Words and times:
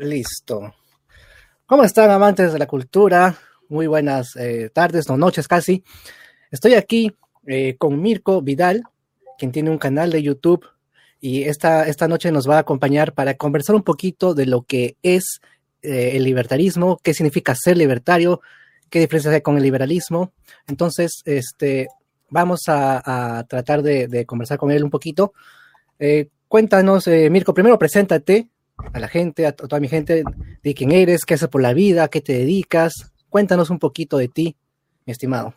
Listo. 0.00 0.74
¿Cómo 1.66 1.84
están 1.84 2.10
amantes 2.10 2.54
de 2.54 2.58
la 2.58 2.66
cultura? 2.66 3.36
Muy 3.68 3.86
buenas 3.86 4.34
eh, 4.34 4.70
tardes 4.72 5.10
o 5.10 5.18
noches 5.18 5.46
casi. 5.46 5.84
Estoy 6.50 6.72
aquí 6.72 7.14
eh, 7.46 7.76
con 7.76 8.00
Mirko 8.00 8.40
Vidal, 8.40 8.82
quien 9.38 9.52
tiene 9.52 9.68
un 9.68 9.76
canal 9.76 10.10
de 10.10 10.22
YouTube 10.22 10.64
y 11.20 11.42
esta, 11.42 11.86
esta 11.86 12.08
noche 12.08 12.32
nos 12.32 12.48
va 12.48 12.56
a 12.56 12.60
acompañar 12.60 13.12
para 13.12 13.34
conversar 13.34 13.76
un 13.76 13.82
poquito 13.82 14.32
de 14.32 14.46
lo 14.46 14.62
que 14.62 14.96
es 15.02 15.42
eh, 15.82 16.12
el 16.14 16.24
libertarismo, 16.24 16.98
qué 17.02 17.12
significa 17.12 17.54
ser 17.54 17.76
libertario, 17.76 18.40
qué 18.88 19.00
diferencia 19.00 19.30
hay 19.32 19.42
con 19.42 19.58
el 19.58 19.62
liberalismo. 19.62 20.32
Entonces, 20.66 21.20
este, 21.26 21.88
vamos 22.30 22.60
a, 22.68 23.44
tratar 23.50 23.82
de, 23.82 24.24
conversar 24.24 24.56
con 24.56 24.70
él 24.70 24.82
un 24.82 24.90
poquito. 24.90 25.34
cuéntanos, 26.48 27.06
Mirko, 27.06 27.52
primero 27.52 27.78
preséntate, 27.78 28.48
a 28.92 28.98
la 28.98 29.08
gente, 29.08 29.46
a, 29.46 29.52
toda 29.52 29.80
mi 29.80 29.88
gente, 29.88 30.24
de 30.62 30.74
quién 30.74 30.92
eres, 30.92 31.24
qué 31.24 31.34
haces 31.34 31.48
por 31.48 31.62
la 31.62 31.72
vida, 31.72 32.08
qué 32.08 32.20
te 32.20 32.32
dedicas. 32.32 33.12
Cuéntanos 33.28 33.70
un 33.70 33.78
poquito 33.78 34.18
de 34.18 34.28
ti, 34.28 34.56
mi 35.06 35.12
estimado. 35.12 35.54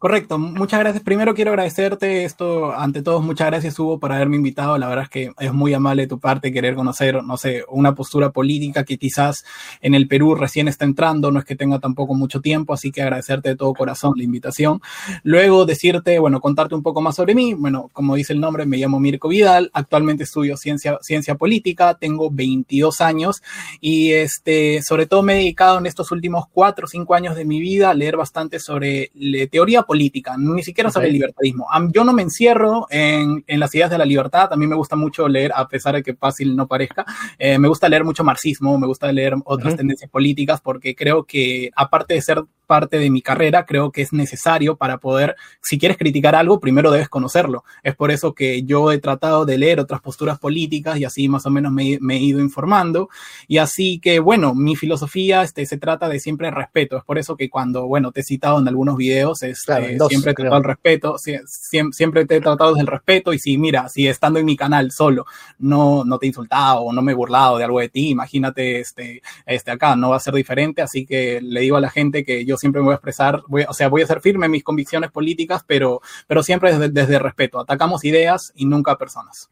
Correcto, 0.00 0.38
muchas 0.38 0.80
gracias. 0.80 1.04
Primero 1.04 1.34
quiero 1.34 1.50
agradecerte 1.50 2.24
esto, 2.24 2.72
ante 2.72 3.02
todo, 3.02 3.20
muchas 3.20 3.48
gracias 3.48 3.78
Hugo 3.78 4.00
por 4.00 4.12
haberme 4.12 4.36
invitado. 4.36 4.78
La 4.78 4.88
verdad 4.88 5.04
es 5.04 5.10
que 5.10 5.32
es 5.38 5.52
muy 5.52 5.74
amable 5.74 6.04
de 6.04 6.08
tu 6.08 6.18
parte 6.18 6.54
querer 6.54 6.74
conocer, 6.74 7.22
no 7.22 7.36
sé, 7.36 7.64
una 7.68 7.94
postura 7.94 8.30
política 8.30 8.84
que 8.84 8.96
quizás 8.96 9.44
en 9.82 9.94
el 9.94 10.08
Perú 10.08 10.34
recién 10.34 10.68
está 10.68 10.86
entrando, 10.86 11.30
no 11.30 11.38
es 11.38 11.44
que 11.44 11.54
tenga 11.54 11.80
tampoco 11.80 12.14
mucho 12.14 12.40
tiempo, 12.40 12.72
así 12.72 12.90
que 12.90 13.02
agradecerte 13.02 13.50
de 13.50 13.56
todo 13.56 13.74
corazón 13.74 14.14
la 14.16 14.24
invitación. 14.24 14.80
Luego 15.22 15.66
decirte, 15.66 16.18
bueno, 16.18 16.40
contarte 16.40 16.74
un 16.74 16.82
poco 16.82 17.02
más 17.02 17.16
sobre 17.16 17.34
mí. 17.34 17.52
Bueno, 17.52 17.90
como 17.92 18.14
dice 18.14 18.32
el 18.32 18.40
nombre, 18.40 18.64
me 18.64 18.78
llamo 18.78 19.00
Mirko 19.00 19.28
Vidal, 19.28 19.70
actualmente 19.74 20.24
estudio 20.24 20.56
ciencia, 20.56 20.96
ciencia 21.02 21.34
política, 21.34 21.98
tengo 22.00 22.30
22 22.30 23.02
años 23.02 23.42
y 23.82 24.12
este, 24.12 24.80
sobre 24.80 25.04
todo 25.04 25.22
me 25.22 25.34
he 25.34 25.36
dedicado 25.40 25.78
en 25.78 25.84
estos 25.84 26.10
últimos 26.10 26.46
4 26.54 26.86
o 26.86 26.88
5 26.88 27.14
años 27.14 27.36
de 27.36 27.44
mi 27.44 27.60
vida 27.60 27.90
a 27.90 27.94
leer 27.94 28.16
bastante 28.16 28.60
sobre 28.60 29.10
teoría 29.50 29.84
política, 29.90 30.36
ni 30.38 30.62
siquiera 30.62 30.88
sobre 30.88 31.08
el 31.08 31.14
libertarismo. 31.14 31.66
Yo 31.92 32.04
no 32.04 32.12
me 32.12 32.22
encierro 32.22 32.86
en, 32.90 33.42
en, 33.44 33.58
las 33.58 33.74
ideas 33.74 33.90
de 33.90 33.98
la 33.98 34.04
libertad, 34.04 34.52
a 34.52 34.56
mí 34.56 34.68
me 34.68 34.76
gusta 34.76 34.94
mucho 34.94 35.26
leer, 35.26 35.50
a 35.52 35.66
pesar 35.66 35.96
de 35.96 36.04
que 36.04 36.14
fácil 36.14 36.54
no 36.54 36.68
parezca, 36.68 37.04
eh, 37.40 37.58
me 37.58 37.66
gusta 37.66 37.88
leer 37.88 38.04
mucho 38.04 38.22
marxismo, 38.22 38.78
me 38.78 38.86
gusta 38.86 39.10
leer 39.10 39.34
otras 39.44 39.74
tendencias 39.74 40.08
políticas, 40.08 40.60
porque 40.60 40.94
creo 40.94 41.24
que 41.24 41.70
aparte 41.74 42.14
de 42.14 42.22
ser 42.22 42.44
parte 42.70 43.00
de 43.00 43.10
mi 43.10 43.20
carrera, 43.20 43.66
creo 43.66 43.90
que 43.90 44.00
es 44.00 44.12
necesario 44.12 44.76
para 44.76 44.98
poder, 44.98 45.34
si 45.60 45.76
quieres 45.76 45.98
criticar 45.98 46.36
algo, 46.36 46.60
primero 46.60 46.92
debes 46.92 47.08
conocerlo. 47.08 47.64
Es 47.82 47.96
por 47.96 48.12
eso 48.12 48.32
que 48.32 48.62
yo 48.62 48.92
he 48.92 48.98
tratado 48.98 49.44
de 49.44 49.58
leer 49.58 49.80
otras 49.80 50.00
posturas 50.00 50.38
políticas 50.38 50.96
y 50.96 51.04
así 51.04 51.28
más 51.28 51.44
o 51.46 51.50
menos 51.50 51.72
me, 51.72 51.98
he 51.98 52.18
ido 52.18 52.38
informando. 52.38 53.08
Y 53.48 53.58
así 53.58 53.98
que, 53.98 54.20
bueno, 54.20 54.54
mi 54.54 54.76
filosofía 54.76 55.42
este, 55.42 55.66
se 55.66 55.78
trata 55.78 56.08
de 56.08 56.20
siempre 56.20 56.52
respeto. 56.52 56.96
Es 56.96 57.02
por 57.02 57.18
eso 57.18 57.36
que 57.36 57.50
cuando, 57.50 57.88
bueno, 57.88 58.12
te 58.12 58.20
he 58.20 58.22
citado 58.22 58.60
en 58.60 58.68
algunos 58.68 58.96
videos, 58.96 59.42
este, 59.42 59.79
siempre 60.08 60.32
he 60.32 60.34
tratado 60.34 60.58
el 60.58 60.64
respeto, 60.64 61.16
siempre, 61.18 62.26
te 62.26 62.36
he 62.36 62.40
tratado 62.40 62.74
del 62.74 62.86
respeto 62.86 63.32
y 63.32 63.38
si, 63.38 63.58
mira, 63.58 63.88
si 63.88 64.06
estando 64.08 64.38
en 64.38 64.46
mi 64.46 64.56
canal 64.56 64.90
solo 64.90 65.26
no, 65.58 66.04
no 66.04 66.18
te 66.18 66.26
he 66.26 66.28
insultado 66.28 66.80
o 66.82 66.92
no 66.92 67.02
me 67.02 67.12
he 67.12 67.14
burlado 67.14 67.58
de 67.58 67.64
algo 67.64 67.80
de 67.80 67.88
ti, 67.88 68.10
imagínate 68.10 68.80
este, 68.80 69.22
este 69.46 69.70
acá, 69.70 69.96
no 69.96 70.10
va 70.10 70.16
a 70.16 70.20
ser 70.20 70.34
diferente. 70.34 70.82
Así 70.82 71.06
que 71.06 71.40
le 71.40 71.60
digo 71.60 71.76
a 71.76 71.80
la 71.80 71.90
gente 71.90 72.24
que 72.24 72.44
yo 72.44 72.56
siempre 72.56 72.80
me 72.80 72.86
voy 72.86 72.92
a 72.92 72.96
expresar, 72.96 73.42
o 73.68 73.74
sea, 73.74 73.88
voy 73.88 74.02
a 74.02 74.06
ser 74.06 74.20
firme 74.20 74.46
en 74.46 74.52
mis 74.52 74.64
convicciones 74.64 75.10
políticas, 75.10 75.64
pero, 75.66 76.00
pero 76.26 76.42
siempre 76.42 76.72
desde, 76.72 76.88
desde 76.88 77.18
respeto. 77.18 77.60
Atacamos 77.60 78.04
ideas 78.04 78.52
y 78.54 78.66
nunca 78.66 78.96
personas. 78.96 79.50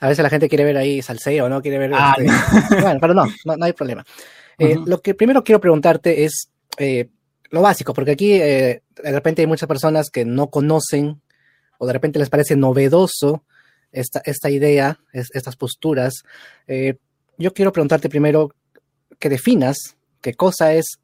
A 0.00 0.08
veces 0.08 0.22
la 0.22 0.30
gente 0.30 0.48
quiere 0.48 0.64
ver 0.64 0.76
ahí 0.76 1.02
salseo, 1.02 1.48
¿no? 1.48 1.60
Quiere 1.60 1.78
ver... 1.78 1.92
Ah, 1.94 2.14
este, 2.16 2.80
bueno, 2.80 2.98
pero 3.00 3.14
no, 3.14 3.24
no, 3.44 3.64
hay 3.64 3.72
problema. 3.72 4.04
Eh, 4.58 4.76
lo 4.84 5.00
que 5.00 5.14
primero 5.14 5.42
quiero 5.42 5.60
preguntarte 5.60 6.24
es 6.24 6.50
eh, 6.78 7.08
lo 7.50 7.62
básico, 7.62 7.94
porque 7.94 8.12
aquí 8.12 8.34
eh, 8.34 8.82
de 9.02 9.12
repente 9.12 9.42
hay 9.42 9.46
muchas 9.46 9.68
personas 9.68 10.10
que 10.10 10.24
no 10.24 10.48
conocen 10.50 11.20
o 11.78 11.86
de 11.86 11.92
repente 11.92 12.18
les 12.18 12.30
parece 12.30 12.56
novedoso 12.56 13.44
esta, 13.92 14.20
esta 14.24 14.50
idea, 14.50 15.00
estas 15.12 15.56
posturas. 15.56 16.24
yo 17.38 17.54
quiero 17.54 17.72
preguntarte 17.72 18.08
primero 18.08 18.52
que 19.18 19.28
definas 19.28 19.96
qué 20.20 20.34
cosa 20.34 20.74
es 20.74 20.98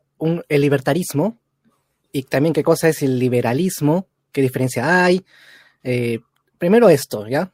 el 0.49 0.61
libertarismo 0.61 1.39
y 2.13 2.23
también 2.23 2.53
qué 2.53 2.63
cosa 2.63 2.89
es 2.89 3.03
el 3.03 3.19
liberalismo, 3.19 4.07
qué 4.33 4.41
diferencia 4.41 5.05
hay. 5.05 5.25
Eh, 5.83 6.21
primero 6.59 6.89
esto, 6.89 7.27
¿ya? 7.27 7.53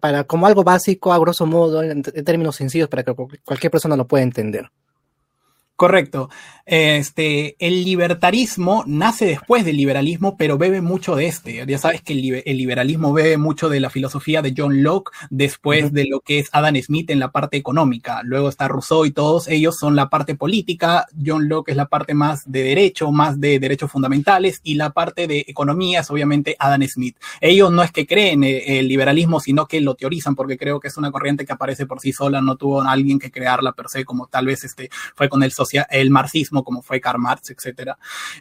Para, 0.00 0.24
como 0.24 0.46
algo 0.46 0.62
básico, 0.62 1.12
a 1.12 1.18
grosso 1.18 1.46
modo, 1.46 1.82
en 1.82 2.02
términos 2.02 2.56
sencillos, 2.56 2.88
para 2.88 3.02
que 3.02 3.14
cualquier 3.44 3.70
persona 3.70 3.96
lo 3.96 4.06
pueda 4.06 4.22
entender. 4.22 4.70
Correcto. 5.80 6.28
Este, 6.66 7.56
el 7.58 7.84
libertarismo 7.84 8.84
nace 8.86 9.24
después 9.24 9.64
del 9.64 9.78
liberalismo, 9.78 10.36
pero 10.36 10.58
bebe 10.58 10.82
mucho 10.82 11.16
de 11.16 11.26
este. 11.26 11.64
Ya 11.66 11.78
sabes 11.78 12.02
que 12.02 12.12
el, 12.12 12.58
liberalismo 12.58 13.14
bebe 13.14 13.38
mucho 13.38 13.68
de 13.70 13.80
la 13.80 13.88
filosofía 13.90 14.42
de 14.42 14.54
John 14.56 14.82
Locke, 14.82 15.10
después 15.30 15.92
de 15.92 16.04
lo 16.06 16.20
que 16.20 16.38
es 16.38 16.50
Adam 16.52 16.76
Smith 16.76 17.08
en 17.08 17.18
la 17.18 17.32
parte 17.32 17.56
económica. 17.56 18.20
Luego 18.24 18.50
está 18.50 18.68
Rousseau 18.68 19.06
y 19.06 19.10
todos 19.10 19.48
ellos 19.48 19.78
son 19.78 19.96
la 19.96 20.10
parte 20.10 20.34
política. 20.34 21.06
John 21.26 21.48
Locke 21.48 21.70
es 21.70 21.76
la 21.76 21.86
parte 21.86 22.12
más 22.12 22.42
de 22.44 22.62
derecho, 22.62 23.10
más 23.10 23.40
de 23.40 23.58
derechos 23.58 23.90
fundamentales, 23.90 24.60
y 24.62 24.74
la 24.74 24.90
parte 24.90 25.26
de 25.26 25.46
economía 25.48 26.00
es 26.00 26.10
obviamente 26.10 26.56
Adam 26.58 26.86
Smith. 26.86 27.16
Ellos 27.40 27.72
no 27.72 27.82
es 27.82 27.90
que 27.90 28.06
creen 28.06 28.44
el 28.44 28.86
liberalismo, 28.86 29.40
sino 29.40 29.66
que 29.66 29.80
lo 29.80 29.94
teorizan, 29.94 30.36
porque 30.36 30.58
creo 30.58 30.78
que 30.78 30.88
es 30.88 30.98
una 30.98 31.10
corriente 31.10 31.46
que 31.46 31.54
aparece 31.54 31.86
por 31.86 32.00
sí 32.00 32.12
sola, 32.12 32.42
no 32.42 32.56
tuvo 32.56 32.82
alguien 32.82 33.18
que 33.18 33.30
crearla 33.30 33.72
per 33.72 33.88
se, 33.88 34.04
como 34.04 34.26
tal 34.26 34.44
vez 34.46 34.62
este 34.62 34.90
fue 35.16 35.28
con 35.28 35.42
el 35.42 35.50
el 35.90 36.10
marxismo, 36.10 36.64
como 36.64 36.82
fue 36.82 37.00
Karl 37.00 37.18
Marx, 37.18 37.50
etc. 37.50 37.92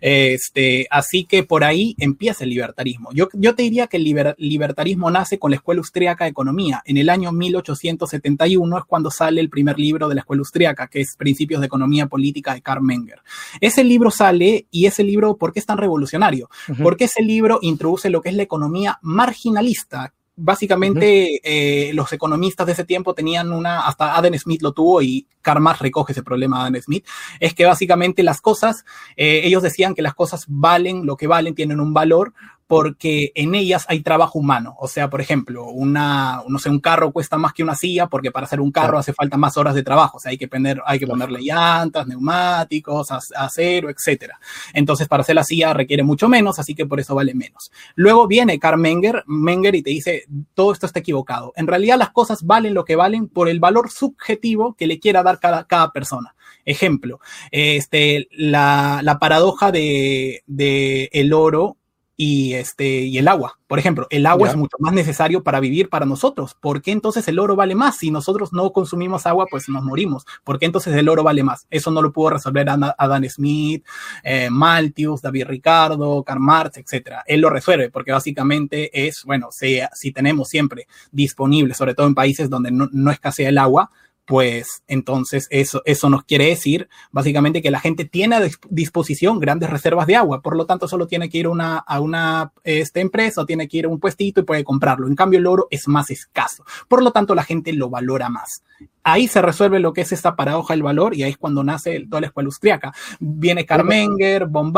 Este, 0.02 0.88
así 0.90 1.26
que 1.26 1.44
por 1.44 1.64
ahí 1.64 1.96
empieza 1.98 2.44
el 2.44 2.52
libertarismo. 2.52 3.10
Yo, 3.14 3.30
yo 3.34 3.56
te 3.56 3.64
diría 3.64 3.88
que 3.88 3.98
el 3.98 4.36
libertarismo 4.38 5.12
nace 5.12 5.40
con 5.40 5.52
la 5.52 5.58
Escuela 5.58 5.80
Austriaca 5.80 6.26
de 6.26 6.32
Economía. 6.32 6.82
En 6.86 6.98
el 6.98 7.10
año 7.10 7.32
1871 7.32 8.78
es 8.78 8.84
cuando 8.86 9.12
sale 9.12 9.42
el 9.42 9.50
primer 9.50 9.80
libro 9.80 10.08
de 10.08 10.16
la 10.16 10.22
Escuela 10.22 10.42
Austriaca, 10.42 10.88
que 10.88 11.02
es 11.02 11.16
Principios 11.16 11.62
de 11.62 11.68
Economía 11.68 12.08
Política 12.08 12.54
de 12.54 12.62
Karl 12.62 12.84
Menger. 12.84 13.22
Ese 13.62 13.84
libro 13.84 14.12
sale 14.12 14.68
y 14.72 14.86
ese 14.86 15.04
libro, 15.04 15.38
¿por 15.38 15.54
qué 15.54 15.60
es 15.60 15.66
tan 15.66 15.78
revolucionario? 15.78 16.50
Porque 16.82 17.06
ese 17.06 17.22
libro 17.22 17.60
introduce 17.62 18.10
lo 18.10 18.22
que 18.22 18.30
es 18.30 18.36
la 18.36 18.44
economía 18.44 19.00
marginalista, 19.02 20.14
básicamente 20.40 21.42
eh, 21.44 21.94
los 21.94 22.12
economistas 22.14 22.66
de 22.66 22.74
ese 22.74 22.86
tiempo 22.86 23.14
tenían 23.14 23.52
una, 23.52 23.82
hasta 23.82 24.16
Adam 24.16 24.34
Smith 24.38 24.62
lo 24.62 24.72
tuvo 24.72 25.02
y 25.02 25.28
Karl 25.42 25.62
Marx 25.62 25.82
recoge 25.82 26.14
ese 26.14 26.24
problema 26.24 26.64
de 26.64 26.70
Adam 26.70 26.82
Smith, 26.82 27.06
es 27.40 27.54
que 27.54 27.66
básicamente 27.66 28.24
las 28.24 28.42
cosas, 28.42 28.86
eh, 29.16 29.42
ellos 29.44 29.64
decían 29.64 29.94
que 29.94 30.02
las 30.02 30.16
cosas 30.16 30.46
valen 30.48 31.06
lo 31.06 31.18
que 31.18 31.28
valen, 31.28 31.56
tienen 31.56 31.80
un 31.80 31.94
valor 31.94 32.34
porque 32.70 33.32
en 33.34 33.56
ellas 33.56 33.88
hay 33.90 34.02
trabajo 34.02 34.38
humano. 34.38 34.76
O 34.78 34.88
sea, 34.88 35.10
por 35.10 35.22
ejemplo, 35.22 35.66
una, 35.70 36.44
no 36.48 36.60
sé, 36.60 36.70
un 36.70 36.80
carro 36.80 37.12
cuesta 37.12 37.36
más 37.36 37.52
que 37.52 37.64
una 37.64 37.74
silla 37.74 38.06
porque 38.06 38.30
para 38.30 38.46
hacer 38.46 38.62
un 38.62 38.72
carro 38.72 39.00
hace 39.00 39.12
falta 39.12 39.38
más 39.38 39.58
horas 39.58 39.74
de 39.74 39.82
trabajo. 39.82 40.18
O 40.18 40.20
sea, 40.20 40.30
hay 40.30 40.38
que, 40.38 40.48
poner, 40.48 40.80
hay 40.86 41.00
que 41.00 41.08
ponerle 41.08 41.42
llantas, 41.42 42.06
neumáticos, 42.06 43.10
acero, 43.12 43.90
etc. 43.90 44.34
Entonces, 44.72 45.08
para 45.08 45.22
hacer 45.22 45.34
la 45.34 45.44
silla 45.44 45.74
requiere 45.74 46.04
mucho 46.04 46.30
menos, 46.30 46.60
así 46.60 46.76
que 46.76 46.86
por 46.86 47.00
eso 47.00 47.16
vale 47.16 47.34
menos. 47.34 47.72
Luego 47.96 48.28
viene 48.28 48.60
Karl 48.60 48.80
Menger, 48.80 49.24
Menger 49.26 49.74
y 49.74 49.82
te 49.82 49.90
dice, 49.90 50.26
todo 50.54 50.72
esto 50.72 50.86
está 50.86 51.00
equivocado. 51.00 51.54
En 51.56 51.66
realidad 51.66 51.98
las 51.98 52.12
cosas 52.12 52.44
valen 52.44 52.76
lo 52.76 52.86
que 52.86 52.96
valen 52.96 53.30
por 53.30 53.50
el 53.50 53.60
valor 53.60 53.90
subjetivo 53.90 54.76
que 54.76 54.86
le 54.86 55.00
quiera 55.00 55.24
dar 55.24 55.40
cada, 55.40 55.64
cada 55.64 55.92
persona. 55.92 56.36
Ejemplo, 56.66 57.20
este, 57.50 58.28
la, 58.30 59.00
la 59.02 59.18
paradoja 59.18 59.72
de, 59.72 60.44
de 60.46 61.10
el 61.14 61.34
oro 61.34 61.79
y, 62.22 62.56
este, 62.56 62.86
y 63.04 63.18
el 63.18 63.30
agua. 63.30 63.58
Por 63.66 63.80
ejemplo, 63.80 64.06
el 64.10 64.26
agua 64.26 64.50
es 64.50 64.58
mucho 64.58 64.76
más 64.80 64.92
necesario 64.92 65.42
para 65.42 65.62
vivir 65.62 65.88
para 65.88 66.06
nosotros. 66.06 66.54
¿Por 66.60 66.82
qué 66.82 66.92
entonces 66.92 67.26
el 67.30 67.40
oro 67.40 67.56
vale 67.56 67.76
más? 67.76 67.96
Si 67.96 68.12
nosotros 68.12 68.52
no 68.52 68.74
consumimos 68.74 69.26
agua, 69.26 69.46
pues 69.50 69.70
nos 69.70 69.86
morimos. 69.86 70.26
¿Por 70.44 70.60
qué 70.60 70.66
entonces 70.66 70.94
el 70.98 71.08
oro 71.08 71.24
vale 71.24 71.44
más? 71.44 71.66
Eso 71.70 71.92
no 71.92 72.02
lo 72.02 72.12
pudo 72.12 72.32
resolver 72.32 72.68
Adam 72.70 73.24
Smith, 73.30 73.86
eh, 74.22 74.50
Malthus, 74.52 75.22
David 75.22 75.46
Ricardo, 75.46 76.22
Karl 76.24 76.42
Marx, 76.42 76.80
etc. 76.80 77.20
Él 77.26 77.40
lo 77.40 77.50
resuelve 77.50 77.90
porque 77.90 78.12
básicamente 78.12 79.08
es, 79.08 79.24
bueno, 79.24 79.48
si, 79.52 79.80
si 79.94 80.12
tenemos 80.12 80.50
siempre 80.50 80.88
disponible, 81.14 81.74
sobre 81.74 81.96
todo 81.96 82.06
en 82.06 82.16
países 82.16 82.50
donde 82.50 82.70
no, 82.70 82.90
no 82.92 83.12
escasea 83.12 83.48
el 83.48 83.58
agua, 83.58 83.92
pues 84.30 84.84
entonces 84.88 85.48
eso, 85.50 85.82
eso 85.86 86.08
nos 86.08 86.24
quiere 86.24 86.46
decir 86.46 86.88
básicamente 87.12 87.64
que 87.64 87.72
la 87.72 87.80
gente 87.80 88.06
tiene 88.06 88.36
a 88.36 88.42
disposición 88.70 89.40
grandes 89.40 89.72
reservas 89.72 90.06
de 90.06 90.18
agua, 90.18 90.44
por 90.44 90.56
lo 90.56 90.68
tanto 90.68 90.88
solo 90.88 91.08
tiene 91.08 91.30
que 91.30 91.40
ir 91.40 91.48
una, 91.48 91.80
a 91.80 92.00
una 92.00 92.54
este, 92.64 93.02
empresa 93.02 93.42
o 93.42 93.48
tiene 93.48 93.68
que 93.68 93.78
ir 93.78 93.86
a 93.86 93.90
un 93.90 94.00
puestito 94.00 94.42
y 94.42 94.44
puede 94.44 94.64
comprarlo. 94.64 95.08
En 95.08 95.16
cambio 95.16 95.40
el 95.40 95.48
oro 95.48 95.68
es 95.72 95.88
más 95.88 96.12
escaso, 96.12 96.64
por 96.88 97.02
lo 97.02 97.12
tanto 97.12 97.34
la 97.34 97.44
gente 97.44 97.74
lo 97.74 97.90
valora 97.90 98.30
más 98.30 98.62
ahí 99.04 99.28
se 99.28 99.42
resuelve 99.42 99.80
lo 99.80 99.94
que 99.94 100.02
es 100.02 100.12
esta 100.12 100.36
paradoja 100.36 100.74
del 100.74 100.84
valor 100.84 101.16
y 101.16 101.24
ahí 101.24 101.32
es 101.32 101.38
cuando 101.38 101.64
nace 101.64 102.06
toda 102.10 102.22
la 102.22 102.28
escuela 102.28 102.48
austriaca. 102.48 102.94
Viene 103.20 103.66
Carmenger, 103.66 104.48
von 104.48 104.74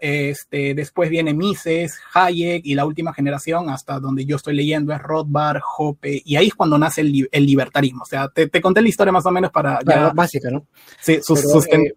este, 0.00 0.74
después 0.74 1.10
viene 1.10 1.34
Mises, 1.34 1.98
Hayek 2.14 2.64
y 2.64 2.74
la 2.74 2.86
última 2.86 3.12
generación 3.12 3.70
hasta 3.70 4.00
donde 4.00 4.24
yo 4.24 4.36
estoy 4.36 4.54
leyendo 4.54 4.92
es 4.92 5.00
Rothbard, 5.00 5.60
Hoppe 5.78 6.22
y 6.24 6.36
ahí 6.36 6.48
es 6.48 6.54
cuando 6.54 6.78
nace 6.78 7.00
el, 7.00 7.46
libertarismo. 7.46 8.02
O 8.02 8.06
sea, 8.06 8.28
te, 8.28 8.60
conté 8.70 8.82
la 8.82 8.88
historia 8.88 9.12
más 9.12 9.26
o 9.26 9.30
menos 9.30 9.50
para... 9.50 9.80
Ya, 9.84 10.10
básica, 10.10 10.50
¿no? 10.50 10.66
Sí, 11.00 11.20
sus, 11.22 11.40
eh, 11.66 11.94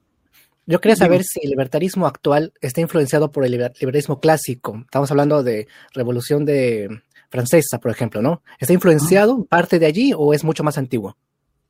yo 0.66 0.80
quería 0.80 0.96
saber 0.96 1.24
si 1.24 1.42
el 1.44 1.52
libertarismo 1.52 2.08
actual 2.08 2.54
está 2.62 2.82
influenciado 2.82 3.32
por 3.32 3.46
el 3.46 3.52
liberalismo 3.52 4.20
clásico. 4.20 4.80
Estamos 4.86 5.12
hablando 5.12 5.44
de 5.44 5.68
revolución 5.94 6.46
de 6.46 6.90
francesa, 7.30 7.80
por 7.80 7.92
ejemplo, 7.92 8.22
¿no? 8.22 8.42
¿Está 8.60 8.74
influenciado 8.74 9.44
parte 9.46 9.78
de 9.78 9.86
allí 9.86 10.14
o 10.16 10.34
es 10.34 10.44
mucho 10.44 10.64
más 10.64 10.78
antiguo? 10.78 11.18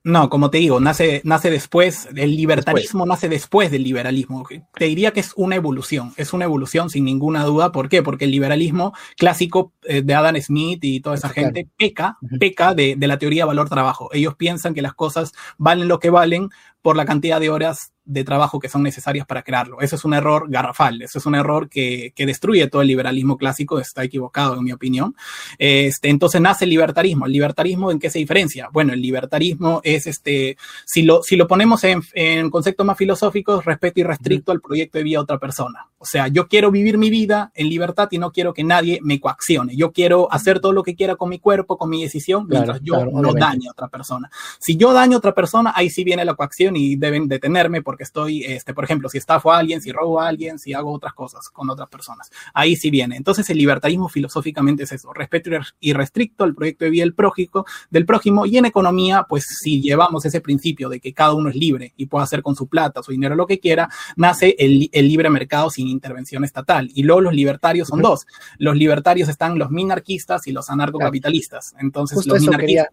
No, 0.05 0.29
como 0.29 0.49
te 0.49 0.57
digo, 0.57 0.81
nace, 0.81 1.21
nace 1.23 1.49
después, 1.49 2.09
el 2.13 2.35
libertarismo 2.35 3.05
nace 3.05 3.29
después 3.29 3.71
del 3.71 3.83
liberalismo. 3.83 4.45
Te 4.73 4.85
diría 4.85 5.11
que 5.11 5.21
es 5.21 5.31
una 5.37 5.55
evolución, 5.55 6.13
es 6.17 6.33
una 6.33 6.43
evolución 6.43 6.89
sin 6.89 7.05
ninguna 7.05 7.45
duda. 7.45 7.71
¿Por 7.71 7.87
qué? 7.87 8.03
Porque 8.03 8.25
el 8.25 8.31
liberalismo 8.31 8.93
clásico 9.15 9.71
eh, 9.83 10.01
de 10.01 10.13
Adam 10.13 10.35
Smith 10.41 10.83
y 10.83 10.99
toda 10.99 11.15
esa 11.15 11.29
gente 11.29 11.69
peca, 11.77 12.17
peca 12.37 12.73
de, 12.73 12.95
de 12.97 13.07
la 13.07 13.17
teoría 13.17 13.45
valor-trabajo. 13.45 14.09
Ellos 14.11 14.35
piensan 14.35 14.73
que 14.73 14.81
las 14.81 14.93
cosas 14.93 15.31
valen 15.57 15.87
lo 15.87 15.99
que 15.99 16.09
valen 16.09 16.49
por 16.83 16.95
la 16.95 17.05
cantidad 17.05 17.39
de 17.39 17.49
horas 17.49 17.93
de 18.05 18.23
trabajo 18.23 18.59
que 18.59 18.67
son 18.67 18.83
necesarias 18.83 19.25
para 19.25 19.43
crearlo. 19.43 19.79
Eso 19.79 19.95
es 19.95 20.03
un 20.03 20.13
error 20.13 20.49
garrafal, 20.49 21.01
eso 21.01 21.19
es 21.19 21.25
un 21.25 21.35
error 21.35 21.69
que, 21.69 22.11
que 22.15 22.25
destruye 22.25 22.67
todo 22.67 22.81
el 22.81 22.89
liberalismo 22.89 23.37
clásico, 23.37 23.79
está 23.79 24.03
equivocado 24.03 24.57
en 24.57 24.63
mi 24.63 24.73
opinión. 24.73 25.15
Este, 25.57 26.09
entonces 26.09 26.41
nace 26.41 26.65
el 26.65 26.71
libertarismo. 26.71 27.25
¿El 27.25 27.31
libertarismo 27.31 27.91
en 27.91 27.99
qué 27.99 28.09
se 28.09 28.19
diferencia? 28.19 28.69
Bueno, 28.73 28.93
el 28.93 29.01
libertarismo 29.01 29.79
es, 29.83 30.07
este, 30.07 30.57
si 30.85 31.03
lo, 31.03 31.23
si 31.23 31.37
lo 31.37 31.47
ponemos 31.47 31.83
en, 31.85 32.01
en 32.13 32.49
conceptos 32.49 32.85
más 32.85 32.97
filosóficos, 32.97 33.63
respeto 33.63 34.01
y 34.01 34.03
restricto 34.03 34.51
al 34.51 34.59
proyecto 34.59 34.97
de 34.97 35.03
vida 35.05 35.19
de 35.19 35.23
otra 35.23 35.39
persona. 35.39 35.87
O 35.97 36.05
sea, 36.05 36.27
yo 36.27 36.49
quiero 36.49 36.69
vivir 36.69 36.97
mi 36.97 37.09
vida 37.09 37.53
en 37.55 37.69
libertad 37.69 38.09
y 38.11 38.17
no 38.17 38.33
quiero 38.33 38.53
que 38.53 38.65
nadie 38.65 38.99
me 39.01 39.21
coaccione. 39.21 39.77
Yo 39.77 39.93
quiero 39.93 40.29
hacer 40.29 40.59
todo 40.59 40.73
lo 40.73 40.83
que 40.83 40.95
quiera 40.95 41.15
con 41.15 41.29
mi 41.29 41.39
cuerpo, 41.39 41.77
con 41.77 41.89
mi 41.89 42.03
decisión, 42.03 42.45
mientras 42.49 42.81
yo 42.81 43.05
no 43.05 43.33
dañe 43.33 43.69
a 43.69 43.71
otra 43.71 43.87
persona. 43.87 44.29
Si 44.59 44.75
yo 44.75 44.91
daño 44.91 45.15
a 45.15 45.19
otra 45.19 45.33
persona, 45.33 45.71
ahí 45.73 45.89
sí 45.89 46.03
viene 46.03 46.25
la 46.25 46.33
coacción 46.33 46.72
y 46.75 46.95
deben 46.95 47.27
detenerme 47.27 47.81
porque 47.81 48.03
estoy, 48.03 48.43
este, 48.43 48.73
por 48.73 48.83
ejemplo, 48.83 49.09
si 49.09 49.17
estafo 49.17 49.51
a 49.51 49.57
alguien, 49.59 49.81
si 49.81 49.91
robo 49.91 50.19
a 50.19 50.27
alguien, 50.27 50.59
si 50.59 50.73
hago 50.73 50.91
otras 50.91 51.13
cosas 51.13 51.49
con 51.49 51.69
otras 51.69 51.89
personas. 51.89 52.31
Ahí 52.53 52.75
sí 52.75 52.89
viene. 52.89 53.15
Entonces 53.15 53.49
el 53.49 53.57
libertarismo 53.57 54.09
filosóficamente 54.09 54.83
es 54.83 54.91
eso, 54.91 55.13
respeto 55.13 55.49
y 55.79 55.93
restricto 55.93 56.43
al 56.43 56.55
proyecto 56.55 56.85
de 56.85 56.91
vida 56.91 57.03
del 57.03 57.13
prójimo, 57.13 57.65
del 57.89 58.05
prójimo 58.05 58.45
y 58.45 58.57
en 58.57 58.65
economía, 58.65 59.25
pues 59.27 59.45
si 59.61 59.81
llevamos 59.81 60.25
ese 60.25 60.41
principio 60.41 60.89
de 60.89 60.99
que 60.99 61.13
cada 61.13 61.33
uno 61.33 61.49
es 61.49 61.55
libre 61.55 61.93
y 61.97 62.05
puede 62.05 62.23
hacer 62.23 62.41
con 62.41 62.55
su 62.55 62.67
plata, 62.67 63.03
su 63.03 63.11
dinero, 63.11 63.35
lo 63.35 63.45
que 63.45 63.59
quiera, 63.59 63.89
nace 64.15 64.55
el, 64.57 64.89
el 64.91 65.07
libre 65.07 65.29
mercado 65.29 65.69
sin 65.69 65.87
intervención 65.87 66.43
estatal. 66.43 66.89
Y 66.93 67.03
luego 67.03 67.21
los 67.21 67.33
libertarios 67.33 67.87
son 67.87 68.01
dos. 68.01 68.25
Los 68.57 68.75
libertarios 68.75 69.29
están 69.29 69.57
los 69.59 69.71
minarquistas 69.71 70.47
y 70.47 70.51
los 70.51 70.69
anarcocapitalistas. 70.69 71.75
Entonces 71.79 72.25
los 72.25 72.41
minarquistas... 72.41 72.87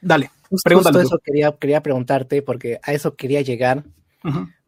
Dale. 0.00 0.30
Justo, 0.50 1.00
eso 1.00 1.18
quería, 1.22 1.52
quería 1.52 1.82
preguntarte, 1.82 2.42
porque 2.42 2.80
a 2.82 2.92
eso 2.92 3.14
quería 3.14 3.42
llegar, 3.42 3.84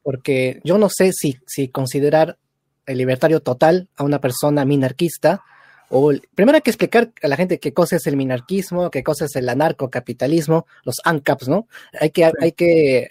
porque 0.03 0.61
yo 0.65 0.79
no 0.79 0.89
sé 0.89 1.13
si, 1.13 1.39
si 1.47 1.69
considerar 1.69 2.39
el 2.87 2.99
libertario 2.99 3.41
total 3.41 3.89
a 3.97 4.05
una 4.05 4.21
persona 4.21 4.65
minarquista, 4.65 5.43
o 5.89 6.13
primero 6.35 6.57
hay 6.57 6.63
que 6.63 6.71
explicar 6.71 7.11
a 7.23 7.29
la 7.29 7.37
gente 7.37 7.59
qué 7.59 7.73
cosa 7.73 7.97
es 7.97 8.07
el 8.07 8.17
minarquismo, 8.17 8.91
qué 8.91 9.03
cosa 9.03 9.25
es 9.25 9.35
el 9.37 9.49
anarcocapitalismo, 9.49 10.67
los 10.85 10.97
ANCAPs, 11.05 11.49
¿no? 11.49 11.67
Hay 12.01 12.11
que, 12.11 12.31
hay 12.41 12.53
que, 12.53 13.09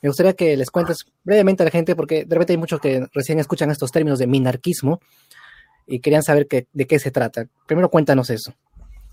me 0.00 0.08
gustaría 0.08 0.32
que 0.32 0.56
les 0.56 0.70
cuentes 0.70 0.98
brevemente 1.24 1.62
a 1.62 1.66
la 1.66 1.70
gente, 1.70 1.94
porque 1.94 2.24
de 2.24 2.34
repente 2.34 2.54
hay 2.54 2.58
muchos 2.58 2.80
que 2.80 3.06
recién 3.12 3.38
escuchan 3.38 3.70
estos 3.70 3.90
términos 3.90 4.18
de 4.18 4.26
minarquismo 4.26 5.00
y 5.86 6.00
querían 6.00 6.22
saber 6.22 6.46
de 6.48 6.86
qué 6.86 6.98
se 6.98 7.10
trata. 7.10 7.46
Primero 7.66 7.90
cuéntanos 7.90 8.30
eso. 8.30 8.54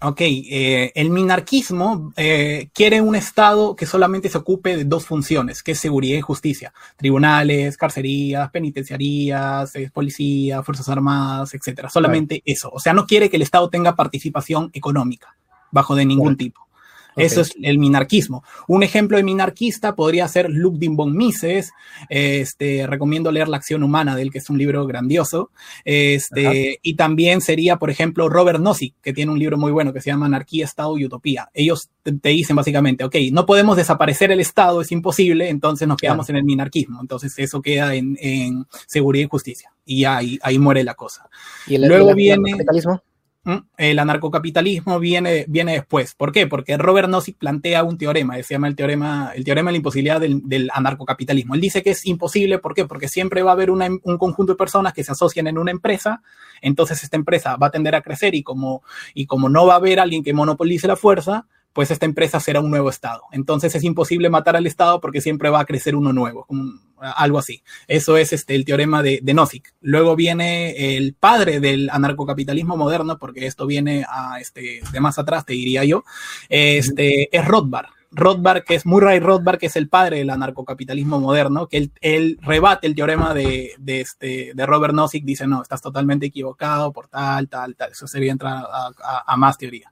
Ok, 0.01 0.21
eh, 0.21 0.93
el 0.95 1.09
minarquismo 1.09 2.13
eh, 2.15 2.69
quiere 2.73 3.01
un 3.01 3.15
Estado 3.15 3.75
que 3.75 3.85
solamente 3.85 4.29
se 4.29 4.37
ocupe 4.37 4.77
de 4.77 4.85
dos 4.85 5.05
funciones, 5.05 5.61
que 5.61 5.73
es 5.73 5.79
seguridad 5.79 6.17
y 6.17 6.21
justicia. 6.21 6.73
Tribunales, 6.95 7.75
carcerías, 7.75 8.49
penitenciarías, 8.49 9.75
eh, 9.75 9.91
policía, 9.93 10.63
fuerzas 10.63 10.87
armadas, 10.87 11.53
etcétera. 11.53 11.89
Solamente 11.89 12.41
eso. 12.45 12.69
O 12.71 12.79
sea, 12.79 12.93
no 12.93 13.05
quiere 13.05 13.29
que 13.29 13.35
el 13.35 13.41
Estado 13.41 13.69
tenga 13.69 13.97
participación 13.97 14.69
económica, 14.73 15.35
bajo 15.69 15.95
de 15.95 16.05
ningún 16.05 16.37
tipo. 16.37 16.68
Eso 17.15 17.41
es 17.41 17.53
el 17.61 17.79
minarquismo. 17.79 18.43
Un 18.67 18.83
ejemplo 18.83 19.17
de 19.17 19.23
minarquista 19.23 19.95
podría 19.95 20.27
ser 20.27 20.49
Ludwig 20.49 20.91
von 20.91 21.15
Mises. 21.15 21.71
Este, 22.09 22.87
recomiendo 22.87 23.31
leer 23.31 23.47
La 23.47 23.57
acción 23.57 23.83
humana 23.83 24.15
de 24.15 24.23
él, 24.23 24.31
que 24.31 24.37
es 24.37 24.49
un 24.49 24.57
libro 24.57 24.85
grandioso. 24.85 25.51
Este, 25.85 26.79
y 26.81 26.95
también 26.95 27.41
sería, 27.41 27.77
por 27.77 27.89
ejemplo, 27.89 28.29
Robert 28.29 28.59
Nozick, 28.59 28.95
que 29.01 29.13
tiene 29.13 29.31
un 29.31 29.39
libro 29.39 29.57
muy 29.57 29.71
bueno 29.71 29.93
que 29.93 30.01
se 30.01 30.09
llama 30.09 30.27
Anarquía, 30.27 30.65
Estado 30.65 30.97
y 30.97 31.05
Utopía. 31.05 31.49
Ellos 31.53 31.89
te, 32.03 32.29
dicen 32.29 32.55
básicamente, 32.55 33.03
ok, 33.03 33.15
no 33.31 33.45
podemos 33.45 33.77
desaparecer 33.77 34.31
el 34.31 34.39
Estado, 34.39 34.81
es 34.81 34.91
imposible, 34.91 35.49
entonces 35.49 35.87
nos 35.87 35.97
quedamos 35.97 36.29
en 36.29 36.37
el 36.37 36.43
minarquismo. 36.43 36.99
Entonces 37.01 37.37
eso 37.37 37.61
queda 37.61 37.93
en, 37.95 38.17
seguridad 38.87 39.25
y 39.25 39.29
justicia. 39.29 39.71
Y 39.85 40.05
ahí, 40.05 40.39
ahí 40.41 40.59
muere 40.59 40.83
la 40.83 40.93
cosa. 40.93 41.29
¿Y 41.67 41.75
el, 41.75 41.87
Luego 41.87 42.13
viene... 42.13 42.51
capitalismo? 42.51 43.01
El 43.77 43.99
anarcocapitalismo 43.99 44.99
viene, 44.99 45.45
viene 45.47 45.73
después. 45.73 46.15
¿Por 46.15 46.31
qué? 46.31 46.47
Porque 46.47 46.77
Robert 46.77 47.09
Nozick 47.09 47.37
plantea 47.37 47.83
un 47.83 47.97
teorema, 47.97 48.35
se 48.43 48.53
llama 48.53 48.67
el 48.67 48.75
teorema, 48.75 49.31
el 49.35 49.43
teorema 49.43 49.69
de 49.69 49.73
la 49.73 49.77
imposibilidad 49.77 50.19
del, 50.19 50.69
anarcocapitalismo. 50.73 51.55
Él 51.55 51.61
dice 51.61 51.83
que 51.83 51.91
es 51.91 52.05
imposible, 52.05 52.59
¿por 52.59 52.73
qué? 52.73 52.85
Porque 52.85 53.07
siempre 53.07 53.43
va 53.43 53.51
a 53.51 53.53
haber 53.53 53.71
un 53.71 53.99
conjunto 54.17 54.53
de 54.53 54.57
personas 54.57 54.93
que 54.93 55.03
se 55.03 55.11
asocian 55.11 55.47
en 55.47 55.57
una 55.57 55.71
empresa, 55.71 56.21
entonces 56.61 57.03
esta 57.03 57.17
empresa 57.17 57.55
va 57.55 57.67
a 57.67 57.71
tender 57.71 57.95
a 57.95 58.01
crecer 58.01 58.35
y 58.35 58.43
como, 58.43 58.83
y 59.13 59.25
como 59.25 59.49
no 59.49 59.65
va 59.65 59.73
a 59.73 59.77
haber 59.77 59.99
alguien 59.99 60.23
que 60.23 60.33
monopolice 60.33 60.87
la 60.87 60.95
fuerza, 60.95 61.45
pues 61.79 61.91
esta 61.91 62.05
empresa 62.05 62.41
será 62.41 62.59
un 62.59 62.69
nuevo 62.69 62.89
Estado. 62.89 63.21
Entonces 63.31 63.73
es 63.73 63.85
imposible 63.85 64.29
matar 64.29 64.57
al 64.57 64.67
Estado 64.67 64.99
porque 64.99 65.21
siempre 65.21 65.49
va 65.49 65.61
a 65.61 65.65
crecer 65.65 65.95
uno 65.95 66.11
nuevo, 66.11 66.45
algo 66.99 67.39
así. 67.39 67.63
Eso 67.87 68.17
es 68.17 68.33
este, 68.33 68.53
el 68.53 68.65
teorema 68.65 69.01
de, 69.01 69.21
de 69.23 69.33
Nozick. 69.33 69.73
Luego 69.79 70.17
viene 70.17 70.97
el 70.97 71.13
padre 71.13 71.61
del 71.61 71.89
anarcocapitalismo 71.89 72.75
moderno, 72.75 73.17
porque 73.17 73.45
esto 73.45 73.65
viene 73.65 74.05
a, 74.09 74.41
este, 74.41 74.81
de 74.91 74.99
más 74.99 75.19
atrás, 75.19 75.45
te 75.45 75.53
diría 75.53 75.85
yo, 75.85 76.03
este, 76.49 77.29
es 77.31 77.45
Rothbard. 77.45 77.87
Rothbard, 78.11 78.63
que 78.63 78.75
es 78.75 78.85
Murray 78.85 79.19
Rothbard, 79.19 79.59
que 79.59 79.67
es 79.67 79.75
el 79.75 79.87
padre 79.87 80.17
del 80.17 80.29
anarcocapitalismo 80.29 81.19
moderno, 81.19 81.67
que 81.67 81.91
él, 82.01 82.37
rebate 82.41 82.87
el 82.87 82.95
teorema 82.95 83.33
de, 83.33 83.75
este, 83.85 84.51
de 84.55 84.65
Robert 84.65 84.93
Nozick, 84.93 85.23
dice, 85.23 85.47
no, 85.47 85.61
estás 85.61 85.81
totalmente 85.81 86.27
equivocado 86.27 86.91
por 86.91 87.07
tal, 87.07 87.47
tal, 87.47 87.75
tal. 87.75 87.91
Eso 87.91 88.07
sería 88.07 88.31
entrar 88.31 88.65
a, 88.65 89.37
más 89.37 89.57
teoría. 89.57 89.91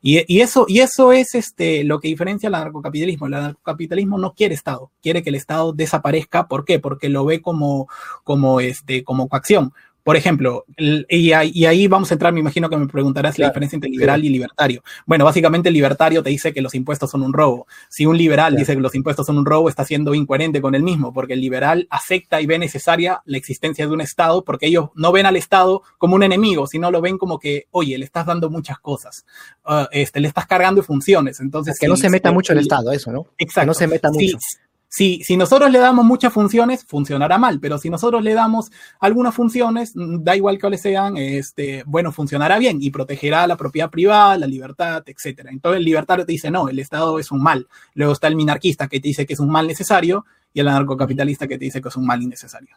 Y, 0.00 0.40
eso, 0.40 0.66
y 0.68 0.80
eso 0.80 1.12
es 1.12 1.34
este, 1.34 1.84
lo 1.84 2.00
que 2.00 2.08
diferencia 2.08 2.48
al 2.48 2.56
anarcocapitalismo. 2.56 3.26
El 3.26 3.34
anarcocapitalismo 3.34 4.18
no 4.18 4.34
quiere 4.34 4.54
Estado, 4.54 4.90
quiere 5.00 5.22
que 5.22 5.30
el 5.30 5.36
Estado 5.36 5.72
desaparezca. 5.72 6.48
¿Por 6.48 6.64
qué? 6.64 6.80
Porque 6.80 7.08
lo 7.08 7.24
ve 7.24 7.40
como, 7.40 7.88
como, 8.24 8.60
este, 8.60 9.04
como 9.04 9.28
coacción. 9.28 9.72
Por 10.04 10.16
ejemplo, 10.16 10.64
y, 10.76 11.32
ahí 11.32 11.86
vamos 11.86 12.10
a 12.10 12.14
entrar, 12.14 12.32
me 12.32 12.40
imagino 12.40 12.68
que 12.68 12.76
me 12.76 12.86
preguntarás 12.88 13.38
la 13.38 13.48
diferencia 13.48 13.76
entre 13.76 13.90
liberal 13.90 14.24
y 14.24 14.30
libertario. 14.30 14.82
Bueno, 15.06 15.24
básicamente 15.24 15.68
el 15.68 15.74
libertario 15.74 16.22
te 16.22 16.30
dice 16.30 16.52
que 16.52 16.60
los 16.60 16.74
impuestos 16.74 17.10
son 17.10 17.22
un 17.22 17.32
robo. 17.32 17.66
Si 17.88 18.04
un 18.04 18.16
liberal 18.16 18.56
dice 18.56 18.74
que 18.74 18.80
los 18.80 18.94
impuestos 18.94 19.26
son 19.26 19.38
un 19.38 19.46
robo, 19.46 19.68
está 19.68 19.84
siendo 19.84 20.14
incoherente 20.14 20.60
con 20.60 20.74
el 20.74 20.82
mismo, 20.82 21.12
porque 21.12 21.34
el 21.34 21.40
liberal 21.40 21.86
acepta 21.90 22.40
y 22.40 22.46
ve 22.46 22.58
necesaria 22.58 23.22
la 23.26 23.36
existencia 23.36 23.86
de 23.86 23.92
un 23.92 24.00
Estado, 24.00 24.42
porque 24.44 24.66
ellos 24.66 24.90
no 24.96 25.12
ven 25.12 25.26
al 25.26 25.36
Estado 25.36 25.82
como 25.98 26.16
un 26.16 26.24
enemigo, 26.24 26.66
sino 26.66 26.90
lo 26.90 27.00
ven 27.00 27.16
como 27.16 27.38
que, 27.38 27.66
oye, 27.70 27.96
le 27.96 28.04
estás 28.04 28.26
dando 28.26 28.50
muchas 28.50 28.80
cosas, 28.80 29.24
uh, 29.66 29.86
este, 29.92 30.18
le 30.18 30.28
estás 30.28 30.46
cargando 30.46 30.82
funciones. 30.82 31.38
Entonces, 31.38 31.78
que 31.78 31.86
no 31.86 31.96
se 31.96 32.10
meta 32.10 32.32
mucho 32.32 32.52
el, 32.52 32.58
Estado, 32.58 32.90
eso, 32.92 33.12
¿no? 33.12 33.26
Exacto. 33.38 33.60
Que 33.60 33.66
no 33.66 33.74
se 33.74 33.86
meta 33.86 34.10
mucho. 34.10 34.38
Si, 34.40 34.58
si 34.92 35.36
nosotros 35.38 35.70
le 35.70 35.78
damos 35.78 36.04
muchas 36.04 36.34
funciones, 36.34 36.84
funcionará 36.84 37.38
mal, 37.38 37.60
pero 37.60 37.78
si 37.78 37.88
nosotros 37.88 38.22
le 38.22 38.34
damos 38.34 38.70
algunas 39.00 39.34
funciones, 39.34 39.96
mm, 39.96 40.22
da 40.22 40.36
igual 40.36 40.60
cuáles 40.60 40.82
sean, 40.82 41.16
este, 41.16 41.82
bueno, 41.86 42.12
funcionará 42.12 42.58
bien 42.58 42.76
y 42.82 42.90
protegerá 42.90 43.46
la 43.46 43.56
propiedad 43.56 43.88
privada, 43.88 44.36
la 44.36 44.46
libertad, 44.46 45.02
etc. 45.06 45.46
Entonces 45.50 45.78
el 45.78 45.84
libertario 45.86 46.26
te 46.26 46.32
dice, 46.32 46.50
no, 46.50 46.68
el 46.68 46.78
Estado 46.78 47.18
es 47.18 47.32
un 47.32 47.42
mal. 47.42 47.68
Luego 47.94 48.12
está 48.12 48.28
el 48.28 48.36
minarquista 48.36 48.86
que 48.86 49.00
te 49.00 49.08
dice 49.08 49.24
que 49.24 49.32
es 49.32 49.40
un 49.40 49.48
mal 49.48 49.66
necesario 49.66 50.26
y 50.52 50.60
el 50.60 50.68
anarcocapitalista 50.68 51.48
que 51.48 51.56
te 51.56 51.64
dice 51.64 51.80
que 51.80 51.88
es 51.88 51.96
un 51.96 52.04
mal 52.04 52.22
innecesario. 52.22 52.76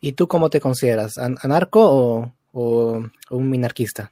¿Y 0.00 0.12
tú 0.12 0.26
cómo 0.26 0.50
te 0.50 0.60
consideras? 0.60 1.16
¿Anarco 1.16 2.34
o 2.52 3.04
un 3.30 3.50
minarquista? 3.50 4.10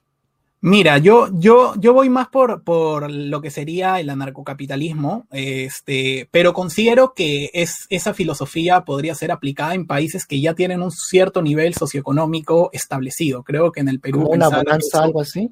Mira, 0.61 0.99
yo, 0.99 1.29
yo, 1.35 1.75
yo 1.79 1.95
voy 1.95 2.09
más 2.09 2.29
por, 2.29 2.65
por 2.65 3.11
lo 3.11 3.41
que 3.41 3.51
sería 3.51 4.01
el 4.01 4.11
anarcocapitalismo, 4.11 5.27
este, 5.31 6.29
pero 6.33 6.53
considero 6.53 7.15
que 7.15 7.51
es, 7.53 7.87
esa 7.91 8.13
filosofía 8.13 8.85
podría 8.85 9.15
ser 9.15 9.31
aplicada 9.31 9.75
en 9.75 9.87
países 9.87 10.27
que 10.27 10.41
ya 10.41 10.55
tienen 10.55 10.83
un 10.83 10.91
cierto 10.91 11.43
nivel 11.43 11.75
socioeconómico 11.75 12.71
establecido. 12.73 13.45
Creo 13.45 13.71
que 13.71 13.81
en 13.81 13.89
el 13.89 14.01
Perú. 14.01 14.27
una 14.29 14.49
bonanza, 14.49 15.05
algo 15.05 15.21
así? 15.21 15.51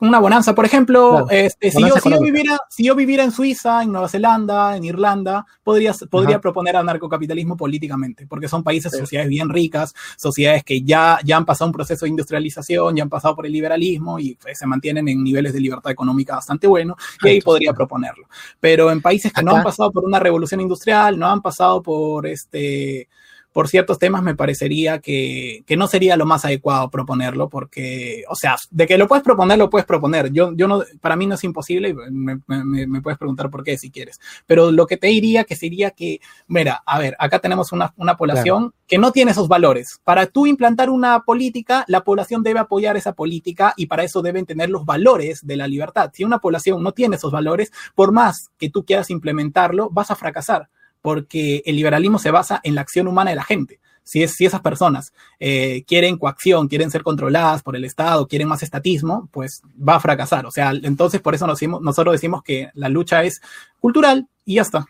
Una 0.00 0.18
bonanza, 0.18 0.54
por 0.54 0.66
ejemplo, 0.66 1.26
este, 1.30 1.70
si, 1.70 1.80
yo, 1.80 1.94
si, 1.96 2.10
yo, 2.10 2.20
viviera, 2.20 2.58
si 2.68 2.84
yo 2.84 2.94
viviera 2.94 3.24
en 3.24 3.30
Suiza, 3.30 3.82
en 3.82 3.92
Nueva 3.92 4.10
Zelanda, 4.10 4.76
en 4.76 4.84
Irlanda, 4.84 5.46
podría, 5.62 5.94
podría 6.10 6.38
proponer 6.38 6.76
anarcocapitalismo 6.76 7.56
políticamente, 7.56 8.26
porque 8.26 8.46
son 8.46 8.62
países, 8.62 8.92
sociedades 8.92 9.30
bien 9.30 9.48
ricas, 9.48 9.94
sociedades 10.16 10.64
que 10.64 10.82
ya, 10.82 11.18
ya 11.24 11.38
han 11.38 11.46
pasado 11.46 11.68
un 11.70 11.72
proceso 11.72 12.04
de 12.04 12.10
industrialización, 12.10 12.94
ya 12.94 13.04
han 13.04 13.08
pasado 13.08 13.34
por 13.34 13.46
el 13.46 13.52
liberalismo 13.52 14.18
y 14.18 14.34
pues, 14.34 14.58
se 14.58 14.66
mantienen 14.66 15.08
en 15.08 15.24
niveles 15.24 15.54
de 15.54 15.60
libertad 15.60 15.92
económica 15.92 16.34
bastante 16.34 16.66
buenos, 16.66 16.98
y 17.22 17.28
ahí 17.28 17.40
podría 17.40 17.72
proponerlo. 17.72 18.28
Pero 18.60 18.90
en 18.90 19.00
países 19.00 19.32
que 19.32 19.42
no 19.42 19.56
han 19.56 19.62
pasado 19.62 19.90
por 19.90 20.04
una 20.04 20.20
revolución 20.20 20.60
industrial, 20.60 21.18
no 21.18 21.26
han 21.26 21.40
pasado 21.40 21.82
por 21.82 22.26
este 22.26 23.08
por 23.54 23.68
ciertos 23.68 24.00
temas 24.00 24.24
me 24.24 24.34
parecería 24.34 24.98
que, 24.98 25.62
que, 25.64 25.76
no 25.76 25.86
sería 25.86 26.16
lo 26.16 26.26
más 26.26 26.44
adecuado 26.44 26.90
proponerlo, 26.90 27.48
porque, 27.48 28.24
o 28.28 28.34
sea, 28.34 28.56
de 28.72 28.84
que 28.88 28.98
lo 28.98 29.06
puedes 29.06 29.22
proponer, 29.22 29.56
lo 29.58 29.70
puedes 29.70 29.86
proponer. 29.86 30.32
Yo, 30.32 30.52
yo 30.56 30.66
no, 30.66 30.82
para 31.00 31.14
mí 31.14 31.28
no 31.28 31.36
es 31.36 31.44
imposible, 31.44 31.94
me, 31.94 32.40
me, 32.48 32.86
me 32.88 33.00
puedes 33.00 33.16
preguntar 33.16 33.50
por 33.50 33.62
qué 33.62 33.78
si 33.78 33.92
quieres. 33.92 34.18
Pero 34.46 34.72
lo 34.72 34.88
que 34.88 34.96
te 34.96 35.06
diría 35.06 35.44
que 35.44 35.54
sería 35.54 35.92
que, 35.92 36.20
mira, 36.48 36.82
a 36.84 36.98
ver, 36.98 37.14
acá 37.20 37.38
tenemos 37.38 37.70
una, 37.70 37.94
una 37.96 38.16
población 38.16 38.74
que 38.88 38.98
no 38.98 39.12
tiene 39.12 39.30
esos 39.30 39.46
valores. 39.46 40.00
Para 40.02 40.26
tú 40.26 40.48
implantar 40.48 40.90
una 40.90 41.20
política, 41.20 41.84
la 41.86 42.02
población 42.02 42.42
debe 42.42 42.58
apoyar 42.58 42.96
esa 42.96 43.12
política 43.12 43.72
y 43.76 43.86
para 43.86 44.02
eso 44.02 44.20
deben 44.20 44.46
tener 44.46 44.68
los 44.68 44.84
valores 44.84 45.46
de 45.46 45.56
la 45.56 45.68
libertad. 45.68 46.10
Si 46.12 46.24
una 46.24 46.40
población 46.40 46.82
no 46.82 46.90
tiene 46.90 47.14
esos 47.14 47.30
valores, 47.30 47.70
por 47.94 48.10
más 48.10 48.50
que 48.58 48.68
tú 48.68 48.84
quieras 48.84 49.10
implementarlo, 49.10 49.90
vas 49.90 50.10
a 50.10 50.16
fracasar 50.16 50.70
porque 51.04 51.62
el 51.66 51.76
liberalismo 51.76 52.18
se 52.18 52.30
basa 52.30 52.62
en 52.64 52.74
la 52.74 52.80
acción 52.80 53.06
humana 53.06 53.28
de 53.28 53.36
la 53.36 53.44
gente. 53.44 53.78
Si, 54.04 54.22
es, 54.22 54.32
si 54.32 54.46
esas 54.46 54.62
personas 54.62 55.12
eh, 55.38 55.84
quieren 55.86 56.16
coacción, 56.16 56.66
quieren 56.66 56.90
ser 56.90 57.02
controladas 57.02 57.62
por 57.62 57.76
el 57.76 57.84
Estado, 57.84 58.26
quieren 58.26 58.48
más 58.48 58.62
estatismo, 58.62 59.28
pues 59.30 59.60
va 59.86 59.96
a 59.96 60.00
fracasar. 60.00 60.46
O 60.46 60.50
sea, 60.50 60.70
entonces 60.70 61.20
por 61.20 61.34
eso 61.34 61.46
nos 61.46 61.60
nosotros 61.82 62.14
decimos 62.14 62.42
que 62.42 62.70
la 62.72 62.88
lucha 62.88 63.22
es 63.22 63.42
cultural 63.80 64.28
y 64.46 64.54
ya 64.54 64.62
está. 64.62 64.86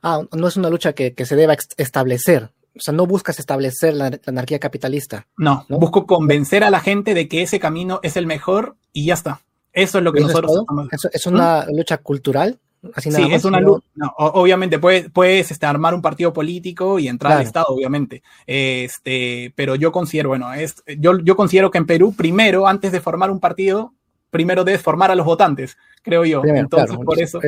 Ah, 0.00 0.22
no 0.30 0.46
es 0.46 0.56
una 0.56 0.70
lucha 0.70 0.92
que, 0.92 1.12
se 1.24 1.34
deba 1.34 1.56
establecer. 1.76 2.50
O 2.76 2.80
sea, 2.80 2.94
no 2.94 3.04
buscas 3.04 3.40
establecer 3.40 3.94
la, 3.94 4.20
anarquía 4.26 4.60
capitalista. 4.60 5.26
No, 5.36 5.66
busco 5.68 6.06
convencer 6.06 6.62
a 6.62 6.70
la 6.70 6.78
gente 6.78 7.14
de 7.14 7.26
que 7.26 7.42
ese 7.42 7.58
camino 7.58 7.98
es 8.04 8.16
el 8.16 8.26
mejor 8.26 8.76
y 8.92 9.06
ya 9.06 9.14
está. 9.14 9.40
Eso 9.72 9.98
es 9.98 10.04
lo 10.04 10.12
que 10.12 10.20
nosotros... 10.20 10.52
Es, 10.92 11.08
es 11.12 11.26
una 11.26 11.66
lucha 11.66 11.98
cultural 11.98 12.60
sí, 12.96 13.10
es 13.30 13.44
una 13.44 13.60
luz. 13.60 13.82
obviamente 14.18 14.78
puedes, 14.78 15.10
puedes 15.10 15.50
este, 15.50 15.66
armar 15.66 15.94
un 15.94 16.02
partido 16.02 16.32
político 16.32 16.98
y 16.98 17.08
entrar 17.08 17.34
al 17.34 17.42
Estado, 17.42 17.66
obviamente. 17.68 18.22
Este, 18.46 19.52
pero 19.54 19.74
yo 19.74 19.92
considero, 19.92 20.30
bueno, 20.30 20.52
es, 20.54 20.82
yo, 20.98 21.18
yo 21.18 21.36
considero 21.36 21.70
que 21.70 21.78
en 21.78 21.86
Perú, 21.86 22.14
primero, 22.16 22.66
antes 22.66 22.92
de 22.92 23.00
formar 23.00 23.30
un 23.30 23.40
partido, 23.40 23.92
primero 24.30 24.64
debes 24.64 24.82
formar 24.82 25.10
a 25.10 25.14
los 25.14 25.26
votantes, 25.26 25.76
creo 26.02 26.24
yo. 26.24 26.42
Entonces, 26.44 26.96
por 27.04 27.20
eso, 27.20 27.40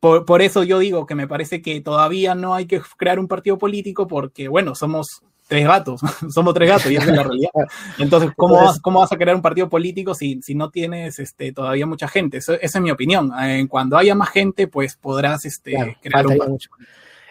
por, 0.00 0.24
por, 0.24 0.42
eso 0.42 0.64
yo 0.64 0.78
digo 0.78 1.06
que 1.06 1.14
me 1.14 1.28
parece 1.28 1.62
que 1.62 1.80
todavía 1.80 2.34
no 2.34 2.54
hay 2.54 2.66
que 2.66 2.80
crear 2.96 3.18
un 3.18 3.28
partido 3.28 3.58
político 3.58 4.06
porque, 4.06 4.48
bueno, 4.48 4.74
somos 4.74 5.22
tres 5.54 5.66
gatos, 5.68 6.00
somos 6.34 6.52
tres 6.52 6.68
gatos 6.68 6.90
y 6.90 6.96
esa 6.96 7.04
es 7.04 7.16
la 7.16 7.22
realidad. 7.22 7.50
Entonces, 7.98 8.30
¿cómo, 8.36 8.56
vas, 8.56 8.80
¿cómo 8.80 8.98
vas 8.98 9.12
a 9.12 9.16
crear 9.16 9.36
un 9.36 9.42
partido 9.42 9.68
político 9.68 10.12
si, 10.12 10.42
si 10.42 10.56
no 10.56 10.70
tienes 10.70 11.20
este, 11.20 11.52
todavía 11.52 11.86
mucha 11.86 12.08
gente? 12.08 12.38
esa 12.38 12.58
es 12.60 12.80
mi 12.80 12.90
opinión. 12.90 13.30
Cuando 13.68 13.96
haya 13.96 14.16
más 14.16 14.30
gente, 14.30 14.66
pues 14.66 14.96
podrás 14.96 15.44
este, 15.44 15.96
crear 16.02 16.26
un 16.26 16.38
partido. 16.38 16.58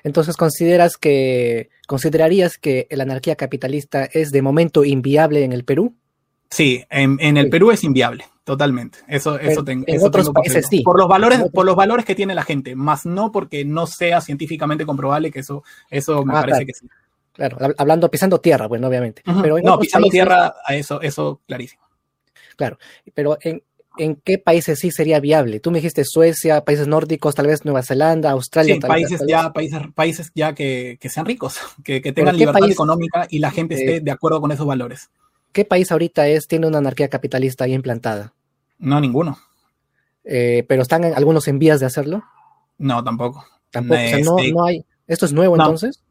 Entonces, 0.05 0.37
¿consideras 0.37 0.95
que, 0.95 1.69
¿considerarías 1.85 2.57
que 2.57 2.87
la 2.91 3.03
anarquía 3.03 3.35
capitalista 3.35 4.05
es 4.05 4.31
de 4.31 4.41
momento 4.41 4.85
inviable 4.85 5.43
en 5.43 5.51
el 5.51 5.65
Perú? 5.65 5.95
Sí, 6.49 6.85
en, 6.89 7.17
en 7.19 7.35
el 7.35 7.49
Perú 7.49 7.71
es 7.71 7.83
inviable, 7.83 8.25
totalmente. 8.43 8.99
Eso, 9.07 9.39
eso, 9.39 9.63
tengo, 9.63 9.85
en 9.87 10.01
otros 10.03 10.29
países 10.29 10.67
sí. 10.69 10.81
Por 10.81 10.97
los 10.97 11.07
valores, 11.07 11.41
por 11.51 11.65
los 11.65 11.75
valores 11.75 12.05
que 12.05 12.15
tiene 12.15 12.35
la 12.35 12.43
gente, 12.43 12.75
más 12.75 13.05
no 13.05 13.31
porque 13.31 13.65
no 13.65 13.87
sea 13.87 14.21
científicamente 14.21 14.85
comprobable 14.85 15.31
que 15.31 15.39
eso, 15.39 15.63
eso 15.89 16.23
me 16.23 16.33
ah, 16.37 16.41
parece 16.41 16.65
que 16.65 16.73
sí. 16.73 16.87
Claro, 17.33 17.57
hablando, 17.77 18.11
pisando 18.11 18.39
tierra, 18.39 18.67
bueno, 18.67 18.87
obviamente. 18.87 19.23
pero 19.41 19.57
no, 19.59 19.79
pisando 19.79 20.07
tierra, 20.09 20.53
a 20.65 20.75
eso, 20.75 21.01
eso 21.01 21.41
clarísimo. 21.47 21.81
Claro, 22.55 22.77
pero 23.15 23.37
en, 23.41 23.63
¿en 23.97 24.15
qué 24.15 24.37
países 24.37 24.79
sí 24.79 24.91
sería 24.91 25.19
viable? 25.19 25.59
Tú 25.59 25.71
me 25.71 25.79
dijiste 25.79 26.03
Suecia, 26.05 26.63
países 26.63 26.87
nórdicos, 26.87 27.35
tal 27.35 27.47
vez 27.47 27.65
Nueva 27.65 27.83
Zelanda, 27.83 28.31
Australia. 28.31 28.75
Sí, 28.75 28.79
países, 28.81 29.21
ya, 29.27 29.51
países, 29.51 29.81
países 29.93 30.31
ya 30.35 30.53
que, 30.53 30.97
sean 31.09 31.25
ricos, 31.25 31.57
que, 31.83 32.01
tengan 32.01 32.37
libertad 32.37 32.69
económica 32.69 33.27
y 33.29 33.39
la 33.39 33.51
gente 33.51 33.75
esté 33.75 33.99
de 33.99 34.11
acuerdo 34.11 34.41
con 34.41 34.51
esos 34.51 34.65
valores. 34.65 35.09
¿Qué 35.51 35.65
país 35.65 35.91
ahorita 35.91 36.27
es, 36.27 36.47
tiene 36.47 36.67
una 36.67 36.79
anarquía 36.79 37.09
capitalista 37.09 37.65
ahí 37.65 37.73
implantada? 37.73 38.33
No, 38.79 38.99
ninguno. 38.99 39.37
Eh, 40.23 40.65
¿Pero 40.67 40.81
están 40.81 41.03
algunos 41.03 41.47
en 41.47 41.59
vías 41.59 41.79
de 41.79 41.85
hacerlo? 41.85 42.23
No, 42.77 43.03
tampoco. 43.03 43.45
Tampoco, 43.69 43.99
o 44.01 44.07
sea, 44.07 44.19
no, 44.19 44.37
este, 44.39 44.51
no 44.51 44.65
hay. 44.65 44.85
¿Esto 45.07 45.25
es 45.25 45.33
nuevo 45.33 45.55
entonces? 45.55 46.01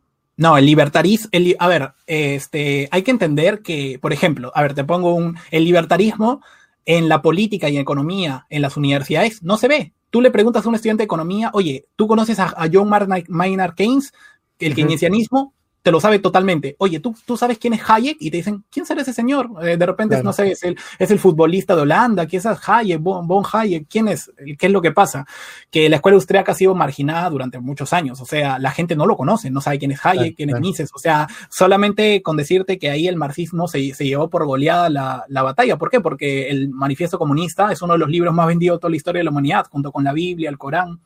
No, 0.43 0.59
el 0.59 0.67
libertarismo, 0.67 1.31
a 1.61 1.69
ver, 1.69 1.93
este, 2.09 2.89
hay 2.91 3.03
que 3.03 3.13
entender 3.13 3.63
que, 3.63 4.01
por 4.03 4.13
ejemplo, 4.13 4.51
a 4.57 4.63
ver, 4.63 4.75
te 4.75 4.83
pongo 4.83 5.15
un, 5.15 5.37
el 5.53 5.65
libertarismo 5.65 6.43
en 6.85 7.09
la 7.09 7.23
política 7.23 7.69
y 7.69 7.79
economía 7.79 8.45
en 8.51 8.61
las 8.63 8.77
universidades 8.77 9.41
no 9.45 9.57
se 9.57 9.69
ve. 9.69 9.93
Tú 10.11 10.21
le 10.21 10.33
preguntas 10.33 10.67
a 10.67 10.69
un 10.69 10.75
estudiante 10.75 11.03
de 11.03 11.05
economía, 11.05 11.51
oye, 11.55 11.87
¿tú 11.95 12.09
conoces 12.09 12.41
a, 12.41 12.57
John 12.73 12.91
Maynard 13.29 13.75
Keynes, 13.77 14.13
el 14.59 14.75
keynesianismo? 14.75 15.55
Te 15.83 15.91
lo 15.91 16.01
sabe 16.01 16.21
totalmente. 16.21 16.77
Oye, 16.79 17.01
¿tú, 17.01 17.15
tú 17.27 17.37
sabes 17.37 17.59
quién 17.59 17.75
es 17.75 17.83
Hayek 17.89 18.17
y 18.21 18.31
te 18.31 18.37
dicen, 18.37 18.65
¿quién 18.71 18.87
será 18.87 19.03
ese 19.03 19.12
señor? 19.12 19.51
Eh, 19.62 19.77
de 19.77 19.87
repente, 19.87 20.23
no 20.23 20.33
sé, 20.33 20.53
es 20.53 20.62
el, 20.62 20.77
es 20.99 21.11
el 21.11 21.19
futbolista 21.19 21.75
de 21.75 21.83
Holanda, 21.83 22.27
¿quién 22.27 22.41
es 22.41 22.69
Hayek, 22.69 23.01
Bon, 23.01 23.45
Hayek? 23.53 23.87
¿Quién 23.89 24.09
es? 24.09 24.31
¿Qué 24.59 24.67
es 24.67 24.73
lo 24.73 24.81
que 24.81 24.93
pasa? 24.93 25.27
Que 25.71 25.89
la 25.89 25.97
escuela 25.97 26.15
austríaca 26.15 26.53
ha 26.53 26.55
sido 26.55 26.75
marginada 26.75 27.29
durante 27.31 27.59
muchos 27.59 27.93
años, 27.93 28.21
o 28.21 28.25
sea, 28.25 28.61
la 28.61 28.71
gente 28.71 28.95
no 28.95 29.07
lo 29.07 29.17
conoce, 29.17 29.51
no 29.51 29.61
sabe 29.61 29.81
quién 29.81 29.91
es 29.91 30.05
Hayek, 30.05 30.37
quién 30.37 30.51
es 30.51 30.61
Mises, 30.61 30.91
o 30.95 30.99
sea, 30.99 31.27
solamente 31.51 32.23
con 32.23 32.37
decirte 32.37 32.79
que 32.79 32.91
ahí 32.91 33.09
el 33.09 33.17
marxismo 33.17 33.67
se, 33.67 33.93
se 33.95 34.05
llevó 34.05 34.31
por 34.31 34.47
goleada 34.47 34.89
la, 34.89 35.25
la, 35.29 35.43
batalla. 35.43 35.77
¿Por 35.77 35.91
qué? 35.91 36.01
Porque 36.01 36.49
el 36.49 36.71
manifiesto 36.71 37.19
comunista 37.19 37.73
es 37.73 37.83
uno 37.83 37.95
de 37.95 37.99
los 37.99 38.09
libros 38.09 38.33
más 38.33 38.47
vendidos 38.47 38.77
de 38.77 38.81
toda 38.81 38.91
la 38.91 38.97
historia 38.97 39.21
de 39.21 39.25
la 39.25 39.31
humanidad, 39.31 39.67
junto 39.69 39.91
con 39.91 40.05
la 40.05 40.12
Biblia, 40.12 40.49
el 40.49 40.59
Corán. 40.59 41.01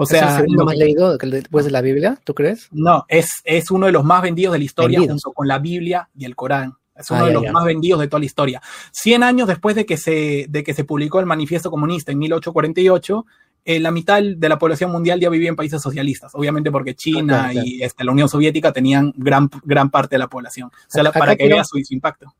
O 0.00 0.06
sea, 0.06 0.20
¿Es 0.20 0.30
el 0.30 0.40
segundo 0.42 0.64
más 0.64 0.76
leído 0.76 1.18
después 1.18 1.64
de 1.64 1.72
la 1.72 1.80
Biblia, 1.80 2.20
tú 2.22 2.32
crees? 2.32 2.68
No, 2.70 3.04
es, 3.08 3.42
es 3.42 3.68
uno 3.72 3.86
de 3.86 3.92
los 3.92 4.04
más 4.04 4.22
vendidos 4.22 4.52
de 4.52 4.60
la 4.60 4.64
historia 4.64 5.00
junto 5.00 5.32
con 5.32 5.48
la 5.48 5.58
Biblia 5.58 6.08
y 6.16 6.24
el 6.24 6.36
Corán. 6.36 6.74
Es 6.96 7.10
uno 7.10 7.24
ah, 7.24 7.26
de 7.26 7.32
los 7.32 7.50
más 7.50 7.64
vendidos 7.64 8.00
de 8.00 8.06
toda 8.06 8.20
la 8.20 8.26
historia. 8.26 8.62
Cien 8.92 9.24
años 9.24 9.48
después 9.48 9.74
de 9.74 9.86
que 9.86 9.96
se, 9.96 10.46
de 10.48 10.62
que 10.62 10.72
se 10.72 10.84
publicó 10.84 11.18
el 11.18 11.26
Manifiesto 11.26 11.68
Comunista 11.68 12.12
en 12.12 12.18
1848, 12.18 13.26
eh, 13.64 13.80
la 13.80 13.90
mitad 13.90 14.22
de 14.22 14.48
la 14.48 14.56
población 14.56 14.92
mundial 14.92 15.18
ya 15.18 15.28
vivía 15.30 15.48
en 15.48 15.56
países 15.56 15.82
socialistas, 15.82 16.32
obviamente 16.34 16.70
porque 16.70 16.94
China 16.94 17.50
y 17.52 17.82
este, 17.82 18.04
la 18.04 18.12
Unión 18.12 18.28
Soviética 18.28 18.72
tenían 18.72 19.12
gran, 19.16 19.50
gran 19.64 19.90
parte 19.90 20.14
de 20.14 20.20
la 20.20 20.28
población. 20.28 20.68
O 20.68 20.72
sea, 20.86 21.10
para 21.10 21.34
que 21.34 21.48
vea 21.48 21.64
su, 21.64 21.76
impacto. 21.90 22.32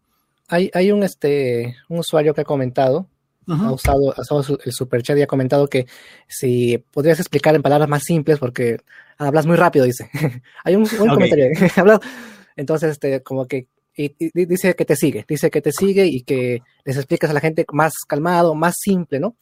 Hay, 0.47 0.71
hay 0.75 0.93
un, 0.93 1.03
este, 1.03 1.77
un 1.89 1.99
usuario 1.99 2.35
que 2.35 2.43
ha 2.43 2.45
comentado 2.45 3.09
ha 3.49 3.73
usado, 3.73 4.15
ha 4.17 4.21
usado 4.21 4.59
el 4.65 4.73
superchat 4.73 5.17
y 5.19 5.23
ha 5.23 5.27
comentado 5.27 5.69
que 5.69 5.87
si 6.27 6.79
podrías 6.79 7.19
explicar 7.19 7.55
en 7.55 7.63
palabras 7.63 7.89
más 7.89 8.03
simples, 8.05 8.39
porque 8.39 8.79
hablas 9.17 9.47
muy 9.47 9.57
rápido, 9.57 9.85
dice. 9.85 10.11
Hay 10.65 10.77
un 10.77 10.85
buen 10.99 11.11
comentario. 11.11 11.49
Entonces, 12.57 12.93
este, 12.93 13.23
como 13.23 13.47
que 13.47 13.69
y, 13.99 14.47
dice 14.47 14.75
que 14.75 14.85
te 14.85 14.95
sigue, 14.95 15.25
dice 15.29 15.51
que 15.51 15.61
te 15.61 15.73
sigue 15.73 16.07
y 16.07 16.23
que 16.23 16.63
les 16.85 16.97
explicas 16.97 17.31
a 17.31 17.33
la 17.33 17.41
gente 17.41 17.67
más 17.73 17.95
calmado, 18.07 18.55
más 18.55 18.75
simple, 18.79 19.19
¿no? 19.19 19.37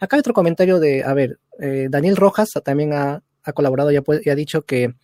Acá 0.00 0.16
hay 0.16 0.20
otro 0.20 0.34
comentario 0.34 0.78
de, 0.78 1.02
a 1.02 1.14
ver, 1.14 1.38
eh, 1.58 1.86
Daniel 1.88 2.16
Rojas 2.16 2.50
también 2.62 2.92
ha, 2.92 3.22
ha 3.42 3.52
colaborado 3.52 3.90
y 3.90 3.96
ha, 3.96 4.34
dicho 4.34 4.62
que, 4.62 4.94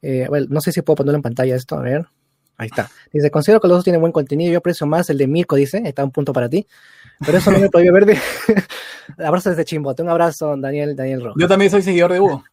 eh, 0.00 0.26
bueno, 0.28 0.46
no 0.48 0.60
sé 0.60 0.72
si 0.72 0.82
puedo 0.82 0.96
ponerlo 0.96 1.16
en 1.16 1.22
pantalla 1.22 1.56
esto, 1.56 1.76
a 1.76 1.82
ver. 1.82 2.06
Ahí 2.58 2.66
está. 2.66 2.90
Dice, 3.12 3.30
considero 3.30 3.60
que 3.60 3.68
los 3.68 3.78
dos 3.78 3.84
tienen 3.84 4.00
buen 4.00 4.12
contenido. 4.12 4.52
Yo 4.52 4.58
aprecio 4.58 4.86
más 4.86 5.10
el 5.10 5.18
de 5.18 5.26
Mirko, 5.26 5.56
dice. 5.56 5.82
Está 5.84 6.04
un 6.04 6.10
punto 6.10 6.32
para 6.32 6.48
ti. 6.48 6.66
Pero 7.24 7.38
eso 7.38 7.50
no 7.50 7.58
me 7.58 7.68
prohíbe 7.68 8.04
ver. 8.04 8.18
abrazo 9.24 9.50
desde 9.50 9.64
Chimbote. 9.64 10.02
Un 10.02 10.08
abrazo, 10.08 10.56
Daniel, 10.56 10.96
Daniel 10.96 11.22
Rojas. 11.22 11.36
Yo 11.38 11.48
también 11.48 11.70
soy 11.70 11.82
seguidor 11.82 12.12
de 12.12 12.20
Hugo. 12.20 12.44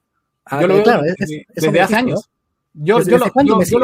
Ah, 0.45 0.61
yo 0.61 0.67
lo 0.67 0.73
veo 0.75 0.83
claro, 0.83 1.03
desde, 1.03 1.81
hace 1.81 1.95
años. 1.95 2.29
Yo, 2.73 2.99
yo, 3.01 3.17
lo, 3.17 3.25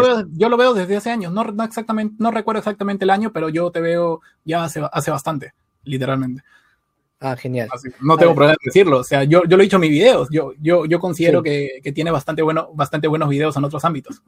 veo, 0.02 0.26
yo, 0.32 0.50
lo, 0.50 0.58
veo, 0.58 0.74
desde 0.74 0.98
hace 0.98 1.10
años. 1.10 1.32
No, 1.32 1.44
no, 1.44 1.64
exactamente, 1.64 2.16
no 2.20 2.32
recuerdo 2.32 2.60
exactamente 2.60 3.06
el 3.06 3.12
año, 3.12 3.32
pero 3.32 3.48
yo 3.48 3.72
te 3.72 3.80
veo 3.80 4.20
ya 4.44 4.64
hace, 4.64 4.82
hace 4.92 5.12
bastante, 5.12 5.54
literalmente. 5.84 6.44
Ah, 7.22 7.36
genial. 7.36 7.70
no 8.02 8.18
tengo 8.18 8.34
problema 8.34 8.54
en 8.60 8.66
decirlo. 8.66 9.00
O 9.00 9.04
sea, 9.04 9.24
yo, 9.24 9.44
yo 9.46 9.58
lo 9.58 9.64
he 9.64 9.66
dicho 9.66 9.78
en 9.78 9.82
mis 9.82 9.90
videos. 9.92 10.28
Yo, 10.32 10.54
yo, 10.60 10.86
yo 10.86 11.00
considero 11.00 11.44
que, 11.44 11.80
que, 11.84 11.92
tiene 11.92 12.12
bastante, 12.12 12.42
bueno, 12.42 12.70
bastante 12.74 13.08
buenos 13.08 13.30
videos 13.30 13.56
en 13.56 13.64
otros 13.64 13.86
ámbitos. 13.86 14.22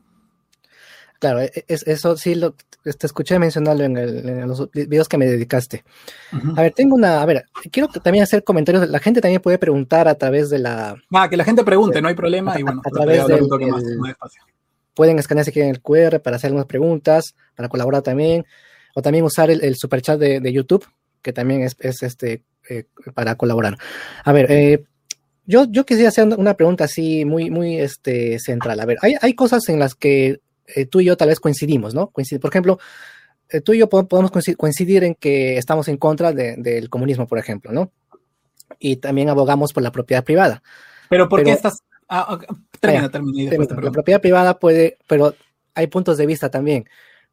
Claro, 1.21 1.39
e, 1.39 1.51
e, 1.53 1.65
es, 1.67 1.87
eso 1.87 2.17
sí 2.17 2.35
lo 2.35 2.55
te 2.83 3.05
escuché 3.05 3.37
mencionarlo 3.37 3.83
en, 3.83 4.47
los 4.47 4.71
videos 4.71 5.07
que 5.07 5.19
me 5.19 5.27
dedicaste. 5.27 5.83
A 6.57 6.63
ver, 6.63 6.73
tengo 6.73 6.95
una, 6.95 7.21
a 7.21 7.25
ver, 7.25 7.45
quiero 7.71 7.87
también 7.87 8.23
hacer 8.23 8.43
comentarios, 8.43 8.89
la 8.89 8.97
gente 8.97 9.21
también 9.21 9.39
puede 9.39 9.59
preguntar 9.59 10.07
a 10.07 10.15
través 10.15 10.49
de 10.49 10.57
la... 10.57 10.95
Ah, 11.11 11.29
que 11.29 11.37
la 11.37 11.43
gente 11.43 11.63
pregunte, 11.63 12.01
no 12.01 12.07
hay 12.07 12.15
problema, 12.15 12.59
y 12.59 12.63
bueno, 12.63 12.81
a, 12.83 12.89
través 12.89 13.27
del, 13.27 13.47
pueden 14.95 15.19
escanear 15.19 15.45
si 15.45 15.51
quieren 15.51 15.69
el 15.69 15.79
QR 15.79 16.21
para 16.21 16.37
hacer 16.37 16.47
algunas 16.47 16.65
preguntas, 16.65 17.35
para 17.55 17.69
colaborar 17.69 18.01
también, 18.01 18.47
o 18.95 19.03
también 19.03 19.23
usar 19.23 19.51
el, 19.51 19.63
el 19.63 19.75
superchat 19.75 20.19
de, 20.19 20.39
de 20.39 20.51
YouTube 20.51 20.87
que 21.21 21.33
también 21.33 21.61
es, 21.61 21.75
este 21.79 22.41
eh, 22.69 22.85
para 23.13 23.35
colaborar. 23.35 23.77
A 24.23 24.31
ver, 24.31 24.51
eh, 24.51 24.83
yo, 25.45 25.65
yo 25.69 25.85
quisiera 25.85 26.09
hacer 26.09 26.27
una 26.37 26.55
pregunta 26.55 26.85
así 26.85 27.25
muy, 27.25 27.49
muy 27.49 27.79
este, 27.79 28.39
central. 28.39 28.79
A 28.79 28.85
ver, 28.85 28.97
hay, 29.01 29.15
hay 29.21 29.33
cosas 29.33 29.67
en 29.69 29.79
las 29.79 29.95
que 29.95 30.39
eh, 30.75 30.85
tú 30.85 30.99
y 30.99 31.05
yo 31.05 31.17
tal 31.17 31.29
vez 31.29 31.39
coincidimos, 31.39 31.93
¿no? 31.93 32.11
por 32.11 32.51
ejemplo, 32.51 32.79
tú 33.63 33.73
y 33.73 33.79
yo 33.79 33.89
podemos 33.89 34.31
coincidir 34.57 35.03
en 35.03 35.15
que 35.15 35.57
estamos 35.57 35.87
en 35.87 35.97
contra 35.97 36.31
del 36.31 36.89
comunismo, 36.89 37.27
por 37.27 37.37
ejemplo, 37.37 37.71
¿no? 37.71 37.91
Y 38.79 38.95
también 38.95 39.29
abogamos 39.29 39.73
por 39.73 39.83
la 39.83 39.91
propiedad 39.91 40.23
privada. 40.23 40.63
Pero 41.09 41.27
¿por 41.27 41.43
qué 41.43 41.51
estás...? 41.51 41.83
Ah, 42.07 42.39
termina, 42.79 43.09
termina. 43.09 43.51
la 43.81 43.91
propiedad 43.91 44.21
privada 44.21 44.57
puede, 44.57 44.97
pero 45.07 45.35
hay 45.75 45.87
puntos 45.87 46.17
de 46.17 46.25
vista 46.25 46.49
también 46.49 46.85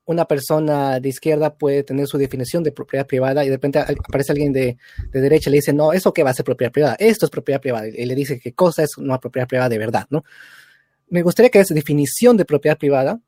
una 0.08 0.24
persona 0.24 1.00
de 1.00 1.08
izquierda 1.10 1.54
puede 1.54 1.82
tener 1.82 2.06
su 2.06 2.16
definición 2.16 2.62
de 2.62 2.72
propiedad 2.72 3.06
privada 3.06 3.44
y 3.44 3.48
de 3.48 3.56
repente 3.56 3.78
aparece 3.78 4.32
alguien 4.32 4.54
de, 4.54 4.78
derecha 5.12 5.50
y 5.50 5.52
le 5.52 5.58
dice, 5.58 5.74
no, 5.74 5.92
¿eso 5.92 6.14
qué 6.14 6.22
va 6.22 6.30
a 6.30 6.34
ser 6.34 6.46
propiedad 6.46 6.72
privada? 6.72 6.96
Esto 6.98 7.26
es 7.26 7.30
propiedad 7.30 7.60
privada. 7.60 7.88
Y 7.88 8.06
le 8.06 8.14
dice 8.14 8.40
qué 8.40 8.54
cosa 8.54 8.82
es 8.82 8.96
una 8.96 9.20
propiedad 9.20 9.46
privada 9.46 9.68
de 9.68 9.76
verdad, 9.76 10.06
¿no? 10.08 10.24
Me 11.10 11.20
gustaría 11.20 11.50
que 11.50 11.60
esa 11.60 11.74
definición 11.74 12.38
de 12.38 12.46
propiedad 12.46 12.78
privada 12.78 13.20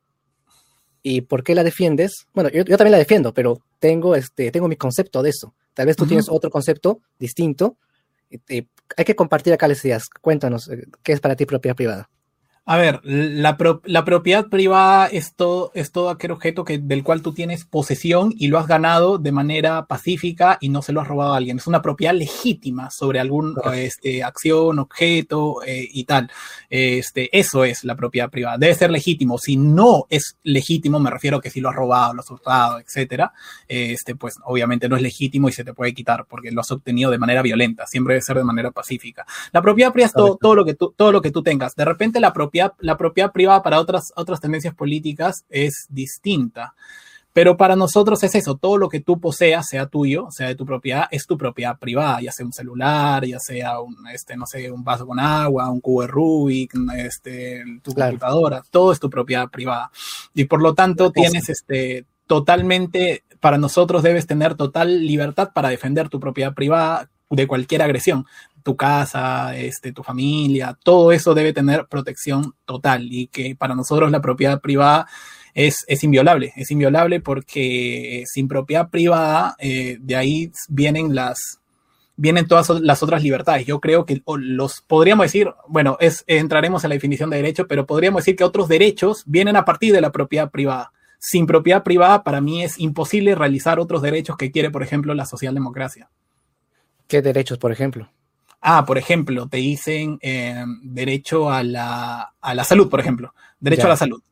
y 1.02 1.23
por 1.23 1.42
qué 1.42 1.54
la 1.54 1.64
defiendes. 1.64 2.26
Bueno, 2.35 2.50
yo, 2.50 2.64
también 2.64 2.92
la 2.92 2.99
defiendo, 2.99 3.33
pero 3.33 3.61
tengo, 3.78 4.14
este, 4.14 4.50
tengo 4.50 4.69
mi 4.69 4.76
concepto 4.76 5.23
de 5.23 5.30
eso. 5.30 5.54
Tal 5.75 5.87
vez 5.87 5.97
tú 5.97 6.07
tienes 6.07 6.28
otro 6.28 6.50
concepto 6.50 7.00
distinto. 7.19 7.76
hay 8.49 9.04
que 9.04 9.16
compartir 9.16 9.52
acá 9.52 9.69
las 9.69 9.85
ideas. 9.85 10.09
Cuéntanos, 10.21 10.69
eh, 10.69 10.87
¿qué 11.02 11.12
es 11.12 11.21
para 11.21 11.37
ti 11.37 11.47
propiedad 11.47 11.76
privada? 11.76 12.11
A 12.67 12.76
ver, 12.76 13.00
la, 13.02 13.57
propiedad 13.57 14.47
privada 14.47 15.07
es 15.07 15.35
todo, 15.35 15.73
es 15.75 15.90
todo 15.90 16.09
aquel 16.11 16.31
objeto 16.31 16.62
que, 16.62 16.79
del 16.79 17.02
cual 17.02 17.21
tú 17.21 17.33
tienes 17.33 17.64
posesión 17.64 18.33
y 18.37 18.47
lo 18.47 18.59
has 18.59 18.69
ganado 18.69 19.19
de 19.19 19.33
manera 19.33 19.87
pacífica 19.87 20.59
y 20.61 20.69
no 20.69 20.83
se 20.83 20.93
lo 20.93 21.00
has 21.00 21.09
robado 21.09 21.33
a 21.33 21.38
alguien. 21.38 21.57
Es 21.57 21.67
una 21.67 21.83
propiedad 21.83 22.14
legítima 22.14 22.90
sobre 22.90 23.19
algún 23.19 23.57
este, 23.75 24.23
acción, 24.23 24.79
objeto 24.79 25.62
eh, 25.67 25.88
y 25.90 26.05
tal. 26.05 26.31
Este, 26.69 27.37
eso 27.37 27.64
es 27.64 27.83
la 27.83 27.97
propiedad 27.97 28.31
privada. 28.31 28.59
Debe 28.59 28.75
ser 28.75 28.90
legítimo. 28.90 29.38
Si 29.38 29.57
no 29.57 30.07
es 30.09 30.37
legítimo, 30.45 31.00
me 31.00 31.11
refiero 31.11 31.38
a 31.38 31.40
que 31.40 31.50
si 31.50 31.61
lo 31.61 31.71
has 31.71 31.75
robado, 31.75 32.14
lo 32.14 32.21
has 32.21 32.31
hurtado, 32.31 32.79
etcétera, 32.79 33.33
este, 33.67 34.14
pues 34.14 34.37
obviamente 34.45 34.88
no 34.88 34.95
es 34.95 35.02
legítimo 35.02 35.49
y 35.49 35.52
se 35.52 35.64
te 35.64 35.75
puede 35.75 35.93
quitar 35.93 36.26
porque 36.26 36.52
lo 36.52 36.61
has 36.61 36.71
obtenido 36.71 37.11
de 37.11 37.19
manera 37.19 37.43
violenta. 37.43 37.87
Siempre 37.87 38.14
debe 38.14 38.23
ser 38.23 38.37
de 38.37 38.45
manera 38.45 38.71
pacífica. 38.71 39.26
La 39.50 39.62
propiedad 39.62 39.93
privada 39.93 40.07
es 40.07 40.12
todo, 40.12 40.37
todo, 40.37 40.55
lo 40.55 40.64
que 40.64 40.75
tú, 40.75 40.95
todo 40.97 41.11
lo 41.11 41.21
que 41.21 41.33
tú 41.33 41.43
tengas. 41.43 41.75
De 41.75 41.85
repente 41.85 42.21
la 42.21 42.33
propiedad 42.33 42.60
la 42.79 42.97
propiedad 42.97 43.33
privada 43.33 43.62
para 43.62 43.81
otras, 43.81 44.12
otras 44.17 44.40
tendencias 44.40 44.75
políticas 44.75 45.45
es 45.49 45.87
distinta. 45.88 46.75
Pero 47.33 47.57
para 47.57 47.76
nosotros 47.76 48.23
es 48.25 48.35
eso, 48.35 48.57
todo 48.57 48.76
lo 48.76 48.88
que 48.88 49.00
tú 49.00 49.21
poseas, 49.21 49.67
sea 49.69 49.87
tuyo, 49.87 50.26
sea 50.31 50.49
de 50.49 50.57
tu 50.57 50.67
propiedad, 50.67 51.07
es 51.12 51.26
tu 51.26 51.38
propiedad 51.38 51.79
privada, 51.79 52.21
ya 52.21 52.33
sea 52.33 52.45
un 52.45 52.52
celular, 52.52 53.25
ya 53.25 53.38
sea 53.38 53.81
un, 53.81 53.97
este, 54.12 54.37
no 54.37 54.47
sé, 54.47 54.71
un 54.71 54.83
vaso 54.83 55.07
con 55.07 55.21
agua, 55.21 55.71
un 55.71 55.81
cubo 55.81 56.02
de 56.02 56.09
Rubik, 56.09 56.75
este, 56.97 57.62
tu 57.83 57.95
computadora, 57.95 58.62
todo 58.71 58.90
es 58.90 58.99
tu 58.99 59.09
propiedad 59.09 59.49
privada. 59.49 59.93
Y 60.35 60.47
por 60.47 60.61
lo 60.61 60.75
tanto 60.75 61.12
tienes 61.12 61.49
este, 61.49 62.05
totalmente, 62.26 63.23
para 63.38 63.59
nosotros 63.59 64.02
debes 64.02 64.26
tener 64.26 64.57
total 64.57 65.07
libertad 65.07 65.50
para 65.55 65.69
defender 65.69 66.09
tu 66.09 66.19
propiedad 66.19 66.52
privada 66.52 67.09
de 67.31 67.47
cualquier 67.47 67.83
agresión 67.83 68.26
tu 68.62 68.76
casa, 68.76 69.57
este, 69.57 69.93
tu 69.93 70.02
familia, 70.02 70.79
todo 70.83 71.12
eso 71.12 71.35
debe 71.35 71.52
tener 71.52 71.87
protección 71.87 72.55
total 72.64 73.07
y 73.11 73.29
que 73.29 73.57
para 73.57 73.75
nosotros 73.75 74.11
la 74.11 74.21
propiedad 74.21 74.61
privada 74.61 75.07
es, 75.55 75.85
es 75.88 76.05
inviolable, 76.05 76.52
es 76.57 76.71
inviolable 76.71 77.21
porque 77.21 78.25
sin 78.26 78.49
propiedad 78.49 78.90
privada 78.90 79.57
eh, 79.59 79.99
de 80.00 80.17
ahí 80.17 80.52
vienen 80.69 81.14
las 81.14 81.61
vienen 82.21 82.47
todas 82.47 82.69
las 82.69 83.02
otras 83.02 83.23
libertades. 83.23 83.64
Yo 83.64 83.81
creo 83.81 84.05
que 84.05 84.23
los 84.26 84.83
podríamos 84.83 85.25
decir, 85.25 85.55
bueno, 85.67 85.97
es, 86.00 86.23
entraremos 86.26 86.85
en 86.85 86.90
la 86.90 86.95
definición 86.95 87.31
de 87.31 87.38
derecho, 87.38 87.67
pero 87.67 87.87
podríamos 87.87 88.21
decir 88.21 88.37
que 88.37 88.45
otros 88.45 88.69
derechos 88.69 89.23
vienen 89.25 89.57
a 89.57 89.64
partir 89.64 89.95
de 89.95 90.02
la 90.02 90.12
propiedad 90.12 90.50
privada. 90.50 90.93
Sin 91.19 91.47
propiedad 91.47 91.83
privada, 91.83 92.23
para 92.23 92.43
mí 92.43 92.62
es 92.62 92.79
imposible 92.79 93.35
realizar 93.35 93.81
otros 93.81 94.02
derechos 94.02 94.37
que 94.37 94.50
quiere, 94.50 94.71
por 94.71 94.83
ejemplo, 94.83 95.14
la 95.14 95.25
socialdemocracia. 95.25 96.11
¿Qué 97.07 97.23
derechos, 97.23 97.57
por 97.57 97.73
ejemplo? 97.73 98.11
Ah, 98.61 98.85
por 98.85 98.99
ejemplo, 98.99 99.49
te 99.49 99.57
dicen 99.57 100.19
eh, 100.21 100.64
derecho 100.83 101.50
a 101.50 101.62
la, 101.62 102.35
a 102.40 102.55
la 102.55 102.64
salud, 102.64 102.90
por 102.90 103.00
ejemplo, 103.00 103.35
derecho 103.59 103.87
a 103.87 103.90
la 103.90 103.97
salud. 103.97 104.23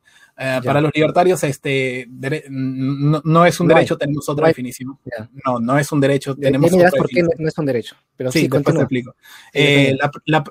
Eh, 0.41 0.61
para 0.63 0.79
los 0.79 0.91
libertarios, 0.95 1.43
este 1.43 2.07
no, 2.49 3.45
es 3.45 3.59
un 3.59 3.67
derecho, 3.67 3.97
tenemos 3.97 4.29
otra 4.29 4.47
definición. 4.47 4.97
No, 5.45 5.59
no 5.59 5.77
es 5.77 5.91
un 5.91 5.99
derecho, 5.99 6.33
tenemos 6.33 6.71
otra 6.71 6.91
por 6.91 7.09
qué 7.09 7.23
no 7.23 7.47
es 7.47 7.57
un 7.57 7.65
derecho. 7.65 7.97
Pero 8.15 8.31
sí, 8.31 8.47
después 8.47 8.63
te 8.63 8.81
explico. 8.81 9.15
Eh, 9.53 9.97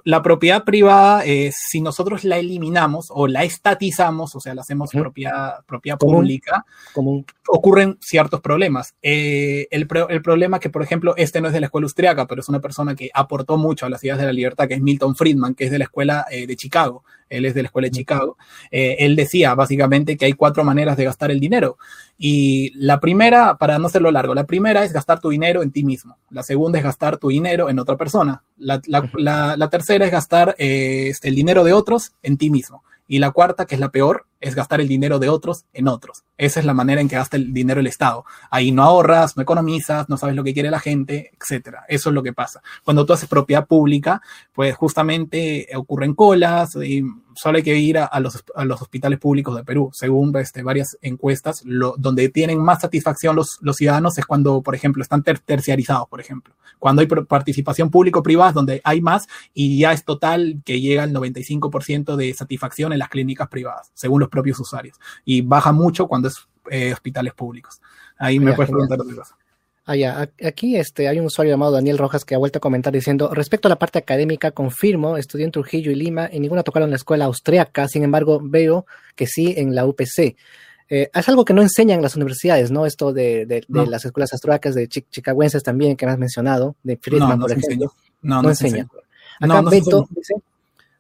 la, 0.05 0.23
propiedad 0.23 0.65
privada, 0.65 1.25
si 1.53 1.81
nosotros 1.81 2.25
la 2.25 2.37
eliminamos 2.37 3.07
o 3.09 3.27
la 3.27 3.45
estatizamos, 3.45 4.35
o 4.35 4.41
sea, 4.41 4.55
la 4.55 4.61
hacemos 4.61 4.91
propiedad, 4.91 5.65
propiedad 5.65 5.97
pública, 5.97 6.67
ocurren 7.49 7.97
ciertos 7.99 8.43
problemas. 8.43 8.95
Eh, 9.01 9.69
el, 9.71 9.89
el, 10.11 10.21
problema 10.21 10.61
que, 10.61 10.69
por 10.69 10.83
ejemplo, 10.83 11.15
este 11.17 11.41
no 11.41 11.47
es 11.47 11.55
de 11.55 11.61
la 11.61 11.67
escuela 11.67 11.87
austriaca, 11.87 12.27
pero 12.27 12.43
es 12.43 12.49
una 12.51 12.61
persona 12.61 12.95
que 12.95 13.09
aportó 13.15 13.57
mucho 13.57 13.87
a 13.87 13.89
las 13.89 14.05
ideas 14.05 14.19
de 14.19 14.27
la 14.27 14.33
libertad, 14.35 14.69
que 14.69 14.75
es 14.75 14.83
Milton 14.83 15.17
Friedman, 15.17 15.55
que 15.55 15.65
es 15.65 15.71
de 15.71 15.79
la 15.79 15.85
escuela 15.85 16.27
de 16.31 16.57
Chicago 16.57 17.05
él 17.29 17.45
es 17.45 17.55
de 17.55 17.63
la 17.63 17.67
escuela 17.67 17.87
de 17.87 17.93
Chicago, 17.93 18.37
eh, 18.71 18.97
él 19.01 19.17
decía 19.17 19.55
básicamente 19.55 20.17
que 20.17 20.25
hay 20.25 20.33
cuatro 20.33 20.65
maneras 20.65 20.97
de 20.97 21.05
gastar 21.05 21.31
el 21.31 21.41
dinero. 21.41 21.79
Y 22.17 22.73
la 22.75 22.99
primera, 23.01 23.59
para 23.59 23.79
no 23.79 23.87
hacerlo 23.87 24.11
largo, 24.11 24.35
la 24.35 24.47
primera 24.47 24.85
es 24.85 24.93
gastar 24.93 25.21
tu 25.21 25.31
dinero 25.31 25.63
en 25.63 25.71
ti 25.71 25.85
mismo. 25.85 26.19
La 26.31 26.43
segunda 26.43 26.79
es 26.79 26.85
gastar 26.85 27.17
tu 27.19 27.29
dinero 27.29 27.71
en 27.71 27.79
otra 27.79 27.97
persona. 27.97 28.43
La, 28.57 28.81
tercera 29.71 30.05
es 30.05 30.11
gastar 30.11 30.57
eh, 30.59 31.13
el 31.23 31.35
dinero 31.35 31.63
de 31.63 31.73
otros 31.73 32.13
en 32.23 32.37
ti 32.37 32.51
mismo. 32.51 32.83
Y 33.07 33.21
la 33.21 33.31
cuarta, 33.31 33.67
que 33.67 33.75
es 33.75 33.81
la 33.81 33.91
peor, 33.91 34.27
es 34.41 34.55
gastar 34.55 34.81
el 34.81 34.89
dinero 34.89 35.19
de 35.19 35.29
otros 35.29 35.65
en 35.73 35.89
otros. 35.89 36.25
Esa 36.37 36.61
es 36.61 36.67
la 36.67 36.75
manera 36.75 37.01
en 37.01 37.09
que 37.09 37.17
gasta 37.17 37.37
el 37.37 37.53
dinero 37.53 37.81
el 37.81 37.87
Estado. 37.87 38.25
Ahí 38.51 38.71
no 38.71 38.85
ahorras, 38.85 39.37
no 39.37 39.43
economizas, 39.43 40.09
no 40.09 40.17
sabes 40.17 40.37
lo 40.37 40.45
que 40.45 40.55
quiere 40.55 40.71
la 40.71 40.79
gente, 40.81 41.33
etcétera. 41.41 41.85
Eso 41.89 42.11
es 42.11 42.15
lo 42.15 42.23
que 42.23 42.33
pasa. 42.33 42.63
Cuando 42.85 43.05
tú 43.05 43.13
haces 43.13 43.29
propiedad 43.29 43.67
pública, 43.67 44.23
pues 44.53 44.77
justamente 44.77 45.69
ocurren 45.75 46.15
colas 46.15 46.77
y 46.77 47.03
solo 47.35 47.59
hay 47.59 47.63
que 47.63 47.77
ir 47.77 47.99
a, 47.99 48.21
los, 48.21 48.45
hospitales 48.81 49.19
públicos 49.19 49.55
de 49.57 49.65
Perú. 49.65 49.91
Según 49.93 50.37
este, 50.37 50.63
varias 50.63 50.97
encuestas, 51.03 51.63
donde 51.65 52.29
tienen 52.29 52.59
más 52.59 52.81
satisfacción 52.81 53.37
los, 53.37 53.59
los 53.61 53.77
ciudadanos 53.77 54.19
es 54.19 54.27
cuando, 54.27 54.63
por 54.63 54.75
ejemplo, 54.75 55.03
están 55.03 55.23
terciarizados, 55.23 56.09
por 56.09 56.21
ejemplo. 56.21 56.55
Cuando 56.79 57.01
hay 57.01 57.07
participación 57.07 57.91
público-privada, 57.91 58.53
donde 58.53 58.81
hay 58.85 59.01
más 59.01 59.27
y 59.55 59.79
ya 59.79 59.93
es 59.93 60.05
total 60.05 60.63
que 60.65 60.81
llega 60.81 61.03
al 61.03 61.13
95% 61.13 62.17
de 62.17 62.35
satisfacción 62.35 62.93
en 62.93 63.01
las 63.01 63.09
clínicas 63.09 63.49
privadas, 63.49 63.91
según 63.95 64.21
los 64.21 64.28
propios 64.29 64.61
usuarios. 64.61 64.99
Y 65.25 65.43
baja 65.43 65.73
mucho 65.73 66.07
cuando 66.07 66.29
es 66.29 66.37
eh, 66.71 66.93
hospitales 66.93 67.35
públicos. 67.35 67.81
Ahí 68.19 68.39
me 68.41 68.53
puedes 68.53 68.71
preguntar 68.71 69.01
otra 69.01 69.15
cosa. 69.15 69.37
Ah, 69.85 69.97
ya. 69.97 70.29
Aquí 70.45 70.77
este, 70.77 71.09
hay 71.09 71.19
un 71.19 71.27
usuario 71.27 71.51
llamado 71.51 71.73
Daniel 71.73 71.97
Rojas 71.97 72.27
que 72.27 72.35
ha 72.35 72.39
vuelto 72.39 72.59
a 72.59 72.61
comentar 72.61 72.93
diciendo, 72.93 73.33
respecto 73.33 73.69
a 73.69 73.71
la 73.71 73.79
parte 73.79 73.99
académica, 73.99 74.51
confirmo, 74.51 75.17
estudié 75.17 75.47
en 75.47 75.51
Trujillo 75.51 75.91
y 75.91 75.95
Lima 75.95 76.29
y 76.31 76.41
ninguna 76.41 76.63
tocaron 76.63 76.91
la 76.91 76.97
escuela 76.97 77.25
austriaca, 77.25 77.89
sin 77.89 78.03
embargo, 78.05 78.39
veo 78.43 78.85
que 79.17 79.27
sí 79.27 79.55
en 79.57 79.75
la 79.75 79.87
UPC. 79.87 80.37
Eh, 80.91 81.11
es 81.15 81.29
algo 81.31 81.45
que 81.47 81.55
no 81.55 81.63
enseñan 81.63 82.03
las 82.03 82.17
universidades, 82.17 82.71
¿no? 82.71 82.85
Esto 82.85 83.15
de, 83.15 83.65
las 83.69 84.05
escuelas 84.05 84.33
austriacas, 84.35 84.75
de 84.75 84.89
chicaguenses 84.89 85.63
también, 85.63 85.97
que 85.97 86.05
me 86.05 86.13
has 86.13 86.19
mencionado, 86.19 86.77
de 86.83 86.99
Friedman, 86.99 87.41
por 87.41 87.53
ejemplo. 87.53 87.93
No, 88.21 88.43
no, 88.43 88.51
enseñan. 88.51 88.91
Acá 89.41 89.63
Beto 89.63 90.07
dice, 90.11 90.35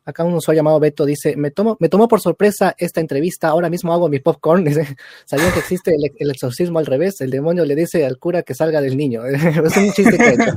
acá 0.08 0.24
un 0.24 0.34
usuario 0.34 0.60
llamado 0.60 0.80
Beto 0.80 1.04
dice, 1.04 1.36
me 1.36 1.50
tomo, 1.50 1.76
me 1.80 1.90
tomó 1.90 2.08
por 2.08 2.22
sorpresa 2.22 2.74
esta 2.78 3.00
entrevista, 3.00 3.48
ahora 3.48 3.68
mismo 3.68 3.92
hago 3.92 4.08
mi 4.08 4.20
popcorn, 4.20 4.64
dice, 4.64 4.96
sabían 5.26 5.52
que 5.52 5.58
existe 5.58 5.94
el, 5.94 6.30
exorcismo 6.30 6.78
al 6.78 6.86
revés, 6.86 7.20
el 7.20 7.30
demonio 7.30 7.64
le 7.66 7.74
dice 7.74 8.06
al 8.06 8.18
cura 8.18 8.42
que 8.42 8.54
salga 8.54 8.80
del 8.80 8.96
niño. 8.96 9.24
es 9.26 9.76
un 9.76 9.92
chiste 9.92 10.16
que 10.16 10.28
hecho. 10.30 10.54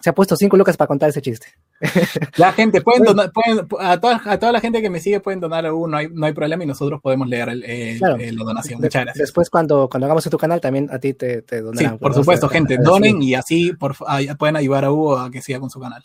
Se 0.00 0.10
ha 0.10 0.14
puesto 0.14 0.36
cinco 0.36 0.56
lucas 0.56 0.76
para 0.76 0.88
contar 0.88 1.10
ese 1.10 1.22
chiste. 1.22 1.46
La 2.36 2.52
gente, 2.52 2.82
pueden 2.82 3.04
donar, 3.04 3.32
a, 3.78 4.00
toda, 4.00 4.20
a 4.24 4.38
toda 4.38 4.52
la 4.52 4.60
gente 4.60 4.82
que 4.82 4.90
me 4.90 5.00
sigue 5.00 5.20
pueden 5.20 5.40
donar 5.40 5.72
uno, 5.72 5.86
no 5.86 5.96
hay, 5.96 6.08
no 6.08 6.26
hay 6.26 6.32
problema 6.32 6.64
y 6.64 6.66
nosotros 6.66 7.00
podemos 7.00 7.28
leer 7.28 7.48
el, 7.48 8.00
la 8.00 8.44
donación. 8.44 8.80
Muchas 8.80 9.04
gracias. 9.04 9.28
Después, 9.28 9.48
cuando, 9.48 9.88
cuando 9.88 10.06
hagamos 10.06 10.26
en 10.26 10.30
tu 10.30 10.38
canal, 10.38 10.60
también 10.60 10.88
a 10.90 10.98
ti 10.98 11.14
te, 11.14 11.42
te 11.42 11.60
donarán. 11.60 11.92
Sí, 11.92 11.98
por 11.98 12.14
supuesto, 12.14 12.48
gente, 12.48 12.78
donen 12.78 13.22
y 13.22 13.34
así 13.34 13.72
por, 13.72 13.96
pueden 14.38 14.56
ayudar 14.56 14.84
a 14.84 14.92
Hugo 14.92 15.18
a 15.18 15.30
que 15.30 15.40
siga 15.40 15.60
con 15.60 15.70
su 15.70 15.80
canal. 15.80 16.04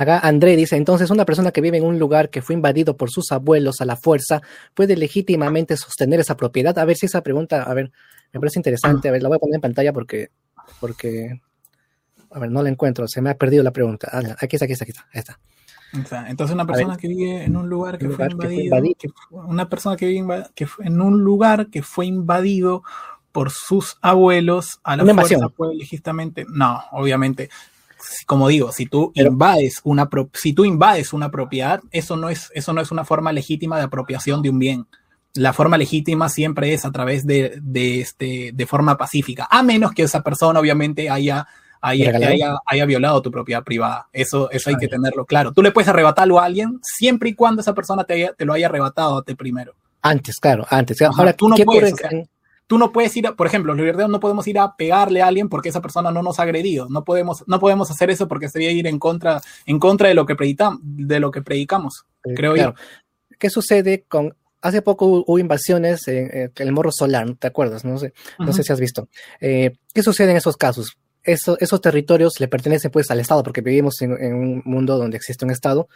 Acá 0.00 0.18
André 0.20 0.56
dice, 0.56 0.76
entonces 0.76 1.10
una 1.10 1.26
persona 1.26 1.50
que 1.50 1.60
vive 1.60 1.76
en 1.76 1.84
un 1.84 1.98
lugar 1.98 2.30
que 2.30 2.40
fue 2.40 2.54
invadido 2.54 2.96
por 2.96 3.10
sus 3.10 3.32
abuelos 3.32 3.82
a 3.82 3.84
la 3.84 3.96
fuerza 3.96 4.40
puede 4.72 4.96
legítimamente 4.96 5.76
sostener 5.76 6.20
esa 6.20 6.38
propiedad. 6.38 6.78
A 6.78 6.86
ver 6.86 6.96
si 6.96 7.04
esa 7.04 7.22
pregunta, 7.22 7.64
a 7.64 7.74
ver, 7.74 7.92
me 8.32 8.40
parece 8.40 8.58
interesante. 8.58 9.10
A 9.10 9.12
ver, 9.12 9.22
la 9.22 9.28
voy 9.28 9.36
a 9.36 9.38
poner 9.38 9.56
en 9.56 9.60
pantalla 9.60 9.92
porque, 9.92 10.30
porque, 10.80 11.42
a 12.30 12.38
ver, 12.38 12.50
no 12.50 12.62
la 12.62 12.70
encuentro, 12.70 13.06
se 13.08 13.20
me 13.20 13.28
ha 13.28 13.34
perdido 13.34 13.62
la 13.62 13.72
pregunta. 13.72 14.08
Ah, 14.10 14.22
aquí 14.40 14.56
está, 14.56 14.64
aquí 14.64 14.72
está, 14.72 14.84
aquí 14.84 14.92
está. 15.12 15.38
está. 15.92 16.30
Entonces 16.30 16.54
una 16.54 16.64
persona 16.64 16.96
que 16.96 17.06
vive 17.06 17.44
en 17.44 17.54
un 17.54 17.68
lugar 17.68 17.98
que, 17.98 18.08
fue, 18.08 18.26
invadido, 18.54 18.96
una 19.30 19.68
persona 19.68 19.98
que 19.98 20.06
vive 20.06 20.46
en 20.78 21.00
un 21.02 21.20
lugar 21.22 21.66
que 21.66 21.82
fue 21.82 22.06
invadido 22.06 22.84
por 23.32 23.50
sus 23.50 23.98
abuelos 24.00 24.80
a 24.82 24.96
la 24.96 25.02
Una 25.02 25.12
fuerza 25.12 25.34
invasión. 25.34 25.54
puede 25.54 25.74
legítimamente. 25.74 26.46
No, 26.48 26.84
obviamente. 26.92 27.50
Como 28.26 28.48
digo, 28.48 28.72
si 28.72 28.86
tú 28.86 29.12
invades 29.26 29.80
una 29.84 30.08
pro- 30.08 30.30
si 30.34 30.52
tú 30.52 30.64
invades 30.64 31.12
una 31.12 31.30
propiedad, 31.30 31.80
eso 31.90 32.16
no 32.16 32.28
es 32.28 32.50
eso 32.54 32.72
no 32.72 32.80
es 32.80 32.90
una 32.90 33.04
forma 33.04 33.32
legítima 33.32 33.76
de 33.78 33.84
apropiación 33.84 34.42
de 34.42 34.50
un 34.50 34.58
bien. 34.58 34.86
La 35.34 35.52
forma 35.52 35.78
legítima 35.78 36.28
siempre 36.28 36.72
es 36.74 36.84
a 36.84 36.90
través 36.90 37.24
de, 37.26 37.58
de 37.62 38.00
este 38.00 38.50
de 38.52 38.66
forma 38.66 38.96
pacífica, 38.96 39.46
a 39.50 39.62
menos 39.62 39.92
que 39.92 40.02
esa 40.02 40.22
persona 40.22 40.58
obviamente 40.60 41.08
haya 41.10 41.46
haya, 41.82 42.10
haya, 42.28 42.56
haya 42.66 42.84
violado 42.84 43.22
tu 43.22 43.30
propiedad 43.30 43.62
privada. 43.64 44.08
Eso, 44.12 44.50
eso 44.50 44.68
hay 44.68 44.76
que 44.76 44.86
tenerlo 44.88 45.24
claro. 45.24 45.52
Tú 45.52 45.62
le 45.62 45.70
puedes 45.70 45.88
arrebatar 45.88 46.24
algo 46.24 46.38
a 46.40 46.44
alguien 46.44 46.78
siempre 46.82 47.30
y 47.30 47.34
cuando 47.34 47.62
esa 47.62 47.74
persona 47.74 48.04
te, 48.04 48.14
haya- 48.14 48.32
te 48.34 48.44
lo 48.44 48.52
haya 48.52 48.66
arrebatado 48.66 49.16
a 49.18 49.22
ti 49.22 49.34
primero. 49.34 49.72
Antes, 50.02 50.38
claro, 50.38 50.66
antes. 50.68 51.00
Ahora, 51.02 51.32
tú 51.32 51.48
no 51.48 51.56
¿qué 51.56 51.64
puedes, 51.64 51.92
ocurre 51.94 52.06
o 52.06 52.10
sea, 52.10 52.18
en- 52.18 52.28
Tú 52.70 52.78
no 52.78 52.92
puedes 52.92 53.16
ir, 53.16 53.26
a- 53.26 53.34
por 53.34 53.48
ejemplo, 53.48 53.72
los 53.74 53.80
libertarios 53.80 54.08
no 54.12 54.20
podemos 54.20 54.46
ir 54.46 54.56
a 54.60 54.76
pegarle 54.76 55.22
a 55.22 55.26
alguien 55.26 55.48
porque 55.48 55.70
esa 55.70 55.82
persona 55.82 56.12
no 56.12 56.22
nos 56.22 56.38
ha 56.38 56.44
agredido. 56.44 56.86
No 56.88 57.02
podemos, 57.02 57.42
no 57.48 57.58
podemos 57.58 57.90
hacer 57.90 58.10
eso 58.10 58.28
porque 58.28 58.48
sería 58.48 58.70
ir 58.70 58.86
en 58.86 59.00
contra, 59.00 59.40
en 59.66 59.80
contra 59.80 60.06
de 60.08 60.14
lo 60.14 60.24
que 60.24 60.36
predicamos, 60.36 60.78
de 60.84 61.18
lo 61.18 61.32
que 61.32 61.42
predicamos, 61.42 62.04
Eh, 62.24 62.34
creo 62.36 62.54
claro. 62.54 62.74
¿Qué 63.40 63.50
sucede 63.50 64.04
con... 64.06 64.36
Hace 64.62 64.82
poco 64.82 65.06
hu- 65.06 65.24
hubo 65.26 65.38
invasiones 65.40 66.06
en, 66.06 66.52
el 66.54 66.72
Morro 66.72 66.92
Solar, 66.92 67.34
¿te 67.40 67.48
acuerdas? 67.48 67.84
No 67.84 67.98
sé, 67.98 68.12
yo. 68.38 68.44
no 68.44 68.52
sé 68.52 68.62
si 68.62 68.72
has 68.72 68.78
visto. 68.78 69.08
Eh, 69.40 69.72
¿Qué 69.92 70.02
sucede 70.04 70.30
en 70.30 70.36
esos 70.36 70.56
casos? 70.56 70.96
Eso- 71.24 71.56
esos 71.58 71.80
territorios 71.80 72.38
le 72.38 72.46
pertenecen 72.46 72.92
pues 72.92 73.10
al 73.10 73.18
Estado, 73.18 73.42
porque 73.42 73.62
vivimos 73.62 74.00
en, 74.02 74.12
en 74.22 74.34
un 74.34 74.62
mundo 74.64 74.96
donde 74.96 75.16
existe 75.16 75.44
un 75.44 75.50
Estado 75.50 75.88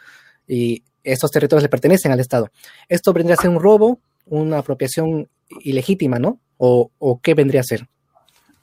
y 0.45 0.83
esos 1.05 1.31
territorios 1.31 1.63
le 1.63 1.69
pertenecen 1.69 2.11
al 2.11 2.19
Estado. 2.19 2.49
Esto 2.89 3.13
vendría 3.13 3.35
a 3.35 3.41
ser 3.41 3.49
un 3.49 3.61
robo, 3.61 4.01
una 4.25 4.57
apropiación 4.57 5.29
ilegítima, 5.61 6.19
¿no? 6.19 6.39
¿O, 6.57 6.89
o 6.99 7.19
qué 7.19 7.33
vendría 7.33 7.61
a 7.61 7.63
ser? 7.63 7.87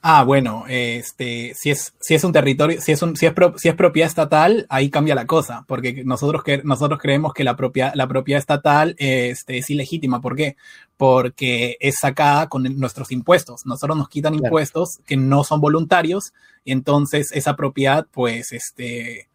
Ah, 0.05 0.25
bueno, 0.25 0.65
este, 0.67 1.53
si 1.55 1.71
es, 1.71 1.93
si 2.01 2.13
es 2.13 2.23
un 2.25 2.33
territorio, 2.33 2.81
si 2.81 2.91
es 2.91 3.01
un, 3.01 3.15
si 3.15 3.25
es, 3.25 3.31
pro- 3.31 3.53
si 3.57 3.69
es 3.69 3.75
propiedad 3.75 4.09
estatal, 4.09 4.65
ahí 4.67 4.89
cambia 4.89 5.15
la 5.15 5.25
cosa, 5.25 5.63
porque 5.65 6.03
nosotros 6.03 6.43
que 6.43 6.61
nosotros 6.61 6.99
creemos 7.01 7.33
que 7.33 7.45
la 7.45 7.55
propiedad, 7.55 7.93
la 7.95 8.05
propiedad 8.05 8.39
estatal, 8.39 8.95
este, 8.97 9.59
es 9.59 9.69
ilegítima. 9.69 10.19
¿Por 10.19 10.35
qué? 10.35 10.57
Porque 10.97 11.77
es 11.79 11.95
sacada 12.01 12.49
con 12.49 12.65
el- 12.65 12.77
nuestros 12.77 13.13
impuestos. 13.13 13.65
Nosotros 13.65 13.97
nos 13.97 14.09
quitan 14.09 14.33
Claro. 14.33 14.47
impuestos 14.47 14.99
que 15.05 15.15
no 15.15 15.45
son 15.45 15.61
voluntarios, 15.61 16.33
y 16.65 16.73
entonces 16.73 17.31
esa 17.31 17.55
propiedad, 17.55 18.05
pues, 18.11 18.51
este, 18.51 19.29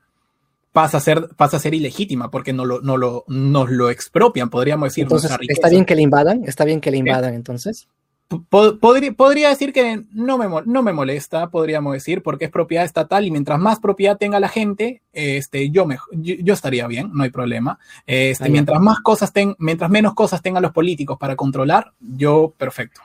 pasa 0.73 0.99
a 0.99 1.01
ser, 1.01 1.31
pasa 1.35 1.57
a 1.57 1.61
ser 1.61 1.73
ilegítima, 1.73 2.31
porque 2.31 2.53
no 2.53 2.67
lo, 2.67 2.83
no 2.83 2.99
lo, 2.99 3.25
nos 3.27 3.71
lo 3.71 3.89
expropian, 3.89 4.51
podríamos 4.51 4.91
decir. 4.91 5.05
Entonces, 5.05 5.31
¿está 5.49 5.71
bien 5.71 5.87
que 5.87 5.95
le 5.97 6.03
invadan? 6.03 6.45
¿Está 6.45 6.67
bien 6.67 6.83
que 6.83 6.91
le 6.91 6.99
invadan 6.99 7.33
entonces? 7.33 7.89
Po- 8.29 8.79
podría, 8.79 9.13
podría 9.13 9.49
decir 9.49 9.73
que 9.73 10.03
no 10.13 10.37
me, 10.37 10.47
no 10.67 10.83
me 10.83 10.93
molesta, 10.93 11.49
podríamos 11.49 11.95
decir, 11.95 12.23
porque 12.23 12.45
es 12.45 12.51
propiedad 12.51 12.85
estatal 12.85 13.25
y 13.25 13.31
mientras 13.31 13.59
más 13.59 13.81
propiedad 13.81 14.19
tenga 14.19 14.39
la 14.39 14.51
gente, 14.51 15.01
este, 15.15 15.71
yo, 15.71 15.87
me, 15.87 15.97
yo, 16.13 16.35
yo 16.39 16.53
estaría 16.53 16.87
bien, 16.87 17.11
no 17.15 17.23
hay 17.25 17.31
problema. 17.31 17.79
Este, 18.07 18.51
mientras 18.51 18.81
más 18.81 19.01
cosas 19.01 19.33
ten, 19.33 19.57
mientras 19.59 19.89
menos 19.91 20.13
cosas 20.13 20.43
tengan 20.43 20.63
los 20.63 20.73
políticos 20.73 21.17
para 21.19 21.37
controlar, 21.37 21.93
yo 22.01 22.53
perfecto. 22.59 23.01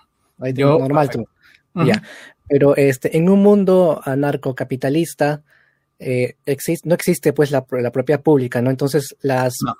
Yo, 0.53 0.77
normal 0.77 1.07
perfecto. 1.07 1.29
tú. 1.73 1.79
Ujú. 1.79 1.87
Ya. 1.87 2.03
Pero 2.49 2.75
este, 2.75 3.15
en 3.17 3.29
un 3.29 3.41
mundo 3.41 4.01
anarcocapitalista 4.03 5.41
eh, 5.99 6.35
exis- 6.45 6.81
no 6.83 6.95
existe 6.95 7.31
pues 7.33 7.49
la, 7.51 7.65
la 7.71 7.91
propiedad 7.91 8.21
pública, 8.21 8.61
¿no? 8.61 8.69
Entonces 8.69 9.15
las, 9.21 9.53
No. 9.65 9.73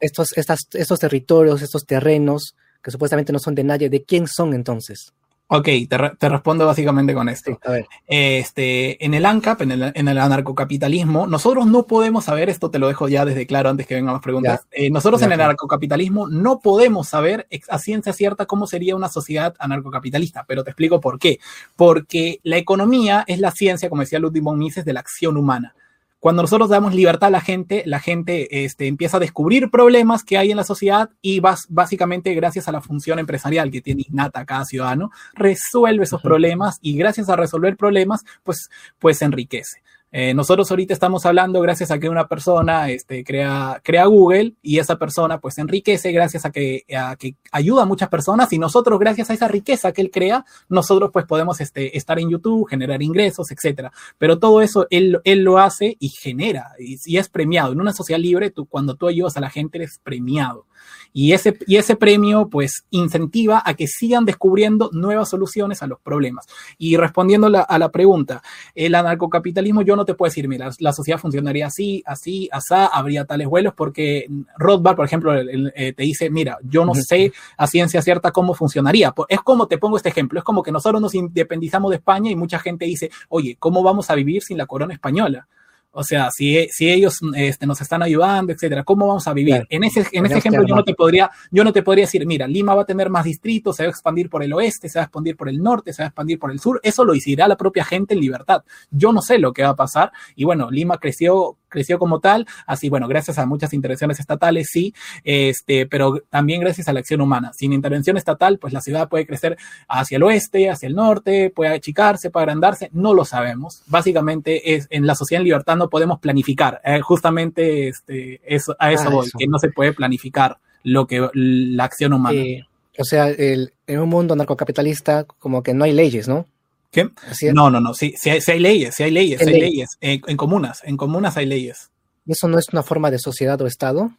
estos, 0.00 0.36
estas, 0.36 0.60
estos 0.72 0.98
territorios, 0.98 1.62
estos 1.62 1.86
terrenos 1.86 2.56
que 2.82 2.90
supuestamente 2.90 3.32
no 3.32 3.38
son 3.38 3.54
de 3.54 3.64
nadie, 3.64 3.90
¿de 3.90 4.02
quién 4.04 4.26
son 4.26 4.54
entonces? 4.54 5.12
Ok, 5.50 5.66
te, 5.88 5.96
re- 5.96 6.12
te 6.18 6.28
respondo 6.28 6.66
básicamente 6.66 7.14
con 7.14 7.26
esto. 7.30 7.58
Sí. 7.64 7.72
Este, 8.06 9.02
en 9.02 9.14
el 9.14 9.24
ANCAP, 9.24 9.62
en 9.62 9.72
el, 9.72 9.92
en 9.94 10.08
el 10.08 10.18
anarcocapitalismo, 10.18 11.26
nosotros 11.26 11.66
no 11.66 11.86
podemos 11.86 12.26
saber, 12.26 12.50
esto 12.50 12.70
te 12.70 12.78
lo 12.78 12.86
dejo 12.86 13.08
ya 13.08 13.24
desde 13.24 13.46
claro 13.46 13.70
antes 13.70 13.86
que 13.86 13.94
vengan 13.94 14.12
las 14.12 14.22
preguntas, 14.22 14.66
eh, 14.70 14.90
nosotros 14.90 15.20
Ya, 15.20 15.26
en 15.26 15.32
el 15.32 15.40
anarcocapitalismo 15.40 16.28
no 16.28 16.60
podemos 16.60 17.08
saber 17.08 17.46
a 17.70 17.78
ciencia 17.78 18.12
cierta 18.12 18.44
cómo 18.44 18.66
sería 18.66 18.94
una 18.94 19.08
sociedad 19.08 19.54
anarcocapitalista, 19.58 20.44
pero 20.46 20.64
te 20.64 20.70
explico 20.70 21.00
por 21.00 21.18
qué. 21.18 21.38
Porque 21.76 22.40
la 22.42 22.58
economía 22.58 23.24
es 23.26 23.38
la 23.38 23.50
ciencia, 23.50 23.88
como 23.88 24.02
decía 24.02 24.18
Ludwig 24.18 24.42
von 24.42 24.58
Mises, 24.58 24.84
de 24.84 24.92
la 24.92 25.00
acción 25.00 25.38
humana. 25.38 25.74
Cuando 26.20 26.42
nosotros 26.42 26.68
damos 26.68 26.94
libertad 26.94 27.28
a 27.28 27.30
la 27.30 27.40
gente, 27.40 27.84
la 27.86 28.00
gente 28.00 28.64
este, 28.64 28.88
empieza 28.88 29.18
a 29.18 29.20
descubrir 29.20 29.70
problemas 29.70 30.24
que 30.24 30.36
hay 30.36 30.50
en 30.50 30.56
la 30.56 30.64
sociedad 30.64 31.10
y 31.22 31.38
vas, 31.38 31.66
básicamente 31.68 32.34
gracias 32.34 32.66
a 32.66 32.72
la 32.72 32.80
función 32.80 33.20
empresarial 33.20 33.70
que 33.70 33.80
tiene 33.80 34.04
innata 34.08 34.44
cada 34.44 34.64
ciudadano, 34.64 35.10
resuelve 35.34 36.04
esos 36.04 36.20
problemas 36.20 36.78
y 36.82 36.96
gracias 36.96 37.28
a 37.28 37.36
resolver 37.36 37.76
problemas, 37.76 38.24
pues, 38.42 38.68
pues 38.98 39.18
se 39.18 39.26
enriquece. 39.26 39.82
Eh, 40.10 40.32
nosotros 40.32 40.70
ahorita 40.70 40.94
estamos 40.94 41.26
hablando 41.26 41.60
gracias 41.60 41.90
a 41.90 41.98
que 41.98 42.08
una 42.08 42.28
persona 42.28 42.88
este, 42.88 43.24
crea, 43.24 43.80
crea 43.84 44.06
Google 44.06 44.54
y 44.62 44.78
esa 44.78 44.96
persona 44.96 45.38
pues 45.38 45.58
enriquece 45.58 46.12
gracias 46.12 46.46
a 46.46 46.50
que, 46.50 46.84
a 46.96 47.16
que 47.16 47.36
ayuda 47.52 47.82
a 47.82 47.86
muchas 47.86 48.08
personas 48.08 48.50
y 48.52 48.58
nosotros 48.58 48.98
gracias 48.98 49.28
a 49.28 49.34
esa 49.34 49.48
riqueza 49.48 49.92
que 49.92 50.00
él 50.00 50.10
crea, 50.10 50.46
nosotros 50.68 51.10
pues 51.12 51.26
podemos 51.26 51.60
este, 51.60 51.96
estar 51.96 52.18
en 52.18 52.30
YouTube, 52.30 52.68
generar 52.68 53.02
ingresos, 53.02 53.50
etcétera. 53.50 53.92
Pero 54.16 54.38
todo 54.38 54.62
eso 54.62 54.86
él, 54.90 55.20
él 55.24 55.40
lo 55.40 55.58
hace 55.58 55.96
y 56.00 56.08
genera 56.08 56.72
y, 56.78 56.98
y 57.04 57.18
es 57.18 57.28
premiado. 57.28 57.72
En 57.72 57.80
una 57.80 57.92
sociedad 57.92 58.20
libre, 58.20 58.50
tú, 58.50 58.66
cuando 58.66 58.94
tú 58.94 59.08
ayudas 59.08 59.36
a 59.36 59.40
la 59.40 59.50
gente 59.50 59.78
eres 59.78 60.00
premiado. 60.02 60.66
Y 61.12 61.32
ese, 61.32 61.58
y 61.66 61.76
ese 61.76 61.96
premio 61.96 62.48
pues 62.48 62.84
incentiva 62.90 63.62
a 63.64 63.74
que 63.74 63.86
sigan 63.86 64.24
descubriendo 64.24 64.90
nuevas 64.92 65.28
soluciones 65.30 65.82
a 65.82 65.86
los 65.86 65.98
problemas. 66.00 66.46
Y 66.78 66.96
respondiendo 66.96 67.48
la- 67.48 67.62
a 67.62 67.78
la 67.78 67.90
pregunta, 67.90 68.42
el 68.74 68.94
anarcocapitalismo 68.94 69.82
yo 69.82 69.96
no 69.96 70.04
te 70.04 70.14
puedo 70.14 70.28
decir, 70.30 70.48
mira, 70.48 70.70
la 70.78 70.92
sociedad 70.92 71.18
funcionaría 71.18 71.66
así, 71.66 72.02
así, 72.06 72.48
asá, 72.52 72.86
habría 72.86 73.24
tales 73.24 73.48
vuelos, 73.48 73.74
porque 73.74 74.26
Rothbard, 74.56 74.96
por 74.96 75.06
ejemplo, 75.06 75.34
el- 75.34 75.48
el, 75.48 75.72
eh, 75.74 75.92
te 75.92 76.02
dice, 76.02 76.30
mira, 76.30 76.58
yo 76.62 76.84
no 76.84 76.92
sé 76.94 77.32
a 77.56 77.66
ciencia 77.66 78.02
cierta 78.02 78.30
cómo 78.30 78.54
funcionaría. 78.54 79.12
Es 79.28 79.40
como 79.40 79.66
te 79.66 79.78
pongo 79.78 79.96
este 79.96 80.08
ejemplo, 80.08 80.38
es 80.38 80.44
como 80.44 80.62
que 80.62 80.72
nosotros 80.72 81.00
nos 81.00 81.14
independizamos 81.14 81.90
de 81.90 81.96
España 81.96 82.30
y 82.30 82.36
mucha 82.36 82.58
gente 82.58 82.84
dice, 82.84 83.10
oye, 83.28 83.56
¿cómo 83.58 83.82
vamos 83.82 84.10
a 84.10 84.14
vivir 84.14 84.42
sin 84.42 84.58
la 84.58 84.66
corona 84.66 84.94
española? 84.94 85.48
O 85.90 86.04
sea, 86.04 86.30
si, 86.30 86.68
si 86.70 86.90
ellos 86.90 87.18
este, 87.34 87.66
nos 87.66 87.80
están 87.80 88.02
ayudando, 88.02 88.52
etcétera, 88.52 88.84
¿cómo 88.84 89.06
vamos 89.06 89.26
a 89.26 89.32
vivir? 89.32 89.54
Claro. 89.54 89.66
En 89.70 89.84
ese, 89.84 90.06
en 90.12 90.26
ese 90.26 90.38
ejemplo 90.38 90.64
yo 90.66 90.74
no 90.74 90.84
te 90.84 90.94
podría, 90.94 91.30
yo 91.50 91.64
no 91.64 91.72
te 91.72 91.82
podría 91.82 92.04
decir, 92.04 92.26
mira, 92.26 92.46
Lima 92.46 92.74
va 92.74 92.82
a 92.82 92.86
tener 92.86 93.10
más 93.10 93.24
distritos, 93.24 93.76
se 93.76 93.84
va 93.84 93.88
a 93.88 93.90
expandir 93.90 94.28
por 94.28 94.42
el 94.42 94.52
oeste, 94.52 94.88
se 94.88 94.98
va 94.98 95.04
a 95.04 95.06
expandir 95.06 95.36
por 95.36 95.48
el 95.48 95.62
norte, 95.62 95.92
se 95.92 96.02
va 96.02 96.06
a 96.06 96.08
expandir 96.08 96.38
por 96.38 96.50
el 96.50 96.60
sur. 96.60 96.78
Eso 96.82 97.04
lo 97.04 97.14
decidirá 97.14 97.48
la 97.48 97.56
propia 97.56 97.84
gente 97.84 98.14
en 98.14 98.20
libertad. 98.20 98.62
Yo 98.90 99.12
no 99.12 99.22
sé 99.22 99.38
lo 99.38 99.52
que 99.52 99.62
va 99.62 99.70
a 99.70 99.76
pasar. 99.76 100.12
Y 100.36 100.44
bueno, 100.44 100.70
Lima 100.70 100.98
creció, 100.98 101.56
creció 101.68 101.98
como 101.98 102.20
tal, 102.20 102.46
así 102.66 102.88
bueno, 102.88 103.08
gracias 103.08 103.38
a 103.38 103.46
muchas 103.46 103.72
intervenciones 103.72 104.20
estatales, 104.20 104.68
sí, 104.70 104.94
este, 105.24 105.86
pero 105.86 106.22
también 106.30 106.60
gracias 106.60 106.88
a 106.88 106.92
la 106.92 107.00
acción 107.00 107.20
humana. 107.20 107.52
Sin 107.54 107.72
intervención 107.72 108.16
estatal, 108.16 108.58
pues 108.58 108.72
la 108.72 108.80
ciudad 108.80 109.08
puede 109.08 109.26
crecer 109.26 109.56
hacia 109.88 110.16
el 110.16 110.22
oeste, 110.22 110.70
hacia 110.70 110.86
el 110.86 110.94
norte, 110.94 111.50
puede 111.54 111.72
achicarse, 111.74 112.30
puede 112.30 112.44
agrandarse, 112.44 112.90
no 112.92 113.14
lo 113.14 113.24
sabemos. 113.24 113.82
Básicamente 113.86 114.74
es 114.74 114.86
en 114.90 115.06
la 115.06 115.14
sociedad 115.14 115.40
en 115.40 115.44
libertad 115.44 115.76
no 115.76 115.88
podemos 115.90 116.18
planificar. 116.20 116.80
Eh, 116.84 117.00
justamente 117.00 117.88
este, 117.88 118.40
eso, 118.44 118.74
a 118.78 118.92
eso 118.92 119.04
Ah, 119.08 119.10
voy, 119.10 119.26
eso. 119.26 119.38
que 119.38 119.46
no 119.46 119.58
se 119.58 119.70
puede 119.70 119.92
planificar 119.92 120.58
lo 120.84 121.06
que 121.06 121.28
la 121.34 121.84
acción 121.84 122.12
humana. 122.12 122.38
Eh, 122.40 122.64
o 122.98 123.04
sea, 123.04 123.28
el- 123.28 123.72
en 123.86 124.00
un 124.00 124.08
mundo 124.08 124.34
narcocapitalista 124.36 125.24
como 125.24 125.62
que 125.62 125.74
no 125.74 125.84
hay 125.84 125.92
leyes, 125.92 126.28
¿no? 126.28 126.46
¿Qué? 126.90 127.10
No, 127.52 127.70
no, 127.70 127.80
no, 127.80 127.92
sí, 127.94 128.14
sí 128.16 128.30
hay, 128.30 128.40
sí 128.40 128.52
hay 128.52 128.60
leyes, 128.60 128.94
sí 128.94 129.02
hay 129.02 129.10
leyes, 129.10 129.38
¿Qué 129.38 129.44
sí 129.44 129.50
hay 129.50 129.60
ley? 129.60 129.70
leyes. 129.70 129.88
En 130.00 130.36
comunas, 130.36 130.80
en 130.84 130.96
comunas 130.96 131.36
hay 131.36 131.46
leyes. 131.46 131.90
¿Eso 132.26 132.48
no 132.48 132.58
es 132.58 132.66
una 132.72 132.82
forma 132.82 133.10
de 133.10 133.18
sociedad 133.18 133.60
o 133.60 133.66
Estado? 133.66 134.10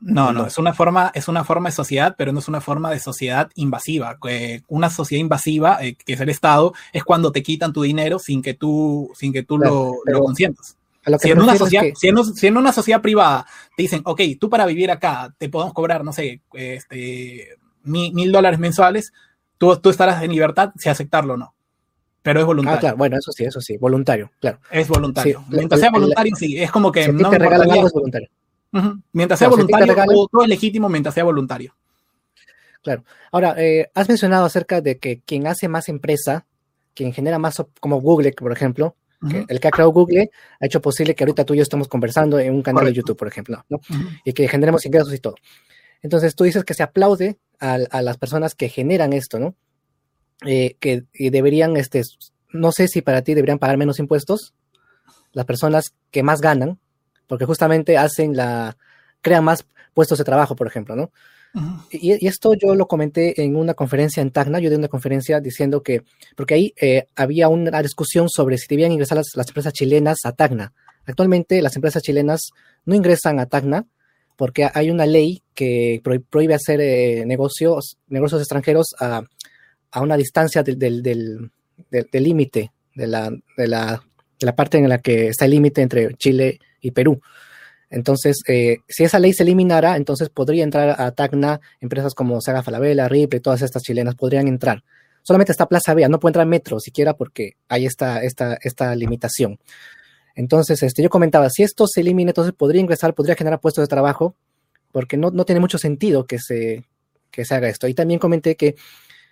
No, 0.00 0.32
no, 0.32 0.40
No. 0.40 0.46
es 0.46 0.58
una 0.58 0.72
forma, 0.74 1.10
es 1.14 1.26
una 1.28 1.42
forma 1.44 1.70
de 1.70 1.74
sociedad, 1.74 2.14
pero 2.16 2.32
no 2.32 2.38
es 2.38 2.46
una 2.48 2.60
forma 2.60 2.90
de 2.90 3.00
sociedad 3.00 3.50
invasiva. 3.56 4.16
Eh, 4.28 4.62
una 4.68 4.90
sociedad 4.90 5.20
invasiva, 5.20 5.78
eh, 5.84 5.96
que 5.96 6.12
es 6.12 6.20
el 6.20 6.28
Estado, 6.28 6.72
es 6.92 7.02
cuando 7.02 7.32
te 7.32 7.42
quitan 7.42 7.72
tu 7.72 7.82
dinero 7.82 8.18
sin 8.18 8.40
que 8.42 8.54
tú, 8.54 9.10
sin 9.16 9.32
que 9.32 9.42
tú 9.42 9.58
Claro, 9.58 9.94
lo, 10.06 10.12
lo 10.12 10.20
consientas. 10.20 10.76
Si 11.20 11.30
en, 11.30 11.40
una 11.40 11.54
es 11.54 11.58
sociedad, 11.58 11.82
que- 11.82 11.94
si, 11.96 12.08
en, 12.08 12.18
un- 12.18 12.34
si 12.36 12.46
en 12.46 12.56
una 12.58 12.72
sociedad 12.72 13.00
privada 13.00 13.46
te 13.76 13.82
dicen, 13.82 14.02
ok, 14.04 14.20
tú 14.38 14.50
para 14.50 14.66
vivir 14.66 14.90
acá 14.90 15.34
te 15.38 15.48
podemos 15.48 15.72
cobrar, 15.74 16.04
no 16.04 16.12
sé, 16.12 16.42
este, 16.52 17.56
mi- 17.82 18.12
mil 18.12 18.30
dólares 18.30 18.58
mensuales, 18.60 19.12
tú, 19.56 19.74
tú 19.78 19.88
estarás 19.90 20.22
en 20.22 20.30
libertad 20.32 20.70
si 20.76 20.88
aceptarlo 20.90 21.34
o 21.34 21.36
no. 21.38 21.54
Pero 22.28 22.40
es 22.40 22.46
voluntario. 22.46 22.76
Ah, 22.76 22.80
claro, 22.80 22.96
bueno, 22.98 23.16
eso 23.18 23.32
sí, 23.32 23.44
eso 23.44 23.60
sí, 23.60 23.76
voluntario, 23.78 24.30
claro. 24.40 24.58
Es 24.70 24.86
voluntario. 24.88 25.40
Sí, 25.48 25.56
Mientras 25.56 25.80
la- 25.80 25.84
sea 25.86 25.90
la- 25.92 25.98
voluntario, 25.98 26.36
sí. 26.36 26.62
Es 26.62 26.70
como 26.70 26.92
que 26.92 27.04
si 27.04 27.12
no 27.12 27.30
te 27.30 27.38
regalan 27.38 27.70
algo 27.70 27.86
es 27.86 27.92
voluntario. 27.92 28.28
Mientras 29.12 29.38
sea 29.38 29.48
Claro, 29.48 29.62
si 29.62 29.62
voluntario, 29.62 29.86
regalan- 29.94 30.14
todo, 30.30 30.42
es 30.42 30.48
legítimo 30.48 30.88
mientras 30.90 31.14
sea 31.14 31.24
voluntario. 31.24 31.74
Ahora, 33.32 33.54
eh, 33.58 33.90
has 33.94 34.08
mencionado 34.08 34.44
acerca 34.46 34.80
de 34.80 34.98
que 34.98 35.20
quien 35.20 35.46
hace 35.46 35.68
más 35.68 35.88
empresa, 35.88 36.46
quien 36.94 37.12
genera 37.12 37.38
más, 37.38 37.62
como 37.80 38.00
Google, 38.00 38.32
por 38.32 38.52
ejemplo, 38.52 38.96
que 39.28 39.44
el 39.48 39.58
que 39.60 39.68
ha 39.68 39.70
creado 39.72 39.90
Google 39.90 40.30
ha 40.60 40.66
hecho 40.66 40.80
posible 40.80 41.14
que 41.14 41.24
ahorita 41.24 41.44
tú 41.44 41.54
y 41.54 41.56
yo 41.58 41.62
estemos 41.64 41.88
conversando 41.88 42.38
en 42.38 42.54
un 42.54 42.62
canal 42.62 42.84
de. 42.86 42.92
YouTube, 42.92 43.16
por 43.16 43.26
ejemplo, 43.28 43.64
¿no? 43.68 43.80
Y 44.24 44.32
que 44.32 44.46
generemos 44.48 44.86
ingresos 44.86 45.12
y 45.12 45.18
todo. 45.18 45.34
Entonces 46.02 46.34
tú 46.36 46.44
dices 46.44 46.64
que 46.64 46.74
se 46.74 46.82
aplaude 46.84 47.36
a, 47.58 47.78
a 47.90 48.02
las 48.02 48.16
personas 48.16 48.54
que 48.54 48.68
generan 48.68 49.12
esto, 49.12 49.38
¿no? 49.40 49.54
Eh, 50.46 50.76
que 50.80 51.04
deberían, 51.14 51.76
este, 51.76 52.02
no 52.52 52.72
sé 52.72 52.88
si 52.88 53.02
para 53.02 53.22
ti 53.22 53.34
deberían 53.34 53.58
pagar 53.58 53.76
menos 53.76 53.98
impuestos, 53.98 54.54
las 55.32 55.44
personas 55.44 55.94
que 56.10 56.22
más 56.22 56.40
ganan, 56.40 56.78
porque 57.26 57.44
justamente 57.44 57.98
hacen 57.98 58.36
la, 58.36 58.76
crean 59.20 59.44
más 59.44 59.66
puestos 59.94 60.18
de 60.18 60.24
trabajo, 60.24 60.56
por 60.56 60.66
ejemplo, 60.66 60.96
¿no? 60.96 61.10
y, 61.90 62.26
esto 62.26 62.54
yo 62.54 62.74
lo 62.74 62.86
comenté 62.86 63.42
en 63.42 63.56
una 63.56 63.74
conferencia 63.74 64.20
en 64.20 64.30
Tacna, 64.30 64.58
yo 64.58 64.70
di 64.70 64.76
una 64.76 64.88
conferencia 64.88 65.40
diciendo 65.40 65.82
que, 65.82 66.02
porque 66.36 66.54
ahí 66.54 66.74
eh, 66.80 67.06
había 67.16 67.48
una 67.48 67.82
discusión 67.82 68.28
sobre 68.28 68.58
si 68.58 68.66
debían 68.68 68.92
ingresar 68.92 69.16
las, 69.16 69.48
empresas 69.48 69.72
chilenas 69.72 70.18
a 70.24 70.32
Tacna. 70.32 70.72
Actualmente 71.06 71.62
las 71.62 71.74
empresas 71.76 72.02
chilenas 72.02 72.50
no 72.84 72.94
ingresan 72.94 73.40
a 73.40 73.46
Tacna 73.46 73.86
porque 74.36 74.68
hay 74.72 74.90
una 74.90 75.06
ley 75.06 75.42
que 75.54 76.00
prohíbe 76.30 76.54
hacer 76.54 76.80
eh, 76.80 77.24
negocios, 77.26 77.96
negocios 78.08 78.40
extranjeros 78.40 78.88
a, 79.00 79.22
una 79.94 80.16
distancia 80.16 80.62
del 80.62 81.50
límite, 82.12 82.72
de, 82.94 83.06
la, 83.06 83.30
de, 83.56 83.66
la, 83.66 84.02
de 84.38 84.46
la 84.46 84.54
parte 84.54 84.78
en 84.78 84.88
la 84.88 84.98
que 84.98 85.28
está 85.28 85.44
el 85.44 85.52
límite 85.52 85.82
entre 85.82 86.14
Chile 86.14 86.58
y 86.80 86.90
Perú. 86.90 87.20
Entonces, 87.90 88.42
eh, 88.46 88.78
si 88.86 89.04
esa 89.04 89.18
ley 89.18 89.32
se 89.32 89.44
eliminara, 89.44 89.96
entonces 89.96 90.28
podría 90.28 90.64
entrar 90.64 91.00
a 91.00 91.10
Tacna 91.12 91.60
empresas 91.80 92.14
como 92.14 92.40
Saga 92.40 92.62
Falabella, 92.62 93.08
Ripley, 93.08 93.40
todas 93.40 93.62
estas 93.62 93.82
chilenas 93.82 94.14
podrían 94.14 94.46
entrar. 94.46 94.84
Solamente 95.22 95.52
está 95.52 95.66
Plaza 95.66 95.94
Vea, 95.94 96.08
no 96.08 96.20
puede 96.20 96.30
entrar 96.30 96.46
metro 96.46 96.80
siquiera 96.80 97.14
porque 97.14 97.56
hay 97.68 97.86
esta, 97.86 98.22
esta, 98.22 98.58
esta 98.62 98.94
limitación. 98.94 99.58
Entonces, 100.34 100.82
este, 100.82 101.02
yo 101.02 101.10
comentaba, 101.10 101.50
si 101.50 101.62
esto 101.62 101.86
se 101.86 102.02
elimina, 102.02 102.30
entonces 102.30 102.54
podría 102.54 102.80
ingresar, 102.80 103.14
podría 103.14 103.34
generar 103.34 103.60
puestos 103.60 103.82
de 103.82 103.88
trabajo, 103.88 104.36
porque 104.92 105.16
no, 105.16 105.30
no 105.30 105.44
tiene 105.44 105.60
mucho 105.60 105.78
sentido 105.78 106.26
que 106.26 106.38
se, 106.38 106.84
que 107.30 107.44
se 107.44 107.54
haga 107.54 107.68
esto. 107.68 107.88
Y 107.88 107.94
también 107.94 108.20
comenté 108.20 108.54
que 108.56 108.76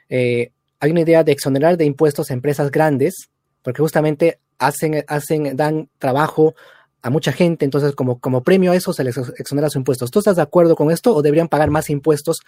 eh, 0.08 0.50
hay 0.80 0.90
una 0.90 1.00
idea 1.00 1.24
de 1.24 1.32
exonerar 1.32 1.76
de 1.76 1.84
impuestos 1.84 2.30
a 2.30 2.34
empresas 2.34 2.70
grandes, 2.70 3.28
porque 3.62 3.82
justamente 3.82 4.38
hacen, 4.58 5.04
hacen, 5.08 5.56
dan 5.56 5.88
trabajo 5.98 6.54
a 7.02 7.10
mucha 7.10 7.32
gente, 7.32 7.64
entonces 7.64 7.94
como, 7.94 8.18
como 8.18 8.42
premio 8.42 8.72
a 8.72 8.76
eso 8.76 8.92
se 8.92 9.04
les 9.04 9.16
exonera 9.38 9.68
sus 9.68 9.76
impuestos. 9.76 10.10
¿Tú 10.10 10.18
estás 10.18 10.36
de 10.36 10.42
acuerdo 10.42 10.74
con 10.74 10.90
esto 10.90 11.14
o 11.14 11.22
deberían 11.22 11.48
pagar 11.48 11.70
más 11.70 11.88
impuestos 11.88 12.38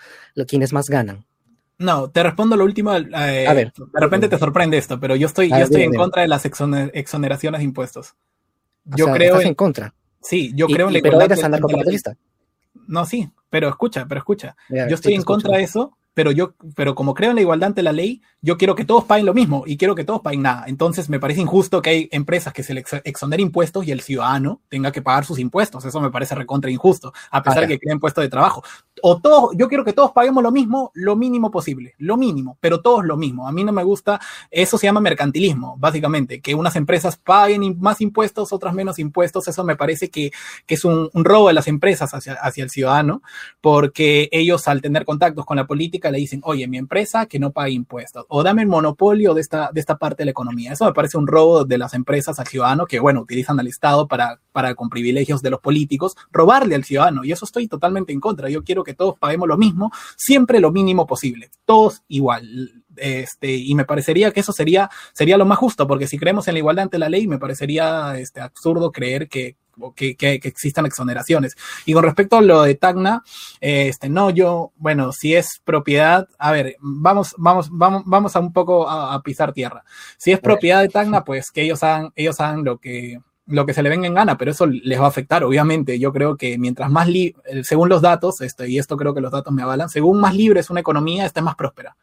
quienes 0.47 0.73
más 0.73 0.87
ganan? 0.87 1.25
No, 1.79 2.11
te 2.11 2.25
respondo 2.25 2.57
lo 2.57 2.65
último. 2.65 2.93
Eh, 2.95 3.47
a 3.47 3.55
ver. 3.55 3.73
De 3.73 4.01
repente 4.01 4.29
te 4.29 4.37
sorprende 4.37 4.77
esto, 4.77 4.99
pero 4.99 5.15
yo 5.15 5.29
estoy, 5.29 5.49
yo 5.49 5.57
estoy 5.59 5.83
en 5.83 5.95
contra 5.95 6.23
de 6.23 6.29
las 6.29 6.45
exoneraciones 6.45 7.61
de 7.61 7.65
impuestos. 7.65 8.15
Yo 8.85 9.13
creo. 9.13 9.35
Estás 9.35 9.47
en, 9.49 9.55
contra. 9.55 9.95
Sí, 10.21 10.53
yo 10.57 10.67
creo 10.67 10.89
en 10.89 10.95
la 10.95 10.99
igualdad. 10.99 11.29
Pero 11.29 11.81
eres 11.87 12.03
No, 12.89 13.07
sí, 13.07 13.31
pero 13.49 13.69
escucha, 13.69 14.07
pero 14.09 14.19
escucha. 14.19 14.57
yo 14.69 14.95
estoy 14.95 15.15
en 15.15 15.23
contra 15.23 15.57
de 15.57 15.63
eso 15.63 15.97
pero 16.19 16.33
yo, 16.33 16.55
pero 16.75 16.97
como 16.97 17.15
creo 17.15 17.31
en 17.31 17.37
la 17.37 17.43
igualdad 17.43 17.69
ante 17.69 17.81
la 17.81 17.93
ley, 17.93 18.23
yo 18.43 18.59
quiero 18.59 18.75
que 18.75 18.85
todos 18.85 19.05
paguen 19.05 19.25
lo 19.25 19.35
mismo 19.35 19.63
y 19.65 19.77
quiero 19.77 19.95
que 19.95 20.03
todos 20.03 20.21
paguen 20.21 20.43
nada. 20.43 20.65
Entonces 20.67 21.09
me 21.09 21.21
parece 21.21 21.43
injusto 21.43 21.81
que 21.81 21.91
hay 21.91 22.09
empresas 22.11 22.53
que 22.53 22.65
se 22.65 22.75
le 22.75 22.85
exoneren 23.05 23.47
impuestos 23.47 23.87
y 23.87 23.93
el 23.93 24.01
ciudadano 24.01 24.61
tenga 24.69 24.91
que 24.91 25.01
pagar 25.01 25.25
sus 25.25 25.39
impuestos. 25.39 25.85
Eso 25.85 26.01
me 26.01 26.11
parece 26.11 26.35
recontra 26.35 26.73
injusto, 26.73 27.13
a 27.31 27.41
pesar 27.41 27.61
de 27.61 27.69
que 27.69 27.79
creen 27.79 28.01
puestos 28.01 28.23
de 28.23 28.29
trabajo. 28.29 28.65
O 29.01 29.21
todos, 29.21 29.53
yo 29.57 29.69
quiero 29.69 29.85
que 29.85 29.93
todos 29.93 30.11
paguemos 30.11 30.43
lo 30.43 30.51
mismo, 30.51 30.91
lo 30.95 31.15
mínimo 31.15 31.53
posible, 31.53 31.95
lo 31.99 32.17
mínimo, 32.17 32.59
pero 32.61 32.81
todos 32.81 33.05
lo 33.05 33.17
mismo. 33.17 33.47
A 33.47 33.53
mí 33.53 33.63
no 33.63 33.71
me 33.71 33.85
gusta, 33.85 34.21
eso 34.51 34.77
se 34.77 34.89
llama 34.89 35.01
mercantilismo, 35.01 35.77
básicamente, 35.79 36.41
que 36.41 36.53
unas 36.53 36.75
empresas 36.75 37.17
paguen 37.17 37.79
más 37.79 38.01
impuestos, 38.01 38.53
otras 38.53 38.75
menos 38.75 38.99
impuestos. 38.99 39.47
Eso 39.47 39.63
me 39.63 39.77
parece 39.77 40.11
que, 40.11 40.33
que 40.67 40.75
es 40.75 40.85
un, 40.85 41.11
un, 41.13 41.25
robo 41.25 41.47
de 41.47 41.55
las 41.55 41.69
empresas 41.69 42.13
hacia, 42.13 42.33
hacia 42.35 42.65
el 42.65 42.71
ciudadano, 42.71 43.23
porque 43.61 44.29
ellos 44.33 44.67
al 44.67 44.83
tener 44.83 45.05
contactos 45.05 45.47
con 45.47 45.59
la 45.59 45.69
política 45.69 46.08
le 46.11 46.19
dicen, 46.19 46.41
oye, 46.45 46.67
mi 46.67 46.79
empresa 46.79 47.27
que 47.27 47.39
no 47.39 47.53
pague 47.53 47.73
impuestos, 47.73 48.25
o 48.29 48.43
dame 48.43 48.63
el 48.63 48.69
monopolio 48.69 49.35
de 49.35 49.41
esta, 49.41 49.71
de 49.73 49.81
esta 49.81 49.97
parte 49.99 50.23
de 50.23 50.27
la 50.27 50.31
economía. 50.31 50.73
Eso 50.73 50.85
me 50.85 50.93
parece 50.93 51.19
un 51.19 51.27
robo 51.27 51.65
de 51.65 51.79
las 51.79 51.95
empresas 51.95 52.39
al 52.39 52.47
ciudadano 52.47 52.87
que, 52.87 53.01
bueno, 53.01 53.21
utilizan 53.21 53.59
al 53.61 53.67
Estado 53.67 54.09
para, 54.09 54.41
para 54.53 54.75
con 54.75 54.89
privilegios 54.89 55.43
de 55.43 55.51
los 55.51 55.61
políticos, 55.61 56.17
robarle 56.33 56.75
al 56.75 56.85
ciudadano. 56.85 57.25
Y 57.25 57.33
eso 57.33 57.45
estoy 57.45 57.69
totalmente 57.69 58.13
en 58.13 58.21
contra. 58.21 58.49
Yo 58.49 58.65
quiero 58.65 58.85
que 58.85 58.95
todos 58.95 59.19
paguemos 59.19 59.49
lo 59.49 59.57
mismo, 59.57 59.91
siempre 60.17 60.61
lo 60.61 60.73
mínimo 60.73 61.07
posible, 61.07 61.51
todos 61.65 62.03
igual. 62.09 62.85
Este, 62.97 63.55
y 63.55 63.75
me 63.75 63.85
parecería 63.85 64.33
que 64.33 64.41
eso 64.41 64.53
sería, 64.53 64.91
sería 65.13 65.39
lo 65.39 65.47
más 65.47 65.59
justo, 65.59 65.87
porque 65.87 66.07
si 66.07 66.19
creemos 66.19 66.49
en 66.49 66.55
la 66.55 66.59
igualdad 66.59 66.85
ante 66.85 66.99
la 66.99 67.09
ley, 67.09 67.27
me 67.27 67.39
parecería 67.39 68.19
este, 68.19 68.41
absurdo 68.41 68.91
creer 68.93 69.29
que, 69.29 69.57
que, 69.95 70.17
que, 70.17 70.35
existan 70.43 70.87
exoneraciones. 70.87 71.57
Y 71.85 71.93
con 71.93 72.05
respecto 72.05 72.37
a 72.37 72.43
lo 72.43 72.63
de 72.63 72.75
Tacna, 72.75 73.23
este, 73.61 74.09
no, 74.09 74.31
yo, 74.31 74.73
bueno, 74.77 75.13
si 75.13 75.35
es 75.35 75.61
propiedad, 75.65 76.29
a 76.39 76.53
ver, 76.53 76.77
vamos, 76.81 77.35
vamos, 77.39 77.69
vamos, 77.71 78.03
vamos 78.07 78.37
a 78.37 78.41
un 78.41 78.53
poco 78.53 78.89
a, 78.89 79.21
pisar 79.23 79.53
tierra. 79.53 79.85
Si 80.17 80.33
es 80.33 80.41
propiedad 80.41 80.81
de 80.81 80.89
Tacna, 80.89 81.25
pues 81.25 81.51
que 81.51 81.63
ellos 81.63 81.83
hagan, 81.83 82.13
ellos 82.15 82.41
hagan 82.41 82.65
lo 82.65 82.79
que, 82.79 83.21
lo 83.47 83.67
que 83.67 83.75
se 83.75 83.83
le 83.83 83.89
venga 83.89 84.07
en 84.07 84.15
gana, 84.15 84.37
pero 84.37 84.51
eso 84.51 84.67
les 84.67 85.01
va 85.01 85.07
a 85.07 85.09
afectar, 85.09 85.45
obviamente. 85.45 85.99
Yo 85.99 86.13
creo 86.13 86.37
que 86.37 86.59
mientras 86.59 86.91
más, 86.91 87.09
según 87.63 87.89
los 87.89 88.03
datos, 88.03 88.41
este, 88.41 88.69
y 88.69 88.79
esto 88.79 88.97
creo 88.97 89.15
que 89.15 89.21
los 89.21 89.33
datos 89.33 89.53
me 89.53 89.63
avalan, 89.63 89.89
según 89.89 90.21
más 90.21 90.35
libre 90.35 90.61
es 90.61 90.71
una 90.71 90.81
economía, 90.81 91.27
está 91.27 91.43
más 91.43 91.57
próspera 91.57 91.97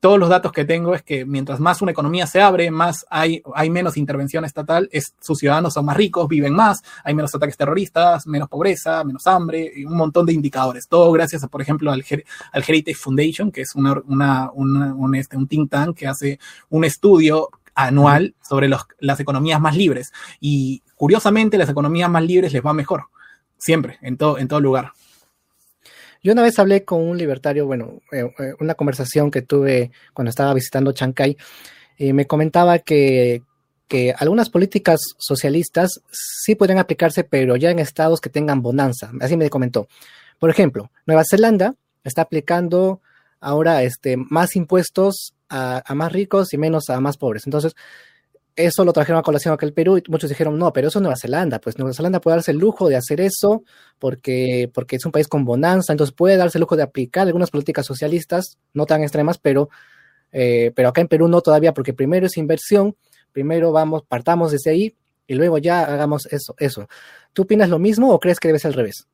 todos 0.00 0.18
los 0.18 0.28
datos 0.28 0.52
que 0.52 0.64
tengo 0.64 0.94
es 0.94 1.02
que 1.02 1.24
mientras 1.24 1.58
más 1.58 1.82
una 1.82 1.90
economía 1.90 2.26
se 2.26 2.40
abre, 2.40 2.70
más 2.70 3.04
hay, 3.10 3.42
hay 3.54 3.68
menos 3.68 3.96
intervención 3.96 4.44
estatal, 4.44 4.88
es, 4.92 5.14
sus 5.20 5.38
ciudadanos 5.38 5.74
son 5.74 5.86
más 5.86 5.96
ricos, 5.96 6.28
viven 6.28 6.54
más, 6.54 6.82
hay 7.02 7.14
menos 7.14 7.34
ataques 7.34 7.56
terroristas, 7.56 8.26
menos 8.26 8.48
pobreza, 8.48 9.02
menos 9.02 9.26
hambre, 9.26 9.72
y 9.74 9.84
un 9.84 9.96
montón 9.96 10.26
de 10.26 10.32
indicadores. 10.32 10.86
Todo 10.86 11.10
gracias, 11.10 11.42
a, 11.42 11.48
por 11.48 11.62
ejemplo, 11.62 11.90
al, 11.90 12.04
al 12.52 12.64
Heritage 12.66 12.96
Foundation, 12.96 13.50
que 13.50 13.62
es 13.62 13.74
una, 13.74 14.00
una, 14.06 14.50
un, 14.52 15.14
este, 15.16 15.36
un 15.36 15.48
think 15.48 15.70
tank 15.70 15.96
que 15.96 16.06
hace 16.06 16.38
un 16.68 16.84
estudio 16.84 17.48
anual 17.74 18.34
sobre 18.42 18.68
los, 18.68 18.86
las 19.00 19.18
economías 19.20 19.60
más 19.60 19.76
libres. 19.76 20.12
Y 20.40 20.82
curiosamente, 20.94 21.58
las 21.58 21.68
economías 21.68 22.10
más 22.10 22.22
libres 22.22 22.52
les 22.52 22.64
va 22.64 22.72
mejor, 22.72 23.06
siempre, 23.56 23.98
en 24.02 24.16
todo, 24.16 24.38
en 24.38 24.46
todo 24.46 24.60
lugar. 24.60 24.92
Yo 26.22 26.32
una 26.32 26.42
vez 26.42 26.58
hablé 26.58 26.84
con 26.84 27.00
un 27.00 27.16
libertario, 27.16 27.66
bueno, 27.66 28.00
eh, 28.12 28.30
eh, 28.38 28.54
una 28.60 28.74
conversación 28.74 29.30
que 29.30 29.42
tuve 29.42 29.90
cuando 30.12 30.30
estaba 30.30 30.54
visitando 30.54 30.92
Chancay, 30.92 31.36
y 31.96 32.12
me 32.12 32.26
comentaba 32.26 32.78
que, 32.78 33.42
que 33.88 34.14
algunas 34.16 34.50
políticas 34.50 35.00
socialistas 35.18 36.00
sí 36.10 36.54
podrían 36.54 36.78
aplicarse, 36.78 37.24
pero 37.24 37.56
ya 37.56 37.70
en 37.70 37.80
estados 37.80 38.20
que 38.20 38.30
tengan 38.30 38.62
bonanza. 38.62 39.10
Así 39.20 39.36
me 39.36 39.50
comentó. 39.50 39.88
Por 40.38 40.50
ejemplo, 40.50 40.90
Nueva 41.06 41.24
Zelanda 41.28 41.74
está 42.04 42.22
aplicando 42.22 43.00
ahora 43.40 43.82
este, 43.82 44.16
más 44.16 44.56
impuestos 44.56 45.34
a, 45.48 45.82
más 45.94 46.12
ricos 46.12 46.52
y 46.52 46.58
menos 46.58 46.90
a 46.90 47.00
más 47.00 47.16
pobres. 47.16 47.46
Entonces, 47.46 47.74
eso 48.58 48.84
lo 48.84 48.92
trajeron 48.92 49.20
a 49.20 49.22
colación 49.22 49.54
acá 49.54 49.64
el 49.64 49.72
Perú 49.72 49.98
y 49.98 50.02
muchos 50.10 50.28
dijeron, 50.28 50.58
no, 50.58 50.72
pero 50.72 50.88
eso 50.88 50.98
es 50.98 51.02
Nueva 51.02 51.16
Zelanda, 51.16 51.60
pues 51.60 51.78
Nueva 51.78 51.94
Zelanda 51.94 52.20
puede 52.20 52.36
darse 52.36 52.50
el 52.50 52.58
lujo 52.58 52.88
de 52.88 52.96
hacer 52.96 53.20
eso 53.20 53.62
porque, 53.98 54.68
porque 54.74 54.96
es 54.96 55.06
un 55.06 55.12
país 55.12 55.28
con 55.28 55.44
bonanza, 55.44 55.92
entonces 55.92 56.14
puede 56.14 56.36
darse 56.36 56.58
el 56.58 56.62
lujo 56.62 56.76
de 56.76 56.82
aplicar 56.82 57.26
algunas 57.26 57.50
políticas 57.50 57.86
socialistas, 57.86 58.58
no 58.74 58.84
tan 58.84 59.02
extremas, 59.02 59.38
pero, 59.38 59.70
eh, 60.32 60.72
pero 60.74 60.88
acá 60.88 61.00
en 61.00 61.08
Perú 61.08 61.28
no 61.28 61.40
todavía, 61.40 61.72
porque 61.72 61.92
primero 61.92 62.26
es 62.26 62.36
inversión, 62.36 62.96
primero 63.32 63.70
vamos, 63.70 64.02
partamos 64.02 64.50
desde 64.50 64.70
ahí 64.72 64.96
y 65.28 65.34
luego 65.34 65.58
ya 65.58 65.84
hagamos 65.84 66.26
eso, 66.26 66.56
eso. 66.58 66.88
¿Tú 67.32 67.42
opinas 67.42 67.68
lo 67.68 67.78
mismo 67.78 68.10
o 68.12 68.18
crees 68.18 68.40
que 68.40 68.48
debe 68.48 68.58
ser 68.58 68.70
al 68.70 68.74
revés? 68.74 69.06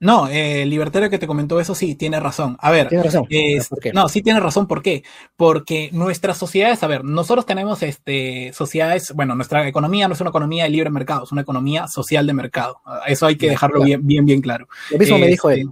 No, 0.00 0.28
eh, 0.28 0.62
el 0.62 0.70
libertario 0.70 1.10
que 1.10 1.18
te 1.18 1.26
comentó 1.26 1.60
eso 1.60 1.74
sí, 1.74 1.94
tiene 1.94 2.18
razón. 2.18 2.56
A 2.60 2.70
ver, 2.70 2.88
¿Tiene 2.88 3.04
razón? 3.04 3.28
no, 3.92 4.08
sí 4.08 4.22
tiene 4.22 4.40
razón. 4.40 4.66
¿Por 4.66 4.82
qué? 4.82 5.04
Porque 5.36 5.90
nuestras 5.92 6.38
sociedades, 6.38 6.82
a 6.82 6.86
ver, 6.86 7.04
nosotros 7.04 7.44
tenemos 7.44 7.82
este, 7.82 8.50
sociedades, 8.54 9.12
bueno, 9.14 9.34
nuestra 9.34 9.68
economía 9.68 10.08
no 10.08 10.14
es 10.14 10.20
una 10.22 10.30
economía 10.30 10.64
de 10.64 10.70
libre 10.70 10.88
mercado, 10.88 11.24
es 11.24 11.32
una 11.32 11.42
economía 11.42 11.86
social 11.86 12.26
de 12.26 12.32
mercado. 12.32 12.80
Eso 13.06 13.26
hay 13.26 13.36
que 13.36 13.50
dejarlo 13.50 13.82
bien, 13.82 14.06
bien, 14.06 14.24
bien 14.24 14.40
claro. 14.40 14.68
Lo 14.90 14.98
mismo 14.98 15.18
me 15.18 15.26
dijo 15.26 15.50
este, 15.50 15.66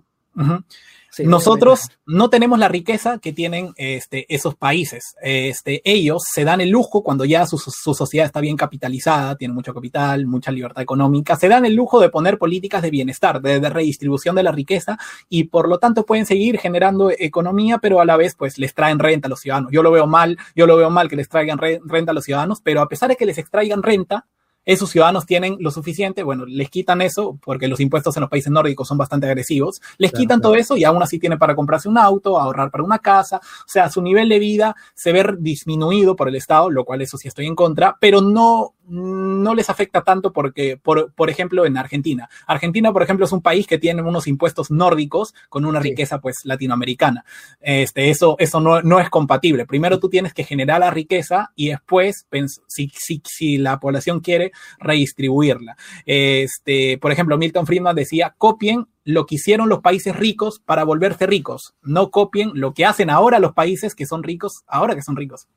Nosotros 1.24 1.88
no 2.06 2.30
tenemos 2.30 2.58
la 2.58 2.68
riqueza 2.68 3.18
que 3.18 3.32
tienen 3.32 3.72
este, 3.76 4.26
esos 4.32 4.54
países. 4.54 5.16
Este, 5.22 5.80
ellos 5.84 6.22
se 6.30 6.44
dan 6.44 6.60
el 6.60 6.70
lujo 6.70 7.02
cuando 7.02 7.24
ya 7.24 7.46
su, 7.46 7.58
sociedad 7.58 8.26
está 8.26 8.40
bien 8.40 8.56
capitalizada, 8.56 9.36
tienen 9.36 9.54
mucho 9.54 9.74
capital, 9.74 10.26
mucha 10.26 10.50
libertad 10.50 10.82
económica, 10.82 11.36
se 11.36 11.48
dan 11.48 11.64
el 11.64 11.74
lujo 11.74 12.00
de 12.00 12.08
poner 12.08 12.38
políticas 12.38 12.82
de 12.82 12.90
bienestar, 12.90 13.40
de, 13.40 13.68
redistribución 13.68 14.34
de 14.36 14.42
la 14.42 14.52
riqueza 14.52 14.98
y 15.28 15.44
por 15.44 15.68
lo 15.68 15.78
tanto 15.78 16.06
pueden 16.06 16.26
seguir 16.26 16.58
generando 16.58 17.10
economía, 17.10 17.78
pero 17.78 18.00
a 18.00 18.04
la 18.04 18.16
vez 18.16 18.34
pues 18.34 18.58
les 18.58 18.74
traen 18.74 18.98
renta 18.98 19.26
a 19.26 19.30
los 19.30 19.40
ciudadanos. 19.40 19.72
Yo 19.72 19.82
lo 19.82 19.90
veo 19.90 20.06
mal, 20.06 20.38
yo 20.54 20.66
lo 20.66 20.76
veo 20.76 20.90
mal 20.90 21.08
que 21.08 21.16
les 21.16 21.28
traigan 21.28 21.58
renta 21.58 22.12
a 22.12 22.14
los 22.14 22.24
ciudadanos, 22.24 22.60
pero 22.62 22.80
a 22.80 22.88
pesar 22.88 23.08
de 23.08 23.16
que 23.16 23.26
les 23.26 23.38
extraigan 23.38 23.82
renta, 23.82 24.26
esos 24.68 24.90
ciudadanos 24.90 25.24
tienen 25.24 25.56
lo 25.60 25.70
suficiente, 25.70 26.22
bueno, 26.22 26.44
les 26.44 26.68
quitan 26.68 27.00
eso, 27.00 27.38
porque 27.42 27.68
los 27.68 27.80
impuestos 27.80 28.14
en 28.18 28.20
los 28.20 28.28
países 28.28 28.52
nórdicos 28.52 28.86
son 28.86 28.98
bastante 28.98 29.26
agresivos, 29.26 29.80
les 29.96 30.12
quitan 30.12 30.42
todo 30.42 30.54
eso 30.56 30.76
y 30.76 30.84
aún 30.84 31.02
así 31.02 31.18
tienen 31.18 31.38
para 31.38 31.54
comprarse 31.54 31.88
un 31.88 31.96
auto, 31.96 32.38
ahorrar 32.38 32.70
para 32.70 32.84
una 32.84 32.98
casa, 32.98 33.38
o 33.38 33.68
sea, 33.68 33.88
su 33.88 34.02
nivel 34.02 34.28
de 34.28 34.38
vida 34.38 34.76
se 34.94 35.10
ve 35.12 35.24
disminuido 35.38 36.14
por 36.14 36.28
el 36.28 36.36
Estado, 36.36 36.68
lo 36.68 36.84
cual 36.84 37.00
eso 37.00 37.16
sí 37.16 37.28
estoy 37.28 37.46
en 37.46 37.54
contra, 37.54 37.96
pero 37.98 38.20
no, 38.20 38.74
no 38.88 39.54
les 39.54 39.70
afecta 39.70 40.02
tanto 40.02 40.32
porque, 40.32 40.76
por, 40.76 41.12
por 41.12 41.30
ejemplo, 41.30 41.66
en 41.66 41.76
Argentina. 41.76 42.28
Argentina, 42.46 42.92
por 42.92 43.02
ejemplo, 43.02 43.26
es 43.26 43.32
un 43.32 43.42
país 43.42 43.66
que 43.66 43.78
tiene 43.78 44.02
unos 44.02 44.26
impuestos 44.26 44.70
nórdicos 44.70 45.34
con 45.48 45.64
una 45.64 45.80
riqueza 45.80 46.20
pues 46.20 46.44
latinoamericana. 46.44 47.24
Este, 47.60 48.10
eso 48.10 48.36
eso 48.38 48.60
no, 48.60 48.82
no 48.82 49.00
es 49.00 49.10
compatible. 49.10 49.66
Primero 49.66 49.98
tú 49.98 50.08
tienes 50.08 50.34
que 50.34 50.44
generar 50.44 50.80
la 50.80 50.90
riqueza 50.90 51.52
y 51.54 51.68
después, 51.68 52.26
si, 52.66 52.90
si, 52.94 53.22
si 53.24 53.58
la 53.58 53.78
población 53.80 54.20
quiere, 54.20 54.52
redistribuirla. 54.78 55.76
Este, 56.06 56.98
por 56.98 57.12
ejemplo, 57.12 57.38
Milton 57.38 57.66
Friedman 57.66 57.96
decía, 57.96 58.34
copien 58.38 58.86
lo 59.04 59.26
que 59.26 59.36
hicieron 59.36 59.68
los 59.68 59.80
países 59.80 60.14
ricos 60.14 60.60
para 60.60 60.84
volverse 60.84 61.26
ricos. 61.26 61.74
No 61.82 62.10
copien 62.10 62.50
lo 62.54 62.74
que 62.74 62.84
hacen 62.84 63.10
ahora 63.10 63.38
los 63.38 63.52
países 63.52 63.94
que 63.94 64.06
son 64.06 64.22
ricos, 64.22 64.64
ahora 64.66 64.94
que 64.94 65.02
son 65.02 65.16
ricos. 65.16 65.48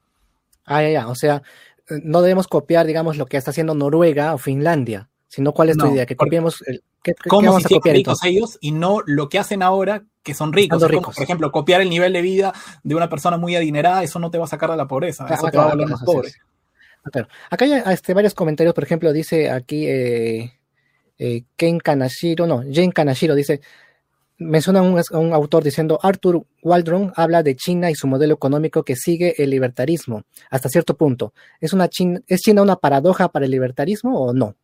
Ah, 0.65 0.81
ya, 0.83 0.89
ya. 0.89 1.07
O 1.07 1.15
sea, 1.15 1.41
no 2.03 2.21
debemos 2.21 2.47
copiar, 2.47 2.85
digamos, 2.85 3.17
lo 3.17 3.25
que 3.25 3.37
está 3.37 3.51
haciendo 3.51 3.75
Noruega 3.75 4.33
o 4.33 4.37
Finlandia, 4.37 5.09
sino 5.27 5.53
cuál 5.53 5.69
es 5.69 5.77
tu 5.77 5.87
idea, 5.87 6.05
que 6.05 6.15
copiemos 6.15 6.61
el, 6.67 6.83
¿qué, 7.03 7.13
¿Cómo 7.27 7.47
vamos 7.47 7.65
a 7.65 7.69
copiar 7.69 7.95
ricos 7.95 8.23
ellos 8.23 8.57
y 8.61 8.71
no 8.71 8.99
lo 9.05 9.29
que 9.29 9.39
hacen 9.39 9.63
ahora 9.63 10.03
que 10.23 10.33
son 10.33 10.53
ricos. 10.53 10.81
ricos. 10.87 11.15
por 11.15 11.23
ejemplo, 11.23 11.51
copiar 11.51 11.81
el 11.81 11.89
nivel 11.89 12.13
de 12.13 12.21
vida 12.21 12.53
de 12.83 12.95
una 12.95 13.09
persona 13.09 13.37
muy 13.37 13.55
adinerada, 13.55 14.03
eso 14.03 14.19
no 14.19 14.29
te 14.29 14.37
va 14.37 14.45
a 14.45 14.47
sacar 14.47 14.69
de 14.69 14.77
la 14.77 14.87
pobreza, 14.87 15.25
eso 15.27 15.49
te 15.49 15.57
va 15.57 15.65
a 15.65 15.69
volver 15.71 15.87
más 15.87 16.03
pobre. 16.03 16.31
Acá 17.49 17.65
hay 17.65 17.81
este, 17.91 18.13
varios 18.13 18.35
comentarios, 18.35 18.75
por 18.75 18.83
ejemplo, 18.83 19.11
dice 19.11 19.49
aquí 19.49 19.87
eh, 19.87 20.53
eh, 21.17 21.43
Ken 21.55 21.79
Kanashiro, 21.79 22.45
no, 22.45 22.61
Jen 22.61 22.91
Kanashiro 22.91 23.33
dice, 23.33 23.61
menciona 24.41 24.81
un, 24.81 25.33
autor 25.33 25.63
diciendo, 25.63 25.99
Arthur 26.01 26.45
Waldron 26.63 27.13
habla 27.15 27.43
de 27.43 27.55
China 27.55 27.89
y 27.91 27.95
su 27.95 28.07
modelo 28.07 28.33
económico 28.33 28.83
que 28.83 28.95
sigue 28.95 29.35
el 29.41 29.49
libertarismo 29.49 30.23
hasta 30.49 30.69
cierto 30.69 30.97
punto. 30.97 31.33
¿Es, 31.59 31.73
una 31.73 31.87
China, 31.87 32.19
¿Es 32.27 32.41
China 32.41 32.61
una 32.61 32.75
paradoja 32.75 33.29
para 33.29 33.45
el 33.45 33.51
libertarismo 33.51 34.19
o 34.19 34.33
no? 34.33 34.55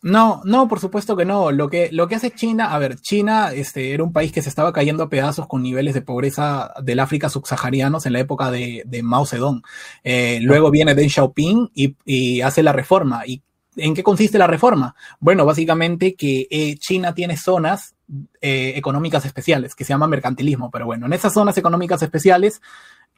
No, 0.00 0.42
no, 0.44 0.68
por 0.68 0.78
supuesto 0.78 1.16
que 1.16 1.24
no. 1.24 1.50
Lo 1.50 1.68
que, 1.68 1.90
lo 1.90 2.06
que 2.06 2.14
hace 2.14 2.30
China, 2.30 2.72
a 2.72 2.78
ver, 2.78 3.00
China 3.00 3.50
este, 3.52 3.92
era 3.92 4.04
un 4.04 4.12
país 4.12 4.30
que 4.30 4.42
se 4.42 4.48
estaba 4.48 4.72
cayendo 4.72 5.02
a 5.02 5.08
pedazos 5.08 5.48
con 5.48 5.62
niveles 5.62 5.92
de 5.92 6.02
pobreza 6.02 6.72
del 6.80 7.00
África 7.00 7.28
subsaharianos 7.28 8.06
en 8.06 8.12
la 8.12 8.20
época 8.20 8.52
de, 8.52 8.84
Mao 9.02 9.26
Zedong. 9.26 9.62
Eh, 10.04 10.38
luego 10.40 10.70
viene 10.70 10.94
Deng 10.94 11.10
Xiaoping 11.10 11.70
y, 11.74 11.96
y 12.04 12.40
hace 12.42 12.62
la 12.62 12.72
reforma. 12.72 13.26
¿Y 13.26 13.42
¿En 13.78 13.94
qué 13.94 14.02
consiste 14.02 14.38
la 14.38 14.46
reforma? 14.46 14.94
Bueno, 15.20 15.44
básicamente 15.44 16.14
que 16.14 16.48
eh, 16.50 16.76
China 16.78 17.14
tiene 17.14 17.36
zonas 17.36 17.94
eh, 18.40 18.72
económicas 18.76 19.24
especiales, 19.26 19.74
que 19.74 19.84
se 19.84 19.92
llama 19.92 20.06
mercantilismo, 20.06 20.70
pero 20.70 20.86
bueno, 20.86 21.06
en 21.06 21.12
esas 21.12 21.34
zonas 21.34 21.58
económicas 21.58 22.02
especiales 22.02 22.62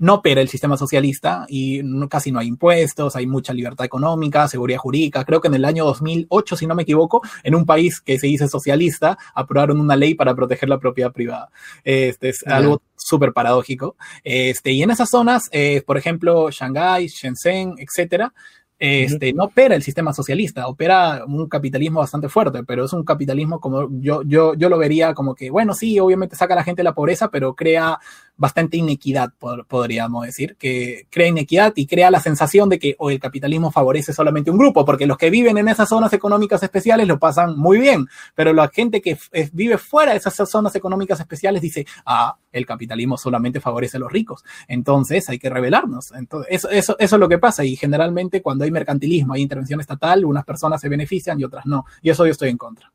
no 0.00 0.14
opera 0.14 0.40
el 0.40 0.48
sistema 0.48 0.78
socialista 0.78 1.44
y 1.46 1.82
casi 2.08 2.32
no 2.32 2.38
hay 2.38 2.48
impuestos, 2.48 3.16
hay 3.16 3.26
mucha 3.26 3.52
libertad 3.52 3.84
económica, 3.84 4.48
seguridad 4.48 4.78
jurídica. 4.78 5.24
Creo 5.24 5.42
que 5.42 5.48
en 5.48 5.54
el 5.54 5.64
año 5.66 5.84
2008, 5.84 6.56
si 6.56 6.66
no 6.66 6.74
me 6.74 6.84
equivoco, 6.84 7.20
en 7.42 7.54
un 7.54 7.66
país 7.66 8.00
que 8.00 8.18
se 8.18 8.26
dice 8.26 8.48
socialista, 8.48 9.18
aprobaron 9.34 9.78
una 9.78 9.96
ley 9.96 10.14
para 10.14 10.34
proteger 10.34 10.70
la 10.70 10.78
propiedad 10.78 11.12
privada. 11.12 11.50
Este 11.84 12.30
es 12.30 12.46
algo 12.46 12.80
súper 12.96 13.34
paradójico. 13.34 13.96
Este, 14.24 14.72
y 14.72 14.82
en 14.82 14.90
esas 14.90 15.10
zonas, 15.10 15.50
eh, 15.52 15.82
por 15.86 15.98
ejemplo, 15.98 16.50
Shanghái, 16.50 17.08
Shenzhen, 17.08 17.74
etcétera, 17.76 18.32
este, 18.80 19.34
no 19.34 19.44
opera 19.44 19.74
el 19.74 19.82
sistema 19.82 20.14
socialista, 20.14 20.66
opera 20.66 21.24
un 21.26 21.46
capitalismo 21.48 22.00
bastante 22.00 22.30
fuerte, 22.30 22.64
pero 22.64 22.86
es 22.86 22.92
un 22.94 23.04
capitalismo 23.04 23.60
como 23.60 23.88
yo, 24.00 24.22
yo, 24.22 24.54
yo 24.54 24.68
lo 24.70 24.78
vería 24.78 25.12
como 25.12 25.34
que, 25.34 25.50
bueno, 25.50 25.74
sí, 25.74 26.00
obviamente 26.00 26.34
saca 26.34 26.54
a 26.54 26.56
la 26.56 26.64
gente 26.64 26.80
de 26.80 26.84
la 26.84 26.94
pobreza, 26.94 27.30
pero 27.30 27.54
crea 27.54 27.98
bastante 28.40 28.78
inequidad, 28.78 29.34
podríamos 29.68 30.24
decir, 30.24 30.56
que 30.56 31.06
crea 31.10 31.28
inequidad 31.28 31.74
y 31.76 31.86
crea 31.86 32.10
la 32.10 32.20
sensación 32.20 32.70
de 32.70 32.78
que 32.78 32.96
o 32.98 33.10
el 33.10 33.20
capitalismo 33.20 33.70
favorece 33.70 34.14
solamente 34.14 34.50
un 34.50 34.56
grupo, 34.56 34.86
porque 34.86 35.06
los 35.06 35.18
que 35.18 35.28
viven 35.28 35.58
en 35.58 35.68
esas 35.68 35.90
zonas 35.90 36.10
económicas 36.14 36.62
especiales 36.62 37.06
lo 37.06 37.18
pasan 37.18 37.58
muy 37.58 37.78
bien, 37.78 38.06
pero 38.34 38.54
la 38.54 38.68
gente 38.68 39.02
que 39.02 39.18
vive 39.52 39.76
fuera 39.76 40.12
de 40.12 40.16
esas 40.16 40.34
zonas 40.48 40.74
económicas 40.74 41.20
especiales 41.20 41.60
dice, 41.60 41.86
ah, 42.06 42.38
el 42.50 42.64
capitalismo 42.64 43.18
solamente 43.18 43.60
favorece 43.60 43.98
a 43.98 44.00
los 44.00 44.10
ricos, 44.10 44.42
entonces 44.68 45.28
hay 45.28 45.38
que 45.38 45.50
rebelarnos. 45.50 46.10
Entonces, 46.12 46.50
eso, 46.50 46.70
eso, 46.70 46.96
eso 46.98 47.16
es 47.16 47.20
lo 47.20 47.28
que 47.28 47.36
pasa 47.36 47.62
y 47.62 47.76
generalmente 47.76 48.40
cuando 48.40 48.64
hay 48.64 48.70
mercantilismo, 48.70 49.34
hay 49.34 49.42
intervención 49.42 49.80
estatal, 49.80 50.24
unas 50.24 50.46
personas 50.46 50.80
se 50.80 50.88
benefician 50.88 51.38
y 51.38 51.44
otras 51.44 51.66
no, 51.66 51.84
y 52.00 52.08
eso 52.08 52.24
yo 52.24 52.32
estoy 52.32 52.48
en 52.48 52.56
contra. 52.56 52.90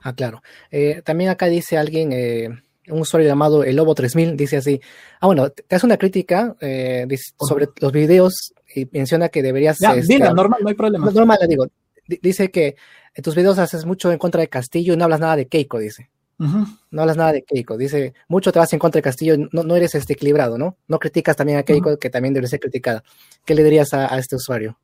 Ah, 0.00 0.14
claro. 0.14 0.42
Eh, 0.70 1.02
también 1.04 1.30
acá 1.30 1.46
dice 1.46 1.76
alguien, 1.76 2.12
eh, 2.12 2.62
un 2.88 3.00
usuario 3.00 3.28
llamado 3.28 3.64
El 3.64 3.76
Lobo 3.76 3.94
3000 3.94 4.36
dice 4.36 4.58
así, 4.58 4.80
ah 5.20 5.26
bueno, 5.26 5.50
te 5.50 5.74
hace 5.74 5.86
una 5.86 5.96
crítica 5.96 6.56
eh, 6.60 7.06
sobre 7.38 7.68
los 7.80 7.92
videos 7.92 8.52
y 8.74 8.88
menciona 8.92 9.28
que 9.28 9.42
deberías... 9.42 9.78
Ya, 9.80 9.94
este, 9.94 10.18
normal, 10.18 10.60
no 10.62 10.68
hay 10.68 10.74
problema. 10.74 11.10
Normal, 11.10 11.38
le 11.40 11.46
digo. 11.48 11.66
dice 12.06 12.50
que 12.50 12.76
en 13.14 13.24
tus 13.24 13.34
videos 13.34 13.58
haces 13.58 13.86
mucho 13.86 14.12
en 14.12 14.18
contra 14.18 14.40
de 14.40 14.48
Castillo 14.48 14.94
y 14.94 14.96
no 14.96 15.04
hablas 15.04 15.20
nada 15.20 15.36
de 15.36 15.46
Keiko, 15.46 15.78
dice. 15.78 16.10
No 16.38 17.00
hablas 17.00 17.16
nada 17.16 17.32
de 17.32 17.42
Keiko. 17.42 17.76
Dice, 17.76 18.12
mucho 18.28 18.52
te 18.52 18.58
vas 18.58 18.72
en 18.72 18.78
contra 18.78 18.98
de 18.98 19.02
Castillo, 19.02 19.36
no, 19.52 19.62
no 19.62 19.76
eres 19.76 19.94
este 19.94 20.12
equilibrado, 20.12 20.58
¿no? 20.58 20.76
No 20.86 20.98
criticas 20.98 21.36
también 21.36 21.58
a 21.58 21.62
Keiko, 21.62 21.98
que 21.98 22.10
también 22.10 22.34
debe 22.34 22.46
ser 22.46 22.60
criticada. 22.60 23.02
¿Qué 23.44 23.54
le 23.54 23.64
dirías 23.64 23.94
a, 23.94 24.18
este 24.18 24.36
usuario? 24.36 24.78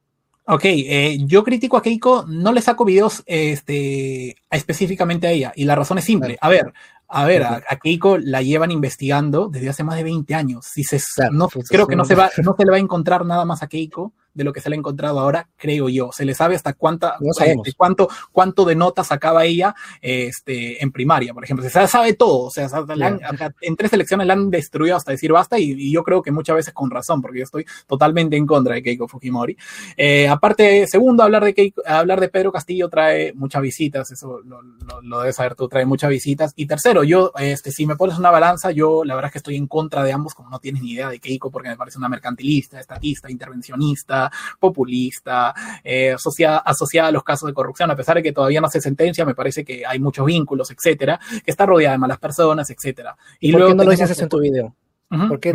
Ok, 0.46 0.64
eh, 0.64 1.18
yo 1.24 1.44
critico 1.44 1.76
a 1.76 1.82
Keiko, 1.82 2.24
no 2.26 2.52
le 2.52 2.62
saco 2.62 2.84
videos 2.84 3.22
este, 3.26 4.34
específicamente 4.50 5.26
a 5.26 5.30
ella, 5.30 5.52
y 5.54 5.64
la 5.64 5.76
razón 5.76 5.98
es 5.98 6.04
simple. 6.04 6.36
A 6.40 6.48
ver, 6.48 6.72
a 7.14 7.27
ver, 7.27 7.42
a, 7.42 7.61
Keiko 7.83 8.16
la 8.16 8.40
llevan 8.40 8.70
investigando 8.70 9.48
desde 9.48 9.68
hace 9.68 9.85
más 9.85 9.96
de 9.96 10.03
20 10.03 10.35
años. 10.35 10.66
Si 10.66 10.83
se, 10.83 10.98
no, 11.31 11.48
pues, 11.48 11.68
creo 11.68 11.87
que 11.87 11.94
no 11.94 12.07
se, 12.07 12.14
va, 12.14 12.31
no 12.42 12.55
se 12.57 12.64
le 12.64 12.70
va 12.70 12.79
a 12.79 12.81
encontrar 12.81 13.27
nada 13.27 13.44
más 13.44 13.62
a 13.62 13.66
Keiko 13.66 14.14
de 14.35 14.45
lo 14.45 14.53
que 14.53 14.61
se 14.61 14.71
le 14.71 14.77
ha 14.77 14.79
encontrado 14.79 15.21
ahora, 15.21 15.49
creo 15.57 15.88
yo. 15.88 16.11
Se 16.12 16.25
le 16.25 16.35
sabe 16.35 16.55
hasta 16.55 16.73
cuánta, 16.73 17.16
eh, 17.45 17.57
cuánto, 17.77 18.09
cuánto 18.31 18.64
de 18.64 18.75
notas 18.75 19.09
sacaba 19.09 19.45
ella 19.45 19.75
este, 20.01 20.83
en 20.83 20.92
primaria, 20.92 21.35
por 21.35 21.45
ejemplo. 21.45 21.68
Se 21.68 21.87
sabe, 21.87 22.14
todo. 22.14 22.47
O 22.47 22.51
sea, 22.51 22.68
en 23.61 23.77
tres 23.77 23.92
elecciones 23.92 24.27
la 24.27 24.35
han 24.35 24.51
destruido 24.51 24.97
hasta 24.97 25.12
decir 25.12 25.33
basta 25.33 25.59
y, 25.59 25.92
yo 25.92 26.03
creo 26.03 26.23
que 26.23 26.31
muchas 26.31 26.57
veces 26.57 26.73
con 26.73 26.90
razón, 26.90 27.21
porque 27.21 27.38
yo 27.38 27.45
estoy 27.45 27.66
totalmente 27.87 28.37
en 28.37 28.47
contra 28.47 28.75
de 28.75 28.83
Keiko 28.83 29.09
Fujimori. 29.09 29.57
Eh, 29.97 30.29
aparte, 30.29 30.87
segundo, 30.87 31.23
hablar 31.23 31.45
de 31.45 31.55
Keiko, 31.55 31.83
hablar 31.87 32.21
de 32.21 32.29
Pedro 32.29 32.53
Castillo 32.53 32.88
trae 32.88 33.33
muchas 33.35 33.62
visitas, 33.62 34.11
eso 34.11 34.40
lo, 34.45 34.62
lo, 35.03 35.21
debes 35.21 35.37
saber 35.37 35.55
tú, 35.55 35.68
trae 35.68 35.85
muchas 35.85 36.11
visitas. 36.11 36.53
Y 36.57 36.66
tercero, 36.66 37.05
yo, 37.05 37.33
este, 37.38 37.71
si 37.71 37.87
me 37.87 37.97
pones 37.97 38.18
una 38.18 38.31
balanza, 38.31 38.71
yo 38.71 39.05
la 39.05 39.14
verdad 39.14 39.29
es 39.29 39.33
que 39.33 39.38
estoy 39.38 39.57
en 39.57 39.66
contra 39.66 40.03
de 40.03 40.12
ambos, 40.12 40.35
como 40.35 40.51
no 40.51 40.59
tienes 40.59 40.83
ni 40.83 40.92
idea 40.92 41.09
de 41.09 41.21
Keiko, 41.21 41.51
porque 41.51 41.68
me 41.68 41.77
parece 41.77 41.99
una 41.99 42.09
mercantilista, 42.09 42.81
estatista, 42.81 43.31
intervencionista, 43.31 44.21
populista, 44.61 45.54
eh, 45.82 46.12
asociada, 46.12 46.58
asociada 46.58 47.08
a 47.08 47.12
los 47.12 47.24
casos 47.24 47.46
de 47.46 47.54
corrupción, 47.54 47.90
a 47.90 47.96
pesar 47.96 48.16
de 48.16 48.22
que 48.22 48.32
todavía 48.32 48.61
no 48.61 48.68
se 48.68 48.80
sentencia, 48.80 49.24
me 49.24 49.35
parece 49.35 49.64
que 49.64 49.85
hay 49.87 49.98
muchos 49.98 50.26
vínculos, 50.26 50.70
etcétera, 50.70 51.18
que 51.44 51.50
está 51.50 51.66
rodeada 51.66 51.92
de 51.92 51.98
malas 51.98 52.18
personas, 52.18 52.68
etcétera. 52.70 53.16
Y, 53.40 53.52
¿Por 53.52 53.68
qué 53.68 53.74
no 53.74 53.85
lo 53.85 53.90
dices 53.90 54.20
en 54.20 54.28
tu 54.28 54.40
video? 54.40 54.74
¿Por, 55.28 55.40
qué, 55.40 55.52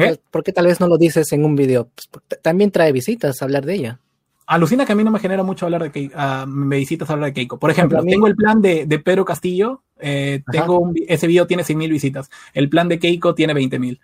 tal, 0.53 0.67
vez 0.67 0.79
no 0.79 0.87
lo 0.87 0.97
dices 0.97 1.31
en 1.33 1.43
un 1.43 1.55
video? 1.55 1.89
Pues, 2.11 2.41
también 2.41 2.71
trae 2.71 2.91
visitas 2.91 3.41
a 3.41 3.45
hablar 3.45 3.65
de 3.65 3.73
ella. 3.73 3.99
Alucina 4.45 4.85
que 4.85 4.93
a 4.93 4.95
mí 4.95 5.03
no 5.03 5.11
me 5.11 5.19
genera 5.19 5.43
mucho 5.43 5.65
hablar 5.65 5.83
de 5.83 5.91
Keiko, 5.91 6.15
me 6.47 6.77
visitas 6.77 7.09
hablar 7.09 7.29
de 7.29 7.33
Keiko. 7.33 7.59
Por 7.59 7.69
ejemplo, 7.69 8.01
tengo 8.03 8.27
el 8.27 8.35
plan 8.35 8.61
de, 8.61 9.01
Pedro 9.03 9.25
Castillo, 9.25 9.83
eh, 9.99 10.41
tengo 10.49 10.91
ese 11.07 11.27
video 11.27 11.47
tiene 11.47 11.63
100.000 11.63 11.89
visitas. 11.89 12.29
El 12.53 12.69
plan 12.69 12.87
de 12.87 12.97
Keiko 12.97 13.35
tiene 13.35 13.53
20.000. 13.53 13.99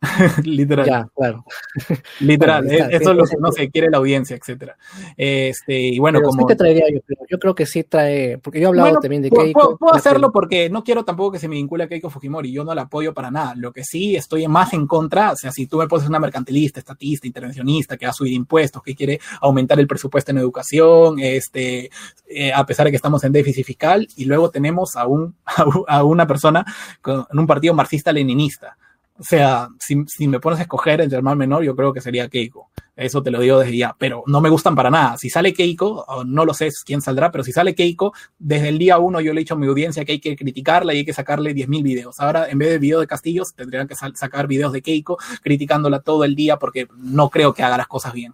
Literal. 0.44 0.86
Ya, 0.86 1.08
claro. 1.14 1.44
Literal, 2.20 2.70
eh, 2.70 2.88
eso 2.90 3.10
es 3.10 3.16
lo 3.16 3.24
que 3.24 3.36
no 3.38 3.52
se 3.52 3.70
quiere 3.70 3.90
la 3.90 3.98
audiencia, 3.98 4.34
etcétera. 4.34 4.76
Este, 5.16 5.78
y 5.78 5.98
bueno, 5.98 6.22
como. 6.22 6.46
traería 6.46 6.86
yo, 6.90 7.00
yo 7.28 7.38
creo 7.38 7.54
que 7.54 7.66
sí 7.66 7.84
trae, 7.84 8.38
porque 8.38 8.60
yo 8.60 8.66
he 8.66 8.68
hablado 8.68 8.98
también 9.00 9.22
de 9.22 9.30
Keiko. 9.30 9.76
Puedo, 9.76 9.94
hacerlo 9.94 10.32
porque 10.32 10.70
no 10.70 10.82
quiero 10.84 11.04
tampoco 11.04 11.32
que 11.32 11.38
se 11.38 11.48
me 11.48 11.56
vincule 11.56 11.84
a 11.84 11.88
Keiko 11.88 12.08
Fujimori, 12.08 12.50
yo 12.50 12.64
no 12.64 12.74
la 12.74 12.82
apoyo 12.82 13.12
para 13.12 13.30
nada. 13.30 13.54
Lo 13.56 13.72
que 13.72 13.84
sí 13.84 14.16
estoy 14.16 14.48
más 14.48 14.72
en 14.72 14.86
contra, 14.86 15.32
o 15.32 15.36
sea, 15.36 15.52
si 15.52 15.66
tú 15.66 15.76
me 15.76 15.86
pones 15.86 16.08
una 16.08 16.18
mercantilista, 16.18 16.80
estatista, 16.80 17.26
intervencionista, 17.26 17.98
que 17.98 18.06
va 18.06 18.10
a 18.10 18.14
subir 18.14 18.32
impuestos, 18.32 18.82
que 18.82 18.94
quiere 18.94 19.20
aumentar 19.42 19.78
el 19.78 19.86
presupuesto 19.86 20.30
en 20.30 20.38
educación, 20.38 21.18
este, 21.18 21.90
eh, 22.26 22.52
a 22.54 22.64
pesar 22.64 22.86
de 22.86 22.92
que 22.92 22.96
estamos 22.96 23.22
en 23.24 23.32
déficit 23.32 23.66
fiscal, 23.66 24.08
y 24.16 24.24
luego 24.24 24.50
tenemos 24.50 24.96
a, 24.96 25.06
un, 25.06 25.34
a 25.88 26.04
una 26.04 26.26
persona 26.26 26.64
con, 27.02 27.26
en 27.30 27.38
un 27.38 27.46
partido 27.46 27.74
marxista-leninista 27.74 28.78
o 29.20 29.22
sea, 29.22 29.68
si, 29.78 30.26
me 30.28 30.40
pones 30.40 30.60
a 30.60 30.62
escoger 30.62 31.02
entre 31.02 31.18
el 31.18 31.22
mal 31.22 31.36
menor, 31.36 31.62
yo 31.62 31.76
creo 31.76 31.92
que 31.92 32.00
sería 32.00 32.26
Keiko. 32.30 32.70
Eso 32.96 33.22
te 33.22 33.30
lo 33.30 33.40
digo 33.40 33.58
desde 33.58 33.76
ya, 33.76 33.94
pero 33.98 34.24
no 34.26 34.40
me 34.40 34.48
gustan 34.48 34.74
para 34.74 34.88
nada. 34.88 35.18
Si 35.18 35.28
sale 35.28 35.52
Keiko, 35.52 36.06
no 36.24 36.46
lo 36.46 36.54
sé 36.54 36.70
quién 36.86 37.02
saldrá, 37.02 37.30
pero 37.30 37.44
si 37.44 37.52
sale 37.52 37.74
Keiko, 37.74 38.14
desde 38.38 38.68
el 38.68 38.78
día 38.78 38.96
uno 38.96 39.20
yo 39.20 39.34
le 39.34 39.40
he 39.40 39.42
dicho 39.42 39.54
a 39.54 39.58
mi 39.58 39.66
audiencia 39.66 40.06
que 40.06 40.12
hay 40.12 40.20
que 40.20 40.36
criticarla 40.36 40.94
y 40.94 40.98
hay 40.98 41.04
que 41.04 41.12
sacarle 41.12 41.54
10.000 41.54 41.82
videos. 41.82 42.18
Ahora, 42.18 42.48
en 42.48 42.56
vez 42.56 42.70
de 42.70 42.78
video 42.78 42.98
de 42.98 43.06
Castillos, 43.06 43.52
tendrían 43.54 43.86
que 43.86 43.94
sacar 43.94 44.46
videos 44.46 44.72
de 44.72 44.80
Keiko 44.80 45.18
criticándola 45.42 46.00
todo 46.00 46.24
el 46.24 46.34
día 46.34 46.56
porque 46.56 46.88
no 46.96 47.28
creo 47.28 47.52
que 47.52 47.62
haga 47.62 47.76
las 47.76 47.88
cosas 47.88 48.14
bien. 48.14 48.32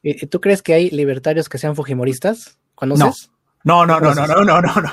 ¿Y 0.00 0.14
¿Tú 0.26 0.40
crees 0.40 0.62
que 0.62 0.74
hay 0.74 0.90
libertarios 0.90 1.48
que 1.48 1.58
sean 1.58 1.74
fujimoristas? 1.74 2.56
¿Conoces? 2.76 3.30
No, 3.32 3.39
no, 3.64 3.84
no, 3.84 4.00
no, 4.00 4.14
no, 4.14 4.26
no, 4.26 4.44
no, 4.44 4.60
no, 4.60 4.74
no. 4.74 4.90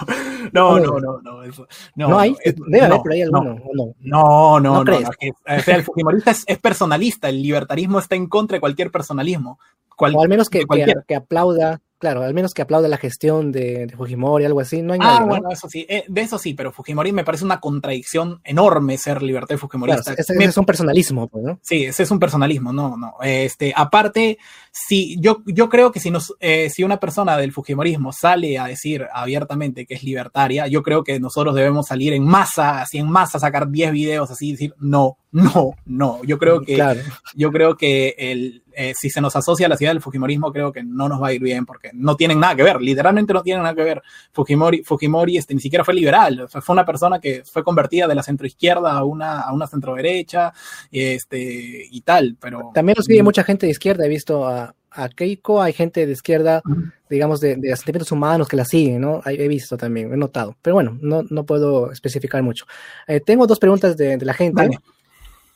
No, 0.53 0.69
oh. 0.69 0.79
no, 0.79 0.99
no, 0.99 1.21
no. 1.21 1.43
Eso, 1.43 1.67
no, 1.95 2.09
no, 2.09 2.19
hay, 2.19 2.35
debe 2.43 2.81
haber 2.81 2.97
no, 2.97 3.03
por 3.03 3.11
ahí 3.11 3.21
alguno. 3.21 3.43
No, 3.43 3.59
no, 3.73 3.95
no. 3.99 4.59
no, 4.59 4.83
no 4.83 5.11
que, 5.19 5.31
o 5.31 5.59
sea, 5.61 5.75
el 5.75 5.83
fujimorista 5.83 6.31
es, 6.31 6.43
es, 6.47 6.57
personalista, 6.59 7.29
el 7.29 7.41
libertarismo 7.41 7.99
está 7.99 8.15
en 8.15 8.27
contra 8.27 8.55
de 8.55 8.61
cualquier 8.61 8.91
personalismo. 8.91 9.59
Cual, 9.95 10.15
o 10.15 10.21
al 10.21 10.29
menos 10.29 10.49
que, 10.49 10.65
que, 10.65 10.93
que 11.07 11.15
aplauda 11.15 11.81
Claro, 11.99 12.21
al 12.21 12.33
menos 12.35 12.53
que 12.53 12.61
aplaude 12.61 12.87
la 12.87 12.97
gestión 12.97 13.51
de, 13.51 13.87
de 13.87 13.95
Fujimori, 13.95 14.45
algo 14.45 14.59
así, 14.59 14.83
no 14.83 14.93
hay 14.93 14.99
Ah, 15.01 15.25
bueno, 15.27 15.49
eso 15.51 15.67
sí, 15.67 15.83
eh, 15.89 16.03
de 16.07 16.21
eso 16.21 16.37
sí, 16.37 16.53
pero 16.53 16.71
Fujimori 16.71 17.11
me 17.11 17.23
parece 17.23 17.43
una 17.43 17.59
contradicción 17.59 18.39
enorme 18.43 18.99
ser 18.99 19.23
libertad 19.23 19.57
fujimorista. 19.57 20.03
Claro, 20.03 20.21
ese, 20.21 20.43
es 20.43 20.57
un 20.57 20.65
personalismo, 20.65 21.27
pues, 21.27 21.43
¿no? 21.43 21.59
Sí, 21.63 21.85
ese 21.85 22.03
es 22.03 22.11
un 22.11 22.19
personalismo, 22.19 22.71
no, 22.71 22.97
no. 22.97 23.15
Este, 23.23 23.73
aparte, 23.75 24.37
si, 24.71 25.19
yo, 25.19 25.41
yo 25.47 25.69
creo 25.69 25.91
que 25.91 25.99
si, 25.99 26.11
nos, 26.11 26.35
eh, 26.39 26.69
si 26.69 26.83
una 26.83 26.99
persona 26.99 27.35
del 27.35 27.51
fujimorismo 27.51 28.13
sale 28.13 28.59
a 28.59 28.67
decir 28.67 29.07
abiertamente 29.11 29.87
que 29.87 29.95
es 29.95 30.03
libertaria, 30.03 30.67
yo 30.67 30.83
creo 30.83 31.03
que 31.03 31.19
nosotros 31.19 31.55
debemos 31.55 31.87
salir 31.87 32.13
en 32.13 32.25
masa, 32.25 32.81
así 32.81 32.99
en 32.99 33.09
masa, 33.09 33.39
sacar 33.39 33.71
10 33.71 33.91
videos 33.91 34.29
así 34.29 34.49
y 34.49 34.51
decir, 34.51 34.75
no, 34.79 35.17
no, 35.31 35.73
no. 35.85 36.23
Yo 36.23 36.37
creo 36.37 36.61
que, 36.61 36.75
claro. 36.75 37.01
yo 37.33 37.51
creo 37.51 37.75
que 37.75 38.13
el, 38.17 38.63
eh, 38.79 38.93
si 38.95 39.09
se 39.09 39.19
nos 39.19 39.35
asocia 39.35 39.65
a 39.65 39.69
la 39.69 39.75
ciudad 39.75 39.91
del 39.91 40.01
Fujimorismo, 40.01 40.53
creo 40.53 40.71
que 40.71 40.83
no 40.83 41.09
nos 41.09 41.19
va 41.19 41.29
a 41.29 41.33
ir 41.33 41.41
bien 41.41 41.65
porque 41.65 41.89
no 41.93 42.15
tienen 42.15 42.39
nada 42.39 42.55
que 42.55 42.61
ver, 42.61 42.79
literalmente 42.79 43.33
no 43.33 43.41
tienen 43.41 43.63
nada 43.63 43.73
que 43.73 43.83
ver. 43.83 44.03
Fujimori, 44.31 44.83
Fujimori 44.83 45.35
este, 45.35 45.55
ni 45.55 45.59
siquiera 45.59 45.83
fue 45.83 45.95
liberal, 45.95 46.41
o 46.41 46.47
sea, 46.47 46.61
fue 46.61 46.73
una 46.73 46.85
persona 46.85 47.19
que 47.19 47.43
fue 47.43 47.63
convertida 47.63 48.07
de 48.07 48.13
la 48.13 48.21
centroizquierda 48.21 48.91
a 48.91 49.03
una, 49.03 49.41
a 49.41 49.51
una 49.51 49.65
centroderecha 49.65 50.53
este, 50.91 51.87
y 51.89 52.01
tal, 52.01 52.37
pero... 52.39 52.69
También 52.71 52.95
nos 52.97 53.05
sigue 53.05 53.23
mucha 53.23 53.43
gente 53.43 53.65
de 53.65 53.71
izquierda, 53.71 54.05
he 54.05 54.09
visto 54.09 54.47
a, 54.47 54.75
a 54.91 55.09
Keiko, 55.09 55.59
hay 55.61 55.73
gente 55.73 56.05
de 56.05 56.11
izquierda, 56.11 56.61
digamos, 57.09 57.39
de, 57.39 57.55
de 57.55 57.73
asentamientos 57.73 58.11
humanos 58.11 58.47
que 58.47 58.57
la 58.57 58.65
siguen, 58.65 59.01
¿no? 59.01 59.21
He 59.25 59.47
visto 59.47 59.75
también, 59.75 60.13
he 60.13 60.17
notado. 60.17 60.55
Pero 60.61 60.75
bueno, 60.75 60.97
no, 61.01 61.23
no 61.29 61.45
puedo 61.45 61.91
especificar 61.91 62.43
mucho. 62.43 62.65
Eh, 63.07 63.21
tengo 63.25 63.47
dos 63.47 63.57
preguntas 63.57 63.97
de, 63.97 64.17
de 64.17 64.25
la 64.25 64.33
gente. 64.33 64.61
Vale. 64.61 64.79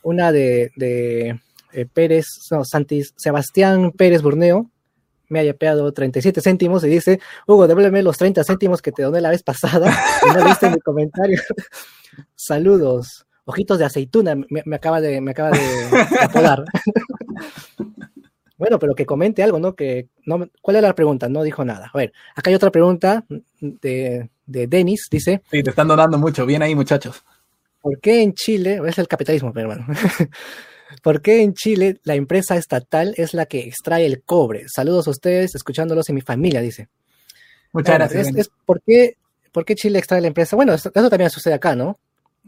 Una 0.04 0.32
de, 0.32 0.72
de 0.76 1.40
eh, 1.74 1.86
Pérez, 1.86 2.26
no, 2.52 2.64
Santis, 2.66 3.14
Sebastián 3.18 3.92
Pérez 3.92 4.22
Burneo, 4.22 4.70
me 5.30 5.40
haya 5.40 5.54
pegado 5.54 5.92
37 5.92 6.42
céntimos 6.42 6.84
y 6.84 6.90
dice, 6.90 7.20
Hugo, 7.48 7.68
devuélveme 7.68 8.04
los 8.04 8.18
30 8.18 8.44
céntimos 8.44 8.82
que 8.82 8.92
te 8.92 9.04
doné 9.04 9.22
la 9.22 9.30
vez 9.30 9.44
pasada 9.44 9.94
y 10.30 10.38
no 10.38 10.44
viste 10.44 10.70
mi 10.70 10.80
comentario. 10.80 11.40
Saludos. 12.36 13.26
Ojitos 13.46 13.80
de 13.80 13.86
aceituna, 13.86 14.36
me, 14.36 14.62
me, 14.66 14.76
acaba 14.76 15.02
de, 15.02 15.20
me 15.22 15.32
acaba 15.32 15.52
de 15.52 15.62
apodar. 16.22 16.64
bueno, 18.58 18.78
pero 18.78 18.94
que 18.94 19.06
comente 19.06 19.42
algo, 19.42 19.60
¿no? 19.60 19.74
Que, 19.74 20.10
no, 20.26 20.48
¿Cuál 20.62 20.78
era 20.78 20.90
la 20.90 20.96
pregunta? 20.96 21.28
No 21.30 21.44
dijo 21.44 21.66
nada. 21.66 21.90
A 21.94 21.98
ver, 21.98 22.14
acá 22.36 22.50
hay 22.50 22.56
otra 22.56 22.70
pregunta 22.70 23.26
de, 23.60 24.30
de 24.46 24.68
Denis, 24.68 25.08
dice. 25.10 25.42
Sí, 25.50 25.64
te 25.64 25.70
están 25.70 25.88
donando 25.88 26.18
mucho. 26.18 26.46
Bien 26.46 26.62
ahí, 26.62 26.76
muchachos. 26.76 27.24
¿Por 27.82 28.00
qué 28.00 28.22
en 28.22 28.34
Chile, 28.34 28.80
es 28.86 29.00
el 29.00 29.08
capitalismo, 29.08 29.52
pero 29.52 29.72
hermano, 29.72 29.92
¿Por 31.02 31.22
qué 31.22 31.42
en 31.42 31.54
Chile 31.54 32.00
la 32.04 32.16
empresa 32.16 32.56
estatal 32.58 33.14
es 33.18 33.34
la 33.34 33.46
que 33.46 33.60
extrae 33.60 34.06
el 34.06 34.24
cobre? 34.24 34.66
Saludos 34.68 35.08
a 35.08 35.12
ustedes, 35.12 35.56
escuchándolos 35.56 36.10
en 36.10 36.16
mi 36.16 36.22
familia, 36.22 36.62
dice. 36.62 36.90
Muchas 37.74 37.96
gracias. 37.96 38.28
Es, 38.28 38.36
es, 38.36 38.52
¿por, 38.66 38.82
qué, 38.86 39.18
¿por, 39.52 39.66
qué, 39.66 39.76
Chile 39.76 40.00
extrae 40.00 40.22
la 40.22 40.28
empresa? 40.28 40.56
Bueno, 40.56 40.74
eso, 40.74 40.92
eso 40.94 41.10
también 41.10 41.30
sucede 41.30 41.54
acá, 41.54 41.76
¿no? 41.76 41.98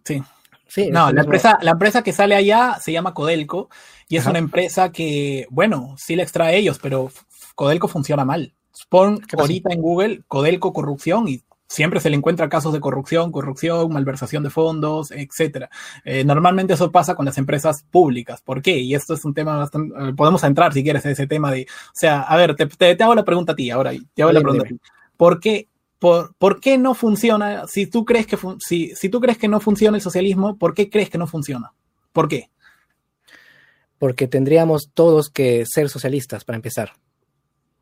Sí. 0.03 0.21
Sí, 0.67 0.89
no, 0.89 1.11
la 1.11 1.21
empresa, 1.21 1.59
la 1.61 1.71
empresa 1.71 2.01
que 2.01 2.13
sale 2.13 2.33
allá 2.33 2.79
se 2.81 2.91
llama 2.91 3.13
Codelco 3.13 3.69
y 4.09 4.17
es 4.17 4.23
Ajá. 4.23 4.31
una 4.31 4.39
empresa 4.39 4.91
que, 4.91 5.45
bueno, 5.51 5.93
sí 5.99 6.15
la 6.15 6.23
extrae 6.23 6.57
ellos, 6.57 6.79
pero 6.81 7.11
Codelco 7.53 7.87
funciona 7.87 8.25
mal. 8.25 8.55
Pon 8.89 9.21
ahorita 9.37 9.71
en 9.71 9.81
Google 9.81 10.21
Codelco 10.27 10.73
corrupción 10.73 11.27
y 11.27 11.43
siempre 11.73 11.99
se 11.99 12.11
le 12.11 12.15
encuentra 12.15 12.49
casos 12.49 12.71
de 12.71 12.79
corrupción, 12.79 13.31
corrupción, 13.31 13.91
malversación 13.91 14.43
de 14.43 14.51
fondos, 14.51 15.09
etcétera. 15.11 15.71
Eh, 16.05 16.23
normalmente 16.23 16.73
eso 16.73 16.91
pasa 16.91 17.15
con 17.15 17.25
las 17.25 17.39
empresas 17.39 17.83
públicas. 17.89 18.41
¿Por 18.41 18.61
qué? 18.61 18.77
Y 18.77 18.93
esto 18.93 19.15
es 19.15 19.25
un 19.25 19.33
tema 19.33 19.57
bastante, 19.57 19.95
eh, 19.97 20.13
podemos 20.15 20.43
entrar 20.43 20.71
si 20.71 20.83
quieres 20.83 21.03
a 21.05 21.09
ese 21.09 21.25
tema 21.25 21.51
de, 21.51 21.63
o 21.63 21.95
sea, 21.95 22.21
a 22.21 22.37
ver, 22.37 22.55
te, 22.55 22.67
te, 22.67 22.95
te 22.95 23.03
hago 23.03 23.15
la 23.15 23.25
pregunta 23.25 23.53
a 23.53 23.55
ti 23.55 23.71
ahora, 23.71 23.91
te 24.13 24.21
hago 24.21 24.31
la 24.31 24.41
pregunta 24.41 24.65
dime. 24.65 24.75
a 24.75 24.85
ti. 24.85 24.91
¿Por 25.17 25.39
qué? 25.39 25.67
Por, 25.97 26.35
¿Por, 26.35 26.59
qué 26.59 26.77
no 26.77 26.93
funciona? 26.93 27.65
Si 27.65 27.87
tú 27.87 28.05
crees 28.05 28.27
que 28.27 28.37
si, 28.59 28.93
si 28.95 29.09
tú 29.09 29.19
crees 29.19 29.39
que 29.39 29.47
no 29.47 29.59
funciona 29.59 29.97
el 29.97 30.03
socialismo, 30.03 30.57
¿por 30.57 30.75
qué 30.75 30.91
crees 30.91 31.09
que 31.09 31.17
no 31.17 31.25
funciona? 31.25 31.73
¿Por 32.11 32.27
qué? 32.27 32.51
Porque 33.97 34.27
tendríamos 34.27 34.91
todos 34.93 35.31
que 35.31 35.65
ser 35.65 35.89
socialistas 35.89 36.43
para 36.43 36.57
empezar. 36.57 36.93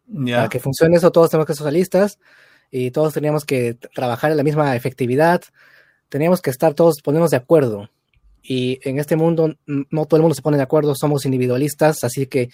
Yeah. 0.07 0.37
Para 0.37 0.49
que 0.49 0.59
funcione 0.59 0.95
eso, 0.95 1.11
todos 1.11 1.29
tenemos 1.29 1.47
que 1.47 1.53
ser 1.53 1.57
socialistas 1.57 2.19
y 2.71 2.91
todos 2.91 3.13
teníamos 3.13 3.45
que 3.45 3.75
trabajar 3.93 4.31
en 4.31 4.37
la 4.37 4.43
misma 4.43 4.75
efectividad, 4.75 5.41
teníamos 6.09 6.41
que 6.41 6.49
estar 6.49 6.73
todos, 6.73 7.01
ponernos 7.01 7.31
de 7.31 7.37
acuerdo. 7.37 7.89
Y 8.41 8.79
en 8.87 8.97
este 8.97 9.15
mundo 9.17 9.55
no 9.67 10.05
todo 10.05 10.17
el 10.17 10.21
mundo 10.23 10.33
se 10.33 10.41
pone 10.41 10.57
de 10.57 10.63
acuerdo, 10.63 10.95
somos 10.95 11.25
individualistas, 11.25 12.03
así 12.03 12.25
que 12.25 12.49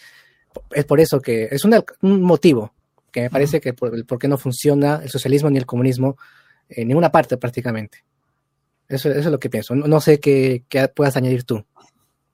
es 0.72 0.86
por 0.86 0.99
eso 0.99 1.22
que 1.22 1.47
es 1.51 1.63
una, 1.63 1.84
un 2.01 2.22
motivo 2.22 2.74
que 3.11 3.22
me 3.22 3.30
parece 3.30 3.57
uh 3.57 3.59
-huh. 3.59 3.63
que 3.63 3.74
por, 3.74 4.05
por, 4.05 4.20
qué 4.20 4.28
no 4.28 4.38
funciona 4.38 4.99
el 5.03 5.09
socialismo 5.09 5.49
ni 5.49 5.57
el 5.57 5.65
comunismo 5.65 6.18
en 6.68 6.88
ninguna 6.88 7.11
parte 7.11 7.38
prácticamente. 7.38 8.03
Eso, 8.89 9.09
eso 9.09 9.20
es 9.20 9.26
lo 9.28 9.39
que 9.39 9.49
pienso. 9.49 9.76
No, 9.76 9.88
no 9.88 10.01
sé 10.01 10.20
qué, 10.20 10.63
qué, 10.68 10.88
puedas 10.88 11.15
añadir 11.15 11.43
tú. 11.43 11.63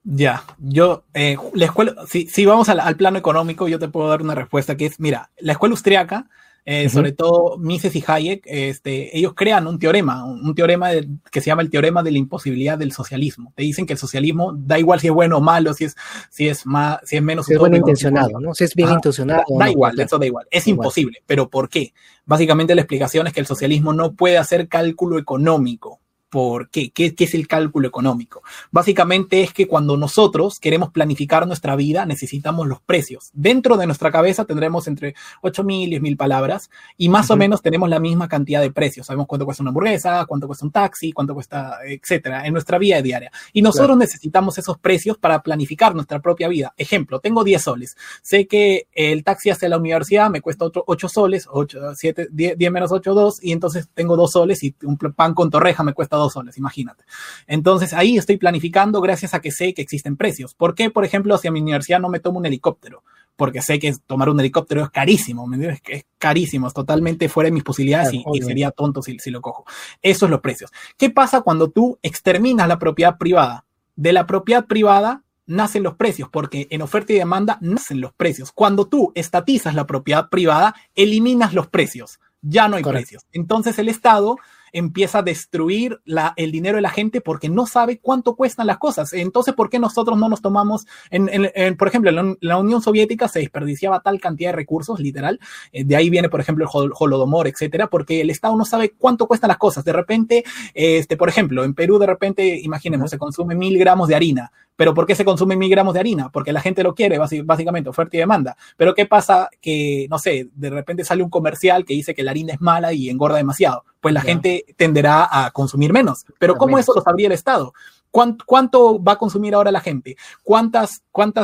Ya, 0.03 0.43
yo, 0.59 1.05
eh, 1.13 1.37
la 1.53 1.65
escuela, 1.65 1.95
si, 2.07 2.27
si 2.27 2.45
vamos 2.45 2.69
al, 2.69 2.79
al, 2.79 2.97
plano 2.97 3.17
económico, 3.17 3.67
yo 3.67 3.79
te 3.79 3.87
puedo 3.87 4.09
dar 4.09 4.21
una 4.21 4.35
respuesta 4.35 4.75
que 4.75 4.87
es, 4.87 4.99
mira, 4.99 5.31
la 5.37 5.53
escuela 5.53 5.73
austriaca 5.73 6.29
eh, 6.65 6.85
uh 6.85 6.87
-huh. 6.87 6.93
sobre 6.93 7.11
todo 7.11 7.57
Mises 7.57 7.95
y 7.95 8.03
Hayek, 8.05 8.43
este, 8.45 9.17
ellos 9.17 9.33
crean 9.35 9.67
un 9.67 9.79
teorema, 9.79 10.23
un, 10.23 10.55
teorema 10.55 10.89
de, 10.89 11.09
que 11.29 11.41
se 11.41 11.47
llama 11.47 11.61
el 11.61 11.69
teorema 11.69 12.03
de 12.03 12.11
la 12.11 12.17
imposibilidad 12.17 12.77
del 12.77 12.91
socialismo. 12.91 13.51
Te 13.55 13.63
dicen 13.63 13.85
que 13.85 13.93
el 13.93 13.99
socialismo 13.99 14.53
da 14.55 14.79
igual 14.79 14.99
si 14.99 15.07
es 15.07 15.13
bueno 15.13 15.37
o 15.37 15.41
malo, 15.41 15.73
si 15.73 15.85
es, 15.85 15.95
si 16.29 16.47
es 16.47 16.65
más, 16.65 16.99
si 17.03 17.17
es 17.17 17.23
menos. 17.23 17.45
Si 17.45 17.53
es 17.53 17.59
bueno 17.59 17.75
intencionado, 17.75 18.39
¿no? 18.39 18.53
Si 18.53 18.63
es 18.63 18.75
bien 18.75 18.89
ah, 18.89 18.93
intencionado. 18.93 19.43
Da, 19.49 19.57
da 19.59 19.65
no, 19.65 19.71
igual, 19.71 19.99
eso 19.99 20.17
da 20.17 20.25
igual. 20.25 20.47
Es 20.51 20.65
da 20.65 20.71
imposible. 20.71 21.17
Igual. 21.17 21.25
Pero 21.27 21.49
¿por 21.49 21.69
qué? 21.69 21.93
Básicamente 22.25 22.75
la 22.75 22.81
explicación 22.81 23.27
es 23.27 23.33
que 23.33 23.41
el 23.41 23.45
socialismo 23.45 23.91
no 23.91 24.13
puede 24.13 24.37
hacer 24.37 24.67
cálculo 24.67 25.19
económico. 25.19 25.99
¿Por 26.33 26.71
qué? 26.71 26.89
¿Qué, 26.89 27.13
¿Qué, 27.13 27.25
es 27.25 27.35
el 27.35 27.47
cálculo 27.47 27.87
económico? 27.87 28.41
Básicamente 28.71 29.43
es 29.43 29.53
que 29.53 29.67
cuando 29.67 29.97
nosotros 29.97 30.57
queremos 30.59 30.89
planificar 30.89 31.45
nuestra 31.45 31.75
vida, 31.75 32.07
necesitamos 32.07 32.65
los 32.65 32.81
precios. 32.81 33.29
Dentro 33.33 33.77
de 33.77 33.85
nuestra 33.85 34.11
cabeza 34.11 34.43
tendremos 34.43 34.87
entre 34.87 35.13
8.000 35.43 35.89
y 35.89 35.99
10.000 35.99 36.17
palabras 36.17 36.71
y 36.97 37.09
más 37.09 37.27
uh 37.27 37.33
-huh. 37.33 37.35
o 37.35 37.37
menos 37.37 37.61
tenemos 37.61 37.87
la 37.87 37.99
misma 37.99 38.27
cantidad 38.27 38.61
de 38.61 38.71
precios. 38.71 39.05
Sabemos 39.05 39.27
cuánto 39.27 39.45
cuesta 39.45 39.61
una 39.61 39.69
hamburguesa, 39.69 40.25
cuánto 40.25 40.47
cuesta 40.47 40.65
un 40.65 40.71
taxi, 40.71 41.11
cuánto 41.11 41.35
cuesta, 41.35 41.77
etcétera, 41.85 42.47
en 42.47 42.53
nuestra 42.53 42.79
vida 42.79 42.99
diaria. 43.03 43.31
Y 43.51 43.61
nosotros 43.61 43.89
claro. 43.89 43.99
necesitamos 43.99 44.57
esos 44.57 44.79
precios 44.79 45.19
para 45.19 45.43
planificar 45.43 45.93
nuestra 45.93 46.19
propia 46.19 46.47
vida. 46.47 46.73
Ejemplo, 46.77 47.19
tengo 47.19 47.43
10 47.43 47.61
soles. 47.61 47.95
Sé 48.23 48.47
que 48.47 48.87
el 48.95 49.23
taxi 49.23 49.51
hacia 49.51 49.69
la 49.69 49.77
universidad 49.77 50.31
me 50.31 50.41
cuesta 50.41 50.65
otro 50.65 50.83
8 50.87 51.09
soles, 51.09 51.47
8, 51.47 51.93
7, 51.93 52.29
10, 52.31 52.57
10 52.57 52.71
menos 52.71 52.91
8, 52.91 53.13
2, 53.13 53.43
y 53.43 53.51
entonces 53.51 53.87
tengo 53.93 54.17
2 54.17 54.31
soles 54.31 54.63
y 54.63 54.75
un 54.81 54.97
pan 54.97 55.35
con 55.35 55.51
torreja 55.51 55.83
me 55.83 55.93
cuesta 55.93 56.17
2 56.17 56.22
soles, 56.29 56.57
imagínate. 56.57 57.03
Entonces 57.47 57.93
ahí 57.93 58.17
estoy 58.17 58.37
planificando 58.37 59.01
gracias 59.01 59.33
a 59.33 59.41
que 59.41 59.51
sé 59.51 59.73
que 59.73 59.81
existen 59.81 60.17
precios. 60.17 60.53
¿Por 60.53 60.75
qué, 60.75 60.89
por 60.89 61.05
ejemplo, 61.05 61.35
hacia 61.35 61.51
mi 61.51 61.61
universidad 61.61 61.99
no 61.99 62.09
me 62.09 62.19
tomo 62.19 62.39
un 62.39 62.45
helicóptero? 62.45 63.03
Porque 63.35 63.61
sé 63.61 63.79
que 63.79 63.93
tomar 64.05 64.29
un 64.29 64.39
helicóptero 64.39 64.83
es 64.83 64.89
carísimo, 64.91 65.47
¿me 65.47 65.55
entiendes? 65.55 65.81
Es 65.87 66.05
carísimo, 66.19 66.67
es 66.67 66.73
totalmente 66.73 67.29
fuera 67.29 67.47
de 67.47 67.53
mis 67.53 67.63
posibilidades 67.63 68.11
claro, 68.11 68.31
y, 68.33 68.39
y, 68.39 68.41
sería 68.41 68.71
tonto 68.71 69.01
si, 69.01 69.17
si 69.19 69.31
lo 69.31 69.41
cojo. 69.41 69.65
Eso 70.01 70.25
es 70.25 70.31
los 70.31 70.41
precios. 70.41 70.71
¿Qué 70.97 71.09
pasa 71.09 71.41
cuando 71.41 71.69
tú 71.69 71.97
exterminas 72.03 72.67
la 72.67 72.77
propiedad 72.77 73.17
privada? 73.17 73.65
De 73.95 74.13
la 74.13 74.27
propiedad 74.27 74.65
privada 74.65 75.23
nacen 75.45 75.83
los 75.83 75.95
precios, 75.95 76.29
porque 76.31 76.67
en 76.69 76.81
oferta 76.81 77.13
y 77.13 77.17
demanda 77.17 77.57
nacen 77.61 78.01
los 78.01 78.13
precios. 78.13 78.51
Cuando 78.51 78.87
tú 78.87 79.11
estatizas 79.15 79.75
la 79.75 79.85
propiedad 79.85 80.29
privada, 80.29 80.75
eliminas 80.95 81.53
los 81.53 81.67
precios. 81.67 82.19
Ya 82.41 82.67
no 82.67 82.75
hay 82.75 82.83
Correcto. 82.83 83.03
precios. 83.03 83.25
Entonces 83.31 83.79
el 83.79 83.89
Estado 83.89 84.37
empieza 84.73 85.19
a 85.19 85.21
destruir 85.21 86.01
la, 86.03 86.33
el 86.35 86.51
dinero 86.51 86.75
de 86.75 86.81
la 86.81 86.89
gente 86.89 87.21
porque 87.21 87.47
no 87.47 87.65
sabe 87.65 87.99
cuánto 87.99 88.35
cuestan 88.35 88.67
las 88.67 88.79
cosas. 88.79 89.13
Entonces, 89.13 89.53
¿por 89.53 89.69
qué 89.69 89.79
nosotros 89.79 90.17
no 90.17 90.27
nos 90.27 90.41
tomamos, 90.41 90.85
en, 91.11 91.29
en, 91.29 91.51
en 91.55 91.77
por 91.77 91.87
ejemplo, 91.87 92.09
en 92.09 92.15
la, 92.15 92.35
la, 92.41 92.57
Unión 92.57 92.81
Soviética 92.81 93.27
se 93.27 93.39
desperdiciaba 93.39 94.01
tal 94.01 94.19
cantidad 94.19 94.49
de 94.49 94.55
recursos, 94.55 94.99
literal, 94.99 95.39
eh, 95.71 95.83
de 95.83 95.95
ahí 95.95 96.09
viene, 96.09 96.27
por 96.27 96.41
ejemplo, 96.41 96.65
el 96.65 96.91
holodomor, 96.93 97.47
etcétera, 97.47 97.87
porque 97.87 98.21
el 98.21 98.29
Estado 98.29 98.57
no 98.57 98.65
sabe 98.65 98.93
cuánto 98.97 99.27
cuestan 99.27 99.49
las 99.49 99.57
cosas. 99.57 99.85
De 99.85 99.93
repente, 99.93 100.43
este, 100.73 101.15
por 101.15 101.29
ejemplo, 101.29 101.63
en 101.63 101.73
Perú, 101.75 101.99
de 101.99 102.07
repente, 102.07 102.59
imaginemos, 102.59 103.11
se 103.11 103.17
consume 103.17 103.55
mil 103.55 103.77
gramos 103.77 104.07
de 104.07 104.15
harina. 104.15 104.51
¿Pero 104.75 104.93
por 104.93 105.05
qué 105.05 105.15
se 105.15 105.25
consumen 105.25 105.59
mil 105.59 105.69
gramos 105.69 105.93
de 105.93 105.99
harina? 105.99 106.29
Porque 106.29 106.51
la 106.51 106.61
gente 106.61 106.83
lo 106.83 106.95
quiere, 106.95 107.17
básicamente, 107.17 107.89
oferta 107.89 108.17
y 108.17 108.19
demanda. 108.19 108.57
Pero 108.75 108.93
¿qué 108.93 109.05
pasa? 109.05 109.49
Que, 109.61 110.07
no 110.09 110.17
sé, 110.17 110.49
de 110.53 110.69
repente 110.69 111.03
sale 111.03 111.23
un 111.23 111.29
comercial 111.29 111.85
que 111.85 111.93
dice 111.93 112.15
que 112.15 112.23
la 112.23 112.31
harina 112.31 112.53
es 112.53 112.61
mala 112.61 112.93
y 112.93 113.09
engorda 113.09 113.37
demasiado. 113.37 113.85
Pues 114.01 114.13
la 114.13 114.21
yeah. 114.21 114.31
gente 114.31 114.65
tenderá 114.75 115.27
a 115.29 115.51
consumir 115.51 115.93
menos. 115.93 116.25
Pero 116.39 116.55
¿cómo 116.55 116.77
eso 116.79 116.93
lo 116.95 117.01
sabría 117.01 117.27
el 117.27 117.33
Estado? 117.33 117.73
¿Cuánto, 118.13 119.03
va 119.03 119.13
a 119.13 119.17
consumir 119.17 119.55
ahora 119.55 119.71
la 119.71 119.79
gente? 119.79 120.17
¿Cuántas, 120.43 121.01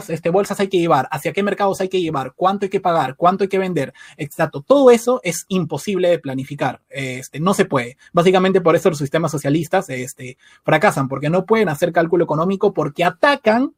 este, 0.10 0.30
bolsas 0.30 0.60
hay 0.60 0.68
que 0.68 0.78
llevar? 0.78 1.08
¿Hacia 1.10 1.34
qué 1.34 1.42
mercados 1.42 1.82
hay 1.82 1.90
que 1.90 2.00
llevar? 2.00 2.34
¿Cuánto 2.36 2.66
hay 2.66 2.70
que 2.70 2.80
pagar? 2.80 3.16
¿Cuánto 3.16 3.44
hay 3.44 3.48
que 3.48 3.58
vender? 3.58 3.92
Exacto. 4.18 4.62
Todo 4.62 4.92
eso 4.92 5.20
es 5.24 5.46
imposible 5.48 6.10
de 6.10 6.20
planificar. 6.20 6.82
Este, 6.90 7.40
no 7.40 7.56
se 7.56 7.66
puede. 7.66 7.98
Básicamente 8.14 8.62
por 8.62 8.76
eso 8.76 8.90
los 8.90 9.00
sistemas 9.00 9.32
socialistas 9.32 9.90
este, 9.90 10.38
fracasan, 10.64 11.08
porque 11.08 11.32
no 11.32 11.48
pueden 11.48 11.70
hacer 11.70 11.92
cálculo 11.92 12.24
económico 12.24 12.72
porque 12.72 13.04
atacan 13.04 13.74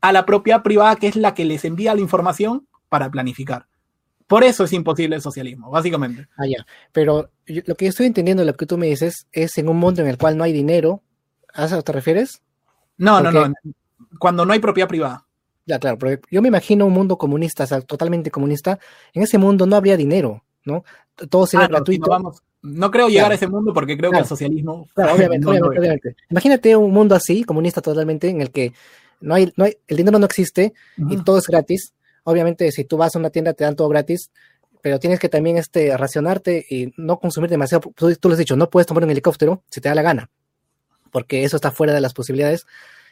a 0.00 0.12
la 0.12 0.24
propiedad 0.24 0.62
privada, 0.62 0.94
que 0.94 1.08
es 1.08 1.16
la 1.16 1.34
que 1.34 1.44
les 1.44 1.64
envía 1.64 1.96
la 1.96 2.00
información 2.00 2.68
para 2.88 3.10
planificar. 3.10 3.66
Por 4.28 4.44
eso 4.44 4.62
es 4.62 4.72
imposible 4.72 5.16
el 5.16 5.22
socialismo, 5.22 5.68
básicamente. 5.70 6.28
Ah, 6.36 6.46
ya. 6.46 6.64
Pero 6.92 7.30
lo 7.46 7.74
que 7.74 7.86
yo 7.86 7.88
estoy 7.88 8.06
entendiendo, 8.06 8.44
lo 8.44 8.54
que 8.54 8.66
tú 8.66 8.78
me 8.78 8.86
dices, 8.86 9.26
es 9.32 9.58
en 9.58 9.68
un 9.68 9.78
mundo 9.78 10.02
en 10.02 10.06
el 10.06 10.16
cual 10.16 10.36
no 10.36 10.44
hay 10.44 10.52
dinero, 10.52 11.02
¿A 11.56 11.64
eso 11.64 11.82
te 11.82 11.92
refieres? 11.92 12.42
No, 12.98 13.20
no, 13.20 13.32
no. 13.32 13.52
Cuando 14.18 14.44
no 14.44 14.52
hay 14.52 14.58
propiedad 14.58 14.88
privada. 14.88 15.26
Ya, 15.64 15.78
claro, 15.80 15.98
pero 15.98 16.20
yo 16.30 16.42
me 16.42 16.48
imagino 16.48 16.86
un 16.86 16.92
mundo 16.92 17.18
comunista, 17.18 17.64
o 17.64 17.66
sea, 17.66 17.80
totalmente 17.80 18.30
comunista. 18.30 18.78
En 19.12 19.22
ese 19.22 19.36
mundo 19.36 19.66
no 19.66 19.74
habría 19.74 19.96
dinero, 19.96 20.44
¿no? 20.64 20.84
Todo 21.28 21.46
sería 21.46 21.66
ah, 21.66 21.68
gratuito. 21.68 22.34
No, 22.62 22.90
creo 22.90 23.08
llegar 23.08 23.32
a 23.32 23.34
ese 23.34 23.48
mundo 23.48 23.72
porque 23.72 23.96
creo 23.96 24.12
que 24.12 24.18
el 24.18 24.26
socialismo. 24.26 24.86
Claro, 24.94 25.14
obviamente, 25.14 25.46
obviamente, 25.48 26.16
Imagínate 26.30 26.76
un 26.76 26.92
mundo 26.92 27.14
así, 27.14 27.42
comunista 27.42 27.80
totalmente, 27.80 28.28
en 28.28 28.42
el 28.42 28.50
que 28.50 28.72
no 29.20 29.34
hay, 29.34 29.52
no 29.56 29.64
hay, 29.64 29.76
el 29.88 29.96
dinero 29.96 30.18
no 30.18 30.26
existe 30.26 30.72
y 30.96 31.16
todo 31.24 31.38
es 31.38 31.46
gratis. 31.46 31.94
Obviamente, 32.24 32.70
si 32.70 32.84
tú 32.84 32.96
vas 32.96 33.16
a 33.16 33.18
una 33.18 33.30
tienda 33.30 33.52
te 33.54 33.64
dan 33.64 33.76
todo 33.76 33.88
gratis, 33.88 34.30
pero 34.82 35.00
tienes 35.00 35.18
que 35.18 35.28
también 35.28 35.56
este, 35.56 35.96
racionarte 35.96 36.64
y 36.68 36.92
no 36.96 37.18
consumir 37.18 37.50
demasiado. 37.50 37.90
Tú, 37.96 38.14
tú 38.14 38.28
lo 38.28 38.34
has 38.34 38.38
dicho, 38.38 38.56
no 38.56 38.70
puedes 38.70 38.86
tomar 38.86 39.02
un 39.02 39.10
helicóptero 39.10 39.62
si 39.68 39.80
te 39.80 39.88
da 39.88 39.94
la 39.94 40.02
gana 40.02 40.30
porque 41.16 41.44
eso 41.44 41.56
está 41.56 41.70
fuera 41.70 41.94
de 41.94 42.02
las 42.02 42.12
posibilidades. 42.12 42.66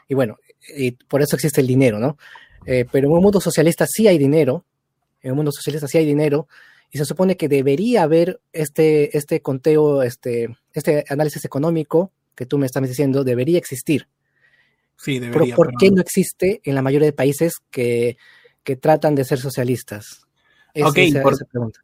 Y 0.09 0.15
bueno, 0.15 0.37
y 0.77 0.91
por 0.91 1.23
eso 1.23 1.37
existe 1.37 1.63
el 1.63 1.67
dinero, 1.67 1.99
¿no? 1.99 2.19
Eh, 2.67 2.85
pero 2.93 3.07
en 3.07 3.15
un 3.15 3.23
mundo 3.23 3.41
socialista 3.41 3.87
sí 3.89 4.07
hay 4.07 4.19
dinero, 4.19 4.67
en 5.23 5.31
un 5.31 5.37
mundo 5.37 5.51
socialista 5.51 5.89
sí 5.89 5.97
hay 5.97 6.05
dinero, 6.05 6.47
y 6.91 6.99
se 6.99 7.07
supone 7.07 7.39
que 7.39 7.49
debería 7.49 8.03
haber 8.03 8.43
este, 8.53 9.17
este 9.17 9.41
conteo, 9.41 10.03
este, 10.03 10.55
este 10.75 11.07
análisis 11.09 11.47
económico 11.47 12.13
que 12.35 12.45
tú 12.45 12.59
me 12.59 12.67
estás 12.67 12.87
diciendo, 12.87 13.25
debería 13.25 13.57
existir. 13.57 14.07
Sí, 14.99 15.19
debería. 15.19 15.55
Pero 15.55 15.57
¿por 15.57 15.73
qué 15.79 15.91
no 15.91 16.03
existe 16.03 16.61
en 16.63 16.75
la 16.75 16.83
mayoría 16.83 17.07
de 17.07 17.15
países 17.15 17.55
que, 17.71 18.19
que 18.65 18.77
tratan 18.77 19.15
de 19.15 19.25
ser 19.25 19.39
socialistas? 19.39 20.27
ok, 20.75 20.99
por, 21.23 21.47
pregunta 21.47 21.81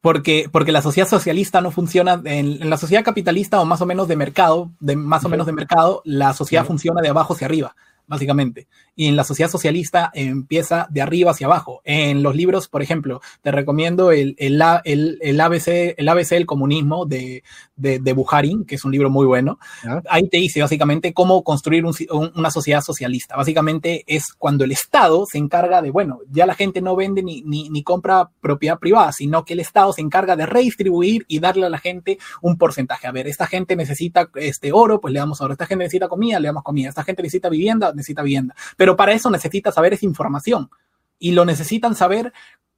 porque, 0.00 0.48
porque 0.50 0.72
la 0.72 0.82
sociedad 0.82 1.08
socialista 1.08 1.60
no 1.60 1.70
funciona, 1.70 2.20
en, 2.24 2.68
la 2.68 2.76
sociedad 2.76 3.04
capitalista 3.04 3.60
o 3.60 3.64
más 3.64 3.80
o 3.80 3.86
menos 3.86 4.08
de 4.08 4.16
mercado, 4.16 4.70
de 4.80 4.96
más 4.96 5.24
o 5.24 5.28
menos 5.28 5.46
de 5.46 5.52
mercado, 5.52 6.02
la 6.04 6.32
sociedad 6.34 6.64
funciona 6.64 7.00
de 7.00 7.08
abajo 7.08 7.34
hacia 7.34 7.46
arriba 7.46 7.74
básicamente. 8.08 8.66
Y 8.98 9.06
en 9.06 9.14
la 9.14 9.22
sociedad 9.22 9.48
socialista 9.48 10.10
empieza 10.12 10.88
de 10.90 11.02
arriba 11.02 11.30
hacia 11.30 11.46
abajo. 11.46 11.82
En 11.84 12.24
los 12.24 12.34
libros, 12.34 12.66
por 12.66 12.82
ejemplo, 12.82 13.20
te 13.42 13.52
recomiendo 13.52 14.10
el, 14.10 14.34
el, 14.38 14.60
el, 15.22 15.40
ABC, 15.40 15.94
el 15.96 16.08
ABC 16.08 16.30
del 16.30 16.46
comunismo 16.46 17.06
de, 17.06 17.44
de, 17.76 18.00
de 18.00 18.12
Buharin, 18.12 18.64
que 18.64 18.74
es 18.74 18.84
un 18.84 18.90
libro 18.90 19.08
muy 19.08 19.24
bueno. 19.24 19.60
Ahí 20.10 20.28
te 20.28 20.38
dice 20.38 20.60
básicamente 20.60 21.14
cómo 21.14 21.44
construir 21.44 21.84
una 21.86 22.50
sociedad 22.50 22.80
socialista. 22.80 23.36
Básicamente 23.36 24.02
es 24.08 24.32
cuando 24.36 24.64
el 24.64 24.72
Estado 24.72 25.26
se 25.30 25.38
encarga 25.38 25.80
de, 25.80 25.92
bueno, 25.92 26.18
ya 26.28 26.44
la 26.44 26.56
gente 26.56 26.80
no 26.80 26.96
vende 26.96 27.22
ni, 27.22 27.42
ni, 27.42 27.70
ni 27.70 27.84
compra 27.84 28.30
propiedad 28.40 28.80
privada, 28.80 29.12
sino 29.12 29.44
que 29.44 29.52
el 29.52 29.60
Estado 29.60 29.92
se 29.92 30.00
encarga 30.00 30.34
de 30.34 30.46
redistribuir 30.46 31.24
y 31.28 31.38
darle 31.38 31.66
a 31.66 31.70
la 31.70 31.78
gente 31.78 32.18
un 32.42 32.58
porcentaje. 32.58 33.06
A 33.06 33.12
ver, 33.12 33.28
esta 33.28 33.46
gente 33.46 33.76
necesita 33.76 34.28
este 34.34 34.72
oro, 34.72 35.00
pues 35.00 35.14
le 35.14 35.20
damos 35.20 35.40
oro. 35.40 35.52
Esta 35.52 35.66
gente 35.66 35.84
necesita 35.84 36.08
comida, 36.08 36.40
le 36.40 36.48
damos 36.48 36.64
comida. 36.64 36.88
Esta 36.88 37.04
gente 37.04 37.22
necesita 37.22 37.48
vivienda, 37.48 37.92
necesita 37.92 38.22
vivienda. 38.22 38.56
Pero 38.76 38.87
para 38.96 39.12
eso 39.12 39.30
necesita 39.30 39.72
saber 39.72 39.94
esa 39.94 40.06
información. 40.06 40.70
Y 41.18 41.32
lo 41.32 41.44
necesitan 41.44 41.94
saber 41.94 42.32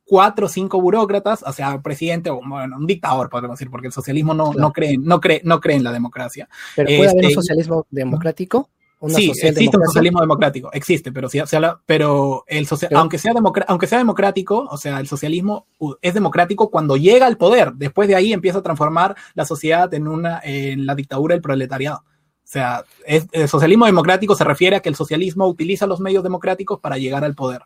cuatro 0.04 0.46
o 0.46 0.48
cinco 0.48 0.80
burócratas, 0.80 1.44
o 1.46 1.52
sea, 1.52 1.80
presidente 1.82 2.30
o 2.30 2.40
bueno, 2.44 2.76
un 2.76 2.86
dictador, 2.86 3.30
podemos 3.30 3.58
decir, 3.58 3.70
porque 3.70 3.86
el 3.86 3.92
socialismo 3.92 4.34
no, 4.34 4.52
no, 4.54 4.72
cree, 4.72 4.98
no, 4.98 5.20
cree, 5.20 5.40
no 5.44 5.60
cree 5.60 5.76
en 5.76 5.84
la 5.84 5.92
democracia. 5.92 6.48
¿Pero 6.74 6.88
puede 6.88 7.10
haber 7.10 7.14
un 7.14 7.24
este, 7.24 7.34
socialismo 7.34 7.86
democrático? 7.90 8.68
sí, 9.08 9.30
existe 9.30 9.76
un 9.76 9.86
socialismo 9.86 10.20
democrático, 10.20 10.70
existe, 10.72 11.10
pero, 11.10 11.28
si, 11.28 11.40
pero 11.86 12.44
el 12.46 12.68
aunque, 12.94 13.18
sea 13.18 13.32
aunque 13.68 13.86
sea 13.86 13.98
democrático, 13.98 14.66
o 14.70 14.76
sea, 14.76 15.00
el 15.00 15.06
socialismo 15.06 15.66
es 16.02 16.12
democrático 16.12 16.70
cuando 16.70 16.96
llega 16.96 17.26
al 17.26 17.38
poder. 17.38 17.72
Después 17.74 18.08
de 18.08 18.16
ahí 18.16 18.32
empieza 18.32 18.58
a 18.58 18.62
transformar 18.62 19.16
la 19.34 19.46
sociedad 19.46 19.92
en, 19.94 20.06
una, 20.06 20.40
en 20.44 20.84
la 20.86 20.94
dictadura 20.94 21.34
del 21.34 21.42
proletariado. 21.42 22.04
O 22.50 22.52
sea, 22.52 22.84
el 23.06 23.48
socialismo 23.48 23.86
democrático 23.86 24.34
se 24.34 24.42
refiere 24.42 24.74
a 24.74 24.80
que 24.80 24.88
el 24.88 24.96
socialismo 24.96 25.46
utiliza 25.46 25.86
los 25.86 26.00
medios 26.00 26.24
democráticos 26.24 26.80
para 26.80 26.98
llegar 26.98 27.22
al 27.22 27.36
poder. 27.36 27.62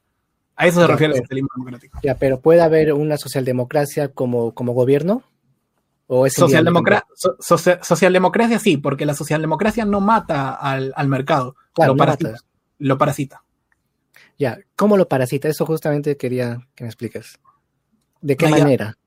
A 0.57 0.67
eso 0.67 0.83
se 0.83 0.87
refiere 0.87 1.15
el 1.15 1.23
socialismo 1.23 1.49
democrático. 1.57 2.01
Ya, 2.03 2.19
pero 2.19 2.41
¿puede 2.41 2.61
haber 2.61 2.93
una 2.93 3.17
socialdemocracia 3.17 4.09
como, 4.09 4.53
como 4.53 4.75
gobierno? 4.75 5.23
¿O 6.07 6.27
es 6.27 6.35
socialdemocracia 6.35 8.59
sí, 8.59 8.77
porque 8.77 9.07
la 9.07 9.15
socialdemocracia 9.15 9.87
no 9.87 10.03
mata 10.03 10.53
al, 10.53 10.93
mercado, 11.09 11.57
lo, 11.79 11.97
parasita, 11.97 12.35
lo 12.79 12.99
parasita. 12.99 13.43
Ya, 14.39 14.59
¿cómo 14.77 14.99
lo 14.99 15.09
parasita? 15.09 15.49
Eso 15.49 15.65
justamente 15.65 16.19
quería 16.19 16.69
que 16.75 16.85
me 16.85 16.91
expliques. 16.91 17.41
¿De 18.21 18.37
qué 18.37 18.49
manera? 18.49 18.99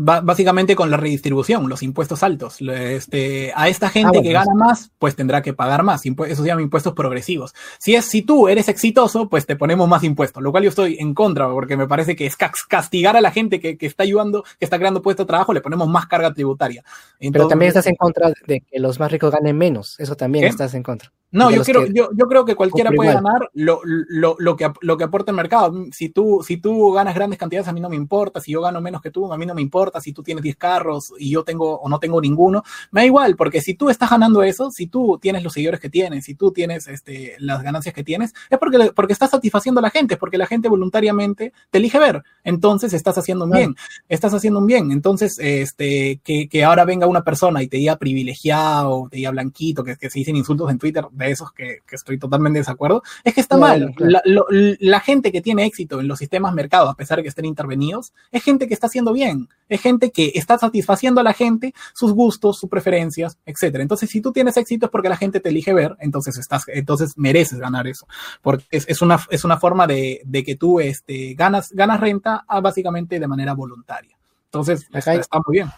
Básicamente 0.00 0.74
con 0.74 0.90
la 0.90 0.96
redistribución, 0.96 1.68
los 1.68 1.82
impuestos 1.82 2.22
altos. 2.22 2.60
Este, 2.60 3.52
a 3.54 3.68
esta 3.68 3.90
gente 3.90 4.18
ah, 4.18 4.22
que 4.22 4.32
gana 4.32 4.54
más, 4.54 4.90
pues 4.98 5.14
tendrá 5.14 5.42
que 5.42 5.52
pagar 5.52 5.82
más. 5.82 6.02
Eso 6.04 6.42
se 6.42 6.46
llama 6.46 6.62
impuestos 6.62 6.94
progresivos. 6.94 7.54
Si 7.78 7.94
es, 7.94 8.06
si 8.06 8.22
tú 8.22 8.48
eres 8.48 8.68
exitoso, 8.68 9.28
pues 9.28 9.46
te 9.46 9.56
ponemos 9.56 9.88
más 9.88 10.02
impuestos, 10.04 10.42
lo 10.42 10.50
cual 10.50 10.64
yo 10.64 10.70
estoy 10.70 10.96
en 10.98 11.14
contra, 11.14 11.48
porque 11.50 11.76
me 11.76 11.86
parece 11.86 12.16
que 12.16 12.26
es 12.26 12.36
castigar 12.36 13.16
a 13.16 13.20
la 13.20 13.30
gente 13.30 13.60
que, 13.60 13.76
está 13.80 14.04
ayudando, 14.04 14.44
que 14.58 14.64
está 14.64 14.78
creando 14.78 15.02
puestos 15.02 15.26
de 15.26 15.28
trabajo, 15.28 15.52
le 15.52 15.60
ponemos 15.60 15.88
más 15.88 16.06
carga 16.06 16.32
tributaria. 16.32 16.82
Pero 17.18 17.48
también 17.48 17.68
estás 17.68 17.86
en 17.86 17.96
contra 17.96 18.32
de 18.46 18.60
que 18.60 18.78
los 18.78 18.98
más 18.98 19.12
ricos 19.12 19.30
ganen 19.30 19.56
menos. 19.56 19.98
Eso 19.98 20.16
también 20.16 20.44
estás 20.46 20.74
en 20.74 20.82
contra. 20.82 21.12
No, 21.32 21.50
yo, 21.50 21.62
creo, 21.62 21.86
yo, 21.86 22.10
yo, 22.12 22.26
creo 22.26 22.44
que 22.44 22.56
cualquiera 22.56 22.90
puede 22.90 23.14
ganar 23.14 23.50
lo, 23.54 23.80
lo, 23.84 24.34
lo, 24.38 24.56
que, 24.56 24.70
lo 24.80 24.96
que 24.96 25.04
aporta 25.04 25.30
el 25.30 25.36
mercado. 25.36 25.86
Si 25.92 26.08
tú, 26.08 26.44
si 26.44 26.56
tú 26.56 26.92
ganas 26.92 27.14
grandes 27.14 27.38
cantidades, 27.38 27.68
a 27.68 27.72
mí 27.72 27.80
no 27.80 27.88
me 27.88 27.94
importa. 27.94 28.40
Si 28.40 28.50
yo 28.52 28.60
gano 28.60 28.80
menos 28.80 29.00
que 29.00 29.10
tú, 29.10 29.32
a 29.32 29.38
mí 29.38 29.46
no 29.46 29.54
me 29.54 29.62
importa. 29.62 30.00
Si 30.00 30.12
tú 30.12 30.24
tienes 30.24 30.42
10 30.42 30.56
carros 30.56 31.12
y 31.18 31.30
yo 31.30 31.44
tengo 31.44 31.78
o 31.78 31.88
no 31.88 32.00
tengo 32.00 32.20
ninguno, 32.20 32.64
me 32.90 33.02
da 33.02 33.06
igual, 33.06 33.36
porque 33.36 33.60
si 33.60 33.74
tú 33.74 33.90
estás 33.90 34.10
ganando 34.10 34.42
eso, 34.42 34.70
si 34.72 34.88
tú 34.88 35.18
tienes 35.20 35.44
los 35.44 35.52
seguidores 35.52 35.78
que 35.78 35.88
tienes, 35.88 36.24
si 36.24 36.34
tú 36.34 36.50
tienes 36.50 36.88
este, 36.88 37.36
las 37.38 37.62
ganancias 37.62 37.94
que 37.94 38.02
tienes, 38.02 38.34
es 38.48 38.58
porque, 38.58 38.90
porque 38.94 39.12
estás 39.12 39.30
satisfaciendo 39.30 39.78
a 39.78 39.82
la 39.82 39.90
gente, 39.90 40.16
porque 40.16 40.36
la 40.36 40.46
gente 40.46 40.68
voluntariamente 40.68 41.52
te 41.70 41.78
elige 41.78 42.00
ver. 42.00 42.24
Entonces 42.42 42.92
estás 42.92 43.18
haciendo 43.18 43.44
un 43.44 43.52
bien, 43.52 43.76
estás 44.08 44.34
haciendo 44.34 44.58
un 44.58 44.66
bien. 44.66 44.90
Entonces, 44.90 45.38
este, 45.38 46.20
que, 46.24 46.48
que 46.48 46.64
ahora 46.64 46.84
venga 46.84 47.06
una 47.06 47.22
persona 47.22 47.62
y 47.62 47.68
te 47.68 47.76
diga 47.76 47.96
privilegiado, 47.96 49.06
te 49.08 49.18
diga 49.18 49.30
blanquito, 49.30 49.84
que, 49.84 49.96
que 49.96 50.10
se 50.10 50.18
dicen 50.18 50.34
insultos 50.34 50.68
en 50.70 50.78
Twitter 50.78 51.04
de 51.26 51.32
esos 51.32 51.52
que, 51.52 51.78
estoy 51.90 52.18
totalmente 52.18 52.58
de 52.58 52.60
desacuerdo, 52.60 53.02
es 53.24 53.34
que 53.34 53.40
está 53.40 53.56
mal. 53.56 53.94
La, 53.98 55.00
gente 55.00 55.32
que 55.32 55.40
tiene 55.40 55.64
éxito 55.64 56.00
en 56.00 56.08
los 56.08 56.18
sistemas 56.18 56.54
mercados, 56.54 56.90
a 56.90 56.94
pesar 56.94 57.16
de 57.16 57.22
que 57.22 57.28
estén 57.28 57.44
intervenidos, 57.44 58.12
es 58.30 58.42
gente 58.42 58.68
que 58.68 58.74
está 58.74 58.86
haciendo 58.86 59.12
bien, 59.12 59.48
es 59.68 59.80
gente 59.80 60.10
que 60.10 60.32
está 60.34 60.58
satisfaciendo 60.58 61.20
a 61.20 61.24
la 61.24 61.32
gente 61.32 61.74
sus 61.94 62.12
gustos, 62.12 62.58
sus 62.58 62.68
preferencias, 62.68 63.38
etcétera. 63.46 63.82
Entonces, 63.82 64.10
si 64.10 64.20
tú 64.20 64.32
tienes 64.32 64.56
éxito 64.56 64.86
es 64.86 64.92
porque 64.92 65.08
la 65.08 65.16
gente 65.16 65.40
te 65.40 65.48
elige 65.48 65.72
ver, 65.72 65.96
entonces 66.00 66.36
estás, 66.38 66.64
entonces 66.68 67.16
mereces 67.16 67.58
ganar 67.58 67.86
eso, 67.86 68.06
porque 68.42 68.64
es, 68.70 69.02
una, 69.02 69.18
es 69.30 69.44
una 69.44 69.58
forma 69.58 69.86
de, 69.86 70.22
que 70.44 70.56
tú 70.56 70.80
este, 70.80 71.34
ganas, 71.34 71.72
ganas 71.72 72.00
renta 72.00 72.44
ah, 72.46 72.60
básicamente 72.60 73.18
de 73.18 73.28
manera 73.28 73.54
voluntaria. 73.54 74.16
Entonces, 74.46 74.86
está 74.92 75.38
muy 75.46 75.58
bien. 75.58 75.70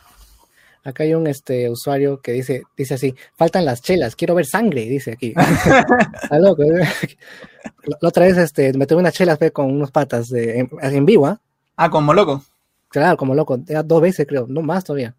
Acá 0.84 1.04
hay 1.04 1.14
un 1.14 1.28
este, 1.28 1.70
usuario 1.70 2.20
que 2.20 2.32
dice, 2.32 2.64
dice 2.76 2.94
así, 2.94 3.14
faltan 3.36 3.64
las 3.64 3.82
chelas, 3.82 4.16
quiero 4.16 4.34
ver 4.34 4.46
sangre, 4.46 4.82
dice 4.86 5.12
aquí. 5.12 5.32
loco. 6.40 6.64
¿eh? 6.64 6.88
La 8.00 8.08
otra 8.08 8.26
vez 8.26 8.36
este, 8.36 8.72
me 8.72 8.86
tuve 8.86 8.98
unas 8.98 9.14
chelas 9.14 9.38
con 9.52 9.70
unos 9.70 9.92
patas 9.92 10.28
de, 10.28 10.68
en, 10.80 11.06
vivo. 11.06 11.26
¿ah? 11.26 11.40
ah, 11.76 11.88
como 11.88 12.12
loco. 12.12 12.44
Claro, 12.88 13.16
como 13.16 13.34
loco. 13.34 13.58
dos 13.58 14.02
veces 14.02 14.26
creo, 14.26 14.46
no 14.48 14.60
más 14.62 14.82
todavía. 14.82 15.14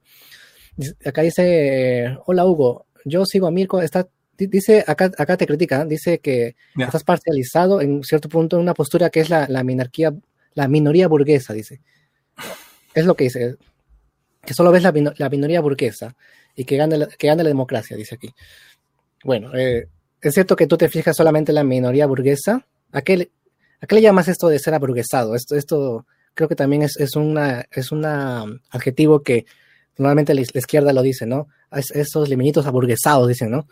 Acá 1.05 1.22
dice, 1.22 2.18
hola 2.26 2.45
Hugo, 2.45 2.86
yo 3.05 3.26
sigo 3.26 3.47
a 3.47 3.51
Mirko, 3.51 3.82
está, 3.82 4.07
dice, 4.38 4.84
acá, 4.86 5.11
acá 5.18 5.38
te 5.38 5.47
critica, 5.47 5.84
¿eh? 5.84 5.86
dice 5.88 6.20
que 6.20 6.55
estás 6.78 7.05
parcializado 7.05 7.80
en 7.80 8.03
cierto 8.03 8.28
punto 8.28 8.57
en 8.57 8.64
una 8.64 8.74
postura 8.74 9.09
que 9.09 9.22
es 9.22 9.30
la, 9.30 9.47
la 9.47 9.64
minarquía, 9.64 10.14
la 10.55 10.68
minoría 10.68 11.07
burguesa, 11.07 11.53
dice. 11.53 11.80
Es 12.93 13.05
lo 13.05 13.16
que 13.16 13.24
dice 13.26 13.55
que 14.46 14.54
solo 14.54 14.72
ves 14.72 14.84
la, 14.84 14.91
minoría 15.30 15.62
burguesa 15.62 16.16
y 16.56 16.66
que 16.66 16.78
gana, 16.78 17.08
que 17.08 17.28
gana 17.28 17.44
la 17.44 17.50
democracia, 17.50 17.96
dice 17.98 18.16
aquí. 18.16 18.34
Bueno, 19.24 19.56
eh, 19.56 19.88
es 20.22 20.34
cierto 20.34 20.56
que 20.56 20.68
tú 20.68 20.78
te 20.78 20.89
fijas 20.89 21.16
solamente 21.16 21.52
en 21.52 21.56
la 21.56 21.64
minoría 21.64 22.06
burguesa. 22.06 22.66
¿A 22.91 23.02
qué, 23.02 23.18
le, 23.18 23.32
¿A 23.82 23.94
le 23.94 24.02
llamas 24.02 24.28
esto 24.28 24.50
de 24.50 24.60
ser 24.60 24.74
aburguesado? 24.74 25.36
Esto, 25.36 25.56
esto 25.56 26.06
creo 26.34 26.50
que 26.50 26.56
también 26.56 26.82
es, 26.84 26.98
es, 26.98 27.16
una, 27.16 27.66
es 27.72 27.91
un 27.91 28.06
adjetivo 28.06 29.24
que 29.24 29.46
normalmente 29.98 30.34
la, 30.34 30.41
izquierda 30.41 30.94
lo 30.94 31.02
dice, 31.02 31.26
¿no? 31.26 31.48
Es, 31.72 31.91
esos 31.91 32.30
liminitos 32.30 32.66
aburguesados, 32.66 33.28
dicen, 33.28 33.52
¿no? 33.52 33.68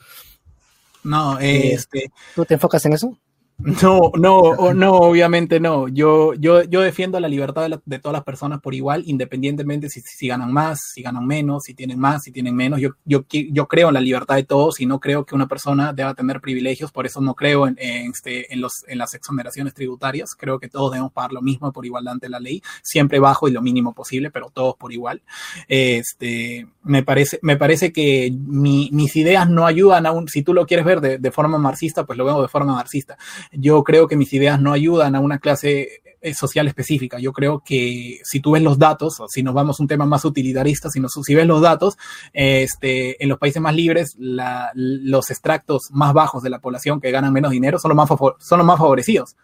No, 1.04 1.40
este. 1.40 2.12
¿Tú 2.36 2.46
te 2.46 2.54
enfocas 2.54 2.86
en 2.86 2.94
eso? 2.94 3.18
No, 3.82 4.12
no, 4.16 4.74
no, 4.74 4.94
obviamente 4.94 5.60
no. 5.60 5.88
Yo, 5.88 6.34
yo, 6.34 6.64
yo 6.64 6.82
defiendo 6.82 7.20
la 7.20 7.28
libertad 7.28 7.70
de, 7.86 8.00
todas 8.00 8.14
las 8.14 8.24
personas 8.24 8.60
por 8.60 8.74
igual, 8.74 9.04
independientemente 9.06 9.90
si, 9.90 10.02
si, 10.02 10.28
ganan 10.28 10.52
más, 10.52 10.80
si 10.94 11.02
ganan 11.02 11.26
menos, 11.26 11.64
si 11.64 11.74
tienen 11.74 12.00
más, 12.00 12.24
si 12.24 12.32
tienen 12.32 12.56
menos. 12.56 12.80
Yo, 12.80 12.92
yo, 13.06 13.24
yo 13.30 13.68
creo 13.68 13.90
en 13.90 13.94
la 13.96 14.02
libertad 14.02 14.36
de 14.36 14.44
todos 14.44 14.80
y 14.80 14.86
no 14.86 15.00
creo 15.00 15.26
que 15.26 15.36
una 15.36 15.48
persona 15.48 15.94
deba 15.94 16.14
tener 16.14 16.42
privilegios, 16.42 16.92
por 16.92 17.06
eso 17.06 17.22
no 17.22 17.36
creo 17.36 17.68
en, 17.68 17.78
este, 17.80 18.52
en, 18.54 18.62
los, 18.62 18.84
en 18.88 18.98
las 18.98 19.14
exoneraciones 19.14 19.74
tributarias. 19.74 20.32
Creo 20.38 20.60
que 20.60 20.68
todos 20.68 20.92
debemos 20.92 21.12
pagar 21.12 21.32
lo 21.32 21.42
mismo 21.42 21.72
por 21.72 21.86
igualdad 21.86 22.14
ante 22.14 22.30
la 22.30 22.40
ley, 22.40 22.62
siempre 22.82 23.20
bajo 23.20 23.48
y 23.48 23.52
lo 23.52 23.62
mínimo 23.62 23.94
posible, 23.94 24.32
pero 24.32 24.50
todos 24.50 24.76
por 24.76 24.92
igual. 24.92 25.22
Este, 25.68 26.68
me 26.84 27.04
parece, 27.04 27.40
me 27.42 27.58
parece 27.58 27.94
que 27.94 28.32
mis 28.32 29.16
ideas 29.16 29.50
no 29.50 29.66
ayudan 29.66 30.06
a 30.06 30.12
un, 30.12 30.28
si 30.28 30.42
tú 30.42 30.54
lo 30.54 30.66
quieres 30.66 30.86
ver 30.86 31.02
de 31.02 31.32
forma 31.32 31.58
marxista, 31.58 32.06
pues 32.06 32.18
lo 32.18 32.26
veo 32.26 32.42
de 32.42 32.48
forma 32.48 32.74
marxista 32.74 33.18
yo 33.52 33.84
creo 33.84 34.08
que 34.08 34.18
mis 34.18 34.34
ideas 34.34 34.62
no 34.62 34.74
ayudan 34.74 35.16
a 35.16 35.20
una 35.20 35.40
clase 35.40 36.02
eh, 36.24 36.36
social 36.36 36.68
específica. 36.68 37.18
Yo 37.18 37.34
creo 37.34 37.64
que 37.66 38.20
si 38.24 38.40
tú 38.40 38.52
ves 38.52 38.62
los 38.62 38.78
datos, 38.78 39.20
o 39.20 39.28
si 39.28 39.42
nos 39.42 39.56
vamos 39.56 39.80
a 39.80 39.84
un 39.84 39.88
tema 39.88 40.06
más 40.06 40.24
utilitarista, 40.24 40.90
si, 40.90 41.02
si 41.24 41.36
ves 41.36 41.48
los 41.48 41.62
datos, 41.62 41.98
este, 42.32 43.22
en 43.24 43.28
los 43.28 43.40
países 43.40 43.60
más 43.60 43.76
libres, 43.76 44.16
los 44.20 45.32
extractos 45.32 45.90
más 45.92 46.14
bajos 46.14 46.44
de 46.44 46.52
la 46.52 46.60
población 46.60 47.02
que 47.02 47.10
ganan 47.10 47.34
menos 47.34 47.52
dinero 47.52 47.80
son 47.80 47.90
los 47.90 47.96
más, 47.96 48.08
son 48.40 48.60
los 48.60 48.68
más 48.68 48.78
favorecidos. 48.78 49.36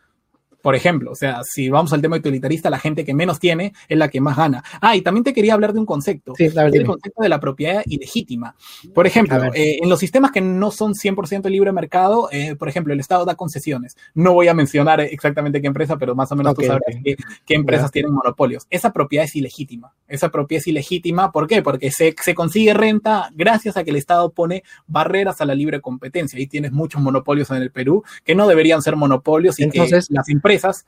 Por 0.61 0.75
ejemplo, 0.75 1.11
o 1.11 1.15
sea, 1.15 1.41
si 1.43 1.69
vamos 1.69 1.93
al 1.93 2.01
tema 2.01 2.17
utilitarista, 2.17 2.69
la 2.69 2.79
gente 2.79 3.05
que 3.05 3.13
menos 3.13 3.39
tiene 3.39 3.73
es 3.87 3.97
la 3.97 4.09
que 4.09 4.19
más 4.19 4.37
gana. 4.37 4.63
Ah, 4.81 4.95
y 4.95 5.01
también 5.01 5.23
te 5.23 5.33
quería 5.33 5.53
hablar 5.53 5.73
de 5.73 5.79
un 5.79 5.85
concepto, 5.85 6.33
sí, 6.35 6.45
el 6.45 6.85
concepto 6.85 7.21
de 7.21 7.29
la 7.29 7.39
propiedad 7.39 7.83
ilegítima. 7.85 8.55
Por 8.93 9.07
ejemplo, 9.07 9.53
eh, 9.53 9.79
en 9.81 9.89
los 9.89 9.99
sistemas 9.99 10.31
que 10.31 10.41
no 10.41 10.71
son 10.71 10.93
100% 10.93 11.49
libre 11.49 11.71
mercado, 11.71 12.29
eh, 12.31 12.55
por 12.55 12.69
ejemplo, 12.69 12.93
el 12.93 12.99
Estado 12.99 13.25
da 13.25 13.35
concesiones. 13.35 13.95
No 14.13 14.33
voy 14.33 14.47
a 14.47 14.53
mencionar 14.53 14.99
exactamente 15.01 15.61
qué 15.61 15.67
empresa, 15.67 15.97
pero 15.97 16.15
más 16.15 16.31
o 16.31 16.35
menos 16.35 16.55
tú 16.55 16.63
sabes 16.63 16.97
qué, 17.45 17.55
empresas 17.55 17.91
tienen 17.91 18.11
monopolios. 18.11 18.65
Esa 18.69 18.91
propiedad 18.91 19.25
es 19.25 19.35
ilegítima. 19.35 19.93
Esa 20.07 20.29
propiedad 20.29 20.61
es 20.61 20.67
ilegítima, 20.67 21.31
¿por 21.31 21.47
qué? 21.47 21.61
Porque 21.61 21.91
se, 21.91 22.15
se 22.21 22.33
consigue 22.33 22.73
renta 22.73 23.29
gracias 23.35 23.77
a 23.77 23.83
que 23.83 23.91
el 23.91 23.95
Estado 23.95 24.31
pone 24.31 24.63
barreras 24.87 25.41
a 25.41 25.45
la 25.45 25.55
libre 25.55 25.81
competencia. 25.81 26.37
Ahí 26.37 26.47
tienes 26.47 26.71
muchos 26.71 27.01
monopolios 27.01 27.49
en 27.51 27.57
el 27.57 27.71
Perú 27.71 28.03
que 28.23 28.35
no 28.35 28.47
deberían 28.47 28.81
ser 28.81 28.95
monopolios 28.95 29.59
y 29.59 29.63
Entonces, 29.63 30.07
que 30.07 30.13
las 30.13 30.29
empresas 30.29 30.46
empresas 30.47 30.85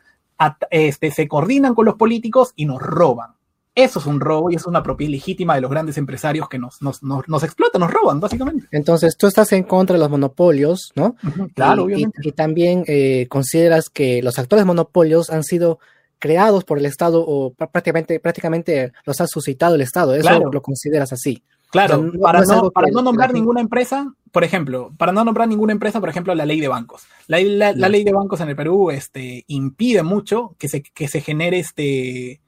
este, 0.70 1.12
se 1.12 1.28
coordinan 1.28 1.76
con 1.76 1.86
los 1.86 1.95
políticos 1.95 2.53
y 2.55 2.66
nos 2.66 2.82
roban. 2.82 3.32
Eso 3.76 3.99
es 3.99 4.05
un 4.05 4.20
robo 4.20 4.51
y 4.51 4.55
es 4.55 4.66
una 4.66 4.84
propiedad 4.84 5.12
legítima 5.12 5.55
de 5.55 5.62
los 5.62 5.72
grandes 5.72 5.97
empresarios 5.97 6.49
que 6.49 6.57
nos, 6.57 6.82
nos, 6.82 7.01
nos, 7.03 7.43
explotan, 7.43 7.80
nos 7.80 7.91
roban, 7.91 8.20
básicamente. 8.20 8.68
Entonces, 8.72 9.16
tú 9.16 9.28
estás 9.28 9.53
en 9.53 9.64
contra 9.64 9.93
de 9.93 9.99
los 9.99 10.10
monopolios, 10.10 10.91
¿no? 10.95 11.16
claro, 11.55 11.84
obviamente. 11.84 12.20
Y, 12.24 12.32
también 12.32 12.84
eh, 12.88 13.28
consideras 13.30 13.89
que 13.89 14.22
los 14.22 14.38
actuales 14.38 14.66
monopolios 14.66 15.30
han 15.30 15.43
sido 15.43 15.80
creados 16.18 16.66
por 16.66 16.78
el 16.78 16.86
Estado 16.86 17.24
o 17.26 17.53
prácticamente, 17.53 18.20
prácticamente 18.20 18.91
los 19.05 19.22
ha 19.22 19.28
suscitado 19.28 19.76
el 19.76 19.82
Estado. 19.82 20.16
Eso 20.16 20.51
lo 20.51 20.62
consideras 20.62 21.14
así. 21.14 21.41
Claro, 21.70 22.11
para, 22.22 22.41
no, 22.41 22.72
para 22.72 22.88
no 22.91 23.01
nombrar 23.01 23.32
ninguna 23.32 23.61
empresa, 23.61 24.13
por 24.32 24.43
ejemplo, 24.43 24.91
para 24.97 25.11
no 25.11 25.24
nombrar 25.24 25.47
ninguna 25.47 25.72
empresa, 25.72 25.99
por 25.99 26.09
ejemplo, 26.09 26.34
la 26.34 26.45
ley 26.45 26.59
de 26.59 26.67
bancos. 26.67 27.03
La, 27.28 27.39
ley 27.39 28.03
de 28.03 28.11
bancos 28.11 28.41
en 28.41 28.49
el 28.49 28.55
Perú 28.55 28.89
este, 28.89 29.43
impide 29.47 30.01
mucho 30.01 30.55
que 30.57 30.67
se, 30.67 30.82
que 30.82 31.07
se 31.07 31.22
genere 31.22 31.59
este 31.59 32.41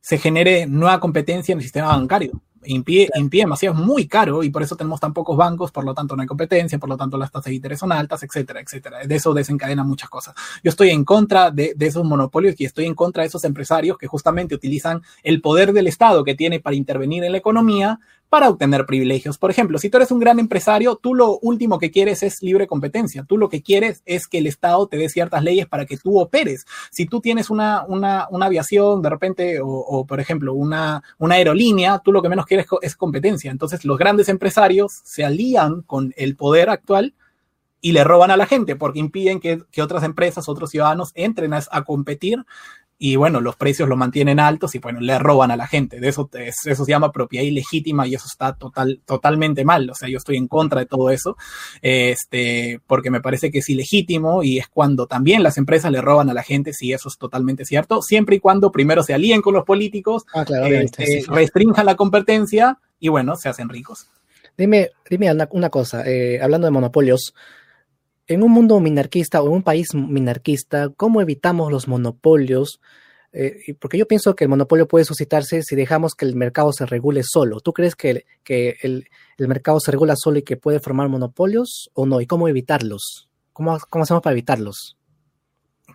se 0.00 0.16
genere 0.16 0.66
nueva 0.66 1.00
competencia 1.00 1.52
en 1.52 1.58
el 1.58 1.64
sistema 1.64 1.88
bancario 1.88 2.40
impide, 2.64 3.08
impide 3.16 3.42
demasiado, 3.42 3.76
es 3.76 3.84
muy 3.84 4.06
caro 4.06 4.42
y 4.42 4.50
por 4.50 4.62
eso 4.62 4.76
tenemos 4.76 5.00
tan 5.00 5.12
pocos 5.12 5.36
bancos, 5.36 5.70
por 5.70 5.84
lo 5.84 5.94
tanto 5.94 6.16
no 6.16 6.22
hay 6.22 6.28
competencia, 6.28 6.78
por 6.78 6.88
lo 6.88 6.96
tanto 6.96 7.16
las 7.16 7.30
tasas 7.30 7.46
de 7.46 7.54
interés 7.54 7.78
son 7.78 7.92
altas, 7.92 8.22
etcétera, 8.22 8.60
etcétera. 8.60 9.06
De 9.06 9.14
eso 9.14 9.34
desencadena 9.34 9.84
muchas 9.84 10.08
cosas. 10.08 10.34
Yo 10.62 10.70
estoy 10.70 10.90
en 10.90 11.04
contra 11.04 11.50
de, 11.50 11.74
de 11.76 11.86
esos 11.86 12.04
monopolios 12.04 12.54
y 12.58 12.64
estoy 12.64 12.86
en 12.86 12.94
contra 12.94 13.22
de 13.22 13.28
esos 13.28 13.44
empresarios 13.44 13.98
que 13.98 14.06
justamente 14.06 14.54
utilizan 14.54 15.02
el 15.22 15.40
poder 15.40 15.72
del 15.72 15.86
Estado 15.86 16.24
que 16.24 16.34
tiene 16.34 16.60
para 16.60 16.76
intervenir 16.76 17.24
en 17.24 17.32
la 17.32 17.38
economía 17.38 18.00
para 18.28 18.48
obtener 18.48 18.84
privilegios. 18.84 19.38
Por 19.38 19.50
ejemplo, 19.50 19.78
si 19.78 19.88
tú 19.88 19.96
eres 19.96 20.10
un 20.10 20.18
gran 20.18 20.38
empresario, 20.38 20.96
tú 20.96 21.14
lo 21.14 21.38
último 21.38 21.78
que 21.78 21.90
quieres 21.90 22.22
es 22.22 22.42
libre 22.42 22.66
competencia. 22.66 23.24
Tú 23.24 23.38
lo 23.38 23.48
que 23.48 23.62
quieres 23.62 24.02
es 24.04 24.26
que 24.26 24.38
el 24.38 24.46
Estado 24.46 24.86
te 24.86 24.98
dé 24.98 25.08
ciertas 25.08 25.42
leyes 25.42 25.66
para 25.66 25.86
que 25.86 25.96
tú 25.96 26.20
operes. 26.20 26.66
Si 26.90 27.06
tú 27.06 27.20
tienes 27.20 27.48
una, 27.48 27.84
una, 27.86 28.26
una 28.30 28.46
aviación 28.46 29.00
de 29.00 29.10
repente 29.10 29.58
o, 29.62 30.04
por 30.06 30.20
ejemplo, 30.20 30.52
una, 30.52 31.02
una 31.18 31.36
aerolínea, 31.36 32.00
tú 32.04 32.12
lo 32.12 32.22
que 32.22 32.28
menos 32.28 32.46
quieres 32.46 32.66
es 32.82 32.96
competencia. 32.96 33.50
Entonces, 33.50 33.84
los 33.84 33.98
grandes 33.98 34.28
empresarios 34.28 35.00
se 35.04 35.24
alían 35.24 35.82
con 35.82 36.12
el 36.16 36.36
poder 36.36 36.68
actual 36.68 37.14
y 37.80 37.92
le 37.92 38.04
roban 38.04 38.30
a 38.30 38.36
la 38.36 38.46
gente 38.46 38.76
porque 38.76 38.98
impiden 38.98 39.40
que, 39.40 39.62
que 39.70 39.82
otras 39.82 40.02
empresas, 40.02 40.48
otros 40.48 40.70
ciudadanos 40.70 41.12
entren 41.14 41.54
a 41.54 41.84
competir 41.84 42.44
y 43.00 43.14
bueno, 43.14 43.40
los 43.40 43.54
precios 43.54 43.88
lo 43.88 43.96
mantienen 43.96 44.40
altos 44.40 44.74
y 44.74 44.80
bueno, 44.80 45.00
le 45.00 45.18
roban 45.20 45.52
a 45.52 45.56
la 45.56 45.68
gente. 45.68 46.00
De 46.00 46.08
eso, 46.08 46.28
eso 46.32 46.84
se 46.84 46.90
llama 46.90 47.12
propiedad 47.12 47.44
ilegítima 47.44 48.08
y 48.08 48.14
eso 48.14 48.26
está 48.26 48.54
total, 48.54 49.00
totalmente 49.04 49.64
mal. 49.64 49.88
O 49.88 49.94
sea, 49.94 50.08
yo 50.08 50.18
estoy 50.18 50.36
en 50.36 50.48
contra 50.48 50.80
de 50.80 50.86
todo 50.86 51.10
eso, 51.10 51.36
este, 51.80 52.80
porque 52.88 53.10
me 53.10 53.20
parece 53.20 53.52
que 53.52 53.58
es 53.58 53.68
ilegítimo 53.68 54.42
y 54.42 54.58
es 54.58 54.66
cuando 54.66 55.06
también 55.06 55.44
las 55.44 55.58
empresas 55.58 55.92
le 55.92 56.00
roban 56.00 56.28
a 56.28 56.34
la 56.34 56.42
gente, 56.42 56.72
si 56.72 56.92
eso 56.92 57.08
es 57.08 57.18
totalmente 57.18 57.64
cierto, 57.64 58.02
siempre 58.02 58.36
y 58.36 58.40
cuando 58.40 58.72
primero 58.72 59.04
se 59.04 59.14
alíen 59.14 59.42
con 59.42 59.54
los 59.54 59.64
políticos, 59.64 60.24
ah, 60.34 60.44
este, 60.68 61.24
restrinjan 61.28 61.86
la 61.86 61.94
competencia 61.94 62.78
y 62.98 63.08
bueno, 63.08 63.36
se 63.36 63.48
hacen 63.48 63.68
ricos. 63.68 64.08
Dime, 64.56 64.90
dime 65.08 65.30
una, 65.52 65.70
cosa, 65.70 66.02
eh, 66.04 66.40
hablando 66.42 66.66
de 66.66 66.72
monopolios, 66.72 67.32
en 68.28 68.42
un 68.42 68.52
mundo 68.52 68.78
minarquista 68.78 69.40
o 69.42 69.46
en 69.46 69.54
un 69.54 69.62
país 69.62 69.94
minarquista, 69.94 70.90
¿cómo 70.90 71.22
evitamos 71.22 71.72
los 71.72 71.88
monopolios? 71.88 72.80
Eh, 73.32 73.74
porque 73.80 73.98
yo 73.98 74.06
pienso 74.06 74.36
que 74.36 74.44
el 74.44 74.50
monopolio 74.50 74.86
puede 74.86 75.06
suscitarse 75.06 75.62
si 75.62 75.76
dejamos 75.76 76.14
que 76.14 76.26
el 76.26 76.36
mercado 76.36 76.72
se 76.72 76.86
regule 76.86 77.22
solo. 77.24 77.60
¿Tú 77.60 77.72
crees 77.72 77.96
que, 77.96 78.26
que 78.44 78.76
el, 78.82 79.08
mercado 79.38 79.80
se 79.80 79.90
regula 79.90 80.14
solo 80.16 80.38
y 80.38 80.42
que 80.42 80.56
puede 80.58 80.78
formar 80.78 81.08
monopolios 81.08 81.90
o 81.94 82.04
no? 82.04 82.20
¿Y 82.20 82.26
cómo 82.26 82.48
evitarlos? 82.48 83.28
¿Cómo, 83.54 83.78
cómo 83.88 84.04
hacemos 84.04 84.22
para 84.22 84.32
evitarlos? 84.32 84.97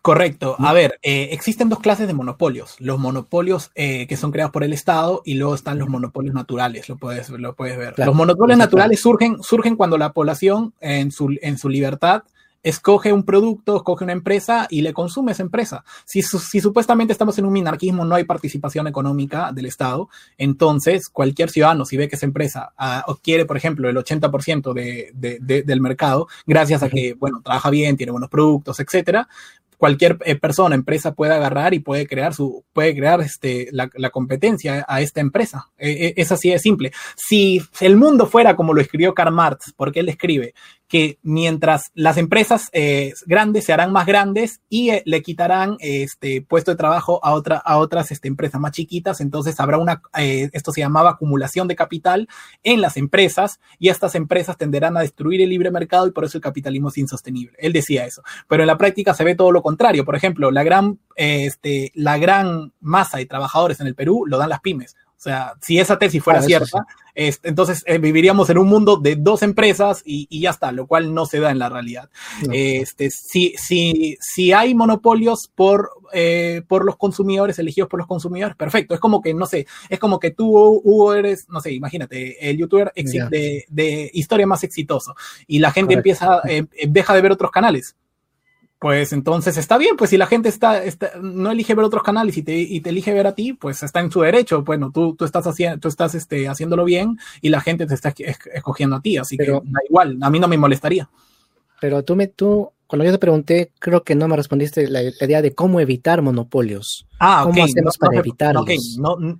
Correcto. 0.03 0.57
A 0.59 0.73
ver, 0.73 0.99
eh, 1.01 1.29
existen 1.31 1.69
dos 1.69 1.79
clases 1.79 2.07
de 2.07 2.13
monopolios. 2.13 2.75
Los 2.79 2.99
monopolios 2.99 3.71
eh, 3.73 4.05
que 4.05 4.17
son 4.17 4.33
creados 4.33 4.51
por 4.51 4.65
el 4.65 4.73
Estado 4.73 5.21
y 5.23 5.35
luego 5.35 5.55
están 5.55 5.79
los 5.79 5.87
monopolios 5.87 6.35
naturales, 6.35 6.89
lo 6.89 6.97
puedes, 6.97 7.29
lo 7.29 7.55
puedes 7.55 7.77
ver. 7.77 7.93
los 7.97 8.13
monopolios 8.13 8.57
naturales 8.57 8.99
surgen, 8.99 9.41
surgen 9.41 9.77
cuando 9.77 9.97
la 9.97 10.11
población 10.11 10.73
en 10.81 11.09
su, 11.09 11.33
en 11.41 11.57
su 11.57 11.69
libertad 11.69 12.23
escoge 12.63 13.11
un 13.11 13.23
producto, 13.23 13.77
escoge 13.77 14.05
una 14.05 14.13
empresa 14.13 14.67
y 14.69 14.81
le 14.81 14.93
consume 14.93 15.33
esa 15.33 15.43
empresa. 15.43 15.83
Si, 16.05 16.21
si, 16.21 16.61
supuestamente 16.61 17.11
estamos 17.11 17.37
en 17.37 17.45
un 17.45 17.53
minarquismo, 17.53 18.05
no 18.05 18.15
hay 18.15 18.23
participación 18.23 18.87
económica 18.87 19.51
del 19.51 19.65
Estado, 19.65 20.09
entonces 20.37 21.09
cualquier 21.09 21.49
ciudadano, 21.49 21.85
si 21.85 21.97
ve 21.97 22.07
que 22.07 22.15
esa 22.15 22.25
empresa 22.25 22.73
ah, 22.77 23.03
adquiere, 23.07 23.45
por 23.45 23.57
ejemplo, 23.57 23.89
el 23.89 23.97
80% 23.97 24.73
de, 24.73 25.11
de, 25.13 25.63
del 25.63 25.81
mercado, 25.81 26.27
gracias 26.47 26.81
a 26.83 26.89
que, 26.89 27.13
bueno, 27.13 27.41
trabaja 27.43 27.69
bien, 27.69 27.97
tiene 27.97 28.11
buenos 28.11 28.29
productos, 28.29 28.79
etcétera, 28.79 29.27
cualquier 29.83 30.17
eh, 30.23 30.35
persona, 30.35 30.75
empresa 30.75 31.13
puede 31.13 31.33
agarrar 31.33 31.73
y 31.73 31.79
puede 31.79 32.07
crear 32.07 32.33
su, 32.33 32.63
puede 32.71 32.95
crear 32.95 33.19
este, 33.19 33.67
la, 33.73 33.89
competencia 34.11 34.85
a 34.87 35.01
esta 35.01 35.19
empresa. 35.19 35.71
E, 35.77 35.91
e, 35.91 36.13
es 36.15 36.31
así 36.31 36.51
de 36.51 36.59
simple. 36.59 36.93
Si 37.17 37.61
el 37.81 37.97
mundo 37.97 38.25
fuera 38.25 38.55
como 38.55 38.73
lo 38.73 38.79
escribió 38.79 39.13
Karl 39.13 39.33
Marx, 39.33 39.73
porque 39.75 39.99
él 39.99 40.07
escribe 40.07 40.53
que 40.93 41.17
mientras 41.23 41.89
las 41.95 42.17
empresas 42.17 42.69
eh, 42.71 43.13
grandes 43.25 43.65
se 43.65 43.73
harán 43.73 43.91
más 43.91 44.05
grandes 44.05 44.61
y 44.69 44.91
eh, 44.91 45.01
le 45.07 45.23
quitarán 45.23 45.75
este 45.79 46.43
puesto 46.43 46.69
de 46.69 46.77
trabajo 46.77 47.19
a, 47.23 47.33
otra, 47.33 47.57
a 47.57 47.79
otras 47.79 48.11
este, 48.11 48.27
empresas 48.27 48.61
más 48.61 48.73
chiquitas, 48.73 49.19
entonces 49.19 49.59
habrá 49.59 49.79
una, 49.79 50.03
eh, 50.15 50.51
esto 50.53 50.71
se 50.71 50.81
llamaba 50.81 51.09
acumulación 51.09 51.67
de 51.67 51.75
capital 51.75 52.27
en 52.61 52.79
las 52.79 52.95
empresas 52.95 53.59
y 53.79 53.89
estas 53.89 54.13
empresas 54.13 54.55
tenderán 54.55 54.95
a 54.95 54.99
destruir 54.99 55.41
el 55.41 55.49
libre 55.49 55.71
mercado 55.71 56.05
y 56.05 56.11
por 56.11 56.25
eso 56.25 56.37
el 56.37 56.43
capitalismo 56.43 56.89
es 56.89 56.99
insostenible. 56.99 57.57
Él 57.57 57.73
decía 57.73 58.05
eso, 58.05 58.21
pero 58.47 58.61
en 58.61 58.67
la 58.67 58.77
práctica 58.77 59.15
se 59.15 59.23
ve 59.23 59.33
todo 59.33 59.51
lo 59.51 59.63
contrario. 59.63 60.05
Por 60.05 60.15
ejemplo, 60.15 60.51
la 60.51 60.61
gran, 60.61 60.99
este, 61.15 61.91
la 61.95 62.19
gran 62.19 62.71
masa 62.81 63.17
de 63.17 63.25
trabajadores 63.25 63.79
en 63.79 63.87
el 63.87 63.95
Perú 63.95 64.25
lo 64.27 64.37
dan 64.37 64.49
las 64.49 64.59
pymes. 64.59 64.95
O 65.23 65.29
sea, 65.29 65.53
si 65.61 65.79
esa 65.79 65.97
tesis 65.97 66.21
fuera 66.21 66.39
ah, 66.39 66.43
cierta, 66.43 66.85
entonces 67.15 67.81
eh, 67.85 67.97
viviríamos 67.97 68.49
en 68.49 68.57
un 68.57 68.67
mundo 68.67 68.97
de 68.97 69.15
dos 69.15 69.41
empresas 69.41 70.01
y, 70.03 70.27
ya 70.37 70.49
está, 70.49 70.73
lo 70.73 70.85
cual 70.85 71.13
no 71.13 71.25
se 71.25 71.39
da 71.39 71.49
en 71.49 71.59
la 71.59 71.69
realidad. 71.69 72.09
Este, 72.51 73.09
si, 73.09 73.53
si, 73.55 74.17
si 74.19 74.51
hay 74.51 74.75
monopolios 74.75 75.49
por, 75.55 75.91
eh, 76.11 76.63
por 76.67 76.83
los 76.83 76.97
consumidores, 76.97 77.57
elegidos 77.57 77.89
por 77.89 77.99
los 77.99 78.07
consumidores, 78.07 78.57
perfecto. 78.57 78.93
Es 78.95 78.99
como 78.99 79.21
que, 79.21 79.33
no 79.33 79.45
sé, 79.45 79.65
es 79.87 79.97
como 79.97 80.19
que 80.19 80.31
tú, 80.31 80.57
Hugo, 80.83 81.13
eres, 81.13 81.47
no 81.47 81.61
sé, 81.61 81.71
imagínate, 81.71 82.49
el 82.49 82.57
youtuber 82.57 82.91
de, 82.93 83.63
de, 83.69 84.11
historia 84.13 84.45
más 84.45 84.65
exitoso 84.65 85.15
y 85.47 85.59
la 85.59 85.71
gente 85.71 85.93
empieza, 85.93 86.41
eh, 86.49 86.65
deja 86.85 87.15
de 87.15 87.21
ver 87.21 87.31
otros 87.31 87.49
canales 87.49 87.95
pues 88.83 89.13
entonces 89.13 89.55
está 89.55 89.77
bien, 89.77 89.95
pues 89.95 90.09
si 90.09 90.17
la 90.17 90.25
gente 90.27 90.49
está, 90.49 90.81
no 91.21 91.51
elige 91.51 91.73
ver 91.73 91.85
otros 91.85 92.03
canales 92.03 92.35
y 92.35 92.43
te, 92.43 92.59
y 92.59 92.81
te, 92.81 92.89
elige 92.89 93.13
ver 93.13 93.27
a 93.27 93.33
ti, 93.33 93.53
pues 93.53 93.81
está 93.81 94.01
en 94.01 94.11
su 94.11 94.19
derecho. 94.19 94.61
Bueno, 94.63 94.91
tú, 94.91 95.15
tú 95.15 95.23
estás, 95.23 95.47
haciendo, 95.47 95.79
tú 95.79 95.87
estás 95.87 96.15
este, 96.15 96.49
haciéndolo 96.49 96.83
bien 96.83 97.17
y 97.39 97.47
la 97.47 97.61
gente 97.61 97.85
te 97.85 97.93
está 97.93 98.13
escogiendo 98.53 98.97
a 98.97 99.01
ti, 99.01 99.15
así 99.15 99.37
que 99.37 99.49
da 99.49 99.79
igual, 99.87 100.17
a 100.21 100.29
mí 100.29 100.37
no 100.37 100.49
me 100.49 100.57
molestaría. 100.57 101.09
Pero 101.79 102.03
tú 102.03 102.17
me, 102.17 102.27
tú, 102.27 102.72
cuando 102.87 103.05
yo 103.05 103.11
te 103.11 103.19
pregunté, 103.19 103.71
creo 103.79 104.03
que 104.03 104.15
no 104.15 104.27
me 104.27 104.35
respondiste 104.35 104.87
la, 104.87 105.01
idea 105.01 105.41
de 105.41 105.53
cómo 105.53 105.79
evitar 105.79 106.21
monopolios. 106.21 107.07
Ah, 107.19 107.41
¿Cómo 107.43 107.63
hacemos 107.63 107.97
para 107.97 108.19
evitarlos? 108.19 108.65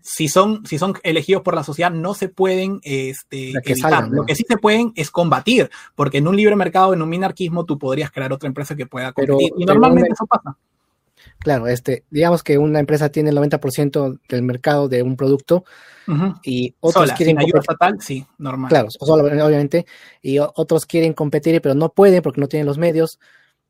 si 0.02 0.28
son, 0.28 0.66
si 0.66 0.78
son 0.78 0.96
elegidos 1.04 1.44
por 1.44 1.56
la 1.56 1.64
sociedad, 1.64 1.92
no 1.92 2.14
se 2.14 2.30
pueden 2.30 2.80
este, 2.84 3.52
evitar. 3.52 4.08
Lo 4.10 4.26
que 4.26 4.36
sí 4.36 4.44
se 4.48 4.58
pueden 4.58 4.94
es 4.96 5.12
combatir, 5.12 5.70
porque 5.96 6.18
en 6.20 6.28
un 6.28 6.36
libre 6.36 6.56
mercado, 6.56 6.94
en 6.94 7.02
un 7.02 7.10
minarquismo, 7.10 7.66
tú 7.66 7.78
podrías 7.78 8.12
crear 8.12 8.32
otra 8.34 8.48
empresa 8.48 8.76
que 8.76 8.86
pueda 8.86 9.12
competir. 9.12 9.52
y 9.58 9.66
normalmente 9.66 10.14
eso 10.14 10.26
pasa. 10.26 10.58
Claro, 11.40 11.68
este, 11.68 12.04
digamos 12.10 12.44
que 12.44 12.58
una 12.58 12.80
empresa 12.80 13.10
tiene 13.10 13.30
el 13.30 13.38
90% 13.38 14.20
del 14.30 14.44
mercado 14.44 14.88
de 14.88 15.04
un 15.04 15.16
producto 15.16 15.66
y 16.44 16.76
otros 16.80 17.12
quieren 17.14 17.38
sin 17.38 17.40
ayuda 17.40 17.60
estatal, 17.60 17.98
sí, 18.02 18.26
normal. 18.38 18.70
Claro, 18.70 18.90
obviamente, 19.00 19.86
y 20.22 20.40
otros 20.40 20.86
quieren 20.86 21.14
competir 21.14 21.62
pero 21.62 21.76
no 21.76 21.90
pueden 21.90 22.22
porque 22.22 22.42
no 22.42 22.48
tienen 22.48 22.66
los 22.66 22.78
medios. 22.78 23.20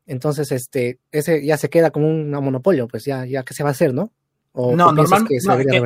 Entonces, 0.06 0.52
este, 0.52 0.98
ese 1.12 1.44
ya 1.44 1.56
se 1.56 1.70
queda 1.70 1.90
como 1.90 2.08
un 2.08 2.30
monopolio, 2.30 2.88
pues 2.88 3.04
ya, 3.04 3.24
ya 3.24 3.42
que 3.42 3.54
se 3.54 3.62
va 3.62 3.70
a 3.70 3.72
hacer, 3.72 3.94
¿no? 3.94 4.10
No, 4.54 4.92
normalmente, 4.92 5.36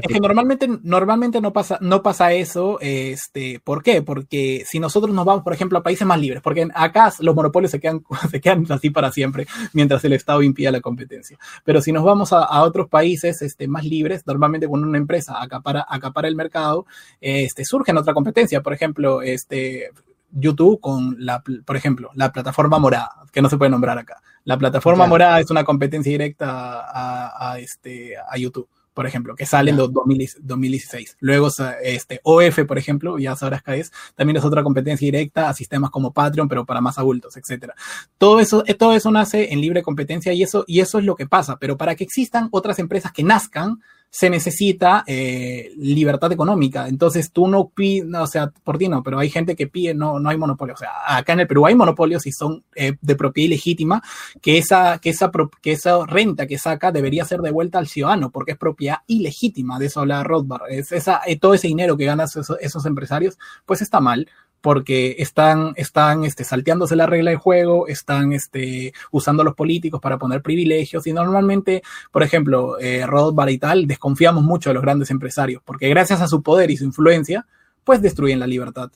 que 0.07 0.21
normalmente, 0.21 0.69
normalmente 0.83 1.41
no 1.41 1.55
pasa, 1.55 1.79
no 1.81 2.03
pasa 2.03 2.33
eso. 2.33 2.79
Este, 2.81 3.61
¿Por 3.65 3.83
qué? 3.83 4.03
Porque 4.03 4.65
si 4.67 4.79
nosotros 4.79 5.15
nos 5.15 5.25
vamos, 5.25 5.43
por 5.43 5.55
ejemplo, 5.55 5.79
a 5.79 5.83
países 5.83 6.07
más 6.07 6.21
libres, 6.21 6.43
porque 6.43 6.69
acá 6.75 7.11
los 7.21 7.35
monopolios 7.35 7.71
se 7.71 7.81
quedan, 7.81 8.03
se 8.31 8.41
quedan 8.41 8.67
así 8.71 8.91
para 8.91 9.11
siempre, 9.11 9.47
mientras 9.73 10.05
el 10.05 10.13
Estado 10.13 10.43
impida 10.43 10.71
la 10.71 10.83
competencia. 10.83 11.39
Pero 11.65 11.81
si 11.81 11.93
nos 11.93 12.05
vamos 12.05 12.33
a, 12.33 12.63
otros 12.63 12.89
países 12.89 13.41
este, 13.41 13.69
más 13.69 13.85
libres, 13.85 14.27
normalmente 14.27 14.69
cuando 14.69 14.87
una 14.87 14.99
empresa 14.99 15.41
acapara, 15.41 15.87
acapara 15.89 16.29
el 16.29 16.37
mercado, 16.37 16.85
este, 17.21 17.65
surge 17.65 17.93
otra 17.97 18.13
competencia. 18.13 18.61
Por 18.61 18.75
ejemplo, 18.75 19.23
este, 19.23 19.91
YouTube 20.31 20.81
con 20.81 21.17
la, 21.19 21.43
por 21.65 21.77
ejemplo, 21.77 22.11
la 22.15 22.33
plataforma 22.33 22.79
morada, 22.79 23.25
que 23.33 23.41
no 23.41 23.49
se 23.49 23.57
puede 23.57 23.71
nombrar 23.71 23.99
acá. 23.99 24.21
La 24.49 24.57
plataforma 24.57 25.07
morada 25.07 25.41
es 25.41 25.51
una 25.51 25.63
competencia 25.63 26.11
directa 26.11 26.47
a, 26.51 27.59
este, 27.59 28.15
a 28.17 28.39
YouTube, 28.39 28.67
por 28.95 29.07
ejemplo, 29.07 29.37
que 29.37 29.45
sale 29.45 29.73
en 29.73 29.77
2016. 29.77 31.19
Luego, 31.21 31.51
este, 31.83 32.21
OF, 32.23 32.65
por 32.67 32.79
ejemplo, 32.79 33.19
ya 33.19 33.37
sabrás 33.37 33.63
qué 33.63 33.81
es, 33.81 33.93
también 34.15 34.39
es 34.39 34.45
otra 34.47 34.63
competencia 34.63 35.05
directa 35.05 35.51
a 35.51 35.53
sistemas 35.53 35.91
como 35.91 36.15
Patreon, 36.15 36.49
pero 36.49 36.65
para 36.65 36.81
más 36.81 36.97
adultos, 36.97 37.37
etcétera. 37.37 37.75
Todo 38.17 38.41
eso, 38.41 38.65
todo 38.79 38.95
eso 38.95 39.11
nace 39.11 39.53
en 39.53 39.61
libre 39.61 39.83
competencia 39.83 40.33
y 40.33 40.43
eso, 40.43 40.65
y 40.67 40.81
eso 40.81 40.99
es 40.99 41.05
lo 41.05 41.15
que 41.15 41.27
pasa. 41.27 41.59
Pero 41.59 41.77
para 41.77 41.95
que 41.95 42.05
existan 42.05 42.49
otras 42.51 42.79
empresas 42.79 43.13
que 43.13 43.25
nazcan, 43.25 43.83
se 44.11 44.31
necesita 44.31 45.05
eh, 45.07 45.71
libertad 45.77 46.33
económica. 46.33 46.89
Entonces 46.89 47.31
tú 47.31 47.47
no 47.47 47.69
pides, 47.69 48.09
o 48.15 48.27
sea, 48.27 48.51
por 48.65 48.79
ti 48.79 48.89
no, 48.89 49.03
pero 49.03 49.19
hay 49.19 49.31
gente 49.31 49.55
que 49.55 49.67
pide, 49.67 49.95
no, 49.95 50.19
no 50.19 50.31
hay 50.31 50.37
monopolio. 50.37 50.75
O 50.75 50.79
sea, 50.79 50.91
acá 51.07 51.35
en 51.35 51.41
el 51.41 51.47
Perú 51.47 51.67
hay 51.67 51.75
monopolios 51.75 52.27
y 52.27 52.33
son 52.33 52.65
eh, 52.75 52.95
de 53.01 53.15
propiedad 53.17 53.47
ilegítima, 53.47 54.03
que 54.41 54.59
esa, 54.59 54.99
que, 54.99 55.11
esa, 55.11 55.31
que 55.61 55.73
esa 55.73 56.07
renta 56.07 56.47
que 56.47 56.59
saca 56.59 56.91
debería 56.91 57.25
ser 57.25 57.41
devuelta 57.41 57.79
al 57.79 57.87
ciudadano, 57.87 58.31
porque 58.31 58.53
es 58.53 58.59
propiedad 58.59 58.99
ilegítima. 59.07 59.79
De 59.79 59.87
eso 59.87 60.01
habla 60.01 60.25
Rothbard. 60.25 60.71
Es 60.71 60.93
esa, 60.93 61.21
eh, 61.27 61.39
todo 61.39 61.55
ese 61.55 61.69
dinero 61.69 61.97
que 61.97 62.07
ganan 62.07 62.27
esos, 62.27 62.57
esos 62.61 62.87
empresarios, 62.87 63.39
pues 63.67 63.83
está 63.83 64.01
mal 64.01 64.29
porque 64.61 65.17
están, 65.19 65.73
están 65.77 66.25
este, 66.25 66.45
salteándose 66.45 66.97
la 66.97 67.07
regla 67.07 67.31
de 67.31 67.37
juego, 67.37 67.87
están 67.87 68.33
este, 68.33 68.93
usando 69.11 69.43
a 69.43 69.45
los 69.45 69.55
políticos 69.55 70.01
para 70.01 70.19
poner 70.19 70.43
privilegios 70.43 71.07
y 71.07 71.13
normalmente, 71.13 71.83
por 72.11 72.23
ejemplo, 72.23 72.79
eh, 72.79 73.07
Rothbard 73.07 73.51
y 73.51 73.59
tal, 73.59 73.87
desconfiamos 73.87 74.43
mucho 74.43 74.71
de 74.71 74.75
los 74.75 74.83
grandes 74.83 75.11
empresarios 75.11 75.63
porque 75.65 75.89
gracias 75.89 76.21
a 76.21 76.29
su 76.29 76.43
poder 76.43 76.71
y 76.71 76.77
su 76.77 76.85
influencia, 76.85 77.47
pues 77.85 78.03
destruyen 78.03 78.41
la 78.41 78.47
libertad. 78.47 78.91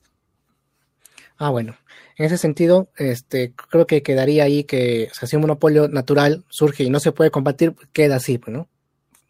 Ah, 1.39 1.51
bueno. 1.51 1.77
En 2.17 2.27
ese 2.27 2.37
sentido, 2.37 2.89
este, 2.97 3.53
creo 3.71 3.87
que 3.87 4.03
quedaría 4.03 4.45
ahí 4.45 4.65
que 4.65 5.11
si 5.13 5.37
un 5.37 5.43
monopolio 5.43 5.89
natural 5.89 6.45
surge 6.49 6.85
y 6.85 6.91
no 6.91 7.01
se 7.01 7.13
puede 7.13 7.31
combatir, 7.31 7.75
queda 7.93 8.17
así, 8.17 8.39
pues, 8.39 8.55
¿no? 8.55 8.69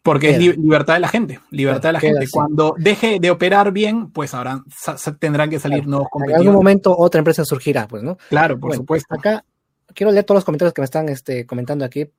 Porque 0.03 0.31
es 0.31 0.57
libertad 0.57 0.95
de 0.95 0.99
la 0.99 1.07
gente, 1.07 1.39
libertad 1.49 1.89
de 1.89 1.93
la 1.93 1.99
gente. 2.01 2.27
Cuando 2.29 2.75
deje 2.77 3.19
de 3.21 3.31
operar 3.31 3.71
bien, 3.71 4.11
pues 4.11 4.33
ahora 4.33 4.61
tendrán 5.17 5.49
que 5.49 5.59
salir 5.59 5.87
nuevos 5.87 6.09
competidores. 6.11 6.41
En 6.41 6.47
algún 6.47 6.59
momento 6.61 6.93
otra 6.97 7.19
empresa 7.19 7.45
surgirá, 7.45 7.87
pues, 7.87 8.03
¿no? 8.03 8.17
Claro, 8.29 8.59
por 8.59 8.75
supuesto. 8.75 9.15
Acá 9.15 9.45
quiero 9.93 10.11
leer 10.11 10.25
todos 10.25 10.37
los 10.37 10.45
comentarios 10.45 10.73
que 10.73 10.81
me 10.81 10.85
están 10.85 11.09
este, 11.09 11.45
comentando 11.45 11.85
aquí. 11.85 12.09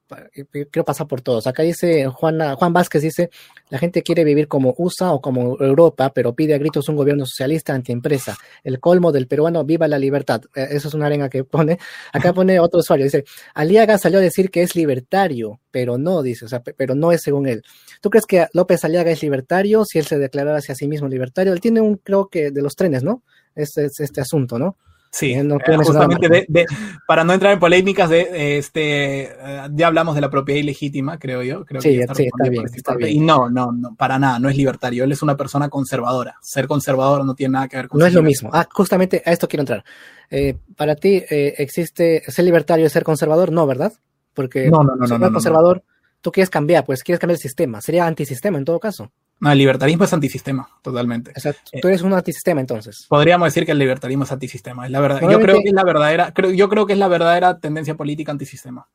Quiero 0.71 0.85
pasar 0.85 1.07
por 1.07 1.21
todos. 1.21 1.47
Acá 1.47 1.63
dice 1.63 2.07
Juan, 2.07 2.55
Juan 2.57 2.73
Vázquez, 2.73 3.03
dice, 3.03 3.31
la 3.69 3.79
gente 3.79 4.03
quiere 4.03 4.25
vivir 4.25 4.49
como 4.49 4.75
USA 4.77 5.13
o 5.13 5.21
como 5.21 5.59
Europa, 5.61 6.13
pero 6.13 6.35
pide 6.35 6.55
a 6.55 6.59
gritos 6.59 6.89
un 6.89 6.97
gobierno 6.97 7.27
socialista 7.27 7.75
antiempresa. 7.75 8.37
El 8.63 8.81
colmo 8.81 9.13
del 9.13 9.27
peruano, 9.27 9.65
viva 9.65 9.89
la 9.89 9.99
libertad. 9.99 10.43
Eh, 10.55 10.69
eso 10.71 10.89
es 10.89 10.95
una 10.95 11.07
arena 11.07 11.29
que 11.29 11.45
pone. 11.45 11.79
Acá 12.13 12.33
pone 12.35 12.59
otro 12.61 12.81
usuario, 12.81 13.05
dice, 13.05 13.25
Aliaga 13.55 13.99
salió 13.99 14.19
a 14.19 14.23
decir 14.23 14.51
que 14.51 14.63
es 14.63 14.75
libertario, 14.77 15.61
pero 15.71 15.99
no, 15.99 16.23
dice, 16.23 16.45
o 16.45 16.49
sea, 16.49 16.63
pero 16.63 16.95
no 16.95 17.13
es 17.13 17.23
según 17.23 17.47
él. 17.49 17.63
¿Tú 18.01 18.11
crees 18.11 18.27
que 18.27 18.47
López 18.53 18.85
Aliaga 18.85 19.11
es 19.11 19.23
libertario 19.23 19.85
si 19.85 19.99
él 19.99 20.07
se 20.07 20.19
declarara 20.19 20.59
hacia 20.59 20.75
sí 20.75 20.89
mismo 20.89 21.09
libertario? 21.09 21.53
Él 21.53 21.61
tiene 21.61 21.81
un, 21.81 21.97
creo 21.97 22.29
que, 22.29 22.51
de 22.51 22.63
los 22.63 22.75
trenes, 22.77 23.03
¿no? 23.03 23.23
Este, 23.55 23.87
este 23.87 24.21
asunto, 24.21 24.59
¿no? 24.59 24.77
Sí, 25.15 25.33
eh, 25.33 25.49
justamente 25.85 26.45
para 27.07 27.23
no 27.23 27.33
entrar 27.33 27.53
en 27.53 27.61
polémicas, 27.61 28.11
de, 28.11 28.59
este, 28.59 29.23
eh, 29.23 29.69
ya 29.71 29.87
hablamos 29.87 30.17
de 30.17 30.21
la 30.21 30.29
propiedad 30.29 30.59
ilegítima, 30.59 31.21
creo 31.21 31.41
yo. 31.45 31.65
Creo 31.65 31.81
sí, 31.81 32.01
está, 32.01 32.17
sí, 32.17 32.25
está 32.25 32.51
bien, 32.51 32.65
está 32.65 32.97
bien. 32.97 33.11
Y 33.11 33.21
no, 33.21 33.49
no, 33.49 33.71
no, 33.71 33.95
para 33.95 34.19
nada, 34.19 34.41
no 34.41 34.49
es 34.49 34.57
libertario. 34.57 35.05
Él 35.05 35.13
es 35.13 35.23
una 35.23 35.37
persona 35.37 35.69
conservadora. 35.69 36.35
Ser 36.43 36.67
conservador 36.67 37.25
no 37.25 37.37
tiene 37.37 37.53
nada 37.53 37.69
que 37.69 37.77
ver 37.77 37.89
con... 37.89 38.01
No 38.01 38.07
es 38.07 38.13
lo 38.13 38.25
mismo. 38.25 38.51
Ah, 38.53 38.67
justamente 38.73 39.23
a 39.25 39.31
esto 39.31 39.47
quiero 39.47 39.61
entrar. 39.61 39.85
Eh, 40.31 40.57
para 40.75 40.97
ti, 40.97 41.23
¿existe 41.29 42.25
ser 42.27 42.45
libertario 42.45 42.85
y 42.85 42.91
ser 42.91 43.05
conservador? 43.05 43.53
No, 43.53 43.69
¿verdad? 43.69 43.93
Porque 44.33 44.69
no, 44.69 44.83
no, 44.83 44.97
no, 44.97 45.07
ser 45.07 45.21
no, 45.21 45.33
conservador, 45.33 45.85
tú 46.23 46.33
quieres 46.33 46.51
cambiar, 46.51 46.85
pues 46.85 47.05
quieres 47.05 47.21
cambiar 47.21 47.37
el 47.37 47.41
sistema. 47.41 47.81
Sería 47.81 48.05
antisistema 48.05 48.59
en 48.59 48.65
todo 48.65 48.81
caso. 48.81 49.13
No, 49.41 49.51
el 49.51 49.59
libertarismo 49.59 50.05
es 50.05 50.13
antisistema, 50.13 50.69
totalmente. 50.83 51.31
Exacto. 51.33 51.63
Eh, 51.73 51.81
tú 51.81 51.89
eres 51.89 52.03
un 52.03 52.13
antisistema 52.13 52.61
entonces. 52.61 53.07
Podríamos 53.09 53.47
decir 53.47 53.67
que 53.67 53.73
el 53.73 53.79
libertarismo 53.79 54.25
es 54.25 54.33
antisistema. 54.33 54.87
Es 54.87 54.93
la 54.93 55.01
verdad. 55.01 55.21
Yo 55.23 55.41
creo 55.41 55.61
que 55.61 55.69
es 55.69 55.75
la 55.75 55.85
verdadera, 55.85 56.33
creo, 56.33 56.51
yo 56.53 56.69
creo 56.69 56.87
que 56.87 56.93
es 56.95 56.99
la 56.99 57.09
verdadera 57.09 57.59
tendencia 57.59 57.95
política 57.95 58.33
antisistema. 58.33 58.89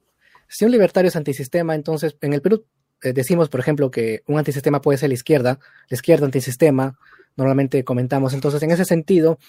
Si 0.47 0.65
un 0.65 0.71
libertario 0.71 1.09
es 1.09 1.15
antisistema, 1.15 1.75
entonces 1.75 2.17
en 2.21 2.33
el 2.33 2.41
Perú 2.41 2.65
eh, 3.01 3.13
decimos, 3.13 3.49
por 3.49 3.59
ejemplo, 3.59 3.91
que 3.91 4.23
un 4.27 4.37
antisistema 4.37 4.81
puede 4.81 4.97
ser 4.97 5.09
la 5.09 5.13
izquierda, 5.13 5.59
la 5.87 5.95
izquierda 5.95 6.25
antisistema, 6.25 6.97
normalmente 7.35 7.83
comentamos. 7.83 8.33
Entonces, 8.33 8.61
en 8.63 8.71
ese 8.71 8.85
sentido, 8.85 9.39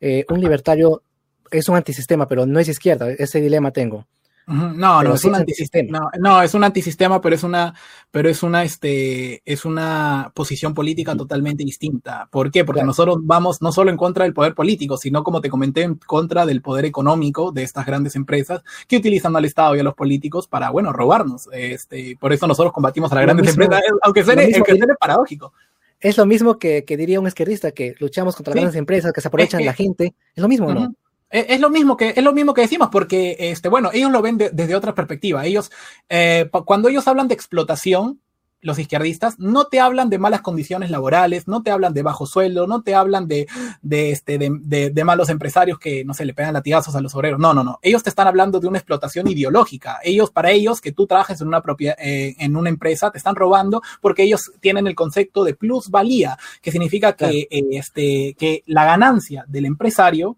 eh, 0.00 0.24
un 0.28 0.40
libertario 0.40 1.02
es 1.50 1.68
un 1.68 1.76
antisistema, 1.76 2.28
pero 2.28 2.46
no 2.46 2.58
es 2.58 2.68
izquierda. 2.68 3.10
Ese 3.10 3.40
dilema 3.40 3.70
tengo. 3.70 4.06
No, 4.46 5.02
no, 5.02 5.14
es 5.14 5.24
un 5.24 5.34
antisistema. 5.34 6.10
No, 6.18 6.42
es 6.42 6.54
un 6.54 6.64
antisistema, 6.64 7.20
pero 7.20 7.34
es 7.34 7.44
una, 7.44 7.74
pero 8.10 8.28
es 8.28 8.42
una, 8.42 8.64
este, 8.64 9.42
es 9.44 9.64
una 9.64 10.32
posición 10.34 10.74
política 10.74 11.16
totalmente 11.16 11.64
distinta. 11.64 12.28
¿Por 12.30 12.50
qué? 12.50 12.64
Porque 12.64 12.82
nosotros 12.82 13.18
vamos 13.20 13.62
no 13.62 13.72
solo 13.72 13.90
en 13.90 13.96
contra 13.96 14.24
del 14.24 14.34
poder 14.34 14.54
político, 14.54 14.96
sino 14.96 15.22
como 15.22 15.40
te 15.40 15.48
comenté, 15.48 15.82
en 15.82 15.94
contra 15.94 16.44
del 16.44 16.60
poder 16.60 16.84
económico 16.84 17.52
de 17.52 17.62
estas 17.62 17.86
grandes 17.86 18.16
empresas 18.16 18.62
que 18.88 18.96
utilizan 18.96 19.36
al 19.36 19.44
Estado 19.44 19.76
y 19.76 19.80
a 19.80 19.84
los 19.84 19.94
políticos 19.94 20.48
para, 20.48 20.70
bueno, 20.70 20.92
robarnos. 20.92 21.48
Este, 21.52 22.16
por 22.18 22.32
eso 22.32 22.46
nosotros 22.46 22.72
combatimos 22.72 23.12
a 23.12 23.16
las 23.16 23.24
grandes 23.24 23.48
empresas, 23.50 23.80
aunque 24.02 24.24
sea 24.24 24.36
paradójico. 24.98 25.52
Es 26.00 26.18
lo 26.18 26.26
mismo 26.26 26.58
que, 26.58 26.84
diría 26.84 27.20
un 27.20 27.28
izquierdista, 27.28 27.70
que 27.70 27.94
luchamos 28.00 28.34
contra 28.34 28.50
las 28.50 28.62
grandes 28.62 28.78
empresas 28.78 29.12
que 29.12 29.20
se 29.20 29.28
aprovechan 29.28 29.60
de 29.60 29.66
la 29.66 29.72
gente. 29.72 30.14
Es 30.34 30.42
lo 30.42 30.48
mismo, 30.48 30.74
¿no? 30.74 30.92
Es 31.32 31.60
lo 31.60 31.70
mismo 31.70 31.96
que, 31.96 32.12
es 32.14 32.22
lo 32.22 32.34
mismo 32.34 32.52
que 32.52 32.60
decimos, 32.60 32.90
porque, 32.92 33.36
este, 33.38 33.70
bueno, 33.70 33.88
ellos 33.92 34.10
lo 34.10 34.20
ven 34.20 34.36
desde 34.36 34.74
otra 34.74 34.94
perspectiva. 34.94 35.46
Ellos, 35.46 35.72
eh, 36.10 36.50
cuando 36.66 36.90
ellos 36.90 37.08
hablan 37.08 37.26
de 37.26 37.34
explotación, 37.34 38.20
los 38.62 38.78
izquierdistas, 38.78 39.38
no 39.38 39.64
te 39.64 39.80
hablan 39.80 40.08
de 40.08 40.18
malas 40.18 40.40
condiciones 40.40 40.90
laborales, 40.90 41.48
no 41.48 41.62
te 41.62 41.70
hablan 41.70 41.94
de 41.94 42.02
bajo 42.02 42.26
sueldo, 42.26 42.66
no 42.66 42.82
te 42.82 42.94
hablan 42.94 43.26
de, 43.26 43.48
de, 43.82 44.12
este, 44.12 44.38
de, 44.38 44.90
de, 44.90 45.04
malos 45.04 45.30
empresarios 45.30 45.78
que, 45.78 46.04
no 46.04 46.14
se 46.14 46.24
le 46.24 46.32
pegan 46.32 46.54
latigazos 46.54 46.94
a 46.94 47.00
los 47.00 47.14
obreros. 47.14 47.40
No, 47.40 47.52
no, 47.52 47.64
no. 47.64 47.80
Ellos 47.82 48.02
te 48.04 48.10
están 48.10 48.28
hablando 48.28 48.60
de 48.60 48.68
una 48.68 48.78
explotación 48.78 49.26
ideológica. 49.26 49.98
Ellos, 50.04 50.30
para 50.30 50.52
ellos, 50.52 50.80
que 50.80 50.92
tú 50.92 51.06
trabajes 51.06 51.40
en 51.40 51.48
una, 51.48 51.60
propia, 51.60 51.96
eh, 51.98 52.36
en 52.38 52.56
una 52.56 52.68
empresa, 52.68 53.10
te 53.10 53.18
están 53.18 53.34
robando 53.34 53.82
porque 54.00 54.22
ellos 54.22 54.52
tienen 54.60 54.86
el 54.86 54.94
concepto 54.94 55.42
de 55.42 55.54
plusvalía, 55.54 56.38
que 56.60 56.70
significa 56.70 57.14
que, 57.14 57.48
eh, 57.50 57.64
este, 57.72 58.36
que 58.38 58.62
la 58.66 58.84
ganancia 58.84 59.44
del 59.48 59.64
empresario 59.64 60.36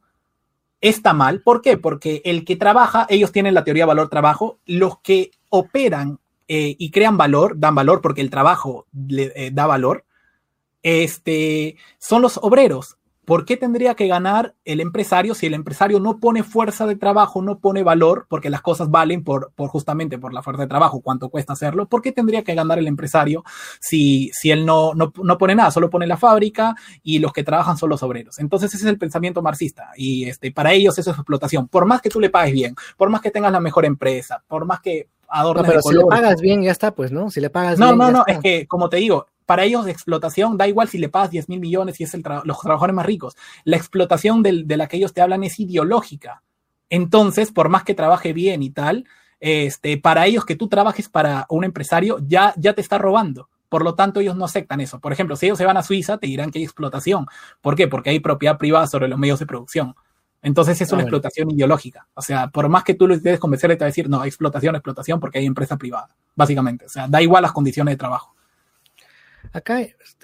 está 0.84 1.14
mal. 1.14 1.40
¿Por 1.40 1.62
qué? 1.62 1.78
Porque 1.78 2.20
el 2.26 2.44
que 2.44 2.56
trabaja, 2.56 3.06
ellos 3.08 3.32
tienen 3.32 3.54
la 3.54 3.64
teoría 3.64 3.86
valor-trabajo, 3.86 4.58
los 4.66 4.98
que 5.00 5.30
operan 5.48 6.18
eh, 6.46 6.76
y 6.78 6.90
crean 6.90 7.16
valor, 7.16 7.54
dan 7.58 7.74
valor 7.74 8.02
porque 8.02 8.20
el 8.20 8.28
trabajo 8.28 8.86
le 8.92 9.32
eh, 9.34 9.50
da 9.50 9.66
valor, 9.66 10.04
este, 10.82 11.76
son 11.98 12.20
los 12.20 12.38
obreros. 12.42 12.98
¿Por 13.24 13.44
qué 13.44 13.56
tendría 13.56 13.94
que 13.94 14.06
ganar 14.06 14.54
el 14.64 14.80
empresario 14.80 15.34
si 15.34 15.46
el 15.46 15.54
empresario 15.54 16.00
no 16.00 16.18
pone 16.18 16.42
fuerza 16.42 16.86
de 16.86 16.96
trabajo, 16.96 17.42
no 17.42 17.58
pone 17.58 17.82
valor, 17.82 18.26
porque 18.28 18.50
las 18.50 18.62
cosas 18.62 18.90
valen 18.90 19.24
por, 19.24 19.52
por 19.54 19.68
justamente 19.68 20.18
por 20.18 20.32
la 20.32 20.42
fuerza 20.42 20.62
de 20.62 20.68
trabajo, 20.68 21.00
cuánto 21.00 21.28
cuesta 21.28 21.54
hacerlo? 21.54 21.86
¿Por 21.86 22.02
qué 22.02 22.12
tendría 22.12 22.42
que 22.44 22.54
ganar 22.54 22.78
el 22.78 22.86
empresario 22.86 23.44
si, 23.80 24.30
si 24.32 24.50
él 24.50 24.66
no, 24.66 24.94
no, 24.94 25.12
no 25.22 25.38
pone 25.38 25.54
nada, 25.54 25.70
solo 25.70 25.90
pone 25.90 26.06
la 26.06 26.16
fábrica 26.16 26.74
y 27.02 27.18
los 27.18 27.32
que 27.32 27.44
trabajan 27.44 27.76
son 27.76 27.90
los 27.90 28.02
obreros? 28.02 28.38
Entonces 28.38 28.74
ese 28.74 28.84
es 28.84 28.90
el 28.90 28.98
pensamiento 28.98 29.42
marxista 29.42 29.90
y 29.96 30.24
este, 30.24 30.52
para 30.52 30.72
ellos 30.72 30.98
eso 30.98 31.10
es 31.10 31.16
explotación. 31.16 31.68
Por 31.68 31.86
más 31.86 32.00
que 32.00 32.10
tú 32.10 32.20
le 32.20 32.30
pagues 32.30 32.52
bien, 32.52 32.74
por 32.96 33.10
más 33.10 33.20
que 33.20 33.30
tengas 33.30 33.52
la 33.52 33.60
mejor 33.60 33.84
empresa, 33.84 34.42
por 34.46 34.64
más 34.64 34.80
que 34.80 35.08
no, 35.42 35.62
pero 35.62 35.82
si 35.82 35.94
le 35.94 36.04
pagas 36.04 36.40
bien 36.40 36.62
ya 36.62 36.70
está, 36.70 36.94
pues, 36.94 37.10
¿no? 37.10 37.30
Si 37.30 37.40
le 37.40 37.50
pagas 37.50 37.78
no, 37.78 37.86
bien. 37.86 37.98
No, 37.98 38.10
no, 38.10 38.18
no, 38.18 38.24
es 38.26 38.38
que 38.38 38.66
como 38.66 38.88
te 38.88 38.98
digo, 38.98 39.26
para 39.46 39.64
ellos 39.64 39.84
de 39.84 39.92
explotación 39.92 40.56
da 40.56 40.66
igual 40.66 40.88
si 40.88 40.98
le 40.98 41.08
pagas 41.08 41.30
10 41.30 41.48
mil 41.48 41.60
millones 41.60 42.00
y 42.00 42.04
es 42.04 42.14
el 42.14 42.22
tra 42.22 42.42
los 42.44 42.60
trabajadores 42.60 42.94
más 42.94 43.06
ricos. 43.06 43.36
La 43.64 43.76
explotación 43.76 44.42
del, 44.42 44.66
de 44.66 44.76
la 44.76 44.86
que 44.86 44.96
ellos 44.96 45.12
te 45.12 45.20
hablan 45.20 45.44
es 45.44 45.58
ideológica. 45.60 46.42
Entonces, 46.90 47.50
por 47.50 47.68
más 47.68 47.84
que 47.84 47.94
trabaje 47.94 48.32
bien 48.32 48.62
y 48.62 48.70
tal, 48.70 49.06
este, 49.40 49.98
para 49.98 50.26
ellos 50.26 50.44
que 50.44 50.56
tú 50.56 50.68
trabajes 50.68 51.08
para 51.08 51.46
un 51.48 51.64
empresario 51.64 52.18
ya, 52.26 52.54
ya 52.56 52.72
te 52.72 52.80
está 52.80 52.98
robando. 52.98 53.48
Por 53.68 53.82
lo 53.82 53.94
tanto, 53.94 54.20
ellos 54.20 54.36
no 54.36 54.44
aceptan 54.44 54.80
eso. 54.80 55.00
Por 55.00 55.12
ejemplo, 55.12 55.36
si 55.36 55.46
ellos 55.46 55.58
se 55.58 55.64
van 55.64 55.76
a 55.76 55.82
Suiza, 55.82 56.18
te 56.18 56.26
dirán 56.26 56.50
que 56.50 56.60
hay 56.60 56.64
explotación. 56.64 57.26
¿Por 57.60 57.74
qué? 57.74 57.88
Porque 57.88 58.10
hay 58.10 58.20
propiedad 58.20 58.56
privada 58.56 58.86
sobre 58.86 59.08
los 59.08 59.18
medios 59.18 59.40
de 59.40 59.46
producción. 59.46 59.94
Entonces 60.42 60.80
es 60.80 60.92
una 60.92 61.00
ah, 61.00 61.04
explotación 61.04 61.46
bueno. 61.46 61.56
ideológica. 61.56 62.06
O 62.14 62.22
sea, 62.22 62.48
por 62.48 62.68
más 62.68 62.84
que 62.84 62.94
tú 62.94 63.08
lo 63.08 63.14
intentes 63.14 63.40
convencer, 63.40 63.70
te 63.70 63.78
va 63.78 63.86
a 63.86 63.86
decir, 63.86 64.08
no, 64.08 64.24
explotación, 64.24 64.76
explotación, 64.76 65.18
porque 65.18 65.38
hay 65.38 65.46
empresa 65.46 65.76
privada, 65.78 66.14
básicamente. 66.36 66.84
O 66.84 66.88
sea, 66.88 67.08
da 67.08 67.22
igual 67.22 67.42
las 67.42 67.52
condiciones 67.52 67.92
de 67.92 67.96
trabajo. 67.96 68.33
Acá, 69.52 69.78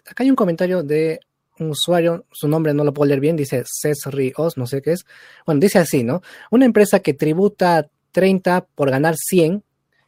acá 0.07 0.25
hay 0.25 0.31
un 0.31 0.37
comentario 0.37 0.83
de 0.83 1.21
un 1.61 1.71
usuario, 1.71 2.25
su 2.33 2.49
nombre 2.49 2.75
no 2.75 2.85
lo 2.85 2.95
puedo 2.95 3.09
leer 3.09 3.21
bien, 3.21 3.37
dice 3.37 3.65
Cesrios, 3.67 4.57
no 4.57 4.67
sé 4.67 4.83
qué 4.83 4.93
es. 4.93 5.05
Bueno, 5.47 5.61
dice 5.61 5.79
así, 5.79 6.03
¿no? 6.03 6.23
Una 6.51 6.65
empresa 6.65 7.01
que 7.01 7.15
tributa 7.15 7.89
30 8.13 8.67
por 8.75 8.91
ganar 8.91 9.15
100 9.17 9.63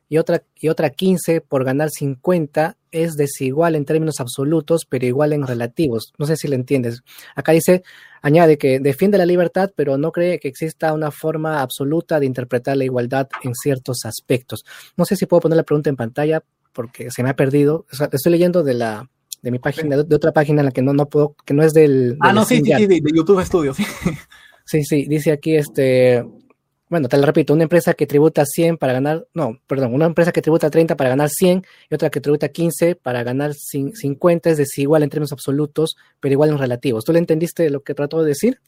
y 0.08 0.18
otra, 0.18 0.42
y 0.56 0.68
otra 0.68 0.90
15 0.90 1.40
por 1.40 1.64
ganar 1.64 1.90
50 1.90 2.76
es 2.90 3.14
desigual 3.14 3.74
en 3.74 3.86
términos 3.86 4.20
absolutos, 4.20 4.84
pero 4.86 5.06
igual 5.06 5.32
en 5.32 5.46
relativos. 5.46 6.12
No 6.18 6.26
sé 6.26 6.36
si 6.36 6.48
lo 6.48 6.54
entiendes. 6.54 7.02
Acá 7.34 7.52
dice, 7.52 7.82
añade 8.20 8.58
que 8.58 8.78
defiende 8.80 9.16
la 9.16 9.24
libertad, 9.24 9.72
pero 9.74 9.96
no 9.96 10.12
cree 10.12 10.38
que 10.38 10.48
exista 10.48 10.92
una 10.92 11.10
forma 11.10 11.62
absoluta 11.62 12.20
de 12.20 12.26
interpretar 12.26 12.76
la 12.76 12.84
igualdad 12.84 13.28
en 13.42 13.54
ciertos 13.54 14.04
aspectos. 14.04 14.64
No 14.96 15.06
sé 15.06 15.16
si 15.16 15.24
puedo 15.24 15.40
poner 15.40 15.56
la 15.56 15.62
pregunta 15.62 15.88
en 15.88 15.96
pantalla 15.96 16.42
porque 16.72 17.10
se 17.10 17.22
me 17.22 17.30
ha 17.30 17.36
perdido. 17.36 17.86
O 17.92 17.96
sea, 17.96 18.08
estoy 18.12 18.32
leyendo 18.32 18.62
de 18.62 18.74
la 18.74 19.10
de 19.42 19.50
mi 19.50 19.58
página, 19.58 19.96
de, 19.96 20.04
de, 20.04 20.16
otra 20.16 20.32
página 20.32 20.60
en 20.60 20.66
la 20.66 20.72
que 20.72 20.82
no, 20.82 20.92
no 20.92 21.06
puedo, 21.06 21.34
que 21.44 21.52
no 21.52 21.62
es 21.62 21.72
del. 21.72 22.16
Ah, 22.20 22.32
no, 22.32 22.44
sí, 22.44 22.62
sí, 22.64 22.72
sí, 22.76 22.86
de, 22.86 23.00
de, 23.00 23.12
YouTube 23.14 23.44
Studio, 23.44 23.74
sí. 23.74 23.84
Sí, 24.64 24.84
sí, 24.84 25.06
dice 25.06 25.32
aquí 25.32 25.56
este. 25.56 26.24
Bueno, 26.88 27.08
te 27.08 27.16
lo 27.16 27.24
repito, 27.24 27.54
una 27.54 27.62
empresa 27.62 27.94
que 27.94 28.06
tributa 28.06 28.44
100 28.44 28.76
para 28.76 28.92
ganar, 28.92 29.26
no, 29.32 29.58
perdón, 29.66 29.94
una 29.94 30.04
empresa 30.04 30.30
que 30.30 30.42
tributa 30.42 30.68
30 30.68 30.94
para 30.94 31.08
ganar 31.08 31.30
100 31.30 31.64
y 31.90 31.94
otra 31.94 32.10
que 32.10 32.20
tributa 32.20 32.50
15 32.50 32.96
para 32.96 33.22
ganar 33.22 33.54
50 33.54 34.50
es 34.50 34.58
desigual 34.58 35.02
en 35.02 35.08
términos 35.08 35.32
absolutos, 35.32 35.96
pero 36.20 36.32
igual 36.34 36.50
en 36.50 36.58
relativos. 36.58 37.04
¿Tú 37.04 37.14
le 37.14 37.18
entendiste 37.18 37.70
lo 37.70 37.82
que 37.82 37.94
trató 37.94 38.22
de 38.22 38.28
decir? 38.28 38.60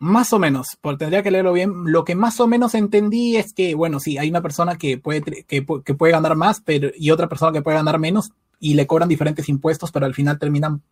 Más 0.00 0.32
o 0.32 0.38
menos, 0.38 0.78
porque 0.80 0.98
tendría 0.98 1.22
que 1.22 1.30
leerlo 1.30 1.52
bien. 1.52 1.72
Lo 1.86 2.04
que 2.04 2.14
más 2.14 2.38
o 2.38 2.46
menos 2.46 2.74
entendí 2.74 3.36
es 3.36 3.52
que, 3.52 3.74
bueno, 3.74 3.98
sí, 3.98 4.16
hay 4.16 4.30
una 4.30 4.42
persona 4.42 4.76
que 4.76 4.98
puede, 4.98 5.22
que, 5.22 5.66
que 5.84 5.94
puede 5.94 6.12
ganar 6.12 6.36
más 6.36 6.60
pero, 6.60 6.90
y 6.96 7.10
otra 7.10 7.28
persona 7.28 7.52
que 7.52 7.62
puede 7.62 7.76
ganar 7.76 7.98
menos 7.98 8.30
y 8.60 8.74
le 8.74 8.86
cobran 8.86 9.08
diferentes 9.08 9.48
impuestos, 9.48 9.90
pero 9.90 10.06
al 10.06 10.14
final 10.14 10.38
terminan 10.38 10.82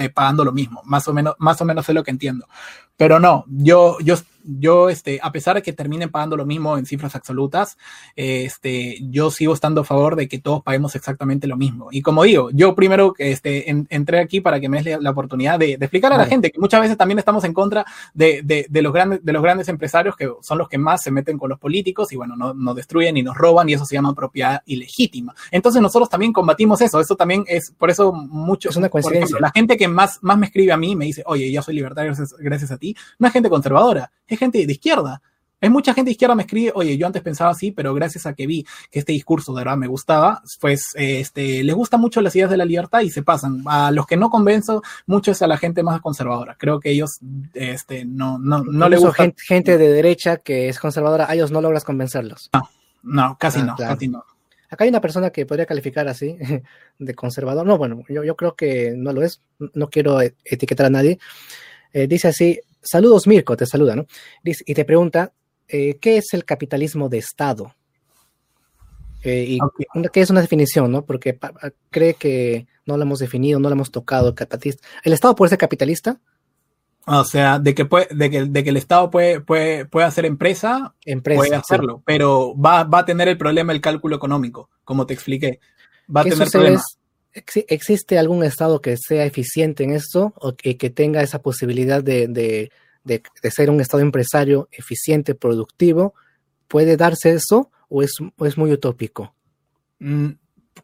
eh, 0.00 0.10
pagando 0.10 0.44
lo 0.44 0.52
mismo. 0.52 0.80
Más 0.84 1.06
o 1.08 1.14
menos, 1.14 1.34
más 1.38 1.60
o 1.60 1.64
menos 1.64 1.88
es 1.88 1.94
lo 1.94 2.02
que 2.02 2.10
entiendo. 2.10 2.48
Pero 2.96 3.20
no, 3.20 3.44
yo, 3.48 3.98
yo, 4.00 4.16
yo, 4.46 4.88
este, 4.88 5.18
a 5.22 5.32
pesar 5.32 5.56
de 5.56 5.62
que 5.62 5.72
terminen 5.72 6.10
pagando 6.10 6.36
lo 6.36 6.46
mismo 6.46 6.78
en 6.78 6.86
cifras 6.86 7.14
absolutas, 7.14 7.76
este, 8.14 8.98
yo 9.10 9.30
sigo 9.30 9.54
estando 9.54 9.82
a 9.82 9.84
favor 9.84 10.16
de 10.16 10.28
que 10.28 10.38
todos 10.38 10.62
paguemos 10.62 10.94
exactamente 10.94 11.46
lo 11.46 11.56
mismo. 11.56 11.88
Y 11.90 12.02
como 12.02 12.22
digo, 12.22 12.50
yo 12.52 12.74
primero, 12.74 13.14
este, 13.18 13.70
en, 13.70 13.86
entré 13.90 14.20
aquí 14.20 14.40
para 14.40 14.60
que 14.60 14.68
me 14.68 14.82
des 14.82 15.00
la 15.00 15.10
oportunidad 15.10 15.58
de, 15.58 15.76
de 15.76 15.84
explicar 15.84 16.12
a 16.12 16.18
la 16.18 16.26
gente 16.26 16.50
que 16.50 16.58
muchas 16.58 16.80
veces 16.80 16.96
también 16.96 17.18
estamos 17.18 17.44
en 17.44 17.52
contra 17.52 17.84
de, 18.14 18.42
de, 18.42 18.66
de, 18.68 18.82
los 18.82 18.92
grandes, 18.92 19.24
de 19.24 19.32
los 19.32 19.42
grandes 19.42 19.68
empresarios 19.68 20.16
que 20.16 20.30
son 20.42 20.58
los 20.58 20.68
que 20.68 20.78
más 20.78 21.02
se 21.02 21.10
meten 21.10 21.38
con 21.38 21.50
los 21.50 21.58
políticos 21.58 22.12
y 22.12 22.16
bueno, 22.16 22.36
nos 22.36 22.54
no 22.56 22.74
destruyen 22.74 23.16
y 23.16 23.22
nos 23.22 23.36
roban 23.36 23.68
y 23.68 23.74
eso 23.74 23.84
se 23.84 23.94
llama 23.94 24.14
propiedad 24.14 24.62
ilegítima. 24.66 25.34
Entonces 25.50 25.82
nosotros 25.82 26.08
también 26.08 26.32
combatimos 26.32 26.80
eso. 26.80 27.00
Eso 27.00 27.16
también 27.16 27.44
es, 27.46 27.72
por 27.76 27.90
eso 27.90 28.12
mucho, 28.12 28.70
es 28.70 28.76
una 28.76 28.88
coincidencia. 28.88 29.24
Ejemplo, 29.24 29.40
la 29.40 29.50
gente 29.50 29.76
que 29.76 29.88
más, 29.88 30.18
más 30.22 30.38
me 30.38 30.46
escribe 30.46 30.72
a 30.72 30.76
mí 30.76 30.96
me 30.96 31.04
dice, 31.04 31.22
oye, 31.26 31.50
yo 31.50 31.62
soy 31.62 31.74
libertario 31.74 32.12
gracias, 32.12 32.34
gracias 32.38 32.70
a 32.70 32.76
ti 32.78 32.96
no 33.18 33.26
es 33.26 33.32
gente 33.32 33.48
conservadora, 33.48 34.10
es 34.26 34.35
gente 34.36 34.66
de 34.66 34.72
izquierda. 34.72 35.22
Es 35.58 35.70
mucha 35.70 35.94
gente 35.94 36.08
de 36.08 36.12
izquierda 36.12 36.34
me 36.34 36.42
escribe, 36.42 36.72
oye, 36.74 36.98
yo 36.98 37.06
antes 37.06 37.22
pensaba 37.22 37.50
así, 37.50 37.72
pero 37.72 37.94
gracias 37.94 38.26
a 38.26 38.34
que 38.34 38.46
vi 38.46 38.66
que 38.90 38.98
este 38.98 39.12
discurso 39.12 39.54
de 39.54 39.60
verdad 39.62 39.76
me 39.78 39.86
gustaba, 39.86 40.42
pues 40.60 40.92
este, 40.94 41.64
les 41.64 41.74
gustan 41.74 42.00
mucho 42.00 42.20
las 42.20 42.36
ideas 42.36 42.50
de 42.50 42.58
la 42.58 42.66
libertad 42.66 43.00
y 43.00 43.10
se 43.10 43.22
pasan. 43.22 43.62
A 43.64 43.90
los 43.90 44.06
que 44.06 44.18
no 44.18 44.28
convenzo 44.28 44.82
mucho 45.06 45.30
es 45.30 45.40
a 45.40 45.46
la 45.46 45.56
gente 45.56 45.82
más 45.82 46.00
conservadora. 46.02 46.56
Creo 46.58 46.78
que 46.78 46.90
ellos 46.90 47.20
este, 47.54 48.04
no, 48.04 48.38
no, 48.38 48.62
no 48.64 48.88
les 48.88 49.00
gusta. 49.00 49.22
Gente, 49.22 49.42
gente, 49.42 49.78
de 49.78 49.88
derecha 49.88 50.36
que 50.36 50.68
es 50.68 50.78
conservadora, 50.78 51.28
a 51.28 51.34
ellos 51.34 51.50
no 51.50 51.62
logras 51.62 51.84
convencerlos. 51.84 52.50
No, 52.52 52.68
no, 53.02 53.38
casi 53.40 53.60
ah, 53.60 53.64
no, 53.64 53.76
claro. 53.76 53.94
casi 53.94 54.08
no. 54.08 54.24
Acá 54.68 54.84
hay 54.84 54.90
una 54.90 55.00
persona 55.00 55.30
que 55.30 55.46
podría 55.46 55.64
calificar 55.64 56.06
así, 56.06 56.36
de 56.98 57.14
conservador. 57.14 57.66
No, 57.66 57.78
bueno, 57.78 58.04
yo, 58.08 58.24
yo 58.24 58.36
creo 58.36 58.54
que 58.54 58.94
no 58.94 59.12
lo 59.12 59.22
es. 59.22 59.40
No 59.74 59.88
quiero 59.88 60.20
etiquetar 60.20 60.86
a 60.86 60.90
nadie. 60.90 61.18
Eh, 61.92 62.06
dice 62.06 62.28
así, 62.28 62.60
Saludos, 62.86 63.26
Mirko, 63.26 63.56
te 63.56 63.66
saluda, 63.66 63.96
¿no? 63.96 64.06
Y 64.44 64.74
te 64.74 64.84
pregunta, 64.84 65.32
eh, 65.68 65.98
¿qué 66.00 66.18
es 66.18 66.32
el 66.32 66.44
capitalismo 66.44 67.08
de 67.08 67.18
Estado? 67.18 67.74
Eh, 69.22 69.44
y 69.48 69.58
okay. 69.60 70.22
es 70.22 70.30
una 70.30 70.40
definición, 70.40 70.92
¿no? 70.92 71.04
Porque 71.04 71.34
pa, 71.34 71.52
cree 71.90 72.14
que 72.14 72.66
no 72.84 72.96
lo 72.96 73.02
hemos 73.02 73.18
definido, 73.18 73.58
no 73.58 73.68
lo 73.68 73.74
hemos 73.74 73.90
tocado. 73.90 74.34
¿El 75.02 75.12
Estado 75.12 75.34
puede 75.34 75.50
ser 75.50 75.58
capitalista? 75.58 76.20
O 77.08 77.24
sea, 77.24 77.58
de 77.58 77.74
que, 77.74 77.84
puede, 77.84 78.08
de 78.10 78.30
que, 78.30 78.44
de 78.44 78.64
que 78.64 78.70
el 78.70 78.76
Estado 78.76 79.10
puede, 79.10 79.40
puede, 79.40 79.84
puede 79.84 80.06
hacer 80.06 80.26
empresa, 80.26 80.94
empresa 81.04 81.38
puede 81.38 81.54
hacerlo, 81.54 81.96
sí. 81.98 82.02
pero 82.04 82.54
va, 82.56 82.82
va 82.82 83.00
a 83.00 83.04
tener 83.04 83.28
el 83.28 83.38
problema 83.38 83.72
el 83.72 83.80
cálculo 83.80 84.16
económico, 84.16 84.70
como 84.84 85.06
te 85.06 85.14
expliqué. 85.14 85.60
Va 86.14 86.22
a 86.22 86.24
tener 86.24 86.50
problemas. 86.50 86.98
¿Existe 87.68 88.18
algún 88.18 88.42
estado 88.44 88.80
que 88.80 88.96
sea 88.96 89.26
eficiente 89.26 89.84
en 89.84 89.90
esto 89.90 90.32
o 90.36 90.56
que, 90.56 90.78
que 90.78 90.88
tenga 90.88 91.22
esa 91.22 91.42
posibilidad 91.42 92.02
de, 92.02 92.28
de, 92.28 92.70
de, 93.04 93.50
ser 93.50 93.68
un 93.68 93.80
estado 93.80 94.02
empresario 94.02 94.68
eficiente, 94.72 95.34
productivo? 95.34 96.14
¿Puede 96.66 96.96
darse 96.96 97.32
eso 97.32 97.70
o 97.90 98.02
es, 98.02 98.12
es 98.44 98.56
muy 98.56 98.72
utópico? 98.72 99.34
Mm, 99.98 100.30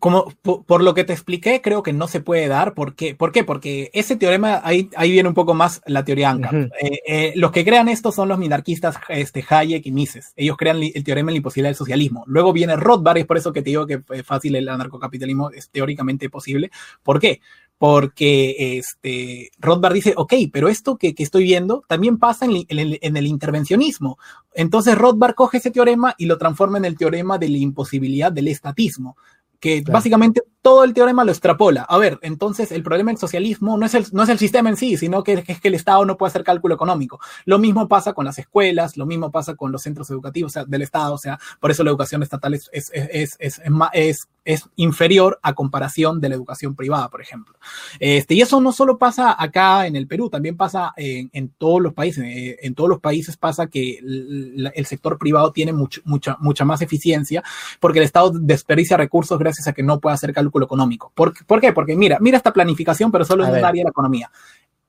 como 0.02 0.34
por, 0.42 0.82
lo 0.82 0.94
que 0.94 1.04
te 1.04 1.12
expliqué, 1.12 1.60
creo 1.62 1.84
que 1.84 1.92
no 1.92 2.08
se 2.08 2.18
puede 2.18 2.48
dar. 2.48 2.74
¿Por 2.74 2.96
qué? 2.96 3.14
¿Por 3.14 3.30
qué? 3.30 3.44
Porque 3.44 3.88
ese 3.92 4.16
teorema, 4.16 4.60
ahí, 4.64 4.90
ahí 4.96 5.12
viene 5.12 5.28
un 5.28 5.34
poco 5.36 5.54
más 5.54 5.80
la 5.86 6.04
teoría 6.04 6.30
ANCA. 6.30 6.50
Uh 6.50 6.54
-huh. 6.54 6.70
eh, 6.82 6.98
eh, 7.06 7.32
los 7.36 7.52
que 7.52 7.64
crean 7.64 7.88
esto 7.88 8.10
son 8.10 8.28
los 8.28 8.36
minarquistas 8.36 8.96
este, 9.08 9.44
Hayek 9.48 9.86
y 9.86 9.92
Mises. 9.92 10.32
Ellos 10.34 10.56
crean 10.56 10.82
el 10.82 11.04
teorema 11.04 11.28
de 11.28 11.34
la 11.34 11.36
imposibilidad 11.36 11.68
del 11.68 11.76
socialismo. 11.76 12.24
Luego 12.26 12.52
viene 12.52 12.74
Rothbard, 12.74 13.18
y 13.18 13.20
es 13.20 13.26
por 13.26 13.36
eso 13.36 13.52
que 13.52 13.62
te 13.62 13.70
digo 13.70 13.86
que 13.86 14.02
es 14.10 14.26
fácil 14.26 14.56
el 14.56 14.68
anarcocapitalismo, 14.68 15.52
es 15.52 15.70
teóricamente 15.70 16.28
posible. 16.28 16.72
¿Por 17.04 17.20
qué? 17.20 17.40
porque 17.78 18.78
este, 18.78 19.50
Rothbard 19.58 19.94
dice, 19.94 20.14
ok, 20.16 20.34
pero 20.52 20.68
esto 20.68 20.96
que, 20.96 21.16
que 21.16 21.24
estoy 21.24 21.42
viendo 21.42 21.82
también 21.88 22.16
pasa 22.16 22.44
en, 22.44 22.52
en, 22.68 22.98
en, 23.00 23.16
el 23.16 23.26
intervencionismo. 23.26 24.18
Entonces 24.54 24.96
Rothbard 24.96 25.34
coge 25.34 25.58
ese 25.58 25.72
teorema 25.72 26.14
y 26.16 26.26
lo 26.26 26.38
transforma 26.38 26.78
en 26.78 26.84
el 26.84 26.96
teorema 26.96 27.38
de 27.38 27.48
la 27.48 27.58
imposibilidad 27.58 28.30
del 28.30 28.46
estatismo 28.46 29.16
que 29.62 29.84
claro. 29.84 29.96
básicamente 29.96 30.42
todo 30.60 30.82
el 30.82 30.92
teorema 30.92 31.24
lo 31.24 31.30
extrapola. 31.30 31.82
A 31.82 31.96
ver, 31.96 32.18
entonces 32.22 32.72
el 32.72 32.82
problema 32.82 33.12
del 33.12 33.18
socialismo 33.18 33.78
no 33.78 33.86
es 33.86 33.94
el, 33.94 34.04
no 34.10 34.24
es 34.24 34.28
el 34.28 34.38
sistema 34.38 34.68
en 34.68 34.76
sí, 34.76 34.96
sino 34.96 35.22
que, 35.22 35.44
es 35.46 35.60
que 35.60 35.68
el 35.68 35.74
Estado 35.74 36.04
no 36.04 36.16
puede 36.16 36.30
hacer 36.30 36.42
cálculo 36.42 36.74
económico. 36.74 37.20
Lo 37.44 37.60
mismo 37.60 37.86
pasa 37.86 38.12
con 38.12 38.24
las 38.24 38.40
escuelas, 38.40 38.96
lo 38.96 39.06
mismo 39.06 39.30
pasa 39.30 39.54
con 39.54 39.70
los 39.70 39.82
centros 39.82 40.10
educativos 40.10 40.50
o 40.50 40.54
sea, 40.54 40.64
del 40.64 40.82
Estado, 40.82 41.14
o 41.14 41.18
sea, 41.18 41.38
por 41.60 41.70
eso 41.70 41.84
la 41.84 41.90
educación 41.90 42.24
estatal 42.24 42.54
es, 42.54 42.68
es, 42.72 42.90
es, 42.92 43.36
es, 43.38 43.60
es, 43.92 44.28
es 44.44 44.68
inferior 44.76 45.38
a 45.42 45.54
comparación 45.54 46.20
de 46.20 46.28
la 46.28 46.34
educación 46.34 46.74
privada, 46.74 47.08
por 47.08 47.20
ejemplo. 47.20 47.54
Este, 48.00 48.34
y 48.34 48.40
eso 48.40 48.60
no 48.60 48.72
solo 48.72 48.98
pasa 48.98 49.36
acá 49.38 49.86
en 49.86 49.96
el 49.96 50.06
Perú, 50.06 50.30
también 50.30 50.56
pasa 50.56 50.92
en, 50.96 51.30
en 51.32 51.48
todos 51.50 51.80
los 51.80 51.94
países. 51.94 52.24
Eh, 52.24 52.58
en 52.62 52.74
todos 52.74 52.90
los 52.90 53.00
países 53.00 53.36
pasa 53.36 53.68
que 53.68 53.98
el, 53.98 54.70
el 54.74 54.86
sector 54.86 55.18
privado 55.18 55.52
tiene 55.52 55.72
mucho, 55.72 56.00
mucha, 56.04 56.36
mucha 56.40 56.64
más 56.64 56.82
eficiencia 56.82 57.42
porque 57.80 57.98
el 57.98 58.04
Estado 58.04 58.30
desperdicia 58.30 58.96
recursos 58.96 59.38
gracias 59.38 59.68
a 59.68 59.72
que 59.72 59.82
no 59.82 60.00
puede 60.00 60.14
hacer 60.14 60.32
cálculo 60.32 60.66
económico. 60.66 61.12
¿Por, 61.14 61.32
¿Por, 61.46 61.60
qué? 61.60 61.72
Porque 61.72 61.96
mira, 61.96 62.18
mira 62.20 62.36
esta 62.36 62.52
planificación, 62.52 63.12
pero 63.12 63.24
solo 63.24 63.44
a 63.44 63.48
en 63.48 63.56
un 63.56 63.64
área 63.64 63.80
de 63.80 63.84
la 63.84 63.90
economía. 63.90 64.30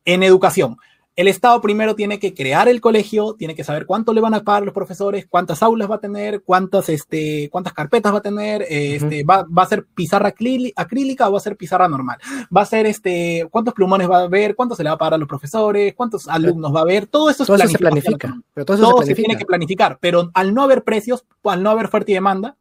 En 0.05 0.23
educación, 0.23 0.77
el 1.15 1.27
Estado 1.27 1.61
primero 1.61 1.95
tiene 1.95 2.17
que 2.17 2.33
crear 2.33 2.67
el 2.67 2.81
colegio, 2.81 3.35
tiene 3.35 3.53
que 3.53 3.63
saber 3.63 3.85
cuánto 3.85 4.13
le 4.13 4.21
van 4.21 4.33
a 4.33 4.43
pagar 4.43 4.63
los 4.63 4.73
profesores, 4.73 5.27
cuántas 5.29 5.61
aulas 5.61 5.89
va 5.89 5.95
a 5.95 5.99
tener, 5.99 6.41
cuántas, 6.41 6.89
este, 6.89 7.49
cuántas 7.51 7.73
carpetas 7.73 8.11
va 8.11 8.17
a 8.17 8.21
tener, 8.21 8.65
este, 8.67 9.23
va, 9.23 9.43
va, 9.43 9.63
a 9.63 9.67
ser 9.67 9.85
pizarra 9.85 10.29
acrílica 10.29 11.29
o 11.29 11.33
va 11.33 11.37
a 11.37 11.41
ser 11.41 11.55
pizarra 11.55 11.87
normal, 11.87 12.17
va 12.55 12.61
a 12.61 12.65
ser 12.65 12.87
este, 12.87 13.47
cuántos 13.51 13.75
plumones 13.75 14.09
va 14.09 14.19
a 14.19 14.23
haber, 14.23 14.55
cuánto 14.55 14.75
se 14.75 14.83
le 14.83 14.89
va 14.89 14.95
a 14.95 14.97
pagar 14.97 15.13
a 15.13 15.17
los 15.19 15.27
profesores, 15.27 15.93
cuántos 15.93 16.27
alumnos 16.27 16.73
va 16.73 16.79
a 16.79 16.83
haber, 16.83 17.05
todo 17.05 17.29
eso, 17.29 17.45
todo 17.45 17.57
se 17.57 17.77
planifica. 17.77 18.35
Pero 18.55 18.65
todo, 18.65 19.03
se, 19.03 19.13
tiene 19.13 19.37
que 19.37 19.45
planificar, 19.45 19.99
pero 20.01 20.31
al 20.33 20.53
no 20.53 20.63
haber 20.63 20.83
precios, 20.83 21.25
al 21.43 21.61
no 21.61 21.69
haber 21.69 21.89
fuerte 21.89 22.11
demanda, 22.11 22.57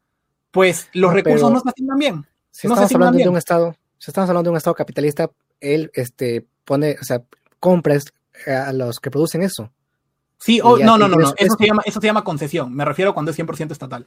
pues 0.50 0.88
los 0.92 1.14
recursos 1.14 1.50
no 1.50 1.60
se 1.60 1.70
asignan 1.70 1.98
bien. 1.98 2.26
Si 2.50 2.66
estamos 2.66 2.94
hablando 2.94 3.18
de 3.18 3.28
un 3.30 3.38
estado, 3.38 3.74
si 3.96 4.10
estamos 4.10 4.28
hablando 4.28 4.48
de 4.48 4.52
un 4.52 4.56
estado 4.58 4.74
capitalista, 4.74 5.30
él 5.58 5.90
este, 5.94 6.44
pone, 6.66 6.96
o 7.00 7.04
sea, 7.04 7.22
compra 7.58 7.94
a 8.46 8.72
los 8.72 8.98
que 9.00 9.10
producen 9.10 9.42
eso. 9.42 9.70
Sí, 10.38 10.58
no, 10.58 10.76
no, 10.78 10.98
no, 10.98 11.08
no, 11.08 11.32
eso 11.36 11.54
se, 11.56 11.66
llama, 11.66 11.82
eso 11.84 12.00
se 12.00 12.06
llama 12.06 12.24
concesión. 12.24 12.74
Me 12.74 12.84
refiero 12.84 13.14
cuando 13.14 13.30
es 13.30 13.38
100% 13.38 13.70
estatal. 13.70 14.06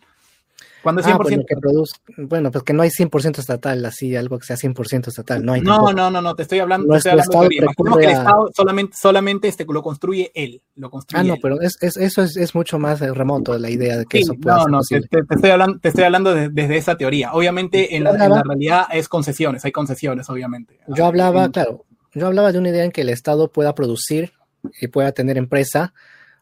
Cuando 0.84 1.02
es 1.02 1.08
100%. 1.08 1.14
Ah, 1.14 1.18
bueno, 1.24 1.44
que 1.48 1.56
produce, 1.56 1.94
bueno, 2.18 2.52
pues 2.52 2.64
que 2.64 2.74
no 2.74 2.84
hay 2.84 2.90
100% 2.90 3.40
estatal, 3.40 3.84
así, 3.86 4.16
algo 4.16 4.38
que 4.38 4.46
sea 4.46 4.56
100% 4.56 5.08
estatal. 5.08 5.44
No, 5.44 5.54
hay 5.54 5.62
no, 5.62 5.92
no, 5.94 6.12
no, 6.12 6.22
no, 6.22 6.36
te 6.36 6.44
estoy 6.44 6.60
hablando, 6.60 6.92
te 6.92 6.98
estoy 6.98 7.12
hablando 7.14 7.42
de 7.42 7.50
que 7.50 8.06
el 8.06 8.12
Estado 8.12 8.50
solamente, 8.54 8.96
solamente 8.96 9.48
este, 9.48 9.66
lo 9.68 9.82
construye 9.82 10.32
él. 10.36 10.62
Lo 10.76 10.92
construye 10.92 11.22
ah, 11.22 11.24
no, 11.24 11.38
pero 11.42 11.60
es, 11.60 11.78
es, 11.82 11.98
eso 11.98 12.22
es, 12.22 12.38
es, 12.38 12.54
mucho 12.54 12.78
más 12.78 13.00
remoto, 13.00 13.58
la 13.58 13.70
idea 13.70 13.98
de 13.98 14.06
que 14.06 14.20
eso 14.20 14.36
pueda 14.36 14.58
No, 14.58 14.68
no, 14.68 14.82
te, 14.82 15.00
te, 15.02 15.36
estoy 15.36 15.50
hablando, 15.50 15.80
te 15.80 15.88
estoy 15.88 16.04
hablando 16.04 16.36
desde 16.36 16.78
esa 16.78 16.96
teoría. 16.96 17.34
Obviamente, 17.34 17.96
en 17.96 18.04
la, 18.04 18.12
en 18.12 18.30
la, 18.30 18.44
realidad 18.44 18.86
es 18.92 19.08
concesiones, 19.10 19.66
hay 19.66 19.72
concesiones, 19.72 20.30
obviamente. 20.30 20.82
Yo 20.90 21.06
hablaba, 21.06 21.50
claro, 21.50 21.86
yo 22.16 22.28
hablaba 22.28 22.52
de 22.52 22.60
una 22.60 22.70
idea 22.70 22.84
en 22.84 22.92
que 22.92 23.02
el 23.02 23.10
Estado 23.10 23.52
pueda 23.52 23.76
producir 23.76 24.34
y 24.82 24.88
pueda 24.88 25.12
tener 25.12 25.38
empresa 25.38 25.94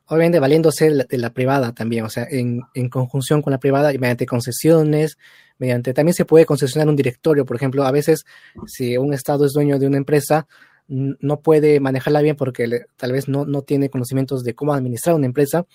obviamente 0.08 0.40
valiéndose 0.40 0.92
de 0.92 1.18
la 1.18 1.34
privada 1.34 1.74
también, 1.74 2.06
o 2.06 2.10
sea, 2.10 2.28
en, 2.30 2.62
en, 2.74 2.90
conjunción 2.90 3.42
con 3.42 3.52
la 3.52 3.60
privada 3.60 3.94
y 3.94 3.98
mediante 3.98 4.26
concesiones, 4.26 5.18
mediante, 5.58 5.94
también 5.94 6.14
se 6.14 6.26
puede 6.26 6.46
concesionar 6.46 6.90
un 6.90 6.96
directorio, 6.96 7.46
por 7.46 7.56
ejemplo, 7.56 7.84
a 7.84 7.92
veces 7.92 8.26
si 8.68 8.98
un 8.98 9.14
Estado 9.14 9.46
es 9.46 9.54
dueño 9.54 9.80
de 9.80 9.88
una 9.88 9.98
empresa, 9.98 10.48
no 10.88 11.40
puede 11.40 11.80
manejarla 11.80 12.22
bien 12.22 12.36
porque 12.36 12.82
tal 12.98 13.14
vez 13.14 13.28
no, 13.28 13.46
no 13.46 13.62
tiene 13.62 13.90
conocimientos 13.90 14.44
de 14.44 14.54
cómo 14.54 14.74
administrar 14.74 15.16
una 15.16 15.26
empresa, 15.26 15.66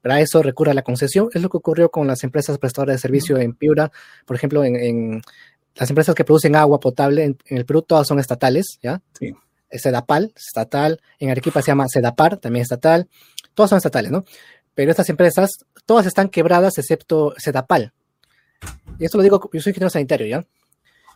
para 0.00 0.20
eso 0.20 0.42
recurre 0.42 0.72
a 0.72 0.74
la 0.74 0.82
concesión. 0.82 1.28
Es 1.32 1.42
lo 1.42 1.48
que 1.48 1.58
ocurrió 1.58 1.90
con 1.90 2.06
las 2.06 2.24
empresas 2.24 2.58
prestadoras 2.58 2.96
de 2.96 3.00
servicio 3.00 3.38
en 3.38 3.54
Piura, 3.54 3.92
por 4.26 4.36
ejemplo, 4.36 4.64
en, 4.64 4.76
en 4.76 5.22
las 5.74 5.88
empresas 5.90 6.14
que 6.14 6.24
producen 6.24 6.56
agua 6.56 6.80
potable 6.80 7.24
en, 7.24 7.38
en, 7.46 7.56
el 7.58 7.64
Perú 7.64 7.82
todas 7.82 8.06
son 8.06 8.18
estatales, 8.18 8.78
¿ya? 8.82 9.00
Sí. 9.18 9.34
Sedapal, 9.70 10.32
estatal, 10.36 11.00
en 11.18 11.30
Arequipa 11.30 11.62
se 11.62 11.68
llama 11.68 11.88
Sedapar, 11.88 12.36
también 12.36 12.62
estatal, 12.62 13.08
todas 13.54 13.70
son 13.70 13.78
estatales, 13.78 14.10
¿no? 14.10 14.24
Pero 14.74 14.90
estas 14.90 15.08
empresas, 15.08 15.50
todas 15.86 16.06
están 16.06 16.28
quebradas 16.28 16.78
excepto 16.78 17.34
Sedapal. 17.38 17.92
Y 18.98 19.04
esto 19.04 19.18
lo 19.18 19.24
digo, 19.24 19.50
yo 19.52 19.60
soy 19.60 19.70
ingeniero 19.70 19.90
sanitario, 19.90 20.26
¿ya? 20.26 20.44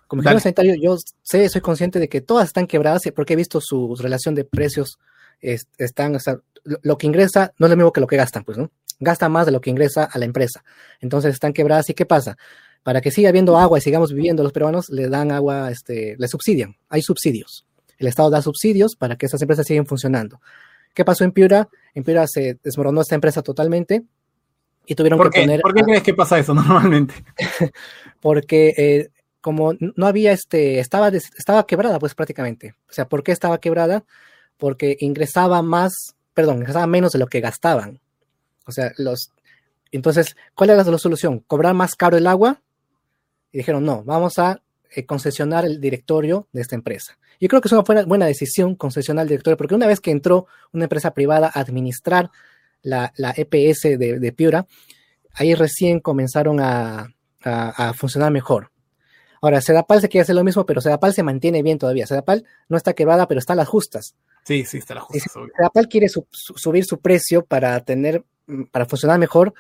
Como 0.06 0.22
ingeniero 0.22 0.40
sanitario, 0.40 0.74
yo 0.80 0.96
sé, 1.22 1.48
soy 1.48 1.60
consciente 1.60 1.98
de 1.98 2.08
que 2.08 2.20
todas 2.20 2.46
están 2.46 2.66
quebradas 2.66 3.02
porque 3.14 3.34
he 3.34 3.36
visto 3.36 3.60
su 3.60 3.94
relación 3.96 4.34
de 4.34 4.44
precios, 4.44 4.98
están, 5.40 6.16
o 6.16 6.20
sea, 6.20 6.38
lo 6.64 6.98
que 6.98 7.06
ingresa 7.06 7.52
no 7.58 7.66
es 7.66 7.70
lo 7.70 7.76
mismo 7.76 7.92
que 7.92 8.00
lo 8.00 8.06
que 8.06 8.16
gastan, 8.16 8.44
pues, 8.44 8.58
¿no? 8.58 8.70
Gasta 8.98 9.28
más 9.28 9.46
de 9.46 9.52
lo 9.52 9.60
que 9.60 9.70
ingresa 9.70 10.04
a 10.04 10.18
la 10.18 10.24
empresa. 10.24 10.64
Entonces 11.00 11.34
están 11.34 11.52
quebradas 11.52 11.90
y 11.90 11.94
¿qué 11.94 12.06
pasa? 12.06 12.36
Para 12.86 13.00
que 13.00 13.10
siga 13.10 13.30
habiendo 13.30 13.58
agua 13.58 13.78
y 13.78 13.80
sigamos 13.80 14.12
viviendo 14.12 14.44
los 14.44 14.52
peruanos, 14.52 14.90
le 14.90 15.08
dan 15.08 15.32
agua, 15.32 15.72
este, 15.72 16.14
le 16.16 16.28
subsidian. 16.28 16.76
Hay 16.88 17.02
subsidios. 17.02 17.66
El 17.98 18.06
Estado 18.06 18.30
da 18.30 18.40
subsidios 18.40 18.94
para 18.94 19.16
que 19.16 19.26
esas 19.26 19.42
empresas 19.42 19.66
sigan 19.66 19.86
funcionando. 19.86 20.40
¿Qué 20.94 21.04
pasó 21.04 21.24
en 21.24 21.32
Piura? 21.32 21.68
En 21.96 22.04
Piura 22.04 22.28
se 22.28 22.60
desmoronó 22.62 23.00
esta 23.00 23.16
empresa 23.16 23.42
totalmente 23.42 24.04
y 24.86 24.94
tuvieron 24.94 25.18
que 25.18 25.40
poner. 25.40 25.62
¿Por 25.62 25.74
qué 25.74 25.82
crees 25.82 26.02
que 26.04 26.14
pasa 26.14 26.38
eso 26.38 26.54
normalmente? 26.54 27.12
porque 28.20 28.72
eh, 28.76 29.08
como 29.40 29.72
no 29.80 30.06
había 30.06 30.30
este, 30.30 30.78
estaba, 30.78 31.08
estaba 31.08 31.66
quebrada, 31.66 31.98
pues 31.98 32.14
prácticamente. 32.14 32.76
O 32.88 32.92
sea, 32.92 33.08
¿por 33.08 33.24
qué 33.24 33.32
estaba 33.32 33.58
quebrada? 33.58 34.04
Porque 34.58 34.96
ingresaba 35.00 35.60
más, 35.60 36.14
perdón, 36.34 36.58
ingresaba 36.58 36.86
menos 36.86 37.10
de 37.10 37.18
lo 37.18 37.26
que 37.26 37.40
gastaban. 37.40 37.98
O 38.64 38.70
sea, 38.70 38.92
los. 38.96 39.32
Entonces, 39.90 40.36
¿cuál 40.54 40.70
era 40.70 40.84
la 40.84 40.98
solución? 40.98 41.40
¿Cobrar 41.48 41.74
más 41.74 41.96
caro 41.96 42.16
el 42.16 42.28
agua? 42.28 42.60
Y 43.56 43.60
dijeron, 43.60 43.86
no, 43.86 44.04
vamos 44.04 44.38
a 44.38 44.60
eh, 44.90 45.06
concesionar 45.06 45.64
el 45.64 45.80
directorio 45.80 46.46
de 46.52 46.60
esta 46.60 46.74
empresa. 46.74 47.16
Yo 47.40 47.48
creo 47.48 47.62
que 47.62 47.68
es 47.68 47.72
una 47.72 47.80
buena, 47.80 48.04
buena 48.04 48.26
decisión 48.26 48.74
concesionar 48.74 49.22
el 49.22 49.30
directorio, 49.30 49.56
porque 49.56 49.74
una 49.74 49.86
vez 49.86 49.98
que 49.98 50.10
entró 50.10 50.46
una 50.74 50.84
empresa 50.84 51.14
privada 51.14 51.50
a 51.54 51.60
administrar 51.60 52.30
la, 52.82 53.14
la 53.16 53.32
EPS 53.34 53.98
de, 53.98 54.18
de, 54.20 54.32
Piura, 54.34 54.66
ahí 55.32 55.54
recién 55.54 56.00
comenzaron 56.00 56.60
a, 56.60 57.14
a, 57.44 57.88
a, 57.88 57.94
funcionar 57.94 58.30
mejor. 58.30 58.72
Ahora, 59.40 59.62
Sedapal 59.62 60.02
se 60.02 60.10
quiere 60.10 60.24
hacer 60.24 60.36
lo 60.36 60.44
mismo, 60.44 60.66
pero 60.66 60.82
Sedapal 60.82 61.14
se 61.14 61.22
mantiene 61.22 61.62
bien 61.62 61.78
todavía. 61.78 62.06
Sedapal 62.06 62.44
no 62.68 62.76
está 62.76 62.92
quebrada, 62.92 63.26
pero 63.26 63.38
está 63.38 63.54
a 63.54 63.56
las 63.56 63.68
justas. 63.68 64.16
Sí, 64.44 64.66
sí, 64.66 64.76
está 64.76 64.92
a 64.92 64.96
las 64.96 65.04
justas. 65.04 65.32
Sedapal 65.56 65.88
quiere 65.88 66.10
su, 66.10 66.26
su, 66.30 66.52
subir 66.58 66.84
su 66.84 67.00
precio 67.00 67.42
para 67.42 67.80
tener, 67.80 68.22
para 68.70 68.84
funcionar 68.84 69.18
mejor. 69.18 69.54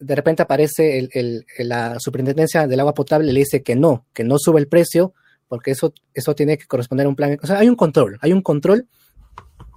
De 0.00 0.16
repente 0.16 0.42
aparece 0.42 0.98
el, 0.98 1.10
el, 1.12 1.46
la 1.58 2.00
superintendencia 2.00 2.66
del 2.66 2.80
agua 2.80 2.94
potable 2.94 3.30
y 3.30 3.32
le 3.32 3.40
dice 3.40 3.62
que 3.62 3.76
no, 3.76 4.06
que 4.12 4.24
no 4.24 4.38
sube 4.38 4.58
el 4.58 4.66
precio, 4.66 5.14
porque 5.46 5.72
eso, 5.72 5.92
eso 6.14 6.34
tiene 6.34 6.58
que 6.58 6.66
corresponder 6.66 7.06
a 7.06 7.08
un 7.08 7.16
plan. 7.16 7.38
O 7.42 7.46
sea, 7.46 7.58
hay 7.58 7.68
un 7.68 7.76
control, 7.76 8.18
hay 8.20 8.32
un 8.32 8.42
control 8.42 8.86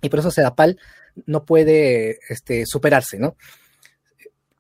y 0.02 0.10
por 0.10 0.20
eso 0.20 0.32
Sedapal 0.32 0.80
no 1.26 1.46
puede 1.46 2.20
este, 2.30 2.66
superarse, 2.66 3.20
¿no? 3.20 3.36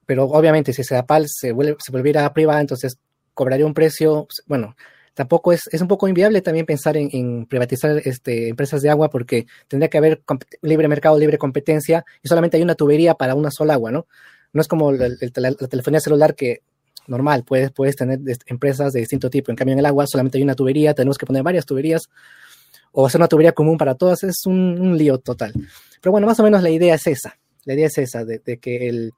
Pero 0.05 0.25
obviamente 0.25 0.73
si 0.73 0.83
Sedapal 0.83 1.27
se, 1.27 1.51
vuelve, 1.51 1.77
se 1.79 1.91
volviera 1.91 2.31
privada, 2.33 2.61
entonces 2.61 2.97
cobraría 3.33 3.65
un 3.65 3.73
precio, 3.73 4.27
bueno, 4.45 4.75
tampoco 5.13 5.53
es, 5.53 5.61
es 5.71 5.81
un 5.81 5.87
poco 5.87 6.07
inviable 6.07 6.41
también 6.41 6.65
pensar 6.65 6.97
en, 6.97 7.45
privatizar 7.45 8.01
este, 8.05 8.49
empresas 8.49 8.81
de 8.81 8.89
agua 8.89 9.09
porque 9.09 9.45
tendría 9.67 9.89
que 9.89 9.97
haber 9.97 10.23
libre 10.61 10.87
mercado, 10.87 11.17
libre 11.17 11.37
competencia 11.37 12.05
y 12.21 12.27
solamente 12.27 12.57
hay 12.57 12.63
una 12.63 12.75
tubería 12.75 13.13
para 13.13 13.35
una 13.35 13.51
sola 13.51 13.73
agua, 13.75 13.91
¿no? 13.91 14.07
No 14.53 14.61
es 14.61 14.67
como 14.67 14.91
la, 14.91 15.09
la, 15.09 15.51
la 15.59 15.67
telefonía 15.67 15.99
celular 15.99 16.35
que 16.35 16.61
normal, 17.07 17.43
puedes, 17.43 17.71
puedes 17.71 17.95
tener 17.95 18.19
empresas 18.45 18.93
de 18.93 19.01
distinto 19.01 19.29
tipo. 19.29 19.51
En 19.51 19.57
cambio, 19.57 19.73
en 19.73 19.79
el 19.79 19.85
agua 19.85 20.07
solamente 20.07 20.37
hay 20.37 20.43
una 20.43 20.55
tubería, 20.55 20.93
tenemos 20.93 21.17
que 21.17 21.25
poner 21.25 21.43
varias 21.43 21.65
tuberías 21.65 22.03
o 22.91 23.05
hacer 23.05 23.19
una 23.19 23.27
tubería 23.27 23.51
común 23.51 23.77
para 23.77 23.95
todas, 23.95 24.23
es 24.23 24.45
un, 24.45 24.79
un 24.79 24.97
lío 24.97 25.17
total. 25.17 25.53
Pero 26.01 26.11
bueno, 26.11 26.27
más 26.27 26.39
o 26.39 26.43
menos 26.43 26.61
la 26.61 26.69
idea 26.69 26.95
es 26.95 27.07
esa, 27.07 27.37
la 27.65 27.73
idea 27.73 27.87
es 27.87 27.97
esa, 27.97 28.23
de, 28.23 28.39
de 28.45 28.57
que 28.57 28.87
el, 28.87 29.11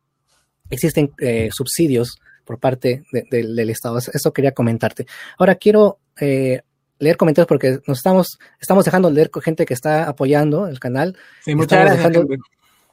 existen 0.70 1.12
eh, 1.20 1.50
subsidios 1.52 2.18
por 2.46 2.60
parte 2.60 3.04
de, 3.12 3.26
de, 3.30 3.44
del 3.44 3.70
Estado. 3.70 3.98
Eso 3.98 4.34
quería 4.34 4.54
comentarte. 4.54 5.06
Ahora 5.38 5.56
quiero 5.56 6.00
eh, 6.20 6.62
leer 7.00 7.18
comentarios 7.18 7.48
porque 7.48 7.80
nos 7.88 7.98
estamos, 7.98 8.40
estamos 8.62 8.86
dejando 8.86 9.10
de 9.10 9.16
leer 9.16 9.30
con 9.30 9.42
gente 9.42 9.66
que 9.66 9.74
está 9.74 10.08
apoyando 10.08 10.68
el 10.68 10.80
canal. 10.80 11.18
Sí, 11.44 11.56
muchas 11.56 11.82
gracias. 11.82 11.98
Dejando, 11.98 12.36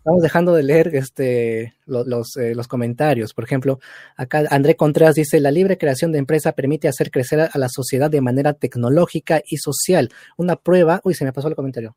estamos 0.03 0.21
dejando 0.21 0.53
de 0.53 0.65
leer 0.65 0.97
este, 0.97 1.75
los, 1.87 2.37
eh, 2.37 2.57
los, 2.57 2.67
comentarios. 2.67 3.35
Por 3.35 3.45
ejemplo, 3.45 3.79
acá 4.17 4.43
André 4.51 4.75
Contreras 4.75 5.15
dice, 5.15 5.39
la 5.39 5.53
libre 5.53 5.79
creación 5.79 6.11
de 6.11 6.19
empresa 6.19 6.51
permite 6.53 6.89
hacer 6.89 7.13
crecer 7.13 7.41
a 7.41 7.57
la 7.57 7.69
sociedad 7.69 8.11
de 8.11 8.21
manera 8.21 8.53
tecnológica 8.53 9.41
y 9.47 9.59
social. 9.59 10.11
Una 10.37 10.57
prueba, 10.57 11.01
uy, 11.05 11.15
se 11.15 11.25
me 11.25 11.33
pasó 11.33 11.47
el 11.47 11.55
comentario. 11.55 11.97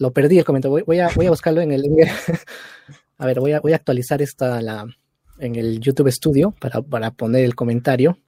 Lo 0.00 0.12
perdí 0.12 0.38
el 0.38 0.44
comentario. 0.44 0.84
Voy, 0.84 0.98
a, 0.98 1.08
buscarlo 1.28 1.60
en 1.60 1.70
el... 1.70 1.84
a 3.18 3.26
ver, 3.26 3.38
voy 3.38 3.52
a, 3.52 3.60
voy 3.60 3.74
a 3.74 3.76
actualizar 3.76 4.20
esta 4.20 4.60
la, 4.60 4.84
en 5.38 5.54
el 5.54 5.78
YouTube 5.78 6.10
Studio 6.10 6.52
para 6.58 7.12
poner 7.12 7.44
el 7.44 7.54
comentario. 7.54 8.18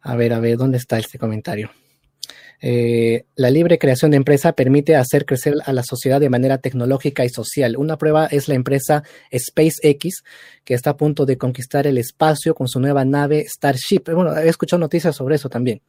A 0.00 0.16
ver, 0.16 0.32
a 0.32 0.40
ver, 0.40 0.56
¿dónde 0.56 0.78
está 0.78 0.98
este 0.98 1.18
comentario? 1.18 1.70
Eh, 2.60 3.24
la 3.34 3.50
libre 3.50 3.78
creación 3.78 4.10
de 4.10 4.16
empresa 4.16 4.52
permite 4.52 4.96
hacer 4.96 5.26
crecer 5.26 5.54
a 5.64 5.72
la 5.72 5.82
sociedad 5.82 6.20
de 6.20 6.30
manera 6.30 6.58
tecnológica 6.58 7.24
y 7.24 7.28
social. 7.28 7.76
Una 7.76 7.98
prueba 7.98 8.26
es 8.26 8.48
la 8.48 8.54
empresa 8.54 9.02
SpaceX, 9.36 10.22
que 10.64 10.74
está 10.74 10.90
a 10.90 10.96
punto 10.96 11.26
de 11.26 11.38
conquistar 11.38 11.86
el 11.86 11.98
espacio 11.98 12.54
con 12.54 12.68
su 12.68 12.80
nueva 12.80 13.04
nave 13.04 13.44
Starship. 13.46 14.04
Bueno, 14.06 14.36
he 14.36 14.48
escuchado 14.48 14.80
noticias 14.80 15.14
sobre 15.14 15.36
eso 15.36 15.48
también. 15.48 15.80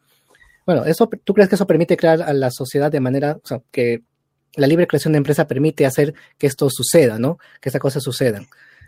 Bueno, 0.65 0.83
eso, 0.83 1.09
¿tú 1.23 1.33
crees 1.33 1.47
que 1.49 1.55
eso 1.55 1.65
permite 1.65 1.95
crear 1.95 2.21
a 2.21 2.33
la 2.33 2.51
sociedad 2.51 2.91
de 2.91 2.99
manera, 2.99 3.39
o 3.41 3.47
sea, 3.47 3.61
que 3.71 4.01
la 4.55 4.67
libre 4.67 4.87
creación 4.87 5.13
de 5.13 5.17
empresa 5.17 5.47
permite 5.47 5.85
hacer 5.85 6.13
que 6.37 6.47
esto 6.47 6.69
suceda, 6.69 7.19
¿no? 7.19 7.37
Que 7.61 7.69
estas 7.69 7.81
cosas 7.81 8.03
sucedan. 8.03 8.47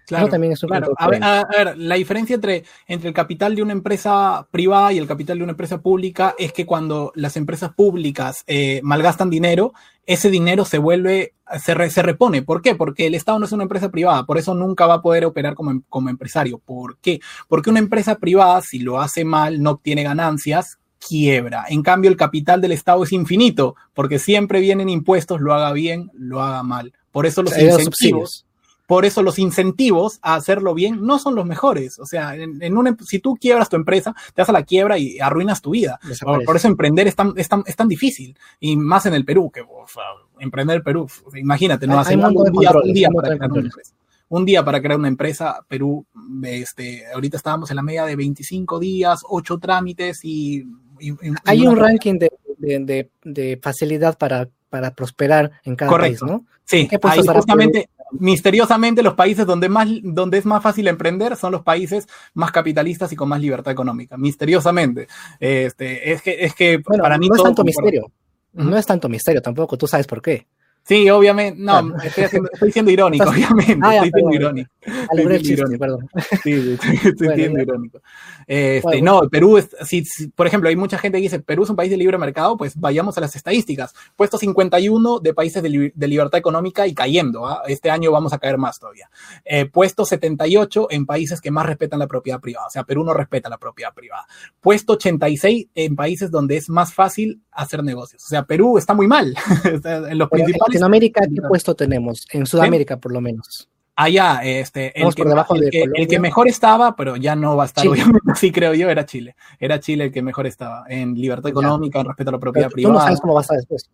Claro, 0.10 0.28
también 0.28 0.54
es 0.54 0.64
un 0.64 0.70
claro. 0.70 0.92
A 0.98 1.08
ver, 1.08 1.24
a, 1.24 1.46
ver, 1.46 1.78
la 1.78 1.94
diferencia 1.94 2.34
entre, 2.34 2.64
entre 2.88 3.10
el 3.10 3.14
capital 3.14 3.56
de 3.56 3.62
una 3.62 3.74
empresa 3.74 4.48
privada 4.50 4.92
y 4.92 4.98
el 4.98 5.06
capital 5.06 5.38
de 5.38 5.44
una 5.44 5.52
empresa 5.52 5.82
pública 5.82 6.34
es 6.40 6.52
que 6.52 6.66
cuando 6.66 7.12
las 7.14 7.38
empresas 7.38 7.74
públicas 7.76 8.44
eh, 8.48 8.82
malgastan 8.84 9.30
dinero, 9.30 9.72
ese 10.08 10.32
dinero 10.32 10.66
se 10.66 10.80
vuelve, 10.80 11.36
se, 11.64 11.76
re, 11.76 11.92
se, 11.92 12.02
repone. 12.02 12.42
¿Por 12.42 12.64
qué? 12.64 12.74
Porque 12.74 13.06
el 13.06 13.14
Estado 13.14 13.38
no 13.38 13.46
es 13.46 13.52
una 13.52 13.62
empresa 13.62 13.92
privada, 13.92 14.26
por 14.26 14.40
eso 14.40 14.56
nunca 14.56 14.88
va 14.88 14.96
a 14.96 15.02
poder 15.04 15.26
operar 15.26 15.54
como, 15.54 15.84
como 15.90 16.10
empresario. 16.10 16.58
¿Por 16.58 16.98
qué? 16.98 17.20
Porque 17.48 17.70
una 17.70 17.78
empresa 17.78 18.16
privada, 18.16 18.62
si 18.62 18.80
lo 18.80 19.00
hace 19.00 19.24
mal, 19.24 19.62
no 19.62 19.70
obtiene 19.70 20.02
ganancias, 20.02 20.80
quiebra. 20.98 21.66
En 21.70 21.84
cambio, 21.84 22.10
el 22.10 22.18
capital 22.18 22.62
del 22.62 22.72
Estado 22.72 23.04
es 23.04 23.12
infinito, 23.12 23.76
porque 23.94 24.18
siempre 24.18 24.60
vienen 24.60 24.90
impuestos, 24.90 25.40
lo 25.40 25.54
haga 25.54 25.72
bien, 25.72 26.10
lo 26.16 26.42
haga 26.42 26.64
mal. 26.64 26.94
Por 27.12 27.28
eso 27.28 27.44
los 27.44 27.56
incentivos, 27.56 28.48
por 28.90 29.06
eso 29.06 29.22
los 29.22 29.38
incentivos 29.38 30.18
a 30.24 30.34
hacerlo 30.34 30.74
bien 30.74 31.06
no 31.06 31.20
son 31.20 31.36
los 31.36 31.46
mejores. 31.46 32.00
O 32.00 32.08
sea, 32.08 32.34
en, 32.34 32.60
en 32.60 32.76
una, 32.76 32.98
si 33.06 33.20
tú 33.20 33.38
quiebras 33.40 33.70
tu 33.70 33.76
empresa, 33.76 34.16
te 34.34 34.42
vas 34.42 34.50
a 34.50 34.52
la 34.52 34.64
quiebra 34.64 34.98
y 34.98 35.20
arruinas 35.20 35.62
tu 35.62 35.70
vida. 35.70 36.00
Por, 36.24 36.44
por, 36.44 36.56
eso 36.56 36.68
emprender 36.68 37.08
es 37.08 37.16
tan, 37.16 37.34
es, 37.36 37.48
tan, 37.48 37.62
es 37.68 37.76
tan 37.76 37.88
difícil. 37.88 38.36
Y 38.60 38.76
más 38.76 39.06
en 39.06 39.14
el 39.14 39.26
Perú, 39.26 39.52
que 39.52 39.62
o 39.62 39.86
sea, 39.88 40.06
emprender 40.40 40.78
el 40.78 40.82
Perú, 40.82 41.08
imagínate, 41.36 41.86
no 41.86 42.00
hace 42.00 42.18
un, 42.18 42.34
día, 42.60 42.72
un 42.72 42.92
día 42.92 43.10
para 43.12 43.38
crear 43.38 43.52
una 43.52 43.62
empresa 43.62 43.94
un 44.30 44.46
día 44.46 44.66
para 44.66 44.82
crear 44.82 44.98
una 44.98 45.08
empresa. 45.08 45.64
Perú, 45.68 46.04
este, 46.42 47.06
ahorita 47.14 47.38
estábamos 47.38 47.70
en 47.70 47.76
la 47.76 47.84
media 47.84 48.06
de 48.06 48.16
25 48.16 48.80
días, 48.80 49.22
8 49.30 49.60
trámites 49.60 50.22
y... 50.24 50.66
y, 51.00 51.12
y 51.12 51.34
Hay 51.46 51.68
un 51.68 51.76
ranking 51.76 52.18
de, 52.18 52.32
de, 52.58 53.10
de, 53.24 53.60
facilidad 53.62 54.18
para, 54.18 54.50
para 54.72 54.96
prosperar 54.96 55.52
en 55.64 55.76
cada 55.76 55.92
Correcto. 55.92 56.26
país, 56.26 56.32
¿no? 56.32 56.46
Sí, 56.66 56.88
ahí 57.02 57.22
justamente, 57.26 57.90
misteriosamente, 58.12 59.04
los 59.04 59.14
países 59.14 59.46
donde, 59.46 59.70
más, 59.70 59.88
donde 60.04 60.38
es 60.38 60.46
más 60.46 60.62
fácil 60.64 60.88
emprender 60.88 61.36
son 61.36 61.52
los 61.52 61.64
países 61.64 62.08
más 62.34 62.52
capitalistas 62.52 63.12
y 63.12 63.16
con 63.16 63.30
más 63.30 63.42
libertad 63.42 63.72
económica. 63.72 64.18
Misteriosamente. 64.18 65.08
Este, 65.40 66.12
es 66.12 66.22
que, 66.22 66.38
es 66.44 66.54
que 66.54 66.78
bueno, 66.86 67.04
para 67.04 67.18
mí... 67.18 67.28
No 67.30 67.36
es 67.36 67.44
tanto 67.44 67.64
misterio. 67.64 68.12
No 68.54 68.78
es 68.78 68.86
tanto 68.86 69.10
misterio 69.10 69.42
tampoco, 69.42 69.78
tú 69.78 69.88
sabes 69.88 70.08
por 70.08 70.22
qué. 70.22 70.48
Sí, 70.84 71.10
obviamente, 71.10 71.62
no, 71.62 71.96
estoy, 72.04 72.24
haciendo, 72.24 72.50
estoy 72.52 72.72
siendo 72.72 72.90
irónico, 72.90 73.26
obviamente, 73.30 73.78
ah, 73.84 73.94
ya, 73.94 74.04
estoy 74.06 74.22
siendo 74.22 74.36
irónico. 74.36 74.72
Chiste, 74.82 75.54
irónico. 75.54 75.80
Perdón. 75.80 76.10
Sí, 76.44 76.54
estoy, 76.82 76.96
estoy 77.04 77.28
bueno, 77.28 77.62
irónico. 77.62 78.02
Este, 78.48 78.82
bueno, 78.82 79.22
no, 79.22 79.30
Perú, 79.30 79.58
es, 79.58 79.70
si, 79.86 80.06
si, 80.06 80.28
por 80.28 80.48
ejemplo, 80.48 80.70
hay 80.70 80.76
mucha 80.76 80.98
gente 80.98 81.18
que 81.18 81.24
dice, 81.24 81.40
Perú 81.40 81.64
es 81.64 81.70
un 81.70 81.76
país 81.76 81.90
de 81.92 81.98
libre 81.98 82.18
mercado, 82.18 82.58
pues 82.58 82.80
vayamos 82.80 83.18
a 83.18 83.22
las 83.22 83.36
estadísticas. 83.36 83.94
Puesto 84.16 84.38
51 84.38 85.20
de 85.20 85.34
países 85.34 85.62
de, 85.62 85.70
li 85.70 85.92
de 85.94 86.08
libertad 86.08 86.40
económica 86.40 86.88
y 86.88 86.94
cayendo, 86.94 87.50
¿eh? 87.50 87.56
este 87.68 87.90
año 87.90 88.12
vamos 88.12 88.34
a 88.34 88.40
caer 88.40 88.58
más 88.58 88.80
todavía. 88.80 89.10
Eh, 89.46 89.66
puesto 89.66 90.06
78 90.06 90.88
en 90.92 91.06
países 91.06 91.42
que 91.42 91.52
más 91.52 91.66
respetan 91.66 92.00
la 92.00 92.08
propiedad 92.08 92.40
privada, 92.40 92.68
o 92.68 92.72
sea, 92.72 92.84
Perú 92.84 93.04
no 93.04 93.14
respeta 93.14 93.50
la 93.50 93.58
propiedad 93.58 93.94
privada. 93.94 94.26
Puesto 94.60 94.94
86 94.94 95.68
en 95.76 95.96
países 95.96 96.32
donde 96.32 96.58
es 96.58 96.70
más 96.70 96.94
fácil 96.94 97.42
hacer 97.52 97.84
negocios, 97.84 98.24
o 98.24 98.28
sea, 98.28 98.44
Perú 98.44 98.78
está 98.78 98.94
muy 98.94 99.08
mal. 99.08 99.36
en 99.64 99.74
los 99.74 99.82
Pero 99.84 100.30
principales... 100.30 100.50
En 100.50 100.60
Latinoamérica, 100.60 101.22
¿qué 101.22 101.42
puesto 101.48 101.76
tenemos? 101.76 102.26
En 102.32 102.46
Sudamérica, 102.46 102.96
¿Sí? 102.96 103.02
por 103.02 103.12
lo 103.12 103.22
menos. 103.22 103.70
Allá, 104.02 104.40
este, 104.44 104.98
el 104.98 105.14
que, 105.14 105.24
el, 105.24 105.70
que, 105.70 105.84
el 105.94 106.08
que, 106.08 106.20
mejor 106.20 106.48
estaba, 106.48 106.96
pero 106.96 107.18
ya 107.18 107.36
no 107.36 107.58
va 107.58 107.64
a 107.64 107.66
estar, 107.66 107.82
Chile. 107.82 107.96
obviamente, 107.96 108.32
sí 108.36 108.50
creo 108.50 108.74
yo, 108.74 108.90
era 108.90 109.06
Chile. 109.06 109.36
Era 109.60 109.82
Chile 109.82 110.06
el 110.06 110.12
que 110.14 110.22
mejor 110.22 110.48
estaba, 110.48 110.86
en 110.88 111.16
libertad 111.16 111.50
económica, 111.50 112.00
en 112.00 112.06
respeto 112.06 112.30
a 112.30 112.32
la 112.32 112.40
propiedad 112.40 112.68
pero 112.68 112.76
privada. 112.76 112.94
Tú 112.94 112.98
no 112.98 113.04
sabes 113.04 113.20
cómo 113.20 113.34
va 113.34 113.42
a 113.42 113.44
estar 113.44 113.58
después. 113.58 113.90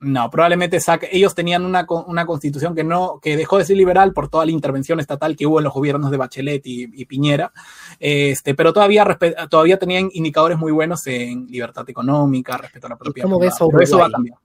No, 0.00 0.28
probablemente 0.28 0.78
saque. 0.78 1.08
Ellos 1.10 1.34
tenían 1.34 1.64
una, 1.64 1.86
una 2.06 2.26
constitución 2.26 2.74
que 2.74 2.84
no, 2.84 3.18
que 3.22 3.38
dejó 3.38 3.56
de 3.56 3.64
ser 3.64 3.78
liberal 3.78 4.12
por 4.12 4.28
toda 4.28 4.44
la 4.44 4.52
intervención 4.52 5.00
estatal 5.00 5.36
que 5.36 5.46
hubo 5.46 5.58
en 5.58 5.64
los 5.64 5.72
gobiernos 5.72 6.10
de 6.10 6.18
Bachelet 6.18 6.66
y, 6.66 6.90
y 6.92 7.06
Piñera. 7.06 7.50
Este, 7.98 8.54
pero 8.54 8.74
todavía, 8.74 9.06
todavía 9.48 9.78
tenían 9.78 10.10
indicadores 10.12 10.58
muy 10.58 10.70
buenos 10.70 11.06
en 11.06 11.46
libertad 11.46 11.88
económica, 11.88 12.58
respeto 12.58 12.88
a 12.88 12.90
la 12.90 12.96
propiedad 12.96 13.24
¿Cómo 13.24 13.38
privada. 13.38 13.54
ves 13.54 13.60
a 13.62 13.64
Uruguay? 13.64 13.84
eso 13.84 13.98
va 13.98 14.06
a 14.06 14.10
cambiar. 14.10 14.38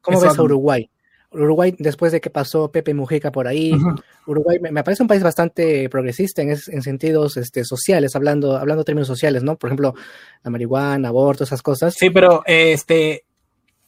¿Cómo 0.00 0.18
eso 0.18 0.26
ves 0.26 0.38
a 0.38 0.42
Uruguay? 0.42 0.90
Uruguay, 1.34 1.74
después 1.78 2.12
de 2.12 2.20
que 2.20 2.30
pasó 2.30 2.70
Pepe 2.70 2.94
Mujica 2.94 3.30
por 3.32 3.46
ahí, 3.46 3.72
uh 3.72 3.76
-huh. 3.76 4.02
Uruguay 4.26 4.58
me, 4.60 4.70
me, 4.70 4.84
parece 4.84 5.02
un 5.02 5.08
país 5.08 5.22
bastante 5.22 5.88
progresista 5.88 6.42
en, 6.42 6.50
es, 6.50 6.68
en 6.68 6.82
sentidos 6.82 7.36
este, 7.36 7.64
sociales, 7.64 8.16
hablando, 8.16 8.56
hablando 8.56 8.84
términos 8.84 9.08
sociales, 9.08 9.42
¿no? 9.42 9.56
Por 9.56 9.68
ejemplo, 9.68 9.94
la 10.42 10.50
marihuana, 10.50 11.08
aborto, 11.08 11.44
esas 11.44 11.62
cosas. 11.62 11.94
Sí, 11.94 12.10
pero 12.10 12.42
este, 12.46 13.24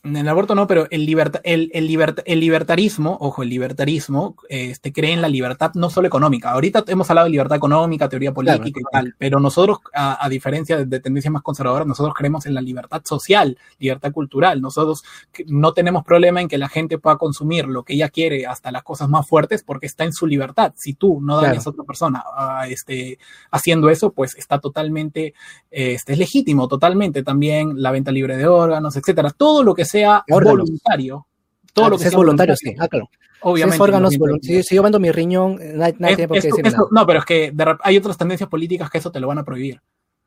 en 0.06 0.16
el 0.16 0.28
aborto 0.28 0.54
no, 0.54 0.66
pero 0.66 0.86
el, 0.90 1.04
liberta, 1.04 1.40
el, 1.42 1.70
el, 1.74 1.86
liberta, 1.86 2.22
el 2.24 2.40
libertarismo, 2.40 3.16
ojo, 3.20 3.42
el 3.42 3.48
libertarismo 3.48 4.36
este, 4.48 4.92
cree 4.92 5.12
en 5.12 5.20
la 5.20 5.28
libertad 5.28 5.72
no 5.74 5.90
solo 5.90 6.06
económica. 6.06 6.50
Ahorita 6.50 6.84
hemos 6.86 7.10
hablado 7.10 7.26
de 7.26 7.32
libertad 7.32 7.56
económica, 7.56 8.08
teoría 8.08 8.32
política 8.32 8.62
claro, 8.62 8.68
y 8.68 8.72
claro. 8.72 8.88
tal, 8.92 9.14
pero 9.18 9.40
nosotros, 9.40 9.78
a, 9.92 10.24
a, 10.24 10.28
diferencia 10.28 10.84
de 10.84 11.00
tendencias 11.00 11.32
más 11.32 11.42
conservadoras, 11.42 11.86
nosotros 11.86 12.14
creemos 12.16 12.46
en 12.46 12.54
la 12.54 12.60
libertad 12.60 13.02
social, 13.04 13.58
libertad 13.78 14.12
cultural. 14.12 14.60
Nosotros 14.60 15.02
no 15.46 15.72
tenemos 15.72 16.04
problema 16.04 16.40
en 16.40 16.48
que 16.48 16.58
la 16.58 16.68
gente 16.68 16.98
pueda 16.98 17.16
consumir 17.16 17.66
lo 17.66 17.82
que 17.82 17.94
ella 17.94 18.08
quiere, 18.08 18.46
hasta 18.46 18.70
las 18.70 18.84
cosas 18.84 19.08
más 19.08 19.26
fuertes, 19.26 19.64
porque 19.64 19.86
está 19.86 20.04
en 20.04 20.12
su 20.12 20.26
libertad. 20.26 20.72
Si 20.76 20.94
tú 20.94 21.20
no 21.20 21.36
dañas 21.36 21.64
claro. 21.64 21.70
a 21.70 21.72
otra 21.72 21.84
persona 21.84 22.24
uh, 22.38 22.70
este, 22.70 23.18
haciendo 23.50 23.90
eso, 23.90 24.12
pues 24.12 24.36
está 24.36 24.60
totalmente, 24.60 25.34
este, 25.70 26.12
es 26.12 26.18
legítimo, 26.18 26.68
totalmente. 26.68 27.22
También 27.22 27.82
la 27.82 27.90
venta 27.90 28.12
libre 28.12 28.36
de 28.36 28.46
órganos, 28.46 28.96
etcétera. 28.96 29.30
Todo 29.30 29.64
lo 29.64 29.74
que 29.74 29.84
sea 29.84 29.95
sea 30.00 30.24
órganos. 30.30 30.68
voluntario. 30.68 31.26
Todo 31.72 31.86
ah, 31.86 31.90
lo 31.90 31.98
que 31.98 32.04
es 32.04 32.10
sea 32.10 32.18
voluntario, 32.18 32.54
voluntario, 32.54 32.56
sí. 32.56 32.76
Ah, 32.78 32.88
claro. 32.88 33.10
Obviamente. 33.40 33.76
Si, 33.76 33.76
es 33.76 33.80
órganos, 33.80 34.14
si, 34.42 34.62
si, 34.62 34.74
yo 34.74 34.82
vendo 34.82 34.98
mi 34.98 35.12
riñón, 35.12 35.58
nadie, 35.74 35.94
nadie 35.98 36.12
es, 36.12 36.16
tiene 36.16 36.28
por 36.28 36.34
qué 36.40 36.48
esto, 36.48 36.56
decir 36.56 36.66
esto, 36.66 36.88
nada. 36.90 37.02
No, 37.02 37.06
pero 37.06 37.18
es 37.20 37.24
que 37.24 37.50
de, 37.52 37.76
hay 37.82 37.96
otras 37.96 38.16
tendencias 38.16 38.48
políticas 38.48 38.90
que 38.90 38.98
eso 38.98 39.12
te 39.12 39.20
lo 39.20 39.28
van 39.28 39.38
a 39.38 39.44
prohibir. 39.44 39.80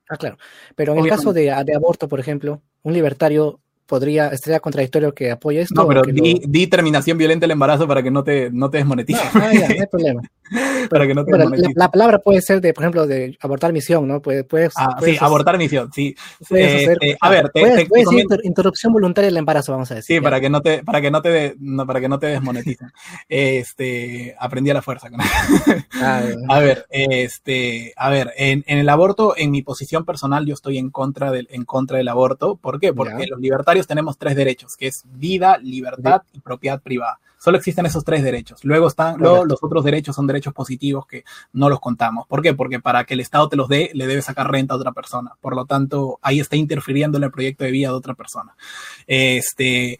Ah, 0.10 0.18
claro. 0.18 0.38
Pero 0.76 0.94
en 0.94 1.00
Obviamente. 1.00 1.14
el 1.14 1.20
caso 1.20 1.34
de, 1.34 1.64
de 1.66 1.76
aborto, 1.76 2.08
por 2.08 2.20
ejemplo, 2.20 2.62
un 2.84 2.94
libertario 2.94 3.60
podría, 3.90 4.28
estaría 4.28 4.60
contradictorio 4.60 5.14
que 5.14 5.32
apoye 5.32 5.62
esto. 5.62 5.82
No, 5.82 5.88
pero 5.88 6.04
di, 6.04 6.36
lo... 6.36 6.48
di, 6.48 6.68
terminación 6.68 7.18
violenta 7.18 7.44
del 7.44 7.52
embarazo 7.52 7.88
para 7.88 8.04
que 8.04 8.12
no 8.12 8.24
te, 8.24 8.50
no 8.52 8.70
te 8.70 8.78
desmonetice. 8.78 9.22
No, 9.34 9.42
ah, 9.42 9.54
ya, 9.54 9.68
no 9.68 9.74
hay 9.74 9.88
problema. 9.88 10.22
para 10.90 11.08
que 11.08 11.14
no 11.14 11.26
te 11.26 11.38
la, 11.38 11.50
la, 11.76 11.92
palabra 11.92 12.20
puede 12.20 12.42
ser 12.42 12.62
de, 12.62 12.74
por 12.74 12.84
ejemplo, 12.84 13.08
de 13.08 13.38
abortar 13.42 13.74
misión, 13.74 14.08
¿no? 14.08 14.22
Puede, 14.22 14.44
puede, 14.44 14.70
ah, 14.76 14.96
puede 14.98 15.14
sí, 15.14 15.18
ser, 15.18 15.26
abortar 15.26 15.58
misión, 15.58 15.92
sí. 15.94 16.16
Eh, 16.52 16.84
hacer, 16.84 16.98
eh, 17.02 17.18
a 17.20 17.30
ver, 17.30 17.50
te, 17.50 17.62
puedes, 17.62 17.76
te, 17.78 17.86
puedes 17.86 18.10
te 18.10 18.16
decir 18.16 18.40
interrupción 18.44 18.94
voluntaria 18.94 19.28
del 19.28 19.38
embarazo, 19.38 19.72
vamos 19.72 19.92
a 19.92 19.96
decir. 19.96 20.16
Sí, 20.16 20.22
ya. 20.22 20.22
para 20.22 20.40
que 20.40 20.50
no 20.50 20.62
te, 20.62 20.84
para 20.84 21.02
que 21.02 21.12
no 21.12 21.22
te, 21.22 21.56
no, 21.60 21.86
para 21.86 22.00
que 22.02 22.10
no 22.10 22.20
te 22.20 22.28
desmoneticen. 22.28 22.92
este, 23.30 24.36
aprendí 24.40 24.70
a 24.70 24.74
la 24.74 24.82
fuerza. 24.82 25.10
ah, 26.02 26.24
a 26.50 26.60
ver, 26.60 26.86
este, 26.90 27.94
a 27.96 28.10
ver, 28.10 28.34
en, 28.38 28.64
en, 28.68 28.80
el 28.80 28.90
aborto, 28.90 29.36
en 29.38 29.52
mi 29.52 29.62
posición 29.62 30.06
personal, 30.06 30.46
yo 30.46 30.54
estoy 30.54 30.78
en 30.78 30.90
contra 30.90 31.32
del, 31.32 31.48
en 31.52 31.66
contra 31.66 31.98
del 31.98 32.08
aborto. 32.08 32.56
¿Por 32.56 32.80
qué? 32.80 32.94
Porque 32.94 33.26
ya. 33.26 33.30
los 33.30 33.40
libertarios 33.40 33.88
tenemos 33.88 34.18
tres 34.18 34.36
derechos, 34.36 34.76
que 34.76 34.88
es 34.88 35.04
vida, 35.06 35.58
libertad 35.58 36.24
y 36.34 36.40
propiedad 36.40 36.82
privada. 36.82 37.20
Solo 37.40 37.58
existen 37.58 37.86
esos 37.86 38.04
tres 38.04 38.22
derechos. 38.22 38.64
Luego 38.64 38.88
están, 38.88 39.18
luego 39.18 39.46
los 39.46 39.64
otros 39.64 39.84
derechos 39.84 40.16
son 40.16 40.28
derechos 40.28 40.54
positivos 40.54 41.08
que 41.08 41.24
no 41.54 41.70
los 41.70 41.80
contamos. 41.80 42.28
¿Por 42.28 42.42
qué? 42.42 42.54
Porque 42.54 42.80
para 42.80 43.06
que 43.06 43.14
el 43.14 43.22
Estado 43.22 43.48
te 43.48 43.56
los 43.56 43.70
dé, 43.70 43.92
le 43.94 44.08
debe 44.08 44.22
sacar 44.22 44.52
renta 44.52 44.74
a 44.74 44.78
otra 44.78 44.92
persona. 44.92 45.32
Por 45.40 45.56
lo 45.56 45.66
tanto, 45.66 46.20
ahí 46.22 46.42
está 46.42 46.58
interfiriendo 46.58 47.18
en 47.18 47.24
el 47.24 47.32
proyecto 47.32 47.64
de 47.64 47.72
vida 47.72 47.88
de 47.88 47.94
otra 47.94 48.14
persona. 48.14 48.56
Este, 49.08 50.00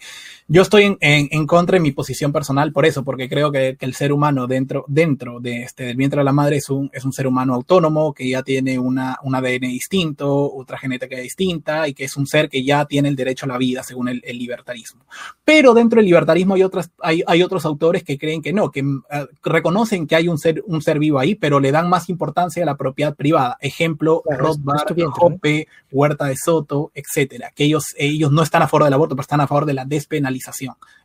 yo 0.52 0.64
estoy 0.64 0.84
en, 0.84 0.98
en, 1.00 1.28
en, 1.30 1.46
contra 1.46 1.76
de 1.76 1.80
mi 1.80 1.92
posición 1.92 2.34
personal 2.34 2.74
por 2.74 2.88
eso, 2.88 3.04
porque 3.04 3.30
creo 3.30 3.52
que, 3.52 3.78
que, 3.80 3.86
el 3.86 3.94
ser 3.94 4.12
humano 4.12 4.48
dentro, 4.48 4.84
dentro 4.88 5.40
de 5.40 5.62
este, 5.62 5.84
del 5.84 5.96
vientre 5.96 6.22
de 6.22 6.24
la 6.24 6.34
madre 6.34 6.58
es 6.58 6.72
un, 6.72 6.90
es 6.92 7.06
un 7.06 7.14
ser 7.14 7.28
humano 7.28 7.54
autónomo, 7.54 8.16
que 8.16 8.28
ya 8.28 8.42
tiene 8.42 8.80
una, 8.80 9.20
un 9.22 9.36
ADN 9.36 9.70
distinto, 9.70 10.52
otra 10.52 10.80
genética 10.80 11.18
distinta, 11.18 11.88
y 11.88 11.94
que 11.94 12.06
es 12.06 12.18
un 12.18 12.26
ser 12.26 12.50
que 12.50 12.64
ya 12.64 12.86
tiene 12.86 13.10
el 13.10 13.16
derecho 13.16 13.46
a 13.46 13.50
la 13.50 13.60
vida, 13.60 13.84
según 13.84 14.10
el, 14.10 14.24
el 14.26 14.40
libertarismo. 14.40 15.06
Pero 15.46 15.76
dentro 15.76 15.98
del 15.98 16.08
libertarismo 16.08 16.56
hay, 16.56 16.64
otras, 16.64 16.90
hay, 17.00 17.22
hay 17.28 17.44
otros 17.44 17.64
autores 17.66 18.04
que 18.04 18.18
creen 18.18 18.42
que 18.42 18.52
no, 18.52 18.72
que 18.72 18.82
uh, 18.82 19.04
reconocen 19.44 20.08
que 20.08 20.16
hay 20.16 20.28
un 20.28 20.40
ser, 20.40 20.64
un 20.66 20.82
ser 20.82 20.98
vivo 20.98 21.20
ahí, 21.20 21.36
pero 21.36 21.60
le 21.60 21.72
dan 21.72 21.90
más 21.90 22.10
importancia 22.10 22.64
a 22.64 22.66
la 22.66 22.76
propiedad 22.76 23.16
privada. 23.16 23.58
Ejemplo, 23.62 24.24
claro, 24.26 24.46
Rothbard, 24.46 24.98
Hoppe, 25.20 25.68
Huerta 25.92 26.26
de 26.26 26.36
Soto, 26.44 26.92
etcétera. 26.96 27.52
Que 27.56 27.66
ellos, 27.66 27.84
ellos 27.98 28.32
no 28.32 28.42
están 28.42 28.64
a 28.64 28.68
favor 28.68 28.86
del 28.86 28.94
aborto, 28.94 29.16
pero 29.16 29.22
están 29.22 29.42
a 29.42 29.48
favor 29.48 29.68
de 29.68 29.76
la 29.76 29.86
despenalización. 29.86 30.39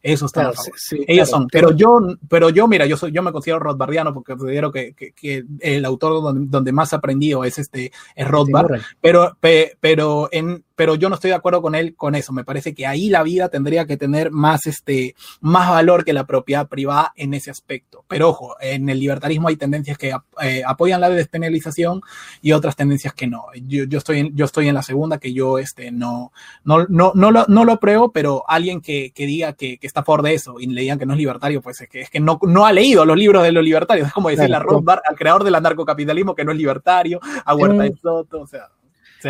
Eso 0.02 0.26
están 0.26 0.52
claro. 0.52 0.62
Sí, 0.62 0.70
sí, 0.76 1.04
ellos 1.08 1.28
claro, 1.28 1.42
son. 1.42 1.48
Pero 1.50 1.70
yo, 1.72 2.00
pero 2.28 2.50
yo, 2.50 2.68
mira, 2.68 2.86
yo 2.86 2.96
soy, 2.96 3.12
yo 3.12 3.22
me 3.22 3.32
considero 3.32 3.58
Rothbardiano 3.58 4.12
porque 4.12 4.36
considero 4.36 4.70
que, 4.70 4.94
que, 4.94 5.12
que 5.12 5.44
el 5.60 5.84
autor 5.84 6.22
donde, 6.22 6.46
donde, 6.48 6.72
más 6.72 6.92
aprendido 6.92 7.44
es 7.44 7.58
este, 7.58 7.90
es 8.14 8.28
Rothbard. 8.28 8.80
pero, 9.00 9.36
pe, 9.40 9.76
pero 9.80 10.28
en, 10.30 10.64
pero 10.76 10.94
yo 10.94 11.08
no 11.08 11.14
estoy 11.14 11.30
de 11.30 11.36
acuerdo 11.36 11.62
con 11.62 11.74
él 11.74 11.94
con 11.96 12.14
eso. 12.14 12.32
Me 12.32 12.44
parece 12.44 12.74
que 12.74 12.86
ahí 12.86 13.08
la 13.08 13.22
vida 13.22 13.48
tendría 13.48 13.86
que 13.86 13.96
tener 13.96 14.30
más, 14.30 14.66
este, 14.66 15.14
más 15.40 15.70
valor 15.70 16.04
que 16.04 16.12
la 16.12 16.26
propiedad 16.26 16.68
privada 16.68 17.12
en 17.16 17.34
ese 17.34 17.50
aspecto. 17.50 18.04
Pero 18.08 18.30
ojo, 18.30 18.56
en 18.60 18.88
el 18.88 18.98
libertarismo 18.98 19.48
hay 19.48 19.56
tendencias 19.56 19.98
que 19.98 20.14
eh, 20.42 20.62
apoyan 20.66 21.00
la 21.00 21.10
despenalización 21.10 22.02
y 22.42 22.52
otras 22.52 22.76
tendencias 22.76 23.14
que 23.14 23.26
no. 23.26 23.46
Yo, 23.66 23.84
yo, 23.84 23.98
estoy, 23.98 24.20
en, 24.20 24.36
yo 24.36 24.44
estoy 24.44 24.68
en 24.68 24.74
la 24.74 24.82
segunda, 24.82 25.18
que 25.18 25.32
yo 25.32 25.58
este, 25.58 25.90
no, 25.90 26.32
no, 26.64 26.86
no, 26.88 27.12
no, 27.14 27.30
lo, 27.30 27.44
no 27.46 27.64
lo 27.64 27.72
apruebo, 27.72 28.12
pero 28.12 28.44
alguien 28.48 28.80
que, 28.80 29.12
que 29.14 29.26
diga 29.26 29.52
que, 29.52 29.78
que, 29.78 29.86
está 29.86 30.00
a 30.00 30.04
favor 30.04 30.22
de 30.22 30.34
eso 30.34 30.58
y 30.58 30.66
le 30.66 30.82
digan 30.82 30.98
que 30.98 31.06
no 31.06 31.12
es 31.12 31.18
libertario, 31.18 31.62
pues 31.62 31.80
es 31.80 31.88
que, 31.88 32.00
es 32.02 32.10
que 32.10 32.20
no, 32.20 32.38
no 32.42 32.66
ha 32.66 32.72
leído 32.72 33.04
los 33.04 33.16
libros 33.16 33.42
de 33.42 33.52
los 33.52 33.64
libertarios. 33.64 34.08
Es 34.08 34.12
como 34.12 34.28
decirle 34.28 34.48
claro, 34.48 34.70
a 34.70 34.72
Rothbard, 34.72 35.00
al 35.08 35.16
creador 35.16 35.44
del 35.44 35.54
anarcocapitalismo, 35.54 36.34
que 36.34 36.44
no 36.44 36.52
es 36.52 36.58
libertario, 36.58 37.20
a 37.44 37.54
Huerta 37.54 37.82
de 37.84 37.94
Soto, 37.94 38.40
o 38.40 38.46
sea. 38.46 38.68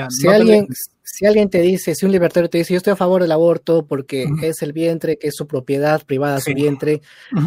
Si, 0.09 0.29
alguien, 0.29 0.67
si 1.03 1.27
alguien 1.27 1.51
te 1.51 1.61
dice, 1.61 1.95
si 1.95 2.07
un 2.07 2.13
libertario 2.13 2.49
te 2.49 2.59
dice, 2.59 2.73
yo 2.73 2.79
estoy 2.79 2.93
a 2.93 2.97
favor 2.97 3.23
del 3.23 3.33
aborto 3.33 3.87
porque 3.87 4.27
es 4.43 4.63
el 4.63 4.73
vientre, 4.73 5.19
que 5.19 5.29
es 5.29 5.35
su 5.37 5.47
propiedad 5.47 6.05
privada, 6.05 6.41
su 6.41 6.53
vientre, 6.55 7.01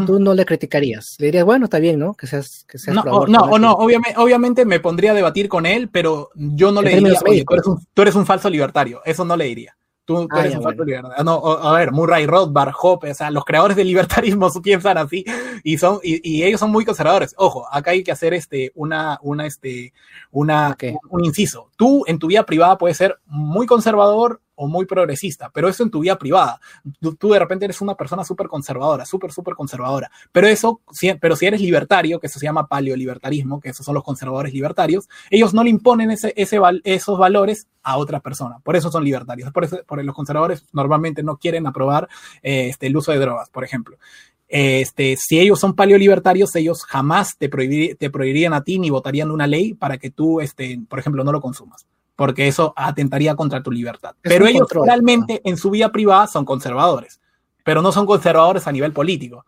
tú 0.06 0.20
no 0.20 0.34
le 0.34 0.46
criticarías. 0.46 1.16
Le 1.20 1.28
dirías, 1.28 1.46
bueno, 1.46 1.66
está 1.66 1.80
bien, 1.80 2.00
¿no? 2.00 2.14
Que 2.14 2.28
seas, 2.28 2.66
que 2.68 2.78
seas 2.78 2.96
no, 2.96 3.28
no, 3.28 3.58
no, 3.58 3.74
obviamente, 3.74 4.20
obviamente 4.20 4.66
me 4.66 4.80
pondría 4.80 5.12
a 5.12 5.16
debatir 5.16 5.50
con 5.50 5.66
él, 5.66 5.90
pero 5.90 6.30
yo 6.36 6.72
no 6.72 6.82
le 6.82 6.96
diría, 6.96 7.20
oye, 7.26 7.46
tú 7.94 8.02
eres 8.02 8.16
un 8.16 8.26
falso 8.26 8.50
libertario. 8.50 9.02
Eso 9.06 9.26
no 9.26 9.36
le 9.36 9.46
diría. 9.46 9.78
Tú, 10.08 10.26
ah, 10.32 10.40
eres 10.40 10.56
un 10.56 10.64
bueno. 10.64 10.86
libertad. 10.86 11.22
No, 11.26 11.46
a 11.46 11.74
ver, 11.74 11.92
Murray 11.92 12.26
Rothbard, 12.26 12.72
Hoppe, 12.82 13.12
o 13.12 13.14
sea, 13.14 13.30
los 13.30 13.44
creadores 13.44 13.76
del 13.76 13.88
libertarismo 13.88 14.50
piensan 14.64 14.98
así 14.98 15.26
y 15.66 15.78
son 15.78 16.00
y, 16.02 16.22
y, 16.24 16.44
ellos 16.44 16.62
son 16.62 16.72
muy 16.72 16.86
conservadores. 16.86 17.36
Ojo, 17.38 17.68
acá 17.70 17.92
hay 17.92 18.06
que 18.06 18.14
hacer 18.14 18.34
este 18.34 18.72
una 18.74 19.20
una 19.22 19.46
este 19.46 19.92
una 20.32 20.78
un 21.10 21.26
inciso. 21.26 21.72
Tú 21.76 22.06
en 22.08 22.20
tu 22.20 22.28
vida 22.28 22.46
privada 22.46 22.78
puedes 22.78 22.96
ser 22.96 23.20
muy 23.26 23.68
conservador 23.68 24.40
o 24.58 24.68
muy 24.68 24.86
progresista, 24.86 25.50
pero 25.54 25.70
eso 25.70 25.84
en 25.84 25.92
tu 25.92 26.00
vida 26.00 26.18
privada. 26.18 26.60
Tú, 27.20 27.30
de 27.30 27.40
repente 27.40 27.66
eres 27.66 27.80
una 27.80 27.96
persona 27.96 28.24
súper 28.24 28.48
conservadora, 28.48 29.06
súper, 29.06 29.32
súper 29.32 29.54
conservadora. 29.54 30.10
Pero 30.32 30.48
eso, 30.48 30.82
si, 30.92 31.14
pero 31.14 31.36
si 31.36 31.46
eres 31.46 31.62
libertario, 31.62 32.20
que 32.20 32.28
eso 32.28 32.40
se 32.40 32.46
llama 32.46 32.68
paleolibertarismo, 32.68 33.60
que 33.60 33.70
esos 33.70 33.86
son 33.86 33.94
los 33.94 34.04
conservadores 34.04 34.54
libertarios, 34.54 35.08
ellos 35.30 35.54
no 35.54 35.64
le 35.64 35.70
imponen 35.70 36.10
ese, 36.10 36.34
esos 36.36 37.20
valores 37.20 37.68
a 37.84 37.98
otra 37.98 38.20
persona. 38.20 38.58
Por 38.64 38.76
eso 38.76 38.92
son 38.92 39.04
libertarios. 39.04 39.52
Por 39.52 39.64
eso 39.64 39.80
los 39.88 40.16
conservadores 40.16 40.66
normalmente 40.74 41.22
no 41.22 41.38
quieren 41.38 41.68
aprobar 41.68 42.10
eh, 42.42 42.70
este, 42.70 42.88
el 42.88 42.98
uso 42.98 43.12
de 43.12 43.20
drogas, 43.20 43.50
por 43.52 43.64
ejemplo. 43.64 43.98
Este, 44.48 45.18
si 45.18 45.40
ellos 45.40 45.60
son 45.60 45.76
paleolibertarios, 45.76 46.56
ellos 46.56 46.84
jamás 46.84 47.38
te, 47.38 47.48
prohibir, 47.48 47.96
prohibirían 48.12 48.54
a 48.54 48.64
ti 48.64 48.80
ni 48.80 48.90
votarían 48.90 49.30
una 49.30 49.46
ley 49.46 49.76
para 49.76 50.00
que 50.00 50.10
tú, 50.10 50.42
este, 50.42 50.80
por 50.90 50.98
ejemplo, 50.98 51.24
no 51.24 51.32
lo 51.32 51.42
consumas 51.42 51.86
porque 52.18 52.48
eso 52.48 52.74
atentaría 52.76 53.36
contra 53.36 53.64
tu 53.64 53.72
libertad. 53.72 54.16
pero 54.22 54.48
ellos 54.48 54.68
realmente 54.70 55.40
en 55.46 55.56
su 55.56 55.70
vida 55.70 55.92
privada 55.92 56.28
son 56.28 56.44
conservadores, 56.44 57.22
pero 57.64 57.82
no 57.82 57.94
son 57.94 58.06
conservadores 58.06 58.68
a 58.68 58.72
nivel 58.74 58.92
político. 58.92 59.46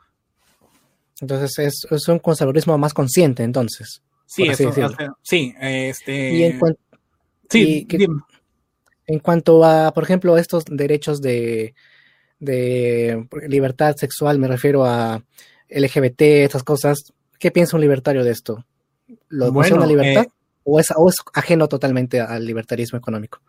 Entonces 1.19 1.59
es, 1.89 2.07
un 2.07 2.19
conservadurismo 2.19 2.77
más 2.77 2.93
consciente, 2.93 3.43
entonces. 3.43 4.01
Sí, 4.25 4.43
eso, 4.43 4.71
sí, 5.23 5.53
este... 5.59 6.31
Y 6.31 6.43
en, 6.43 6.59
sí, 7.49 7.87
en 9.07 9.19
cuanto 9.19 9.65
a, 9.65 9.91
por 9.91 10.03
ejemplo, 10.03 10.37
estos 10.37 10.63
derechos 10.65 11.19
de, 11.19 11.73
de 12.39 13.27
libertad 13.47 13.95
sexual, 13.95 14.37
me 14.37 14.47
refiero 14.47 14.85
a 14.85 15.23
LGBT, 15.69 16.21
estas 16.21 16.63
cosas, 16.63 17.13
¿qué 17.39 17.49
piensa 17.49 17.75
un 17.75 17.81
libertario 17.81 18.23
de 18.23 18.29
esto? 18.29 18.63
¿Lo 19.29 19.51
bueno, 19.51 19.77
una 19.77 19.87
libertad? 19.87 20.27
Eh, 20.27 20.31
o 20.71 20.79
es, 20.79 21.17
ajeno 21.33 21.67
totalmente 21.67 22.21
al 22.21 22.45
libertarismo 22.45 22.97
económico 22.97 23.41